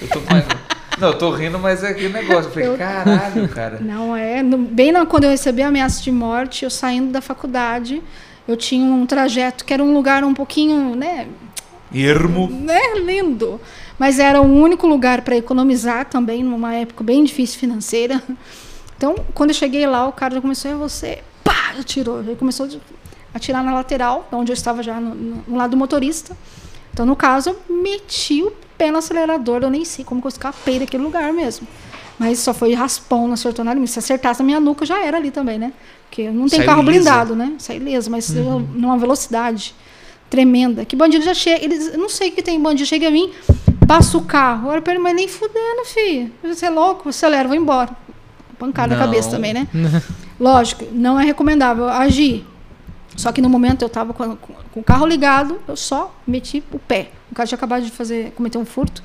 Eu 0.00 0.08
tô 0.08 0.20
mais... 0.30 0.44
Não, 0.98 1.08
eu 1.08 1.18
tô 1.18 1.30
rindo, 1.30 1.58
mas 1.58 1.82
é 1.84 1.88
aquele 1.90 2.08
negócio. 2.12 2.48
Eu 2.48 2.52
falei, 2.52 2.68
Eu- 2.68 2.76
caralho, 2.78 3.48
cara. 3.48 3.78
Não 3.84 4.16
é. 4.16 4.42
bem 4.42 4.92
na, 4.92 5.04
quando 5.06 5.24
eu 5.24 5.30
recebi 5.30 5.62
a 5.62 5.68
ameaça 5.68 6.02
de 6.02 6.10
morte, 6.10 6.64
eu 6.64 6.70
saindo 6.70 7.12
da 7.12 7.20
faculdade, 7.20 8.02
eu 8.48 8.56
tinha 8.56 8.84
um 8.92 9.04
trajeto 9.06 9.64
que 9.64 9.72
era 9.74 9.82
um 9.82 9.92
lugar 9.92 10.24
um 10.24 10.32
pouquinho, 10.34 10.94
né? 10.96 11.26
Ermo. 11.94 12.50
É 12.68 12.98
lindo. 12.98 13.60
Mas 13.98 14.18
era 14.18 14.40
o 14.40 14.44
único 14.44 14.86
lugar 14.86 15.22
para 15.22 15.36
economizar 15.36 16.04
também, 16.06 16.42
numa 16.42 16.74
época 16.74 17.02
bem 17.04 17.24
difícil 17.24 17.58
financeira. 17.58 18.22
Então, 18.96 19.14
quando 19.34 19.50
eu 19.50 19.54
cheguei 19.54 19.86
lá, 19.86 20.06
o 20.08 20.12
cara 20.12 20.34
já 20.36 20.40
começou 20.40 20.70
a 20.72 20.74
você, 20.76 21.18
pá, 21.44 21.74
atirou. 21.78 22.20
Ele 22.20 22.34
começou 22.36 22.66
a 22.66 23.36
atirar 23.36 23.62
na 23.62 23.72
lateral, 23.74 24.26
onde 24.32 24.50
eu 24.50 24.54
estava 24.54 24.82
já 24.82 24.98
no, 25.00 25.14
no- 25.14 25.44
no 25.46 25.56
lado 25.56 25.70
do 25.72 25.76
motorista. 25.76 26.36
Então, 26.92 27.04
no 27.06 27.14
caso, 27.14 27.50
eu 27.50 27.76
meti 27.82 28.42
o 28.42 28.52
pé 28.76 28.90
no 28.90 28.98
acelerador, 28.98 29.62
eu 29.62 29.70
nem 29.70 29.84
sei 29.84 30.04
como 30.04 30.20
que 30.20 30.26
eu 30.26 30.30
escapei 30.30 30.78
daquele 30.78 31.02
lugar 31.02 31.32
mesmo. 31.32 31.66
Mas 32.18 32.38
só 32.38 32.54
foi 32.54 32.72
raspão, 32.72 33.26
não 33.26 33.34
acertou 33.34 33.64
nada. 33.64 33.84
Se 33.86 33.98
acertasse 33.98 34.40
a 34.40 34.44
minha 34.44 34.58
nuca, 34.58 34.86
já 34.86 35.04
era 35.04 35.18
ali 35.18 35.30
também, 35.30 35.58
né? 35.58 35.72
Porque 36.08 36.30
não 36.30 36.48
tem 36.48 36.60
Saiu 36.60 36.66
carro 36.66 36.82
lisa. 36.82 36.92
blindado, 36.92 37.36
né? 37.36 37.52
Sai 37.58 37.76
ileso, 37.76 38.10
mas 38.10 38.34
eu, 38.34 38.60
numa 38.60 38.96
velocidade 38.96 39.74
tremenda. 40.30 40.84
Que 40.84 40.96
bandido 40.96 41.24
já 41.24 41.34
chega, 41.34 41.62
eles, 41.64 41.88
eu 41.92 41.98
não 41.98 42.08
sei 42.08 42.30
o 42.30 42.32
que 42.32 42.42
tem, 42.42 42.60
bandido 42.60 42.88
chega 42.88 43.08
a 43.08 43.10
mim, 43.10 43.30
passa 43.86 44.16
o 44.16 44.22
carro. 44.22 44.70
Olha 44.70 44.80
pra 44.80 44.94
ele, 44.94 45.02
mas 45.02 45.14
nem 45.14 45.28
fudendo, 45.28 45.84
filho. 45.84 46.32
Você 46.42 46.66
é 46.66 46.70
louco, 46.70 47.10
acelera, 47.10 47.46
vou 47.46 47.56
embora. 47.56 47.90
Pancada 48.58 48.96
na 48.96 49.04
cabeça 49.04 49.30
também, 49.30 49.52
né? 49.52 49.68
Lógico, 50.40 50.86
não 50.92 51.20
é 51.20 51.24
recomendável 51.24 51.86
agir. 51.88 52.46
Só 53.16 53.32
que 53.32 53.40
no 53.40 53.48
momento 53.48 53.82
eu 53.82 53.86
estava 53.86 54.12
com, 54.12 54.36
com- 54.36 54.52
o 54.74 54.82
carro 54.82 55.06
ligado, 55.06 55.58
eu 55.66 55.76
só 55.76 56.14
meti 56.26 56.62
o 56.72 56.78
pé. 56.78 57.10
O 57.30 57.34
cara 57.34 57.46
tinha 57.46 57.56
acabado 57.56 57.84
de 57.84 57.90
fazer, 57.90 58.32
cometer 58.36 58.58
um 58.58 58.64
furto 58.64 59.02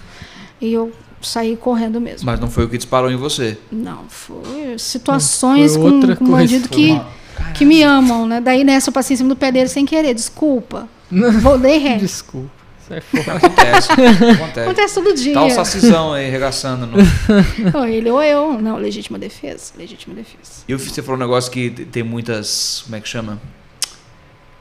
e 0.59 0.71
eu 0.73 0.91
saí 1.21 1.55
correndo 1.55 1.99
mesmo. 2.01 2.25
Mas 2.25 2.39
não 2.39 2.49
foi 2.49 2.65
o 2.65 2.69
que 2.69 2.77
disparou 2.77 3.09
em 3.09 3.15
você. 3.15 3.57
Não, 3.71 4.03
foi 4.09 4.77
situações 4.77 5.75
Foi 5.75 5.81
com, 5.89 5.95
outra 5.95 6.15
com 6.15 6.25
coisa. 6.25 6.41
bandido 6.41 6.69
que, 6.69 6.91
uma- 6.91 7.07
que 7.53 7.65
me 7.65 7.81
amam, 7.83 8.27
né? 8.27 8.41
Daí 8.41 8.63
nessa 8.63 8.89
eu 8.89 8.93
passei 8.93 9.13
em 9.13 9.17
cima 9.17 9.29
do 9.29 9.35
pé 9.35 9.51
dele 9.51 9.69
sem 9.69 9.85
querer, 9.85 10.13
desculpa. 10.13 10.87
Vou 11.41 11.57
dei 11.57 11.77
ré. 11.77 11.97
Desculpa. 11.97 12.49
Fora. 12.81 13.37
Acontece. 13.37 13.89
Acontece. 13.93 14.59
Acontece 14.59 14.93
todo 14.95 15.13
dia. 15.13 15.33
Tá 15.33 15.45
o 15.45 15.49
sacizão 15.49 16.11
aí 16.11 16.29
regaçando. 16.29 16.85
No... 16.85 16.97
Ou 17.79 17.85
ele 17.85 18.09
ou 18.11 18.21
eu. 18.21 18.61
Não, 18.61 18.75
legítima 18.75 19.17
defesa. 19.17 19.71
Legítima 19.77 20.13
defesa. 20.13 20.63
E 20.67 20.71
eu- 20.73 20.77
você 20.79 21.01
falou 21.01 21.15
um 21.15 21.21
negócio 21.21 21.49
que 21.49 21.69
tem 21.69 22.03
muitas. 22.03 22.81
Como 22.83 22.95
é 22.97 22.99
que 22.99 23.07
chama? 23.07 23.39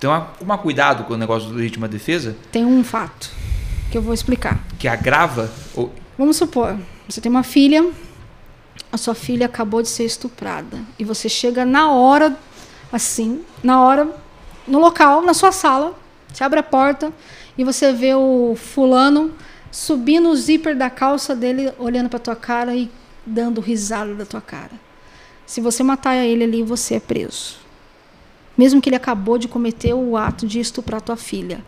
Tem 0.01 0.09
uma, 0.09 0.23
tomar 0.39 0.59
cuidado 0.59 1.05
com 1.05 1.13
o 1.13 1.17
negócio 1.17 1.51
do 1.51 1.57
legítima 1.57 1.87
defesa, 1.87 2.35
Tem 2.51 2.65
um 2.65 2.83
fato 2.83 3.31
que 3.93 3.99
eu 3.99 4.03
vou 4.03 4.15
explicar. 4.15 4.59
que 4.79 4.89
agrava. 4.89 5.53
Ou, 5.77 5.93
Vamos 6.17 6.37
supor, 6.37 6.77
você 7.07 7.21
tem 7.21 7.31
uma 7.31 7.43
filha, 7.43 7.87
a 8.91 8.97
sua 8.97 9.15
filha 9.15 9.45
acabou 9.47 9.83
de 9.83 9.89
ser 9.89 10.05
estuprada 10.05 10.79
e 10.99 11.05
você 11.05 11.29
chega 11.29 11.65
na 11.67 11.93
hora, 11.93 12.37
assim, 12.91 13.43
na 13.63 13.83
hora, 13.83 14.09
no 14.67 14.79
local, 14.79 15.23
na 15.23 15.35
sua 15.35 15.53
sala, 15.53 15.95
você 16.33 16.43
abre 16.43 16.59
a 16.61 16.63
porta 16.63 17.13
e 17.59 17.63
você 17.65 17.93
vê 17.93 18.15
o 18.15 18.55
fulano 18.57 19.33
subindo 19.71 20.31
o 20.31 20.37
zíper 20.37 20.75
da 20.77 20.89
calça 20.89 21.37
dele, 21.37 21.73
olhando 21.79 22.09
para 22.09 22.19
tua 22.19 22.37
cara 22.37 22.75
e 22.75 22.91
dando 23.27 23.61
risada 23.61 24.15
da 24.15 24.25
tua 24.25 24.41
cara. 24.41 24.73
Se 25.45 25.61
você 25.61 25.83
matar 25.83 26.17
ele 26.17 26.45
ali, 26.45 26.63
você 26.63 26.95
é 26.95 27.01
preso. 27.01 27.60
Mesmo 28.61 28.79
que 28.79 28.91
ele 28.91 28.97
acabou 28.97 29.39
de 29.39 29.49
cometer 29.49 29.95
o 29.95 30.19
ato 30.19 30.47
de 30.47 30.61
estuprar 30.61 31.01
tua 31.01 31.17
filha. 31.17 31.65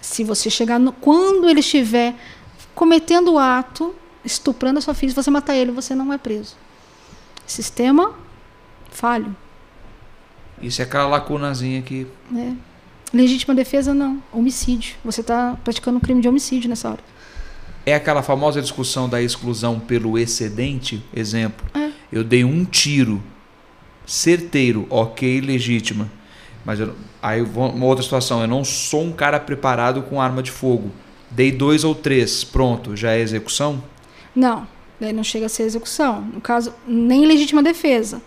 Se 0.00 0.22
você 0.22 0.48
chegar 0.48 0.78
no, 0.78 0.92
quando 0.92 1.48
ele 1.48 1.58
estiver 1.58 2.14
cometendo 2.72 3.32
o 3.32 3.38
ato, 3.38 3.92
estuprando 4.24 4.78
a 4.78 4.80
sua 4.80 4.94
filha, 4.94 5.10
se 5.10 5.16
você 5.16 5.28
matar 5.28 5.56
ele, 5.56 5.72
você 5.72 5.96
não 5.96 6.12
é 6.12 6.16
preso. 6.16 6.54
Sistema 7.44 8.14
falho. 8.92 9.34
isso 10.62 10.80
é 10.80 10.84
aquela 10.84 11.08
lacunazinha 11.08 11.82
que. 11.82 12.06
Né? 12.30 12.56
Legítima 13.12 13.52
defesa, 13.52 13.92
não. 13.92 14.22
Homicídio. 14.32 14.94
Você 15.04 15.20
está 15.20 15.58
praticando 15.64 15.96
um 15.98 16.00
crime 16.00 16.20
de 16.22 16.28
homicídio 16.28 16.70
nessa 16.70 16.90
hora. 16.90 17.00
É 17.84 17.92
aquela 17.96 18.22
famosa 18.22 18.62
discussão 18.62 19.08
da 19.08 19.20
exclusão 19.20 19.80
pelo 19.80 20.16
excedente. 20.16 21.02
Exemplo, 21.12 21.66
É. 21.74 21.90
eu 22.12 22.22
dei 22.22 22.44
um 22.44 22.64
tiro 22.64 23.20
certeiro, 24.08 24.86
ok, 24.88 25.40
legítima. 25.40 26.10
Mas 26.64 26.80
eu, 26.80 26.94
aí 27.22 27.42
uma 27.42 27.84
outra 27.84 28.02
situação, 28.02 28.40
eu 28.40 28.48
não 28.48 28.64
sou 28.64 29.04
um 29.04 29.12
cara 29.12 29.38
preparado 29.38 30.02
com 30.02 30.20
arma 30.20 30.42
de 30.42 30.50
fogo. 30.50 30.90
Dei 31.30 31.52
dois 31.52 31.84
ou 31.84 31.94
três, 31.94 32.42
pronto, 32.42 32.96
já 32.96 33.12
é 33.12 33.20
execução? 33.20 33.82
Não. 34.34 34.66
Daí 34.98 35.12
não 35.12 35.22
chega 35.22 35.46
a 35.46 35.48
ser 35.48 35.64
execução. 35.64 36.22
No 36.22 36.40
caso, 36.40 36.74
nem 36.86 37.24
legítima 37.26 37.62
defesa. 37.62 38.20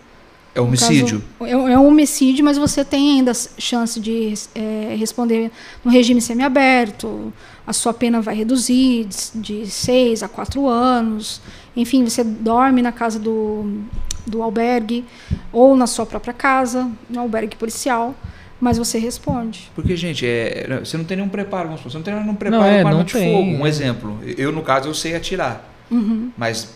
É 0.54 0.60
homicídio? 0.60 1.22
caso, 1.38 1.50
é, 1.50 1.72
é 1.72 1.78
um 1.78 1.88
homicídio, 1.88 2.44
mas 2.44 2.56
você 2.56 2.84
tem 2.84 3.18
ainda 3.18 3.32
chance 3.58 3.98
de 3.98 4.34
é, 4.54 4.94
responder 4.98 5.50
no 5.84 5.90
regime 5.90 6.20
semiaberto. 6.20 7.32
A 7.66 7.72
sua 7.72 7.92
pena 7.92 8.20
vai 8.20 8.34
reduzir 8.34 9.06
de 9.34 9.66
6 9.66 10.22
a 10.22 10.28
4 10.28 10.66
anos. 10.68 11.40
Enfim, 11.76 12.04
você 12.04 12.22
dorme 12.22 12.82
na 12.82 12.92
casa 12.92 13.18
do, 13.18 13.82
do 14.26 14.42
albergue 14.42 15.04
ou 15.52 15.76
na 15.76 15.86
sua 15.86 16.06
própria 16.06 16.32
casa, 16.32 16.90
no 17.08 17.20
albergue 17.20 17.56
policial, 17.56 18.14
mas 18.60 18.78
você 18.78 18.98
responde. 18.98 19.70
Porque, 19.74 19.96
gente, 19.96 20.24
é, 20.26 20.80
você 20.84 20.96
não 20.96 21.04
tem 21.04 21.16
nenhum 21.16 21.28
preparo, 21.28 21.64
vamos 21.64 21.80
supor, 21.80 21.90
você 21.92 21.98
não 21.98 22.04
tem 22.04 22.14
nenhum 22.14 22.34
preparo 22.34 22.62
é, 22.64 22.82
com 22.82 22.88
arma 22.88 22.98
não 22.98 23.04
de 23.04 23.12
tem, 23.12 23.32
fogo. 23.32 23.62
Um 23.62 23.66
é. 23.66 23.68
exemplo, 23.68 24.18
eu, 24.36 24.52
no 24.52 24.62
caso, 24.62 24.88
eu 24.88 24.94
sei 24.94 25.16
atirar. 25.16 25.68
Uhum. 25.90 26.30
Mas 26.36 26.74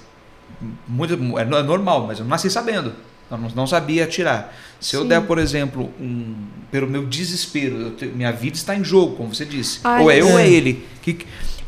muito, 0.89 1.15
é 1.39 1.43
é 1.43 1.63
normal, 1.63 2.07
mas 2.07 2.19
eu 2.19 2.25
não 2.25 2.31
nasci 2.31 2.51
sabendo. 2.51 2.93
Eu 3.31 3.39
não, 3.39 3.49
não 3.51 3.67
sabia 3.67 4.05
atirar. 4.05 4.55
Se 4.81 4.95
eu 4.95 5.03
Sim. 5.03 5.09
der, 5.09 5.23
por 5.23 5.39
exemplo, 5.39 5.91
um, 6.01 6.35
pelo 6.71 6.87
meu 6.87 7.05
desespero, 7.05 7.77
eu 7.77 7.91
te- 7.93 8.07
minha 8.07 8.31
vida 8.33 8.57
está 8.57 8.75
em 8.77 8.85
jogo, 8.85 9.17
como 9.17 9.35
você 9.35 9.45
disse. 9.45 9.81
Ai, 9.83 10.03
ou 10.03 10.11
é 10.11 10.21
eu 10.21 10.29
é. 10.29 10.33
ou 10.33 10.39
é 10.39 10.49
ele. 10.49 10.87
Que, 11.03 11.27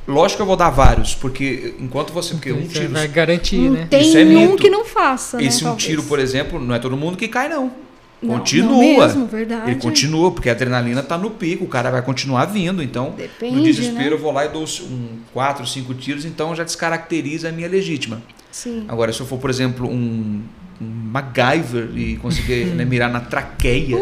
lógico 0.09 0.39
que 0.39 0.43
eu 0.43 0.47
vou 0.47 0.57
dar 0.57 0.71
vários, 0.71 1.15
porque 1.15 1.75
enquanto 1.79 2.13
você. 2.13 2.35
Porque 2.35 2.53
um 2.53 2.67
tiro. 2.67 2.89
vai 2.89 3.07
garantir, 3.07 3.59
Não 3.59 3.73
né? 3.73 3.87
tem 3.89 4.01
Isso 4.01 4.19
é 4.19 4.25
um 4.25 4.51
mito. 4.51 4.57
que 4.57 4.71
não 4.71 4.85
faça. 4.85 5.43
Esse 5.43 5.63
né, 5.63 5.71
um 5.71 5.77
tiro, 5.77 6.03
por 6.03 6.19
exemplo, 6.19 6.59
não 6.59 6.75
é 6.75 6.79
todo 6.79 6.97
mundo 6.97 7.17
que 7.17 7.29
cai, 7.29 7.49
não. 7.49 7.71
Não, 8.21 8.39
continua. 8.39 8.73
Não 8.73 8.81
mesmo, 8.81 9.27
verdade. 9.27 9.71
Ele 9.71 9.81
continua, 9.81 10.33
porque 10.33 10.49
a 10.49 10.53
adrenalina 10.53 11.03
tá 11.03 11.17
no 11.17 11.31
pico, 11.31 11.65
o 11.65 11.69
cara 11.69 11.91
vai 11.91 12.03
continuar 12.03 12.47
vindo. 12.47 12.83
Então, 12.83 13.15
Depende, 13.17 13.57
no 13.57 13.63
desespero, 13.63 14.11
né? 14.11 14.13
eu 14.13 14.19
vou 14.19 14.33
lá 14.33 14.45
e 14.45 14.49
dou 14.49 14.65
um, 14.65 15.19
quatro, 15.33 15.65
cinco 15.67 15.95
tiros, 15.95 16.25
então 16.25 16.55
já 16.55 16.65
descaracteriza 16.65 17.49
a 17.49 17.53
minha 17.53 17.69
legítima. 17.69 18.21
Sim. 18.51 18.85
Agora, 18.89 19.13
se 19.13 19.21
eu 19.21 19.27
for, 19.27 19.39
por 19.39 19.51
exemplo, 19.51 19.89
um, 19.89 20.43
um 20.81 20.85
MacGyver 20.85 21.91
e 21.97 22.17
conseguir 22.17 22.65
né, 22.75 22.85
mirar 22.85 23.09
na 23.09 23.21
traqueia 23.21 23.97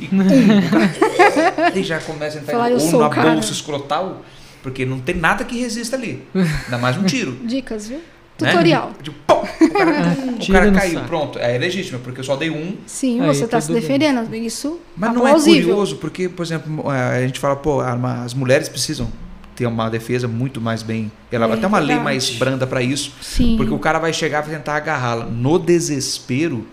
e 0.00 0.06
pum, 0.06 0.20
o 0.20 0.70
cara, 0.70 1.70
ele 1.74 1.82
já 1.82 1.98
começa 2.00 2.38
a 2.38 2.40
entrar 2.40 2.52
Falar, 2.52 2.70
ou 2.70 2.98
na 3.00 3.32
bolsa 3.34 3.52
escrotal, 3.52 4.22
porque 4.62 4.84
não 4.86 4.98
tem 5.00 5.14
nada 5.16 5.44
que 5.44 5.58
resista 5.58 5.96
ali. 5.96 6.22
Ainda 6.34 6.78
mais 6.78 6.96
um 6.96 7.04
tiro. 7.04 7.32
Dicas, 7.44 7.88
viu? 7.88 7.98
né? 7.98 8.50
Tutorial. 8.52 8.92
Tipo, 9.02 9.16
pum, 9.26 9.34
o 9.64 9.70
cara, 9.72 10.16
o 10.40 10.52
cara 10.52 10.70
caiu, 10.72 10.94
saco. 10.94 11.06
pronto. 11.08 11.38
É 11.40 11.58
legítimo, 11.58 11.98
porque 11.98 12.20
eu 12.20 12.24
só 12.24 12.36
dei 12.36 12.50
um. 12.50 12.76
Sim, 12.86 13.20
Aí, 13.20 13.26
você 13.26 13.44
está 13.46 13.60
se 13.60 13.66
tudo 13.66 13.74
bem. 13.74 13.82
defendendo. 13.82 14.32
Isso 14.34 14.78
Mas 14.96 15.10
é 15.10 15.12
não 15.14 15.26
é 15.26 15.30
plausível. 15.30 15.68
curioso, 15.70 15.96
porque, 15.96 16.28
por 16.28 16.44
exemplo, 16.44 16.88
a 16.88 17.20
gente 17.20 17.40
fala, 17.40 17.56
pô, 17.56 17.80
as 17.80 18.34
mulheres 18.34 18.68
precisam 18.68 19.10
ter 19.56 19.66
uma 19.66 19.88
defesa 19.90 20.28
muito 20.28 20.60
mais 20.60 20.84
bem. 20.84 21.10
Ela 21.32 21.48
É, 21.48 21.52
até 21.54 21.66
uma 21.66 21.78
lei 21.80 21.88
verdade. 21.96 22.04
mais 22.04 22.30
branda 22.30 22.64
para 22.64 22.80
isso. 22.80 23.12
Sim. 23.20 23.56
Porque 23.56 23.74
o 23.74 23.78
cara 23.80 23.98
vai 23.98 24.12
chegar 24.12 24.44
e 24.44 24.46
vai 24.48 24.56
tentar 24.56 24.76
agarrá-la. 24.76 25.24
No 25.26 25.58
desespero, 25.58 26.64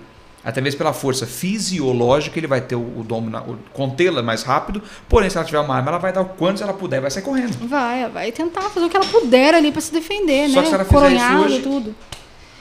até 0.45 0.61
mesmo 0.61 0.77
pela 0.77 0.93
força 0.93 1.25
fisiológica, 1.25 2.39
ele 2.39 2.47
vai 2.47 2.61
ter 2.61 2.75
o, 2.75 2.79
o 2.99 3.03
dom, 3.03 3.23
contê-la 3.73 4.21
mais 4.21 4.43
rápido. 4.43 4.81
Porém, 5.09 5.29
se 5.29 5.37
ela 5.37 5.45
tiver 5.45 5.59
uma 5.59 5.75
arma, 5.75 5.89
ela 5.89 5.97
vai 5.97 6.13
dar 6.13 6.21
o 6.21 6.25
quanto 6.25 6.61
ela 6.63 6.73
puder, 6.73 7.01
vai 7.01 7.09
sair 7.11 7.23
correndo. 7.23 7.57
Vai, 7.67 8.07
vai 8.09 8.31
tentar 8.31 8.61
fazer 8.69 8.85
o 8.85 8.89
que 8.89 8.95
ela 8.95 9.05
puder 9.05 9.53
ali 9.55 9.71
para 9.71 9.81
se 9.81 9.91
defender, 9.91 10.47
Só 10.49 10.57
né? 10.57 10.61
que 10.61 10.67
se 10.69 10.75
ela 10.75 10.85
fizer 10.85 10.95
Coronhado, 10.99 11.35
isso 11.45 11.45
hoje- 11.55 11.61
tudo. 11.61 11.95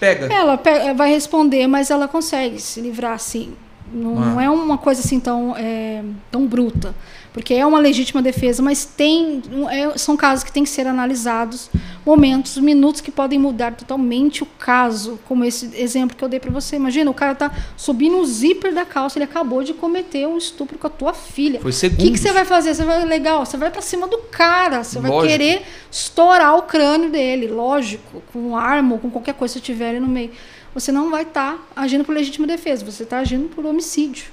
Pega. 0.00 0.26
Ela 0.34 0.56
pe- 0.58 0.92
vai 0.94 1.10
responder, 1.10 1.66
mas 1.66 1.90
ela 1.90 2.08
consegue 2.08 2.60
se 2.60 2.80
livrar 2.80 3.12
assim. 3.12 3.54
Não, 3.92 4.16
Ah. 4.20 4.26
não 4.26 4.40
é 4.40 4.50
uma 4.50 4.76
coisa 4.78 5.00
assim 5.00 5.20
tão, 5.20 5.54
é, 5.56 6.02
tão 6.30 6.46
bruta. 6.46 6.94
Porque 7.34 7.52
é 7.52 7.66
uma 7.66 7.80
legítima 7.80 8.22
defesa, 8.22 8.62
mas 8.62 8.84
tem 8.84 9.42
é- 9.68 9.98
são 9.98 10.16
casos 10.16 10.44
que 10.44 10.52
têm 10.52 10.62
que 10.62 10.70
ser 10.70 10.86
analisados, 10.86 11.68
momentos, 12.06 12.56
minutos 12.58 13.00
que 13.00 13.10
podem 13.10 13.40
mudar 13.40 13.74
totalmente 13.74 14.44
o 14.44 14.46
caso, 14.46 15.18
como 15.26 15.44
esse 15.44 15.68
exemplo 15.74 16.16
que 16.16 16.22
eu 16.24 16.28
dei 16.28 16.38
para 16.38 16.52
você. 16.52 16.76
Imagina, 16.76 17.10
o 17.10 17.14
cara 17.14 17.34
tá 17.34 17.50
subindo 17.76 18.18
o 18.18 18.24
zíper 18.24 18.72
da 18.72 18.84
calça, 18.84 19.18
ele 19.18 19.24
acabou 19.24 19.64
de 19.64 19.74
cometer 19.74 20.28
um 20.28 20.38
estupro 20.38 20.78
com 20.78 20.86
a 20.86 20.90
tua 20.90 21.12
filha. 21.12 21.58
Foi 21.60 21.70
O 21.72 21.74
segundo. 21.74 21.98
que, 22.04 22.12
que 22.12 22.18
você 22.20 22.30
vai 22.30 22.44
fazer? 22.44 22.72
Você 22.72 22.84
vai 22.84 23.04
legal, 23.04 23.44
você 23.44 23.56
vai 23.56 23.68
para 23.70 23.82
cima 23.82 24.06
do 24.06 24.18
cara, 24.30 24.84
você 24.84 25.00
vai 25.00 25.10
Lógico. 25.10 25.32
querer 25.32 25.62
estourar 25.90 26.56
o 26.56 26.62
crânio 26.62 27.10
dele, 27.10 27.48
lógico, 27.48 28.22
com 28.32 28.56
arma 28.56 28.92
ou 28.94 28.98
com 29.00 29.10
qualquer 29.10 29.34
coisa 29.34 29.54
que 29.54 29.60
tiver 29.60 29.88
ali 29.90 29.98
no 29.98 30.06
meio. 30.06 30.30
Você 30.72 30.92
não 30.92 31.10
vai 31.10 31.22
estar 31.22 31.58
agindo 31.74 32.04
por 32.04 32.14
legítima 32.14 32.46
defesa, 32.46 32.84
você 32.84 33.02
está 33.02 33.18
agindo 33.18 33.48
por 33.48 33.66
homicídio. 33.66 34.26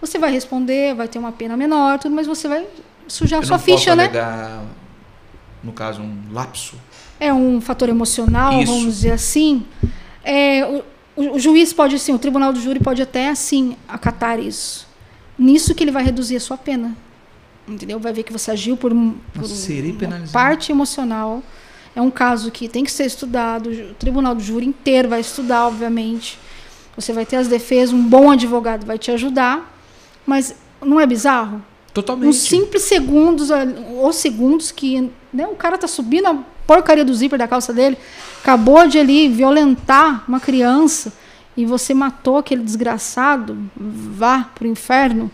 Você 0.00 0.18
vai 0.18 0.30
responder, 0.30 0.94
vai 0.94 1.08
ter 1.08 1.18
uma 1.18 1.32
pena 1.32 1.56
menor, 1.56 1.98
tudo, 1.98 2.14
mas 2.14 2.26
você 2.26 2.46
vai 2.48 2.66
sujar 3.08 3.40
Eu 3.40 3.46
sua 3.46 3.56
não 3.56 3.64
ficha, 3.64 3.76
posso 3.90 3.96
né? 3.96 4.04
alegar, 4.04 4.62
no 5.62 5.72
caso, 5.72 6.00
um 6.02 6.16
lapso. 6.32 6.76
É 7.18 7.32
um 7.34 7.60
fator 7.60 7.88
emocional, 7.88 8.62
Isso. 8.62 8.72
vamos 8.72 8.94
dizer 8.94 9.12
assim. 9.12 9.64
É, 10.24 10.64
o, 11.16 11.32
o- 11.34 11.38
juiz 11.40 11.72
pode, 11.72 11.96
assim, 11.96 12.12
o 12.12 12.18
tribunal 12.18 12.52
do 12.52 12.60
júri 12.60 12.78
pode 12.78 13.02
até, 13.02 13.28
assim, 13.30 13.76
acatar 13.88 14.38
isso. 14.38 14.86
Nisso 15.36 15.74
que 15.74 15.82
ele 15.82 15.90
vai 15.90 16.04
reduzir 16.04 16.36
a 16.36 16.40
sua 16.40 16.56
pena. 16.56 16.96
entendeu? 17.66 17.98
Vai 17.98 18.12
ver 18.14 18.22
que 18.22 18.32
você 18.32 18.50
agiu 18.50 18.76
por, 18.76 18.90
por 18.92 18.96
um- 18.96 19.14
uma 20.06 20.26
parte 20.32 20.70
emocional. 20.72 21.42
É 21.94 22.00
um 22.00 22.10
caso 22.10 22.50
que 22.52 22.68
tem 22.68 22.84
que 22.84 22.90
ser 22.92 23.04
estudado. 23.04 23.68
O 23.68 23.94
tribunal 23.94 24.34
do 24.34 24.40
júri 24.42 24.64
inteiro 24.64 25.08
vai 25.08 25.20
estudar, 25.20 25.66
obviamente. 25.66 26.38
Você 26.96 27.12
vai 27.12 27.26
ter 27.26 27.36
as 27.36 27.46
defesas, 27.48 27.92
um 27.92 28.02
bom 28.02 28.30
advogado 28.30 28.86
vai 28.86 28.96
te 28.98 29.10
ajudar. 29.10 29.74
Mas 30.28 30.54
não 30.84 31.00
é 31.00 31.06
bizarro? 31.06 31.64
Totalmente. 31.94 32.28
Uns 32.28 32.36
simples 32.36 32.82
segundos, 32.82 33.48
ou 33.96 34.12
segundos 34.12 34.70
que 34.70 35.10
né, 35.32 35.46
o 35.46 35.54
cara 35.54 35.78
tá 35.78 35.88
subindo 35.88 36.26
a 36.26 36.38
porcaria 36.66 37.02
do 37.02 37.14
zíper 37.14 37.38
da 37.38 37.48
calça 37.48 37.72
dele, 37.72 37.96
acabou 38.42 38.86
de 38.86 38.98
ali 38.98 39.26
violentar 39.26 40.24
uma 40.28 40.38
criança 40.38 41.14
e 41.56 41.64
você 41.64 41.94
matou 41.94 42.36
aquele 42.36 42.62
desgraçado, 42.62 43.56
vá 43.74 44.50
pro 44.54 44.68
inferno. 44.68 45.30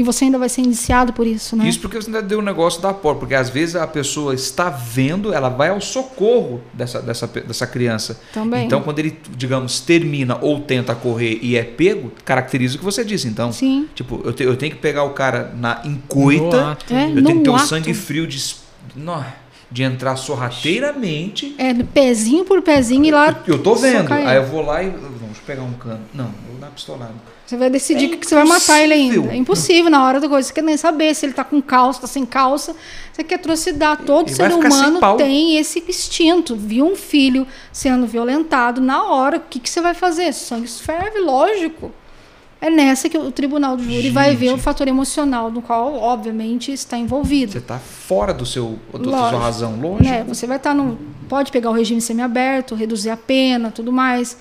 E 0.00 0.02
você 0.02 0.24
ainda 0.24 0.38
vai 0.38 0.48
ser 0.48 0.62
indiciado 0.62 1.12
por 1.12 1.26
isso, 1.26 1.54
né? 1.54 1.68
Isso 1.68 1.78
porque 1.78 2.00
você 2.00 2.06
ainda 2.08 2.22
deu 2.22 2.38
o 2.38 2.42
negócio 2.42 2.80
da 2.80 2.94
porta, 2.94 3.20
porque 3.20 3.34
às 3.34 3.50
vezes 3.50 3.76
a 3.76 3.86
pessoa 3.86 4.32
está 4.34 4.70
vendo, 4.70 5.30
ela 5.34 5.50
vai 5.50 5.68
ao 5.68 5.78
socorro 5.78 6.62
dessa, 6.72 7.02
dessa, 7.02 7.26
dessa 7.26 7.66
criança. 7.66 8.18
Também. 8.32 8.64
Então, 8.64 8.80
quando 8.80 8.98
ele, 8.98 9.14
digamos, 9.36 9.78
termina 9.80 10.38
ou 10.40 10.58
tenta 10.60 10.94
correr 10.94 11.38
e 11.42 11.54
é 11.54 11.62
pego, 11.62 12.10
caracteriza 12.24 12.76
o 12.76 12.78
que 12.78 12.84
você 12.84 13.04
disse. 13.04 13.28
Então, 13.28 13.52
Sim. 13.52 13.88
tipo, 13.94 14.22
eu, 14.24 14.32
te- 14.32 14.42
eu 14.42 14.56
tenho 14.56 14.72
que 14.72 14.78
pegar 14.78 15.04
o 15.04 15.10
cara 15.10 15.52
na 15.54 15.82
encoita. 15.84 16.78
É, 16.90 17.10
eu 17.10 17.22
tenho 17.22 17.38
que 17.38 17.44
ter 17.44 17.50
o 17.50 17.54
ato. 17.56 17.66
sangue 17.66 17.92
frio 17.92 18.26
de, 18.26 18.54
nó, 18.96 19.22
de 19.70 19.82
entrar 19.82 20.16
sorrateiramente. 20.16 21.54
É, 21.58 21.74
pezinho 21.74 22.46
por 22.46 22.62
pezinho 22.62 23.04
e 23.04 23.10
lá 23.10 23.38
Eu 23.46 23.58
tô 23.62 23.74
vendo, 23.74 24.10
aí 24.12 24.36
eu 24.36 24.46
vou 24.46 24.64
lá 24.64 24.82
e. 24.82 24.86
Não, 24.86 24.92
deixa 24.92 25.40
eu 25.40 25.46
pegar 25.46 25.62
um 25.62 25.72
cano. 25.74 26.00
Não, 26.14 26.24
eu 26.24 26.52
vou 26.52 26.60
dar 26.60 26.66
uma 26.68 26.72
pistolada. 26.72 27.12
Você 27.50 27.56
vai 27.56 27.68
decidir 27.68 28.04
É 28.04 28.08
que, 28.10 28.16
que 28.18 28.28
você 28.28 28.36
vai 28.36 28.44
matar 28.44 28.80
ele 28.80 28.94
ainda. 28.94 29.32
É 29.32 29.34
impossível 29.34 29.90
na 29.90 30.06
hora 30.06 30.20
da 30.20 30.28
coisa. 30.28 30.46
Você 30.46 30.54
quer 30.54 30.62
nem 30.62 30.76
saber 30.76 31.12
se 31.16 31.26
ele 31.26 31.32
tá 31.32 31.42
com 31.42 31.60
calça, 31.60 32.02
tá 32.02 32.06
sem 32.06 32.24
calça. 32.24 32.76
Você 33.12 33.24
quer 33.24 33.34
atrocidar. 33.34 33.96
Todo 34.04 34.28
Ele 34.28 34.36
ser 34.36 34.52
humano 34.52 35.16
tem 35.16 35.56
esse 35.56 35.82
instinto. 35.88 36.54
Viu 36.54 36.86
um 36.86 36.94
filho 36.94 37.44
sendo 37.72 38.06
violentado 38.06 38.80
na 38.80 39.02
hora, 39.02 39.38
o 39.38 39.40
que, 39.40 39.58
que 39.58 39.68
você 39.68 39.80
vai 39.80 39.94
fazer? 39.94 40.32
Sangue 40.32 40.68
ferve, 40.68 41.18
lógico. 41.18 41.90
É 42.60 42.70
nessa 42.70 43.08
que 43.08 43.18
o 43.18 43.32
tribunal 43.32 43.76
do 43.76 43.82
júri 43.82 44.10
vai 44.10 44.36
ver 44.36 44.50
Gente. 44.50 44.60
o 44.60 44.62
fator 44.62 44.86
emocional, 44.86 45.50
no 45.50 45.60
qual, 45.60 45.92
obviamente, 45.96 46.70
está 46.70 46.96
envolvido. 46.96 47.50
Você 47.50 47.60
tá 47.60 47.80
fora 47.80 48.32
do 48.32 48.46
seu, 48.46 48.78
da 48.92 49.10
sua 49.10 49.40
razão, 49.40 49.74
lógico. 49.80 50.04
né? 50.04 50.22
Você 50.28 50.46
vai 50.46 50.58
estar 50.58 50.72
no. 50.72 50.96
Pode 51.28 51.50
pegar 51.50 51.70
o 51.70 51.72
regime 51.72 52.00
semiaberto, 52.00 52.76
reduzir 52.76 53.10
a 53.10 53.16
pena, 53.16 53.72
tudo 53.72 53.90
mais. 53.90 54.36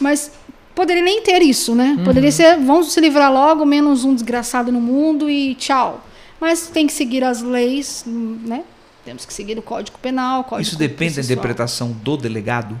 Mas 0.00 0.32
poderia 0.74 1.02
nem 1.02 1.22
ter 1.22 1.42
isso, 1.42 1.74
né? 1.74 1.96
Uhum. 1.98 2.04
Poderia 2.04 2.32
ser, 2.32 2.58
vamos 2.58 2.92
se 2.92 3.00
livrar 3.00 3.32
logo, 3.32 3.64
menos 3.64 4.04
um 4.04 4.14
desgraçado 4.14 4.70
no 4.72 4.80
mundo 4.80 5.28
e 5.28 5.54
tchau. 5.54 6.04
Mas 6.40 6.68
tem 6.68 6.86
que 6.86 6.92
seguir 6.92 7.22
as 7.22 7.42
leis, 7.42 8.04
né? 8.06 8.64
Temos 9.04 9.24
que 9.24 9.32
seguir 9.32 9.58
o 9.58 9.62
Código 9.62 9.98
Penal, 9.98 10.40
o 10.40 10.44
Código 10.44 10.62
Isso 10.62 10.76
depende 10.76 11.10
da 11.10 11.14
Processual. 11.14 11.34
interpretação 11.38 11.92
do 11.92 12.16
delegado? 12.16 12.78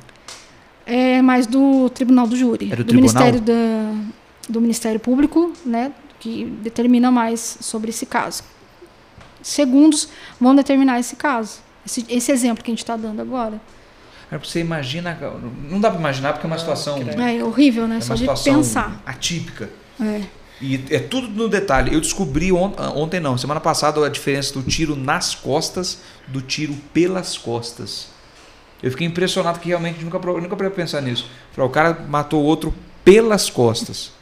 É 0.86 1.22
mais 1.22 1.46
do 1.46 1.88
Tribunal 1.90 2.26
do 2.26 2.36
Júri, 2.36 2.70
É 2.72 2.76
do 2.76 2.84
do, 2.84 2.88
tribunal? 2.88 3.22
Ministério 3.24 3.40
da, 3.40 3.94
do 4.48 4.60
Ministério 4.60 5.00
Público, 5.00 5.52
né? 5.64 5.92
Que 6.18 6.44
determina 6.44 7.10
mais 7.10 7.58
sobre 7.60 7.90
esse 7.90 8.06
caso. 8.06 8.42
Segundos 9.42 10.08
vão 10.40 10.54
determinar 10.54 10.98
esse 10.98 11.16
caso. 11.16 11.60
Esse, 11.86 12.04
esse 12.08 12.30
exemplo 12.30 12.62
que 12.62 12.70
a 12.70 12.72
gente 12.72 12.82
está 12.82 12.96
dando 12.96 13.20
agora. 13.20 13.60
É 14.30 14.38
você 14.38 14.60
imagina. 14.60 15.18
Não 15.68 15.80
dá 15.80 15.90
pra 15.90 15.98
imaginar 15.98 16.32
porque 16.34 16.46
é 16.46 16.48
uma 16.50 16.58
situação. 16.58 17.00
credo. 17.00 17.20
É 17.20 17.42
horrível, 17.42 17.88
né? 17.88 17.96
É 17.96 18.00
Só 18.00 18.12
uma 18.12 18.16
de 18.16 18.20
situação 18.22 18.54
pensar. 18.56 19.02
atípica. 19.04 19.70
É. 20.00 20.22
E 20.62 20.84
é 20.90 20.98
tudo 20.98 21.26
no 21.28 21.48
detalhe. 21.48 21.92
Eu 21.94 22.00
descobri 22.00 22.52
on- 22.52 22.74
ontem, 22.94 23.18
não, 23.18 23.36
semana 23.38 23.60
passada, 23.60 24.04
a 24.04 24.08
diferença 24.08 24.52
do 24.54 24.62
tiro 24.62 24.94
nas 24.94 25.34
costas 25.34 25.98
do 26.28 26.40
tiro 26.42 26.74
pelas 26.92 27.36
costas. 27.38 28.08
Eu 28.82 28.90
fiquei 28.90 29.06
impressionado 29.06 29.58
que 29.58 29.68
realmente 29.68 30.02
nunca, 30.04 30.18
nunca 30.18 30.56
parei 30.56 30.70
pra 30.70 30.70
pensar 30.70 31.00
nisso. 31.00 31.28
Falei, 31.52 31.68
o 31.68 31.72
cara 31.72 32.04
matou 32.08 32.42
o 32.42 32.44
outro 32.44 32.72
pelas 33.04 33.50
costas. 33.50 34.12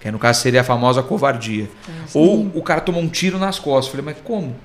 Que 0.00 0.10
no 0.10 0.18
caso 0.18 0.40
seria 0.40 0.60
a 0.62 0.64
famosa 0.64 1.02
covardia. 1.02 1.68
Ou 2.14 2.50
o 2.54 2.62
cara 2.62 2.80
tomou 2.80 3.02
um 3.02 3.08
tiro 3.08 3.38
nas 3.38 3.58
costas. 3.58 3.90
Falei, 3.90 4.04
mas 4.04 4.16
como? 4.24 4.56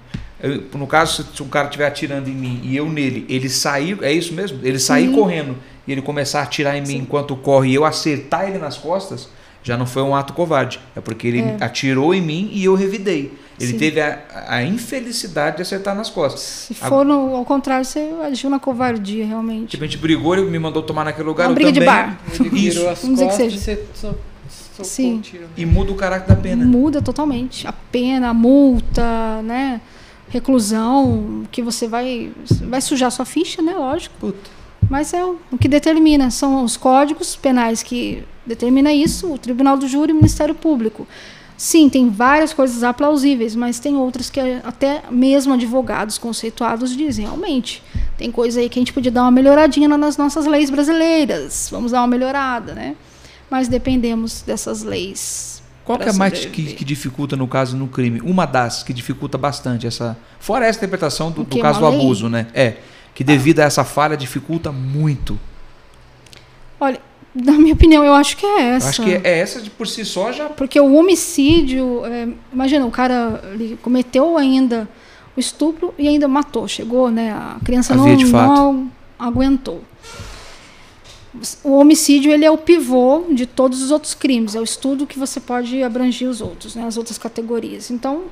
Eu- 0.46 0.64
no 0.80 0.88
caso, 0.88 1.26
se- 1.34 1.44
um 1.44 1.48
cara 1.48 1.66
estiver 1.68 1.88
atirando 1.88 2.30
em 2.30 2.34
mim 2.36 2.60
e 2.64 2.76
eu 2.76 2.88
nele, 2.90 3.26
ele 3.30 3.50
sair, 3.50 3.98
é 4.02 4.12
isso 4.12 4.34
mesmo? 4.34 4.60
Ele 4.64 4.80
sair 4.80 5.08
Sim. 5.08 5.14
correndo 5.16 5.58
e 5.88 5.92
ele 5.92 6.02
começar 6.02 6.40
a 6.40 6.44
atirar 6.44 6.78
em 6.78 6.82
mim 6.82 6.98
enquanto 6.98 7.36
corre 7.36 7.70
e 7.72 7.76
eu 7.76 7.86
acertar 7.86 8.48
ele 8.48 8.58
nas 8.58 8.78
costas, 8.78 9.28
já 9.64 9.76
não 9.76 9.86
foi 9.86 10.04
um 10.04 10.16
ato 10.16 10.34
covarde. 10.34 10.80
É 10.96 11.02
porque 11.02 11.28
ele 11.28 11.40
É. 11.42 11.58
atirou 11.60 12.14
em 12.14 12.22
mim 12.22 12.50
e 12.54 12.64
eu 12.66 12.76
revidei. 12.76 13.34
Ele 13.60 13.72
Sim. 13.72 13.78
teve 13.78 14.02
a, 14.02 14.20
a 14.50 14.64
infelicidade 14.64 15.56
de 15.56 15.62
acertar 15.62 15.96
nas 15.96 16.10
costas. 16.10 16.42
Se 16.42 16.74
for 16.74 17.06
no, 17.06 17.36
ao 17.36 17.46
contrário, 17.46 17.86
você 17.86 18.12
agiu 18.24 18.50
na 18.50 18.60
covardia, 18.60 19.26
realmente. 19.26 19.70
Tipo, 19.70 19.84
a 19.86 19.88
gente 19.88 19.98
brigou, 19.98 20.36
ele 20.36 20.46
me 20.52 20.60
mandou 20.60 20.84
tomar 20.84 21.06
naquele 21.06 21.28
lugar, 21.28 21.46
Uma 21.46 21.52
eu 21.52 21.56
briga 21.56 21.72
de 21.72 21.80
também. 21.80 21.94
bar. 21.96 22.20
Ele 22.38 22.50
virou 22.50 22.68
Isso. 22.84 22.88
as 22.90 23.00
Vamos 23.04 23.16
dizer 23.20 23.30
que 23.30 23.36
seja. 23.36 23.58
você 23.58 23.80
Sim. 24.84 25.20
o 25.20 25.22
tiro. 25.22 25.46
E 25.56 25.66
muda 25.66 25.92
o 25.92 25.96
caráter 25.96 26.28
da 26.28 26.36
pena. 26.36 26.66
Muda 26.66 27.02
totalmente. 27.02 27.66
A 27.66 27.72
pena, 27.72 28.30
a 28.30 28.34
multa, 28.34 29.42
né? 29.42 29.80
Reclusão, 30.36 31.44
que 31.50 31.62
você 31.62 31.88
vai, 31.88 32.30
vai 32.68 32.82
sujar 32.82 33.10
sua 33.10 33.24
ficha, 33.24 33.62
né? 33.62 33.74
Lógico. 33.74 34.14
Puta. 34.20 34.50
Mas 34.90 35.14
é 35.14 35.24
o, 35.24 35.40
o 35.50 35.58
que 35.58 35.70
determina. 35.70 36.30
São 36.30 36.62
os 36.66 36.76
códigos 36.76 37.38
penais 37.38 37.82
que 37.82 38.22
determina 38.46 38.92
isso, 38.92 39.32
o 39.32 39.38
Tribunal 39.38 39.78
do 39.78 39.88
Júri 39.88 40.12
e 40.12 40.14
o 40.14 40.16
Ministério 40.18 40.54
Público. 40.54 41.08
Sim, 41.56 41.88
tem 41.88 42.10
várias 42.10 42.52
coisas 42.52 42.84
aplausíveis, 42.84 43.56
mas 43.56 43.80
tem 43.80 43.96
outras 43.96 44.30
que 44.30 44.42
até 44.66 45.04
mesmo 45.10 45.54
advogados 45.54 46.18
conceituados 46.18 46.94
dizem, 46.94 47.24
realmente, 47.24 47.82
tem 48.18 48.30
coisa 48.30 48.60
aí 48.60 48.68
que 48.68 48.78
a 48.78 48.82
gente 48.82 48.92
podia 48.92 49.12
dar 49.12 49.22
uma 49.22 49.32
melhoradinha 49.32 49.88
nas 49.88 50.18
nossas 50.18 50.46
leis 50.46 50.70
brasileiras. 50.70 51.70
Vamos 51.72 51.94
dar 51.94 52.02
uma 52.02 52.08
melhorada, 52.08 52.74
né? 52.74 52.94
Mas 53.50 53.70
dependemos 53.70 54.42
dessas 54.42 54.84
leis. 54.84 55.55
Qual 55.86 56.00
que 56.00 56.10
é 56.10 56.14
mais 56.14 56.46
que, 56.46 56.74
que 56.74 56.84
dificulta 56.84 57.36
no 57.36 57.48
caso 57.48 57.78
no 57.78 57.88
crime? 57.88 58.20
Uma 58.22 58.48
das 58.48 58.82
que 58.82 58.92
dificulta 58.92 59.38
bastante 59.38 59.86
essa. 59.86 60.18
Fora 60.40 60.66
essa 60.66 60.80
interpretação 60.80 61.32
do, 61.32 61.44
do 61.44 61.60
caso 61.60 61.80
do 61.80 61.86
abuso, 61.86 62.28
né? 62.28 62.48
É. 62.56 62.78
Que 63.14 63.24
devido 63.24 63.60
a 63.60 63.64
essa 63.64 63.84
falha 63.86 64.18
dificulta 64.18 64.72
muito. 64.72 65.40
Olha, 66.80 67.00
na 67.36 67.54
minha 67.54 67.74
opinião, 67.74 68.04
eu 68.04 68.16
acho 68.16 68.36
que 68.36 68.46
é 68.46 68.72
Eu 68.72 68.76
essa. 68.76 68.90
acho 68.90 69.04
que 69.04 69.14
é 69.14 69.40
essa 69.40 69.62
de 69.62 69.70
por 69.70 69.88
si 69.88 70.04
só 70.04 70.32
já. 70.32 70.50
Porque 70.50 70.80
o 70.82 70.96
homicídio, 70.96 72.04
é, 72.06 72.30
imagina, 72.52 72.86
o 72.86 72.92
cara 72.92 73.42
ele 73.54 73.78
cometeu 73.82 74.38
ainda 74.38 74.90
o 75.38 75.40
estupro 75.40 75.94
e 76.00 76.08
ainda 76.08 76.28
matou, 76.28 76.68
chegou, 76.68 77.12
né? 77.12 77.32
A 77.32 77.58
criança 77.64 77.94
A 77.94 77.98
não, 77.98 78.08
não 78.08 78.92
aguentou. 79.20 79.84
O 81.64 81.72
homicídio 81.78 82.32
ele 82.32 82.46
é 82.46 82.52
o 82.52 82.58
pivô 82.58 83.26
de 83.32 83.46
todos 83.46 83.82
os 83.82 83.92
outros 83.92 84.14
crimes, 84.14 84.56
é 84.56 84.60
o 84.60 84.64
estudo 84.64 85.06
que 85.08 85.18
você 85.20 85.40
pode 85.40 85.82
abranger 85.84 86.30
os 86.30 86.42
outros, 86.42 86.76
né, 86.76 86.86
as 86.86 86.98
outras 86.98 87.18
categorias. 87.18 87.92
Então, 87.92 88.24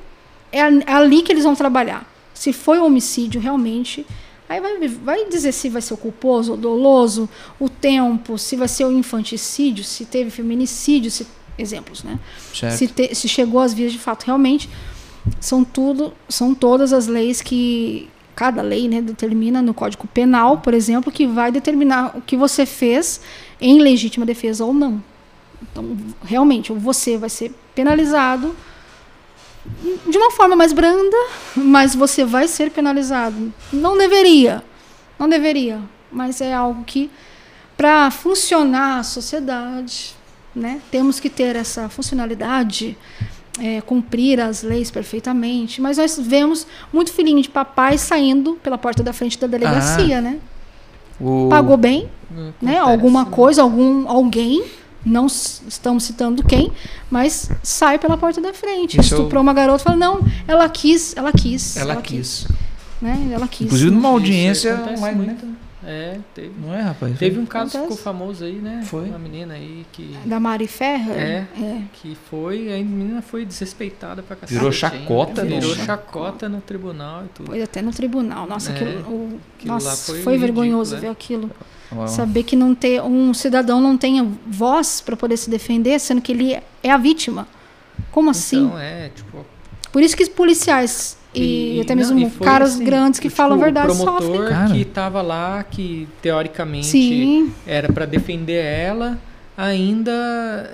é 0.52 0.58
é 0.60 0.92
ali 0.92 1.22
que 1.22 1.32
eles 1.32 1.44
vão 1.44 1.54
trabalhar. 1.54 2.08
Se 2.32 2.52
foi 2.52 2.78
homicídio 2.78 3.40
realmente, 3.40 4.04
aí 4.48 4.60
vai, 4.60 4.88
vai 4.88 5.24
dizer 5.28 5.52
se 5.52 5.68
vai 5.68 5.82
ser 5.82 5.94
o 5.94 5.96
culposo, 5.96 6.54
o 6.54 6.56
doloso, 6.56 7.28
o 7.60 7.68
tempo, 7.68 8.36
se 8.38 8.56
vai 8.56 8.68
ser 8.68 8.84
o 8.84 8.92
infanticídio, 8.92 9.84
se 9.84 10.04
teve 10.04 10.30
feminicídio, 10.30 11.10
se, 11.10 11.26
exemplos, 11.58 12.02
né? 12.02 12.18
Se, 12.76 12.88
te- 12.88 13.14
se 13.14 13.28
chegou 13.28 13.60
às 13.60 13.72
vias 13.74 13.92
de 13.92 13.98
fato. 13.98 14.24
Realmente, 14.24 14.68
são 15.40 15.62
tudo, 15.64 16.12
são 16.28 16.54
todas 16.54 16.92
as 16.92 17.06
leis 17.06 17.40
que 17.40 18.08
cada 18.34 18.62
lei 18.62 18.88
né, 18.88 19.00
determina 19.00 19.62
no 19.62 19.72
Código 19.72 20.06
Penal, 20.08 20.58
por 20.58 20.74
exemplo, 20.74 21.12
que 21.12 21.26
vai 21.26 21.52
determinar 21.52 22.16
o 22.16 22.20
que 22.20 22.36
você 22.36 22.66
fez 22.66 23.20
em 23.60 23.80
legítima 23.80 24.26
defesa 24.26 24.64
ou 24.64 24.74
não. 24.74 25.02
Então, 25.62 25.96
realmente, 26.24 26.72
você 26.72 27.16
vai 27.16 27.30
ser 27.30 27.52
penalizado 27.74 28.54
de 30.06 30.18
uma 30.18 30.30
forma 30.30 30.54
mais 30.54 30.72
branda, 30.72 31.16
mas 31.56 31.94
você 31.94 32.24
vai 32.24 32.46
ser 32.48 32.70
penalizado. 32.70 33.52
Não 33.72 33.96
deveria, 33.96 34.62
não 35.18 35.28
deveria, 35.28 35.80
mas 36.10 36.40
é 36.40 36.52
algo 36.52 36.84
que 36.84 37.10
para 37.76 38.10
funcionar 38.10 38.98
a 38.98 39.02
sociedade, 39.02 40.14
né, 40.54 40.80
temos 40.90 41.18
que 41.18 41.28
ter 41.28 41.56
essa 41.56 41.88
funcionalidade, 41.88 42.96
é, 43.60 43.80
cumprir 43.80 44.40
as 44.40 44.62
leis 44.62 44.90
perfeitamente. 44.90 45.80
Mas 45.80 45.98
nós 45.98 46.18
vemos 46.20 46.66
muito 46.92 47.12
filhinho 47.12 47.40
de 47.42 47.48
papai 47.48 47.96
saindo 47.98 48.54
pela 48.62 48.76
porta 48.78 49.02
da 49.02 49.12
frente 49.12 49.38
da 49.38 49.46
delegacia, 49.46 50.20
né? 50.20 50.38
O- 51.20 51.48
Pagou 51.48 51.76
bem, 51.76 52.08
né? 52.60 52.78
Acontece, 52.78 52.78
Alguma 52.78 53.24
né? 53.24 53.30
coisa, 53.30 53.62
algum 53.62 54.08
alguém, 54.08 54.64
não 55.06 55.26
estamos 55.26 56.02
citando 56.04 56.42
quem, 56.42 56.72
mas 57.10 57.50
sai 57.62 57.98
pela 57.98 58.16
porta 58.16 58.40
da 58.40 58.52
frente. 58.52 58.98
Isso 59.00 59.14
eu- 59.14 59.18
Estuprou 59.18 59.42
uma 59.42 59.52
garota, 59.54 59.84
fala 59.84 59.96
não, 59.96 60.20
ela 60.48 60.68
quis, 60.68 61.14
ela 61.16 61.30
quis, 61.30 61.76
Ela 61.76 61.96
quis. 62.02 62.48
né? 63.00 63.28
Ela 63.32 63.46
quis. 63.46 63.66
Inclusive 63.66 63.90
numa 63.92 64.08
audiência 64.08 64.74
online, 64.98 65.26
né? 65.26 65.36
É, 65.86 66.18
teve. 66.34 66.52
Não 66.60 66.74
é, 66.74 66.80
rapaz? 66.80 67.18
Teve 67.18 67.38
um 67.38 67.46
caso 67.46 67.72
que 67.72 67.78
ficou 67.82 67.96
famoso 67.96 68.44
aí, 68.44 68.54
né? 68.54 68.82
Foi. 68.86 69.08
Uma 69.08 69.18
menina 69.18 69.54
aí 69.54 69.84
que, 69.92 70.16
Da 70.24 70.40
Mari 70.40 70.66
Ferrer? 70.66 71.16
É. 71.16 71.46
é. 71.60 71.82
que 71.92 72.16
foi, 72.30 72.72
a 72.72 72.76
menina 72.78 73.20
foi 73.22 73.44
desrespeitada 73.44 74.22
pra 74.22 74.34
cacete. 74.36 74.54
Virou 74.58 74.72
chacota 74.72 75.44
Virou 75.44 75.70
no- 75.70 75.76
chacota 75.76 76.48
no 76.48 76.60
tribunal 76.60 77.24
e 77.24 77.28
tudo. 77.28 77.46
Foi 77.46 77.62
até 77.62 77.82
no 77.82 77.90
tribunal. 77.92 78.46
Nossa, 78.46 78.70
É, 78.72 78.74
aquilo, 78.74 78.90
o- 79.10 79.40
aquilo 79.58 79.74
nossa 79.74 79.88
lá 79.88 79.96
foi, 79.96 80.22
foi 80.22 80.38
vergonhoso 80.38 80.94
ridículo, 80.94 81.00
ver 81.00 81.12
aquilo. 81.12 81.50
Ó, 81.96 82.06
Saber 82.06 82.42
que 82.42 82.56
não 82.56 82.74
ter 82.74 83.02
um 83.02 83.32
cidadão 83.34 83.80
não 83.80 83.96
tenha 83.96 84.26
voz 84.46 85.00
para 85.00 85.16
poder 85.16 85.36
se 85.36 85.48
defender, 85.50 85.98
sendo 86.00 86.20
que 86.20 86.32
ele 86.32 86.58
é 86.82 86.90
a 86.90 86.96
vítima. 86.96 87.46
Como 88.10 88.30
assim? 88.30 88.64
Então, 88.66 88.78
é, 88.78 89.10
tipo... 89.14 89.44
Por 89.92 90.02
isso 90.02 90.16
que 90.16 90.22
os 90.24 90.28
policiais 90.28 91.16
e, 91.40 91.80
até 91.80 91.94
não, 91.94 92.00
mesmo 92.02 92.18
e 92.18 92.30
foi 92.30 92.46
caras 92.46 92.74
assim, 92.74 92.84
grandes 92.84 93.20
que 93.20 93.28
tipo, 93.28 93.36
falam 93.36 93.58
a 93.58 93.62
verdade 93.64 93.92
O 93.92 93.96
promotor 93.96 94.22
sofrem. 94.22 94.48
Cara. 94.48 94.70
que 94.72 94.84
tava 94.84 95.22
lá, 95.22 95.64
que 95.64 96.08
teoricamente 96.22 96.86
Sim, 96.86 97.52
era 97.66 97.92
pra 97.92 98.04
defender 98.04 98.62
ela, 98.64 99.18
ainda 99.56 100.10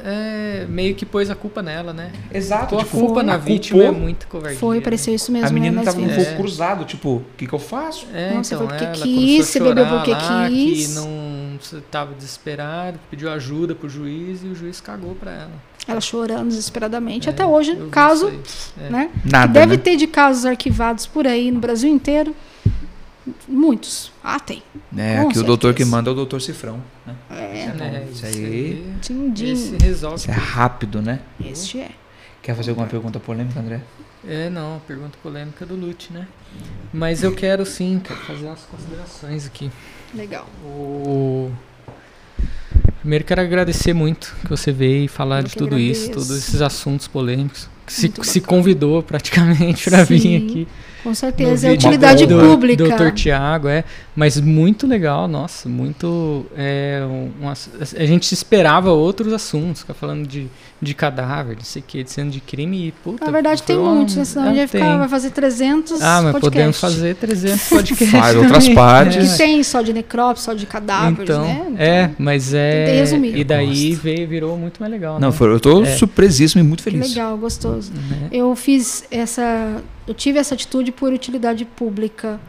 é, 0.04 0.66
meio 0.68 0.94
que 0.94 1.04
pôs 1.04 1.28
a 1.30 1.34
culpa 1.34 1.62
nela, 1.62 1.92
né? 1.92 2.12
Exato. 2.32 2.68
Pôr 2.74 2.80
a 2.80 2.84
tipo, 2.84 2.98
culpa 2.98 3.22
na 3.22 3.34
a 3.34 3.36
vítima 3.36 3.82
é 3.82 3.86
culpou. 3.86 4.02
muito 4.02 4.26
covardia. 4.26 4.58
foi, 4.58 4.76
né? 4.76 4.82
pareceu 4.82 5.14
isso 5.14 5.30
mesmo. 5.30 5.48
A 5.48 5.52
menina 5.52 5.78
né, 5.80 5.84
tava 5.84 6.00
um 6.00 6.08
pouco 6.08 6.30
É. 6.30 6.34
cruzado, 6.36 6.84
tipo, 6.84 7.16
o 7.16 7.24
que 7.36 7.46
que 7.46 7.52
eu 7.52 7.58
faço? 7.58 8.06
É, 8.14 8.32
Não, 8.34 8.42
você 8.42 8.54
então, 8.54 8.66
foi 8.66 8.76
porque 8.78 8.84
ela 8.96 9.04
quis, 9.04 9.46
você 9.46 9.60
bebeu 9.60 9.86
porque 9.86 10.12
lá, 10.12 10.48
quis. 10.48 10.88
Que 10.88 10.94
não 10.94 11.58
estava 11.60 12.14
desesperado, 12.14 12.98
pediu 13.10 13.30
ajuda 13.30 13.74
pro 13.74 13.88
juiz 13.88 14.42
e 14.42 14.46
o 14.46 14.54
juiz 14.54 14.80
cagou 14.80 15.14
pra 15.14 15.30
ela. 15.32 15.69
Ela 15.88 16.00
chorando 16.00 16.48
desesperadamente. 16.48 17.28
É, 17.28 17.32
Até 17.32 17.44
hoje, 17.44 17.74
caso. 17.90 18.32
É. 18.78 18.90
né? 18.90 19.10
Nada, 19.24 19.46
que 19.48 19.52
deve 19.54 19.76
né? 19.76 19.82
ter 19.82 19.96
de 19.96 20.06
casos 20.06 20.44
arquivados 20.44 21.06
por 21.06 21.26
aí 21.26 21.50
no 21.50 21.58
Brasil 21.60 21.90
inteiro. 21.90 22.34
Muitos. 23.48 24.12
Ah, 24.22 24.40
tem. 24.40 24.62
É, 24.96 25.18
aqui 25.18 25.38
o 25.38 25.42
doutor 25.42 25.74
que 25.74 25.84
manda 25.84 26.10
é 26.10 26.12
o 26.12 26.14
doutor 26.16 26.40
Cifrão. 26.40 26.82
Né? 27.06 27.14
É, 27.30 27.34
É, 27.34 28.08
Isso 28.10 28.26
aí- 28.26 28.94
din-din. 29.00 29.52
Esse 29.52 29.76
resolve. 29.80 30.16
Isso 30.16 30.30
é 30.30 30.34
rápido, 30.34 31.00
né? 31.02 31.20
Este 31.44 31.80
é. 31.80 31.90
Quer 32.42 32.54
fazer 32.56 32.70
alguma 32.70 32.86
pergunta 32.88 33.20
polêmica, 33.20 33.60
André? 33.60 33.80
É, 34.26 34.50
não, 34.50 34.80
pergunta 34.86 35.16
polêmica 35.22 35.64
do 35.64 35.74
Lute, 35.74 36.12
né? 36.12 36.26
Mas 36.92 37.22
eu 37.22 37.34
quero 37.34 37.64
sim, 37.64 38.00
quero 38.02 38.20
fazer 38.20 38.46
umas 38.46 38.60
considerações 38.62 39.46
aqui. 39.46 39.70
Legal. 40.14 40.46
O... 40.64 41.50
Primeiro 43.00 43.24
quero 43.24 43.40
agradecer 43.40 43.94
muito 43.94 44.34
que 44.42 44.48
você 44.48 44.70
veio 44.70 45.08
falar 45.08 45.40
Eu 45.40 45.44
de 45.44 45.54
tudo 45.54 45.78
isso, 45.78 46.02
agradeço. 46.04 46.28
todos 46.28 46.30
esses 46.42 46.60
assuntos 46.60 47.08
polêmicos. 47.08 47.68
Que 47.86 47.92
se, 47.92 48.12
se 48.22 48.40
convidou 48.40 49.02
praticamente 49.02 49.88
para 49.88 50.04
vir 50.04 50.36
aqui. 50.36 50.68
Com 51.02 51.14
certeza. 51.14 51.68
É 51.68 51.72
utilidade 51.72 52.26
do 52.26 52.38
pública. 52.38 52.84
Dr. 52.84 53.10
Tiago, 53.12 53.68
é. 53.68 53.84
Mas 54.14 54.38
muito 54.40 54.86
legal, 54.86 55.26
nossa, 55.26 55.68
muito. 55.68 56.44
É, 56.56 57.02
um, 57.08 57.30
um 57.46 57.48
a 57.48 58.04
gente 58.04 58.32
esperava 58.32 58.90
outros 58.90 59.32
assuntos, 59.32 59.80
ficar 59.80 59.94
falando 59.94 60.26
de, 60.26 60.46
de 60.82 60.94
cadáver, 60.94 61.56
não 61.56 61.64
sei 61.64 61.80
o 61.80 61.84
que, 61.86 62.02
de 62.04 62.10
cena 62.10 62.30
de 62.30 62.40
crime 62.40 62.88
e 62.88 62.92
puta. 62.92 63.24
Na 63.24 63.30
verdade, 63.30 63.62
tem 63.62 63.76
uma- 63.78 63.94
muitos, 63.94 64.16
né? 64.16 64.24
Senão 64.24 64.46
a 64.46 64.48
Ah, 64.48 64.52
gente 64.52 64.60
ia 64.60 64.68
ficar, 64.68 64.88
tem. 64.90 64.98
vai 64.98 65.08
fazer 65.08 65.30
300 65.30 66.02
Ah, 66.02 66.20
mas 66.22 66.32
podcasts. 66.32 66.40
podemos 66.42 66.80
fazer 66.80 67.14
300 67.16 67.68
podcasts. 67.70 68.10
Faz 68.10 68.36
outras 68.36 68.68
partes. 68.68 69.32
Que 69.32 69.38
tem 69.38 69.62
só 69.62 69.80
de 69.80 69.92
necrópsia, 69.92 70.44
só 70.44 70.52
de 70.54 70.66
cadáveres, 70.66 71.22
Então, 71.30 71.44
né? 71.44 71.66
é, 71.78 72.10
mas 72.18 72.52
é. 72.52 72.84
tentei 72.84 72.98
resumir. 73.00 73.36
E 73.38 73.44
daí 73.44 73.94
veio, 73.94 74.28
virou 74.28 74.58
muito 74.58 74.78
mais 74.80 74.92
legal. 74.92 75.18
Não, 75.20 75.30
né? 75.30 75.32
foi, 75.34 75.48
eu 75.52 75.60
tô 75.60 75.82
É. 75.82 75.96
surpresíssimo 75.96 76.62
e 76.62 76.66
muito 76.66 76.82
Que 76.82 76.90
feliz. 76.90 77.08
legal, 77.10 77.38
gostoso. 77.38 77.90
Né? 77.92 78.28
Eu 78.32 78.54
fiz 78.54 79.04
essa. 79.10 79.82
Eu 80.10 80.14
tive 80.14 80.40
essa 80.40 80.54
atitude 80.54 80.90
por 80.90 81.12
utilidade 81.12 81.64
pública. 81.64 82.40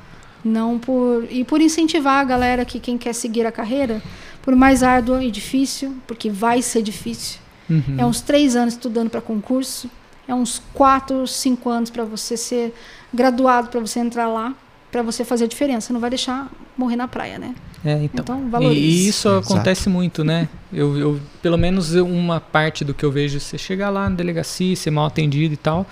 Não 0.43 0.79
por. 0.79 1.27
E 1.29 1.43
por 1.43 1.61
incentivar 1.61 2.19
a 2.19 2.23
galera 2.23 2.65
que 2.65 2.79
quem 2.79 2.97
quer 2.97 3.13
seguir 3.13 3.45
a 3.45 3.51
carreira, 3.51 4.01
por 4.41 4.55
mais 4.55 4.81
árdua 4.81 5.23
e 5.23 5.29
difícil, 5.29 5.95
porque 6.07 6.27
vai 6.27 6.63
ser 6.63 6.81
difícil. 6.81 7.39
Uhum. 7.69 7.97
É 7.99 8.03
uns 8.03 8.19
três 8.19 8.55
anos 8.55 8.73
estudando 8.73 9.11
para 9.11 9.21
concurso. 9.21 9.87
É 10.27 10.33
uns 10.33 10.59
quatro, 10.73 11.27
cinco 11.27 11.69
anos 11.69 11.91
para 11.91 12.03
você 12.03 12.35
ser 12.35 12.73
graduado, 13.13 13.69
para 13.69 13.79
você 13.79 13.99
entrar 13.99 14.27
lá, 14.27 14.55
para 14.91 15.03
você 15.03 15.23
fazer 15.23 15.43
a 15.43 15.47
diferença. 15.47 15.93
Não 15.93 15.99
vai 15.99 16.09
deixar 16.09 16.49
morrer 16.75 16.95
na 16.95 17.07
praia, 17.07 17.37
né? 17.37 17.53
É, 17.85 17.93
então. 18.03 18.23
Então, 18.23 18.49
valorize. 18.49 18.81
E 18.81 19.07
isso 19.07 19.27
Exato. 19.27 19.53
acontece 19.53 19.87
muito, 19.87 20.23
né? 20.23 20.49
Eu, 20.73 20.97
eu, 20.97 21.21
pelo 21.43 21.57
menos 21.59 21.93
uma 21.93 22.39
parte 22.39 22.83
do 22.83 22.91
que 22.91 23.05
eu 23.05 23.11
vejo 23.11 23.39
você 23.39 23.55
chegar 23.55 23.91
lá 23.91 24.09
na 24.09 24.15
delegacia, 24.15 24.75
ser 24.75 24.89
mal 24.89 25.05
atendido 25.05 25.53
e 25.53 25.57
tal, 25.57 25.85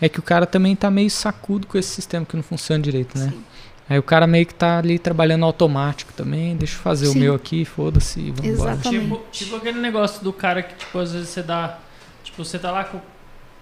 é 0.00 0.08
que 0.08 0.18
o 0.18 0.22
cara 0.22 0.46
também 0.46 0.74
tá 0.74 0.90
meio 0.90 1.10
sacudo 1.10 1.66
com 1.66 1.78
esse 1.78 1.88
sistema 1.88 2.26
que 2.26 2.36
não 2.36 2.42
funciona 2.42 2.82
direito, 2.82 3.18
né? 3.18 3.30
Sim. 3.30 3.44
Aí 3.88 3.98
o 3.98 4.02
cara 4.02 4.26
meio 4.26 4.46
que 4.46 4.54
tá 4.54 4.78
ali 4.78 4.98
trabalhando 4.98 5.44
automático 5.44 6.12
também, 6.14 6.56
deixa 6.56 6.74
eu 6.76 6.80
fazer 6.80 7.06
o 7.06 7.12
Sim. 7.12 7.20
meu 7.20 7.34
aqui, 7.34 7.64
foda-se, 7.64 8.18
e 8.18 8.30
vamos 8.30 8.52
embora. 8.52 8.72
Exato. 8.72 8.90
Tipo, 8.90 9.22
tipo 9.30 9.56
aquele 9.56 9.78
negócio 9.78 10.24
do 10.24 10.32
cara 10.32 10.62
que, 10.62 10.74
tipo, 10.74 10.98
às 10.98 11.12
vezes 11.12 11.28
você 11.28 11.42
dá. 11.42 11.78
Tipo, 12.22 12.44
você 12.44 12.58
tá 12.58 12.70
lá 12.70 12.84
com, 12.84 12.98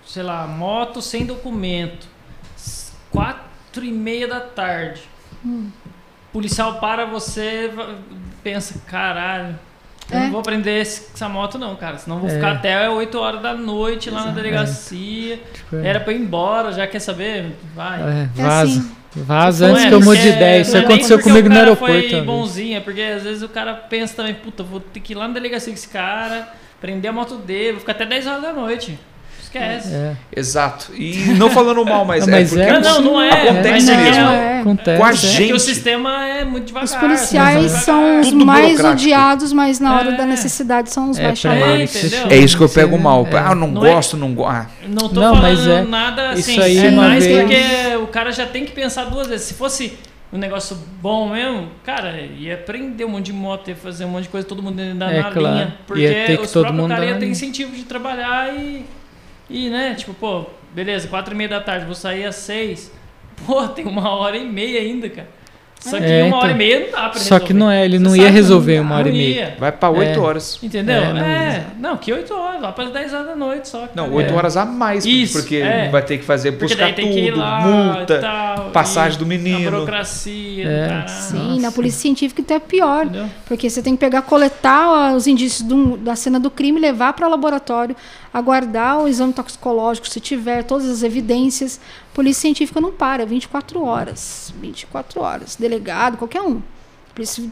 sei 0.07 0.23
lá, 0.23 0.47
moto 0.47 1.03
sem 1.03 1.27
documento. 1.27 2.07
Quatro 3.11 3.85
e 3.85 3.91
meia 3.91 4.29
da 4.29 4.41
tarde. 4.41 5.03
Hum. 5.45 5.71
Policial 6.33 6.79
para 6.79 7.05
você, 7.05 7.71
pensa, 8.45 8.81
caralho. 8.87 9.59
Eu 10.11 10.19
É. 10.19 10.23
não 10.25 10.31
vou 10.33 10.43
prender 10.43 10.83
esse- 10.83 11.09
essa 11.15 11.29
moto, 11.29 11.59
não, 11.59 11.75
cara. 11.77 11.97
Senão 11.99 12.17
eu 12.17 12.21
vou 12.23 12.31
É. 12.31 12.35
ficar 12.35 12.53
até 12.53 12.89
8 12.91 13.19
horas 13.19 13.41
da 13.41 13.55
noite 13.55 14.11
lá 14.11 14.27
na 14.27 14.33
delegacia. 14.33 15.41
Tipo, 15.53 15.77
é, 15.77 15.87
Era 15.89 16.01
pra 16.01 16.13
ir 16.13 16.21
embora, 16.21 16.73
já 16.73 16.87
quer 16.87 16.99
saber? 16.99 17.53
Vai. 17.75 18.01
é, 18.03 18.29
É 18.37 18.43
vaza. 18.43 18.63
assim. 18.81 18.91
Vaza 19.15 19.67
Não 19.69 19.75
antes 19.75 19.85
é, 19.85 19.89
que 19.89 19.95
eu 19.95 20.01
mude 20.01 20.23
de 20.23 20.29
ideia. 20.29 20.61
Isso 20.63 20.75
é 20.77 20.81
aconteceu 20.81 21.21
comigo 21.21 21.47
o 21.47 21.51
no 21.51 21.59
aeroporto. 21.59 22.09
Foi 22.09 22.21
bonzinho, 22.23 22.79
é 22.79 22.81
porque 22.81 23.01
às 23.03 23.23
vezes 23.23 23.43
o 23.43 23.49
cara 23.49 23.75
pensa 23.75 24.15
também, 24.17 24.33
puta, 24.35 24.63
vou 24.63 24.81
ter 24.81 25.01
que 25.01 25.13
ir 25.13 25.17
lá 25.17 25.29
na 25.29 25.35
delegacia 25.35 25.71
com 25.71 25.79
esse 25.79 25.89
cara, 25.89 26.49
prender 26.81 27.11
a 27.11 27.13
moto 27.13 27.37
dele, 27.37 27.73
vou 27.73 27.81
ficar 27.81 27.93
até 27.93 28.07
10 28.07 28.27
horas 28.27 28.41
da 28.43 28.53
noite. 28.55 28.99
Esquece. 29.55 29.95
É. 29.95 30.17
Exato. 30.35 30.93
E 30.97 31.17
não 31.37 31.51
falando 31.51 31.85
mal, 31.85 32.05
mas, 32.05 32.27
Não, 32.27 32.33
é 32.35 32.41
mas 32.41 32.49
porque 32.51 32.63
é- 32.65 32.81
Não, 32.81 32.81
não, 32.81 33.03
não 33.13 33.23
é. 33.23 33.31
acontece 33.51 33.91
é 33.91 33.97
mesmo. 33.97 34.23
É- 34.31 34.57
é. 34.57 34.61
Acontece. 34.61 34.99
Com 34.99 35.05
a 35.05 35.09
é. 35.09 35.13
É 35.13 35.17
que 35.17 35.27
gente. 35.27 35.53
o 35.53 35.59
sistema 35.61 36.27
é 36.27 36.45
muito 36.45 36.67
devagar. 36.67 36.85
Os 36.85 36.95
policiais 36.95 37.71
são 37.73 38.21
os 38.21 38.33
mais 38.33 38.83
odiados, 38.83 39.53
mas 39.53 39.79
na 39.81 39.95
hora 39.97 40.11
É. 40.13 40.17
da 40.17 40.25
necessidade 40.25 40.91
são 40.91 41.11
os 41.11 41.19
É, 41.19 41.25
mais 41.25 41.39
chamados. 41.39 42.05
É 42.31 42.37
isso 42.37 42.57
que 42.57 42.63
eu 42.63 42.69
pego 42.69 42.97
Você- 42.97 43.03
mal. 43.03 43.27
é. 43.31 43.37
Ah, 43.39 43.51
eu 43.51 43.55
não, 43.57 43.69
Não 43.69 43.85
é- 43.87 43.93
gosto, 43.93 44.17
não 44.17 44.33
gosto. 44.35 44.69
Não 44.89 45.09
tô 45.09 45.21
Não, 45.21 45.37
falando 45.37 45.71
é- 45.71 45.83
nada 45.83 46.31
assim. 46.31 46.53
isso 46.53 46.63
aí 46.63 46.79
é 46.79 46.91
mais 46.91 47.25
vez- 47.25 47.41
porque 47.41 47.97
o 48.03 48.07
cara 48.07 48.31
já 48.33 48.47
tem 48.47 48.65
que 48.65 48.73
pensar 48.73 49.05
duas 49.07 49.27
vezes. 49.29 49.47
Se 49.47 49.55
fosse 49.55 49.99
um 50.33 50.39
negócio 50.39 50.79
bom 51.03 51.29
mesmo, 51.29 51.69
cara, 51.85 52.19
ia 52.39 52.57
prender 52.57 53.07
um 53.07 53.11
monte 53.11 53.27
de 53.27 53.33
moto, 53.35 53.69
ia 53.69 53.77
fazer 53.77 54.05
um 54.05 54.09
monte 54.09 54.23
de 54.25 54.29
coisa, 54.31 54.47
todo 54.47 54.63
mundo 54.63 54.81
ia 54.81 54.93
andar 54.93 55.13
É, 55.13 55.23
na 55.23 55.31
claro. 55.31 55.55
linha. 55.57 55.75
Porque 55.87 56.03
Ia 56.03 56.27
ter 56.27 56.37
que 56.39 56.45
os 56.45 56.53
todo 56.53 56.63
próprios 56.65 56.89
caras 56.89 57.09
iam 57.11 57.19
ter 57.19 57.27
incentivo 57.27 57.75
de 57.77 57.83
trabalhar 57.83 58.55
e. 58.55 58.85
E, 59.53 59.69
né, 59.69 59.95
tipo, 59.95 60.15
pô, 60.15 60.47
beleza, 60.73 61.07
quatro 61.09 61.35
e 61.35 61.37
meia 61.37 61.51
da 61.51 61.61
tarde, 61.61 61.85
vou 61.85 61.95
sair 61.95 62.25
às 62.25 62.37
seis. 62.37 62.91
Pô, 63.47 63.69
tem 63.69 63.85
uma 63.85 64.11
hora 64.11 64.39
e 64.39 64.47
meia 64.47 64.81
ainda, 64.81 65.11
cara. 65.11 65.29
Só 65.83 65.99
que 65.99 66.05
É, 66.05 66.23
uma 66.25 66.37
hora 66.37 66.47
e 66.47 66.49
então. 66.51 66.59
meia 66.59 66.81
não 66.81 66.91
dá 66.93 67.09
pra 67.09 67.21
Só 67.21 67.39
que 67.39 67.47
resolver. 67.47 67.55
não 67.55 67.71
é, 67.71 67.85
ele 67.85 67.99
não 67.99 68.15
ia 68.15 68.31
resolver 68.31 68.77
não 68.77 68.83
uma 68.85 68.97
hora 68.97 69.09
e 69.09 69.13
meia. 69.13 69.35
ia. 69.35 69.57
Vai 69.59 69.73
pra 69.73 69.91
8 69.91 70.19
É. 70.19 70.23
horas. 70.23 70.59
Entendeu? 70.63 70.95
É, 71.03 71.13
não- 71.13 71.21
É, 71.21 71.67
não, 71.79 71.97
que 71.97 72.13
8 72.13 72.33
horas, 72.33 72.61
lá 72.63 72.71
para 72.73 72.89
10 72.91 73.13
horas 73.13 73.27
da 73.27 73.35
noite 73.37 73.69
só. 73.69 73.89
Não. 73.95 74.13
8 74.13 74.33
É. 74.33 74.37
horas 74.37 74.57
a 74.57 74.65
mais, 74.65 75.05
Isso, 75.05 75.39
porque 75.41 75.57
é. 75.57 75.89
vai 75.91 76.03
ter 76.03 76.19
que 76.19 76.25
fazer 76.25 76.53
Porque 76.53 76.75
buscar 76.75 76.95
tudo, 76.95 77.37
lá 77.37 77.61
multa, 77.61 78.19
tal, 78.21 78.71
passagem 78.71 79.19
do 79.19 79.25
A 79.25 79.29
menino. 79.29 79.71
burocracia, 79.71 80.67
É. 80.69 81.07
Sim, 81.09 81.37
Nossa. 81.37 81.61
na 81.63 81.73
polícia 81.73 82.01
científica 82.01 82.41
então 82.41 82.57
é 82.57 82.61
pior. 82.61 83.07
Entendeu? 83.07 83.27
Porque 83.47 83.69
você 83.69 83.83
tem 83.83 83.95
que 83.95 84.01
pegar, 84.01 84.23
coletar 84.23 85.15
os 85.15 85.27
indícios 85.27 85.63
do- 85.67 85.97
da 85.97 86.15
cena 86.15 86.39
do 86.39 86.51
crime, 86.51 86.79
levar 86.81 87.13
para 87.13 87.27
o 87.27 87.31
laboratório, 87.31 87.97
aguardar 88.33 88.99
o 89.01 89.09
exame 89.09 89.33
toxicológico, 89.33 90.09
se 90.09 90.21
tiver 90.21 90.63
todas 90.65 90.89
as 90.89 91.03
evidências. 91.03 91.81
Polícia 92.15 92.43
científica 92.43 92.81
não 92.81 92.93
para, 92.93 93.23
é 93.23 93.27
24 93.27 93.83
horas. 93.85 94.53
24 94.61 95.21
horas. 95.21 95.57
Delegado, 95.57 96.17
qualquer 96.19 96.43
um. 96.43 96.61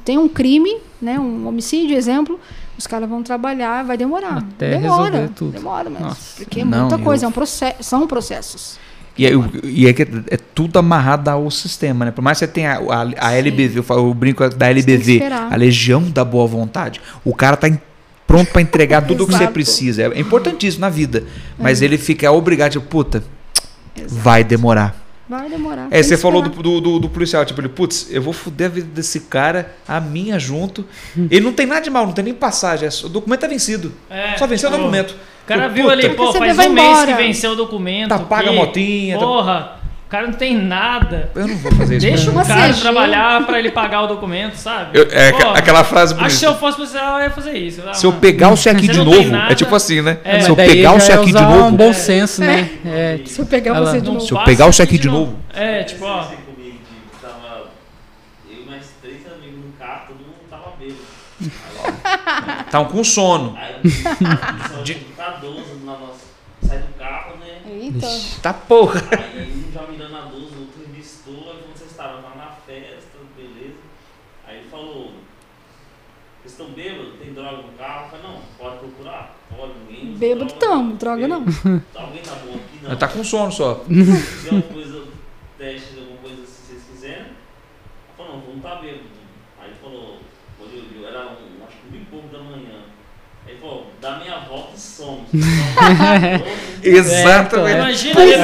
Tem 0.05 0.17
um 0.17 0.29
crime, 0.29 0.77
né, 1.03 1.19
um 1.19 1.47
homicídio, 1.47 1.95
exemplo, 1.97 2.41
os 2.79 2.87
caras 2.87 3.07
vão 3.09 3.23
trabalhar, 3.23 3.85
vai 3.85 3.97
demorar. 3.97 4.39
Até 4.39 4.79
demora, 4.79 5.31
tudo. 5.37 5.53
demora 5.53 5.91
mesmo. 5.91 6.07
Nossa. 6.07 6.37
Porque 6.43 6.61
é 6.61 6.65
Não, 6.65 6.81
muita 6.81 6.95
eu- 6.95 6.99
coisa, 7.01 7.27
é 7.27 7.29
um 7.29 7.33
processo, 7.33 7.83
são 7.83 8.07
processos. 8.07 8.79
E 9.19 9.27
é, 9.27 9.33
e 9.65 9.87
é 9.87 9.93
que 9.93 10.03
é 10.03 10.37
tudo 10.55 10.79
amarrado 10.79 11.29
ao 11.29 11.51
sistema, 11.51 12.07
né? 12.07 12.11
Por 12.11 12.23
mais 12.23 12.39
que 12.39 12.47
você 12.47 12.51
tenha 12.51 12.79
a, 12.79 13.03
a, 13.03 13.29
a 13.29 13.33
LBV, 13.35 13.81
eu, 13.81 13.83
falo- 13.83 14.09
eu 14.09 14.15
brinco 14.15 14.49
da 14.49 14.71
LBV, 14.71 15.21
a 15.51 15.57
Legião 15.57 16.03
da 16.11 16.25
Boa 16.25 16.47
Vontade. 16.47 17.03
O 17.23 17.35
cara 17.35 17.55
tá 17.57 17.69
em- 17.69 17.79
pronto 18.27 18.51
pra 18.51 18.63
entregar 18.63 19.03
tudo 19.07 19.25
o 19.25 19.27
que 19.27 19.35
você 19.35 19.47
precisa. 19.49 20.05
É 20.05 20.19
importantíssimo 20.19 20.81
na 20.81 20.89
vida. 20.89 21.25
Mas 21.59 21.83
É. 21.83 21.85
ele 21.85 21.99
fica 21.99 22.33
obrigado, 22.33 22.73
tipo, 22.73 22.87
puta, 22.87 23.23
Exato. 23.97 24.15
vai 24.23 24.43
demorar. 24.45 24.97
Vai 25.29 25.49
demorar. 25.49 25.87
É, 25.93 26.03
você 26.03 26.17
que 26.17 26.23
falou 26.23 26.43
do, 26.43 26.49
esperar. 26.49 26.63
do, 26.65 26.81
do- 26.81 26.99
do 26.99 27.09
policial, 27.09 27.45
tipo, 27.45 27.61
ele, 27.61 27.69
putz, 27.69 28.09
eu 28.11 28.21
vou 28.21 28.33
fuder 28.33 28.67
a 28.67 28.71
vida 28.71 28.89
desse 28.93 29.21
cara, 29.21 29.75
a 29.87 30.01
minha 30.01 30.39
junto. 30.41 30.85
Ele 31.31 31.45
não 31.45 31.53
tem 31.53 31.67
nada 31.67 31.81
de 31.81 31.89
mal, 31.91 32.05
não 32.05 32.13
tem 32.13 32.25
nem 32.25 32.35
passagem, 32.35 32.89
é 32.89 33.07
o 33.07 33.09
documento 33.09 33.45
é 33.45 33.49
vencido. 33.49 33.93
É, 34.11 34.37
Só 34.37 34.47
venceu 34.49 34.69
o 34.69 34.73
tipo, 34.73 34.83
documento. 34.83 35.13
O 35.13 35.47
cara 35.47 35.63
Tipo, 35.63 35.75
viu 35.75 35.85
puta, 35.85 35.93
ali, 35.95 36.09
pô, 36.17 36.33
faz 36.33 36.57
vai 36.57 36.69
um 36.69 36.73
mês 36.73 36.89
embora. 36.89 37.07
que 37.17 37.23
venceu 37.23 37.53
o 37.53 37.57
documento. 37.57 38.09
Tá 38.09 38.19
paga 38.19 38.43
que, 38.43 38.49
a 38.49 38.53
motinha, 38.53 39.19
tá- 39.19 39.25
Porra, 39.25 39.80
cara 40.11 40.27
não 40.27 40.35
tem 40.35 40.57
nada. 40.57 41.31
Eu 41.35 41.47
não 41.47 41.57
vou 41.59 41.73
fazer 41.73 41.97
isso. 41.99 42.07
Deixa 42.07 42.31
o 42.31 42.33
Uma 42.33 42.45
cara 42.45 42.75
trabalhar 42.75 43.47
pra 43.47 43.59
ele 43.59 43.71
pagar 43.71 44.03
o 44.03 44.07
documento, 44.09 44.57
sabe? 44.57 44.99
Eu- 44.99 45.09
é 45.11 45.31
Pô, 45.33 45.49
aquela 45.51 45.85
frase 45.85 46.15
Acho 46.15 46.25
que 46.25 46.31
se 46.33 46.45
bonita. 46.45 46.57
eu 46.57 46.61
fosse 46.61 46.77
policial, 46.77 47.19
eu 47.19 47.25
ia 47.25 47.31
fazer 47.31 47.57
isso. 47.57 47.83
Se 47.95 48.05
eu 48.07 48.13
pegar 48.15 48.49
o 48.51 48.57
cheque 48.57 48.89
de 48.89 48.99
novo, 48.99 49.31
nada. 49.31 49.53
é 49.53 49.55
tipo 49.55 49.75
assim, 49.75 50.03
né? 50.03 50.19
É. 50.25 50.41
Se 50.41 50.51
eu 50.51 50.57
pegar 50.57 50.93
o 50.93 50.97
é 50.97 51.01
cheque 51.01 51.25
de 51.27 51.31
usar 51.31 51.49
novo, 51.49 51.65
um 51.69 51.73
bom 51.77 51.93
senso, 51.93 52.41
né? 52.41 52.69
É, 52.85 53.21
Se 53.25 53.41
eu 53.41 53.47
pegar 53.47 53.75
Ela- 53.77 53.87
você 53.91 54.01
de 54.01 54.07
novo. 54.09 54.21
Se 54.21 54.33
eu 54.33 54.39
pegar 54.45 54.65
o 54.65 54.69
aqui 54.69 54.77
cheque 54.79 54.99
de 54.99 55.09
novo. 55.09 55.37
É, 55.55 55.85
tipo, 55.85 56.05
ó. 56.05 56.21
Aconteceu 56.23 56.39
comigo 56.55 56.77
de 56.79 57.21
tava 57.21 57.63
eu 58.51 58.63
e 58.63 58.69
mais 58.69 58.87
três 59.01 59.19
amigos 59.33 59.65
no 59.65 59.73
carro, 59.79 60.03
todo 60.09 60.19
mundo 60.19 60.35
tava 60.51 60.73
bêbado. 60.79 62.65
estavam 62.67 62.87
com 62.91 63.05
sono. 63.05 63.57
Aí 63.57 63.75
eu 64.77 64.83
de 64.83 64.95
ficar 64.95 65.39
12 65.41 65.61
na 65.85 65.93
nossa. 65.93 66.31
Sai 66.67 66.79
do 66.79 66.99
carro, 66.99 67.35
Eita. 67.95 68.41
Tá 68.43 68.55
porra. 68.55 69.01
Aí 69.11 69.65
um 69.69 69.73
já 69.73 69.83
mirando 69.87 70.17
a 70.17 70.21
12, 70.21 70.55
o 70.55 70.61
outro 70.61 70.81
revistou, 70.87 71.35
aí 71.35 71.59
quando 71.63 71.77
vocês 71.77 71.91
estavam 71.91 72.23
lá 72.23 72.35
na 72.37 72.51
festa, 72.53 73.19
beleza. 73.37 73.79
Aí 74.47 74.59
ele 74.59 74.69
falou, 74.69 75.13
vocês 76.41 76.53
estão 76.53 76.71
bêbados? 76.71 77.19
Tem 77.19 77.33
droga 77.33 77.57
no 77.59 77.73
carro? 77.73 78.05
Eu 78.07 78.11
falei, 78.11 78.27
não, 78.27 78.43
pode 78.59 78.79
procurar. 78.79 79.37
Pode, 79.55 79.73
ninguém. 79.81 80.15
Bêbado 80.15 80.55
droga, 80.55 80.61
tamo, 80.61 80.97
droga 80.97 81.29
não. 81.29 81.41
Alguém 81.95 82.23
tá 82.23 82.35
bom 82.37 82.55
aqui? 82.55 82.79
Não. 82.83 82.91
Ela 82.91 82.97
tá 82.97 83.09
com 83.09 83.25
sono 83.25 83.53
só. 83.53 83.85
Se 83.85 84.49
alguma 84.49 84.63
coisa, 84.63 85.05
teste 85.59 85.95
de 85.95 86.01
alguma 86.01 86.19
coisa 86.19 86.47
se 86.47 86.67
vocês 86.67 86.83
quiserem. 86.91 87.19
Ela 87.19 87.35
falou, 88.17 88.33
não, 88.37 88.41
vamos 88.41 88.63
tá 88.63 88.77
bêbado. 88.77 89.05
Aí 89.61 89.69
ele 89.69 89.79
falou, 89.83 90.19
eu, 90.61 91.01
eu 91.01 91.09
era 91.09 91.27
um, 91.27 91.65
acho 91.67 91.77
que 91.77 91.97
um 91.97 92.01
e 92.01 92.05
pouco 92.05 92.29
da 92.29 92.39
manhã. 92.39 92.85
Aí 93.47 93.53
ele 93.53 93.61
falou, 93.61 93.87
dá 94.01 94.19
meia 94.19 94.39
volta 94.49 94.73
e 94.77 94.81
somos. 94.81 95.23
Exatamente. 96.83 98.09
Imagina 98.09 98.23
ele 98.23 98.33
É, 98.33 98.39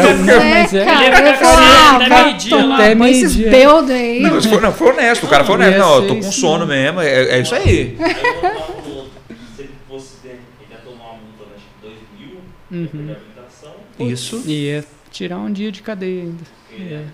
é- 0.76 1.12
até 1.14 2.08
vai 2.08 2.24
meio-dia 2.24 2.56
lá. 2.66 2.74
Até 2.74 2.92
esses 2.92 3.36
meio-dia. 3.36 3.50
beldos 3.50 3.90
aí. 3.90 4.20
Não, 4.20 4.42
foi, 4.42 4.60
não, 4.60 4.72
foi 4.72 4.88
honesto, 4.92 5.24
o 5.24 5.28
cara 5.28 5.44
foi 5.44 5.54
honesto. 5.54 5.78
Não, 5.78 5.94
eu 5.96 6.06
tô 6.08 6.16
com 6.16 6.32
sono 6.32 6.66
mesmo, 6.66 7.00
é, 7.00 7.36
é 7.36 7.40
isso 7.40 7.54
aí. 7.54 7.96
Aí 7.98 8.10
eu 8.12 8.34
falava 8.50 8.72
pro 8.72 8.92
outro, 8.94 9.10
se 9.56 9.62
ele 9.62 9.70
fosse 9.88 10.16
dentro, 10.22 10.38
ele 10.60 10.70
ia 10.72 10.78
tomar 10.78 11.04
uma 11.04 11.12
multa, 11.14 11.54
acho 11.56 11.64
que 11.80 11.88
2 11.88 11.94
mil, 12.18 12.38
ia 12.70 12.78
Uhum. 12.78 13.16
habilitação, 13.16 13.74
Isso. 13.98 14.42
Ia 14.46 14.84
tirar 15.10 15.38
um 15.38 15.52
dia 15.52 15.70
de 15.72 15.82
cadeia 15.82 16.22
ainda. 16.22 16.44
porque 16.68 16.82
É. 16.94 17.04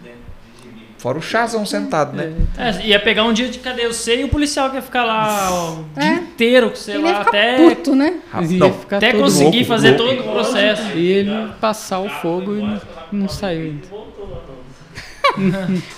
Fora 1.03 1.19
o 1.19 1.23
chazão 1.23 1.66
sentado, 1.66 2.16
né? 2.16 2.33
É, 2.57 2.87
ia 2.87 3.01
pegar 3.01 3.24
um 3.24 3.33
dia 3.33 3.49
de 3.49 3.59
cadeia 3.59 3.93
você 3.93 4.20
e 4.20 4.24
o 4.24 4.29
policial 4.29 4.70
que 4.70 4.77
ia 4.77 4.83
ficar 4.83 5.03
lá 5.03 5.51
o 5.53 5.85
dia 5.99 6.11
É. 6.11 6.15
inteiro 6.15 6.70
com 6.70 6.77
você 6.77 6.93
Ele 6.93 7.01
ia 7.03 7.11
lá 7.11 7.19
ficar 7.24 7.29
até, 7.31 7.57
puto, 7.57 7.95
né? 7.97 8.20
Não, 8.33 8.73
ficar 8.73 8.97
até 8.99 9.12
conseguir 9.12 9.51
louco, 9.57 9.65
fazer 9.69 9.99
louco. 9.99 10.05
todo 10.16 10.29
o 10.29 10.33
processo. 10.33 10.97
E 10.97 11.07
ele 11.11 11.49
passar 11.61 11.99
o 11.99 12.09
fogo 12.09 12.55
e 12.55 12.61
não, 12.62 12.81
não 13.11 13.29
saiu 13.29 13.62
ainda. 13.62 13.89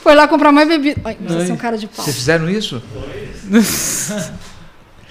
Foi 0.01 0.15
lá 0.15 0.27
comprar 0.27 0.51
mais 0.53 0.67
bebida. 0.69 0.99
Ai, 1.05 1.19
vocês 1.21 1.49
são 1.49 1.57
cara 1.59 1.77
de 1.77 1.87
pau. 1.87 2.03
vocês 2.03 2.17
fizeram 2.17 2.49
isso? 2.49 2.83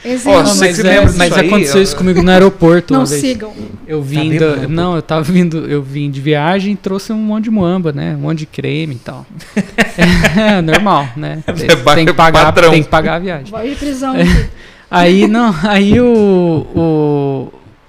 Exemplo. 0.06 0.40
Ó, 0.40 0.44
Não, 0.44 0.56
mas 0.58 0.80
é- 0.80 1.02
mas 1.18 1.38
aí, 1.38 1.48
aconteceu 1.48 1.80
ó. 1.80 1.84
isso 1.84 1.96
comigo 1.96 2.22
no 2.22 2.30
aeroporto 2.30 2.94
Não 2.94 3.06
sigam. 3.06 3.54
Eu 3.88 4.00
Tá 4.00 4.06
vim 4.06 4.38
da- 4.38 4.56
né, 4.58 4.68
não, 4.70 4.96
eu 4.96 5.02
tava 5.02 5.24
vindo, 5.24 5.66
eu 5.70 5.82
vim 5.82 6.12
de 6.12 6.20
viagem 6.20 6.74
e 6.74 6.76
trouxe 6.76 7.14
um 7.14 7.18
monte 7.18 7.46
de 7.46 7.52
muamba, 7.52 7.92
né? 7.94 8.14
Um 8.18 8.22
monte 8.22 8.40
de 8.40 8.46
creme 8.46 8.96
e 8.96 9.00
tal. 9.00 9.26
é 10.38 10.62
normal, 10.62 11.08
né? 11.16 11.42
É 11.48 11.52
Tem 11.96 12.06
que 12.06 12.14
pagar, 12.14 12.46
padrão. 12.46 12.72
tem 12.72 12.84
que 12.84 12.90
pagar 12.90 13.16
a 13.16 13.20
viagem. 13.20 13.50
Vai 13.52 13.70
de 13.70 13.76
prisão 13.76 14.14
aqui. 14.14 14.46
Aí 14.92 15.28
não, 15.28 15.56
aí 15.64 16.00
o, 16.00 16.68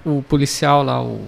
o, 0.05 0.09
o 0.09 0.23
policial 0.23 0.83
lá, 0.83 1.01
o 1.03 1.19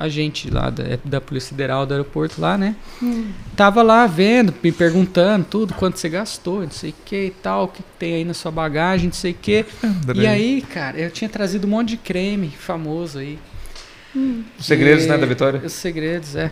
agente 0.00 0.50
lá 0.50 0.70
da, 0.70 0.84
da 1.04 1.20
Polícia 1.20 1.50
Federal 1.50 1.84
do 1.86 1.92
aeroporto 1.92 2.40
lá, 2.40 2.56
né? 2.56 2.74
Hum. 3.02 3.30
Tava 3.56 3.82
lá 3.82 4.06
vendo, 4.06 4.54
me 4.62 4.72
perguntando 4.72 5.44
tudo, 5.48 5.74
quanto 5.74 5.98
você 5.98 6.08
gastou, 6.08 6.62
não 6.62 6.70
sei 6.70 6.90
o 6.90 6.94
que 7.04 7.26
e 7.26 7.30
tal, 7.30 7.64
o 7.64 7.68
que 7.68 7.82
tem 7.98 8.14
aí 8.14 8.24
na 8.24 8.34
sua 8.34 8.50
bagagem, 8.50 9.06
não 9.08 9.12
sei 9.14 9.32
o 9.32 9.34
que. 9.34 9.64
E 10.14 10.26
aí, 10.26 10.62
cara, 10.62 10.98
eu 10.98 11.10
tinha 11.10 11.28
trazido 11.28 11.66
um 11.66 11.70
monte 11.70 11.90
de 11.90 11.96
creme 11.98 12.48
famoso 12.50 13.18
aí. 13.18 13.38
Os 14.58 14.66
segredos, 14.66 15.04
E- 15.04 15.08
né, 15.08 15.18
da 15.18 15.26
Vitória? 15.26 15.60
Os 15.64 15.72
segredos, 15.72 16.34
é. 16.34 16.50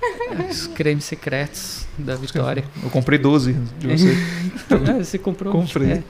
Os 0.50 0.66
cremes 0.68 1.04
secretos 1.04 1.86
da 2.00 2.14
Vitória. 2.16 2.64
Eu 2.82 2.90
comprei 2.90 3.18
12 3.18 3.56
de 3.78 3.86
você. 3.86 4.16
É, 4.70 5.02
você 5.02 5.18
comprou? 5.18 5.52
Comprei. 5.52 5.90
É. 5.90 6.02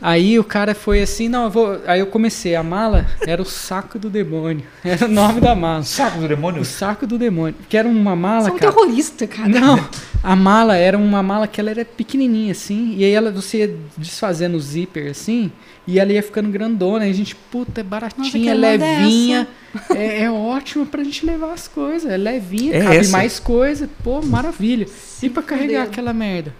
Aí 0.00 0.38
o 0.38 0.44
cara 0.44 0.74
foi 0.76 1.02
assim, 1.02 1.28
não, 1.28 1.44
eu 1.44 1.50
vou. 1.50 1.80
Aí 1.86 1.98
eu 1.98 2.06
comecei, 2.06 2.54
a 2.54 2.62
mala 2.62 3.06
era 3.26 3.42
o 3.42 3.44
saco 3.44 3.98
do 3.98 4.08
demônio. 4.08 4.64
Era 4.84 5.06
o 5.06 5.08
nome 5.08 5.40
da 5.40 5.54
mala. 5.56 5.82
Saco 5.82 6.20
do 6.20 6.28
demônio? 6.28 6.60
O 6.62 6.64
saco 6.64 7.04
do 7.06 7.18
demônio. 7.18 7.56
Que 7.68 7.76
era 7.76 7.88
uma 7.88 8.14
mala, 8.14 8.42
Você 8.44 8.50
é 8.50 8.52
um 8.52 8.58
cara. 8.58 8.72
terrorista, 8.72 9.26
cara. 9.26 9.48
Não, 9.48 9.88
a 10.22 10.36
mala 10.36 10.76
era 10.76 10.96
uma 10.96 11.22
mala 11.22 11.48
que 11.48 11.60
ela 11.60 11.70
era 11.70 11.84
pequenininha 11.84 12.52
assim, 12.52 12.94
e 12.96 13.04
aí 13.04 13.10
ela 13.10 13.32
você 13.32 13.58
ia 13.58 13.76
desfazendo 13.96 14.56
o 14.56 14.60
zíper 14.60 15.10
assim, 15.10 15.50
e 15.86 15.98
ela 15.98 16.12
ia 16.12 16.22
ficando 16.22 16.48
grandona, 16.50 17.06
e 17.06 17.10
a 17.10 17.14
gente, 17.14 17.34
puta, 17.34 17.80
é 17.80 17.84
baratinha, 17.84 18.54
moda 18.54 18.66
é 18.66 18.76
levinha, 18.76 19.48
é, 19.90 20.22
é 20.22 20.30
ótima 20.30 20.84
pra 20.86 21.02
gente 21.02 21.24
levar 21.26 21.52
as 21.52 21.66
coisas, 21.66 22.10
é 22.10 22.16
levinha, 22.16 22.76
É 22.76 22.82
cabe 22.82 22.96
essa? 22.98 23.10
mais 23.12 23.40
coisa, 23.40 23.88
pô, 24.04 24.22
maravilha. 24.22 24.86
E 25.26 25.30
pra 25.30 25.42
carregar 25.42 25.84
aquela 25.84 26.12
merda? 26.12 26.54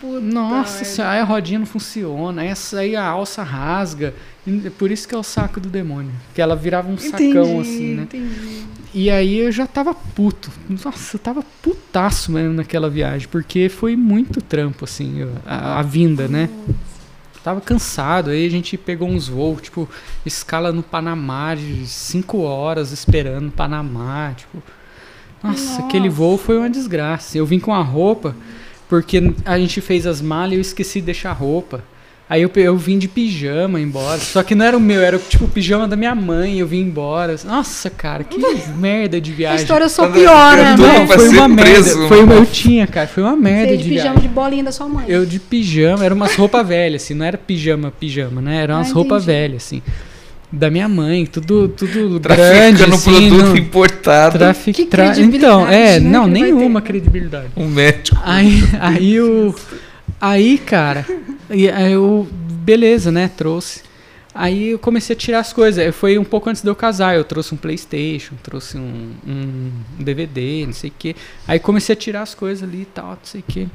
Puta 0.00 0.20
Nossa 0.20 0.84
senhora, 0.84 1.12
aí 1.14 1.20
a 1.20 1.24
rodinha 1.24 1.58
não 1.58 1.66
funciona, 1.66 2.44
essa 2.44 2.80
aí 2.80 2.96
a 2.96 3.04
alça 3.04 3.42
rasga, 3.42 4.14
por 4.76 4.90
isso 4.90 5.06
que 5.06 5.14
é 5.14 5.18
o 5.18 5.22
saco 5.22 5.60
do 5.60 5.68
demônio, 5.68 6.10
que 6.34 6.40
ela 6.40 6.56
virava 6.56 6.88
um 6.88 6.94
Entendi, 6.94 7.10
sacão 7.10 7.60
assim, 7.60 7.94
né? 7.94 8.02
entendi. 8.02 8.64
E 8.94 9.10
aí 9.10 9.38
eu 9.38 9.52
já 9.52 9.66
tava 9.66 9.94
puto. 9.94 10.50
Nossa, 10.68 11.16
eu 11.16 11.20
tava 11.20 11.44
putaço 11.62 12.32
mesmo 12.32 12.54
naquela 12.54 12.88
viagem, 12.88 13.28
porque 13.28 13.68
foi 13.68 13.94
muito 13.94 14.40
trampo, 14.40 14.84
assim, 14.84 15.28
a, 15.46 15.78
a 15.78 15.82
vinda, 15.82 16.26
né? 16.26 16.48
Tava 17.44 17.60
cansado, 17.60 18.30
aí 18.30 18.46
a 18.46 18.50
gente 18.50 18.76
pegou 18.76 19.08
uns 19.08 19.28
voos, 19.28 19.60
tipo, 19.62 19.88
escala 20.24 20.72
no 20.72 20.82
Panamá 20.82 21.54
de 21.54 21.86
5 21.86 22.38
horas 22.38 22.90
esperando 22.90 23.44
no 23.44 23.50
Panamá, 23.50 24.32
tipo. 24.36 24.62
Nossa, 25.42 25.82
aquele 25.82 26.08
voo 26.08 26.36
foi 26.36 26.58
uma 26.58 26.68
desgraça. 26.70 27.38
Eu 27.38 27.46
vim 27.46 27.58
com 27.58 27.72
a 27.74 27.82
roupa, 27.82 28.34
porque 28.88 29.32
a 29.44 29.58
gente 29.58 29.80
fez 29.80 30.06
as 30.06 30.20
malas 30.20 30.52
e 30.52 30.54
eu 30.56 30.60
esqueci 30.60 31.00
de 31.00 31.06
deixar 31.06 31.30
a 31.30 31.34
roupa. 31.34 31.82
Aí 32.30 32.42
eu, 32.42 32.50
eu 32.56 32.76
vim 32.76 32.98
de 32.98 33.08
pijama 33.08 33.80
embora. 33.80 34.18
Só 34.20 34.42
que 34.42 34.54
não 34.54 34.62
era 34.62 34.76
o 34.76 34.80
meu, 34.80 35.00
era 35.00 35.18
tipo 35.18 35.46
o 35.46 35.48
pijama 35.48 35.88
da 35.88 35.96
minha 35.96 36.14
mãe. 36.14 36.58
Eu 36.58 36.66
vim 36.66 36.80
embora. 36.80 37.34
Nossa, 37.46 37.88
cara, 37.88 38.22
que 38.22 38.36
merda 38.76 39.18
de 39.18 39.32
A 39.32 39.34
viagem. 39.34 39.62
história 39.62 39.88
só 39.88 40.06
piora, 40.08 40.76
né? 40.76 41.06
Foi 41.06 41.28
uma 41.30 41.48
merda. 41.48 42.06
Foi 42.06 42.22
uma, 42.22 42.34
eu 42.34 42.44
tinha, 42.44 42.86
cara, 42.86 43.06
foi 43.06 43.22
uma 43.22 43.34
merda 43.34 43.70
Você 43.70 43.76
de 43.78 43.82
de 43.84 43.88
pijama 43.88 44.10
viagem. 44.10 44.28
de 44.28 44.34
bolinha 44.34 44.64
da 44.64 44.72
sua 44.72 44.86
mãe. 44.86 45.06
Eu 45.08 45.24
de 45.24 45.38
pijama, 45.40 46.04
era 46.04 46.14
umas 46.14 46.34
roupas 46.34 46.68
velhas, 46.68 47.02
assim, 47.02 47.14
não 47.14 47.24
era 47.24 47.38
pijama, 47.38 47.90
pijama, 47.98 48.42
né? 48.42 48.62
Eram 48.62 48.74
Ah, 48.74 48.78
umas 48.78 48.92
roupas 48.92 49.24
velhas, 49.24 49.64
assim. 49.64 49.80
Da 50.50 50.70
minha 50.70 50.88
mãe, 50.88 51.26
tudo, 51.26 51.68
tudo 51.68 52.18
grande, 52.26 52.82
assim. 52.84 53.10
produto 53.30 53.44
não- 53.48 53.56
importado. 53.56 54.38
trafic- 54.38 54.74
Que 54.76 54.86
tra- 54.86 55.18
Então, 55.20 55.66
é, 55.68 56.00
né, 56.00 56.08
não, 56.08 56.26
nenhuma 56.26 56.80
credibilidade. 56.80 57.48
Um 57.56 57.68
médico. 57.68 58.16
Aí, 58.24 58.62
aí 58.80 59.20
o. 59.20 59.54
Aí, 60.20 60.58
cara, 60.58 61.04
e 61.50 61.68
aí 61.68 61.92
eu. 61.92 62.26
Beleza, 62.32 63.10
né? 63.12 63.30
Trouxe. 63.36 63.82
Aí 64.34 64.68
eu 64.70 64.78
comecei 64.78 65.14
a 65.14 65.18
tirar 65.18 65.40
as 65.40 65.52
coisas. 65.52 65.94
Foi 65.94 66.16
um 66.18 66.24
pouco 66.24 66.48
antes 66.48 66.62
de 66.62 66.68
eu 66.68 66.74
casar. 66.76 67.14
Eu 67.16 67.24
trouxe 67.24 67.54
um 67.54 67.56
Playstation, 67.56 68.34
trouxe 68.42 68.76
um, 68.78 69.12
um 69.26 69.70
DVD, 69.98 70.64
não 70.66 70.72
sei 70.72 70.90
o 70.90 70.92
quê. 70.98 71.16
Aí 71.46 71.58
comecei 71.58 71.92
a 71.92 71.96
tirar 71.96 72.22
as 72.22 72.34
coisas 72.34 72.62
ali 72.66 72.82
e 72.82 72.84
tal, 72.84 73.10
não 73.10 73.18
sei 73.22 73.40
o 73.40 73.44
quê. 73.46 73.66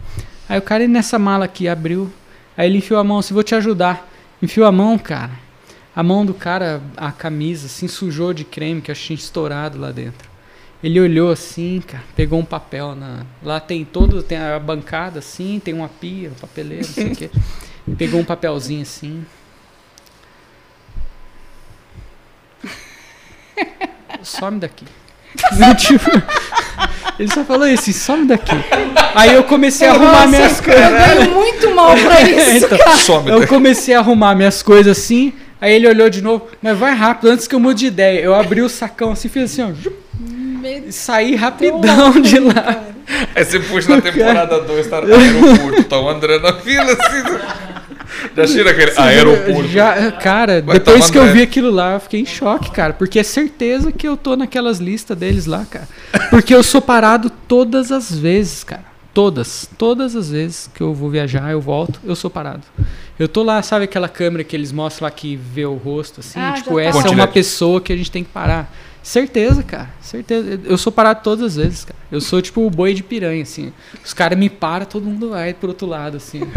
Aí 0.47 0.57
o 0.57 0.61
cara 0.61 0.87
nessa 0.87 1.19
mala 1.19 1.45
aqui 1.45 1.67
abriu. 1.67 2.09
Aí 2.55 2.67
ele 2.69 2.77
enfiou 2.77 2.99
a 2.99 3.03
mão 3.03 3.17
assim, 3.19 3.33
vou 3.33 3.43
te 3.43 3.53
ajudar. 3.55 4.09
Enfiou 4.41 4.65
a 4.67 4.71
mão, 4.71 4.97
cara. 4.97 5.31
A 5.95 6.01
mão 6.01 6.25
do 6.25 6.33
cara, 6.33 6.81
a 6.97 7.11
camisa, 7.11 7.67
assim, 7.67 7.87
sujou 7.87 8.33
de 8.33 8.43
creme 8.43 8.81
que 8.81 8.89
eu 8.89 8.95
tinha 8.95 9.15
estourado 9.15 9.77
lá 9.79 9.91
dentro. 9.91 10.27
Ele 10.83 10.99
olhou 10.99 11.31
assim, 11.31 11.81
cara, 11.85 12.03
pegou 12.15 12.39
um 12.39 12.43
papel 12.45 12.93
na. 12.95 13.25
Lá 13.41 13.59
tem 13.59 13.85
todo, 13.85 14.21
tem 14.21 14.37
a 14.37 14.59
bancada 14.59 15.19
assim, 15.19 15.61
tem 15.63 15.73
uma 15.73 15.87
pia, 15.87 16.29
um 16.29 16.33
papeleiro, 16.33 16.85
não 16.85 16.93
sei 16.93 17.07
o 17.11 17.15
quê. 17.15 17.29
Pegou 17.97 18.19
um 18.19 18.23
papelzinho 18.25 18.81
assim. 18.81 19.25
Some 24.23 24.59
daqui. 24.59 24.85
Tipo, 25.77 26.09
ele 27.19 27.31
só 27.31 27.43
falou 27.43 27.67
isso, 27.67 27.83
assim, 27.83 27.93
some 27.93 28.25
daqui. 28.27 28.55
Aí 29.15 29.33
eu 29.33 29.43
comecei 29.43 29.87
a 29.87 29.91
arrumar 29.91 30.27
minhas 30.27 30.59
Eu 30.59 30.63
coisas. 30.63 30.89
ganho 30.91 31.31
muito 31.31 31.75
mal 31.75 31.95
pra 31.95 32.21
isso, 32.29 32.65
Então, 32.65 32.77
cara. 32.77 32.97
Some 32.97 33.29
eu 33.29 33.47
comecei 33.47 33.95
a 33.95 33.99
arrumar 33.99 34.35
minhas 34.35 34.61
coisas 34.63 34.97
assim. 34.97 35.33
Aí 35.63 35.75
ele 35.75 35.87
olhou 35.87 36.09
de 36.09 36.21
novo, 36.21 36.45
mas 36.61 36.77
vai 36.77 36.93
rápido, 36.93 37.29
antes 37.29 37.47
que 37.47 37.55
eu 37.55 37.59
mude 37.59 37.79
de 37.79 37.85
ideia. 37.85 38.19
Eu 38.19 38.35
abri 38.35 38.61
o 38.61 38.67
sacão 38.67 39.13
assim, 39.13 39.29
fiz 39.29 39.43
assim, 39.43 39.61
ó. 39.61 40.91
Saí 40.91 41.35
rapidão 41.35 42.19
de 42.19 42.37
lá. 42.37 42.83
Aí 43.33 43.45
você 43.45 43.61
puxa 43.61 43.95
na 43.95 44.01
temporada 44.01 44.59
2, 44.59 44.87
tá 44.87 44.99
no 44.99 45.15
aeroporto, 45.15 45.83
tá 45.85 45.97
o 46.01 46.09
André 46.09 46.37
na 46.39 46.51
fila 46.51 46.91
assim. 46.91 47.23
Já 48.35 48.45
tira 48.45 48.71
aquele 48.71 48.91
aeroporto. 48.97 49.69
Já, 49.69 50.11
cara, 50.11 50.61
Vai 50.61 50.79
depois 50.79 51.09
tomar 51.09 51.11
que 51.11 51.17
eu 51.17 51.33
vi 51.33 51.41
aquilo 51.43 51.71
lá, 51.71 51.93
eu 51.93 51.99
fiquei 52.01 52.19
em 52.19 52.25
choque, 52.25 52.69
cara. 52.69 52.91
Porque 52.91 53.17
é 53.17 53.23
certeza 53.23 53.89
que 53.89 54.05
eu 54.05 54.17
tô 54.17 54.35
naquelas 54.35 54.79
listas 54.79 55.17
deles 55.17 55.45
lá, 55.45 55.65
cara. 55.71 55.87
Porque 56.29 56.53
eu 56.53 56.61
sou 56.61 56.81
parado 56.81 57.29
todas 57.29 57.89
as 57.89 58.13
vezes, 58.13 58.65
cara. 58.65 58.92
Todas, 59.13 59.69
todas 59.77 60.15
as 60.15 60.31
vezes 60.31 60.69
que 60.73 60.81
eu 60.81 60.93
vou 60.93 61.09
viajar, 61.09 61.51
eu 61.51 61.61
volto, 61.61 61.99
eu 62.03 62.15
sou 62.15 62.31
parado. 62.31 62.63
Eu 63.19 63.27
tô 63.27 63.43
lá, 63.43 63.61
sabe 63.61 63.85
aquela 63.85 64.09
câmera 64.09 64.43
que 64.43 64.55
eles 64.55 64.71
mostram 64.71 65.05
lá 65.05 65.11
que 65.11 65.35
vê 65.35 65.65
o 65.65 65.75
rosto, 65.75 66.19
assim? 66.19 66.39
Ah, 66.39 66.53
tipo, 66.53 66.75
tá. 66.75 66.81
essa 66.81 67.07
é 67.07 67.11
uma 67.11 67.27
pessoa 67.27 67.79
que 67.79 67.93
a 67.93 67.95
gente 67.95 68.09
tem 68.09 68.23
que 68.23 68.31
parar. 68.31 68.73
Certeza, 69.03 69.61
cara. 69.61 69.89
Certeza. 70.01 70.61
Eu 70.63 70.77
sou 70.77 70.91
parado 70.91 71.19
todas 71.21 71.45
as 71.45 71.55
vezes, 71.57 71.85
cara. 71.85 71.99
Eu 72.09 72.21
sou 72.21 72.41
tipo 72.41 72.65
o 72.65 72.69
boi 72.69 72.93
de 72.93 73.03
piranha, 73.03 73.43
assim. 73.43 73.73
Os 74.03 74.13
caras 74.13 74.39
me 74.39 74.49
param, 74.49 74.85
todo 74.85 75.03
mundo 75.03 75.31
vai 75.31 75.53
pro 75.53 75.69
outro 75.69 75.85
lado, 75.85 76.17
assim. 76.17 76.41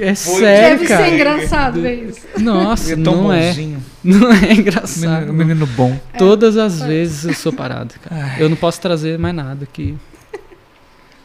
É 0.00 0.14
sério, 0.14 0.78
Deve 0.78 0.86
cara. 0.86 1.04
ser 1.04 1.14
engraçado 1.14 1.80
ver 1.80 2.08
isso. 2.08 2.20
Nossa, 2.38 2.92
é 2.92 2.96
tão 2.96 3.22
não 3.22 3.32
é. 3.32 3.48
bonzinho. 3.48 3.82
Não 4.02 4.32
é 4.32 4.52
engraçado. 4.52 5.20
Menino, 5.26 5.32
menino 5.32 5.66
bom. 5.66 5.98
Todas 6.18 6.56
as 6.56 6.80
vezes 6.82 7.24
eu 7.24 7.34
sou 7.34 7.52
parado, 7.52 7.94
cara. 8.02 8.36
Eu 8.38 8.48
não 8.48 8.56
posso 8.56 8.80
trazer 8.80 9.18
mais 9.18 9.34
nada 9.34 9.64
aqui. 9.64 9.96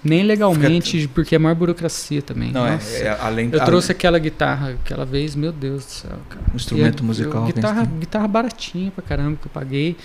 Nem 0.03 0.23
legalmente, 0.23 1.07
porque 1.07 1.35
é 1.35 1.39
maior 1.39 1.55
burocracia 1.55 2.21
também. 2.21 2.51
Não, 2.51 2.65
é, 2.67 2.77
é 2.99 3.17
além 3.21 3.49
Eu 3.51 3.63
trouxe 3.63 3.91
aquela 3.91 4.19
guitarra 4.19 4.71
aquela 4.83 5.05
vez, 5.05 5.33
meu 5.35 5.51
Deus 5.51 5.85
do 5.85 5.89
céu, 5.91 6.11
cara. 6.29 6.41
Um 6.51 6.55
instrumento 6.55 6.99
E 6.99 7.03
eu- 7.03 7.07
musical 7.07 7.41
eu- 7.41 7.47
que 7.47 7.53
guitarra, 7.53 7.85
guitarra 7.85 8.27
baratinha 8.27 8.91
pra 8.91 9.03
caramba 9.03 9.37
que 9.41 9.47
eu 9.47 9.51
paguei. 9.51 9.95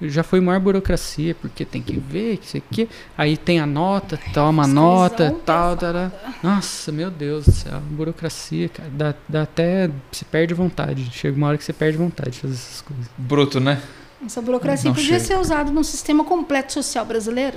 Já 0.00 0.22
foi 0.22 0.40
maior 0.40 0.60
burocracia, 0.60 1.34
porque 1.34 1.64
tem 1.64 1.82
que 1.82 1.98
ver, 1.98 2.36
que 2.36 2.46
isso 2.46 2.56
aqui. 2.56 2.88
Aí 3.16 3.36
tem 3.36 3.58
a 3.58 3.66
nota, 3.66 4.16
toma 4.32 4.62
a 4.62 4.66
nota, 4.68 5.34
tal, 5.44 5.76
pesada. 5.76 6.10
tará. 6.10 6.34
Nossa, 6.40 6.92
meu 6.92 7.10
Deus 7.10 7.46
do 7.46 7.50
céu, 7.50 7.80
burocracia, 7.90 8.68
cara. 8.68 8.88
Dá, 8.92 9.14
dá 9.28 9.42
até. 9.42 9.90
Se 10.12 10.24
perde 10.24 10.54
vontade. 10.54 11.08
Chega 11.12 11.36
uma 11.36 11.48
hora 11.48 11.58
que 11.58 11.64
você 11.64 11.72
perde 11.72 11.98
vontade 11.98 12.30
de 12.30 12.38
fazer 12.38 12.54
essas 12.54 12.80
coisas. 12.80 13.06
Bruto, 13.18 13.58
né? 13.58 13.82
Essa 14.24 14.40
burocracia 14.40 14.88
Não 14.88 14.94
podia 14.94 15.18
chega. 15.18 15.24
ser 15.24 15.36
usada 15.36 15.72
num 15.72 15.82
sistema 15.82 16.22
completo 16.24 16.72
social 16.72 17.04
brasileiro? 17.04 17.56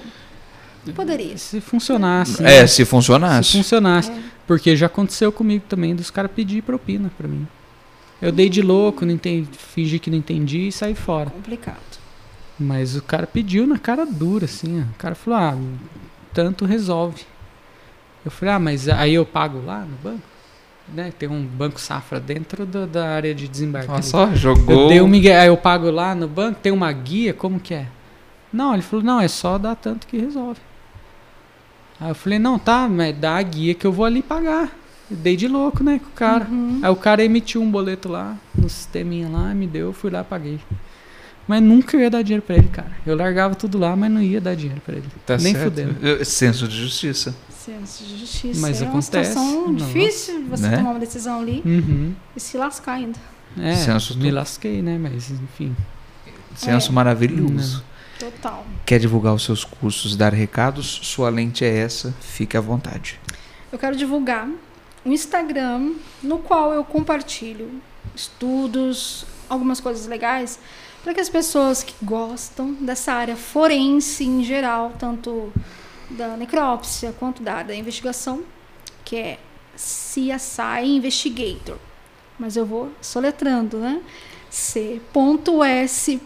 Poderia. 0.96 1.38
Se 1.38 1.62
funcionasse. 1.62 2.42
É, 2.42 2.62
né? 2.62 2.68
se 2.68 2.76
Se 2.76 2.86
funcionasse. 2.86 3.58
funcionasse. 3.58 4.12
É. 4.12 4.20
Porque 4.48 4.76
já 4.76 4.88
aconteceu 4.88 5.32
comigo 5.32 5.64
também, 5.70 5.96
dos 5.96 6.10
caras 6.10 6.32
pedir 6.32 6.62
propina 6.64 7.12
pra 7.18 7.28
mim. 7.28 7.48
Eu 8.22 8.32
dei 8.32 8.50
de 8.50 8.62
louco, 8.62 9.06
não 9.06 9.14
entendi, 9.14 9.50
fingi 9.58 9.98
que 9.98 10.10
não 10.10 10.18
entendi 10.18 10.68
e 10.68 10.72
saí 10.72 10.94
fora. 10.94 11.30
Complicado. 11.30 11.78
Mas 12.60 12.96
o 12.96 13.02
cara 13.02 13.26
pediu 13.26 13.66
na 13.66 13.80
cara 13.80 14.06
dura, 14.06 14.46
assim. 14.46 14.82
ó. 14.82 14.84
O 14.84 14.98
cara 14.98 15.16
falou, 15.16 15.40
ah, 15.40 15.58
tanto 16.34 16.66
resolve. 16.66 17.24
Eu 18.24 18.30
falei, 18.30 18.54
ah, 18.54 18.60
mas 18.60 18.88
aí 18.88 19.16
eu 19.16 19.26
pago 19.26 19.64
lá 19.66 19.82
no 19.82 19.96
banco? 19.98 20.22
Né? 20.94 21.12
Tem 21.18 21.30
um 21.30 21.44
banco 21.44 21.80
safra 21.80 22.20
dentro 22.20 22.66
da, 22.66 22.86
da 22.86 23.10
área 23.10 23.34
de 23.34 23.48
desembarque. 23.48 23.90
Olha 23.90 24.02
só, 24.02 24.34
jogou. 24.36 24.82
Eu 24.84 24.88
dei 24.90 25.02
um 25.02 25.12
aí 25.40 25.48
eu 25.48 25.58
pago 25.58 25.90
lá 25.90 26.14
no 26.14 26.28
banco, 26.28 26.60
tem 26.62 26.72
uma 26.72 26.92
guia, 26.92 27.34
como 27.34 27.60
que 27.60 27.74
é? 27.74 27.88
Não, 28.52 28.74
ele 28.74 28.84
falou, 28.84 29.04
não, 29.04 29.22
é 29.22 29.28
só 29.28 29.58
dar 29.58 29.76
tanto 29.76 30.06
que 30.06 30.18
resolve. 30.18 30.60
Aí 32.02 32.10
eu 32.10 32.16
falei, 32.16 32.40
não, 32.40 32.58
tá, 32.58 32.90
mas 32.90 33.16
dá 33.16 33.38
a 33.38 33.42
guia 33.44 33.76
que 33.76 33.86
eu 33.86 33.92
vou 33.94 34.04
ali 34.06 34.22
pagar. 34.24 34.70
Dei 35.10 35.36
de 35.36 35.48
louco, 35.48 35.84
né, 35.84 36.00
com 36.00 36.08
o 36.10 36.14
cara. 36.14 36.48
Uhum. 36.50 36.80
Aí 36.82 36.90
o 36.90 36.96
cara 36.96 37.24
emitiu 37.24 37.62
um 37.62 37.70
boleto 37.70 38.10
lá, 38.10 38.36
no 38.56 38.68
sisteminha 38.70 39.30
lá, 39.30 39.54
me 39.54 39.68
deu, 39.68 39.88
eu 39.88 39.94
fui 39.94 40.10
lá, 40.10 40.24
paguei. 40.24 40.60
Mas 41.48 41.62
nunca 41.62 41.98
eu 41.98 42.02
ia 42.02 42.10
dar 42.10 42.22
dinheiro 42.22 42.42
pra 42.46 42.56
ele, 42.56 42.70
cara. 42.70 42.92
Eu 43.06 43.16
largava 43.16 43.54
tudo 43.56 43.78
lá, 43.78 43.96
mas 43.96 44.10
não 44.10 44.22
ia 44.22 44.40
dar 44.42 44.56
dinheiro 44.56 44.82
pra 44.86 44.96
ele. 44.96 45.06
Tá 45.26 45.38
Nem 45.38 45.54
certo. 45.54 45.66
fudendo. 45.66 46.26
Senso 46.26 46.68
de 46.68 46.78
justiça. 46.78 47.36
Senso 47.50 48.04
de 48.06 48.18
justiça. 48.20 48.60
Mas 48.62 48.82
é 48.82 48.86
acontece, 48.86 48.88
uma 48.88 49.02
situação 49.36 49.76
difícil 49.76 50.46
você 50.50 50.68
Né? 50.70 50.78
tomar 50.78 50.92
uma 50.92 51.00
decisão 51.00 51.42
ali 51.42 51.62
Uhum. 51.66 52.14
e 52.36 52.40
se 52.40 52.58
lascar 52.58 52.94
ainda. 52.94 53.20
É, 53.60 53.76
Senso 53.76 54.18
me 54.18 54.30
do- 54.30 54.36
lasquei, 54.36 54.82
né, 54.82 54.98
mas 54.98 55.30
enfim. 55.30 55.76
Senso 56.56 56.90
É. 56.90 56.94
maravilhoso. 56.94 57.84
Total. 58.22 58.64
Quer 58.86 59.00
divulgar 59.00 59.34
os 59.34 59.44
seus 59.44 59.64
cursos, 59.64 60.16
dar 60.16 60.32
recados? 60.32 61.00
Sua 61.02 61.28
lente 61.30 61.66
é 61.66 61.78
essa, 61.80 62.14
fique 62.22 62.56
à 62.56 62.62
vontade. 62.62 63.20
Eu 63.72 63.80
quero 63.80 63.96
divulgar 63.96 64.48
um 65.04 65.12
Instagram 65.12 65.94
no 66.22 66.38
qual 66.38 66.72
eu 66.72 66.84
compartilho 66.84 67.82
estudos, 68.16 69.26
algumas 69.50 69.80
coisas 69.80 70.06
legais, 70.06 70.60
para 71.04 71.16
que 71.16 71.20
as 71.20 71.30
pessoas 71.30 71.82
que 71.82 71.96
gostam 72.04 72.74
dessa 72.74 73.12
área 73.12 73.36
forense 73.36 74.24
em 74.24 74.44
geral, 74.44 74.94
tanto 75.00 75.52
da 76.12 76.38
necrópsia 76.38 77.16
quanto 77.18 77.42
da, 77.42 77.64
da 77.64 77.74
investigação, 77.74 78.44
que 79.04 79.16
é 79.16 79.40
CSI 79.76 80.86
Investigator. 80.86 81.80
Mas 82.38 82.56
eu 82.56 82.68
vou 82.68 82.92
soletrando, 83.02 83.80
né? 83.80 84.00
C.S.in 84.52 86.22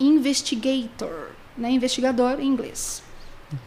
Investigator, 0.00 1.30
né? 1.56 1.70
Investigador 1.70 2.40
em 2.40 2.46
inglês. 2.46 3.02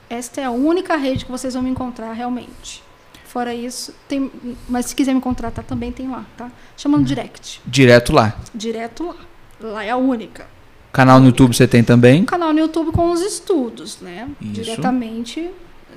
Esta 0.09 0.41
é 0.41 0.43
a 0.45 0.51
única 0.51 0.95
rede 0.95 1.25
que 1.25 1.31
vocês 1.31 1.53
vão 1.53 1.63
me 1.63 1.69
encontrar 1.69 2.11
realmente. 2.13 2.83
Fora 3.25 3.53
isso, 3.53 3.93
tem, 4.07 4.31
mas 4.67 4.87
se 4.87 4.95
quiser 4.95 5.13
me 5.13 5.21
contratar 5.21 5.63
também 5.63 5.91
tem 5.91 6.09
lá, 6.09 6.25
tá? 6.37 6.49
Chamando 6.75 7.05
direct, 7.05 7.61
Direto 7.65 8.13
lá. 8.13 8.37
direto 8.53 9.05
lá. 9.05 9.15
Lá 9.59 9.83
é 9.83 9.89
a 9.89 9.97
única. 9.97 10.47
Canal 10.93 11.19
no 11.19 11.27
YouTube 11.27 11.55
você 11.55 11.67
tem 11.67 11.83
também. 11.83 12.21
Um 12.21 12.25
canal 12.25 12.53
no 12.53 12.59
YouTube 12.59 12.91
com 12.91 13.11
os 13.11 13.21
estudos, 13.21 13.99
né? 14.01 14.29
Isso. 14.41 14.51
Diretamente, 14.53 15.49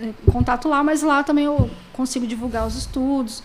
é, 0.03 0.13
contato 0.31 0.69
lá, 0.69 0.83
mas 0.83 1.03
lá 1.03 1.23
também 1.23 1.45
eu 1.45 1.71
consigo 1.93 2.27
divulgar 2.27 2.67
os 2.67 2.77
estudos. 2.77 3.43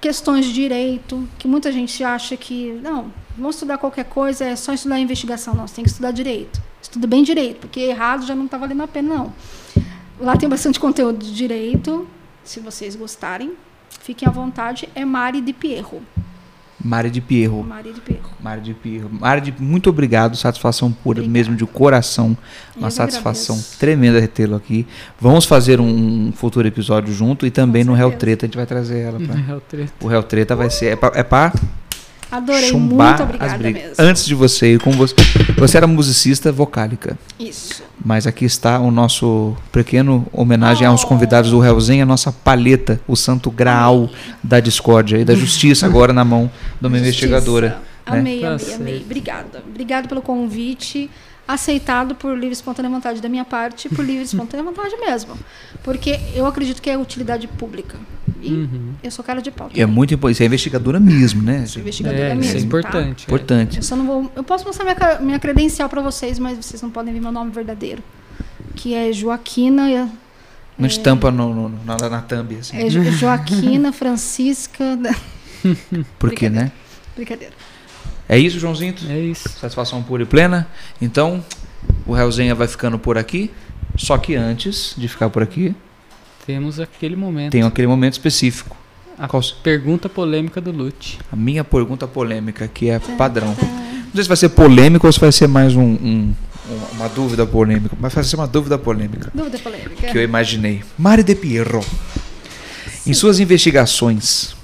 Questões 0.00 0.46
de 0.46 0.52
direito, 0.52 1.28
que 1.38 1.46
muita 1.46 1.70
gente 1.70 2.02
acha 2.02 2.36
que, 2.36 2.78
não, 2.82 3.12
vamos 3.36 3.56
estudar 3.56 3.78
qualquer 3.78 4.04
coisa, 4.04 4.44
é 4.44 4.56
só 4.56 4.72
estudar 4.72 4.98
investigação. 4.98 5.54
Não, 5.54 5.66
você 5.66 5.74
tem 5.76 5.84
que 5.84 5.90
estudar 5.90 6.10
direito. 6.10 6.60
Estuda 6.80 7.06
bem 7.06 7.22
direito, 7.22 7.60
porque 7.60 7.80
errado 7.80 8.26
já 8.26 8.34
não 8.34 8.46
está 8.46 8.58
valendo 8.58 8.82
a 8.82 8.88
pena, 8.88 9.14
não. 9.14 9.32
Lá 10.20 10.36
tem 10.36 10.48
bastante 10.48 10.78
conteúdo 10.78 11.18
de 11.24 11.34
direito, 11.34 12.06
se 12.44 12.60
vocês 12.60 12.96
gostarem. 12.96 13.52
Fiquem 14.00 14.26
à 14.26 14.30
vontade. 14.30 14.88
É 14.94 15.04
Mari 15.04 15.40
de 15.40 15.52
Pierro. 15.52 16.02
Mari 16.84 17.10
de 17.10 17.20
Pierro. 17.20 17.62
Mari 17.62 17.92
de 17.92 18.00
Pierro. 18.00 18.30
Mari 18.40 18.60
de 18.60 18.74
Pierro. 18.74 19.08
Mari 19.12 19.40
de, 19.40 19.54
muito 19.62 19.88
obrigado, 19.88 20.36
satisfação 20.36 20.90
pura, 20.90 21.20
Obrigada. 21.20 21.32
mesmo 21.32 21.54
de 21.54 21.64
coração. 21.64 22.36
Uma 22.76 22.88
Eu 22.88 22.90
satisfação 22.90 23.54
agradeço. 23.54 23.78
tremenda 23.78 24.26
tê-lo 24.26 24.56
aqui. 24.56 24.84
Vamos 25.20 25.44
fazer 25.44 25.80
um 25.80 26.32
futuro 26.32 26.66
episódio 26.66 27.14
junto 27.14 27.46
e 27.46 27.50
também 27.52 27.84
no 27.84 27.92
certeza. 28.10 28.18
Treta 28.18 28.46
a 28.46 28.48
gente 28.48 28.56
vai 28.56 28.66
trazer 28.66 28.98
ela. 28.98 29.20
Pra, 29.20 29.56
o 29.56 29.60
treta. 29.60 29.92
o 30.00 30.08
Réu 30.08 30.22
Treta 30.24 30.56
vai 30.56 30.70
ser. 30.70 30.86
É 30.86 30.96
pra, 30.96 31.12
é 31.14 31.22
pra 31.22 31.52
Adorei, 32.32 32.68
chumbar 32.70 33.08
muito 33.08 33.14
as 33.14 33.28
obrigada 33.28 33.58
brigas. 33.58 33.82
mesmo. 33.82 33.94
Antes 33.98 34.24
de 34.24 34.34
você 34.34 34.72
ir 34.74 34.80
com 34.80 34.90
você. 34.92 35.14
Você 35.58 35.76
era 35.76 35.86
musicista 35.86 36.50
vocálica. 36.50 37.18
Isso. 37.38 37.82
Mas 38.04 38.26
aqui 38.26 38.44
está 38.46 38.80
o 38.80 38.90
nosso 38.90 39.54
pequeno 39.70 40.26
homenagem 40.32 40.86
aos 40.86 41.04
Oh. 41.04 41.06
convidados 41.06 41.50
do 41.50 41.58
Réuzinho, 41.60 42.02
a 42.02 42.06
nossa 42.06 42.32
palheta, 42.32 43.00
o 43.06 43.14
santo 43.14 43.50
graal 43.50 44.08
da 44.42 44.58
discórdia 44.60 45.18
e 45.18 45.24
da 45.24 45.34
justiça 45.34 45.86
agora 45.86 46.12
na 46.12 46.24
mão 46.24 46.50
de 46.80 46.86
uma 46.86 46.98
Justiça. 46.98 47.26
investigadora. 47.26 47.68
né? 47.68 47.76
Amei, 48.18 48.40
Tá 48.40 48.48
amei, 48.54 48.74
amei. 48.74 49.02
Obrigada. 49.04 49.62
Obrigada 49.68 50.08
pelo 50.08 50.22
convite. 50.22 51.08
Aceitado 51.46 52.14
por 52.14 52.32
livre 52.34 52.50
e 52.50 52.52
espontânea 52.52 52.88
vontade 52.90 53.20
da 53.20 53.28
minha 53.28 53.44
parte, 53.44 53.88
por 53.88 54.04
livre 54.04 54.22
e 54.22 54.24
espontânea 54.24 54.64
vontade 54.64 54.96
mesmo. 54.96 55.34
Porque 55.82 56.18
eu 56.34 56.46
acredito 56.46 56.80
que 56.80 56.88
é 56.88 56.96
utilidade 56.96 57.46
pública. 57.48 57.98
E 58.42 58.52
Uhum. 58.52 58.92
eu 59.02 59.10
sou 59.10 59.24
cara 59.24 59.40
de 59.40 59.50
pau. 59.50 59.68
E 59.72 59.78
é 59.78 59.82
também. 59.82 59.94
muito 59.94 60.12
importante. 60.14 60.34
Isso 60.34 60.42
é 60.42 60.46
investigadora 60.46 60.98
mesmo, 61.00 61.42
né? 61.42 61.64
Sou 61.66 61.80
investigadora 61.80 62.20
É, 62.20 62.28
mesmo. 62.34 62.42
isso 62.42 62.56
é 62.56 62.60
tá? 62.60 62.66
importante. 62.66 63.22
é. 63.22 63.26
Importante. 63.28 63.76
Eu 63.78 63.82
só 63.82 63.94
não 63.96 64.06
vou. 64.06 64.32
Eu 64.34 64.42
posso 64.44 64.64
mostrar 64.66 64.84
minha, 64.84 65.20
minha 65.20 65.38
credencial 65.38 65.88
para 65.88 66.02
vocês, 66.02 66.38
mas 66.38 66.56
vocês 66.56 66.82
não 66.82 66.90
podem 66.90 67.12
ver 67.14 67.20
meu 67.20 67.30
nome 67.32 67.50
verdadeiro. 67.52 68.02
Que 68.74 68.94
é 68.94 69.12
Joaquina. 69.12 69.90
é- 69.90 70.08
Não 70.78 70.86
estampa 70.86 71.30
no, 71.30 71.54
no- 71.54 71.84
na, 71.84 71.96
na 72.08 72.20
thumb, 72.22 72.56
assim. 72.58 72.76
É 72.76 72.88
Jo- 72.90 73.04
Joaquina 73.04 73.92
Francisca. 73.94 74.96
da- 74.96 75.14
Porque, 76.18 76.48
né? 76.50 76.72
Brincadeira. 77.14 77.52
É 78.28 78.38
isso, 78.38 78.58
Joãozinho? 78.58 78.94
É 79.08 79.18
isso. 79.18 79.48
Satisfação 79.48 80.02
pura 80.02 80.22
e 80.22 80.26
plena. 80.26 80.66
Então, 81.00 81.44
o 82.06 82.12
Réuzinha 82.14 82.54
vai 82.54 82.66
ficando 82.66 82.98
por 82.98 83.18
aqui. 83.18 83.50
Só 83.96 84.16
que 84.16 84.34
antes 84.34 84.94
de 84.96 85.06
ficar 85.06 85.28
por 85.28 85.42
aqui, 85.42 85.74
Temos 86.46 86.80
aquele 86.80 87.14
momento. 87.16 87.52
tem 87.52 87.62
aquele 87.62 87.86
momento 87.86 88.14
específico. 88.14 88.76
A 89.18 89.28
Qual- 89.28 89.42
pergunta 89.62 90.08
polêmica 90.08 90.60
do 90.60 90.72
Lute. 90.72 91.18
A 91.30 91.36
minha 91.36 91.62
pergunta 91.62 92.08
polêmica, 92.08 92.66
que 92.66 92.88
é 92.90 92.98
padrão. 92.98 93.54
Não 93.60 94.14
sei 94.14 94.22
se 94.24 94.28
vai 94.28 94.36
ser 94.36 94.48
polêmico 94.50 95.06
ou 95.06 95.12
se 95.12 95.20
vai 95.20 95.30
ser 95.30 95.46
mais 95.46 95.76
um, 95.76 95.82
um- 95.82 96.34
um- 96.68 96.94
uma 96.96 97.08
dúvida 97.08 97.46
polêmica. 97.46 97.96
Mas 98.00 98.12
vai 98.12 98.24
ser 98.24 98.36
uma 98.36 98.46
dúvida 98.46 98.76
polêmica 98.76 99.30
Dúvida 99.32 99.58
polêmica. 99.58 100.08
que 100.10 100.18
eu 100.18 100.22
imaginei. 100.22 100.82
Mari 100.98 101.22
de 101.22 101.34
Pierro, 101.34 101.84
em 103.06 103.14
suas 103.14 103.38
investigações 103.38 104.56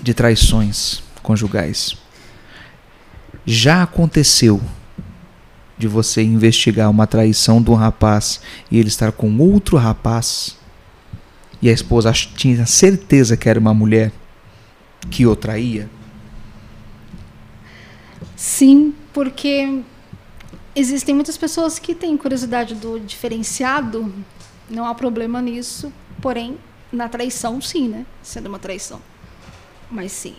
de 0.00 0.14
traições 0.14 1.02
conjugais, 1.22 1.96
já 3.44 3.82
aconteceu 3.82 4.60
de 5.78 5.86
você 5.86 6.22
investigar 6.22 6.90
uma 6.90 7.06
traição 7.06 7.62
de 7.62 7.70
um 7.70 7.74
rapaz 7.74 8.40
e 8.70 8.78
ele 8.78 8.88
estar 8.88 9.12
com 9.12 9.38
outro 9.38 9.76
rapaz 9.76 10.56
e 11.62 11.68
a 11.68 11.72
esposa 11.72 12.12
tinha 12.12 12.66
certeza 12.66 13.36
que 13.36 13.48
era 13.48 13.58
uma 13.60 13.72
mulher 13.74 14.12
que 15.10 15.26
o 15.26 15.36
traía? 15.36 15.88
Sim, 18.36 18.94
porque 19.12 19.82
Existem 20.78 21.12
muitas 21.12 21.36
pessoas 21.36 21.76
que 21.76 21.92
têm 21.92 22.16
curiosidade 22.16 22.72
do 22.76 23.00
diferenciado, 23.00 24.14
não 24.70 24.84
há 24.84 24.94
problema 24.94 25.42
nisso, 25.42 25.92
porém, 26.22 26.56
na 26.92 27.08
traição, 27.08 27.60
sim, 27.60 27.88
né? 27.88 28.06
Sendo 28.22 28.48
uma 28.48 28.60
traição. 28.60 29.00
Mas 29.90 30.12
sim, 30.12 30.36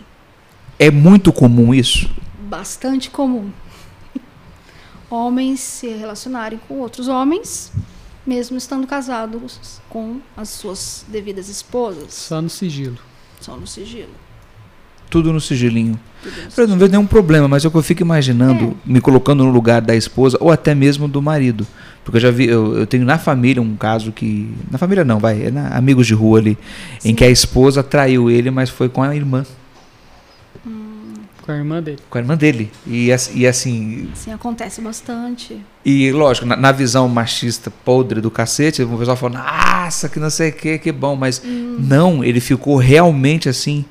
É 0.79 0.89
muito 0.89 1.33
comum 1.33 1.73
isso? 1.73 2.09
bastante 2.39 3.09
comum. 3.09 3.51
Homens 5.09 5.59
se 5.59 5.87
relacionarem 5.89 6.59
com 6.67 6.75
outros 6.75 7.07
homens, 7.07 7.71
mesmo 8.25 8.57
estando 8.57 8.85
casados 8.85 9.79
com 9.89 10.19
as 10.37 10.49
suas 10.49 11.03
devidas 11.07 11.49
esposas, 11.49 12.13
Só 12.13 12.41
no 12.41 12.49
sigilo. 12.49 12.97
só 13.41 13.55
no 13.55 13.65
sigilo. 13.65 14.11
Tudo 15.09 15.33
no 15.33 15.41
sigilinho. 15.41 15.99
Tudo 16.21 16.35
no 16.35 16.63
Eu 16.63 16.67
não 16.67 16.77
vejo 16.77 16.91
nenhum 16.91 17.07
problema, 17.07 17.47
mas 17.47 17.65
é 17.65 17.67
o 17.67 17.71
que 17.71 17.77
eu 17.77 17.81
fico 17.81 18.03
imaginando, 18.03 18.77
me 18.85 19.01
colocando 19.01 19.43
no 19.43 19.49
lugar 19.49 19.81
da 19.81 19.95
esposa 19.95 20.37
ou 20.39 20.51
até 20.51 20.75
mesmo 20.75 21.07
do 21.07 21.19
marido. 21.19 21.65
Porque 22.03 22.17
eu 22.17 22.21
já 22.21 22.29
vi, 22.29 22.45
eu, 22.47 22.77
eu 22.77 22.85
tenho 22.85 23.03
na 23.05 23.17
família 23.17 23.59
um 23.59 23.75
caso 23.75 24.11
que. 24.11 24.53
Na 24.69 24.77
família 24.77 25.03
não, 25.03 25.17
vai, 25.17 25.45
é 25.47 25.51
na, 25.51 25.69
amigos 25.69 26.05
de 26.05 26.13
rua 26.13 26.37
ali, 26.37 26.55
em 26.99 27.09
Sim. 27.09 27.15
que 27.15 27.23
a 27.23 27.29
esposa 27.29 27.81
traiu 27.81 28.29
ele, 28.29 28.51
mas 28.51 28.69
foi 28.69 28.87
com 28.87 29.01
a 29.01 29.15
irmã, 29.15 29.43
Com 31.49 31.53
a 31.53 31.57
irmã 31.57 31.81
dele. 31.81 31.97
com 32.11 32.17
a 32.19 32.21
irmã 32.21 32.37
dele. 32.37 32.71
E, 32.85 33.07
e 33.33 33.47
assim, 33.47 34.07
Sim, 34.13 34.31
acontece 34.33 34.79
bastante. 34.81 35.59
E 35.83 36.11
lógico, 36.11 36.45
na, 36.45 36.55
na 36.55 36.71
visão 36.71 37.09
machista 37.09 37.71
podre 37.71 38.21
do 38.21 38.29
cacete, 38.29 38.83
o 38.83 38.97
pessoal 38.99 39.17
fala, 39.17 39.39
nossa, 39.39 40.07
que 40.07 40.19
não 40.19 40.29
sei 40.29 40.49
o 40.49 40.53
que, 40.53 40.77
que 40.77 40.91
bom, 40.91 41.15
mas 41.15 41.41
não, 41.43 42.23
ele 42.23 42.39
ficou 42.39 42.75
realmente 42.77 43.49
assim, 43.49 43.83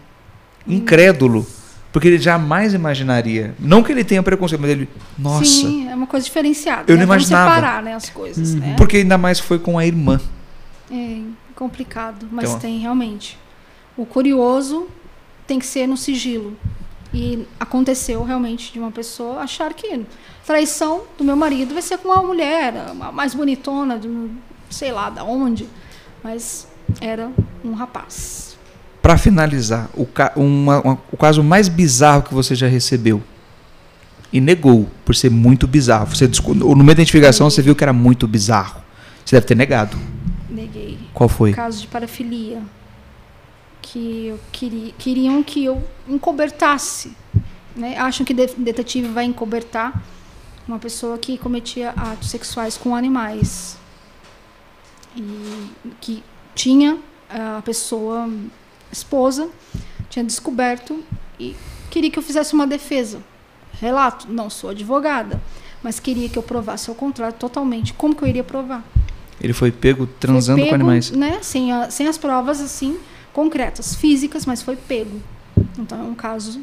incrédulo. 0.69 1.45
Porque 1.93 2.07
ele 2.07 2.19
jamais 2.19 2.75
imaginaria. 2.75 3.55
Não 3.59 3.83
que 3.83 3.91
ele 3.91 4.05
tenha 4.05 4.23
preconceito, 4.23 4.61
mas 4.61 4.71
ele. 4.71 4.89
Nossa. 5.19 5.45
Sim, 5.45 5.89
é 5.89 5.95
uma 5.97 6.07
coisa 6.07 6.25
diferenciada. 6.25 6.85
Eu 6.87 6.97
né? 6.97 7.01
não 7.03 7.09
Vamos 7.09 7.25
imaginava. 7.29 7.55
separar 7.57 7.83
né, 7.83 7.95
as 7.95 8.09
coisas, 8.09 8.51
Uhum. 8.53 8.61
né? 8.61 8.75
Porque 8.77 8.99
ainda 8.99 9.19
mais 9.19 9.41
foi 9.41 9.59
com 9.59 9.77
a 9.77 9.85
irmã. 9.85 10.21
É 10.93 11.19
complicado, 11.57 12.29
mas 12.31 12.51
Então- 12.51 12.61
tem 12.61 12.79
realmente. 12.79 13.37
O 13.97 14.07
curioso 14.07 14.87
tem 15.45 15.59
que 15.59 15.67
ser 15.67 15.89
no 15.89 15.97
sigilo. 15.97 16.57
E 17.13 17.47
aconteceu 17.59 18.23
realmente 18.23 18.73
de 18.73 18.79
uma 18.79 18.91
pessoa 18.91 19.41
achar 19.41 19.73
que 19.73 20.03
traição 20.47 21.03
do 21.17 21.25
meu 21.25 21.37
marido 21.37 21.73
vai 21.73 21.83
ser 21.83 21.99
com 21.99 22.09
uma 22.09 22.23
mulher, 22.23 22.75
a 23.01 23.13
mais 23.13 23.35
bonitona, 23.35 23.97
do, 23.99 24.31
sei 24.71 24.93
lá 24.93 25.09
da 25.09 25.25
onde, 25.25 25.67
mas 26.23 26.69
era 27.01 27.31
um 27.65 27.73
rapaz. 27.73 28.57
Pra 29.01 29.17
finalizar, 29.17 29.89
o, 29.95 30.05
ca- 30.05 30.33
uma- 30.37 30.81
uma- 30.81 30.99
o 31.11 31.17
caso 31.17 31.43
mais 31.43 31.69
bizarro 31.69 32.23
que 32.23 32.35
você 32.35 32.55
já 32.55 32.67
recebeu. 32.67 33.23
E 34.31 34.41
negou, 34.41 34.87
por 35.07 35.15
ser 35.15 35.31
muito 35.31 35.67
bizarro. 35.67 36.07
Você, 36.15 36.29
no 36.55 36.77
meio 36.77 36.87
da 36.89 36.93
identificação, 36.93 37.49
você 37.49 37.63
viu 37.63 37.75
que 37.75 37.83
era 37.83 37.95
muito 37.95 38.29
bizarro. 38.29 38.83
Você 39.25 39.37
deve 39.37 39.47
ter 39.47 39.55
negado. 39.55 39.97
Neguei. 40.51 40.99
Qual 41.15 41.29
foi? 41.31 41.53
Caso 41.55 41.81
de 41.81 41.87
parafilia. 41.87 42.61
Que 43.81 44.27
eu 44.27 44.41
queria, 44.53 44.93
queriam 44.99 45.43
que 45.43 45.65
eu 45.65 45.83
encobertasse. 46.09 47.13
Né? 47.75 47.97
Acham 47.99 48.25
que 48.27 48.35
de- 48.35 48.55
detetive 48.57 49.09
vai 49.09 49.25
encobertar 49.25 50.03
uma 50.67 50.79
pessoa 50.79 51.17
que 51.17 51.39
cometia 51.39 51.91
atos 51.91 52.29
sexuais 52.31 52.77
com 52.77 52.95
animais. 52.95 53.77
E 55.17 55.71
que 56.01 56.23
tinha 56.55 56.99
a 57.31 57.63
pessoa 57.63 58.29
esposa, 58.93 59.49
tinha 60.11 60.25
descoberto 60.25 61.03
e 61.39 61.55
queria 61.91 62.11
que 62.11 62.19
eu 62.19 62.23
fizesse 62.23 62.55
uma 62.55 62.67
defesa. 62.67 63.23
Relato, 63.81 64.27
não 64.31 64.51
sou 64.51 64.71
advogada, 64.71 65.41
mas 65.83 66.01
queria 66.01 66.29
que 66.29 66.37
eu 66.39 66.43
provasse 66.43 66.91
ao 66.91 66.97
contrário 66.97 67.37
totalmente. 67.39 67.93
Como 67.95 68.15
que 68.15 68.23
eu 68.23 68.29
iria 68.29 68.45
provar? 68.45 68.85
Ele 69.41 69.53
foi 69.53 69.71
pego 69.71 70.07
transando 70.07 70.59
Foi 70.59 70.67
com 70.69 70.73
pego, 70.73 70.85
animais. 70.85 71.11
Né, 71.13 71.39
sem, 71.43 71.73
a- 71.73 71.91
sem 71.91 72.07
as 72.09 72.19
provas 72.19 72.61
assim 72.61 72.99
concretas, 73.39 73.95
físicas, 73.95 74.45
mas 74.45 74.63
foi 74.63 74.75
pego. 74.75 75.23
Então 75.79 76.01
é 76.01 76.03
um 76.03 76.15
caso 76.17 76.61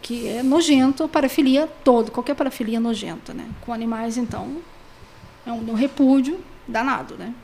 que 0.00 0.26
é 0.26 0.42
nojento, 0.42 1.06
parafilia 1.06 1.68
todo, 1.84 2.10
qualquer 2.10 2.34
parafilia 2.34 2.78
é 2.78 2.80
nojenta, 2.80 3.34
né? 3.34 3.46
Com 3.60 3.70
animais, 3.70 4.16
então, 4.16 4.56
é 5.44 5.52
um, 5.52 5.72
um 5.72 5.74
repúdio 5.74 6.40
danado, 6.66 7.16
né? 7.16 7.34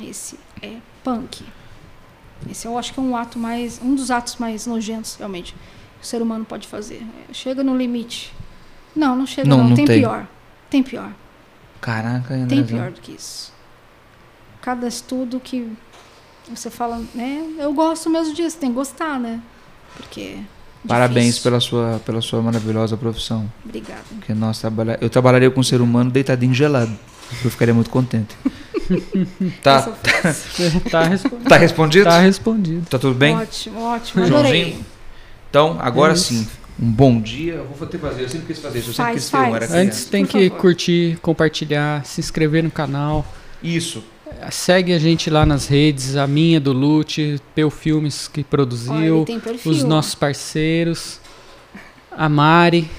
Esse 0.00 0.38
é 0.62 0.76
punk. 1.02 1.44
Esse 2.48 2.68
eu 2.68 2.78
acho 2.78 2.94
que 2.94 3.00
é 3.00 3.02
um 3.02 3.16
ato 3.16 3.36
mais, 3.36 3.80
um 3.82 3.96
dos 3.96 4.12
atos 4.12 4.36
mais 4.36 4.64
nojentos, 4.64 5.16
realmente, 5.16 5.52
que 5.52 6.04
o 6.04 6.06
ser 6.06 6.22
humano 6.22 6.44
pode 6.44 6.68
fazer. 6.68 7.04
Chega 7.32 7.64
no 7.64 7.76
limite. 7.76 8.32
Não, 8.94 9.16
não 9.16 9.26
chega 9.26 9.48
Não, 9.48 9.58
não, 9.58 9.68
não 9.70 9.74
tem, 9.74 9.86
tem. 9.86 9.98
pior. 9.98 10.28
Tem 10.70 10.84
pior. 10.84 11.12
Caraca, 11.80 12.46
Tem 12.48 12.64
pior 12.64 12.92
do 12.92 13.00
que 13.00 13.10
isso. 13.10 13.52
Cada 14.60 14.86
estudo 14.86 15.40
que 15.40 15.76
você 16.48 16.70
fala, 16.70 17.02
né? 17.14 17.44
Eu 17.58 17.72
gosto 17.72 18.10
mesmo 18.10 18.34
disso, 18.34 18.56
tem 18.58 18.70
que 18.70 18.74
gostar, 18.74 19.18
né? 19.18 19.40
Porque. 19.96 20.20
é 20.20 20.88
Parabéns 20.88 21.26
difícil. 21.26 21.42
pela 21.44 21.60
sua, 21.60 22.00
pela 22.04 22.20
sua 22.20 22.42
maravilhosa 22.42 22.96
profissão. 22.96 23.50
Obrigada. 23.64 24.02
Porque 24.08 24.34
nós 24.34 24.58
trabalha... 24.58 24.98
Eu 25.00 25.08
trabalharia 25.08 25.50
com 25.50 25.60
um 25.60 25.64
ser 25.64 25.80
humano 25.80 26.10
deitadinho 26.10 26.54
gelado. 26.54 26.92
Eu 27.44 27.50
ficaria 27.50 27.72
muito 27.72 27.90
contente. 27.90 28.36
tá, 29.62 29.82
tá, 30.90 31.04
respondido. 31.04 31.48
tá 31.48 31.56
respondido? 31.58 32.04
tá 32.04 32.18
respondido. 32.20 32.86
Tá 32.90 32.98
tudo 32.98 33.14
bem? 33.14 33.36
Ótimo, 33.36 33.80
ótimo. 33.80 34.26
Joãozinho? 34.26 34.38
Adorei. 34.40 34.80
Então, 35.48 35.76
agora 35.80 36.14
Isso. 36.14 36.34
sim. 36.34 36.48
Um 36.80 36.90
bom 36.90 37.20
dia. 37.20 37.54
Eu 37.54 37.66
vou 37.66 37.86
ter 37.86 37.98
fazer. 37.98 38.22
Eu 38.22 38.28
sempre 38.28 38.46
quis 38.46 38.58
fazer 38.58 38.78
isso. 38.78 38.90
Eu 38.90 38.94
sempre 38.94 39.12
Faz, 39.12 39.22
quis 39.22 39.30
ter 39.30 39.36
um. 39.36 39.56
Era. 39.56 39.76
Antes 39.76 40.04
tem 40.06 40.24
Por 40.24 40.32
que 40.32 40.48
favor. 40.48 40.60
curtir, 40.60 41.18
compartilhar, 41.20 42.04
se 42.04 42.20
inscrever 42.20 42.64
no 42.64 42.70
canal. 42.70 43.24
Isso. 43.62 44.02
Segue 44.50 44.92
a 44.92 44.98
gente 44.98 45.30
lá 45.30 45.44
nas 45.46 45.66
redes, 45.66 46.16
a 46.16 46.26
minha 46.26 46.60
do 46.60 46.72
Lute, 46.72 47.40
Peu 47.54 47.70
Filmes 47.70 48.28
que 48.28 48.40
Olha, 48.40 48.46
produziu, 48.48 49.24
perfil. 49.24 49.72
os 49.72 49.82
nossos 49.84 50.14
parceiros, 50.14 51.18
a 52.10 52.28
Mari 52.28 52.90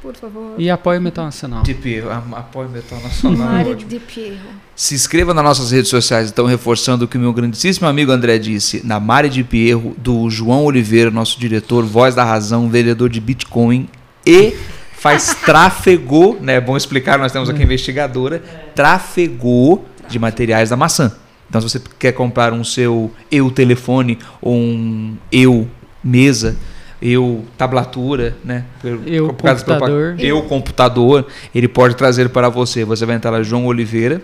Por 0.00 0.14
favor. 0.14 0.54
e 0.58 0.68
apoia 0.70 0.98
o 0.98 1.02
Metal 1.02 1.24
Nacional. 1.24 1.62
De 1.62 1.74
Pierro. 1.74 2.10
a- 2.10 2.38
Apoio 2.38 2.68
Metal 2.68 3.00
Nacional. 3.00 3.60
ótimo. 3.66 3.88
de 3.90 3.98
Pierro. 3.98 4.62
Se 4.74 4.94
inscreva 4.94 5.32
nas 5.34 5.44
nossas 5.44 5.70
redes 5.70 5.90
sociais, 5.90 6.30
então, 6.30 6.46
reforçando 6.46 7.04
o 7.04 7.08
que 7.08 7.16
o 7.16 7.20
meu 7.20 7.32
grandíssimo 7.32 7.86
amigo 7.86 8.10
André 8.12 8.38
disse, 8.38 8.84
na 8.86 8.98
Mari 8.98 9.28
de 9.28 9.44
Pierro, 9.44 9.94
do 9.98 10.28
João 10.30 10.64
Oliveira, 10.64 11.10
nosso 11.10 11.38
diretor, 11.38 11.84
voz 11.84 12.14
da 12.14 12.24
razão, 12.24 12.68
vendedor 12.68 13.08
de 13.10 13.20
Bitcoin 13.20 13.88
e 14.24 14.54
faz 14.96 15.34
tráfego, 15.44 16.38
né? 16.40 16.54
É 16.54 16.60
bom 16.60 16.76
explicar, 16.76 17.18
nós 17.18 17.32
temos 17.32 17.48
aqui 17.50 17.60
a 17.60 17.64
investigadora, 17.64 18.42
tráfego 18.74 19.84
de 20.12 20.18
materiais 20.18 20.70
da 20.70 20.76
maçã. 20.76 21.12
Então, 21.48 21.60
se 21.60 21.68
você 21.68 21.80
quer 21.98 22.12
comprar 22.12 22.52
um 22.52 22.62
seu 22.64 23.10
eu 23.30 23.50
telefone 23.50 24.18
ou 24.40 24.54
um 24.56 25.16
eu 25.30 25.68
mesa, 26.02 26.56
eu 27.00 27.44
tablatura, 27.58 28.36
né? 28.44 28.64
Eu 28.82 29.28
por 29.34 29.50
computador. 29.50 30.14
eu 30.18 30.42
computador, 30.42 31.26
ele 31.54 31.68
pode 31.68 31.94
trazer 31.96 32.28
para 32.30 32.48
você. 32.48 32.84
Você 32.84 33.04
vai 33.04 33.16
entrar 33.16 33.30
lá, 33.30 33.42
João 33.42 33.66
Oliveira. 33.66 34.22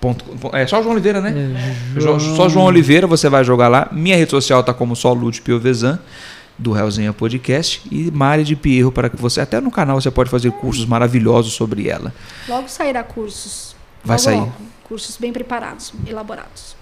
Ponto, 0.00 0.24
é 0.52 0.66
só 0.66 0.82
João 0.82 0.92
Oliveira, 0.94 1.20
né? 1.20 1.32
É, 1.96 2.00
Jo- 2.00 2.18
Só 2.18 2.48
João 2.48 2.64
Oliveira, 2.66 3.06
você 3.06 3.28
vai 3.28 3.44
jogar 3.44 3.68
lá. 3.68 3.88
Minha 3.92 4.16
rede 4.16 4.32
social 4.32 4.62
tá 4.64 4.74
como 4.74 4.96
só 4.96 5.12
Lute 5.12 5.40
Piovesan, 5.40 6.00
do 6.58 6.72
Realzinha 6.72 7.12
Podcast. 7.12 7.80
E 7.90 8.10
Mari 8.10 8.42
de 8.42 8.56
Pierro, 8.56 8.90
para 8.90 9.08
que 9.08 9.16
você, 9.16 9.40
até 9.40 9.60
no 9.60 9.70
canal, 9.70 10.00
você 10.00 10.10
pode 10.10 10.28
fazer 10.28 10.50
cursos 10.50 10.84
maravilhosos 10.84 11.52
sobre 11.52 11.88
ela. 11.88 12.12
Logo 12.48 12.68
sairá 12.68 13.04
cursos. 13.04 13.71
Vai 14.04 14.16
Logo, 14.16 14.22
sair. 14.24 14.36
logo. 14.40 14.52
Cursos 14.84 15.16
bem 15.16 15.32
preparados, 15.32 15.92
elaborados. 16.06 16.76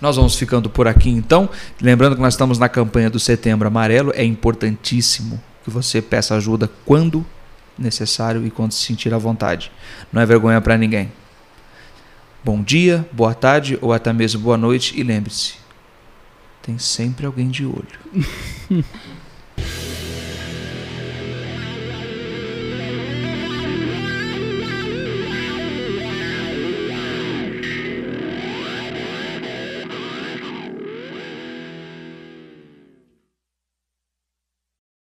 Nós 0.00 0.16
vamos 0.16 0.34
ficando 0.34 0.68
por 0.68 0.86
aqui 0.88 1.08
então. 1.08 1.48
Lembrando 1.80 2.16
que 2.16 2.20
nós 2.22 2.34
estamos 2.34 2.58
na 2.58 2.68
campanha 2.68 3.08
do 3.08 3.18
Setembro 3.18 3.66
Amarelo. 3.66 4.12
É 4.14 4.24
importantíssimo 4.24 5.40
que 5.62 5.70
você 5.70 6.02
peça 6.02 6.34
ajuda 6.34 6.70
quando 6.84 7.24
necessário 7.78 8.44
e 8.46 8.50
quando 8.50 8.72
se 8.72 8.84
sentir 8.84 9.14
à 9.14 9.18
vontade. 9.18 9.70
Não 10.12 10.20
é 10.20 10.26
vergonha 10.26 10.60
para 10.60 10.76
ninguém. 10.76 11.10
Bom 12.44 12.62
dia, 12.62 13.08
boa 13.12 13.32
tarde 13.34 13.78
ou 13.80 13.92
até 13.92 14.12
mesmo 14.12 14.40
boa 14.40 14.58
noite. 14.58 14.98
E 14.98 15.02
lembre-se: 15.02 15.54
tem 16.60 16.76
sempre 16.78 17.24
alguém 17.24 17.48
de 17.48 17.64
olho. 17.64 17.86